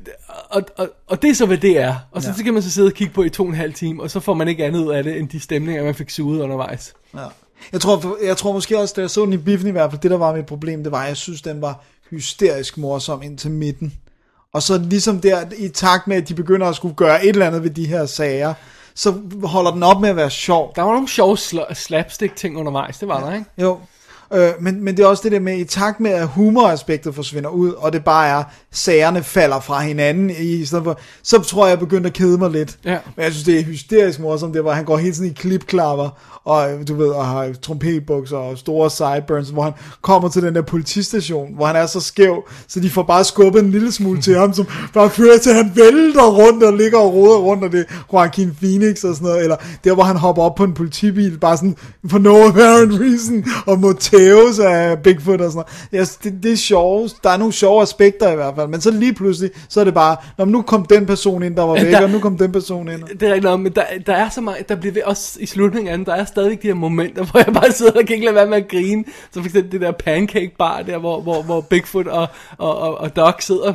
og, 0.49 0.61
og, 0.77 0.89
og 1.07 1.21
det 1.21 1.29
er 1.29 1.33
så, 1.35 1.45
hvad 1.45 1.57
det 1.57 1.79
er. 1.79 1.95
Og 2.11 2.21
så, 2.21 2.29
ja. 2.29 2.35
så 2.35 2.43
kan 2.43 2.53
man 2.53 2.63
så 2.63 2.71
sidde 2.71 2.87
og 2.87 2.93
kigge 2.93 3.13
på 3.13 3.23
i 3.23 3.29
to 3.29 3.43
og 3.43 3.49
en 3.49 3.55
halv 3.55 3.73
time, 3.73 4.03
og 4.03 4.11
så 4.11 4.19
får 4.19 4.33
man 4.33 4.47
ikke 4.47 4.65
andet 4.65 4.85
ud 4.85 4.91
af 4.91 5.03
det, 5.03 5.17
end 5.17 5.29
de 5.29 5.39
stemninger, 5.39 5.83
man 5.83 5.95
fik 5.95 6.09
suget 6.09 6.41
undervejs. 6.41 6.93
Ja. 7.15 7.25
Jeg 7.71 7.81
tror, 7.81 8.17
jeg 8.25 8.37
tror 8.37 8.51
måske 8.51 8.79
også, 8.79 8.93
da 8.97 9.01
jeg 9.01 9.09
så 9.09 9.25
den 9.25 9.33
i 9.33 9.37
biffen 9.37 9.67
i 9.67 9.71
hvert 9.71 9.91
fald, 9.91 10.01
det 10.01 10.11
der 10.11 10.17
var 10.17 10.35
mit 10.35 10.45
problem, 10.45 10.83
det 10.83 10.91
var, 10.91 11.01
at 11.01 11.07
jeg 11.07 11.17
synes, 11.17 11.41
den 11.41 11.61
var 11.61 11.83
hysterisk 12.09 12.77
morsom 12.77 13.21
indtil 13.23 13.51
midten. 13.51 13.93
Og 14.53 14.63
så 14.63 14.77
ligesom 14.77 15.21
der, 15.21 15.45
i 15.57 15.69
takt 15.69 16.07
med, 16.07 16.17
at 16.17 16.29
de 16.29 16.35
begynder 16.35 16.67
at 16.67 16.75
skulle 16.75 16.95
gøre 16.95 17.25
et 17.25 17.29
eller 17.29 17.47
andet 17.47 17.63
ved 17.63 17.69
de 17.69 17.87
her 17.87 18.05
sager, 18.05 18.53
så 18.95 19.13
holder 19.43 19.71
den 19.71 19.83
op 19.83 20.01
med 20.01 20.09
at 20.09 20.15
være 20.15 20.29
sjov. 20.29 20.73
Der 20.75 20.81
var 20.81 20.91
nogle 20.91 21.07
sjove 21.07 21.37
sl- 21.37 21.73
slapstick-ting 21.73 22.57
undervejs, 22.57 22.97
det 22.97 23.07
var 23.07 23.25
der, 23.25 23.33
ikke? 23.33 23.45
Jo, 23.57 23.79
øh, 24.33 24.49
men, 24.59 24.83
men 24.83 24.97
det 24.97 25.03
er 25.03 25.07
også 25.07 25.23
det 25.23 25.31
der 25.31 25.39
med, 25.39 25.57
i 25.57 25.63
takt 25.63 25.99
med, 25.99 26.11
at 26.11 26.27
humoraspektet 26.27 27.15
forsvinder 27.15 27.49
ud, 27.49 27.71
og 27.71 27.93
det 27.93 28.03
bare 28.03 28.27
er, 28.27 28.43
sagerne 28.71 29.23
falder 29.23 29.59
fra 29.59 29.81
hinanden, 29.81 30.29
i 30.29 30.65
stedet 30.65 30.83
for, 30.83 30.99
så 31.23 31.41
tror 31.41 31.65
jeg, 31.65 31.69
jeg 31.69 31.79
begyndte 31.79 32.07
at 32.07 32.13
kede 32.13 32.37
mig 32.37 32.51
lidt. 32.51 32.77
Ja. 32.85 32.97
Men 33.15 33.23
jeg 33.23 33.31
synes, 33.31 33.45
det 33.45 33.59
er 33.59 33.63
hysterisk 33.63 34.19
morsomt, 34.19 34.53
det 34.53 34.63
var, 34.63 34.73
han 34.73 34.85
går 34.85 34.97
helt 34.97 35.15
sådan 35.15 35.31
i 35.31 35.33
klipklapper, 35.33 36.09
og 36.47 36.87
du 36.87 36.95
ved, 36.95 37.07
og 37.07 37.25
har 37.25 37.53
trompetbukser 37.61 38.37
og 38.37 38.57
store 38.57 38.89
sideburns, 38.89 39.49
hvor 39.49 39.63
han 39.63 39.73
kommer 40.01 40.29
til 40.29 40.41
den 40.41 40.55
der 40.55 40.61
politistation, 40.61 41.55
hvor 41.55 41.65
han 41.65 41.75
er 41.75 41.85
så 41.85 41.99
skæv, 41.99 42.43
så 42.67 42.79
de 42.79 42.89
får 42.89 43.03
bare 43.03 43.23
skubbet 43.23 43.63
en 43.63 43.71
lille 43.71 43.91
smule 43.91 44.21
til 44.21 44.35
ham, 44.39 44.53
som 44.53 44.67
bare 44.93 45.09
fører 45.09 45.37
til, 45.37 45.49
at 45.49 45.55
han 45.55 45.71
vælter 45.75 46.27
rundt 46.27 46.63
og 46.63 46.73
ligger 46.73 46.97
og 46.99 47.13
roder 47.13 47.37
rundt, 47.37 47.63
og 47.63 47.71
det 47.71 47.79
er 47.79 47.93
Joaquin 48.13 48.55
Phoenix 48.61 49.03
og 49.03 49.15
sådan 49.15 49.27
noget, 49.27 49.43
eller 49.43 49.55
der, 49.83 49.93
hvor 49.93 50.03
han 50.03 50.17
hopper 50.17 50.43
op 50.43 50.55
på 50.55 50.63
en 50.63 50.73
politibil, 50.73 51.37
bare 51.37 51.57
sådan, 51.57 51.75
for 52.09 52.19
no 52.19 52.47
apparent 52.47 53.01
reason, 53.01 53.45
og 53.65 53.79
må 53.79 53.93
tæves 54.17 54.59
af 54.59 54.99
Bigfoot 55.03 55.41
og 55.41 55.51
sådan 55.51 55.65
noget. 55.91 56.07
Ja, 56.23 56.29
det, 56.29 56.43
det 56.43 56.51
er 56.51 56.55
sjovt. 56.57 57.13
Der 57.23 57.29
er 57.29 57.37
nogle 57.37 57.53
sjove 57.53 57.81
aspekter 57.81 58.31
i 58.31 58.35
hvert 58.35 58.55
fald, 58.55 58.67
men 58.67 58.81
så 58.81 58.91
lige 58.91 59.13
pludselig, 59.13 59.51
så 59.69 59.79
er 59.79 59.83
det 59.83 59.93
bare, 59.93 60.15
Nå, 60.37 60.45
nu 60.45 60.61
kom 60.61 60.85
den 60.85 61.05
person 61.05 61.43
ind, 61.43 61.55
der 61.55 61.63
var 61.63 61.73
væk, 61.73 61.91
Der- 61.91 62.03
og 62.03 62.09
nu 62.09 62.19
kom 62.19 62.37
den 62.37 62.51
person 62.51 62.89
ind. 62.89 63.03
Det 63.19 63.29
er 63.29 63.33
rigtigt, 63.33 63.59
men 63.59 63.71
der, 63.75 63.83
der 64.05 64.13
er 64.13 64.29
så 64.29 64.41
meget, 64.41 64.69
der 64.69 64.75
bliver 64.75 64.93
ved, 64.93 65.03
også 65.03 65.37
i 65.41 65.45
slutningen 65.45 65.91
af 65.91 65.97
den, 65.97 66.05
der 66.05 66.13
er 66.13 66.25
stadig 66.25 66.61
de 66.61 66.67
her 66.67 66.73
momenter, 66.73 67.23
hvor 67.31 67.39
jeg 67.45 67.53
bare 67.53 67.71
sidder 67.71 67.91
og 67.91 68.05
kan 68.05 68.13
ikke 68.13 68.25
lade 68.25 68.35
være 68.35 68.47
med 68.47 68.57
at 68.57 68.67
grine. 68.67 69.03
Så 69.33 69.39
for 69.39 69.45
eksempel 69.45 69.71
det 69.71 69.81
der 69.81 69.91
pancake 69.91 70.51
bar 70.59 70.81
der, 70.81 70.97
hvor, 70.97 71.21
hvor, 71.21 71.41
hvor 71.41 71.61
Bigfoot 71.61 72.07
og, 72.07 72.27
og, 72.57 72.77
og, 72.77 72.97
og 72.97 73.15
Doc 73.15 73.33
sidder. 73.39 73.73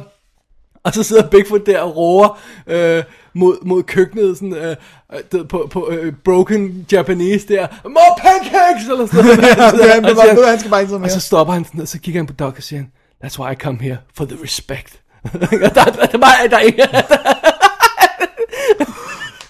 Og 0.84 0.94
så 0.94 1.02
sidder 1.02 1.28
Bigfoot 1.28 1.66
der 1.66 1.80
og 1.80 1.96
roer 1.96 2.40
øh, 2.66 3.02
mod, 3.34 3.66
mod 3.66 3.82
køkkenet 3.82 4.36
sådan, 4.36 4.54
øh, 4.54 4.76
øh, 5.34 5.48
på, 5.48 5.68
på 5.70 5.88
øh, 5.90 6.12
broken 6.24 6.86
Japanese 6.92 7.48
der. 7.48 7.66
More 7.84 8.16
pancakes! 8.18 8.88
Eller 8.90 9.06
sådan 9.06 9.24
noget. 9.24 9.38
Ja, 9.88 9.96
det 10.08 10.16
var- 10.16 10.22
siger- 10.22 10.46
han 10.50 10.58
skal 10.58 10.70
bare 10.70 11.04
Og 11.04 11.10
så 11.10 11.20
stopper 11.20 11.54
han 11.54 11.64
sådan, 11.64 11.80
og 11.80 11.88
så 11.88 11.98
kigger 12.00 12.18
han 12.20 12.26
på 12.26 12.32
Doc 12.32 12.54
og 12.56 12.62
siger, 12.62 12.82
That's 13.24 13.38
why 13.40 13.52
I 13.52 13.54
come 13.54 13.78
here, 13.82 13.96
for 14.16 14.24
the 14.24 14.36
respect. 14.44 15.00
der, 15.32 15.38
der, 15.38 15.84
der, 16.06 16.26
er 16.44 16.48
der 16.50 16.56
er 16.56 16.60
ikke... 16.60 16.88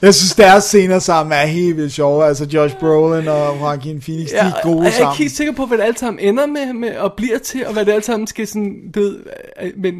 Jeg 0.02 0.14
synes, 0.14 0.34
deres 0.34 0.64
scener 0.64 0.98
sammen 0.98 1.32
er 1.32 1.46
helt 1.46 1.76
vildt 1.76 1.92
sjove. 1.92 2.24
Altså 2.26 2.44
Josh 2.54 2.76
Brolin 2.76 3.28
og 3.28 3.56
Joaquin 3.60 4.00
Phoenix, 4.00 4.28
de 4.30 4.36
er 4.36 4.52
gode 4.62 4.76
jeg 4.76 4.82
er 4.82 4.86
ikke 4.86 4.96
sammen. 4.96 5.16
helt 5.16 5.32
sikker 5.32 5.52
på, 5.52 5.66
hvad 5.66 5.78
det 5.78 5.84
alt 5.84 5.98
sammen 5.98 6.20
ender 6.20 6.46
med, 6.46 6.72
med 6.72 6.96
og 6.96 7.12
bliver 7.16 7.38
til, 7.38 7.66
og 7.66 7.72
hvad 7.72 7.84
det 7.84 7.92
alt 7.92 8.04
sammen 8.04 8.26
skal 8.26 8.46
sådan, 8.46 8.76
du 8.94 9.00
ved, 9.00 9.18
øh, 9.62 9.70
men 9.76 9.94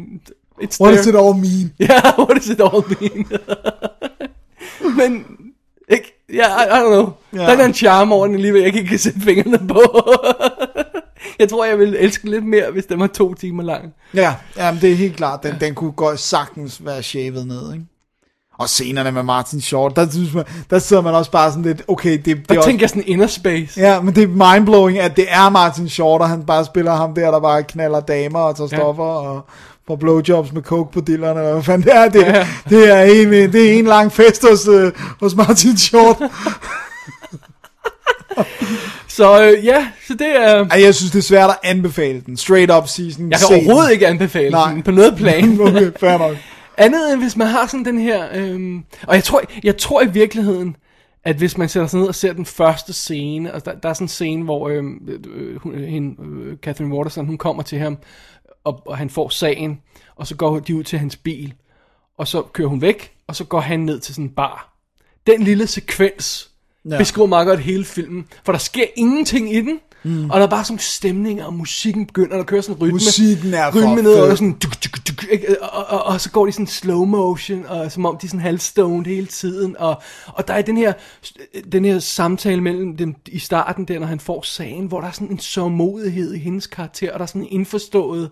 it's 0.61 0.79
What 0.81 0.91
there. 0.91 0.97
does 0.97 1.07
it 1.07 1.15
all 1.15 1.33
mean? 1.33 1.73
Ja, 1.79 2.01
what 2.23 2.35
does 2.37 2.49
it 2.49 2.61
all 2.61 2.83
mean? 3.01 3.27
men, 4.97 5.25
ikke, 5.89 6.23
ja, 6.33 6.61
I, 6.61 6.65
I 6.67 6.83
don't 6.83 6.87
know. 6.93 7.09
Ja. 7.33 7.41
Ja. 7.41 7.55
Der 7.55 7.61
er 7.63 7.65
en 7.65 7.73
charme 7.73 8.15
over 8.15 8.25
den 8.25 8.35
alligevel, 8.35 8.61
jeg 8.61 8.75
ikke 8.75 8.89
kan 8.89 8.99
sætte 8.99 9.19
fingrene 9.19 9.67
på. 9.67 9.81
Jeg 11.39 11.49
tror, 11.49 11.65
jeg 11.65 11.79
ville 11.79 11.97
elske 11.99 12.29
lidt 12.29 12.45
mere, 12.45 12.71
hvis 12.71 12.85
den 12.85 12.99
var 12.99 13.07
to 13.07 13.33
timer 13.33 13.63
lang. 13.63 13.93
Ja, 14.13 14.35
jamen 14.57 14.81
det 14.81 14.91
er 14.91 14.95
helt 14.95 15.15
klart. 15.17 15.43
Den, 15.43 15.55
den 15.59 15.75
kunne 15.75 15.91
godt 15.91 16.19
sagtens 16.19 16.85
være 16.85 17.03
shavet 17.03 17.47
ned, 17.47 17.73
ikke? 17.73 17.85
Og 18.57 18.69
scenerne 18.69 19.11
med 19.11 19.23
Martin 19.23 19.61
Short, 19.61 19.95
der, 19.95 20.09
synes 20.09 20.33
man, 20.33 20.43
der 20.69 20.79
sidder 20.79 21.01
man 21.01 21.13
også 21.15 21.31
bare 21.31 21.49
sådan 21.51 21.63
lidt, 21.63 21.83
okay, 21.87 22.11
det, 22.11 22.25
det 22.25 22.49
Der 22.49 22.55
er 22.55 22.59
også, 22.59 22.69
tænker 22.69 22.83
jeg 22.83 22.89
sådan 22.89 23.03
inner 23.07 23.27
space. 23.27 23.79
Ja, 23.81 24.01
men 24.01 24.15
det 24.15 24.23
er 24.23 24.27
mindblowing, 24.55 24.99
at 24.99 25.15
det 25.17 25.25
er 25.29 25.49
Martin 25.49 25.89
Short, 25.89 26.21
og 26.21 26.29
han 26.29 26.45
bare 26.45 26.65
spiller 26.65 26.91
ham 26.95 27.13
der, 27.15 27.31
der 27.31 27.39
bare 27.39 27.63
knaller 27.63 27.99
damer 27.99 28.39
og 28.39 28.55
tager 28.57 28.69
Ja. 28.71 28.77
stoffer 28.77 29.03
og 29.03 29.45
får 29.87 29.95
blowjobs 29.95 30.53
med 30.53 30.61
coke 30.61 30.91
på 30.93 31.01
dillerne, 31.01 31.41
og 31.41 31.53
hvad 31.53 31.63
fanden 31.63 31.87
det 31.87 31.95
er. 31.95 32.09
Det, 32.09 32.21
Ja. 32.21 32.47
det, 32.69 32.91
er, 32.91 33.01
en, 33.03 33.31
det 33.53 33.69
er 33.69 33.73
en 33.79 33.85
lang 33.85 34.11
fest 34.11 34.45
hos, 34.49 34.67
øh, 34.67 34.91
hos 35.19 35.35
Martin 35.35 35.77
Short. 35.77 36.17
Så 39.07 39.43
øh, 39.43 39.65
ja, 39.65 39.87
så 40.07 40.13
det 40.13 40.27
er... 40.43 40.65
Ej, 40.69 40.81
jeg 40.81 40.95
synes, 40.95 41.11
det 41.11 41.19
er 41.19 41.23
svært 41.23 41.49
at 41.49 41.55
anbefale 41.63 42.21
den. 42.25 42.37
Straight 42.37 42.71
up 42.71 42.87
season. 42.87 43.31
Jeg 43.31 43.39
kan 43.39 43.47
Se 43.47 43.53
den. 43.53 43.65
overhovedet 43.65 43.91
ikke 43.91 44.07
anbefale 44.07 44.49
Nej. 44.49 44.71
den 44.71 44.83
på 44.83 44.91
noget 44.91 45.15
plan. 45.17 45.59
okay, 45.61 45.91
fair 45.99 46.17
nok. 46.17 46.37
Andet 46.77 47.13
end 47.13 47.21
hvis 47.21 47.35
man 47.37 47.47
har 47.47 47.67
sådan 47.67 47.85
den 47.85 47.99
her... 47.99 48.25
Øhm, 48.33 48.83
og 49.07 49.15
jeg 49.15 49.23
tror, 49.23 49.41
jeg 49.63 49.77
tror 49.77 50.01
i 50.01 50.07
virkeligheden, 50.11 50.75
at 51.25 51.35
hvis 51.35 51.57
man 51.57 51.69
sætter 51.69 51.87
sig 51.87 51.99
ned 51.99 52.07
og 52.07 52.15
ser 52.15 52.33
den 52.33 52.45
første 52.45 52.93
scene, 52.93 53.53
altså 53.53 53.71
der, 53.71 53.79
der 53.79 53.89
er 53.89 53.93
sådan 53.93 54.05
en 54.05 54.09
scene, 54.09 54.43
hvor 54.43 54.69
øhm, 54.69 54.97
øh, 55.35 55.55
hun, 55.61 55.73
hende, 55.75 56.15
øh, 56.45 56.57
Catherine 56.57 56.95
Waterson, 56.95 57.25
hun 57.25 57.37
kommer 57.37 57.63
til 57.63 57.79
ham, 57.79 57.97
og, 58.63 58.81
og 58.85 58.97
han 58.97 59.09
får 59.09 59.29
sagen, 59.29 59.81
og 60.15 60.27
så 60.27 60.35
går 60.35 60.59
de 60.59 60.75
ud 60.75 60.83
til 60.83 60.99
hans 60.99 61.15
bil, 61.15 61.53
og 62.17 62.27
så 62.27 62.41
kører 62.41 62.67
hun 62.67 62.81
væk, 62.81 63.13
og 63.27 63.35
så 63.35 63.43
går 63.43 63.59
han 63.59 63.79
ned 63.79 63.99
til 63.99 64.15
sådan 64.15 64.25
en 64.25 64.31
bar. 64.35 64.77
Den 65.27 65.43
lille 65.43 65.67
sekvens 65.67 66.49
ja. 66.89 66.97
beskriver 66.97 67.27
meget 67.27 67.47
godt 67.47 67.59
hele 67.59 67.85
filmen, 67.85 68.25
for 68.45 68.51
der 68.51 68.59
sker 68.59 68.85
ingenting 68.95 69.53
i 69.53 69.61
den, 69.61 69.79
mm. 70.03 70.29
og 70.29 70.39
der 70.39 70.45
er 70.45 70.49
bare 70.49 70.63
sådan 70.63 70.79
stemninger, 70.79 71.45
og 71.45 71.53
musikken 71.53 72.05
begynder, 72.05 72.37
der 72.37 72.43
kører 72.43 72.61
sådan 72.61 72.75
en 72.75 72.81
rytme. 72.81 72.93
Musikken 72.93 73.53
er 73.53 73.75
rytme 73.75 74.01
ned, 74.01 74.13
og 74.13 74.37
sådan, 74.37 74.51
duk, 74.51 74.83
duk, 74.83 75.07
duk, 75.07 75.25
ikke? 75.31 75.63
og, 75.63 75.69
og, 75.69 75.85
og, 75.85 76.03
og, 76.03 76.21
så 76.21 76.31
går 76.31 76.45
de 76.45 76.51
sådan 76.51 76.67
slow 76.67 77.05
motion, 77.05 77.65
og 77.65 77.91
som 77.91 78.05
om 78.05 78.17
de 78.17 78.25
er 78.25 78.29
sådan 78.29 78.39
halvstoned 78.39 79.05
hele 79.05 79.27
tiden, 79.27 79.75
og, 79.79 80.01
og 80.27 80.47
der 80.47 80.53
er 80.53 80.61
den 80.61 80.77
her, 80.77 80.93
den 81.71 81.85
her 81.85 81.99
samtale 81.99 82.61
mellem 82.61 82.97
dem 82.97 83.15
i 83.27 83.39
starten 83.39 83.85
der, 83.85 83.99
når 83.99 84.07
han 84.07 84.19
får 84.19 84.41
sagen, 84.41 84.85
hvor 84.85 85.01
der 85.01 85.07
er 85.07 85.11
sådan 85.11 85.31
en 85.31 85.39
sørmodighed 85.39 86.33
i 86.33 86.39
hendes 86.39 86.67
karakter, 86.67 87.13
og 87.13 87.19
der 87.19 87.23
er 87.23 87.27
sådan 87.27 87.41
en 87.41 87.47
indforstået 87.51 88.29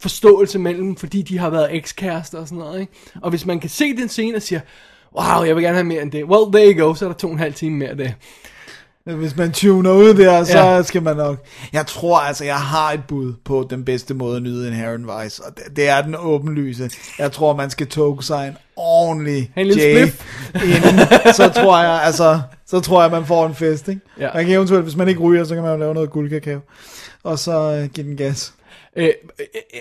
forståelse 0.00 0.58
mellem, 0.58 0.96
fordi 0.96 1.22
de 1.22 1.38
har 1.38 1.50
været 1.50 1.74
ekskærester 1.76 2.38
og 2.38 2.48
sådan 2.48 2.58
noget, 2.58 2.80
ikke? 2.80 2.92
Og 3.22 3.30
hvis 3.30 3.46
man 3.46 3.60
kan 3.60 3.70
se 3.70 3.96
den 3.96 4.08
scene 4.08 4.36
og 4.36 4.42
siger, 4.42 4.60
wow, 5.20 5.44
jeg 5.44 5.56
vil 5.56 5.62
gerne 5.64 5.76
have 5.76 5.84
mere 5.84 6.02
end 6.02 6.12
det, 6.12 6.24
well, 6.24 6.52
there 6.52 6.72
you 6.74 6.86
go, 6.86 6.94
så 6.94 7.04
er 7.04 7.08
der 7.08 7.16
to 7.16 7.26
og 7.26 7.32
en 7.32 7.38
halv 7.38 7.54
time 7.54 7.76
mere 7.76 7.88
af 7.90 7.96
det. 7.96 8.14
Hvis 9.04 9.36
man 9.36 9.52
tuner 9.52 9.90
ud 9.92 10.14
der, 10.14 10.44
så 10.44 10.58
Ja. 10.58 10.82
skal 10.82 11.02
man 11.02 11.16
nok... 11.16 11.44
Jeg 11.72 11.86
tror 11.86 12.18
altså, 12.18 12.44
jeg 12.44 12.56
har 12.60 12.92
et 12.92 13.00
bud 13.08 13.32
på 13.44 13.66
den 13.70 13.84
bedste 13.84 14.14
måde 14.14 14.36
at 14.36 14.42
nyde 14.42 14.68
en 14.68 14.74
Heron 14.74 15.02
Vice, 15.06 15.42
og 15.44 15.56
det, 15.56 15.76
det 15.76 15.88
er 15.88 16.02
den 16.02 16.14
åbenlyse. 16.18 16.90
Jeg 17.18 17.32
tror, 17.32 17.56
man 17.56 17.70
skal 17.70 17.86
toge 17.86 18.22
sig 18.22 18.48
en 18.48 18.56
ordentlig 18.76 19.50
en 19.56 19.66
lille 19.66 19.82
J, 19.82 19.94
spliff. 20.06 20.24
inden, 20.54 20.98
så 21.40 21.52
tror 21.54 21.78
jeg, 21.82 22.02
altså, 22.02 22.40
så 22.66 22.80
tror 22.80 23.02
jeg, 23.02 23.10
man 23.10 23.26
får 23.26 23.46
en 23.46 23.54
fest, 23.54 23.88
ikke? 23.88 24.00
Ja. 24.20 24.28
Man 24.34 24.44
kan 24.44 24.54
eventuelt, 24.54 24.84
hvis 24.84 24.96
man 24.96 25.08
ikke 25.08 25.20
ryger, 25.20 25.44
så 25.44 25.54
kan 25.54 25.62
man 25.62 25.72
jo 25.72 25.78
lave 25.78 25.94
noget 25.94 26.10
guldkakao, 26.10 26.60
og 27.22 27.38
så 27.38 27.52
øh, 27.82 27.88
give 27.88 28.06
den 28.06 28.16
gas. 28.16 28.52
Øh, 28.96 29.10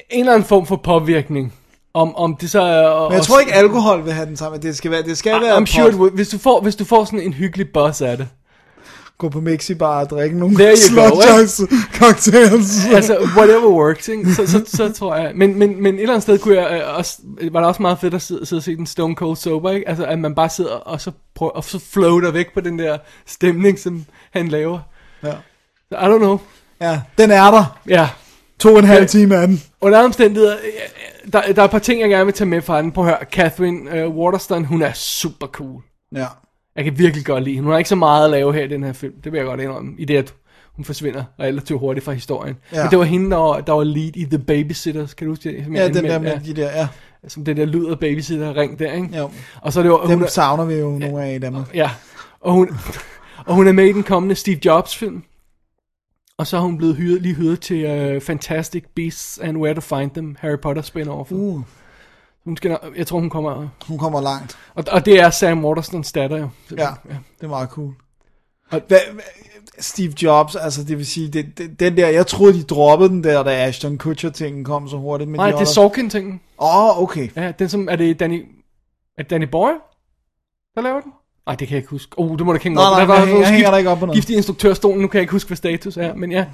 en 0.09 0.19
eller 0.19 0.33
anden 0.33 0.47
form 0.47 0.65
for 0.65 0.75
påvirkning. 0.75 1.53
Om, 1.93 2.15
om 2.15 2.35
det 2.35 2.49
så 2.49 2.61
er... 2.61 3.09
Men 3.09 3.17
jeg 3.17 3.23
tror 3.23 3.39
ikke, 3.39 3.53
alkohol 3.53 4.05
vil 4.05 4.13
have 4.13 4.25
den 4.25 4.37
samme. 4.37 4.57
Det 4.57 4.77
skal 4.77 4.91
være, 4.91 5.03
det 5.03 5.17
skal 5.17 5.41
være 5.41 5.57
I'm 5.57 5.65
sure 5.65 5.89
it 5.89 5.95
would. 5.95 6.11
Hvis 6.11 6.29
du, 6.29 6.37
får, 6.37 6.61
hvis 6.61 6.75
du 6.75 6.85
får 6.85 7.05
sådan 7.05 7.19
en 7.19 7.33
hyggelig 7.33 7.69
buzz 7.73 8.01
af 8.01 8.17
det. 8.17 8.27
gå 9.17 9.29
på 9.29 9.41
Mexibar 9.41 9.99
og 9.99 10.09
drikke 10.09 10.39
nogle 10.39 10.77
slutjunks 10.77 11.61
cocktails. 11.99 12.85
altså, 12.93 13.29
whatever 13.37 13.67
works, 13.67 14.07
ikke? 14.07 14.33
Så, 14.33 14.47
så, 14.47 14.63
så, 14.67 14.91
tror 14.91 15.15
jeg... 15.15 15.31
Men, 15.35 15.59
men, 15.59 15.83
men 15.83 15.95
et 15.95 16.01
eller 16.01 16.13
andet 16.13 16.23
sted 16.23 16.39
kunne 16.39 16.61
jeg 16.61 16.81
øh, 16.81 16.97
også... 16.97 17.17
Var 17.51 17.59
det 17.59 17.67
også 17.67 17.81
meget 17.81 17.99
fedt 17.99 18.13
at 18.13 18.21
sidde, 18.21 18.45
sidde 18.45 18.59
og 18.59 18.63
se 18.63 18.75
den 18.75 18.85
Stone 18.85 19.15
Cold 19.15 19.35
Sober, 19.35 19.71
ikke? 19.71 19.89
Altså, 19.89 20.05
at 20.05 20.19
man 20.19 20.35
bare 20.35 20.49
sidder 20.49 20.71
og 20.71 21.01
så, 21.01 21.11
prøver, 21.35 21.51
og 21.51 21.63
så 21.63 21.79
floater 21.79 22.31
væk 22.31 22.53
på 22.53 22.61
den 22.61 22.79
der 22.79 22.97
stemning, 23.25 23.79
som 23.79 24.05
han 24.31 24.47
laver. 24.47 24.79
Ja. 25.23 25.33
Så 25.89 25.97
I 25.97 26.05
don't 26.05 26.17
know. 26.17 26.39
ja, 26.81 27.01
den 27.17 27.31
er 27.31 27.51
der. 27.51 27.77
Ja. 27.87 28.09
To 28.59 28.73
og 28.73 28.79
en 28.79 28.85
halv 28.85 29.01
Ja. 29.01 29.07
time 29.07 29.35
af 29.35 29.47
den. 29.47 29.61
Under 29.81 29.97
andre 29.97 30.05
omstændigheder, 30.05 30.55
øh, 30.55 31.31
der, 31.33 31.41
der 31.53 31.61
er 31.61 31.65
et 31.65 31.71
par 31.71 31.79
ting, 31.79 32.01
jeg 32.01 32.09
gerne 32.09 32.25
vil 32.25 32.33
tage 32.33 32.47
med 32.47 32.61
fra 32.61 32.81
den. 32.81 32.91
Prøv 32.91 33.05
at 33.05 33.09
høre, 33.09 33.19
Catherine 33.31 34.07
uh, 34.07 34.15
Waterston, 34.17 34.65
hun 34.65 34.81
er 34.81 34.93
super 34.93 35.47
cool. 35.47 35.81
Ja. 36.15 36.25
Jeg 36.75 36.83
kan 36.83 36.97
virkelig 36.97 37.25
godt 37.25 37.43
lide. 37.43 37.59
Hun 37.59 37.71
har 37.71 37.77
ikke 37.77 37.89
så 37.89 37.95
meget 37.95 38.25
at 38.25 38.31
lave 38.31 38.53
her 38.53 38.63
i 38.63 38.67
den 38.67 38.83
her 38.83 38.93
film. 38.93 39.13
Det 39.23 39.31
vil 39.31 39.37
jeg 39.37 39.45
godt 39.45 39.59
indrømme. 39.61 39.93
I 39.97 40.05
det, 40.05 40.17
at 40.17 40.33
hun 40.75 40.85
forsvinder 40.85 41.23
relativt 41.39 41.79
hurtigt 41.79 42.05
fra 42.05 42.11
historien. 42.11 42.55
Ja. 42.71 42.77
Ja. 42.77 42.83
Men 42.83 42.91
det 42.91 42.99
var 42.99 43.05
hende, 43.05 43.31
der 43.31 43.37
var, 43.37 43.59
der 43.61 43.73
var 43.73 43.83
lead 43.83 44.11
i 44.15 44.25
The 44.25 44.39
Babysitters. 44.39 45.13
Kan 45.13 45.27
du 45.27 45.31
huske 45.31 45.49
det? 45.49 45.63
Som 45.63 45.75
Ja, 45.75 45.87
den 45.87 46.03
der 46.03 46.19
med 46.19 46.39
de 46.45 46.53
der, 46.53 46.69
ja. 46.71 46.77
ja. 46.79 46.87
Som 47.27 47.45
den 47.45 47.57
der 47.57 47.65
lyd 47.65 47.87
af 47.87 47.99
babysitter 47.99 48.55
ring 48.57 48.79
der, 48.79 48.91
ikke? 48.91 49.17
Jo. 49.17 49.29
Og 49.61 49.73
så 49.73 49.79
er 49.79 49.83
det 49.83 49.89
jo, 49.89 50.01
Dem 50.01 50.09
hun, 50.09 50.23
er, 50.23 50.27
savner 50.27 50.65
vi 50.65 50.73
jo 50.73 50.89
nogle 50.97 51.23
af 51.23 51.35
i 51.35 51.39
Danmark. 51.39 51.75
ja. 51.75 51.89
Og 52.41 52.53
hun, 52.53 52.69
og 53.47 53.55
hun 53.55 53.67
er 53.67 53.71
med 53.71 53.85
i 53.85 53.93
den 53.93 54.03
kommende 54.03 54.35
Steve 54.35 54.57
Jobs 54.65 54.95
film. 54.97 55.23
Og 56.43 56.47
så 56.47 56.57
er 56.57 56.61
hun 56.61 56.77
blevet 56.77 56.95
hyret, 56.95 57.21
lige 57.21 57.35
hyret 57.35 57.59
til 57.61 58.15
uh, 58.15 58.21
Fantastic 58.21 58.83
Beasts 58.95 59.39
and 59.39 59.57
Where 59.57 59.73
to 59.75 59.81
Find 59.81 60.11
Them, 60.11 60.35
Harry 60.39 60.59
Potter 60.61 60.81
spin-off. 60.81 61.31
Uh, 61.31 61.61
Hun 62.45 62.57
skal, 62.57 62.77
jeg 62.95 63.07
tror, 63.07 63.19
hun 63.19 63.29
kommer... 63.29 63.67
hun 63.87 63.97
kommer 63.97 64.21
langt. 64.21 64.57
Og, 64.75 64.83
og 64.91 65.05
det 65.05 65.19
er 65.19 65.29
Sam 65.29 65.65
Waterstons 65.65 66.11
datter 66.11 66.37
jo. 66.37 66.49
Så, 66.69 66.75
Ja, 66.77 66.89
det 67.37 67.43
er 67.43 67.47
meget 67.47 67.69
cool. 67.69 67.93
Og- 68.71 68.81
hvad, 68.87 68.97
Steve 69.79 70.13
Jobs, 70.23 70.55
altså 70.55 70.83
det 70.83 70.97
vil 70.97 71.05
sige, 71.05 71.27
det, 71.29 71.57
det, 71.57 71.79
den 71.79 71.97
der, 71.97 72.07
jeg 72.07 72.27
troede, 72.27 72.53
de 72.53 72.63
droppede 72.63 73.09
den 73.09 73.23
der, 73.23 73.43
da 73.43 73.65
Ashton 73.67 73.97
Kutcher-tingen 73.97 74.63
kom 74.63 74.87
så 74.89 74.97
hurtigt. 74.97 75.29
Men 75.29 75.37
Nej, 75.39 75.45
de 75.45 75.51
det 75.51 75.53
er 75.53 75.57
holder- 75.57 75.71
Sorkin-tingen. 75.71 76.41
Åh, 76.59 76.89
oh, 76.97 77.01
okay. 77.03 77.29
Ja, 77.35 77.51
den 77.59 77.69
som, 77.69 77.87
er 77.91 77.95
det 77.95 78.19
Danny, 78.19 78.45
er 79.17 79.21
det 79.23 79.29
Danny 79.29 79.45
Boy, 79.51 79.69
der 80.75 80.81
laver 80.81 81.01
den? 81.01 81.11
Nej, 81.47 81.55
det 81.55 81.67
kan 81.67 81.75
jeg 81.75 81.77
ikke 81.81 81.89
huske. 81.89 82.11
Oh, 82.19 82.37
det 82.37 82.45
må 82.45 82.51
da 82.51 82.55
ikke 82.55 82.63
hænge 82.63 82.75
Nej, 82.75 82.85
op. 82.85 82.91
nej, 82.91 82.99
Der 82.99 83.05
var 83.05 83.27
jeg, 83.27 83.39
jeg 83.39 83.51
hænger 83.51 83.71
der 83.71 83.77
ikke 83.77 83.89
op 83.89 83.99
på 83.99 84.05
noget. 84.05 84.15
Gift 84.15 84.29
i 84.29 84.33
instruktørstolen, 84.35 85.01
nu 85.01 85.07
kan 85.07 85.17
jeg 85.17 85.21
ikke 85.21 85.31
huske, 85.31 85.47
hvad 85.47 85.57
status 85.57 85.97
er, 85.97 86.13
men 86.15 86.31
ja. 86.31 86.45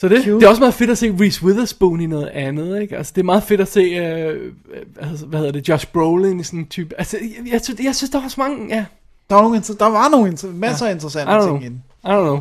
Så 0.00 0.08
det, 0.08 0.24
det 0.24 0.42
er 0.42 0.48
også 0.48 0.60
meget 0.60 0.74
fedt 0.74 0.90
at 0.90 0.98
se 0.98 1.16
Reese 1.20 1.44
Witherspoon 1.44 2.00
i 2.00 2.06
noget 2.06 2.28
andet, 2.28 2.82
ikke? 2.82 2.96
Altså, 2.96 3.12
det 3.16 3.20
er 3.20 3.24
meget 3.24 3.42
fedt 3.42 3.60
at 3.60 3.68
se, 3.72 3.80
øh, 3.80 4.52
altså, 5.00 5.26
hvad 5.26 5.38
hedder 5.38 5.52
det, 5.52 5.68
Josh 5.68 5.86
Brolin 5.86 6.40
i 6.40 6.42
sådan 6.44 6.58
en 6.58 6.66
type, 6.66 6.94
altså, 6.98 7.18
jeg, 7.22 7.52
jeg, 7.52 7.60
synes, 7.64 7.80
jeg 7.80 7.96
synes, 7.96 8.10
der 8.10 8.20
var 8.20 8.28
så 8.28 8.40
mange, 8.40 8.66
ja, 8.76 8.84
Der 9.30 9.34
var, 9.34 9.42
nogle, 9.42 9.60
der 9.60 9.86
var 9.86 10.08
nogle 10.08 10.36
masser 10.52 10.86
af 10.86 10.90
I 10.90 10.92
interessante 10.92 11.32
know, 11.32 11.46
ting 11.48 11.64
i 11.64 11.68
den. 11.68 11.82
I 12.04 12.06
don't 12.06 12.10
know, 12.22 12.40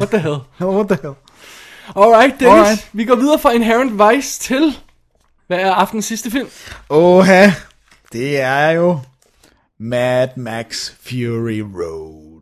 what 0.00 0.10
the 0.10 0.18
hell. 0.18 0.36
What 0.76 0.88
the 0.88 0.98
hell? 1.02 1.14
Alright, 1.96 2.40
Dennis, 2.40 2.52
Alright. 2.54 2.88
vi 2.92 3.04
går 3.04 3.14
videre 3.16 3.38
fra 3.38 3.50
Inherent 3.50 3.92
Vice 4.16 4.40
til, 4.40 4.78
hvad 5.46 5.58
er 5.58 5.72
aftenens 5.72 6.04
sidste 6.04 6.30
film? 6.30 6.48
Åha, 6.90 7.50
det 8.12 8.40
er 8.40 8.70
jo 8.70 8.98
Mad 9.78 10.28
Max 10.36 10.92
Fury 11.02 11.60
Road. 11.60 12.40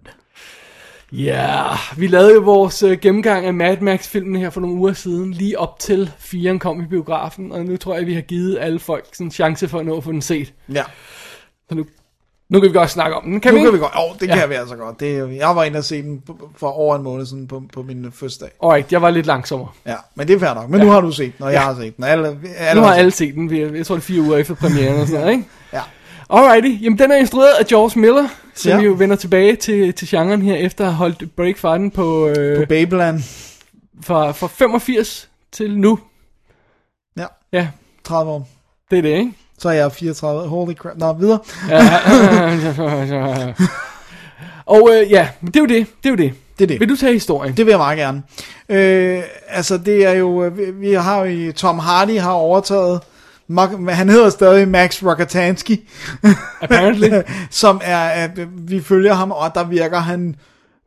Ja, 1.12 1.62
vi 1.96 2.06
lavede 2.06 2.34
jo 2.34 2.40
vores 2.40 2.82
øh, 2.82 2.98
gennemgang 2.98 3.46
af 3.46 3.54
Mad 3.54 3.76
Max-filmen 3.80 4.36
her 4.40 4.50
for 4.50 4.60
nogle 4.60 4.76
uger 4.76 4.92
siden, 4.92 5.30
lige 5.32 5.58
op 5.58 5.78
til 5.78 6.10
4'eren 6.18 6.58
kom 6.58 6.80
i 6.80 6.86
biografen, 6.86 7.52
og 7.52 7.64
nu 7.64 7.76
tror 7.76 7.94
jeg, 7.96 8.06
vi 8.06 8.14
har 8.14 8.20
givet 8.20 8.58
alle 8.60 8.78
folk 8.78 9.06
en 9.20 9.30
chance 9.30 9.68
for 9.68 9.78
at 9.78 9.86
nå 9.86 9.96
at 9.96 10.04
få 10.04 10.12
den 10.12 10.22
set. 10.22 10.52
Ja, 10.72 10.82
Så 11.68 11.74
nu, 11.74 11.84
nu 12.48 12.60
kan 12.60 12.68
vi 12.68 12.74
godt 12.74 12.90
snakke 12.90 13.16
om 13.16 13.22
den, 13.24 13.40
kan 13.40 13.52
nu 13.54 13.58
vi 13.58 13.60
kan 13.64 13.66
ikke? 13.66 13.78
vi 13.78 13.82
godt. 13.82 13.92
Åh, 13.96 14.10
oh, 14.10 14.18
det 14.20 14.26
Ja. 14.28 14.36
kan 14.38 14.48
vi 14.50 14.54
altså 14.54 14.76
godt. 14.76 15.00
Det, 15.00 15.36
jeg 15.36 15.56
var 15.56 15.64
inde 15.64 15.78
og 15.78 15.84
se 15.84 16.02
den 16.02 16.22
for 16.56 16.68
over 16.68 16.96
en 16.96 17.02
måned 17.02 17.26
siden 17.26 17.48
på, 17.48 17.62
på 17.72 17.82
min 17.82 18.12
første 18.12 18.44
dag. 18.44 18.52
Alright, 18.62 18.92
jeg 18.92 19.02
var 19.02 19.10
lidt 19.10 19.26
langsommere. 19.26 19.68
Ja, 19.86 19.96
men 20.14 20.28
det 20.28 20.34
er 20.36 20.38
fair 20.40 20.54
nok. 20.54 20.70
Men 20.70 20.80
nu 20.80 20.90
har 20.90 21.00
du 21.00 21.12
set 21.12 21.32
den, 21.38 21.44
og 21.46 21.52
jeg 21.52 21.62
har 21.62 21.74
set 21.74 21.96
den. 21.96 22.04
Alle, 22.04 22.38
alle 22.56 22.80
Nu 22.80 22.86
har 22.86 22.92
set 22.94 22.98
alle 22.98 23.10
set 23.10 23.34
den, 23.34 23.50
vi- 23.50 23.60
jeg 23.76 23.86
tror 23.86 23.94
det 23.94 24.02
er 24.02 24.06
fire 24.06 24.20
uger 24.22 24.36
efter 24.36 24.54
premieren 24.54 25.00
og 25.00 25.06
sådan 25.06 25.20
noget, 25.20 25.32
ikke? 25.36 25.48
Ja. 25.72 25.80
Alrighty, 26.30 26.82
jamen 26.84 26.98
den 26.98 27.10
er 27.10 27.16
instrueret 27.16 27.52
af 27.60 27.66
George 27.66 28.00
Miller, 28.00 28.28
som 28.54 28.70
Ja. 28.72 28.78
jo 28.78 28.92
vender 28.92 29.16
tilbage 29.16 29.56
til, 29.56 29.92
til 29.94 30.08
genren 30.08 30.42
her, 30.42 30.54
efter 30.54 30.84
at 30.84 30.90
have 30.90 30.96
holdt 30.96 31.36
break 31.36 31.58
fra 31.58 31.78
den 31.78 31.90
på, 31.90 32.26
øh, 32.28 32.58
På 32.58 32.64
Babyland. 32.68 33.20
fra, 34.02 34.32
fra 34.32 34.46
85 34.46 35.28
til 35.52 35.78
nu. 35.78 35.98
Ja, 37.16 37.26
Ja, 37.52 37.68
30 38.04 38.30
år. 38.30 38.48
det 38.90 38.98
er 38.98 39.02
det, 39.02 39.08
ikke? 39.18 39.32
Så 39.58 39.68
er 39.68 39.72
jeg 39.72 39.92
34. 39.92 40.48
Holy 40.48 40.74
crap. 40.74 40.96
Nå, 40.96 41.12
videre. 41.12 41.38
Og 44.66 44.90
øh, 44.92 45.10
ja, 45.10 45.28
det 45.40 45.56
er 45.56 45.60
jo 45.60 45.66
det, 45.66 45.86
det 46.02 46.08
er 46.08 46.10
jo 46.10 46.16
det. 46.16 46.32
Det 46.58 46.64
er 46.64 46.68
det. 46.68 46.80
Vil 46.80 46.88
du 46.88 46.96
tage 46.96 47.12
historien? 47.12 47.56
Det 47.56 47.66
vil 47.66 47.72
jeg 47.72 47.78
meget 47.78 47.98
gerne. 47.98 48.22
Øh, 48.68 49.22
altså, 49.48 49.78
det 49.78 50.04
er 50.06 50.12
jo... 50.12 50.44
øh, 50.44 50.58
Vi, 50.58 50.64
vi 50.70 50.92
har 50.92 51.24
jo... 51.24 51.52
Tom 51.52 51.78
Hardy 51.78 52.18
har 52.20 52.32
overtaget... 52.32 53.00
Han 53.88 54.08
hedder 54.08 54.30
stadig 54.30 54.68
Max 54.68 55.02
Rokatansky. 55.02 55.80
Apparently. 56.60 57.08
som 57.50 57.80
er... 57.84 58.28
Vi 58.58 58.80
følger 58.80 59.14
ham, 59.14 59.30
og 59.30 59.54
der 59.54 59.64
virker 59.64 59.98
han... 59.98 60.36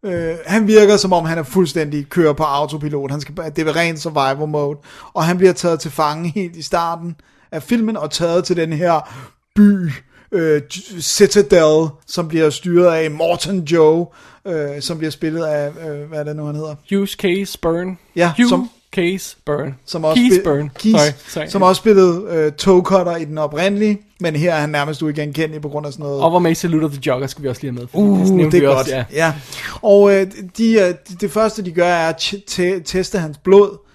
Øh, 0.05 0.35
han 0.45 0.67
virker 0.67 0.97
som 0.97 1.13
om 1.13 1.25
han 1.25 1.37
er 1.37 1.43
fuldstændig 1.43 2.09
kører 2.09 2.33
på 2.33 2.43
autopilot. 2.43 3.11
Han 3.11 3.21
skal, 3.21 3.35
det 3.55 3.67
er 3.67 3.75
ren 3.75 3.97
survival 3.97 4.47
mode. 4.47 4.77
Og 5.13 5.23
han 5.23 5.37
bliver 5.37 5.53
taget 5.53 5.79
til 5.79 5.91
fange 5.91 6.31
helt 6.35 6.55
i 6.55 6.61
starten 6.61 7.15
af 7.51 7.63
filmen, 7.63 7.97
og 7.97 8.11
taget 8.11 8.43
til 8.43 8.57
den 8.57 8.73
her 8.73 9.09
by, 9.55 9.91
øh, 10.31 10.61
Citadel, 10.99 11.89
som 12.07 12.27
bliver 12.27 12.49
styret 12.49 12.93
af 12.95 13.11
Morton 13.11 13.59
Joe, 13.59 14.05
øh, 14.47 14.81
som 14.81 14.97
bliver 14.97 15.11
spillet 15.11 15.43
af, 15.45 15.69
øh, 15.89 16.09
hvad 16.09 16.19
er 16.19 16.23
det 16.23 16.35
nu, 16.35 16.45
han 16.45 16.55
hedder? 16.55 16.75
Hughes 16.89 17.11
Case 17.11 17.59
Burn. 17.61 17.97
Ja, 18.15 18.33
Hugh 18.37 18.49
som- 18.49 18.69
Case 18.97 19.37
Burn. 19.45 19.75
Som 19.85 20.05
også 20.05 20.21
Keys 20.21 20.39
Burn. 20.43 20.71
Keys, 20.79 20.93
Sorry, 20.93 21.11
sorry. 21.27 21.45
som 21.47 21.61
også 21.61 21.79
spillede 21.79 22.23
øh, 22.29 22.51
Toe 22.51 22.81
Cutter 22.81 23.15
i 23.15 23.25
den 23.25 23.37
oprindelige, 23.37 24.01
men 24.19 24.35
her 24.35 24.53
er 24.53 24.59
han 24.59 24.69
nærmest 24.69 25.01
uigenkendelig 25.01 25.61
på 25.61 25.69
grund 25.69 25.85
af 25.87 25.93
sådan 25.93 26.03
noget... 26.03 26.21
Og 26.21 26.51
i 26.51 26.55
Salute 26.55 26.85
of 26.85 26.91
the 26.91 27.01
Jogger, 27.05 27.27
skal 27.27 27.43
vi 27.43 27.49
også 27.49 27.61
lige 27.61 27.73
have 27.73 27.79
med. 27.79 27.87
Uh, 28.01 28.51
det 28.51 28.53
vi 28.53 28.65
er 28.65 28.69
også, 28.69 28.95
godt. 28.95 29.07
ja. 29.13 29.25
ja. 29.25 29.33
Og 29.81 30.15
øh, 30.15 30.27
de, 30.57 30.73
øh, 30.73 30.93
det, 31.09 31.21
det 31.21 31.31
første, 31.31 31.65
de 31.65 31.71
gør, 31.71 31.87
er 31.87 32.09
at 32.09 32.35
teste 32.85 33.19
hans 33.19 33.37
blod, 33.37 33.86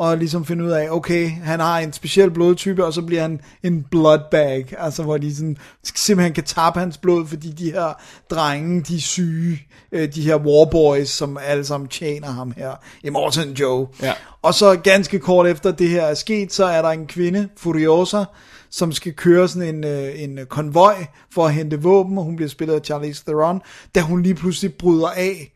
og 0.00 0.18
ligesom 0.18 0.44
finde 0.44 0.64
ud 0.64 0.70
af, 0.70 0.90
okay, 0.90 1.30
han 1.30 1.60
har 1.60 1.78
en 1.78 1.92
speciel 1.92 2.30
blodtype, 2.30 2.84
og 2.84 2.92
så 2.92 3.02
bliver 3.02 3.22
han 3.22 3.40
en 3.62 3.86
blood 3.90 4.20
bag, 4.30 4.74
altså 4.78 5.02
hvor 5.02 5.18
de 5.18 5.36
sådan, 5.36 5.56
simpelthen 5.94 6.34
kan 6.34 6.44
tappe 6.44 6.80
hans 6.80 6.98
blod, 6.98 7.26
fordi 7.26 7.50
de 7.50 7.72
her 7.72 8.00
drenge, 8.30 8.80
de 8.80 8.96
er 8.96 9.00
syge, 9.00 9.66
øh, 9.92 10.14
de 10.14 10.22
her 10.22 10.36
warboys, 10.36 11.08
som 11.08 11.38
alle 11.42 11.64
sammen 11.64 11.88
tjener 11.88 12.28
ham 12.28 12.52
her, 12.56 12.72
Immortan 13.04 13.52
Joe. 13.52 13.86
Ja. 14.02 14.12
Og 14.42 14.54
så 14.54 14.76
ganske 14.76 15.18
kort 15.18 15.46
efter 15.46 15.70
det 15.70 15.88
her 15.88 16.02
er 16.02 16.14
sket, 16.14 16.52
så 16.52 16.64
er 16.64 16.82
der 16.82 16.88
en 16.88 17.06
kvinde, 17.06 17.48
Furiosa, 17.56 18.24
som 18.70 18.92
skal 18.92 19.12
køre 19.12 19.48
sådan 19.48 19.74
en, 19.74 19.84
øh, 19.84 20.22
en 20.22 20.38
konvoj 20.48 21.06
for 21.34 21.46
at 21.46 21.54
hente 21.54 21.82
våben, 21.82 22.18
og 22.18 22.24
hun 22.24 22.36
bliver 22.36 22.48
spillet 22.48 22.74
af 22.74 22.80
Charlize 22.84 23.24
Theron, 23.24 23.60
da 23.94 24.00
hun 24.00 24.22
lige 24.22 24.34
pludselig 24.34 24.74
bryder 24.74 25.08
af, 25.08 25.52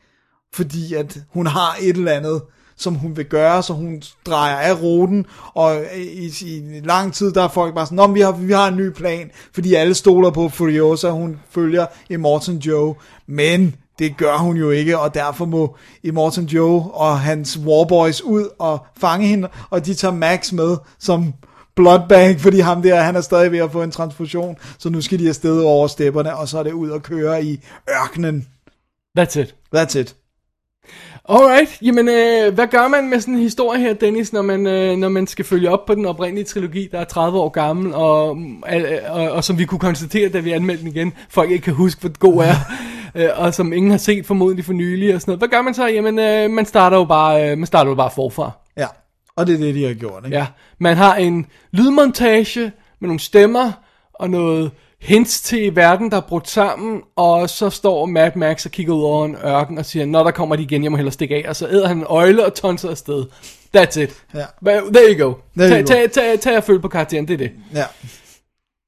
fordi 0.54 0.94
at 0.94 1.18
hun 1.32 1.46
har 1.46 1.76
et 1.80 1.96
eller 1.96 2.12
andet, 2.12 2.42
som 2.76 2.94
hun 2.94 3.16
vil 3.16 3.24
gøre, 3.24 3.62
så 3.62 3.72
hun 3.72 4.02
drejer 4.26 4.56
af 4.56 4.82
ruten, 4.82 5.26
og 5.54 5.82
i, 5.96 6.32
i 6.46 6.80
lang 6.84 7.14
tid, 7.14 7.32
der 7.32 7.42
er 7.42 7.48
folk 7.48 7.74
bare 7.74 7.86
sådan, 7.86 7.96
Nå, 7.96 8.06
vi 8.06 8.20
har, 8.20 8.32
vi 8.32 8.52
har 8.52 8.68
en 8.68 8.76
ny 8.76 8.88
plan, 8.88 9.30
fordi 9.54 9.74
alle 9.74 9.94
stoler 9.94 10.30
på 10.30 10.48
Furiosa, 10.48 11.10
hun 11.10 11.40
følger 11.50 11.86
Immortan 12.10 12.56
Joe, 12.56 12.94
men 13.26 13.76
det 13.98 14.16
gør 14.16 14.36
hun 14.36 14.56
jo 14.56 14.70
ikke, 14.70 14.98
og 14.98 15.14
derfor 15.14 15.44
må 15.44 15.76
Immortan 16.02 16.44
Joe 16.44 16.82
og 16.92 17.20
hans 17.20 17.58
Warboys 17.58 18.22
ud 18.22 18.48
og 18.58 18.86
fange 18.96 19.26
hende, 19.26 19.48
og 19.70 19.86
de 19.86 19.94
tager 19.94 20.14
Max 20.14 20.52
med 20.52 20.76
som 20.98 21.34
bloodbag, 21.76 22.40
fordi 22.40 22.60
ham 22.60 22.82
der, 22.82 23.00
han 23.00 23.16
er 23.16 23.20
stadig 23.20 23.52
ved 23.52 23.58
at 23.58 23.72
få 23.72 23.82
en 23.82 23.90
transfusion, 23.90 24.56
så 24.78 24.90
nu 24.90 25.00
skal 25.00 25.18
de 25.18 25.28
afsted 25.28 25.60
over 25.60 25.86
stepperne, 25.86 26.36
og 26.36 26.48
så 26.48 26.58
er 26.58 26.62
det 26.62 26.72
ud 26.72 26.90
og 26.90 27.02
køre 27.02 27.44
i 27.44 27.60
ørkenen. 27.90 28.48
That's 29.18 29.40
it. 29.40 29.54
That's 29.76 29.98
it. 29.98 30.16
Alright, 31.28 31.78
jamen 31.82 32.08
øh, 32.08 32.54
hvad 32.54 32.66
gør 32.66 32.88
man 32.88 33.10
med 33.10 33.20
sådan 33.20 33.34
en 33.34 33.40
historie 33.40 33.80
her, 33.80 33.94
Dennis, 33.94 34.32
når 34.32 34.42
man, 34.42 34.66
øh, 34.66 34.96
når 34.96 35.08
man 35.08 35.26
skal 35.26 35.44
følge 35.44 35.70
op 35.70 35.86
på 35.86 35.94
den 35.94 36.06
oprindelige 36.06 36.44
trilogi, 36.44 36.88
der 36.92 37.00
er 37.00 37.04
30 37.04 37.38
år 37.38 37.48
gammel, 37.48 37.94
og, 37.94 38.38
øh, 38.72 38.84
og, 39.08 39.30
og 39.30 39.44
som 39.44 39.58
vi 39.58 39.64
kunne 39.64 39.78
konstatere, 39.78 40.28
da 40.28 40.38
vi 40.40 40.52
anmeldte 40.52 40.84
den 40.84 40.92
igen, 40.92 41.12
folk 41.28 41.50
ikke 41.50 41.64
kan 41.64 41.74
huske, 41.74 42.00
hvor 42.00 42.18
god 42.18 42.42
er, 42.42 42.54
øh, 43.24 43.28
og 43.36 43.54
som 43.54 43.72
ingen 43.72 43.90
har 43.90 43.98
set 43.98 44.26
formodentlig 44.26 44.64
for 44.64 44.72
nylig 44.72 45.14
og 45.14 45.20
sådan 45.20 45.30
noget. 45.30 45.40
Hvad 45.40 45.48
gør 45.48 45.62
man 45.62 45.74
så? 45.74 45.86
Jamen, 45.86 46.18
øh, 46.18 46.50
man 46.50 46.66
starter 46.66 46.96
jo 46.96 47.04
bare, 47.04 47.50
øh, 47.50 47.58
man 47.58 47.66
starter 47.66 47.90
jo 47.90 47.94
bare 47.94 48.10
forfra. 48.14 48.50
Ja, 48.76 48.86
og 49.36 49.46
det 49.46 49.54
er 49.54 49.58
det, 49.58 49.74
de 49.74 49.84
har 49.84 49.94
gjort, 49.94 50.24
ikke? 50.24 50.36
Ja, 50.36 50.46
man 50.78 50.96
har 50.96 51.14
en 51.14 51.46
lydmontage 51.72 52.72
med 53.00 53.08
nogle 53.08 53.20
stemmer 53.20 53.72
og 54.14 54.30
noget 54.30 54.70
hints 55.04 55.40
til 55.40 55.76
verden, 55.76 56.10
der 56.10 56.16
er 56.16 56.20
brudt 56.20 56.48
sammen, 56.48 57.02
og 57.16 57.50
så 57.50 57.70
står 57.70 58.06
Mad 58.06 58.30
Max 58.34 58.66
og 58.66 58.70
kigger 58.70 58.94
ud 58.94 59.02
over 59.02 59.24
en 59.24 59.36
ørken 59.44 59.78
og 59.78 59.84
siger, 59.84 60.06
når 60.06 60.22
der 60.24 60.30
kommer 60.30 60.56
de 60.56 60.62
igen, 60.62 60.82
jeg 60.82 60.90
må 60.90 60.96
hellere 60.96 61.12
stikke 61.12 61.34
af, 61.34 61.48
og 61.48 61.56
så 61.56 61.68
æder 61.68 61.88
han 61.88 61.96
en 61.96 62.04
øjle 62.06 62.46
og 62.46 62.54
tonser 62.54 62.90
afsted. 62.90 63.24
That's 63.76 64.00
it. 64.00 64.24
Ja. 64.34 64.44
There 64.66 65.14
you 65.14 65.26
go. 65.26 65.34
There 65.56 65.68
Tag, 65.68 65.78
you 65.78 65.80
go. 65.80 65.86
tag, 65.86 66.10
tag, 66.10 66.40
tag 66.40 66.56
og 66.56 66.64
følg 66.64 66.82
på 66.82 66.88
karakteren, 66.88 67.28
det 67.28 67.34
er 67.34 67.38
det. 67.38 67.50
Ja. 67.74 67.84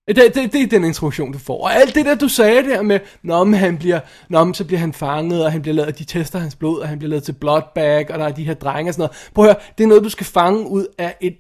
Det, 0.08 0.34
det, 0.34 0.52
det 0.52 0.62
er 0.62 0.66
den 0.66 0.84
introduktion, 0.84 1.32
du 1.32 1.38
får. 1.38 1.64
Og 1.64 1.74
alt 1.74 1.94
det 1.94 2.06
der, 2.06 2.14
du 2.14 2.28
sagde 2.28 2.62
der 2.62 2.82
med, 2.82 3.00
når 3.22 3.44
han 3.44 3.78
bliver, 3.78 4.00
når 4.28 4.52
så 4.52 4.64
bliver 4.64 4.80
han 4.80 4.92
fanget, 4.92 5.44
og 5.44 5.52
han 5.52 5.62
bliver 5.62 5.74
lavet, 5.74 5.98
de 5.98 6.04
tester 6.04 6.38
hans 6.38 6.54
blod, 6.54 6.80
og 6.80 6.88
han 6.88 6.98
bliver 6.98 7.10
lavet 7.10 7.24
til 7.24 7.32
bloodbag, 7.32 8.10
og 8.10 8.18
der 8.18 8.24
er 8.24 8.32
de 8.32 8.44
her 8.44 8.54
drenge 8.54 8.90
og 8.90 8.94
sådan 8.94 9.00
noget. 9.00 9.30
Prøv 9.34 9.44
at 9.44 9.50
høre, 9.50 9.62
det 9.78 9.84
er 9.84 9.88
noget, 9.88 10.04
du 10.04 10.08
skal 10.08 10.26
fange 10.26 10.68
ud 10.68 10.86
af 10.98 11.16
et 11.20 11.36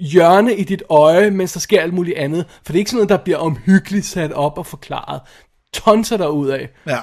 hjørne 0.00 0.54
i 0.54 0.64
dit 0.64 0.82
øje, 0.90 1.30
mens 1.30 1.52
der 1.52 1.60
sker 1.60 1.82
alt 1.82 1.94
muligt 1.94 2.18
andet. 2.18 2.46
For 2.48 2.72
det 2.72 2.74
er 2.74 2.78
ikke 2.78 2.90
sådan 2.90 2.96
noget, 2.96 3.08
der 3.08 3.24
bliver 3.24 3.38
omhyggeligt 3.38 4.06
sat 4.06 4.32
op 4.32 4.58
og 4.58 4.66
forklaret. 4.66 5.20
Tonser 5.72 6.16
der 6.16 6.28
ud 6.28 6.48
af. 6.48 6.68
Ja. 6.86 6.98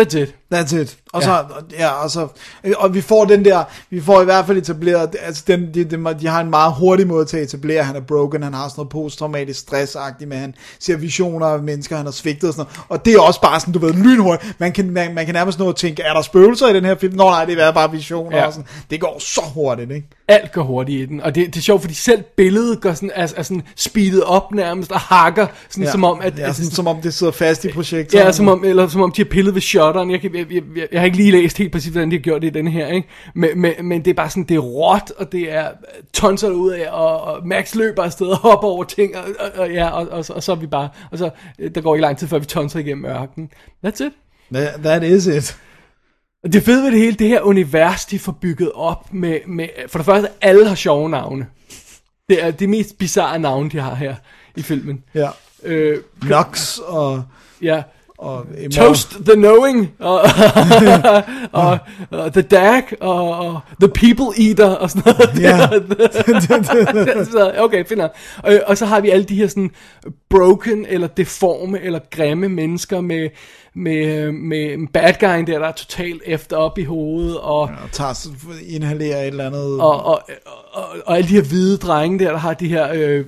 That's 0.00 0.18
it. 0.18 0.36
That's 0.54 0.76
it. 0.76 0.96
Og 1.12 1.22
Ja. 1.22 1.26
så, 1.26 1.44
ja, 1.78 1.88
og 1.90 2.10
så, 2.10 2.28
og 2.76 2.94
vi 2.94 3.00
får 3.00 3.24
den 3.24 3.44
der, 3.44 3.64
vi 3.90 4.00
får 4.00 4.20
i 4.22 4.24
hvert 4.24 4.46
fald 4.46 4.58
etableret, 4.58 5.16
altså 5.22 5.42
den, 5.46 5.74
de, 5.74 5.84
de, 5.84 6.14
de 6.20 6.26
har 6.26 6.40
en 6.40 6.50
meget 6.50 6.72
hurtig 6.74 7.06
måde 7.06 7.24
til 7.24 7.36
at 7.36 7.42
etablere, 7.42 7.82
han 7.84 7.96
er 7.96 8.00
broken, 8.00 8.42
han 8.42 8.54
har 8.54 8.68
sådan 8.68 8.74
noget 8.80 8.88
posttraumatisk 8.90 9.60
stressagtigt, 9.60 10.28
men 10.28 10.38
han 10.38 10.54
ser 10.80 10.96
visioner 10.96 11.46
af 11.46 11.62
mennesker, 11.62 11.96
han 11.96 12.04
har 12.04 12.12
svigtet 12.12 12.48
og 12.48 12.54
sådan 12.54 12.66
noget, 12.78 12.84
og 12.88 13.04
det 13.04 13.14
er 13.14 13.20
også 13.20 13.40
bare 13.40 13.60
sådan, 13.60 13.72
du 13.74 13.78
ved, 13.78 13.92
lynhurtigt, 13.92 14.60
man 14.60 14.72
kan, 14.72 14.90
man, 14.90 15.14
man 15.14 15.24
kan 15.24 15.34
nærmest 15.34 15.58
nå 15.58 15.68
at 15.68 15.76
tænke, 15.76 16.02
er 16.02 16.14
der 16.14 16.22
spøgelser 16.22 16.68
i 16.68 16.72
den 16.74 16.84
her 16.84 16.94
film? 16.94 17.14
Nå 17.16 17.24
nej, 17.24 17.44
det 17.44 17.62
er 17.62 17.72
bare 17.72 17.90
visioner 17.90 18.36
Ja. 18.38 18.46
og 18.46 18.52
sådan, 18.52 18.66
det 18.90 19.00
går 19.00 19.16
så 19.18 19.40
hurtigt, 19.54 19.90
ikke? 19.90 20.06
Alt 20.28 20.52
går 20.52 20.62
hurtigt 20.62 21.02
i 21.02 21.06
den. 21.06 21.20
Og 21.20 21.34
det, 21.34 21.46
det 21.46 21.56
er 21.56 21.60
sjovt, 21.62 21.80
fordi 21.80 21.94
selv 21.94 22.22
billedet 22.36 22.80
går 22.80 22.92
sådan, 22.94 23.10
er, 23.14 23.32
er 23.36 23.42
sådan 23.42 23.62
speedet 23.76 24.22
op 24.24 24.52
nærmest, 24.52 24.92
og 24.92 25.00
hakker, 25.00 25.46
sådan 25.70 25.84
Ja. 25.84 25.90
som 25.90 26.04
om, 26.04 26.20
at, 26.22 26.38
ja, 26.38 26.48
at 26.48 26.56
sådan, 26.56 26.70
som 26.70 26.86
om 26.86 27.00
det 27.02 27.14
sidder 27.14 27.32
fast 27.32 27.64
i 27.64 27.72
projektoren. 27.72 28.24
Ja, 28.26 28.32
som 28.32 28.48
om, 28.48 28.64
eller 28.64 28.88
som 28.88 29.02
om 29.02 29.12
de 29.12 29.22
har 29.22 29.28
pillet 29.30 29.54
ved 29.54 29.62
shutteren. 29.62 30.10
Jeg, 30.10 30.20
kan, 30.20 30.43
jeg, 30.50 30.62
jeg, 30.76 30.88
jeg, 30.92 31.00
har 31.00 31.04
ikke 31.04 31.16
lige 31.16 31.32
læst 31.32 31.58
helt 31.58 31.72
præcis, 31.72 31.92
hvordan 31.92 32.10
de 32.10 32.16
har 32.16 32.22
gjort 32.22 32.42
det 32.42 32.48
i 32.48 32.50
denne 32.50 32.70
her, 32.70 32.86
ikke? 32.86 33.08
Men, 33.34 33.60
men, 33.60 33.72
men 33.82 34.04
det 34.04 34.10
er 34.10 34.14
bare 34.14 34.30
sådan, 34.30 34.44
det 34.44 34.54
er 34.54 34.60
råt, 34.60 35.10
og 35.16 35.32
det 35.32 35.52
er 35.52 35.68
tonser 36.12 36.50
ud 36.50 36.70
af, 36.70 36.90
og, 36.90 37.20
og 37.20 37.46
Max 37.46 37.74
løber 37.74 38.02
afsted 38.02 38.26
og 38.26 38.36
hopper 38.36 38.68
over 38.68 38.84
ting, 38.84 39.16
og, 39.16 39.24
og, 39.40 39.50
og 39.60 39.72
ja, 39.72 39.88
og, 39.88 40.08
og, 40.08 40.24
så, 40.24 40.32
og 40.32 40.42
så 40.42 40.52
er 40.52 40.56
vi 40.56 40.66
bare, 40.66 40.88
og 41.10 41.18
så, 41.18 41.30
øh, 41.58 41.70
der 41.74 41.80
går 41.80 41.94
ikke 41.94 42.02
lang 42.02 42.18
tid, 42.18 42.28
før 42.28 42.38
vi 42.38 42.44
tonser 42.44 42.78
igennem 42.78 43.04
ørkenen. 43.04 43.50
That's 43.86 44.04
it. 44.04 44.12
That, 44.52 44.74
that 44.82 45.02
is 45.02 45.26
it. 45.26 45.56
Og 46.44 46.52
det 46.52 46.62
fede 46.62 46.82
ved 46.82 46.90
det 46.90 47.00
hele, 47.00 47.16
det 47.16 47.28
her 47.28 47.40
univers, 47.40 48.04
de 48.04 48.18
får 48.18 48.32
bygget 48.32 48.72
op 48.74 49.14
med, 49.14 49.38
med 49.46 49.68
for 49.88 49.98
det 49.98 50.06
første, 50.06 50.28
alle 50.40 50.68
har 50.68 50.74
sjove 50.74 51.10
navne. 51.10 51.46
Det 52.28 52.44
er 52.44 52.50
det 52.50 52.68
mest 52.68 52.98
bizarre 52.98 53.38
navne, 53.38 53.70
de 53.70 53.78
har 53.78 53.94
her 53.94 54.14
i 54.56 54.62
filmen. 54.62 55.04
Ja. 55.14 55.28
Øh, 55.62 55.98
Nox 56.22 56.78
og, 56.78 57.22
ja, 57.62 57.82
og 58.24 58.46
Toast 58.72 59.10
the 59.26 59.34
Knowing, 59.34 59.90
og, 59.98 60.20
og, 61.62 61.78
og 62.10 62.32
The 62.32 62.42
Dag, 62.42 62.82
og, 63.00 63.38
og 63.38 63.60
The 63.80 63.88
People 63.88 64.46
Eater, 64.48 64.70
og 64.70 64.90
sådan 64.90 65.14
noget. 65.18 65.40
Ja. 65.40 65.68
okay, 67.64 67.84
fint 67.86 68.00
og, 68.00 68.10
og 68.66 68.78
så 68.78 68.86
har 68.86 69.00
vi 69.00 69.10
alle 69.10 69.24
de 69.24 69.34
her 69.34 69.46
sådan 69.46 69.70
broken, 70.30 70.86
eller 70.88 71.06
deforme, 71.06 71.80
eller 71.80 72.00
grimme 72.10 72.48
mennesker 72.48 73.00
med, 73.00 73.28
med, 73.76 74.32
med 74.32 74.86
bad 74.92 75.12
guyen 75.20 75.46
der, 75.46 75.58
der 75.58 75.66
er 75.68 75.72
totalt 75.72 76.22
efter 76.26 76.56
op 76.56 76.78
i 76.78 76.84
hovedet, 76.84 77.38
og, 77.38 77.60
og 77.60 77.68
tager, 77.92 78.28
inhalerer 78.68 79.20
et 79.20 79.26
eller 79.26 79.46
andet. 79.46 79.80
og, 79.80 80.04
og, 80.04 80.22
og, 80.72 80.82
og 81.06 81.16
alle 81.16 81.28
de 81.28 81.34
her 81.34 81.42
hvide 81.42 81.76
drenge 81.78 82.18
der, 82.18 82.30
der 82.30 82.38
har 82.38 82.54
de 82.54 82.68
her, 82.68 82.88
øh, 82.92 83.24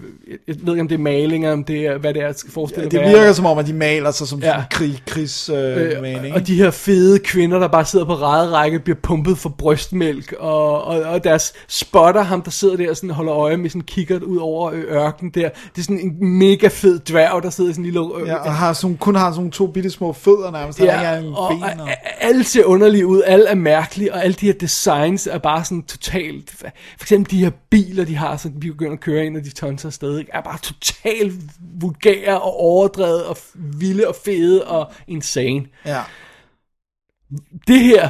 jeg 0.48 0.56
ved 0.62 0.72
ikke 0.74 0.80
om 0.80 0.88
det 0.88 0.94
er 0.94 0.98
malinger, 1.02 1.52
om 1.52 1.64
det 1.64 1.86
er, 1.86 1.98
hvad 1.98 2.14
det 2.14 2.22
er, 2.22 2.26
jeg 2.26 2.34
skal 2.34 2.52
forestille 2.52 2.84
Ja, 2.84 2.88
det 2.88 3.00
være. 3.00 3.08
virker 3.18 3.32
som 3.32 3.46
om, 3.46 3.58
at 3.58 3.66
de 3.66 3.72
maler 3.72 4.10
sig 4.10 4.28
som 4.28 4.40
Ja. 4.40 4.46
ja. 4.58 4.62
krig, 4.70 5.02
krigs 5.06 5.48
øh, 5.48 5.56
Øh, 5.56 6.02
maling. 6.02 6.34
og 6.34 6.46
de 6.46 6.54
her 6.54 6.70
fede 6.70 7.18
kvinder, 7.18 7.58
der 7.58 7.68
bare 7.68 7.84
sidder 7.84 8.04
på 8.04 8.14
række, 8.14 8.78
bliver 8.80 8.98
pumpet 9.02 9.38
for 9.38 9.48
brystmælk, 9.48 10.34
og, 10.38 10.84
og, 10.84 11.00
og 11.00 11.24
deres 11.24 11.52
spotter, 11.68 12.22
ham 12.22 12.42
der 12.42 12.50
sidder 12.50 12.76
der 12.76 12.90
og 12.90 12.96
sådan 12.96 13.10
holder 13.10 13.34
øje 13.34 13.56
med 13.56 13.70
sådan 13.70 13.82
kikkert 13.82 14.22
ud 14.22 14.36
over 14.38 14.70
øh, 14.72 14.84
ørkenen 14.90 15.32
der, 15.34 15.48
det 15.74 15.78
er 15.80 15.82
sådan 15.82 16.00
en 16.00 16.38
mega 16.38 16.68
fed 16.68 16.98
dværg, 16.98 17.42
der 17.42 17.50
sidder 17.50 17.70
i 17.70 17.72
sådan 17.72 17.84
en 17.84 17.92
lille... 17.92 18.00
Øh, 18.20 18.26
Ja, 18.28 18.36
og 18.36 18.52
har 18.54 18.72
sådan, 18.72 18.96
kun 18.96 19.14
har 19.14 19.32
sådan 19.32 19.50
to 19.50 19.66
bitte 19.66 19.90
små 19.90 20.12
fødder 20.12 20.35
nærmest. 20.52 20.78
Han 20.78 20.88
har 20.88 21.16
ikke 21.16 21.28
og, 21.28 21.50
ben. 21.50 21.80
og, 21.80 21.88
alle 22.20 22.44
ser 22.44 22.64
underlige 22.64 23.06
ud, 23.06 23.22
alle 23.26 23.46
er 23.48 23.54
mærkelige, 23.54 24.14
og 24.14 24.24
alle 24.24 24.34
de 24.34 24.46
her 24.46 24.52
designs 24.52 25.26
er 25.26 25.38
bare 25.38 25.64
sådan 25.64 25.82
totalt, 25.82 26.50
for 26.50 26.66
eksempel 27.02 27.30
de 27.30 27.44
her 27.44 27.50
biler, 27.70 28.04
de 28.04 28.16
har, 28.16 28.36
så 28.36 28.50
vi 28.54 28.70
begynder 28.70 28.92
at 28.92 29.00
køre 29.00 29.26
ind, 29.26 29.36
og 29.36 29.44
de 29.44 29.50
tonser 29.50 29.88
afsted, 29.88 30.18
ikke, 30.18 30.30
er 30.34 30.40
bare 30.40 30.58
totalt 30.58 31.32
vulgære 31.80 32.40
og 32.40 32.60
overdrevet, 32.60 33.24
og 33.24 33.36
vilde 33.54 34.08
og 34.08 34.16
fede 34.24 34.66
og 34.66 34.92
insane. 35.06 35.66
Ja. 35.86 36.02
det 37.68 37.80
her, 37.80 38.08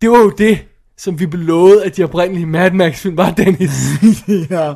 det 0.00 0.10
var 0.10 0.18
jo 0.18 0.30
det, 0.30 0.58
som 0.98 1.20
vi 1.20 1.26
blev 1.26 1.42
lovet, 1.42 1.80
at 1.80 1.96
de 1.96 2.04
oprindelige 2.04 2.46
Mad 2.46 2.70
Max-film 2.70 3.16
var, 3.16 3.30
Dennis. 3.30 3.70
ja. 4.50 4.74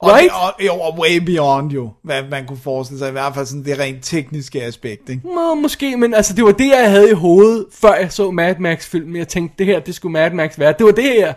Og, 0.00 0.10
Right? 0.12 0.30
og, 0.32 0.64
jo, 0.66 0.72
og 0.74 0.98
way 0.98 1.16
beyond 1.16 1.70
jo, 1.72 1.90
hvad 2.04 2.22
man 2.30 2.46
kunne 2.46 2.58
forestille 2.58 2.98
sig, 2.98 3.08
i 3.08 3.12
hvert 3.12 3.34
fald 3.34 3.46
sådan 3.46 3.64
det 3.64 3.78
rent 3.78 3.98
tekniske 4.02 4.62
aspekt, 4.62 5.08
ikke? 5.08 5.22
Må, 5.24 5.54
måske, 5.54 5.96
men 5.96 6.14
altså, 6.14 6.34
det 6.34 6.44
var 6.44 6.52
det, 6.52 6.68
jeg 6.68 6.90
havde 6.90 7.10
i 7.10 7.14
hovedet, 7.14 7.66
før 7.72 7.94
jeg 7.94 8.12
så 8.12 8.30
Mad 8.30 8.54
Max-filmen. 8.58 9.16
Jeg 9.16 9.28
tænkte, 9.28 9.54
det 9.58 9.66
her, 9.66 9.80
det 9.80 9.94
skulle 9.94 10.12
Mad 10.12 10.30
Max 10.30 10.58
være. 10.58 10.74
Det 10.78 10.86
var 10.86 10.92
det 10.92 11.04
her. 11.04 11.34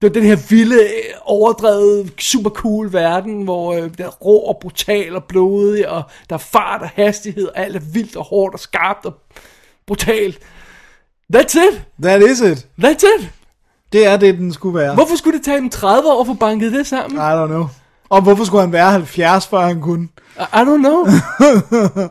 Det 0.00 0.02
var 0.02 0.08
den 0.08 0.22
her 0.22 0.36
vilde, 0.50 0.88
overdrevet, 1.24 2.12
super 2.18 2.50
cool 2.50 2.92
verden, 2.92 3.42
hvor 3.42 3.74
øh, 3.74 3.82
det 3.82 4.00
er 4.00 4.08
rå 4.08 4.38
og 4.38 4.58
brutal 4.60 5.16
og 5.16 5.24
blodig, 5.24 5.88
og 5.88 6.02
der 6.30 6.34
er 6.34 6.38
fart 6.40 6.82
og 6.82 6.88
hastighed, 6.88 7.46
og 7.46 7.58
alt 7.58 7.76
er 7.76 7.80
vildt 7.92 8.16
og 8.16 8.24
hårdt 8.24 8.54
og 8.54 8.60
skarpt 8.60 9.06
og 9.06 9.14
brutalt. 9.86 10.38
That's 11.36 11.58
it. 11.68 11.82
That 12.02 12.22
is 12.22 12.40
it. 12.40 12.66
That's 12.84 13.04
it. 13.18 13.30
Det 13.92 14.06
er 14.06 14.16
det, 14.16 14.38
den 14.38 14.52
skulle 14.52 14.78
være. 14.78 14.94
Hvorfor 14.94 15.16
skulle 15.16 15.38
det 15.38 15.44
tage 15.44 15.58
dem 15.58 15.70
30 15.70 16.12
år 16.12 16.24
for 16.24 16.34
banket 16.34 16.72
det 16.72 16.86
sammen? 16.86 17.18
I 17.18 17.20
don't 17.20 17.46
know. 17.46 17.66
Og 18.08 18.22
hvorfor 18.22 18.44
skulle 18.44 18.60
han 18.60 18.72
være 18.72 18.90
70, 18.90 19.46
før 19.46 19.60
han 19.60 19.80
kunne? 19.80 20.08
I, 20.36 20.40
I 20.40 20.56
don't 20.56 20.78
know. 20.78 21.06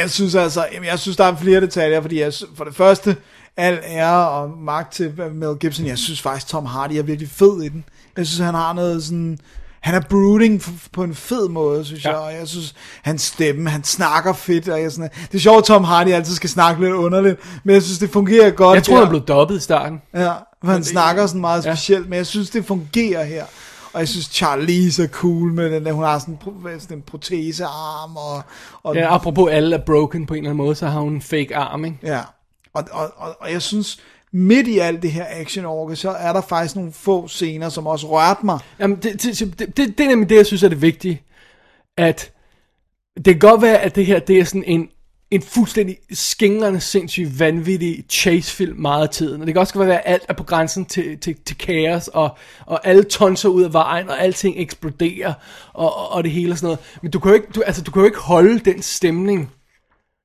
Jeg 0.00 0.10
synes 0.10 0.34
altså, 0.34 0.66
jeg 0.84 0.98
synes, 0.98 1.16
der 1.16 1.24
er 1.24 1.36
flere 1.36 1.60
detaljer, 1.60 2.00
fordi 2.00 2.20
jeg, 2.20 2.32
for 2.56 2.64
det 2.64 2.74
første, 2.74 3.16
al 3.56 3.78
ære 3.86 4.28
og 4.28 4.50
magt 4.58 4.92
til 4.92 5.12
Mel 5.32 5.56
Gibson, 5.60 5.86
jeg 5.86 5.98
synes 5.98 6.22
faktisk, 6.22 6.46
Tom 6.46 6.66
Hardy 6.66 6.92
er 6.92 7.02
virkelig 7.02 7.30
fed 7.30 7.62
i 7.62 7.68
den. 7.68 7.84
Jeg 8.16 8.26
synes, 8.26 8.38
han 8.38 8.54
har 8.54 8.72
noget 8.72 9.02
sådan, 9.04 9.38
han 9.80 9.94
er 9.94 10.00
brooding 10.00 10.62
på 10.92 11.04
en 11.04 11.14
fed 11.14 11.48
måde, 11.48 11.84
synes 11.84 12.04
ja. 12.04 12.10
Jeg, 12.10 12.18
og 12.18 12.32
jeg 12.32 12.48
synes, 12.48 12.74
hans 13.02 13.22
stemme, 13.22 13.70
han 13.70 13.84
snakker 13.84 14.32
fedt, 14.32 14.68
og 14.68 14.82
jeg 14.82 14.92
sådan, 14.92 15.10
det 15.32 15.34
er 15.34 15.42
sjovt, 15.42 15.64
Tom 15.64 15.84
Hardy 15.84 16.08
altid 16.08 16.34
skal 16.34 16.50
snakke 16.50 16.80
lidt 16.80 16.92
underligt, 16.92 17.40
men 17.64 17.74
jeg 17.74 17.82
synes, 17.82 17.98
det 17.98 18.10
fungerer 18.10 18.50
godt. 18.50 18.76
Jeg 18.76 18.84
tror, 18.84 18.98
han 18.98 19.08
blev 19.08 19.20
dobbet 19.20 19.56
i 19.56 19.60
starten. 19.60 20.02
Ja, 20.14 20.32
for 20.64 20.72
han 20.72 20.84
snakker 20.84 21.26
sådan 21.26 21.40
meget 21.40 21.66
Ja. 21.66 21.74
specielt, 21.74 22.08
men 22.08 22.16
jeg 22.16 22.26
synes, 22.26 22.50
det 22.50 22.64
fungerer 22.64 23.24
her. 23.24 23.44
Og 23.92 24.00
jeg 24.00 24.08
synes, 24.08 24.26
Charlize 24.26 25.02
er 25.02 25.08
cool 25.08 25.52
med 25.52 25.70
den 25.70 25.86
der, 25.86 25.92
hun 25.92 26.04
har 26.04 26.18
sådan, 26.18 26.38
sådan 26.80 26.96
en 26.98 27.02
protesearm, 27.02 28.16
og, 28.16 28.42
og 28.82 28.94
Ja, 28.94 29.14
apropos 29.14 29.50
alle 29.52 29.76
er 29.76 29.80
broken 29.86 30.26
på 30.26 30.34
en 30.34 30.38
eller 30.38 30.50
anden 30.50 30.64
måde, 30.64 30.74
så 30.74 30.86
har 30.86 31.00
hun 31.00 31.12
en 31.12 31.22
fake 31.22 31.56
arm, 31.56 31.84
ikke? 31.84 31.96
Ja, 32.02 32.20
og, 32.74 32.84
og, 32.92 33.12
og, 33.16 33.36
og 33.40 33.52
jeg 33.52 33.62
synes, 33.62 33.98
midt 34.32 34.66
i 34.68 34.78
alt 34.78 35.02
det 35.02 35.10
her 35.12 35.24
action 35.28 35.64
orke, 35.64 35.96
så 35.96 36.10
er 36.10 36.32
der 36.32 36.40
faktisk 36.40 36.76
nogle 36.76 36.92
få 36.92 37.28
scener, 37.28 37.68
som 37.68 37.86
også 37.86 38.06
rørte 38.06 38.46
mig. 38.46 38.58
Jamen, 38.80 38.96
det, 38.96 39.22
det, 39.22 39.58
det, 39.58 39.76
det, 39.76 39.98
det 39.98 40.04
er 40.04 40.08
nemlig 40.08 40.28
det, 40.28 40.36
jeg 40.36 40.46
synes 40.46 40.62
er 40.62 40.68
det 40.68 40.82
vigtige. 40.82 41.22
At 41.96 42.30
det 43.16 43.24
kan 43.24 43.38
godt 43.38 43.62
være, 43.62 43.78
at 43.78 43.94
det 43.94 44.06
her, 44.06 44.18
det 44.18 44.38
er 44.38 44.44
sådan 44.44 44.64
en, 44.66 44.88
en 45.34 45.42
fuldstændig 45.42 45.96
skingrende, 46.12 46.80
sindssygt 46.80 47.38
vanvittig 47.38 48.04
chasefilm 48.08 48.76
meget 48.76 49.02
af 49.02 49.08
tiden. 49.08 49.40
Og 49.40 49.46
det 49.46 49.54
kan 49.54 49.60
også 49.60 49.74
godt 49.74 49.88
være, 49.88 50.06
at 50.08 50.12
alt 50.12 50.22
er 50.28 50.34
på 50.34 50.44
grænsen 50.44 50.84
til, 50.84 51.18
til, 51.18 51.36
til 51.46 51.58
kaos, 51.58 52.08
og, 52.08 52.36
og 52.66 52.86
alle 52.86 53.04
tonser 53.04 53.48
ud 53.48 53.62
af 53.62 53.72
vejen, 53.72 54.08
og 54.08 54.22
alting 54.22 54.54
eksploderer, 54.58 55.32
og, 55.72 55.96
og, 55.96 56.12
og 56.12 56.24
det 56.24 56.32
hele 56.32 56.52
og 56.52 56.58
sådan 56.58 56.66
noget. 56.66 56.80
Men 57.02 57.10
du 57.10 57.18
kan 57.18 57.28
jo 57.28 57.34
ikke, 57.34 57.48
du, 57.54 57.62
altså, 57.62 57.82
du 57.82 57.90
kan 57.90 58.00
jo 58.00 58.06
ikke 58.06 58.18
holde 58.18 58.58
den 58.58 58.82
stemning. 58.82 59.50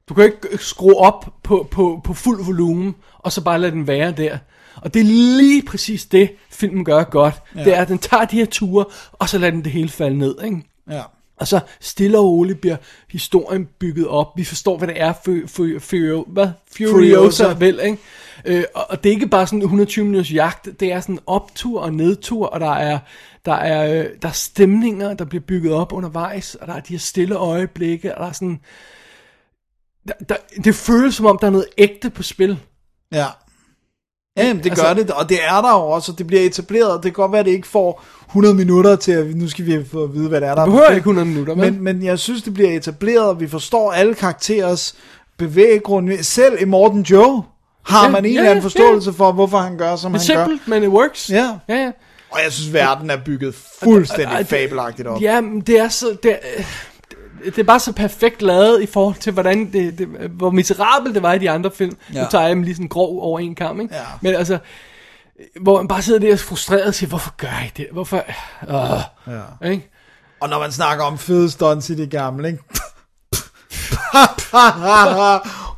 Du 0.10 0.14
kan 0.14 0.24
jo 0.24 0.32
ikke 0.32 0.64
skrue 0.64 0.96
op 0.98 1.34
på, 1.44 1.68
på, 1.72 2.02
på 2.04 2.14
fuld 2.14 2.46
volumen, 2.46 2.96
og 3.20 3.32
så 3.32 3.42
bare 3.44 3.60
lade 3.60 3.72
den 3.72 3.88
være 3.88 4.12
der. 4.12 4.38
Og 4.76 4.94
det 4.94 5.00
er 5.00 5.06
lige 5.38 5.62
præcis 5.62 6.06
det, 6.06 6.32
filmen 6.52 6.86
gør 6.86 7.04
godt. 7.04 7.36
Ja. 7.56 7.64
Det 7.64 7.78
er, 7.78 7.82
at 7.82 7.88
den 7.88 7.98
tager 7.98 8.26
de 8.26 8.36
her 8.36 8.46
ture, 8.46 8.86
og 9.14 9.30
så 9.30 9.38
lader 9.38 9.52
den 9.52 9.64
det 9.64 9.72
hele 9.72 9.90
falde 9.90 10.18
ned, 10.18 10.36
ikke? 10.44 10.62
Ja. 10.90 11.02
Og 11.40 11.48
så 11.48 11.60
stille 11.80 12.18
og 12.18 12.26
roligt 12.26 12.62
bliver 12.62 12.78
historien 13.12 13.68
bygget 13.80 14.08
op. 14.08 14.28
Vi 14.36 14.44
forstår, 14.44 14.78
hvad 14.78 14.88
det 14.88 15.02
er, 15.02 15.14
for, 15.26 15.40
for, 15.48 15.70
for, 15.80 16.32
hvad? 16.32 16.50
Furiosa, 16.78 16.92
Furiosa. 16.92 17.56
vel, 17.60 17.80
ikke? 17.84 17.98
Øh, 18.46 18.64
og, 18.74 18.86
og 18.90 19.04
det 19.04 19.10
er 19.10 19.14
ikke 19.14 19.28
bare 19.28 19.48
sådan 19.48 19.60
en 19.60 19.64
120 19.64 20.06
minutters 20.06 20.34
jagt, 20.34 20.70
det 20.80 20.92
er 20.92 21.00
sådan 21.02 21.16
en 21.16 21.20
optur 21.28 21.82
og 21.82 21.94
nedtur, 21.94 22.48
og 22.48 22.60
der 22.60 22.72
er, 22.72 23.00
der 23.46 23.54
er, 23.54 24.04
øh, 24.04 24.10
der 24.22 24.28
er 24.28 24.32
stemninger, 24.34 25.14
der 25.14 25.26
bliver 25.26 25.44
bygget 25.48 25.74
op 25.74 25.94
undervejs, 25.94 26.56
og 26.56 26.68
der 26.68 26.74
er 26.74 26.80
de 26.80 26.94
her 26.94 27.00
stille 27.00 27.36
øjeblikke, 27.36 28.16
og 28.16 28.24
der 28.24 28.30
er 28.30 28.34
sådan... 28.34 28.60
Der, 30.08 30.14
der, 30.30 30.36
det 30.64 30.76
føles 30.76 31.16
som 31.16 31.26
om, 31.26 31.38
der 31.42 31.48
er 31.48 31.52
noget 31.52 31.68
ægte 31.78 32.10
på 32.10 32.24
spil. 32.24 32.60
Ja. 33.12 33.26
Jamen, 34.38 34.64
det 34.64 34.70
Altså- 34.70 34.86
gør 34.86 34.94
det, 34.94 35.12
og 35.12 35.30
det 35.30 35.38
er 35.48 35.62
der 35.62 35.70
jo 35.72 35.86
også, 35.86 36.12
og 36.12 36.18
det 36.18 36.28
bliver 36.28 36.42
etableret. 36.42 36.94
Det 37.04 37.04
kan 37.04 37.22
godt 37.22 37.32
være, 37.32 37.40
at 37.40 37.46
det 37.46 37.52
ikke 37.52 37.68
får 37.68 38.04
100 38.28 38.56
minutter 38.56 38.96
til, 38.96 39.12
at 39.12 39.36
nu 39.36 39.48
skal 39.50 39.66
vi 39.66 39.86
få 39.92 40.04
at 40.04 40.14
vide, 40.14 40.30
hvad 40.30 40.42
det 40.42 40.48
er, 40.50 40.56
der 40.56 40.62
er 40.62 40.66
på 40.66 40.72
behøver 40.72 40.90
ikke 40.90 41.00
100 41.00 41.28
minutter, 41.28 41.56
vel? 41.56 41.74
men, 41.74 41.84
men 41.84 42.04
jeg 42.04 42.20
synes, 42.20 42.42
det 42.44 42.54
bliver 42.54 42.70
etableret, 42.72 43.26
og 43.28 43.40
vi 43.40 43.48
forstår 43.48 43.92
alle 43.92 44.14
karakterers 44.16 44.96
bevæggrund. 45.38 46.10
Selv 46.24 46.62
i 46.62 46.66
Morten 46.66 47.02
Joe 47.02 47.44
har 47.86 48.06
Ja, 48.06 48.12
man 48.12 48.26
en 48.26 48.32
ja, 48.32 48.38
eller 48.38 48.50
anden 48.52 48.62
ja, 48.62 48.66
forståelse 48.66 49.14
for, 49.14 49.32
hvorfor 49.32 49.58
han 49.58 49.78
gør, 49.78 49.96
som 49.96 50.14
Det 50.14 50.30
er 50.30 50.34
han 50.36 50.38
gør. 50.38 50.46
simpelt, 50.54 50.68
men 50.68 50.84
it 50.84 50.90
works. 50.90 51.30
Ja. 51.30 51.50
ja, 51.70 51.76
ja. 51.76 51.92
Og 52.32 52.40
jeg 52.44 52.52
synes, 52.52 52.74
verden 52.74 53.10
er 53.10 53.18
bygget 53.26 53.56
fuldstændig 53.84 54.38
det- 54.38 54.48
fabelagtigt 54.48 55.08
op. 55.08 55.22
Ja, 55.22 55.42
men 55.42 55.62
det 55.62 55.80
er 55.80 55.90
så... 55.90 56.18
Det, 56.24 56.32
er- 56.32 56.64
det 57.46 57.60
er 57.60 57.64
bare 57.64 57.80
så 57.80 57.92
perfekt 57.94 58.42
lavet 58.42 58.82
i 58.82 58.86
forhold 58.86 59.16
til, 59.16 59.34
hvordan 59.34 59.72
det, 59.74 59.98
det, 59.98 60.08
hvor 60.08 60.50
miserabelt 60.50 61.16
det 61.16 61.24
var 61.24 61.34
i 61.34 61.40
de 61.40 61.50
andre 61.50 61.72
film. 61.72 61.98
Ja. 62.14 62.22
Nu 62.22 62.28
tager 62.32 62.42
jeg 62.42 62.56
dem 62.56 62.64
lige 62.64 62.76
sådan 62.76 62.88
grov 62.88 63.22
over 63.22 63.40
en 63.40 63.56
kamp, 63.56 63.80
ikke? 63.80 63.96
Ja. 63.96 64.02
Men 64.22 64.36
altså, 64.36 64.58
hvor 65.62 65.78
man 65.78 65.88
bare 65.88 66.02
sidder 66.02 66.20
der 66.20 66.38
frustreret 66.38 66.84
og 66.84 66.96
siger, 66.96 67.10
hvorfor 67.10 67.34
gør 67.38 67.64
I 67.66 67.72
det? 67.78 67.88
Hvorfor? 67.92 68.18
Øh, 68.68 69.34
ja. 69.62 69.68
Ikke? 69.70 69.90
Og 70.40 70.50
når 70.50 70.60
man 70.60 70.72
snakker 70.72 71.06
om 71.06 71.18
fede 71.18 71.52
stunts 71.52 71.90
i 71.90 71.96
det 71.96 72.10
gamle, 72.10 72.48
ikke? 72.48 72.64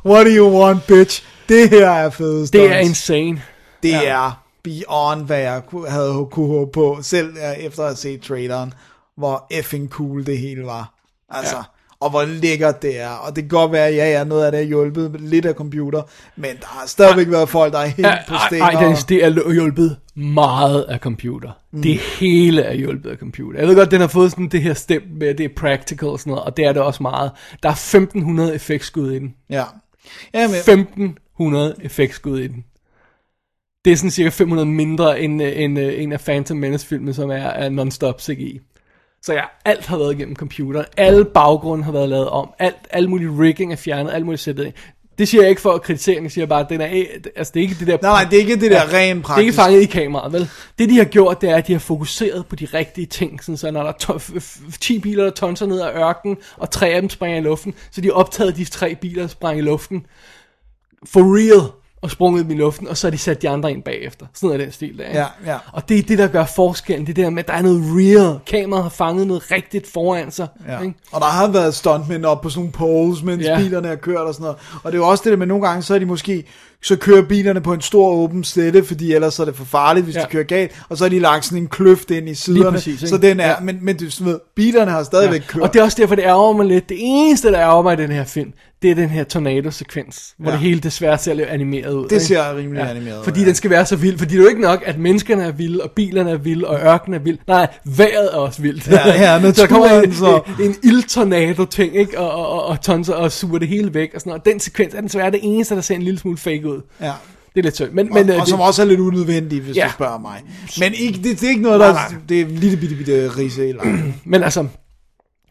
What 0.06 0.26
do 0.26 0.30
you 0.30 0.60
want, 0.60 0.86
bitch? 0.86 1.24
Det 1.48 1.70
her 1.70 1.90
er 1.90 2.10
fede 2.10 2.46
stunts. 2.46 2.50
Det 2.50 2.72
er 2.72 2.78
insane. 2.78 3.42
Det 3.82 3.88
ja. 3.88 4.02
er 4.02 4.42
beyond, 4.62 5.26
hvad 5.26 5.38
jeg 5.38 5.62
havde 5.88 6.26
kunne 6.30 6.46
håbe 6.46 6.70
på, 6.72 6.98
selv 7.02 7.36
efter 7.58 7.82
at 7.82 7.88
have 7.88 7.96
set 7.96 8.22
traileren, 8.22 8.74
hvor 9.16 9.46
effing 9.50 9.90
cool 9.90 10.26
det 10.26 10.38
hele 10.38 10.66
var. 10.66 10.94
Altså, 11.32 11.56
ja. 11.56 11.62
og 12.00 12.10
hvor 12.10 12.24
lækkert 12.24 12.82
det 12.82 13.00
er. 13.00 13.08
Og 13.08 13.36
det 13.36 13.44
kan 13.44 13.48
godt 13.48 13.72
være, 13.72 13.92
ja, 13.92 14.10
ja, 14.10 14.24
noget 14.24 14.44
af 14.44 14.52
det 14.52 14.60
er 14.60 14.64
hjulpet 14.64 15.20
lidt 15.20 15.46
af 15.46 15.54
computer, 15.54 16.02
men 16.36 16.50
der 16.60 16.66
har 16.66 16.86
stadigvæk 16.86 17.30
været 17.30 17.48
folk, 17.48 17.72
der 17.72 17.78
er 17.78 17.86
helt 17.86 18.08
på 18.28 18.34
Ej, 18.34 18.46
stikker. 18.48 18.66
ej, 18.66 18.82
Dennis, 18.82 19.04
det 19.04 19.24
er 19.24 19.52
hjulpet 19.52 19.96
meget 20.14 20.82
af 20.82 20.98
computer. 20.98 21.50
Mm. 21.72 21.82
Det 21.82 21.98
hele 21.98 22.62
er 22.62 22.74
hjulpet 22.74 23.10
af 23.10 23.16
computer. 23.16 23.58
Jeg 23.58 23.68
ved 23.68 23.76
godt, 23.76 23.90
den 23.90 24.00
har 24.00 24.08
fået 24.08 24.30
sådan 24.30 24.48
det 24.48 24.62
her 24.62 24.74
stempel 24.74 25.10
med, 25.18 25.28
at 25.28 25.38
det 25.38 25.44
er 25.44 25.54
practical 25.56 26.08
og 26.08 26.20
sådan 26.20 26.30
noget, 26.30 26.44
og 26.44 26.56
det 26.56 26.64
er 26.64 26.72
det 26.72 26.82
også 26.82 27.02
meget. 27.02 27.30
Der 27.62 27.68
er 27.68 27.72
1500 27.72 28.54
effektskud 28.54 29.12
i 29.12 29.18
den. 29.18 29.34
Ja. 29.50 29.64
Ja, 30.34 30.46
men, 30.46 30.56
1500 30.56 31.76
effektskud 31.82 32.38
i 32.38 32.46
den. 32.46 32.64
Det 33.84 33.92
er 33.92 33.96
sådan 33.96 34.10
cirka 34.10 34.28
500 34.28 34.68
mindre 34.68 35.20
end, 35.20 35.42
øh, 35.42 35.52
end 35.54 35.78
øh, 35.78 36.02
en 36.02 36.12
af 36.12 36.20
Phantom 36.20 36.56
Menace-filmen, 36.56 37.14
som 37.14 37.30
er, 37.30 37.34
er 37.34 37.68
non-stop 37.68 38.20
CGI. 38.20 38.60
Så 39.24 39.32
ja, 39.32 39.42
alt 39.64 39.86
har 39.86 39.98
været 39.98 40.14
igennem 40.14 40.36
computeren. 40.36 40.86
Alle 40.96 41.24
baggrunde 41.24 41.84
har 41.84 41.92
været 41.92 42.08
lavet 42.08 42.28
om. 42.28 42.50
Alt, 42.58 42.76
alle 42.90 43.08
mulige 43.10 43.30
rigging 43.38 43.72
er 43.72 43.76
fjernet. 43.76 44.12
Alt 44.12 44.24
muligt 44.24 44.42
sættet 44.42 44.64
ind. 44.64 44.72
Det 45.18 45.28
siger 45.28 45.42
jeg 45.42 45.50
ikke 45.50 45.62
for 45.62 45.72
at 45.72 45.82
kritisere. 45.82 46.22
Jeg 46.22 46.30
siger 46.32 46.46
bare, 46.46 46.60
at 46.60 46.68
den 46.68 46.80
er, 46.80 47.04
altså, 47.36 47.50
det 47.54 47.60
er 47.60 47.62
ikke 47.62 47.74
det 47.78 47.86
der... 47.86 47.98
nej, 48.02 48.10
nej, 48.22 48.30
det 48.30 48.36
er 48.36 48.40
ikke 48.40 48.56
det 48.60 48.70
der 48.70 48.92
ren 48.94 49.16
Det 49.16 49.22
er 49.22 49.26
praktisk. 49.26 49.42
ikke 49.46 49.54
fanget 49.56 49.82
i 49.82 49.86
kameraet, 49.86 50.32
vel? 50.32 50.48
Det 50.78 50.88
de 50.88 50.96
har 50.96 51.04
gjort, 51.04 51.40
det 51.40 51.50
er, 51.50 51.56
at 51.56 51.66
de 51.66 51.72
har 51.72 51.80
fokuseret 51.80 52.46
på 52.46 52.56
de 52.56 52.64
rigtige 52.74 53.06
ting. 53.06 53.44
Sådan, 53.44 53.56
så 53.56 53.70
når 53.70 53.82
der 53.82 53.88
er 53.88 53.92
to- 53.98 54.12
f- 54.16 54.36
f- 54.36 54.78
10 54.80 54.98
biler, 54.98 55.24
der 55.24 55.30
tonser 55.30 55.66
ned 55.66 55.80
ad 55.80 55.90
ørkenen, 55.96 56.36
og 56.56 56.70
tre 56.70 56.88
af 56.88 57.00
dem 57.00 57.10
springer 57.10 57.38
i 57.38 57.42
luften, 57.42 57.74
så 57.90 58.00
de 58.00 58.06
har 58.06 58.12
optaget 58.14 58.56
de 58.56 58.64
tre 58.64 58.94
biler, 58.94 59.22
der 59.22 59.28
sprang 59.28 59.58
i 59.58 59.62
luften. 59.62 60.06
For 61.06 61.20
real. 61.20 61.70
Og 62.02 62.10
sprunget 62.10 62.44
dem 62.44 62.50
i 62.50 62.54
luften, 62.54 62.88
og 62.88 62.96
så 62.96 63.06
har 63.06 63.10
de 63.10 63.18
sat 63.18 63.42
de 63.42 63.48
andre 63.48 63.70
ind 63.70 63.82
bagefter. 63.82 64.26
Sådan 64.34 64.60
er 64.60 64.64
den 64.64 64.72
stil 64.72 64.98
der. 64.98 65.04
ikke? 65.04 65.18
Ja, 65.18 65.26
ja. 65.46 65.56
Og 65.72 65.88
det 65.88 65.98
er 65.98 66.02
det, 66.02 66.18
der 66.18 66.26
gør 66.28 66.44
forskellen. 66.44 67.06
Det 67.06 67.18
er 67.18 67.22
der 67.22 67.30
med, 67.30 67.38
at 67.42 67.48
der 67.48 67.54
er 67.54 67.62
noget 67.62 67.82
real. 67.86 68.38
Kameraet 68.46 68.82
har 68.82 68.90
fanget 68.90 69.26
noget 69.26 69.50
rigtigt 69.50 69.92
foran 69.92 70.30
sig. 70.30 70.46
Ja. 70.68 70.80
Ikke? 70.80 70.94
Og 71.12 71.20
der 71.20 71.26
har 71.26 71.48
været 71.48 71.74
stuntmænd 71.74 72.24
op 72.24 72.40
på 72.40 72.48
sådan 72.50 72.60
nogle 72.60 72.72
poles, 72.72 73.22
mens 73.22 73.44
Ja. 73.44 73.58
bilerne 73.58 73.88
er 73.88 73.94
kørt 73.96 74.16
og 74.20 74.34
sådan 74.34 74.44
noget. 74.44 74.56
Og 74.84 74.92
det 74.92 74.98
er 74.98 75.02
jo 75.02 75.08
også 75.08 75.24
det 75.24 75.30
der 75.30 75.36
med, 75.36 75.46
nogle 75.46 75.66
gange 75.66 75.82
så 75.82 75.94
er 75.94 75.98
de 75.98 76.06
måske, 76.06 76.44
så 76.82 76.96
kører 76.96 77.22
bilerne 77.22 77.60
på 77.60 77.72
en 77.72 77.80
stor 77.80 78.08
åben 78.10 78.44
slette, 78.44 78.84
fordi 78.84 79.12
ellers 79.12 79.38
er 79.38 79.44
det 79.44 79.56
for 79.56 79.64
farligt, 79.64 80.04
hvis 80.04 80.16
Ja. 80.16 80.20
de 80.20 80.26
kører 80.30 80.44
galt. 80.44 80.82
Og 80.88 80.96
så 80.98 81.04
har 81.04 81.08
de 81.08 81.18
lagt 81.18 81.44
sådan 81.44 81.58
en 81.58 81.68
kløft 81.68 82.10
ind 82.10 82.28
i 82.28 82.34
siderne. 82.34 82.70
præcis, 82.72 83.02
ikke? 83.02 83.08
så 83.08 83.16
den 83.18 83.40
er, 83.40 83.48
ja. 83.48 83.54
men, 83.62 83.78
men 83.82 83.96
du 83.96 84.04
ved, 84.24 84.38
bilerne 84.54 84.90
har 84.90 85.02
stadigvæk 85.02 85.40
ja. 85.40 85.46
kørt. 85.46 85.62
Og 85.62 85.72
det 85.72 85.80
er 85.80 85.84
også 85.84 85.96
derfor, 86.00 86.14
det 86.14 86.22
ærger 86.24 86.52
mig 86.52 86.66
lidt. 86.66 86.88
Det 86.88 86.96
eneste, 87.00 87.48
der 87.52 87.60
ærger 87.60 87.82
mig 87.82 87.92
i 87.98 88.02
den 88.02 88.10
her 88.12 88.24
film, 88.24 88.52
det 88.82 88.90
er 88.90 88.94
den 88.94 89.08
her 89.08 89.24
tornado-sekvens, 89.24 90.34
hvor 90.38 90.50
Ja. 90.50 90.56
det 90.56 90.60
hele 90.64 90.80
desværre 90.80 91.18
ser 91.18 91.34
lidt 91.34 91.48
animeret 91.48 91.92
ud. 91.94 92.04
Det 92.04 92.12
ikke? 92.12 92.24
ser 92.24 92.56
rimelig 92.56 92.90
animeret 92.90 93.18
ud, 93.18 93.24
Fordi 93.24 93.40
ja. 93.40 93.46
den 93.46 93.54
skal 93.54 93.70
være 93.70 93.86
så 93.86 93.96
vild. 93.96 94.18
Fordi 94.18 94.32
det 94.32 94.38
er 94.38 94.42
jo 94.42 94.48
ikke 94.48 94.60
nok, 94.60 94.82
at 94.86 94.98
menneskerne 94.98 95.42
er 95.44 95.52
vilde, 95.52 95.82
og 95.82 95.90
bilerne 95.90 96.30
er 96.30 96.36
vilde, 96.36 96.66
og 96.68 96.80
ørkenen 96.80 97.20
er 97.20 97.24
vild. 97.24 97.38
Nej, 97.48 97.66
vejret 97.84 98.28
er 98.32 98.36
også 98.36 98.62
vildt. 98.62 98.88
Ja, 98.88 99.08
ja, 99.08 99.40
så 99.52 99.52
der 99.62 99.66
kommer 99.68 99.86
en, 99.86 100.08
naturen, 100.08 100.12
så- 100.14 100.62
en, 100.62 100.68
en 100.68 100.74
ildtornado-ting, 100.82 101.96
ikke? 101.96 102.18
Og, 102.18 102.30
og, 102.32 102.48
og, 102.52 102.64
og 102.66 102.80
tonser 102.80 103.14
og 103.14 103.32
suger 103.32 103.58
det 103.58 103.68
hele 103.68 103.94
væk. 103.94 104.10
Og, 104.14 104.20
sådan 104.20 104.30
noget. 104.30 104.40
og 104.40 104.46
den 104.46 104.60
sekvens 104.60 104.94
er 104.94 105.00
desværre 105.00 105.30
det 105.30 105.40
eneste, 105.42 105.74
der 105.74 105.80
ser 105.80 105.94
en 105.94 106.02
lille 106.02 106.18
smule 106.20 106.38
fake 106.38 106.68
ud. 106.68 106.80
Ja. 107.00 107.12
Det 107.54 107.58
er 107.58 107.62
lidt 107.62 107.74
synd. 107.74 107.90
Men, 107.92 108.06
Men, 108.06 108.14
men, 108.14 108.30
og, 108.30 108.34
øh, 108.34 108.40
og 108.40 108.48
som 108.48 108.58
det, 108.58 108.66
også 108.66 108.82
er 108.82 108.86
lidt 108.86 109.00
unødvendigt, 109.00 109.64
hvis 109.64 109.76
Ja. 109.76 109.80
ja. 109.82 109.86
du 109.88 109.92
spørger 109.92 110.18
mig. 110.18 110.40
Men 110.80 110.92
ikke, 110.94 111.18
det, 111.22 111.40
det 111.40 111.42
er 111.46 111.48
ikke 111.50 111.62
noget, 111.62 111.80
der... 111.80 111.92
Nej, 111.92 112.10
nej. 112.10 112.18
Det 112.28 112.40
er 112.40 112.44
en 112.44 112.50
lille 112.50 112.76
bitte, 112.76 112.94
bitte 112.96 113.28
rise. 113.38 113.74
Men 114.24 114.42
altså, 114.42 114.66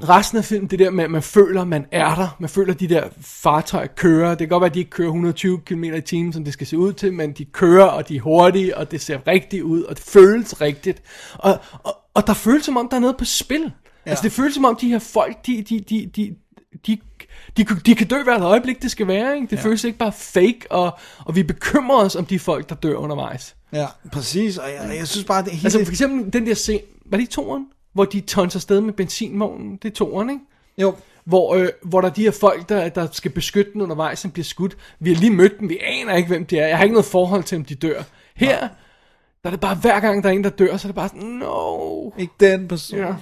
resten 0.09 0.37
af 0.37 0.45
filmen, 0.45 0.69
det 0.69 0.79
der 0.79 0.89
med, 0.89 1.03
at 1.03 1.11
man 1.11 1.21
føler, 1.21 1.63
man 1.63 1.85
er 1.91 2.15
der. 2.15 2.35
Man 2.39 2.49
føler, 2.49 2.73
de 2.73 2.87
der 2.87 3.03
fartøjer 3.21 3.87
kører. 3.87 4.29
Det 4.29 4.37
kan 4.37 4.47
godt 4.47 4.61
være, 4.61 4.69
at 4.69 4.73
de 4.73 4.79
ikke 4.79 4.91
kører 4.91 5.07
120 5.07 5.59
km 5.65 5.83
i 5.83 6.01
timen, 6.01 6.33
som 6.33 6.43
det 6.43 6.53
skal 6.53 6.67
se 6.67 6.77
ud 6.77 6.93
til, 6.93 7.13
men 7.13 7.31
de 7.31 7.45
kører, 7.45 7.85
og 7.85 8.09
de 8.09 8.15
er 8.15 8.21
hurtige, 8.21 8.77
og 8.77 8.91
det 8.91 9.01
ser 9.01 9.27
rigtigt 9.27 9.63
ud, 9.63 9.83
og 9.83 9.95
det 9.95 10.03
føles 10.03 10.61
rigtigt. 10.61 11.01
Og, 11.33 11.59
og, 11.83 11.97
og 12.13 12.27
der 12.27 12.33
føles 12.33 12.65
som 12.65 12.77
om, 12.77 12.89
der 12.89 12.95
er 12.95 13.01
noget 13.01 13.17
på 13.17 13.25
spil. 13.25 13.61
Ja. 14.05 14.09
Altså, 14.09 14.23
det 14.23 14.31
føles 14.31 14.53
som 14.53 14.65
om, 14.65 14.75
de 14.75 14.89
her 14.89 14.99
folk, 14.99 15.45
de, 15.45 15.63
de, 15.69 15.79
de, 15.79 16.11
de, 16.15 16.35
de 16.87 16.97
de, 17.57 17.63
de 17.85 17.95
kan 17.95 18.07
dø 18.07 18.23
hvert 18.23 18.41
øjeblik, 18.41 18.81
det 18.81 18.91
skal 18.91 19.07
være. 19.07 19.35
Ikke? 19.35 19.47
Det 19.47 19.57
ja. 19.57 19.61
føles 19.61 19.83
ikke 19.83 19.97
bare 19.97 20.11
fake, 20.11 20.59
og, 20.69 20.97
og 21.25 21.35
vi 21.35 21.43
bekymrer 21.43 21.97
os 21.97 22.15
om 22.15 22.25
de 22.25 22.39
folk, 22.39 22.69
der 22.69 22.75
dør 22.75 22.95
undervejs. 22.95 23.55
Ja, 23.73 23.87
præcis. 24.11 24.57
Og 24.57 24.69
jeg, 24.69 24.97
jeg 24.97 25.07
synes 25.07 25.25
bare, 25.25 25.43
det 25.43 25.51
hele... 25.51 25.65
Altså 25.65 25.85
for 25.85 25.91
eksempel 25.91 26.33
den 26.33 26.45
der 26.45 26.53
scene... 26.53 26.79
Var 27.05 27.17
det 27.17 27.23
i 27.23 27.27
toren? 27.27 27.65
Hvor 27.93 28.05
de 28.05 28.21
tonser 28.21 28.59
sted 28.59 28.81
med 28.81 28.93
benzinvognen, 28.93 29.79
det 29.81 29.89
er 29.91 29.93
toren, 29.95 30.29
ikke? 30.29 30.41
jo, 30.77 30.95
Hvor, 31.25 31.55
øh, 31.55 31.69
hvor 31.83 32.01
der 32.01 32.09
er 32.09 32.13
de 32.13 32.23
her 32.23 32.31
folk, 32.31 32.69
der, 32.69 32.89
der 32.89 33.07
skal 33.11 33.31
beskytte 33.31 33.73
den 33.73 33.81
undervejs, 33.81 34.19
som 34.19 34.31
bliver 34.31 34.43
skudt. 34.43 34.77
Vi 34.99 35.13
har 35.13 35.19
lige 35.19 35.33
mødt 35.33 35.59
dem, 35.59 35.69
vi 35.69 35.77
aner 35.83 36.15
ikke, 36.15 36.27
hvem 36.27 36.45
de 36.45 36.59
er. 36.59 36.67
Jeg 36.67 36.77
har 36.77 36.83
ikke 36.83 36.93
noget 36.93 37.05
forhold 37.05 37.43
til, 37.43 37.55
om 37.57 37.65
de 37.65 37.75
dør. 37.75 38.03
Her, 38.35 38.59
Der 39.43 39.49
er 39.49 39.51
det 39.51 39.59
bare, 39.59 39.75
hver 39.75 39.99
gang 39.99 40.23
der 40.23 40.29
er 40.29 40.33
en, 40.33 40.43
der 40.43 40.49
dør, 40.49 40.77
så 40.77 40.87
er 40.87 40.89
det 40.89 40.95
bare 40.95 41.09
sådan, 41.09 41.23
no. 41.27 42.09
Ikke 42.17 42.33
den 42.39 42.67
person. 42.67 42.99
Ja. 42.99 43.15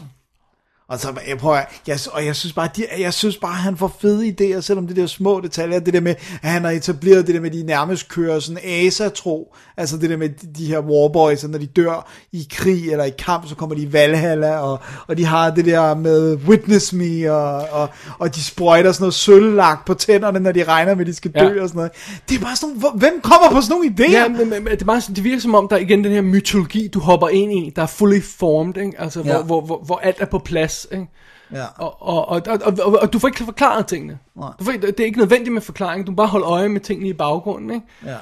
Og 0.89 0.99
så, 0.99 1.07
jeg 1.27 1.37
prøver, 1.37 1.61
jeg, 1.87 1.99
og 2.11 2.25
jeg 2.25 2.35
synes 2.35 2.53
bare, 2.53 2.69
de, 2.75 2.85
jeg 2.99 3.13
synes 3.13 3.37
bare, 3.37 3.53
han 3.53 3.77
får 3.77 3.95
fede 4.01 4.27
idéer, 4.57 4.61
selvom 4.61 4.87
det 4.87 4.95
der 4.95 5.05
små 5.07 5.39
detaljer, 5.39 5.79
det 5.79 5.93
der 5.93 6.01
med, 6.01 6.15
at 6.41 6.49
han 6.49 6.63
har 6.63 6.71
etableret 6.71 7.27
det 7.27 7.35
der 7.35 7.41
med, 7.41 7.51
de 7.51 7.63
nærmest 7.63 8.09
kører 8.09 8.39
sådan 8.39 8.63
asa-tro, 8.63 9.55
altså 9.77 9.97
det 9.97 10.09
der 10.09 10.17
med 10.17 10.29
de, 10.57 10.65
her 10.65 10.79
warboys, 10.79 11.43
når 11.47 11.57
de 11.57 11.65
dør 11.65 12.09
i 12.31 12.47
krig 12.51 12.91
eller 12.91 13.03
i 13.05 13.09
kamp, 13.19 13.47
så 13.49 13.55
kommer 13.55 13.75
de 13.75 13.81
i 13.81 13.93
Valhalla, 13.93 14.57
og, 14.57 14.79
og 15.07 15.17
de 15.17 15.25
har 15.25 15.49
det 15.49 15.65
der 15.65 15.95
med 15.95 16.35
Witness 16.35 16.93
Me, 16.93 17.31
og, 17.33 17.67
og, 17.71 17.89
og 18.19 18.35
de 18.35 18.43
sprøjter 18.43 18.91
sådan 18.91 19.03
noget 19.03 19.13
sølvlagt 19.13 19.85
på 19.85 19.93
tænderne, 19.93 20.39
når 20.39 20.51
de 20.51 20.63
regner 20.63 20.93
med, 20.95 21.01
at 21.01 21.07
de 21.07 21.13
skal 21.15 21.31
dø 21.31 21.39
Ja. 21.55 21.61
og 21.61 21.69
sådan 21.69 21.77
noget. 21.77 21.91
Det 22.29 22.35
er 22.35 22.41
bare 22.41 22.55
sådan 22.55 22.75
hvor- 22.75 22.93
hvem 22.97 23.19
kommer 23.23 23.49
på 23.51 23.61
sådan 23.61 23.77
nogle 23.77 23.93
idéer? 23.99 24.11
Ja, 24.11 24.27
men, 24.27 24.49
men 24.49 24.65
det, 24.65 24.81
er 24.81 24.85
bare, 24.85 25.01
sådan- 25.01 25.15
det 25.15 25.23
virker 25.23 25.41
som 25.41 25.55
om, 25.55 25.67
der 25.67 25.75
er 25.75 25.79
igen 25.79 26.03
den 26.03 26.11
her 26.11 26.21
mytologi, 26.21 26.87
du 26.87 26.99
hopper 26.99 27.27
ind 27.27 27.53
i, 27.53 27.73
der 27.75 27.81
er 27.81 27.85
fully 27.87 28.21
formed, 28.21 28.77
ikke? 28.77 28.93
Altså, 29.01 29.21
Ja. 29.25 29.33
hvor, 29.33 29.41
hvor, 29.43 29.61
hvor, 29.61 29.83
hvor 29.85 29.97
alt 30.03 30.17
er 30.19 30.25
på 30.25 30.39
plads, 30.39 30.78
ikke? 30.91 31.07
Ja. 31.53 31.65
Og, 31.77 32.01
og, 32.01 32.29
og, 32.29 32.41
og, 32.47 32.59
og, 32.63 32.73
og, 32.85 32.99
og 33.01 33.13
du 33.13 33.19
får 33.19 33.27
ikke 33.27 33.43
forklaret 33.43 33.87
tingene. 33.87 34.19
Nej. 34.35 34.49
Du 34.59 34.63
får, 34.63 34.71
ikke- 34.71 34.87
det 34.87 34.99
er 34.99 35.05
ikke 35.05 35.19
nødvendigt 35.19 35.53
med 35.53 35.61
forklaring, 35.61 36.05
du 36.07 36.11
må 36.11 36.15
bare 36.15 36.27
holde 36.27 36.45
øje 36.45 36.69
med 36.69 36.81
tingene 36.81 37.09
i 37.09 37.13
baggrunden, 37.13 37.69
ikke? 37.71 37.85
Ja. 38.05 38.17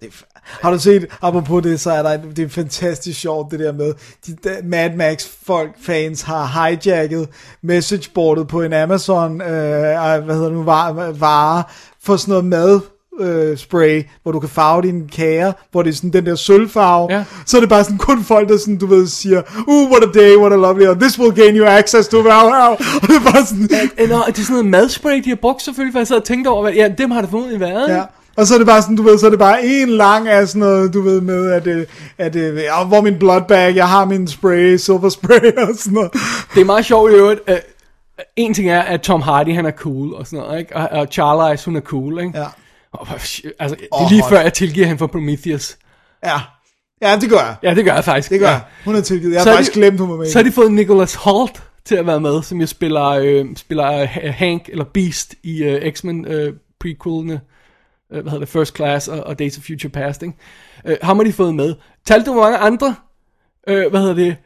Det 0.00 0.08
er 0.08 0.12
f- 0.12 0.40
har 0.62 0.70
du 0.70 0.78
set, 0.78 1.06
apropos 1.22 1.62
det, 1.62 1.80
så 1.80 1.90
er 1.90 2.02
der 2.02 2.10
et, 2.10 2.36
det 2.36 2.44
er 2.44 2.48
fantastisk 2.48 3.20
sjovt, 3.20 3.50
det 3.50 3.60
der 3.60 3.72
med, 3.72 3.94
de 4.26 4.36
der 4.44 4.62
Mad 4.62 4.96
Max 4.96 5.26
folk, 5.46 5.72
fans 5.82 6.22
har 6.22 6.46
hijacket 6.46 7.28
messageboardet 7.62 8.48
på 8.48 8.62
en 8.62 8.72
Amazon, 8.72 9.40
øh, 9.40 9.46
hvad 10.24 10.34
hedder 10.34 10.44
det 10.48 10.52
nu, 10.52 10.62
vare, 10.62 11.20
vare 11.20 11.62
for 12.02 12.16
sådan 12.16 12.32
noget 12.32 12.44
mad, 12.44 12.80
øh, 13.20 13.56
spray, 13.58 14.02
hvor 14.22 14.32
du 14.32 14.40
kan 14.40 14.48
farve 14.48 14.82
dine 14.82 15.08
kager, 15.08 15.52
hvor 15.72 15.82
det 15.82 15.90
er 15.90 15.94
sådan 15.94 16.10
den 16.12 16.26
der 16.26 16.34
sølvfarve, 16.34 17.06
Ja. 17.12 17.24
så 17.46 17.56
er 17.56 17.60
det 17.60 17.68
bare 17.68 17.84
sådan 17.84 17.98
kun 17.98 18.24
folk, 18.24 18.48
der 18.48 18.56
sådan, 18.58 18.78
du 18.78 18.86
ved, 18.86 19.06
siger, 19.06 19.42
uh, 19.68 19.90
what 19.90 20.02
a 20.02 20.18
day, 20.20 20.36
what 20.36 20.52
a 20.52 20.56
lovely, 20.56 20.86
and 20.86 21.00
this 21.00 21.18
will 21.18 21.32
gain 21.32 21.56
you 21.56 21.66
access 21.66 22.08
to, 22.08 22.16
wow, 22.16 22.24
wow. 22.24 22.70
og 23.02 23.08
det 23.08 23.16
er 23.16 23.32
bare 23.32 23.46
sådan, 23.46 23.68
Øh, 23.98 24.08
Nå, 24.08 24.16
det 24.26 24.38
er 24.38 24.42
sådan 24.42 24.52
noget 24.52 24.66
madspray, 24.66 25.22
de 25.24 25.28
har 25.28 25.36
brugt 25.36 25.62
selvfølgelig, 25.62 25.92
for 25.94 25.98
jeg 26.00 26.06
sad 26.06 26.16
og 26.16 26.24
tænkte 26.24 26.48
over, 26.48 26.68
ja, 26.68 26.88
dem 26.98 27.10
har 27.10 27.20
det 27.20 27.30
formodentlig 27.30 27.60
været? 27.60 27.88
Ja. 27.88 28.02
Og 28.36 28.46
så 28.46 28.54
er 28.54 28.58
det 28.58 28.66
bare 28.66 28.82
sådan, 28.82 28.96
du 28.96 29.02
ved, 29.02 29.18
så 29.18 29.26
er 29.26 29.30
det 29.30 29.38
bare 29.38 29.64
en 29.66 29.88
lang 29.88 30.28
af 30.28 30.48
sådan 30.48 30.60
noget, 30.60 30.94
du 30.94 31.00
ved, 31.02 31.20
med, 31.20 31.52
at, 31.52 31.66
øh, 31.66 31.86
at, 32.18 32.36
at 32.36 32.54
ja, 32.56 32.84
hvor 32.84 33.00
min 33.00 33.18
blood 33.18 33.40
bag, 33.48 33.76
jeg 33.76 33.88
har 33.88 34.04
min 34.04 34.28
spray, 34.28 34.76
silver 34.76 35.08
spray 35.08 35.52
og 35.68 35.68
sådan 35.76 35.92
noget. 35.94 36.12
Det 36.54 36.60
er 36.60 36.64
meget 36.64 36.84
sjovt 36.84 37.12
i 37.12 37.14
øvrigt. 37.14 37.40
En 38.36 38.54
ting 38.54 38.70
er, 38.70 38.80
at 38.82 39.00
Tom 39.00 39.22
Hardy, 39.22 39.54
han 39.54 39.66
er 39.66 39.70
cool 39.70 40.14
og 40.14 40.26
sådan 40.26 40.38
noget, 40.38 40.58
ikke? 40.58 40.76
Og, 40.76 40.88
og 41.00 41.06
Charlize, 41.10 41.64
hun 41.64 41.76
er 41.76 41.80
cool, 41.80 42.18
ikke? 42.20 42.38
Ja. 42.38 42.44
Og, 42.98 43.06
altså, 43.10 43.76
det 43.76 43.88
er 43.92 44.10
lige 44.10 44.22
før, 44.28 44.40
jeg 44.40 44.52
tilgiver 44.52 44.86
hende 44.86 44.98
for 44.98 45.06
Prometheus. 45.06 45.76
Ja. 46.24 46.40
Ja, 47.02 47.16
det 47.20 47.30
gør 47.30 47.36
jeg. 47.38 47.56
Ja, 47.62 47.74
det 47.74 47.84
gør 47.84 47.94
jeg 47.94 48.04
faktisk. 48.04 48.30
Det 48.30 48.40
gør 48.40 48.46
ja. 48.46 48.52
jeg. 48.52 48.62
Hun 48.84 48.94
er 48.96 49.00
tilgivet. 49.00 49.34
Jeg 49.34 49.42
har 49.42 49.52
faktisk 49.52 49.74
de- 49.74 49.78
glemt, 49.80 50.00
hun 50.00 50.10
var 50.10 50.16
med. 50.16 50.26
Så 50.30 50.38
har 50.38 50.42
de 50.42 50.52
fået 50.52 50.72
Nicholas 50.72 51.14
Holt 51.14 51.62
til 51.84 51.94
at 51.94 52.06
være 52.06 52.20
med, 52.20 52.42
som 52.42 52.60
jo 52.60 52.66
spiller, 52.66 53.04
øh, 53.08 53.44
spiller 53.56 53.92
øh, 53.92 54.08
Hank, 54.34 54.68
eller 54.68 54.84
Beast, 54.84 55.34
i 55.42 55.62
øh, 55.62 55.92
X-Men 55.92 56.24
øh, 56.24 56.52
prequelene, 56.80 57.40
øh, 58.12 58.20
hvad 58.22 58.30
hedder 58.30 58.38
det, 58.38 58.48
First 58.48 58.76
Class 58.76 59.08
og, 59.08 59.20
og 59.24 59.38
Days 59.38 59.58
of 59.58 59.64
Future 59.64 59.90
Past, 59.90 60.22
ikke? 60.22 60.34
Øh, 60.86 60.96
ham 61.02 61.16
har 61.16 61.24
de 61.24 61.32
fået 61.32 61.54
med. 61.54 61.74
Talte 62.06 62.26
du, 62.26 62.32
hvor 62.32 62.42
mange 62.42 62.58
andre, 62.58 62.94
øh, 63.68 63.90
hvad 63.90 64.00
hedder 64.00 64.14
det, 64.14 64.36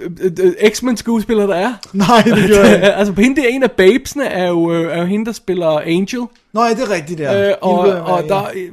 øh, 0.00 0.10
øh, 0.42 0.70
X-Men 0.70 0.96
skuespillere 0.96 1.46
der 1.46 1.54
er? 1.56 1.74
Nej, 1.92 2.22
det 2.22 2.48
gør 2.50 2.64
jeg 2.64 2.74
ikke. 2.74 2.92
altså, 2.92 3.14
hende, 3.14 3.36
det 3.36 3.44
er 3.44 3.54
en 3.54 3.62
af 3.62 3.70
babesene, 3.72 4.24
er 4.24 4.48
jo, 4.48 4.64
er 4.64 4.98
jo 4.98 5.04
hende, 5.04 5.26
der 5.26 5.32
spiller 5.32 5.68
Angel. 5.80 6.20
Nå, 6.52 6.64
ja, 6.64 6.70
det 6.70 6.82
er 6.82 6.90
rigtigt, 6.90 7.18
der. 7.18 7.48
Øh, 7.48 7.54
og, 7.60 7.78
og 7.78 8.22
der, 8.22 8.50
øh, 8.54 8.70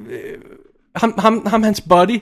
ham, 0.96 1.14
ham, 1.18 1.46
ham, 1.46 1.64
hans 1.64 1.82
buddy, 1.82 2.22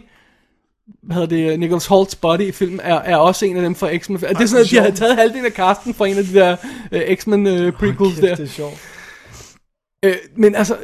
hvad 1.04 1.14
hedder 1.16 1.28
det, 1.28 1.60
Nicholas 1.60 1.88
Holt's 1.88 2.20
buddy 2.22 2.42
i 2.42 2.52
filmen, 2.52 2.80
er, 2.80 2.96
er 2.96 3.16
også 3.18 3.46
en 3.46 3.56
af 3.56 3.62
dem 3.62 3.76
fra 3.76 3.98
X-Men. 3.98 4.20
Det 4.20 4.42
er 4.42 4.46
sådan, 4.46 4.66
at 4.66 4.72
de 4.72 4.80
har 4.80 4.92
taget 4.92 5.16
halvdelen 5.16 5.46
af 5.46 5.52
casten 5.52 5.94
fra 5.94 6.08
en 6.08 6.18
af 6.18 6.24
de 6.24 6.34
der 6.34 6.58
øh, 6.92 7.18
X-Men 7.18 7.48
øh, 7.48 7.74
prequels 7.74 8.16
Kæft, 8.16 8.22
der. 8.22 8.36
det 8.36 8.44
er 8.44 8.50
sjovt. 8.50 8.78
Øh, 10.04 10.16
men 10.36 10.56
altså, 10.56 10.78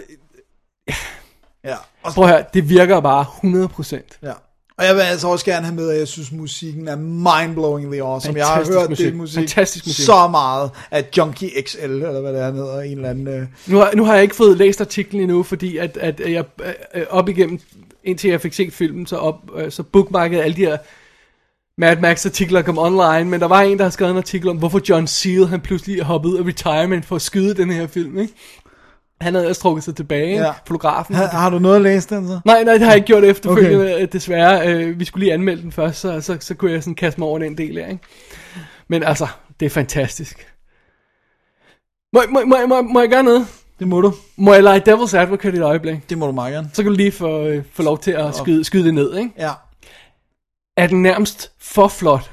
Ja. 1.63 1.75
Og, 2.03 2.13
prøv 2.13 2.27
høre, 2.27 2.43
det 2.53 2.69
virker 2.69 2.99
bare 2.99 3.25
100%. 3.25 4.19
ja. 4.23 4.33
Og 4.77 4.85
jeg 4.85 4.95
vil 4.95 5.01
altså 5.01 5.27
også 5.27 5.45
gerne 5.45 5.65
have 5.65 5.75
med, 5.75 5.89
at 5.89 5.99
jeg 5.99 6.07
synes, 6.07 6.31
musikken 6.31 6.87
er 6.87 6.95
mindblowingly 6.95 7.99
awesome. 7.99 8.37
Jeg 8.37 8.45
har 8.47 8.53
Fantastisk 8.55 8.79
hørt 8.79 8.89
musik. 8.89 9.05
det 9.05 9.15
musik, 9.15 9.35
Fantastisk 9.35 9.85
musik. 9.87 10.05
så 10.05 10.27
meget 10.27 10.71
af 10.91 11.05
Junkie 11.17 11.49
XL, 11.67 11.77
eller 11.83 12.21
hvad 12.21 12.33
det 12.33 12.41
er, 12.41 12.51
hedder, 12.53 12.81
en 12.81 12.91
eller 12.97 13.09
anden... 13.09 13.27
Øh, 13.27 13.45
Nu 13.67 13.77
har, 13.77 13.91
nu 13.95 14.05
har 14.05 14.13
jeg 14.13 14.23
ikke 14.23 14.35
fået 14.35 14.57
læst 14.57 14.81
artiklen 14.81 15.21
endnu, 15.21 15.43
fordi 15.43 15.77
at, 15.77 15.97
at 15.97 16.19
jeg 16.19 16.45
øh, 16.95 17.03
op 17.09 17.29
igennem, 17.29 17.59
indtil 18.03 18.29
jeg 18.29 18.41
fik 18.41 18.53
set 18.53 18.73
filmen, 18.73 19.07
så, 19.07 19.15
op, 19.17 19.35
øh, 19.57 19.71
så 19.71 19.83
bookmarkede 19.83 20.43
alle 20.43 20.55
de 20.55 20.61
her 20.61 20.77
Mad 21.77 21.97
Max 21.97 22.25
artikler 22.25 22.61
kom 22.61 22.77
online, 22.77 23.29
men 23.29 23.39
der 23.39 23.47
var 23.47 23.61
en, 23.61 23.77
der 23.77 23.83
har 23.83 23.89
skrevet 23.91 24.11
en 24.11 24.17
artikel 24.17 24.49
om, 24.49 24.57
hvorfor 24.57 24.81
John 24.89 25.07
Seal, 25.07 25.45
han 25.47 25.61
pludselig 25.61 26.01
hoppet 26.03 26.29
ud 26.29 26.37
af 26.37 26.43
retirement 26.45 27.05
for 27.05 27.15
at 27.15 27.21
skyde 27.21 27.53
den 27.53 27.69
her 27.71 27.87
film, 27.87 28.17
ikke? 28.19 28.33
Han 29.23 29.33
havde 29.35 29.47
også 29.49 29.61
trukket 29.61 29.83
sig 29.83 29.95
tilbage, 29.95 30.35
Ja. 30.45 30.51
fotografen. 30.67 31.15
har, 31.15 31.27
har 31.27 31.49
du 31.49 31.59
noget 31.59 31.75
at 31.75 31.81
læse 31.81 32.15
den 32.15 32.27
så? 32.27 32.39
Nej, 32.45 32.63
nej, 32.63 32.73
det 32.73 32.81
har 32.81 32.89
jeg 32.89 32.95
ikke 32.95 33.05
gjort 33.07 33.23
efterfølgende, 33.23 33.95
okay. 33.95 34.07
desværre. 34.11 34.67
Øh, 34.73 34.99
vi 34.99 35.05
skulle 35.05 35.23
lige 35.25 35.33
anmelde 35.33 35.61
den 35.61 35.71
først, 35.71 35.99
så, 35.99 36.21
så, 36.21 36.37
så 36.39 36.53
kunne 36.55 36.71
jeg 36.71 36.83
sådan 36.83 36.95
kaste 36.95 37.19
mig 37.19 37.27
over 37.29 37.39
den 37.39 37.57
del 37.57 37.73
her, 37.77 37.87
ikke? 37.87 38.03
Men 38.87 39.03
altså, 39.03 39.27
det 39.59 39.65
er 39.65 39.69
fantastisk. 39.69 40.47
Må, 42.13 42.21
må, 42.29 42.41
må, 42.45 42.55
må, 42.67 42.81
må 42.81 42.99
jeg 42.99 43.09
gøre 43.09 43.23
noget? 43.23 43.47
Det 43.79 43.87
må 43.87 44.01
du. 44.01 44.13
Må 44.37 44.53
jeg 44.53 44.63
lege 44.63 44.81
Devil's 44.89 45.17
Advocate 45.17 45.55
i 45.57 45.59
et 45.59 45.63
øjeblik? 45.63 46.09
Det 46.09 46.17
må 46.17 46.25
du 46.25 46.31
meget 46.31 46.53
gerne. 46.53 46.69
Så 46.73 46.83
kan 46.83 46.91
du 46.91 46.97
lige 46.97 47.11
få, 47.11 47.47
øh, 47.47 47.63
få 47.73 47.83
lov 47.83 47.99
til 47.99 48.11
at 48.11 48.35
skyde, 48.35 48.63
skyde 48.63 48.83
det 48.85 48.93
ned, 48.93 49.15
ikke? 49.17 49.29
Ja. 49.37 49.51
Er 50.77 50.87
den 50.87 51.01
nærmest 51.01 51.51
for 51.59 51.87
flot? 51.87 52.31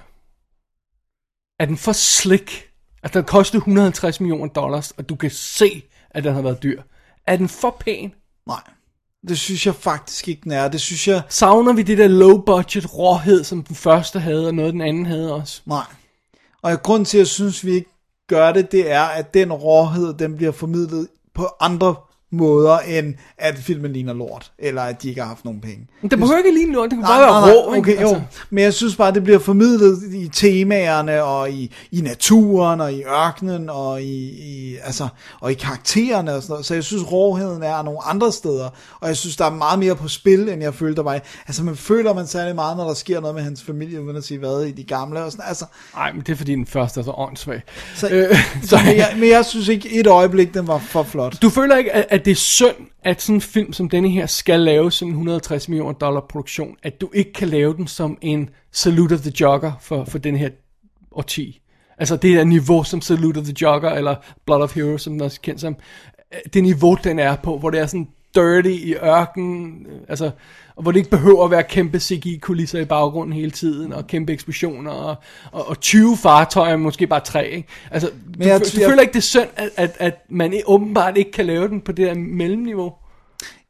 Er 1.61 1.65
den 1.67 1.77
for 1.77 1.93
slick? 1.93 2.67
At 3.03 3.15
den 3.15 3.25
kostede 3.25 3.59
150 3.59 4.21
millioner 4.21 4.53
dollars, 4.53 4.91
og 4.91 5.09
du 5.09 5.15
kan 5.17 5.31
se, 5.31 5.83
at 6.11 6.25
den 6.25 6.35
har 6.35 6.43
været 6.43 6.63
dyr. 6.63 6.83
Er 7.27 7.37
den 7.37 7.49
for 7.49 7.77
pæn? 7.81 8.13
Nej. 8.47 8.63
Det 9.29 9.39
synes 9.39 9.67
jeg 9.67 9.75
faktisk 9.75 10.29
ikke, 10.29 10.41
den 10.45 10.53
er. 10.53 10.69
Det 10.69 10.81
synes 10.81 11.09
jeg... 11.09 11.23
Savner 11.29 11.73
vi 11.73 11.83
det 11.83 11.99
der 11.99 12.09
low 12.09 12.39
budget 12.39 12.95
råhed, 12.95 13.45
som 13.45 13.63
den 13.63 13.77
første 13.77 14.21
havde, 14.21 14.47
og 14.47 14.55
noget 14.55 14.73
den 14.73 14.81
anden 14.81 15.07
havde 15.07 15.35
også? 15.35 15.63
Nej. 15.67 15.85
Og 16.63 16.83
grund 16.83 17.07
til, 17.07 17.19
at 17.19 17.21
jeg 17.21 17.27
synes, 17.27 17.65
vi 17.65 17.71
ikke 17.71 17.91
gør 18.27 18.53
det, 18.53 18.73
det 18.73 18.91
er, 18.91 19.03
at 19.03 19.35
den 19.35 19.53
råhed, 19.53 20.15
den 20.15 20.37
bliver 20.37 20.53
formidlet 20.53 21.09
på 21.35 21.49
andre 21.61 21.95
måder, 22.33 22.79
end 22.79 23.15
at 23.39 23.59
filmen 23.59 23.93
ligner 23.93 24.13
lort, 24.13 24.53
eller 24.59 24.83
at 24.83 25.03
de 25.03 25.09
ikke 25.09 25.21
har 25.21 25.29
haft 25.29 25.45
nogen 25.45 25.61
penge. 25.61 25.87
Det 26.03 26.19
behøver 26.19 26.37
ikke 26.39 26.55
lige 26.55 26.73
noget, 26.73 26.91
det 26.91 26.97
kan 26.97 27.05
bare 27.07 27.21
nej, 27.21 27.53
være 27.53 27.55
rå, 27.55 27.79
okay, 27.79 28.03
jo. 28.03 28.21
Men 28.51 28.65
jeg 28.65 28.75
synes 28.75 28.97
bare, 28.97 29.15
det 29.15 29.25
bliver 29.25 29.39
formidlet 29.39 30.03
i 30.15 30.29
temaerne, 30.29 31.23
og 31.23 31.51
i, 31.51 31.75
i 31.93 32.01
naturen, 32.01 32.81
og 32.81 32.93
i 32.93 33.03
ørkenen, 33.03 33.71
og 33.71 34.03
i, 34.03 34.29
i, 34.29 34.77
altså, 34.85 35.09
og 35.41 35.51
i 35.51 35.55
karaktererne 35.55 36.35
og 36.35 36.43
sådan 36.43 36.53
noget. 36.53 36.67
Så 36.67 36.75
jeg 36.75 36.85
synes, 36.85 37.13
råheden 37.13 37.63
er 37.63 37.83
nogle 37.83 37.99
andre 38.05 38.33
steder, 38.33 38.69
og 39.01 39.09
jeg 39.09 39.17
synes, 39.17 39.37
der 39.37 39.45
er 39.45 39.51
meget 39.51 39.79
mere 39.79 39.97
på 39.97 40.09
spil, 40.09 40.49
end 40.49 40.63
jeg 40.63 40.75
følte, 40.75 40.97
der 40.97 41.03
var. 41.03 41.21
Altså, 41.47 41.65
man 41.65 41.77
føler 41.77 42.15
man 42.15 42.27
særlig 42.27 42.55
meget, 42.55 42.77
når 42.77 42.87
der 42.87 42.95
sker 42.95 43.21
noget 43.21 43.35
med 43.35 43.43
hans 43.43 43.63
familie, 43.63 44.03
uden 44.03 44.17
at 44.17 44.25
sige 44.25 44.39
hvad, 44.39 44.63
i 44.63 44.71
de 44.73 44.85
gamle 44.85 45.25
og 45.25 45.33
sådan. 45.33 45.45
Altså, 45.49 45.65
Nej, 45.95 46.13
men 46.13 46.21
det 46.21 46.33
er 46.33 46.37
fordi 46.37 46.53
den 46.53 46.67
første 46.67 47.01
er 47.01 47.05
så 47.05 47.13
åndssvag. 47.17 47.63
så, 47.97 48.09
Øh, 48.09 48.37
så, 48.63 48.79
men, 48.87 48.97
jeg, 48.97 49.15
men 49.19 49.29
jeg 49.29 49.45
synes 49.45 49.69
ikke 49.69 50.01
et 50.01 50.07
øjeblik, 50.07 50.55
den 50.55 50.67
var 50.67 50.79
for 50.79 51.03
flot. 51.03 51.43
Du 51.43 51.49
føler 51.51 51.77
ikke, 51.77 51.93
at, 51.93 52.20
at 52.21 52.25
det 52.25 52.31
er 52.31 52.37
synd, 52.37 52.77
at 53.03 53.23
sådan 53.23 53.35
en 53.35 53.41
film 53.41 53.73
som 53.73 53.89
denne 53.89 54.11
her 54.11 54.27
skal 54.27 54.61
lave 54.61 54.93
sådan 54.93 55.09
en 55.09 55.15
160 55.15 55.69
millioner 55.69 55.93
dollar 55.93 56.21
produktion, 56.21 56.77
at 56.83 57.01
du 57.01 57.11
ikke 57.15 57.33
kan 57.33 57.49
lave 57.49 57.77
den 57.77 57.87
som 57.87 58.19
en 58.21 58.51
Salute 58.73 59.13
of 59.13 59.21
the 59.21 59.33
Jogger 59.41 59.73
for, 59.81 60.05
for 60.05 60.19
den 60.19 60.37
her 60.37 60.51
årti. 61.13 61.61
Altså 61.99 62.17
det 62.17 62.37
der 62.37 62.45
niveau 62.45 62.85
som 62.85 63.01
Salute 63.01 63.39
of 63.39 63.45
the 63.45 63.55
Jogger, 63.63 63.91
eller 63.91 64.17
Blood 64.47 64.63
of 64.63 64.75
Heroes, 64.75 65.03
som 65.03 65.13
den 65.13 65.23
også 65.23 65.39
er 65.43 65.45
kendt 65.45 65.61
som. 65.61 65.77
Øh, 66.35 66.39
det 66.55 66.63
niveau, 66.63 66.97
den 67.05 67.19
er 67.19 67.37
på, 67.37 67.59
hvor 67.59 67.71
det 67.71 67.81
er 67.81 67.87
sådan 67.87 68.09
dirty 68.35 68.69
i 68.69 68.95
ørken, 68.95 69.87
altså, 70.09 70.31
og 70.77 70.83
hvor 70.83 70.93
det 70.93 70.99
ikke 70.99 71.11
behøver 71.11 71.45
at 71.45 71.51
være 71.51 71.63
kæmpe 71.63 71.99
CGI-kulisser 72.01 72.79
i 72.79 72.85
baggrunden 72.85 73.33
hele 73.33 73.51
tiden, 73.51 73.93
og 73.93 74.07
kæmpe 74.07 74.33
eksplosioner, 74.33 74.91
og, 74.91 75.17
og, 75.53 75.69
og 75.69 75.81
20 75.81 76.17
fartøjer, 76.17 76.77
måske 76.77 77.07
bare 77.07 77.21
tre, 77.21 77.49
ikke? 77.49 77.69
Altså, 77.91 78.11
Men 78.39 78.49
jeg- 78.49 78.61
du, 78.61 78.65
du 78.77 78.81
jeg- 78.81 78.89
føler 78.91 79.01
ikke, 79.03 79.13
det 79.13 79.19
er 79.19 79.23
synd, 79.23 79.49
at, 79.57 79.71
at, 79.77 79.97
at 79.99 80.15
man 80.29 80.55
åbenbart 80.67 81.17
ikke 81.17 81.33
kan 81.33 81.47
lave 81.47 81.69
den 81.69 81.81
på 81.81 81.93
det 81.93 82.07
der 82.07 82.15
mellemniveau? 82.15 82.93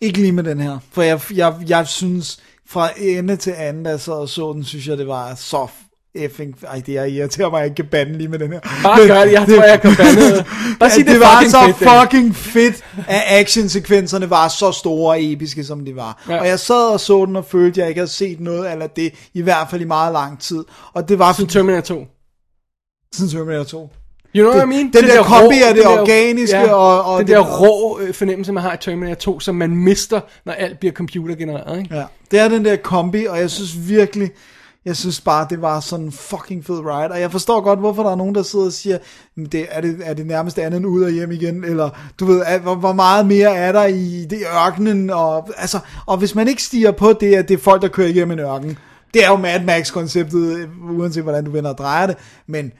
Ikke 0.00 0.18
lige 0.18 0.32
med 0.32 0.44
den 0.44 0.60
her, 0.60 0.78
for 0.92 1.02
jeg, 1.02 1.20
jeg, 1.34 1.55
jeg 1.68 1.86
synes, 1.86 2.40
fra 2.66 2.89
ende 2.98 3.36
til 3.36 3.50
anden, 3.56 3.86
jeg 3.86 4.00
sad 4.00 4.12
og 4.14 4.28
så 4.28 4.52
den, 4.52 4.64
synes 4.64 4.89
jeg, 4.89 4.98
det 4.98 5.06
var 5.06 5.34
så 5.34 5.66
effing... 6.14 6.55
Ej, 6.66 6.82
det 6.86 6.97
er 6.98 7.05
irriterer 7.05 7.50
mig, 7.50 7.56
at 7.58 7.60
jeg 7.60 7.66
ikke 7.66 7.76
kan 7.76 7.86
bande 7.90 8.18
lige 8.18 8.28
med 8.28 8.39
den 8.39 8.52
her. 8.52 8.60
Bare 8.82 9.06
gør 9.06 9.24
det, 9.24 9.32
jeg 9.32 9.47
tror, 9.48 9.64
jeg 9.64 9.80
kan 9.80 9.97
bande. 9.97 10.44
Bare 10.80 10.90
sig, 10.90 11.05
det, 11.05 11.12
det 11.12 11.20
var 11.20 11.44
så 11.48 11.74
fedt, 11.78 11.90
fucking 11.90 12.36
fedt, 12.36 12.84
at 13.08 13.22
actionsekvenserne 13.26 14.30
var 14.30 14.48
så 14.48 14.72
store 14.72 15.10
og 15.10 15.24
episke, 15.24 15.64
som 15.64 15.84
de 15.84 15.97
var. 15.97 16.22
Ja. 16.28 16.40
Og 16.40 16.47
jeg 16.47 16.58
sad 16.58 16.92
og 16.92 17.00
så 17.00 17.24
den 17.26 17.36
og 17.36 17.44
følte, 17.44 17.70
at 17.70 17.76
jeg 17.78 17.89
ikke 17.89 17.98
havde 17.98 18.10
set 18.10 18.40
noget 18.40 18.64
af 18.64 18.90
det, 18.90 19.14
i 19.34 19.42
hvert 19.42 19.66
fald 19.70 19.80
i 19.80 19.84
meget 19.84 20.12
lang 20.12 20.40
tid. 20.40 20.64
Og 20.92 21.08
det 21.08 21.18
var 21.18 21.32
Siden 21.32 21.50
Terminator 21.50 21.80
2. 21.94 22.06
siden 23.14 23.30
Terminator 23.30 23.64
2. 23.64 23.90
You 24.36 24.42
know 24.44 24.52
det, 24.52 24.56
what 24.56 24.64
I 24.64 24.68
mean? 24.68 24.92
Den, 24.92 25.05
der, 25.16 25.22
kombi 25.22 25.55
af 25.68 25.74
det 25.74 25.82
den 25.84 25.92
der- 25.92 26.00
organiske 26.00 26.56
ja, 26.58 26.72
og, 26.72 27.05
og 27.05 27.18
den 27.18 27.26
det, 27.26 27.36
der 27.36 27.60
rå 27.60 27.98
øh, 28.00 28.14
fornemmelse, 28.14 28.52
man 28.52 28.62
har 28.62 28.74
i 28.74 28.76
Terminator 28.80 29.14
2, 29.14 29.40
som 29.40 29.55
man 29.55 29.70
mister, 29.76 30.20
når 30.44 30.52
alt 30.52 30.78
bliver 30.80 30.92
computergenereret, 30.92 31.78
ikke? 31.78 31.94
Ja, 31.97 32.05
det 32.30 32.39
er 32.39 32.48
den 32.48 32.64
der 32.64 32.76
kombi, 32.76 33.24
og 33.26 33.39
jeg 33.39 33.50
synes 33.50 33.89
virkelig, 33.89 34.30
jeg 34.84 34.97
synes 34.97 35.20
bare, 35.20 35.47
det 35.50 35.62
var 35.62 35.81
sådan 35.81 36.05
en 36.05 36.12
fucking 36.12 36.65
fed 36.65 36.78
ride, 36.78 37.12
og 37.12 37.20
jeg 37.20 37.33
forstår 37.33 37.60
godt, 37.60 37.78
hvorfor 37.78 38.02
der 38.02 38.10
er 38.10 38.17
nogen, 38.17 38.34
der 38.34 38.42
sidder 38.42 38.65
og 38.65 38.73
siger, 38.73 38.99
det, 39.52 39.67
er, 39.70 39.81
det, 39.81 39.97
er 40.02 40.15
det 40.15 40.26
nærmest 40.26 40.59
andet 40.59 40.78
end 40.78 40.86
ud 40.86 41.02
og 41.02 41.10
hjem 41.10 41.31
igen, 41.31 41.65
eller 41.65 41.91
du 42.20 42.25
ved, 42.25 42.42
er, 42.47 42.59
hvor, 42.59 42.75
hvor 42.75 42.92
meget 42.92 43.26
mere 43.26 43.57
er 43.57 43.73
der 43.73 43.84
i 43.84 44.26
det 44.31 44.42
ørkenen, 44.55 45.10
og, 45.10 45.49
altså, 45.57 45.78
og 46.07 46.17
hvis 46.17 46.34
man 46.34 46.49
ikke 46.49 46.62
stiger 46.62 46.91
på 46.91 47.12
det, 47.12 47.34
at 47.34 47.49
det 47.49 47.55
er 47.55 47.59
folk, 47.59 47.83
der 47.83 47.89
kører 47.89 48.09
igennem 48.09 48.39
en 48.39 48.44
ørken, 48.44 48.78
det 49.15 49.25
er 49.25 49.28
jo 49.28 49.36
Mad 49.36 49.65
Max-konceptet, 49.65 50.68
uanset 50.91 51.23
hvordan 51.23 51.44
du 51.44 51.50
vender 51.50 51.70
og 51.70 51.78
drejer 51.78 52.07
det, 52.07 52.17
men 52.47 52.73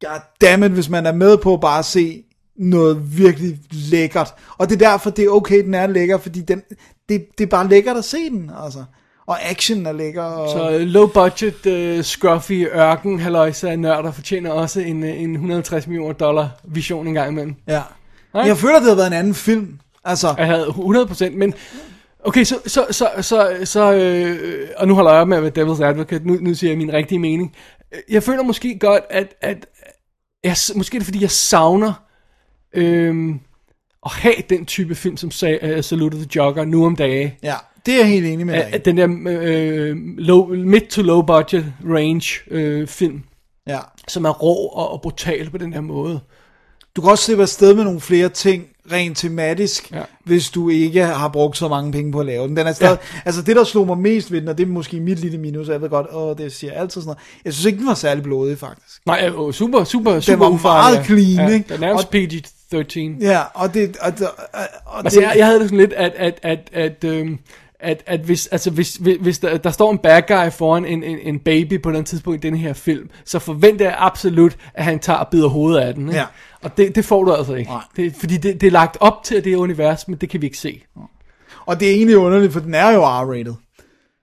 goddammit, 0.00 0.70
hvis 0.70 0.88
man 0.88 1.06
er 1.06 1.12
med 1.12 1.38
på 1.38 1.56
bare 1.56 1.82
se 1.82 2.24
noget 2.56 3.18
virkelig 3.18 3.58
lækkert. 3.70 4.34
Og 4.58 4.68
det 4.68 4.74
er 4.74 4.90
derfor, 4.90 5.10
det 5.10 5.24
er 5.24 5.30
okay, 5.30 5.64
den 5.64 5.74
er 5.74 5.86
lækker, 5.86 6.18
fordi 6.18 6.40
den, 6.40 6.62
det, 7.08 7.26
det 7.38 7.44
er 7.44 7.48
bare 7.48 7.68
lækkert 7.68 7.96
at 7.96 8.04
se 8.04 8.30
den, 8.30 8.50
altså. 8.64 8.84
Og 9.28 9.50
action 9.50 9.86
er 9.86 9.92
lækker. 9.92 10.22
Og... 10.22 10.50
Så 10.50 10.70
øh, 10.70 10.80
low 10.80 11.06
budget, 11.06 11.66
uh, 11.98 12.04
scruffy 12.04 12.66
ørken, 12.74 13.20
halløjse 13.20 13.70
af 13.70 13.78
nørder 13.78 14.12
fortjener 14.12 14.50
også 14.50 14.80
en, 14.80 15.02
øh, 15.04 15.20
en 15.22 15.32
150 15.32 15.86
millioner 15.86 16.12
dollar 16.12 16.48
vision 16.64 17.06
en 17.06 17.14
gang 17.14 17.30
imellem. 17.32 17.54
Ja. 17.66 17.82
Nej. 18.34 18.46
Jeg 18.46 18.56
føler, 18.56 18.74
det 18.74 18.82
havde 18.82 18.96
været 18.96 19.06
en 19.06 19.12
anden 19.12 19.34
film. 19.34 19.78
Altså, 20.04 20.34
Jeg 20.38 20.46
havde 20.46 20.66
100%, 20.66 21.30
men... 21.30 21.54
Okay, 22.24 22.44
så, 22.44 22.58
så, 22.66 22.86
så, 22.90 23.08
så, 23.20 23.56
så 23.64 23.92
øh, 23.92 24.68
og 24.76 24.88
nu 24.88 24.94
holder 24.94 25.12
jeg 25.12 25.20
op 25.20 25.28
med 25.28 25.36
at 25.36 25.42
være 25.42 25.66
devil's 25.66 25.84
advocate, 25.84 26.26
nu, 26.26 26.38
nu 26.40 26.54
siger 26.54 26.70
jeg 26.70 26.78
min 26.78 26.92
rigtige 26.92 27.18
mening. 27.18 27.54
Jeg 28.10 28.22
føler 28.22 28.42
måske 28.42 28.78
godt, 28.78 29.04
at, 29.10 29.34
at 29.40 29.66
jeg, 30.44 30.56
måske 30.76 30.96
er 30.96 30.98
det 30.98 31.06
fordi, 31.06 31.22
jeg 31.22 31.30
savner 31.30 31.92
øh, 32.74 33.34
at 34.06 34.12
have 34.12 34.34
den 34.50 34.66
type 34.66 34.94
film, 34.94 35.16
som 35.16 35.30
sag, 35.30 35.76
uh, 35.76 35.84
Salute 35.84 36.16
the 36.16 36.26
Jogger 36.36 36.64
nu 36.64 36.86
om 36.86 36.96
dage. 36.96 37.38
ja, 37.42 37.54
det 37.88 37.94
er 37.96 37.98
jeg 37.98 38.08
helt 38.08 38.26
enig 38.26 38.46
med 38.46 38.54
dig 38.72 38.84
den 38.84 38.96
der 38.96 39.08
øh, 39.28 39.96
low, 40.18 40.46
mid 40.54 40.80
to 40.90 41.02
low 41.02 41.22
budget 41.22 41.72
range 41.84 42.40
øh, 42.50 42.86
film, 42.86 43.22
Ja. 43.66 43.78
som 44.08 44.24
er 44.24 44.30
rå 44.30 44.54
og, 44.66 44.92
og 44.92 45.02
brutal 45.02 45.50
på 45.50 45.58
den 45.58 45.72
her 45.72 45.80
måde. 45.80 46.20
Du 46.96 47.00
kan 47.00 47.10
også 47.10 47.24
slippe 47.24 47.42
afsted 47.42 47.74
med 47.74 47.84
nogle 47.84 48.00
flere 48.00 48.28
ting, 48.28 48.64
rent 48.92 49.16
tematisk, 49.18 49.90
Ja. 49.92 49.96
ja. 49.98 50.02
hvis 50.24 50.50
du 50.50 50.68
ikke 50.68 51.04
har 51.04 51.28
brugt 51.28 51.56
så 51.56 51.68
mange 51.68 51.92
penge 51.92 52.12
på 52.12 52.20
at 52.20 52.26
lave 52.26 52.48
den. 52.48 52.56
den 52.56 52.66
er 52.66 52.72
stadig, 52.72 52.98
ja. 53.14 53.20
Altså 53.24 53.42
det, 53.42 53.56
der 53.56 53.64
slog 53.64 53.86
mig 53.86 53.98
mest 53.98 54.32
ved 54.32 54.40
den, 54.40 54.48
og 54.48 54.58
det 54.58 54.64
er 54.64 54.68
måske 54.68 55.00
mit 55.00 55.18
lille 55.18 55.38
minus, 55.38 55.68
jeg 55.68 55.82
ved 55.82 55.88
godt, 55.88 56.06
åh, 56.12 56.36
det 56.38 56.52
siger 56.52 56.72
jeg 56.72 56.80
altid 56.80 57.00
sådan 57.00 57.06
noget. 57.06 57.18
Jeg 57.44 57.52
synes 57.52 57.66
ikke, 57.66 57.78
den 57.78 57.86
var 57.86 57.94
særlig 57.94 58.22
blodig, 58.22 58.58
faktisk. 58.58 59.06
Nej, 59.06 59.24
øh, 59.36 59.52
super, 59.52 59.84
super, 59.84 60.20
super 60.20 60.36
var 60.38 60.48
ufarlig, 60.48 60.96
meget 60.96 61.06
clean, 61.36 61.52
ikke? 61.52 61.68
Det 61.68 61.74
er 61.74 61.80
nærmest 61.80 62.06
Og- 62.06 62.14
PG-13. 62.14 63.24
Ja, 63.24 63.40
og 63.54 63.74
det... 63.74 63.96
Og, 64.00 64.12
og, 64.20 64.60
og 64.86 64.98
Altså, 65.04 65.20
det, 65.20 65.26
jeg, 65.26 65.34
jeg 65.36 65.46
havde 65.46 65.60
det 65.60 65.68
sådan 65.68 65.78
lidt, 65.78 65.92
at, 65.92 66.12
at, 66.16 66.38
at, 66.42 66.58
at, 66.72 67.04
øhm, 67.04 67.38
at, 67.80 68.02
at 68.06 68.20
hvis, 68.20 68.46
altså, 68.46 68.70
hvis, 68.70 68.94
hvis, 69.20 69.38
der, 69.38 69.56
der 69.56 69.70
står 69.70 69.90
en 69.92 69.98
bad 69.98 70.22
guy 70.28 70.50
foran 70.52 70.84
en, 70.84 71.02
en, 71.02 71.18
en 71.22 71.38
baby 71.38 71.82
på 71.82 71.92
den 71.92 72.04
tidspunkt 72.04 72.44
i 72.44 72.48
den 72.48 72.56
her 72.56 72.72
film, 72.72 73.10
så 73.24 73.38
forventer 73.38 73.84
jeg 73.84 73.94
absolut, 73.98 74.56
at 74.74 74.84
han 74.84 74.98
tager 74.98 75.18
og 75.18 75.28
bider 75.28 75.48
hovedet 75.48 75.80
af 75.80 75.94
den. 75.94 76.08
Ikke? 76.08 76.18
Ja. 76.18 76.24
Og 76.62 76.76
det, 76.76 76.94
det 76.94 77.04
får 77.04 77.24
du 77.24 77.32
altså 77.32 77.54
ikke. 77.54 77.70
Nej. 77.70 77.82
Det, 77.96 78.14
fordi 78.20 78.36
det, 78.36 78.60
det 78.60 78.66
er 78.66 78.70
lagt 78.70 78.96
op 79.00 79.22
til 79.24 79.44
det 79.44 79.56
univers, 79.56 80.08
men 80.08 80.16
det 80.16 80.30
kan 80.30 80.40
vi 80.40 80.46
ikke 80.46 80.58
se. 80.58 80.82
og 81.66 81.80
det 81.80 81.88
er 81.90 81.92
egentlig 81.94 82.16
underligt, 82.16 82.52
for 82.52 82.60
den 82.60 82.74
er 82.74 82.90
jo 82.90 83.04
R-rated. 83.04 83.54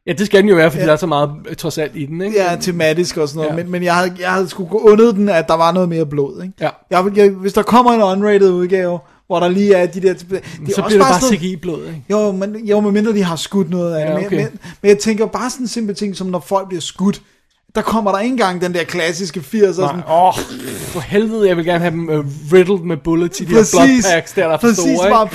Ja, 0.07 0.13
det 0.13 0.25
skal 0.25 0.41
den 0.41 0.49
jo 0.49 0.55
være, 0.55 0.71
fordi 0.71 0.81
Ja. 0.81 0.85
der 0.87 0.93
er 0.93 0.97
så 0.97 1.07
meget 1.07 1.31
øh, 1.49 1.55
trods 1.55 1.77
alt 1.77 1.91
i 1.95 2.05
den. 2.05 2.21
Ikke? 2.21 2.37
Ja, 2.43 2.57
tematisk 2.61 3.17
og 3.17 3.29
sådan 3.29 3.37
noget, 3.37 3.57
ja. 3.57 3.63
men, 3.63 3.71
men 3.71 3.83
jeg 3.83 3.95
havde, 3.95 4.15
jeg 4.19 4.31
havde 4.31 4.49
sgu 4.49 4.67
undet 4.71 5.15
den, 5.15 5.29
at 5.29 5.47
der 5.47 5.53
var 5.53 5.71
noget 5.71 5.89
mere 5.89 6.05
blod, 6.05 6.43
ikke? 6.43 6.53
Ja. 6.61 6.69
Jeg, 6.91 7.17
jeg, 7.17 7.29
hvis 7.29 7.53
der 7.53 7.63
kommer 7.63 7.91
en 7.91 8.01
unrated 8.01 8.51
udgave, 8.51 8.99
hvor 9.27 9.39
der 9.39 9.47
lige 9.47 9.73
er 9.73 9.85
de 9.85 10.01
der... 10.01 10.13
Det 10.13 10.31
er 10.33 10.39
så 10.75 10.81
også 10.81 10.83
bliver 10.83 10.89
det 10.89 10.99
bare 10.99 11.35
CGI-blod, 11.35 11.87
ikke? 11.87 12.03
Jo, 12.09 12.31
men, 12.31 12.55
jo, 12.65 12.79
men 12.79 12.93
mindre 12.93 13.13
de 13.13 13.23
har 13.23 13.35
skudt 13.35 13.69
noget 13.69 13.95
af 13.95 13.99
Ja, 13.99 14.05
det. 14.07 14.15
Men- 14.15 14.25
okay. 14.25 14.35
Men, 14.37 14.59
men 14.81 14.89
jeg 14.89 14.99
tænker 14.99 15.25
bare 15.25 15.49
sådan 15.49 15.63
en 15.63 15.67
simpel 15.67 15.95
ting, 15.95 16.15
som 16.15 16.27
når 16.27 16.39
folk 16.39 16.67
bliver 16.67 16.81
skudt, 16.81 17.21
der 17.75 17.81
kommer 17.81 18.11
der 18.11 18.19
ikke 18.19 18.31
engang 18.31 18.61
den 18.61 18.73
der 18.73 18.83
klassiske 18.83 19.39
80'er 19.39 19.73
sådan, 19.73 20.03
Åh, 20.07 20.27
oh, 20.27 20.33
for 20.87 20.99
helvede, 20.99 21.47
jeg 21.47 21.57
vil 21.57 21.65
gerne 21.65 21.79
have 21.79 21.91
dem 21.91 22.09
uh, 22.09 22.25
riddled 22.53 22.79
med 22.79 22.97
bullets 22.97 23.41
i 23.41 23.45
de 23.45 23.49
her 23.49 23.57
præcis, 23.57 23.75
bloodpacks, 23.75 24.31
der, 24.31 24.47
der 24.47 24.53
er 24.53 24.57
for 24.57 24.67
præcis 24.67 24.83
store, 24.97 25.09
bare, 25.09 25.27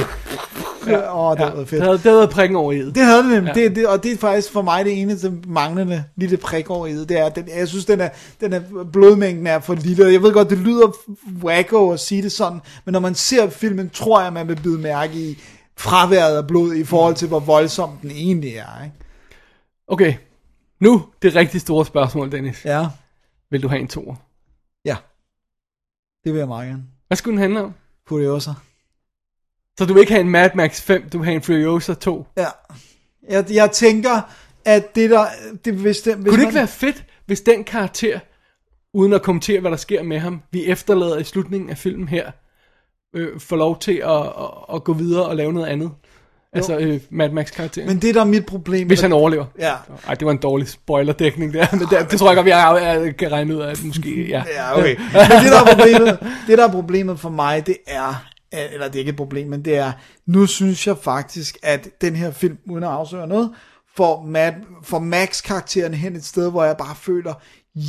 ikke? 0.87 1.11
Åh, 1.13 1.37
det 1.37 1.41
Ja, 1.41 1.45
havde 1.45 1.53
været 1.57 1.57
det 1.59 1.69
fedt. 1.69 1.83
havde, 1.83 1.95
det 1.99 2.03
havde 2.13 2.29
prikken 2.29 2.57
over 2.57 2.73
i 2.73 2.79
det. 2.79 2.95
Det 2.95 3.05
havde 3.05 3.19
det 3.23 3.31
nemlig, 3.31 3.53
Ja. 3.57 3.61
ja. 3.63 3.69
det, 3.69 3.77
det, 3.77 3.87
og 3.87 4.03
det 4.03 4.13
er 4.13 4.17
faktisk 4.17 4.53
for 4.53 4.63
mig 4.63 4.85
det 4.85 5.01
eneste 5.01 5.33
manglende 5.47 6.05
lille 6.17 6.37
prik 6.37 6.71
over 6.71 6.87
i 6.87 6.95
det, 6.95 7.09
det 7.09 7.19
er, 7.19 7.29
den, 7.29 7.49
jeg 7.57 7.69
synes, 7.69 7.85
den 7.85 8.01
er, 8.01 8.09
den 8.41 8.53
er, 8.53 8.61
blodmængden 8.93 9.47
er 9.47 9.59
for 9.61 9.75
lille, 9.75 10.13
jeg 10.13 10.23
ved 10.23 10.33
godt, 10.33 10.51
det 10.51 10.59
lyder 10.59 10.97
wacko 11.43 11.91
at 11.91 12.01
sige 12.01 12.23
det 12.23 12.33
sådan, 12.33 12.61
men 12.85 12.93
når 12.93 13.01
man 13.01 13.15
ser 13.15 13.51
filmen, 13.51 13.91
tror 13.91 14.23
jeg, 14.23 14.33
man 14.33 14.49
vil 14.49 14.61
bide 14.63 14.79
mærke 14.79 15.15
i 15.31 15.39
fraværet 15.79 16.37
af 16.37 16.47
blod 16.47 16.75
i 16.75 16.85
forhold 16.85 17.15
til, 17.15 17.29
hvor 17.29 17.41
voldsom 17.41 17.91
den 18.03 18.11
egentlig 18.11 18.55
er, 18.57 18.85
ikke? 18.85 18.97
Okay, 19.89 20.15
nu 20.81 21.05
det 21.23 21.35
rigtig 21.35 21.61
store 21.61 21.87
spørgsmål, 21.87 22.33
Dennis. 22.33 22.65
Ja, 22.65 22.87
Vil 23.51 23.63
du 23.63 23.69
have 23.69 23.81
en 23.81 23.89
toer? 23.89 24.15
ja. 24.85 24.97
Det 26.25 26.33
vil 26.33 26.39
jeg 26.39 26.49
meget 26.49 26.69
gerne. 26.69 26.83
Hvad 27.07 27.17
skulle 27.17 27.33
den 27.33 27.41
handle 27.43 27.61
om? 27.63 27.75
Furiosa. 28.09 28.51
Så 29.79 29.85
du 29.87 29.93
vil 29.93 30.01
ikke 30.01 30.13
have 30.13 30.21
en 30.21 30.31
Mad 30.31 30.51
Max 30.55 30.81
5, 30.81 31.09
du 31.13 31.19
vil 31.19 31.25
have 31.25 31.35
en 31.35 31.43
Furiosa 31.43 31.95
2. 31.95 32.27
Ja. 32.37 32.47
Jeg, 33.29 33.45
jeg 33.51 33.71
tænker, 33.71 34.21
at 34.65 34.95
det 34.95 35.11
der... 35.11 35.25
Det, 35.65 35.75
hvis 35.75 35.99
det, 36.01 36.15
hvis 36.17 36.25
Kunne 36.25 36.33
det 36.33 36.39
man, 36.39 36.41
ikke 36.41 36.55
være 36.55 36.69
fedt, 36.69 37.05
hvis 37.27 37.41
den 37.41 37.65
karakter, 37.65 38.21
uden 38.95 39.13
at 39.13 39.23
kommentere, 39.23 39.61
hvad 39.61 39.71
der 39.71 39.77
sker 39.77 40.03
med 40.03 40.19
ham, 40.19 40.43
vi 40.51 40.67
efterlader 40.67 41.19
i 41.19 41.25
slutningen 41.25 41.71
af 41.71 41.79
filmen 41.79 42.09
her, 42.09 42.31
øh, 43.15 43.41
får 43.41 43.57
lov 43.57 43.79
til 43.79 44.03
at, 44.05 44.23
at, 44.23 44.75
at 44.75 44.85
gå 44.85 44.93
videre 44.93 45.27
og 45.27 45.37
lave 45.37 45.53
noget 45.53 45.67
andet? 45.67 45.91
Altså 46.53 46.79
øh, 46.79 47.01
Mad 47.11 47.31
Max-karakteren. 47.31 47.89
Men 47.89 47.99
det 47.99 48.15
der 48.15 48.21
er 48.21 48.25
mit 48.25 48.47
problem... 48.47 48.87
Hvis 48.87 49.01
han 49.01 49.13
overlever. 49.13 49.45
Ja. 49.59 49.75
Ej, 50.09 50.15
det 50.15 50.27
var 50.27 50.33
en 50.33 50.39
dårlig 50.39 50.69
spoiler-dækning 50.69 51.55
der, 51.55 51.67
men 51.73 51.81
det, 51.81 52.11
det 52.11 52.19
tror 52.19 52.29
jeg 52.29 52.37
godt, 52.37 52.47
jeg, 52.47 52.81
jeg 52.83 53.17
kan 53.17 53.33
regne 53.33 53.57
ud 53.57 53.61
af, 53.61 53.71
at 53.71 53.85
måske, 53.85 54.29
ja. 54.29 54.45
Ja, 54.55 54.79
okay. 54.79 54.97
Men 54.97 55.21
det 55.43 55.53
der, 55.53 55.61
er 55.61 55.77
problemet, 55.77 56.19
det, 56.47 56.59
der 56.59 56.69
er 56.69 56.73
problemet 56.73 57.21
for 57.21 57.29
mig, 57.29 57.67
det 57.67 57.77
er, 57.87 58.30
eller 58.53 58.87
det 58.87 58.95
er 58.95 58.99
ikke 58.99 59.11
et 59.11 59.17
problem, 59.17 59.49
men 59.49 59.65
det 59.65 59.77
er, 59.77 59.93
nu 60.27 60.47
synes 60.47 60.87
jeg 60.87 60.99
faktisk, 60.99 61.59
at 61.63 61.89
den 62.01 62.17
her 62.17 62.31
film, 62.31 62.59
uden 62.67 62.85
at 62.85 62.91
afsløre 62.91 63.27
noget, 63.27 63.51
får, 63.97 64.23
Mad, 64.23 64.53
får 64.83 64.99
Max-karakteren 64.99 65.95
hen 65.95 66.17
et 66.17 66.25
sted, 66.25 66.51
hvor 66.51 66.65
jeg 66.65 66.77
bare 66.77 66.97
føler, 66.97 67.35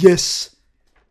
yes, 0.05 0.51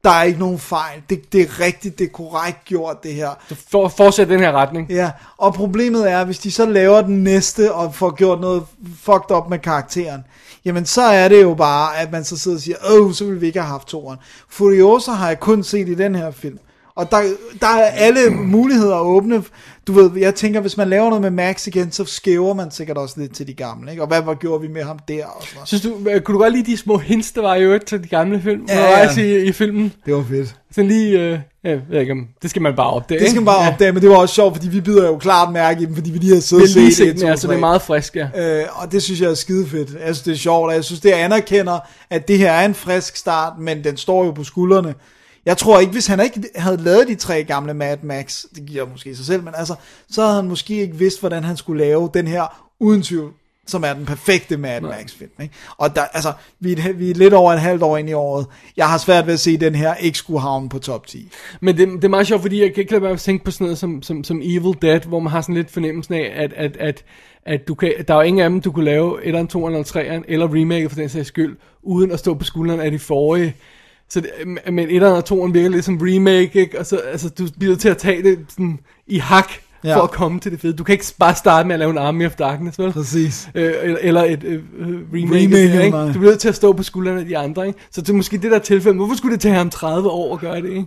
der 0.04 0.10
er 0.10 0.22
ikke 0.22 0.38
nogen 0.38 0.58
fejl. 0.58 1.02
Det, 1.10 1.32
det 1.32 1.40
er 1.40 1.60
rigtigt, 1.60 1.98
det 1.98 2.04
er 2.04 2.10
korrekt 2.10 2.64
gjort, 2.64 3.02
det 3.02 3.14
her. 3.14 3.30
For, 3.68 3.88
fortsæt 3.88 4.28
den 4.28 4.40
her 4.40 4.52
retning. 4.52 4.90
Ja, 4.90 5.10
og 5.36 5.54
problemet 5.54 6.10
er, 6.10 6.24
hvis 6.24 6.38
de 6.38 6.50
så 6.50 6.66
laver 6.66 7.00
den 7.02 7.24
næste 7.24 7.74
og 7.74 7.94
får 7.94 8.14
gjort 8.14 8.40
noget 8.40 8.66
fucked 8.96 9.36
up 9.36 9.50
med 9.50 9.58
karakteren, 9.58 10.24
jamen 10.64 10.86
så 10.86 11.02
er 11.02 11.28
det 11.28 11.42
jo 11.42 11.54
bare, 11.54 11.98
at 11.98 12.12
man 12.12 12.24
så 12.24 12.38
sidder 12.38 12.56
og 12.56 12.60
siger, 12.60 12.76
åh, 12.90 13.12
så 13.12 13.24
ville 13.24 13.40
vi 13.40 13.46
ikke 13.46 13.60
have 13.60 13.70
haft 13.70 13.88
toren. 13.88 14.18
Furiosa 14.48 15.10
har 15.10 15.28
jeg 15.28 15.40
kun 15.40 15.62
set 15.62 15.88
i 15.88 15.94
den 15.94 16.14
her 16.14 16.30
film. 16.30 16.58
Og 17.00 17.10
der, 17.10 17.22
der 17.60 17.66
er 17.66 17.84
alle 17.84 18.30
muligheder 18.30 18.98
åbne. 18.98 19.42
Du 19.86 19.92
ved, 19.92 20.10
jeg 20.16 20.34
tænker, 20.34 20.60
hvis 20.60 20.76
man 20.76 20.88
laver 20.88 21.08
noget 21.08 21.22
med 21.22 21.30
Max 21.30 21.66
igen, 21.66 21.92
så 21.92 22.04
skæver 22.04 22.54
man 22.54 22.70
sikkert 22.70 22.98
også 22.98 23.20
lidt 23.20 23.34
til 23.34 23.46
de 23.46 23.54
gamle. 23.54 23.90
Ikke? 23.90 24.02
Og 24.02 24.08
hvad, 24.08 24.22
hvad 24.22 24.34
gjorde 24.40 24.60
vi 24.60 24.68
med 24.68 24.82
ham 24.82 24.98
der? 25.08 25.26
Og 25.26 25.42
sådan. 25.42 25.66
Synes 25.66 25.82
du, 25.82 25.96
øh, 26.10 26.20
kunne 26.20 26.34
du 26.34 26.42
godt 26.42 26.52
lide 26.52 26.70
de 26.70 26.76
små 26.76 26.98
hints, 26.98 27.32
der 27.32 27.40
var 27.40 27.54
i 27.54 27.62
øvrigt 27.62 27.86
til 27.86 28.02
de 28.02 28.08
gamle 28.08 28.42
film? 28.42 28.66
Ja, 28.68 28.98
ja. 28.98 29.20
I, 29.20 29.44
i 29.44 29.52
filmen? 29.52 29.92
Det 30.06 30.14
var 30.14 30.24
fedt. 30.28 30.54
Sådan 30.72 30.88
lige, 30.88 31.20
øh, 31.20 31.38
jeg 31.64 31.80
ved 31.90 32.00
ikke 32.00 32.12
om, 32.12 32.26
det 32.42 32.50
skal 32.50 32.62
man 32.62 32.76
bare 32.76 32.90
opdage. 32.90 33.20
Det 33.20 33.28
skal 33.28 33.40
man 33.40 33.46
bare 33.46 33.64
ikke? 33.64 33.72
opdage, 33.72 33.92
men 33.92 34.02
det 34.02 34.10
var 34.10 34.16
også 34.16 34.34
sjovt, 34.34 34.54
fordi 34.54 34.68
vi 34.68 34.80
bider 34.80 35.06
jo 35.06 35.18
klart 35.18 35.52
mærke 35.52 35.82
i 35.82 35.86
dem, 35.86 35.94
fordi 35.94 36.10
vi 36.10 36.18
lige 36.18 36.28
har 36.28 36.36
Ja, 36.36 36.40
siddet 36.40 36.74
det 36.74 36.82
er 36.82 36.86
og 36.86 36.92
set 36.92 36.96
set, 36.96 37.08
et, 37.08 37.14
den, 37.14 37.20
to, 37.22 37.28
altså 37.28 37.48
det 37.48 37.54
er 37.54 37.60
meget 37.60 37.82
frisk, 37.82 38.16
ja. 38.16 38.60
Øh, 38.60 38.64
og 38.72 38.92
det 38.92 39.02
synes 39.02 39.20
jeg 39.20 39.30
er 39.30 39.34
skide 39.34 39.66
fedt. 39.66 39.90
Jeg 39.90 40.00
synes, 40.02 40.20
det 40.20 40.32
er 40.32 40.36
sjovt, 40.36 40.68
og 40.68 40.74
jeg 40.74 40.84
synes, 40.84 41.00
det 41.00 41.10
anerkender, 41.10 41.78
at 42.10 42.28
det 42.28 42.38
her 42.38 42.52
er 42.52 42.64
en 42.64 42.74
frisk 42.74 43.16
start, 43.16 43.52
men 43.58 43.84
den 43.84 43.96
står 43.96 44.24
jo 44.24 44.30
på 44.30 44.44
skuldrene. 44.44 44.94
Jeg 45.46 45.58
tror 45.58 45.80
ikke, 45.80 45.92
hvis 45.92 46.06
han 46.06 46.20
ikke 46.20 46.42
havde 46.56 46.76
lavet 46.76 47.08
de 47.08 47.14
tre 47.14 47.44
gamle 47.44 47.74
Mad 47.74 47.96
Max, 48.02 48.44
det 48.54 48.66
giver 48.66 48.86
måske 48.86 49.16
sig 49.16 49.26
selv, 49.26 49.42
men 49.42 49.54
altså, 49.56 49.74
så 50.10 50.22
havde 50.22 50.36
han 50.36 50.48
måske 50.48 50.80
ikke 50.80 50.96
vidst, 50.96 51.20
hvordan 51.20 51.44
han 51.44 51.56
skulle 51.56 51.84
lave 51.84 52.10
den 52.14 52.26
her 52.26 52.70
uden 52.80 53.02
tvivl, 53.02 53.32
som 53.66 53.84
er 53.84 53.92
den 53.92 54.06
perfekte 54.06 54.56
Mad 54.56 54.80
Max 54.80 55.12
film. 55.12 55.30
Ikke? 55.42 55.54
Og 55.76 55.96
der, 55.96 56.02
altså, 56.02 56.32
vi 56.60 56.72
er, 56.72 56.92
vi 56.92 57.10
er 57.10 57.14
lidt 57.14 57.34
over 57.34 57.52
et 57.52 57.60
halvt 57.60 57.82
år 57.82 57.96
ind 57.96 58.10
i 58.10 58.12
året. 58.12 58.46
Jeg 58.76 58.88
har 58.88 58.98
svært 58.98 59.26
ved 59.26 59.34
at 59.34 59.40
se 59.40 59.56
den 59.56 59.74
her 59.74 59.94
ikke 59.94 60.18
skulle 60.18 60.40
havne 60.40 60.68
på 60.68 60.78
top 60.78 61.06
10. 61.06 61.30
Men 61.60 61.76
det, 61.76 61.88
det 61.88 62.04
er 62.04 62.08
meget 62.08 62.26
sjovt, 62.26 62.42
fordi 62.42 62.60
jeg 62.62 62.74
kan 62.74 62.80
ikke 62.80 62.92
lade 62.92 63.02
være 63.02 63.12
at 63.12 63.20
tænke 63.20 63.44
på 63.44 63.50
sådan 63.50 63.64
noget 63.64 63.78
som, 63.78 64.02
som, 64.02 64.24
som 64.24 64.40
Evil 64.44 64.76
Dead, 64.82 65.00
hvor 65.00 65.20
man 65.20 65.30
har 65.30 65.40
sådan 65.40 65.54
lidt 65.54 65.70
fornemmelsen 65.70 66.14
af, 66.14 66.32
at, 66.34 66.52
at, 66.52 66.76
at, 66.76 67.04
at 67.46 67.68
du 67.68 67.74
kan, 67.74 67.92
der 68.08 68.14
er 68.14 68.18
jo 68.18 68.22
ingen 68.22 68.42
af 68.42 68.50
dem, 68.50 68.60
du 68.60 68.72
kunne 68.72 68.84
lave 68.84 69.20
1'eren, 69.20 69.46
2'eren 69.54 69.66
eller 69.66 69.92
3'eren, 69.96 70.24
eller 70.28 70.54
remake 70.60 70.88
for 70.88 70.96
den 70.96 71.08
sags 71.08 71.28
skyld, 71.28 71.56
uden 71.82 72.10
at 72.10 72.18
stå 72.18 72.34
på 72.34 72.44
skulderen 72.44 72.80
af 72.80 72.90
de 72.90 72.98
forrige. 72.98 73.56
Så 74.10 74.20
det, 74.20 74.30
men 74.72 74.89
1'eren 74.89 75.05
og 75.05 75.24
2'eren 75.30 75.52
virker 75.52 75.68
lidt 75.68 75.84
som 75.84 75.98
remake, 76.02 76.60
ikke? 76.60 76.78
Og 76.78 76.86
så, 76.86 76.97
altså, 76.97 77.28
du 77.28 77.47
bliver 77.58 77.76
til 77.76 77.89
at 77.89 77.98
tage 77.98 78.22
det 78.22 78.39
sådan 78.48 78.78
i 79.06 79.18
hak, 79.18 79.52
ja. 79.84 79.97
For 79.97 80.02
at 80.02 80.10
komme 80.10 80.40
til 80.40 80.52
det 80.52 80.60
fede. 80.60 80.72
Du 80.72 80.84
kan 80.84 80.92
ikke 80.92 81.05
bare 81.18 81.34
starte 81.34 81.66
med 81.66 81.74
at 81.74 81.78
lave 81.78 81.90
en 81.90 81.98
Army 81.98 82.26
of 82.26 82.34
Darkness, 82.34 82.78
vel? 82.78 82.92
Præcis. 82.92 83.48
Øh, 83.55 83.72
eller, 83.82 83.98
eller 84.00 84.24
et 84.24 84.44
øh, 84.44 84.62
øh, 84.78 84.86
remake, 84.89 85.44
Remake, 85.44 85.78
det, 85.78 85.84
ikke? 85.84 85.98
Du 85.98 86.12
bliver 86.12 86.30
nødt 86.30 86.40
til 86.40 86.48
at 86.48 86.56
stå 86.56 86.72
på 86.72 86.82
skuldrene 86.82 87.20
af 87.20 87.26
de 87.26 87.39
andre, 87.39 87.66
ikke? 87.66 87.78
Så 87.90 88.00
det 88.00 88.08
er 88.08 88.14
måske 88.14 88.39
det 88.39 88.50
der 88.50 88.58
tilfælde. 88.58 88.97
Hvorfor 88.97 89.14
skulle 89.14 89.32
det 89.32 89.40
tage 89.40 89.55
ham 89.55 89.70
30 89.70 90.08
år 90.08 90.34
at 90.34 90.40
gøre 90.40 90.62
det, 90.62 90.70
ikke? 90.70 90.86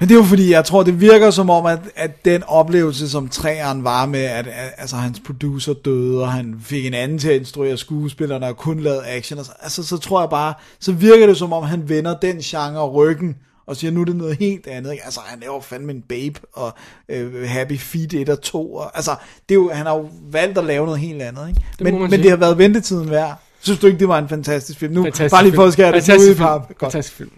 Men 0.00 0.08
det 0.08 0.14
er 0.14 0.18
jo 0.18 0.24
fordi, 0.24 0.50
jeg 0.50 0.64
tror, 0.64 0.82
det 0.82 1.00
virker 1.00 1.30
som 1.30 1.50
om, 1.50 1.66
at, 1.66 1.78
at 1.96 2.24
den 2.24 2.42
oplevelse, 2.42 3.10
som 3.10 3.28
træeren 3.28 3.84
var 3.84 4.06
med, 4.06 4.24
at, 4.24 4.46
at 4.46 4.72
altså, 4.76 4.96
hans 4.96 5.20
producer 5.26 5.72
døde, 5.72 6.22
og 6.22 6.32
han 6.32 6.56
fik 6.60 6.86
en 6.86 6.94
anden 6.94 7.18
til 7.18 7.28
at 7.28 7.36
instruere 7.36 7.76
skuespillerne, 7.76 8.46
og 8.46 8.56
kun 8.56 8.80
lavede 8.80 9.06
action, 9.06 9.38
og 9.38 9.44
så, 9.44 9.52
altså, 9.60 9.82
så 9.82 9.96
tror 9.96 10.20
jeg 10.20 10.30
bare, 10.30 10.54
så 10.80 10.92
virker 10.92 11.26
det 11.26 11.36
som 11.36 11.52
om, 11.52 11.62
han 11.62 11.88
vender 11.88 12.16
den 12.16 12.38
genre 12.38 12.88
ryggen, 12.88 13.36
og 13.66 13.76
siger, 13.76 13.90
nu 13.90 14.00
er 14.00 14.04
det 14.04 14.16
noget 14.16 14.36
helt 14.36 14.66
andet. 14.66 14.92
Ikke? 14.92 15.04
Altså, 15.04 15.20
han 15.24 15.40
laver 15.40 15.60
fandme 15.60 15.92
en 15.92 16.02
Babe, 16.08 16.40
og 16.52 16.72
øh, 17.08 17.48
Happy 17.48 17.78
Feet 17.78 18.14
1 18.14 18.28
og 18.28 18.40
2. 18.40 18.74
Og, 18.74 18.96
altså, 18.96 19.10
det 19.48 19.54
er 19.54 19.58
jo, 19.58 19.70
han 19.72 19.86
har 19.86 19.94
jo 19.94 20.08
valgt 20.30 20.58
at 20.58 20.64
lave 20.64 20.84
noget 20.84 21.00
helt 21.00 21.22
andet. 21.22 21.48
Ikke? 21.48 21.60
må 21.80 21.84
Men, 21.84 22.00
men 22.00 22.10
sige. 22.10 22.22
det 22.22 22.30
har 22.30 22.36
været 22.36 22.58
ventetiden 22.58 23.10
værd. 23.10 23.40
Synes 23.60 23.78
du 23.78 23.86
ikke, 23.86 23.98
det 23.98 24.08
var 24.08 24.18
en 24.18 24.28
fantastisk 24.28 24.78
film? 24.78 24.92
Nu, 24.92 25.02
Fantastisk 25.02 25.32
bare 25.32 25.44
lige 25.44 25.54
for 25.54 25.64
at 25.64 25.72
skære 25.72 25.92
det 25.92 26.18
ud 26.18 26.30
i 26.30 26.34
pap. 26.34 26.68
Godt. 26.68 26.78
Fantastisk 26.80 27.16
film. 27.16 27.30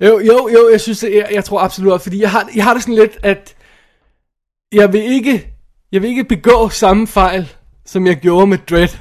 Jo, 0.00 0.18
jo, 0.18 0.48
jo, 0.48 0.68
jeg 0.70 0.80
synes, 0.80 1.02
jeg, 1.02 1.28
jeg 1.32 1.44
tror 1.44 1.60
absolut 1.60 2.02
fordi 2.02 2.20
jeg 2.20 2.30
har, 2.30 2.50
jeg 2.54 2.64
har 2.64 2.74
det 2.74 2.82
sådan 2.82 2.94
lidt, 2.94 3.18
at 3.22 3.56
jeg 4.72 4.92
vil 4.92 5.02
ikke, 5.02 5.54
jeg 5.92 6.02
vil 6.02 6.10
ikke 6.10 6.24
begå 6.24 6.68
samme 6.68 7.06
fejl, 7.06 7.52
som 7.86 8.06
jeg 8.06 8.16
gjorde 8.16 8.46
med 8.46 8.58
Dread, 8.70 8.98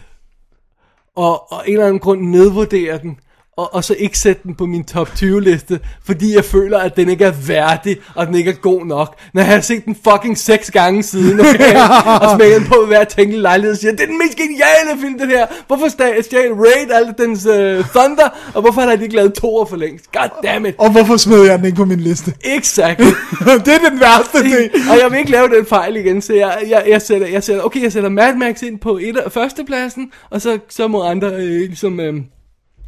og, 1.15 1.51
og 1.51 1.63
en 1.67 1.73
eller 1.73 1.85
anden 1.85 1.99
grund 1.99 2.21
nedvurdere 2.21 2.97
den, 2.97 3.19
og, 3.59 3.73
og 3.73 3.83
så 3.83 3.95
ikke 3.99 4.19
sætte 4.19 4.41
den 4.43 4.55
på 4.55 4.65
min 4.65 4.83
top 4.83 5.15
20 5.15 5.41
liste, 5.41 5.79
fordi 6.05 6.35
jeg 6.35 6.45
føler, 6.45 6.79
at 6.79 6.95
den 6.95 7.09
ikke 7.09 7.25
er 7.25 7.33
værdig, 7.47 7.97
og 8.15 8.27
den 8.27 8.35
ikke 8.35 8.51
er 8.51 8.55
god 8.55 8.85
nok. 8.85 9.15
Når 9.33 9.41
jeg 9.41 9.51
har 9.51 9.61
set 9.61 9.85
den 9.85 9.97
fucking 10.09 10.37
seks 10.37 10.71
gange 10.71 11.03
siden, 11.03 11.39
okay, 11.45 11.75
og 12.21 12.35
smækket 12.35 12.59
den 12.59 12.67
på 12.67 12.85
hver 12.87 13.03
tænkelig 13.03 13.41
lejlighed, 13.41 13.71
og 13.71 13.77
siger, 13.77 13.91
det 13.91 14.01
er 14.01 14.05
den 14.05 14.17
mest 14.17 14.37
geniale 14.37 15.01
film, 15.01 15.19
det 15.19 15.27
her. 15.27 15.47
Hvorfor 15.67 15.87
stjal 16.21 16.53
Raid 16.53 16.91
alle 16.91 17.13
dens 17.17 17.45
uh, 17.45 17.53
Thunder, 17.95 18.29
og 18.53 18.61
hvorfor 18.61 18.81
har 18.81 18.95
de 18.95 19.03
ikke 19.03 19.15
lavet 19.15 19.33
toer 19.33 19.65
for 19.65 19.75
længst? 19.75 20.11
God 20.11 20.29
damn 20.43 20.65
it. 20.65 20.75
Og 20.77 20.91
hvorfor 20.91 21.17
smed 21.17 21.43
jeg 21.45 21.57
den 21.57 21.65
ikke 21.65 21.75
på 21.75 21.85
min 21.85 21.99
liste? 21.99 22.33
Exactly. 22.43 23.05
det 23.65 23.73
er 23.73 23.89
den 23.89 23.99
værste 23.99 24.37
ting. 24.49 24.71
og 24.91 24.99
jeg 25.01 25.11
vil 25.11 25.19
ikke 25.19 25.31
lave 25.31 25.47
den 25.47 25.65
fejl 25.65 25.95
igen, 25.95 26.21
så 26.21 26.33
jeg, 26.33 26.57
jeg, 26.69 26.83
jeg, 26.87 27.01
sætter, 27.01 27.27
jeg 27.27 27.43
sætter, 27.43 27.63
okay, 27.63 27.83
jeg 27.83 27.91
sætter 27.91 28.09
Mad 28.09 28.35
Max 28.35 28.61
ind 28.61 28.79
på 28.79 28.97
et, 28.97 29.17
førstepladsen, 29.29 30.11
og 30.29 30.41
så, 30.41 30.59
så 30.69 30.87
må 30.87 31.03
andre 31.03 31.27
øh, 31.27 31.59
ligesom 31.59 31.99
øh, 31.99 32.13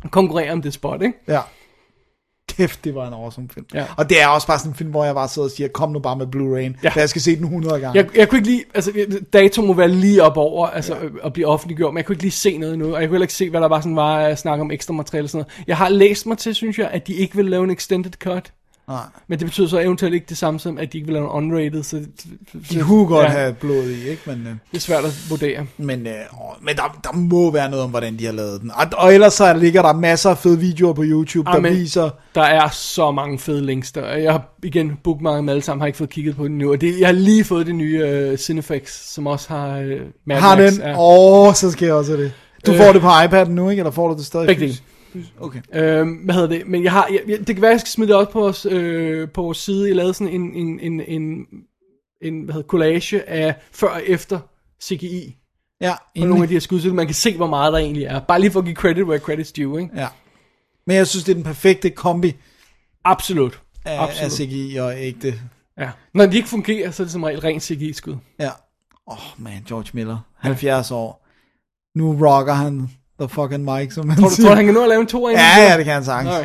konkurrere 0.10 0.52
om 0.52 0.62
det 0.62 0.74
spot, 0.74 1.02
ikke? 1.02 1.18
Ja. 1.28 1.40
Kæft, 2.50 2.84
det 2.84 2.96
var 2.96 3.08
en 3.08 3.14
awesome 3.14 3.50
film. 3.54 3.66
Ja. 3.74 3.86
Og 3.98 4.10
det 4.10 4.22
er 4.22 4.28
også 4.28 4.48
bare 4.48 4.60
sådan 4.60 4.72
en 4.72 4.76
film, 4.76 4.90
hvor 4.90 5.06
jeg 5.06 5.16
bare 5.16 5.28
sidder 5.28 5.48
og 5.48 5.52
siger, 5.52 5.68
kom 5.68 5.92
nu 5.92 6.00
bare 6.00 6.16
med 6.16 6.26
Blu-ray, 6.36 6.80
Ja. 6.84 6.90
for 6.90 7.00
jeg 7.00 7.10
skal 7.10 7.22
se 7.22 7.36
den 7.36 7.44
100 7.44 7.80
gange. 7.80 7.98
Jeg, 7.98 8.18
jeg 8.18 8.30
kunne 8.30 8.40
ikke 8.40 8.50
lige, 8.50 8.64
altså 8.74 8.92
dato 9.34 9.62
må 9.62 9.74
være 9.74 9.88
lige 9.88 10.24
op 10.24 10.38
over, 10.38 10.68
altså 10.68 10.96
ja. 10.96 11.08
at 11.26 11.34
blive 11.34 11.48
offentliggjort, 11.48 11.94
men 11.94 11.98
jeg 11.98 12.06
kunne 12.06 12.14
ikke 12.14 12.24
lige 12.24 12.32
se 12.32 12.58
noget 12.58 12.80
nu, 12.80 12.86
og 12.96 13.02
jeg 13.02 13.10
kunne 13.10 13.16
heller 13.16 13.24
ikke 13.24 13.34
se, 13.34 13.50
hvad 13.50 13.62
der 13.62 13.68
var 13.68 13.82
sådan 13.82 13.96
var 13.96 14.18
at 14.18 14.40
snakke 14.40 14.62
om 14.62 14.72
ekstra 14.72 14.94
materiale 14.94 15.26
og 15.26 15.30
sådan 15.30 15.46
noget. 15.46 15.68
Jeg 15.68 15.78
har 15.78 15.90
læst 15.90 16.26
mig 16.26 16.38
til, 16.38 16.56
synes 16.56 16.80
jeg, 16.80 16.90
at 16.92 17.08
de 17.08 17.14
ikke 17.14 17.36
vil 17.36 17.46
lave 17.46 17.64
en 17.64 17.70
extended 17.72 18.12
cut. 18.12 18.54
Nej. 18.88 19.00
Men 19.27 19.40
det 19.40 19.45
betyder 19.48 19.68
så 19.68 19.80
eventuelt 19.80 20.14
ikke 20.16 20.26
det 20.30 20.38
samme 20.38 20.60
som, 20.60 20.77
at 20.77 20.93
de 20.93 20.98
ikke 20.98 21.06
vil 21.08 21.14
lave 21.14 21.26
en 21.26 21.32
unrated, 21.32 21.84
så, 21.84 22.01
De 22.72 22.80
kunne 22.82 23.06
godt 23.08 23.24
ja, 23.26 23.30
have 23.32 23.53
blod 23.53 23.84
i, 23.84 24.10
ikke? 24.10 24.22
Men, 24.26 24.38
øh, 24.42 24.48
Det 24.72 24.77
er 24.77 24.80
svært 24.80 25.06
at 25.06 25.11
vurdere. 25.30 25.66
men, 25.77 26.08
øh, 26.08 26.14
men 26.61 26.76
der, 26.76 27.00
der 27.03 27.11
må 27.14 27.51
være 27.51 27.69
noget 27.69 27.84
om, 27.85 27.90
hvordan 27.90 28.19
de 28.19 28.26
har 28.26 28.32
lavet 28.32 28.61
den. 28.61 28.72
Og, 28.72 28.85
og 28.98 29.14
ellers 29.14 29.34
så 29.34 29.53
ligger 29.53 29.82
der 29.82 29.93
masser 29.93 30.30
af 30.30 30.38
fede 30.38 30.60
videoer 30.60 30.93
på 30.93 31.03
YouTube, 31.06 31.51
der 31.51 31.58
Amen. 31.58 31.74
viser... 31.74 32.10
Der 32.35 32.42
er 32.43 32.69
så 32.69 33.11
mange 33.11 33.40
fede 33.40 33.66
links 33.66 33.92
der. 33.92 34.08
Jeg 34.16 34.32
har 34.32 34.43
igen 34.64 34.98
bookmarket 35.03 35.40
dem 35.40 35.50
alle 35.50 35.61
sammen, 35.61 35.82
har 35.82 35.88
ikke 35.88 35.98
fået 35.98 36.10
kigget 36.10 36.35
på 36.35 36.43
det 36.43 36.51
nu. 36.51 36.72
Og 36.72 36.82
det, 36.82 37.00
jeg 37.00 37.08
har 37.08 37.14
lige 37.14 37.43
fået 37.43 37.66
det 37.68 37.76
nye 37.76 38.30
uh, 38.32 38.38
Cinefix, 38.38 38.90
som 39.14 39.27
også 39.27 39.50
har 39.50 39.80
uh, 39.80 39.85
Mad 40.26 40.38
Har 40.38 40.56
Max. 40.58 40.74
den? 40.74 40.82
Åh, 40.82 40.95
oh, 40.98 41.53
så 41.53 41.72
skal 41.72 41.85
jeg 41.85 41.95
også 41.95 42.11
have 42.11 42.24
det. 42.24 42.32
Du 42.66 42.72
Øh. 42.72 42.77
får 42.77 42.93
det 42.93 43.01
på 43.01 43.08
iPad'en 43.08 43.50
nu, 43.50 43.69
ikke? 43.69 43.80
Eller 43.80 43.92
får 43.92 44.08
du 44.08 44.18
det 44.18 44.26
stadig? 44.26 44.48
Begge? 44.48 44.77
Okay. 45.40 45.61
Øhm, 45.73 46.14
hvad 46.14 46.35
hedder 46.35 46.49
det? 46.49 46.67
Men 46.67 46.83
jeg 46.83 46.91
har, 46.91 47.07
jeg, 47.11 47.22
jeg, 47.27 47.48
det 47.48 47.56
kan 47.56 47.61
være, 47.61 47.72
jeg 47.72 47.80
skal 47.80 47.90
smide 47.90 48.07
det 48.07 48.15
også 48.15 48.31
på 48.31 48.40
vores, 48.40 48.65
øh, 48.65 49.30
på 49.30 49.41
vores 49.41 49.57
side. 49.57 49.88
Jeg 49.88 49.95
lavede 49.95 50.14
sådan 50.14 50.33
en, 50.33 50.53
en, 50.53 50.80
en, 50.80 51.01
en, 51.01 51.45
en 52.22 52.43
hvad 52.43 52.53
hedder, 52.53 52.67
collage 52.67 53.30
af 53.30 53.56
før 53.72 53.88
og 53.88 54.01
efter 54.06 54.40
CGI. 54.83 55.38
Ja, 55.81 55.93
På 56.19 56.25
nogle 56.25 56.43
af 56.43 56.48
de 56.48 56.53
her 56.53 56.59
skud, 56.59 56.80
så 56.80 56.93
man 56.93 57.06
kan 57.06 57.15
se, 57.15 57.38
hvor 57.38 57.48
meget 57.48 57.73
der 57.73 57.80
egentlig 57.80 58.03
er. 58.03 58.19
Bare 58.19 58.40
lige 58.40 58.51
for 58.51 58.59
at 58.59 58.65
give 58.65 58.75
credit 58.75 59.03
where 59.03 59.19
credit's 59.19 59.51
due, 59.57 59.81
ikke? 59.81 59.99
Ja. 59.99 60.07
Men 60.88 60.98
jeg 60.98 61.07
synes, 61.07 61.23
det 61.23 61.31
er 61.31 61.35
den 61.35 61.43
perfekte 61.43 61.90
kombi 61.90 62.35
Absolut. 63.03 63.61
af, 63.85 63.93
af 63.93 64.03
Absolut. 64.03 64.31
CGI 64.31 64.75
og 64.75 64.93
ægte. 64.98 65.33
Ja. 65.77 65.90
Når 66.14 66.25
de 66.25 66.38
ikke 66.38 66.49
fungerer, 66.49 66.91
så 66.91 67.03
er 67.03 67.06
det 67.06 67.11
som 67.11 67.23
regel 67.23 67.40
rent 67.40 67.64
CGI-skud. 67.64 68.15
Ja. 68.40 68.49
Åh, 69.07 69.17
oh, 69.17 69.43
man, 69.43 69.64
George 69.67 69.90
Miller. 69.93 70.17
70 70.35 70.91
år. 70.91 71.27
Nu 71.95 72.27
rocker 72.27 72.53
han 72.53 72.90
the 73.22 73.30
fucking 73.30 73.64
mic, 73.74 73.93
som 73.93 74.08
man 74.08 74.17
Tror 74.17 74.30
du, 74.30 74.35
siger. 74.35 74.48
tror 74.48 74.56
han 74.56 74.66
kan 74.66 74.74
nå 74.74 74.83
at 74.83 74.90
lave 74.90 75.01
en 75.01 75.08
to 75.08 75.30
Ja, 75.30 75.40
ja, 75.58 75.77
det 75.77 75.85
kan 75.85 75.93
han 75.93 76.06
sagtens. 76.06 76.35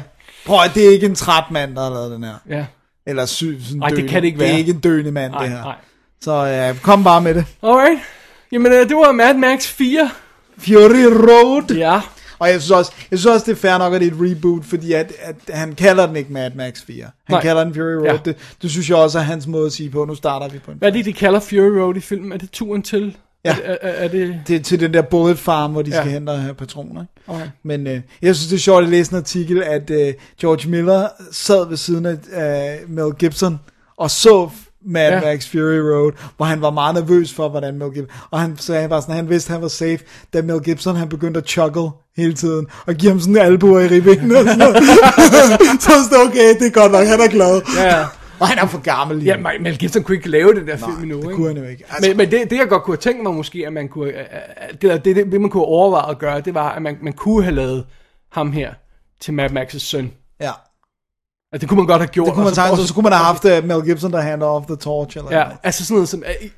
Prøv 0.46 0.58
at 0.64 0.70
det 0.74 0.86
er 0.86 0.90
ikke 0.90 1.06
en 1.06 1.14
træt 1.14 1.44
mand, 1.50 1.74
der 1.76 1.82
har 1.82 1.90
lavet 1.90 2.10
den 2.10 2.24
her. 2.24 2.34
Ja. 2.48 2.64
Eller 3.06 3.26
syg, 3.26 3.58
sådan 3.64 3.78
Nej, 3.78 3.88
det 3.88 4.08
kan 4.08 4.22
det 4.22 4.26
ikke 4.26 4.38
Det 4.38 4.46
er 4.46 4.50
være. 4.50 4.58
ikke 4.58 4.72
en 4.72 4.80
døende 4.80 5.12
mand, 5.12 5.32
Nej, 5.32 5.42
det 5.42 5.52
her. 5.52 5.62
nej. 5.64 5.74
Så 6.20 6.32
ja, 6.44 6.74
kom 6.82 7.04
bare 7.04 7.20
med 7.20 7.34
det. 7.34 7.44
Alright. 7.62 8.00
Jamen, 8.52 8.72
øh, 8.72 8.88
det 8.88 8.96
var 8.96 9.12
Mad 9.12 9.34
Max 9.34 9.66
4. 9.66 10.10
Fury 10.58 11.04
Road. 11.30 11.74
Ja. 11.76 12.00
Og 12.38 12.48
jeg 12.50 12.60
synes 12.60 12.70
også, 12.70 12.92
jeg 13.10 13.18
synes 13.18 13.34
også 13.34 13.46
det 13.46 13.52
er 13.52 13.56
fair 13.56 13.78
nok, 13.78 13.94
at 13.94 14.00
det 14.00 14.08
er 14.08 14.12
et 14.12 14.18
reboot, 14.30 14.64
fordi 14.64 14.92
at, 14.92 15.12
at 15.22 15.36
han 15.48 15.74
kalder 15.74 16.06
den 16.06 16.16
ikke 16.16 16.32
Mad 16.32 16.50
Max 16.56 16.82
4. 16.86 17.04
Han 17.04 17.10
Nej. 17.34 17.42
kalder 17.42 17.64
den 17.64 17.74
Fury 17.74 17.80
Road. 17.94 18.04
Ja. 18.06 18.16
Det, 18.24 18.36
det 18.62 18.70
synes 18.70 18.88
jeg 18.88 18.96
også 18.96 19.18
er 19.18 19.22
hans 19.22 19.46
måde 19.46 19.66
at 19.66 19.72
sige 19.72 19.90
på. 19.90 20.04
Nu 20.04 20.14
starter 20.14 20.48
vi 20.48 20.58
på 20.58 20.70
en 20.70 20.78
Hvad 20.78 20.88
er 20.88 20.92
det, 20.92 21.04
de 21.04 21.12
kalder 21.12 21.40
Fury 21.40 21.78
Road 21.80 21.96
i 21.96 22.00
filmen? 22.00 22.32
Er 22.32 22.36
det 22.38 22.50
turen 22.50 22.82
til? 22.82 23.16
Ja. 23.46 23.56
Er, 23.64 23.76
er, 23.82 23.90
er 23.90 24.08
det... 24.08 24.40
det 24.48 24.56
er 24.56 24.60
til 24.60 24.80
den 24.80 24.94
der 24.94 25.02
bullet 25.02 25.38
farm, 25.38 25.72
hvor 25.72 25.82
de 25.82 25.90
Ja. 25.90 26.00
skal 26.00 26.12
hente 26.12 26.30
og 26.30 26.40
have 26.40 26.54
patroner. 26.54 27.04
Okay. 27.28 27.46
Men 27.62 27.86
øh, 27.86 28.00
jeg 28.22 28.34
synes, 28.36 28.48
det 28.48 28.56
er 28.56 28.60
sjovt 28.60 28.82
at 28.84 28.90
læse 28.90 29.12
en 29.12 29.18
artikel, 29.18 29.62
at 29.62 29.90
øh, 29.90 30.14
George 30.40 30.68
Miller 30.70 31.08
sad 31.32 31.68
ved 31.68 31.76
siden 31.76 32.06
af 32.06 32.12
øh, 32.82 32.90
Mel 32.90 33.12
Gibson 33.18 33.60
og 33.98 34.10
så 34.10 34.48
Mad 34.88 35.10
Ja. 35.10 35.20
Max 35.20 35.48
Fury 35.50 35.78
Road, 35.78 36.12
hvor 36.36 36.46
han 36.46 36.60
var 36.62 36.70
meget 36.70 36.94
nervøs 36.94 37.32
for, 37.32 37.48
hvordan 37.48 37.78
Mel 37.78 37.90
Gibson... 37.94 38.16
Og 38.30 38.40
han 38.40 38.56
sagde 38.58 38.88
bare 38.88 39.02
sådan, 39.02 39.14
han 39.14 39.28
vidste, 39.30 39.52
han 39.52 39.62
var 39.62 39.68
safe, 39.68 39.98
da 40.34 40.42
Mel 40.42 40.60
Gibson, 40.60 40.96
han 40.96 41.08
begyndte 41.08 41.38
at 41.38 41.46
chuckle 41.48 41.88
hele 42.16 42.34
tiden, 42.34 42.66
og 42.86 42.94
give 42.94 43.10
ham 43.10 43.20
sådan 43.20 43.36
en 43.36 43.42
albuer 43.42 43.80
i 43.80 43.88
ribben 43.88 44.36
og 44.36 44.44
sådan 44.44 44.58
noget. 44.58 44.76
så 45.82 45.90
var 45.90 46.18
det 46.18 46.28
okay, 46.28 46.54
det 46.58 46.66
er 46.66 46.70
godt 46.70 46.92
nok, 46.92 47.06
han 47.06 47.20
er 47.20 47.28
glad. 47.28 47.60
Ja. 47.78 48.04
Og 48.40 48.48
han 48.48 48.58
er 48.58 48.66
for 48.66 48.78
gammel 48.80 49.16
lige 49.16 49.38
Ja. 49.50 49.58
Mel 49.60 49.78
Gibson 49.78 50.02
kunne 50.02 50.16
ikke 50.16 50.28
lave 50.28 50.54
det 50.54 50.66
der 50.66 50.76
film 50.76 50.90
Nej, 50.90 51.02
endnu, 51.02 51.16
det 51.16 51.22
ikke? 51.24 51.34
kunne 51.34 51.46
han 51.48 51.56
jo 51.56 51.64
ikke. 51.64 51.84
Altså, 51.90 52.10
Men, 52.10 52.16
men 52.16 52.30
det, 52.30 52.50
det, 52.50 52.56
jeg 52.58 52.68
godt 52.68 52.82
kunne 52.82 52.96
tænkt 52.96 53.22
mig 53.22 53.34
måske, 53.34 53.66
at 53.66 53.72
man 53.72 53.88
kunne, 53.88 54.12
det, 54.82 55.04
det, 55.04 55.16
det, 55.16 55.40
man 55.40 55.50
kunne 55.50 55.64
overveje 55.64 56.10
at 56.10 56.18
gøre, 56.18 56.40
det 56.40 56.54
var, 56.54 56.70
at 56.72 56.82
man, 56.82 56.96
man 57.02 57.12
kunne 57.12 57.42
have 57.44 57.54
lavet 57.54 57.86
ham 58.32 58.52
her 58.52 58.72
til 59.20 59.34
Mad 59.34 59.50
Max's 59.50 59.78
søn. 59.78 60.12
ja, 60.40 60.50
Altså, 61.52 61.60
det 61.60 61.68
kunne 61.68 61.76
man 61.78 61.86
godt 61.86 62.00
have 62.00 62.08
gjort. 62.08 62.26
det 62.26 62.34
kunne 62.34 62.44
man 62.44 62.54
sagtens, 62.54 62.80
så, 62.80 62.86
så 62.86 62.94
kunne 62.94 63.02
man 63.02 63.12
have 63.12 63.24
haft 63.24 63.44
uh, 63.44 63.64
Mel 63.68 63.82
Gibson, 63.84 64.12
der 64.12 64.20
handler 64.20 64.46
off 64.46 64.66
the 64.66 64.76
torch. 64.76 65.16
Eller 65.16 65.30
Ja, 65.38 65.42
noget. 65.44 65.58
altså 65.62 65.84
sådan 65.84 65.94
noget 65.94 66.08
som... 66.08 66.22
øh, 66.42 66.48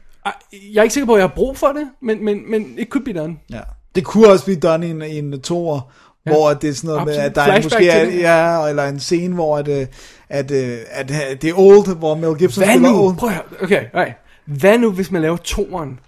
Jeg 0.74 0.78
er 0.80 0.82
ikke 0.82 0.92
sikker 0.94 1.06
på, 1.06 1.14
at 1.14 1.18
jeg 1.20 1.28
har 1.28 1.34
brug 1.34 1.56
for 1.58 1.66
det, 1.66 1.88
men, 2.02 2.24
men, 2.24 2.50
men 2.50 2.74
it 2.78 2.88
could 2.88 3.04
be 3.04 3.12
done. 3.12 3.36
Ja. 3.52 3.60
Det 3.94 4.04
kunne 4.04 4.28
også 4.28 4.44
blive 4.44 4.60
done 4.60 4.86
i 4.86 4.90
en, 4.90 5.02
i 5.02 5.18
en 5.18 5.40
toer, 5.40 5.80
ja. 6.26 6.30
hvor 6.32 6.54
det 6.54 6.70
er 6.70 6.74
sådan 6.74 6.88
noget 6.88 7.04
med, 7.04 7.12
Absolut. 7.14 7.30
at 7.30 7.34
der 7.34 7.42
er 7.52 7.62
måske 7.62 7.88
er, 7.88 8.04
ja, 8.64 8.68
eller 8.68 8.84
en 8.88 9.00
scene, 9.00 9.34
hvor 9.34 9.58
at, 9.58 9.68
øh, 9.68 9.86
at, 10.28 10.50
at, 10.50 10.86
at, 10.90 11.10
at 11.10 11.42
det 11.42 11.50
er 11.50 11.54
old, 11.58 11.96
hvor 11.98 12.14
Mel 12.14 12.38
Gibson 12.38 12.64
Hvad 12.64 12.74
spiller 12.74 12.90
nu? 12.90 12.98
old. 13.06 13.16
Prøv 13.16 13.28
at 13.28 13.34
høre. 13.34 13.44
Okay, 13.62 13.86
right. 13.94 14.14
Hvad 14.46 14.78
nu, 14.78 14.92
hvis 14.92 15.10
man 15.10 15.22
laver 15.22 15.36
toeren 15.36 16.00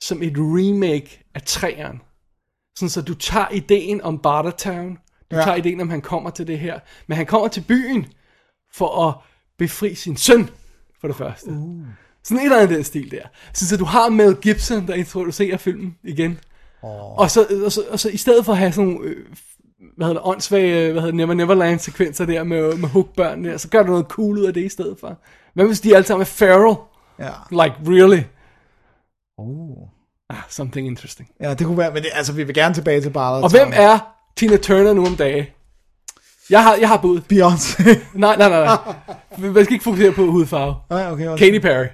som 0.00 0.22
et 0.22 0.32
remake 0.36 1.24
af 1.34 1.42
treeren? 1.42 2.00
Sådan 2.78 2.90
så 2.90 3.02
du 3.02 3.14
tager 3.14 3.48
ideen 3.52 4.02
om 4.02 4.18
Bartertown, 4.18 4.98
du 5.30 5.36
Ja. 5.36 5.42
tager 5.42 5.56
ideen 5.56 5.80
om, 5.80 5.90
han 5.90 6.00
kommer 6.00 6.30
til 6.30 6.46
det 6.46 6.58
her, 6.58 6.78
men 7.06 7.16
han 7.16 7.26
kommer 7.26 7.48
til 7.48 7.60
byen 7.60 8.06
for 8.74 9.08
at 9.08 9.14
befri 9.58 9.94
sin 9.94 10.16
søn, 10.16 10.50
for 11.00 11.06
det 11.08 11.16
første. 11.16 11.50
Uh. 11.50 11.84
Sådan 12.24 12.38
et 12.38 12.44
eller 12.44 12.56
andet 12.60 12.76
den 12.76 12.84
stil 12.84 13.10
der. 13.10 13.22
Sådan 13.52 13.68
så 13.68 13.76
du 13.76 13.84
har 13.84 14.08
Mel 14.08 14.36
Gibson, 14.36 14.86
der 14.86 14.94
introducerer 14.94 15.56
filmen 15.56 15.96
igen. 16.04 16.38
Oh. 16.82 17.18
Og, 17.18 17.30
så, 17.30 17.46
og, 17.64 17.72
så, 17.72 17.82
og 17.90 18.00
så 18.00 18.08
i 18.08 18.16
stedet 18.16 18.44
for 18.44 18.52
at 18.52 18.58
have 18.58 18.72
sådan 18.72 18.90
nogle, 18.90 19.08
øh, 19.08 19.26
hvad 19.96 20.06
hedder 20.06 20.20
det, 20.20 20.28
åndssvage, 20.28 20.92
hvad 20.92 21.02
hedder 21.02 21.06
det, 21.06 21.14
Never 21.14 21.34
Neverland 21.34 21.78
sekvenser 21.78 22.24
der 22.24 22.44
med, 22.44 22.76
med 22.76 22.88
hookbørn 22.88 23.44
der, 23.44 23.56
så 23.56 23.68
gør 23.68 23.82
du 23.82 23.90
noget 23.90 24.06
cool 24.06 24.38
ud 24.38 24.44
af 24.44 24.54
det 24.54 24.64
i 24.64 24.68
stedet 24.68 24.96
for. 25.00 25.18
Hvad 25.54 25.66
hvis 25.66 25.80
de 25.80 25.96
alle 25.96 26.06
sammen 26.06 26.22
er 26.22 26.26
feral? 26.26 26.76
Ja. 27.18 27.30
Like, 27.50 27.74
really? 27.86 28.22
Oh. 29.38 29.88
Ah, 30.30 30.36
something 30.48 30.86
interesting. 30.86 31.28
ja, 31.40 31.54
det 31.54 31.66
kunne 31.66 31.78
være, 31.78 31.92
men 31.92 32.02
det, 32.02 32.10
altså, 32.14 32.32
vi 32.32 32.44
vil 32.44 32.54
gerne 32.54 32.74
tilbage 32.74 33.00
til 33.00 33.10
Barlow. 33.10 33.42
Og 33.42 33.50
hvem 33.50 33.72
er 33.72 33.98
Tina 34.36 34.56
Turner 34.56 34.92
nu 34.92 35.06
om 35.06 35.16
dagen? 35.16 35.46
Jeg 36.50 36.62
har, 36.62 36.74
jeg 36.74 36.88
har 36.88 36.96
bud. 36.96 37.20
Beyoncé. 37.32 37.82
Nej, 38.14 38.36
nej, 38.36 38.48
nej, 38.48 38.64
nej. 38.64 38.94
Vi 39.38 39.64
skal 39.64 39.72
ikke 39.72 39.84
fokusere 39.84 40.12
på 40.12 40.30
hudfarve. 40.30 40.74
Nej, 40.90 41.12
okay. 41.12 41.26
også. 41.26 41.44
Katy 41.44 41.58
Perry. 41.58 41.86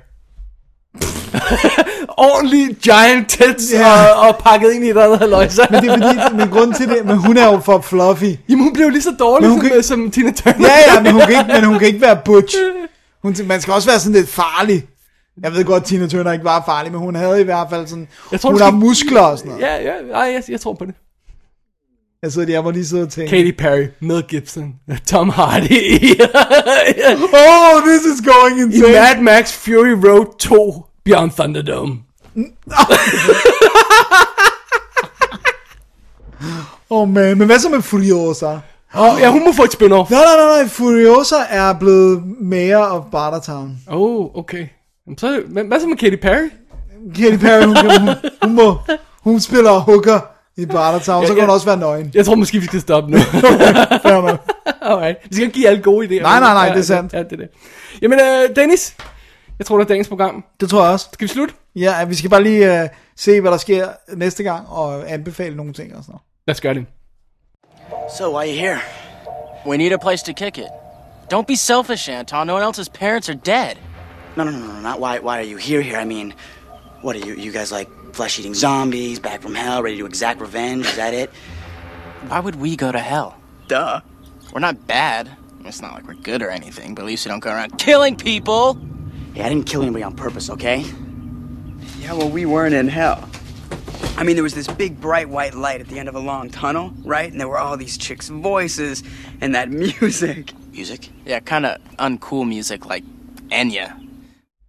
Ordentlig 2.18 2.76
giant 2.82 3.28
tits 3.28 3.72
Ja. 3.72 4.04
og, 4.14 4.28
og 4.28 4.36
pakket 4.36 4.72
ind 4.72 4.84
i 4.84 4.90
et 4.90 4.96
andet 4.96 5.18
haløjse. 5.18 5.62
Men 5.70 5.82
det 5.82 5.90
er 5.90 5.96
fordi, 6.22 6.36
men 6.36 6.48
grund 6.48 6.74
til 6.74 6.88
det, 6.88 7.04
men 7.06 7.16
hun 7.16 7.36
er 7.36 7.46
jo 7.52 7.58
for 7.60 7.80
fluffy. 7.80 8.24
Jamen 8.48 8.64
hun 8.64 8.72
blev 8.72 8.88
lige 8.90 9.02
så 9.02 9.14
dårlig 9.18 9.48
som, 9.50 9.60
kan- 9.60 9.82
som 9.82 10.10
Tina 10.10 10.32
Turner. 10.32 10.68
Ja, 10.68 10.94
ja, 10.94 11.02
men 11.02 11.12
hun 11.12 11.20
kan 11.20 11.30
ikke, 11.30 11.52
men 11.54 11.64
hun 11.64 11.78
kan 11.78 11.88
ikke 11.88 12.00
være 12.00 12.18
butch. 12.24 12.56
Hun, 13.22 13.36
man 13.46 13.60
skal 13.60 13.74
også 13.74 13.88
være 13.88 13.98
sådan 13.98 14.12
lidt 14.12 14.28
farlig. 14.28 14.86
Jeg 15.42 15.52
ved 15.52 15.64
godt, 15.64 15.84
Tina 15.84 16.06
Turner 16.08 16.32
ikke 16.32 16.44
var 16.44 16.62
farlig, 16.66 16.92
men 16.92 17.00
hun 17.00 17.14
havde 17.14 17.40
i 17.40 17.44
hvert 17.44 17.66
fald 17.70 17.86
sådan, 17.86 18.08
Jeg 18.32 18.40
tror, 18.40 18.50
hun 18.50 18.60
har 18.60 18.68
skal- 18.68 18.78
muskler 18.78 19.20
og 19.20 19.38
sådan 19.38 19.50
noget. 19.52 19.64
Ja, 19.64 19.76
ja, 19.82 19.92
ej, 20.14 20.20
jeg, 20.32 20.42
jeg 20.48 20.60
tror 20.60 20.72
på 20.74 20.84
det. 20.84 20.94
Jeg 22.22 22.32
sidder 22.32 22.52
jeg 22.52 22.62
må 22.64 22.70
lige 22.70 22.86
sidde 22.86 23.02
og 23.02 23.08
tænke. 23.08 23.30
Katy 23.30 23.50
Perry, 23.58 23.86
Mel 24.00 24.22
Gibson, 24.28 24.74
Tom 25.06 25.28
Hardy 25.28 25.64
Oh, 27.32 27.82
this 27.88 28.02
is 28.04 28.20
going 28.26 28.58
i 28.58 28.62
insane. 28.62 28.92
Mad 28.92 29.20
Max 29.22 29.52
Fury 29.52 29.94
Road 30.08 30.38
2 30.38 30.84
Beyond 31.04 31.30
Thunderdome. 31.30 31.92
Oh 36.90 37.08
man, 37.08 37.39
men 37.39 37.47
hvad 37.47 37.58
så 37.58 37.68
med 37.68 37.82
Furiosa? 37.82 38.58
Og 38.92 39.18
ja, 39.20 39.31
hun 39.31 39.44
må 39.44 39.52
få 39.52 39.65
et 39.65 39.74
spin-off. 39.74 40.10
Nej, 40.10 40.20
nej, 40.24 40.36
nej, 40.36 40.62
nej, 40.62 40.68
Furiosa 40.68 41.36
er 41.48 41.73
blevet 41.73 42.23
mayor 42.40 42.84
of 42.84 43.05
Bartertown. 43.12 43.78
Oh, 43.89 44.39
okay. 44.39 44.66
Så, 45.18 45.42
men 45.48 45.68
hvad 45.68 45.81
så 45.81 45.86
med 45.86 45.97
Katy 45.97 46.16
Perry? 46.16 46.50
Katy 47.15 47.36
Perry, 47.36 47.65
hun, 47.65 47.74
kan, 47.74 48.00
hun, 48.00 48.15
hun, 48.42 48.55
må, 48.55 48.78
hun 49.20 49.40
spiller 49.40 49.70
hooker 49.70 50.20
i 50.56 50.66
Bartertown, 50.66 51.26
så 51.26 51.32
kan 51.32 51.39
ja. 51.39 51.44
hun 51.44 51.55
også 51.55 51.66
være 51.66 51.76
nøgen. 51.76 52.10
Jeg 52.15 52.26
tror 52.26 52.34
måske, 52.34 52.58
vi 52.58 52.66
skal 52.66 52.81
stoppe 52.81 53.10
nu. 53.10 53.18
Fair 54.02 54.20
nok. 54.20 54.52
Alright. 54.81 55.18
Vi 55.28 55.34
skal 55.34 55.47
ikke 55.47 55.55
give 55.55 55.68
alle 55.68 55.82
gode 55.82 56.06
idéer. 56.06 56.23
Nej, 56.23 56.40
nej, 56.40 56.55
nej, 56.55 56.65
Ja, 56.65 56.73
det 56.73 56.78
er 56.78 56.84
sandt. 56.84 57.12
Ja, 57.12 57.18
det 57.18 57.32
er 57.32 57.36
det. 57.36 57.48
Jamen, 58.02 58.20
uh, 58.20 58.56
Dennis. 58.56 58.97
Jeg 59.58 59.66
tror, 59.66 59.78
det 59.78 59.84
er 59.84 59.88
dagens 59.88 60.08
program. 60.08 60.44
Det 60.60 60.70
tror 60.70 60.84
jeg 60.84 60.92
også. 60.92 61.08
Skal 61.12 61.28
vi 61.28 61.32
slutte? 61.32 61.54
Ja, 61.76 62.04
vi 62.04 62.14
skal 62.14 62.30
bare 62.30 62.42
lige 62.42 62.82
uh, 62.82 62.88
se, 63.16 63.40
hvad 63.40 63.50
der 63.50 63.56
sker 63.56 63.88
næste 64.14 64.42
gang, 64.42 64.68
og 64.68 65.12
anbefale 65.12 65.56
nogle 65.56 65.72
ting 65.72 65.96
og 65.96 66.02
sådan 66.02 66.12
noget. 66.12 66.22
Lad 66.46 66.54
os 66.54 66.60
gøre 66.60 66.74
det. 66.74 66.86
So, 68.18 68.38
why 68.38 68.46
you 68.46 68.58
here? 68.60 68.78
We 69.66 69.76
need 69.76 69.92
a 69.92 69.96
place 69.98 70.24
to 70.24 70.32
kick 70.32 70.58
it. 70.58 70.68
Don't 71.32 71.46
be 71.46 71.56
selfish, 71.56 72.10
Anton. 72.10 72.46
No 72.46 72.54
one 72.54 72.62
else's 72.62 72.88
parents 72.88 73.28
are 73.28 73.38
dead. 73.44 73.76
No, 74.36 74.44
no, 74.44 74.50
no, 74.50 74.58
no, 74.58 74.80
not 74.80 75.00
why. 75.00 75.18
Why 75.18 75.38
are 75.38 75.50
you 75.52 75.56
here? 75.56 75.82
Here, 75.82 75.98
I 76.02 76.04
mean, 76.04 76.34
what 77.02 77.16
are 77.16 77.26
you? 77.26 77.34
You 77.34 77.52
guys 77.52 77.72
like 77.72 77.88
flesh-eating 78.12 78.54
zombies, 78.54 79.18
back 79.18 79.42
from 79.42 79.54
hell, 79.54 79.82
ready 79.82 79.98
to 79.98 80.06
exact 80.06 80.40
revenge? 80.40 80.86
Is 80.86 80.96
that 80.96 81.14
it? 81.14 81.30
Why 82.28 82.40
would 82.40 82.56
we 82.56 82.76
go 82.76 82.92
to 82.92 82.98
hell? 82.98 83.34
Duh. 83.68 84.00
We're 84.52 84.60
not 84.60 84.86
bad. 84.86 85.30
It's 85.64 85.82
not 85.82 85.94
like 85.94 86.06
we're 86.06 86.22
good 86.22 86.42
or 86.42 86.50
anything, 86.50 86.94
but 86.94 87.02
at 87.02 87.06
least 87.06 87.26
we 87.26 87.30
don't 87.30 87.40
go 87.40 87.50
around 87.50 87.78
killing 87.78 88.16
people. 88.16 88.78
Yeah, 89.36 89.47
I 89.47 89.48
didn't 89.50 89.66
kill 89.66 89.82
anybody 89.82 90.02
on 90.02 90.15
purpose. 90.15 90.48
Okay? 90.50 90.84
Yeah, 92.00 92.15
well, 92.15 92.31
we 92.31 92.47
weren't 92.47 92.74
in 92.74 92.89
hell. 92.89 93.28
I 94.16 94.24
mean, 94.24 94.34
there 94.36 94.42
was 94.42 94.55
this 94.55 94.68
big 94.68 94.98
bright 95.00 95.28
white 95.28 95.55
light 95.55 95.81
at 95.81 95.89
the 95.89 95.98
end 95.98 96.08
of 96.08 96.15
a 96.15 96.18
long 96.18 96.50
tunnel, 96.50 96.90
right? 97.05 97.31
And 97.31 97.39
there 97.39 97.48
were 97.48 97.58
all 97.58 97.76
these 97.76 97.98
chicks' 97.98 98.28
voices 98.28 99.05
and 99.42 99.55
that 99.55 99.68
music. 100.00 100.55
Music. 100.73 101.10
Yeah, 101.26 101.40
kind 101.40 101.66
of 101.66 101.76
uncool 101.98 102.47
music 102.47 102.86
like 102.86 103.05
Enya. 103.50 103.92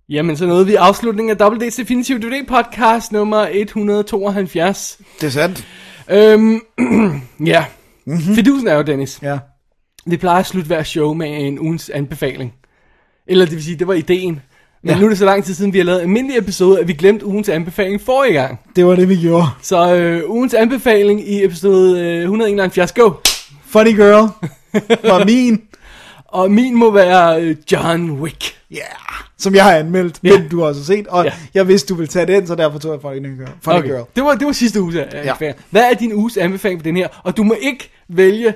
Jamen, 0.09 0.37
så 0.37 0.45
nåede 0.45 0.65
vi 0.65 0.75
afslutningen 0.75 1.31
af 1.31 1.37
Double 1.37 1.67
D's 1.67 1.77
Definitive 1.77 2.19
DVD 2.19 2.47
podcast 2.47 3.11
nummer 3.11 3.47
172. 3.51 4.97
Det 5.21 5.27
er 5.27 5.29
sandt. 5.29 5.67
Øhm, 6.09 6.61
ja. 7.53 7.65
Mm-hmm. 8.05 8.35
Fidusen 8.35 8.67
er 8.67 8.75
jo, 8.75 8.81
Dennis. 8.81 9.19
Ja. 9.21 9.39
Vi 10.05 10.17
plejer 10.17 10.39
at 10.39 10.45
slutte 10.45 10.67
hver 10.67 10.83
show 10.83 11.13
med 11.13 11.47
en 11.47 11.59
ugens 11.59 11.89
anbefaling. 11.89 12.53
Eller 13.27 13.45
det 13.45 13.53
vil 13.55 13.63
sige, 13.63 13.75
det 13.75 13.87
var 13.87 13.93
ideen. 13.93 14.41
Men 14.87 14.95
Ja. 14.95 14.99
nu 14.99 15.05
er 15.05 15.09
det 15.09 15.17
så 15.17 15.25
lang 15.25 15.43
tid 15.43 15.53
siden, 15.53 15.73
vi 15.73 15.77
har 15.77 15.85
lavet 15.85 15.97
en 15.97 16.03
almindelig 16.03 16.37
episode, 16.37 16.79
at 16.79 16.87
vi 16.87 16.93
glemte 16.93 17.25
ugens 17.25 17.49
anbefaling 17.49 18.01
forrige 18.01 18.33
gang. 18.33 18.59
Det 18.75 18.85
var 18.85 18.95
det, 18.95 19.09
vi 19.09 19.15
gjorde. 19.15 19.47
Så 19.61 19.95
øh, 19.95 20.29
ugens 20.29 20.53
anbefaling 20.53 21.29
i 21.29 21.43
episode 21.45 22.01
øh, 22.01 22.21
171, 22.21 22.91
go! 22.91 23.11
Funny 23.69 23.89
Girl 23.95 24.29
var 25.03 25.25
min. 25.31 25.61
Og 26.25 26.51
min 26.51 26.75
må 26.75 26.91
være 26.91 27.41
øh, 27.41 27.55
John 27.71 28.11
Wick. 28.11 28.43
Ja. 28.71 28.75
Yeah. 28.75 28.85
Som 29.39 29.55
jeg 29.55 29.63
har 29.63 29.71
anmeldt, 29.71 30.19
Ja. 30.23 30.39
men 30.39 30.49
du 30.49 30.59
har 30.59 30.65
også 30.67 30.85
set. 30.85 31.07
Og 31.07 31.25
Ja. 31.25 31.31
jeg 31.53 31.67
vidste, 31.67 31.87
du 31.93 31.95
ville 31.95 32.07
tage 32.07 32.25
den, 32.25 32.47
så 32.47 32.55
derfor 32.55 32.79
tog 32.79 32.91
jeg 32.91 33.01
Funny 33.01 33.37
Girl. 33.37 33.49
Funny 33.63 33.77
Okay. 33.77 33.87
Girl. 33.87 34.03
Det 34.15 34.23
var, 34.23 34.35
det 34.35 34.47
var 34.47 34.53
sidste 34.53 34.81
uges 34.81 34.95
øh, 34.95 35.01
Ja. 35.13 35.19
anbefaling. 35.19 35.57
Hvad 35.69 35.81
er 35.83 35.93
din 35.93 36.13
uges 36.13 36.37
anbefaling 36.37 36.79
på 36.79 36.83
den 36.83 36.95
her? 36.95 37.07
Og 37.23 37.37
du 37.37 37.43
må 37.43 37.55
ikke 37.61 37.89
vælge 38.09 38.53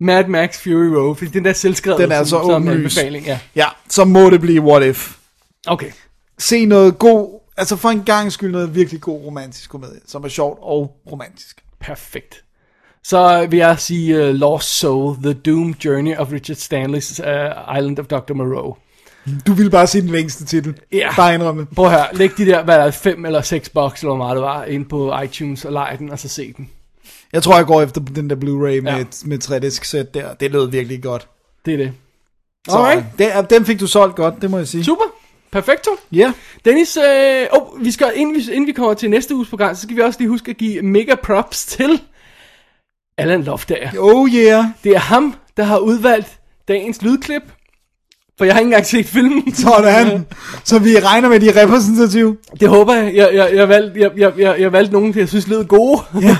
Mad 0.00 0.24
Max 0.28 0.62
Fury 0.62 0.86
Road, 0.96 1.16
fordi 1.16 1.30
den 1.30 1.44
der 1.44 1.50
er 1.50 1.54
selvskrevet 1.54 1.98
Den 2.00 2.12
er 2.12 2.16
som, 2.18 2.26
så 2.26 2.30
som 2.46 2.50
åbenlys. 2.68 2.98
anbefaling. 2.98 3.26
Ja. 3.26 3.38
Ja, 3.56 3.66
så 3.88 4.04
må 4.04 4.30
det 4.30 4.40
blive 4.40 4.62
What 4.62 4.82
If. 4.86 5.14
Okay. 5.68 5.90
Se 6.38 6.64
noget 6.66 6.98
god, 6.98 7.40
altså 7.56 7.76
for 7.76 7.88
en 7.88 8.02
gang 8.04 8.32
skyld 8.32 8.50
noget 8.52 8.74
virkelig 8.74 9.00
god 9.00 9.24
romantisk 9.24 9.70
komedie, 9.70 10.00
som 10.06 10.24
er 10.24 10.28
sjovt 10.28 10.58
og 10.62 10.96
romantisk. 11.12 11.64
Perfekt. 11.80 12.44
Så 13.04 13.46
vil 13.50 13.58
jeg 13.58 13.78
sige 13.78 14.28
uh, 14.28 14.34
Lost 14.34 14.78
Soul, 14.78 15.16
The 15.22 15.32
Doomed 15.32 15.74
Journey 15.74 16.16
of 16.16 16.32
Richard 16.32 16.56
Stanley's 16.56 17.22
uh, 17.28 17.78
Island 17.78 17.98
of 17.98 18.06
Dr. 18.06 18.34
Moreau. 18.34 18.76
Du 19.46 19.52
ville 19.52 19.70
bare 19.70 19.86
sige 19.86 20.02
den 20.02 20.10
længste 20.10 20.44
titel. 20.44 20.80
Ja. 20.92 21.08
Bare 21.16 21.34
indrømme. 21.34 21.66
Prøv 21.66 21.90
høre, 21.90 22.06
læg 22.12 22.30
de 22.36 22.46
der, 22.46 22.64
hvad 22.64 22.78
der 22.78 22.84
er, 22.84 22.90
fem 22.90 23.24
eller 23.24 23.40
seks 23.42 23.68
box, 23.68 24.00
eller 24.00 24.08
hvor 24.14 24.24
meget 24.24 24.36
det 24.36 24.42
var, 24.42 24.64
ind 24.64 24.86
på 24.86 25.20
iTunes 25.20 25.64
og 25.64 25.72
lege 25.72 25.98
den, 25.98 26.10
og 26.10 26.18
så 26.18 26.28
se 26.28 26.52
den. 26.52 26.70
Jeg 27.32 27.42
tror, 27.42 27.56
jeg 27.56 27.66
går 27.66 27.82
efter 27.82 28.00
den 28.00 28.30
der 28.30 28.36
Blu-ray 28.36 28.80
med, 28.82 28.92
Ja. 28.92 29.04
med 29.24 29.44
3-disk 29.44 29.84
sæt 29.84 30.14
der. 30.14 30.34
Det 30.34 30.50
lød 30.50 30.70
virkelig 30.70 31.02
godt. 31.02 31.28
Det 31.64 31.72
er 31.74 31.78
det. 31.78 31.92
Så, 32.68 32.76
Alright. 32.78 33.04
den, 33.18 33.30
den 33.50 33.64
fik 33.66 33.80
du 33.80 33.86
solgt 33.86 34.16
godt, 34.16 34.34
det 34.42 34.50
må 34.50 34.58
jeg 34.58 34.68
sige. 34.68 34.84
Super. 34.84 35.04
Perfekto. 35.50 35.90
Ja. 36.12 36.32
Dennis, 36.64 36.96
øh, 36.96 37.46
oh, 37.52 37.84
vi 37.84 37.90
skal, 37.90 38.12
inden, 38.14 38.34
vi, 38.36 38.40
inden 38.40 38.66
vi 38.66 38.72
kommer 38.72 38.94
til 38.94 39.10
næste 39.10 39.34
uges 39.34 39.48
program, 39.48 39.74
så 39.74 39.82
skal 39.82 39.96
vi 39.96 40.00
også 40.00 40.20
lige 40.20 40.28
huske 40.28 40.50
at 40.50 40.56
give 40.56 40.82
mega 40.82 41.14
props 41.14 41.66
til 41.66 42.00
Allan 43.18 43.42
Loftager. 43.42 43.90
Oh 43.98 44.28
yeah. 44.34 44.64
Det 44.84 44.92
er 44.92 44.98
ham, 44.98 45.34
der 45.56 45.62
har 45.62 45.78
udvalgt 45.78 46.38
dagens 46.68 47.02
lydklip, 47.02 47.42
for 48.38 48.44
jeg 48.44 48.54
har 48.54 48.60
ikke 48.60 48.66
engang 48.66 48.86
set 48.86 49.06
filmen. 49.06 49.54
Sådan. 49.54 50.26
Så 50.64 50.78
vi 50.78 50.98
regner 50.98 51.28
med, 51.28 51.40
de 51.40 51.48
er 51.48 51.62
repræsentative. 51.62 52.36
Det 52.60 52.68
håber 52.68 52.94
jeg. 52.94 53.14
Jeg, 53.14 53.34
jeg, 53.34 53.50
jeg, 53.54 53.68
valgte, 53.68 54.00
jeg, 54.00 54.10
jeg, 54.16 54.32
jeg, 54.38 54.60
jeg 54.60 54.72
valgte 54.72 54.92
nogen, 54.92 55.14
jeg 55.16 55.28
synes 55.28 55.48
lød 55.48 55.64
gode. 55.64 56.00
Ja. 56.22 56.36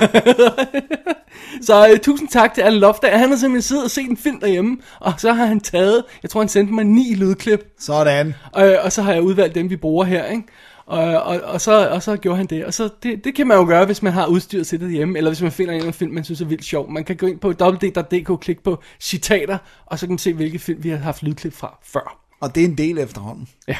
så 1.67 1.91
uh, 1.91 1.97
tusind 1.97 2.29
tak 2.29 2.53
til 2.53 2.61
Allan 2.61 2.79
Loftager. 2.79 3.17
Han 3.17 3.29
har 3.29 3.37
simpelthen 3.37 3.61
siddet 3.61 3.83
og 3.83 3.91
set 3.91 4.09
en 4.09 4.17
film 4.17 4.39
derhjemme, 4.39 4.77
og 4.99 5.13
så 5.17 5.33
har 5.33 5.45
han 5.45 5.59
taget, 5.59 6.03
jeg 6.23 6.29
tror 6.29 6.41
han 6.41 6.49
sendte 6.49 6.73
mig 6.73 6.83
ni 6.83 7.13
lydklip, 7.15 7.63
Sådan. 7.79 8.35
og, 8.51 8.75
og 8.83 8.91
så 8.91 9.01
har 9.01 9.13
jeg 9.13 9.21
udvalgt 9.21 9.55
dem, 9.55 9.69
vi 9.69 9.75
bruger 9.75 10.05
her, 10.05 10.25
ikke? 10.25 10.43
Og, 10.89 11.23
og, 11.23 11.41
og, 11.41 11.61
så, 11.61 11.89
og 11.89 12.03
så 12.03 12.17
gjorde 12.17 12.37
han 12.37 12.45
det. 12.45 12.65
Og 12.65 12.73
så 12.73 12.89
det, 13.03 13.23
det 13.23 13.35
kan 13.35 13.47
man 13.47 13.57
jo 13.57 13.65
gøre, 13.65 13.85
hvis 13.85 14.03
man 14.03 14.13
har 14.13 14.25
udstyret 14.25 14.67
til 14.67 14.79
det 14.79 14.91
hjemme, 14.91 15.17
eller 15.17 15.29
hvis 15.29 15.41
man 15.41 15.51
finder 15.51 15.71
en 15.71 15.75
eller 15.75 15.85
anden 15.85 15.97
film, 15.97 16.11
man 16.11 16.23
synes 16.23 16.41
er 16.41 16.45
vildt 16.45 16.63
sjov. 16.63 16.91
Man 16.91 17.03
kan 17.03 17.15
gå 17.15 17.25
ind 17.25 17.39
på 17.39 17.47
www.dk, 17.47 18.41
klikke 18.41 18.63
på 18.63 18.83
citater, 18.99 19.57
og 19.85 19.99
så 19.99 20.05
kan 20.05 20.11
man 20.11 20.17
se, 20.17 20.33
hvilke 20.33 20.59
film 20.59 20.83
vi 20.83 20.89
har 20.89 20.97
haft 20.97 21.23
lydklip 21.23 21.53
fra 21.53 21.77
før. 21.83 22.21
Og 22.39 22.55
det 22.55 22.63
er 22.63 22.67
en 22.67 22.77
del 22.77 22.97
efterhånden. 22.97 23.47
Ja. 23.67 23.75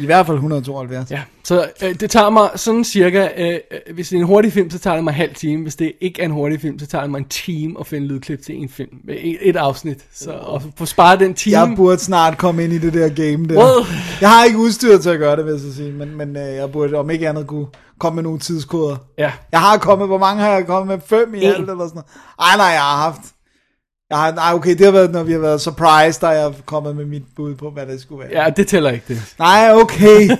I 0.00 0.06
hvert 0.06 0.26
fald 0.26 0.36
172. 0.36 1.10
Ja, 1.10 1.20
så 1.44 1.70
øh, 1.82 1.94
det 2.00 2.10
tager 2.10 2.30
mig 2.30 2.50
sådan 2.56 2.84
cirka, 2.84 3.28
øh, 3.36 3.48
øh, 3.48 3.94
hvis 3.94 4.08
det 4.08 4.16
er 4.16 4.20
en 4.20 4.26
hurtig 4.26 4.52
film, 4.52 4.70
så 4.70 4.78
tager 4.78 4.94
det 4.94 5.04
mig 5.04 5.10
en 5.10 5.16
halv 5.16 5.34
time. 5.34 5.62
Hvis 5.62 5.76
det 5.76 5.92
ikke 6.00 6.20
er 6.20 6.24
en 6.24 6.30
hurtig 6.30 6.60
film, 6.60 6.78
så 6.78 6.86
tager 6.86 7.02
det 7.02 7.10
mig 7.10 7.18
en 7.18 7.24
time 7.24 7.74
at 7.80 7.86
finde 7.86 8.06
lydklip 8.06 8.42
til 8.42 8.62
en 8.62 8.68
film. 8.68 8.98
Øh, 9.08 9.16
Et, 9.16 9.38
et 9.40 9.56
afsnit. 9.56 9.98
Så 10.14 10.30
og 10.32 10.62
få 10.76 10.86
sparet 10.86 11.20
den 11.20 11.34
time. 11.34 11.58
Jeg 11.58 11.72
burde 11.76 11.98
snart 11.98 12.38
komme 12.38 12.64
ind 12.64 12.72
i 12.72 12.78
det 12.78 12.92
der 12.94 13.08
game 13.08 13.48
der. 13.48 13.58
Well. 13.58 13.86
Jeg 14.20 14.30
har 14.30 14.44
ikke 14.44 14.58
udstyret 14.58 15.02
til 15.02 15.10
at 15.10 15.18
gøre 15.18 15.36
det, 15.36 15.44
vil 15.44 15.52
jeg 15.52 15.60
så 15.60 15.74
sige. 15.74 15.92
Men, 15.92 16.16
men 16.16 16.36
øh, 16.36 16.54
jeg 16.54 16.72
burde 16.72 16.94
om 16.94 17.10
ikke 17.10 17.28
andet 17.28 17.46
kunne 17.46 17.66
komme 17.98 18.14
med 18.14 18.22
nogle 18.22 18.38
tidskoder. 18.38 18.96
Ja. 19.18 19.32
Jeg 19.52 19.60
har 19.60 19.78
kommet, 19.78 20.08
hvor 20.08 20.18
mange 20.18 20.42
har 20.42 20.50
jeg 20.50 20.66
kommet 20.66 20.96
med? 20.96 21.06
Fem 21.06 21.34
i 21.34 21.44
alt 21.44 21.70
eller 21.70 21.88
sådan 21.88 21.90
noget? 21.94 22.06
Ej, 22.40 22.56
nej, 22.56 22.66
jeg 22.66 22.80
har 22.80 22.96
haft... 22.96 23.20
Har, 24.12 24.32
nej, 24.32 24.52
okay, 24.54 24.70
det 24.78 24.84
har 24.84 24.92
været, 24.92 25.10
når 25.12 25.22
vi 25.22 25.32
har 25.32 25.38
været 25.38 25.60
surprised, 25.60 26.20
der 26.20 26.28
er 26.28 26.42
jeg 26.42 26.52
kommet 26.66 26.96
med 26.96 27.04
mit 27.04 27.22
bud 27.36 27.54
på, 27.54 27.70
hvad 27.70 27.86
det 27.86 28.00
skulle 28.00 28.24
være. 28.28 28.44
Ja, 28.44 28.50
det 28.50 28.66
tæller 28.68 28.90
ikke 28.90 29.04
det. 29.08 29.34
Nej, 29.38 29.70
okay. 29.74 30.30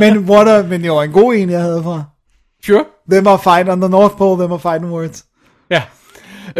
men, 0.00 0.18
what 0.18 0.48
a, 0.48 0.62
men 0.62 0.82
det 0.82 0.90
var 0.90 1.02
en 1.02 1.12
god 1.12 1.34
en, 1.34 1.50
jeg 1.50 1.60
havde 1.60 1.82
fra. 1.82 2.04
Sure. 2.66 2.84
Them 3.10 3.26
are 3.26 3.38
fight 3.38 3.68
on 3.68 3.80
the 3.80 3.90
North 3.90 4.16
Pole, 4.16 4.38
them 4.42 4.52
are 4.52 4.60
fighting 4.60 4.92
words. 4.92 5.24
Ja. 5.70 5.82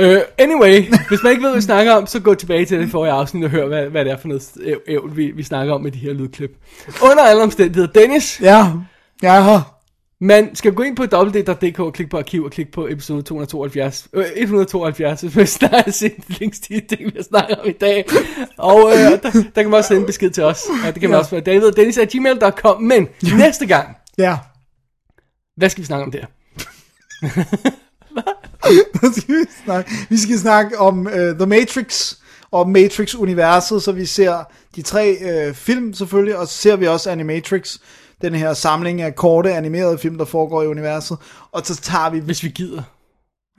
Uh, 0.00 0.20
anyway, 0.38 0.88
hvis 1.08 1.22
man 1.22 1.30
ikke 1.30 1.42
ved, 1.42 1.50
hvad 1.50 1.56
vi 1.58 1.60
snakker 1.62 1.92
om, 1.92 2.06
så 2.06 2.20
gå 2.20 2.34
tilbage 2.34 2.64
til 2.64 2.80
det 2.80 2.90
forrige 2.90 3.12
afsnit 3.12 3.44
og 3.44 3.50
hør, 3.50 3.66
hvad, 3.66 3.86
hvad 3.86 4.04
det 4.04 4.12
er 4.12 4.16
for 4.16 4.28
noget 4.28 4.42
æv- 4.42 4.84
ævl, 4.88 5.16
vi, 5.16 5.30
vi 5.36 5.42
snakker 5.42 5.74
om 5.74 5.80
med 5.80 5.90
de 5.90 5.98
her 5.98 6.12
lydklip. 6.12 6.50
Under 7.02 7.22
alle 7.24 7.42
omstændigheder, 7.42 7.92
Dennis, 7.92 8.40
Ja, 8.42 8.66
jeg 9.22 9.36
er 9.36 9.40
her. 9.42 9.74
Man 10.20 10.54
skal 10.54 10.72
gå 10.74 10.82
ind 10.82 10.96
på 10.96 11.02
www.dk 11.02 11.78
og 11.80 11.92
klikke 11.92 12.10
på 12.10 12.18
arkiv 12.18 12.44
og 12.44 12.50
klikke 12.50 12.72
på 12.72 12.86
episode 12.88 13.22
272, 13.22 14.08
øh, 14.12 14.24
172, 14.36 15.20
hvis 15.20 15.36
man 15.36 15.46
snart 15.46 15.84
har 15.84 15.90
set 15.90 16.12
links 16.28 16.60
til 16.60 16.76
de 16.82 16.96
ting, 16.96 17.06
vi 17.06 17.12
har 17.16 17.22
snakket 17.22 17.58
om 17.58 17.68
i 17.68 17.72
dag. 17.72 18.04
Og 18.56 18.90
øh, 18.90 18.96
der, 18.96 19.18
der 19.54 19.62
kan 19.62 19.70
man 19.70 19.74
også 19.74 19.88
sende 19.88 20.00
en 20.00 20.06
besked 20.06 20.30
til 20.30 20.42
os. 20.42 20.60
Ja, 20.84 20.90
det 20.90 21.00
kan 21.00 21.10
man 21.10 21.16
Ja. 21.16 21.18
også 21.18 21.30
være 21.30 21.40
David 21.40 21.62
og 21.62 21.76
Dennis 21.76 21.98
at 21.98 22.08
gmail.com. 22.08 22.82
Men 22.82 23.08
næste 23.38 23.66
gang, 23.66 23.88
Ja. 24.18 24.36
hvad 25.56 25.68
skal 25.70 25.82
vi 25.82 25.86
snakke 25.86 26.04
om 26.04 26.10
der? 26.12 26.24
Nu 29.02 29.12
skal 29.16 29.34
vi, 29.34 29.44
snakke. 29.64 29.90
vi 30.08 30.16
skal 30.18 30.38
snakke 30.38 30.78
om 30.78 30.98
uh, 31.06 31.12
The 31.12 31.46
Matrix, 31.46 32.14
og 32.52 32.68
Matrix-universet, 32.68 33.82
så 33.82 33.92
vi 33.92 34.06
ser 34.06 34.44
de 34.76 34.82
tre 34.82 35.16
uh, 35.48 35.54
film 35.54 35.92
selvfølgelig, 35.94 36.36
og 36.36 36.48
så 36.48 36.54
ser 36.58 36.76
vi 36.76 36.86
også 36.86 37.10
Animatrix, 37.10 37.78
den 38.22 38.34
her 38.34 38.54
samling 38.54 39.02
af 39.02 39.14
korte 39.14 39.52
animerede 39.52 39.98
film, 39.98 40.18
der 40.18 40.24
foregår 40.24 40.62
i 40.62 40.66
universet, 40.66 41.18
og 41.52 41.62
så 41.64 41.76
tager 41.76 42.10
vi... 42.10 42.18
Hvis 42.18 42.42
vi 42.42 42.48
gider. 42.48 42.82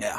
Ja. 0.01 0.13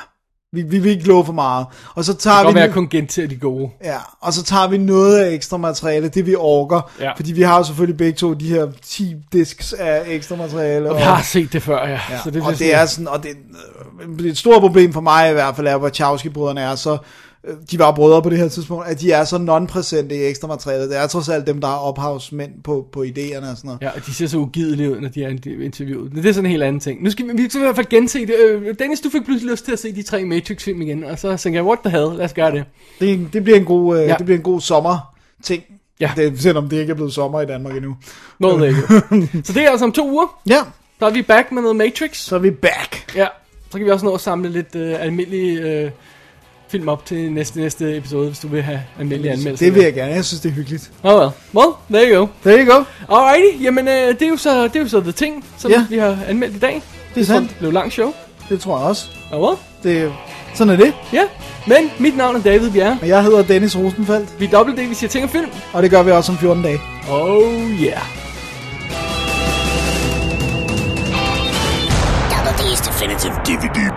Vi, 0.54 0.62
vi 0.62 0.78
vil 0.78 0.90
ikke 0.90 1.08
love 1.08 1.24
for 1.24 1.32
meget. 1.32 1.66
Og 1.94 2.04
så 2.04 2.14
tager 2.14 2.36
Det 2.36 2.46
kan 2.46 2.54
vi... 2.54 2.60
jeg 2.60 2.72
kun 2.72 2.88
gentager 2.88 3.28
de 3.28 3.36
gode. 3.36 3.70
Ja, 3.84 3.98
og 4.20 4.32
så 4.32 4.42
tager 4.42 4.68
vi 4.68 4.78
noget 4.78 5.18
af 5.18 5.30
ekstra 5.34 5.56
materiale, 5.56 6.08
det 6.08 6.26
vi 6.26 6.34
orker. 6.34 6.90
Ja. 7.00 7.12
Fordi 7.12 7.32
vi 7.32 7.42
har 7.42 7.58
jo 7.58 7.64
selvfølgelig 7.64 7.96
begge 7.96 8.12
to 8.16 8.34
de 8.34 8.48
her 8.48 8.68
10 8.82 9.16
disks 9.32 9.72
af 9.72 10.02
ekstra 10.06 10.36
materiale. 10.36 10.90
Og 10.90 10.96
vi 10.96 11.02
har 11.02 11.22
set 11.22 11.52
det 11.52 11.62
før, 11.62 11.86
ja. 11.86 12.00
Ja, 12.10 12.18
Så 12.18 12.30
det, 12.30 12.34
det, 12.34 12.42
og 12.42 12.58
det 12.58 12.74
er 12.74 12.86
sådan, 12.86 13.08
og 13.08 13.22
det, 13.22 13.30
øh, 14.02 14.18
det 14.18 14.26
er 14.26 14.30
et 14.30 14.38
stort 14.38 14.60
problem 14.60 14.92
for 14.92 15.00
mig 15.00 15.30
i 15.30 15.32
hvert 15.32 15.56
fald, 15.56 15.66
er, 15.66 15.76
hvor 15.76 15.88
Wachowski-brødrene 15.88 16.60
er 16.60 16.74
så, 16.74 16.92
øh, 16.92 16.98
de 17.70 17.78
var 17.78 17.92
brødre 17.92 18.22
på 18.22 18.30
det 18.30 18.38
her 18.38 18.48
tidspunkt, 18.48 18.86
at 18.88 19.00
de 19.00 19.12
er 19.12 19.24
så 19.24 19.36
non-præsente 19.38 20.14
i 20.14 20.24
ekstra 20.24 20.48
materialet. 20.48 20.90
Det 20.90 20.98
er 20.98 21.06
trods 21.06 21.28
alt 21.28 21.46
dem, 21.46 21.60
der 21.60 21.68
er 21.68 21.76
ophavsmænd 21.76 22.50
på, 22.64 22.86
på 22.92 23.02
idéerne 23.02 23.50
og 23.50 23.56
sådan 23.56 23.60
noget. 23.64 23.78
Ja, 23.82 23.90
og 23.90 24.06
de 24.06 24.14
ser 24.14 24.26
så 24.26 24.38
ugidelige 24.38 24.90
ud, 24.90 25.00
når 25.00 25.08
de 25.08 25.24
er 25.24 25.28
interviewet. 25.64 26.12
Men 26.14 26.22
det 26.22 26.28
er 26.28 26.32
sådan 26.32 26.46
en 26.46 26.50
helt 26.50 26.62
anden 26.62 26.80
ting. 26.80 27.02
Nu 27.02 27.10
skal 27.10 27.26
vi, 27.28 27.32
vi 27.42 27.48
skal 27.48 27.60
i 27.60 27.64
hvert 27.64 27.76
fald 27.76 27.88
gense 27.88 28.26
det. 28.26 28.34
Øh, 28.48 28.74
Dennis, 28.78 29.00
du 29.00 29.10
fik 29.10 29.24
pludselig 29.24 29.50
lyst 29.50 29.64
til 29.64 29.72
at 29.72 29.78
se 29.78 29.92
de 29.94 30.02
tre 30.02 30.24
Matrix-film 30.24 30.82
igen, 30.82 31.04
og 31.04 31.18
så 31.18 31.36
tænkte 31.36 31.56
jeg, 31.56 31.64
what 31.64 31.78
the 31.84 31.90
hell, 31.98 32.12
lad 32.16 32.24
os 32.24 32.32
gøre 32.32 32.50
det. 32.50 32.64
Det, 33.00 33.28
det, 33.32 33.44
bliver 33.44 33.58
en 33.58 33.64
god, 33.64 33.98
øh, 33.98 34.02
Ja. 34.08 34.14
det 34.18 34.24
bliver 34.26 34.38
en 34.38 34.44
god 34.44 34.60
sommer 34.60 35.14
ting. 35.42 35.62
Ja. 36.00 36.10
Det, 36.16 36.40
selvom 36.42 36.68
det 36.68 36.80
ikke 36.80 36.90
er 36.90 36.94
blevet 36.94 37.12
sommer 37.12 37.40
i 37.40 37.46
Danmark 37.46 37.76
endnu. 37.76 37.96
Noget 38.38 38.68
ikke. 38.68 38.80
så 39.46 39.52
det 39.52 39.62
er 39.64 39.70
altså 39.70 39.84
om 39.84 39.92
to 39.92 40.10
uger. 40.10 40.40
Ja, 40.48 40.58
Så 40.98 41.06
er 41.06 41.10
vi 41.10 41.22
back 41.22 41.52
med 41.52 41.62
noget 41.62 41.76
Matrix. 41.76 42.16
så 42.16 42.34
er 42.34 42.38
vi 42.40 42.50
back. 42.50 43.14
Ja, 43.16 43.26
så 43.70 43.78
kan 43.78 43.86
vi 43.86 43.90
også 43.90 44.06
nå 44.06 44.14
at 44.14 44.20
samle 44.20 44.48
lidt 44.50 44.74
øh, 44.74 44.94
almindelige 45.04 45.60
øh, 45.60 45.90
film 46.72 46.88
op 46.88 47.06
til 47.06 47.32
næste, 47.32 47.58
næste 47.60 47.96
episode, 47.96 48.26
hvis 48.26 48.38
du 48.38 48.48
vil 48.48 48.62
have 48.62 48.80
almindelige 48.98 49.32
anmeldelser. 49.32 49.66
Det 49.66 49.74
vil 49.74 49.82
jeg 49.82 49.94
gerne. 49.94 50.12
Jeg 50.14 50.24
synes, 50.24 50.40
det 50.40 50.48
er 50.48 50.52
hyggeligt. 50.54 50.90
Oh 51.02 51.14
well. 51.20 51.30
well, 51.54 51.72
there 51.90 52.14
you 52.14 52.18
go. 52.20 52.26
There 52.50 52.66
you 52.66 52.74
go. 52.74 52.84
Alrighty, 53.16 53.62
jamen 53.64 53.88
øh, 53.88 53.94
det, 54.08 54.22
er 54.22 54.28
jo 54.28 54.36
så, 54.36 54.62
det 54.68 54.76
er 54.76 54.80
jo 54.80 54.88
så 54.88 55.00
the 55.00 55.12
ting, 55.12 55.44
som 55.58 55.70
Ja. 55.70 55.84
vi 55.90 55.98
har 55.98 56.18
anmeldt 56.28 56.56
i 56.56 56.58
dag. 56.58 56.82
Det 57.14 57.20
er 57.20 57.24
sandt. 57.24 57.48
Det 57.48 57.58
blev 57.58 57.72
langt 57.72 57.92
show. 57.92 58.12
Det 58.48 58.60
tror 58.60 58.78
jeg 58.78 58.86
også. 58.88 59.06
Oh 59.32 59.40
well. 59.42 59.56
Det, 59.82 60.12
sådan 60.54 60.72
er 60.72 60.76
det. 60.84 60.94
Ja, 61.12 61.22
men 61.66 61.76
mit 61.98 62.16
navn 62.16 62.36
er 62.36 62.40
David 62.40 62.70
Bjerre. 62.70 62.98
Og 63.02 63.08
jeg 63.08 63.22
hedder 63.22 63.42
Dennis 63.42 63.76
Rosenfeldt, 63.78 64.28
Vi 64.40 64.44
er 64.44 64.50
dobbelt 64.50 64.78
det, 64.78 64.90
vi 64.90 64.94
siger 64.94 65.08
ting 65.10 65.24
om 65.24 65.30
film. 65.30 65.50
og 65.72 65.82
det 65.82 65.90
gør 65.90 66.02
vi 66.02 66.10
også 66.10 66.32
om 66.32 66.38
14 66.38 66.62
dage. 66.62 66.80
Oh 67.10 67.52
yeah. 67.70 68.02
Double 72.30 72.52
D's 72.58 72.88
Definitive 72.88 73.32
DVD 73.46 73.91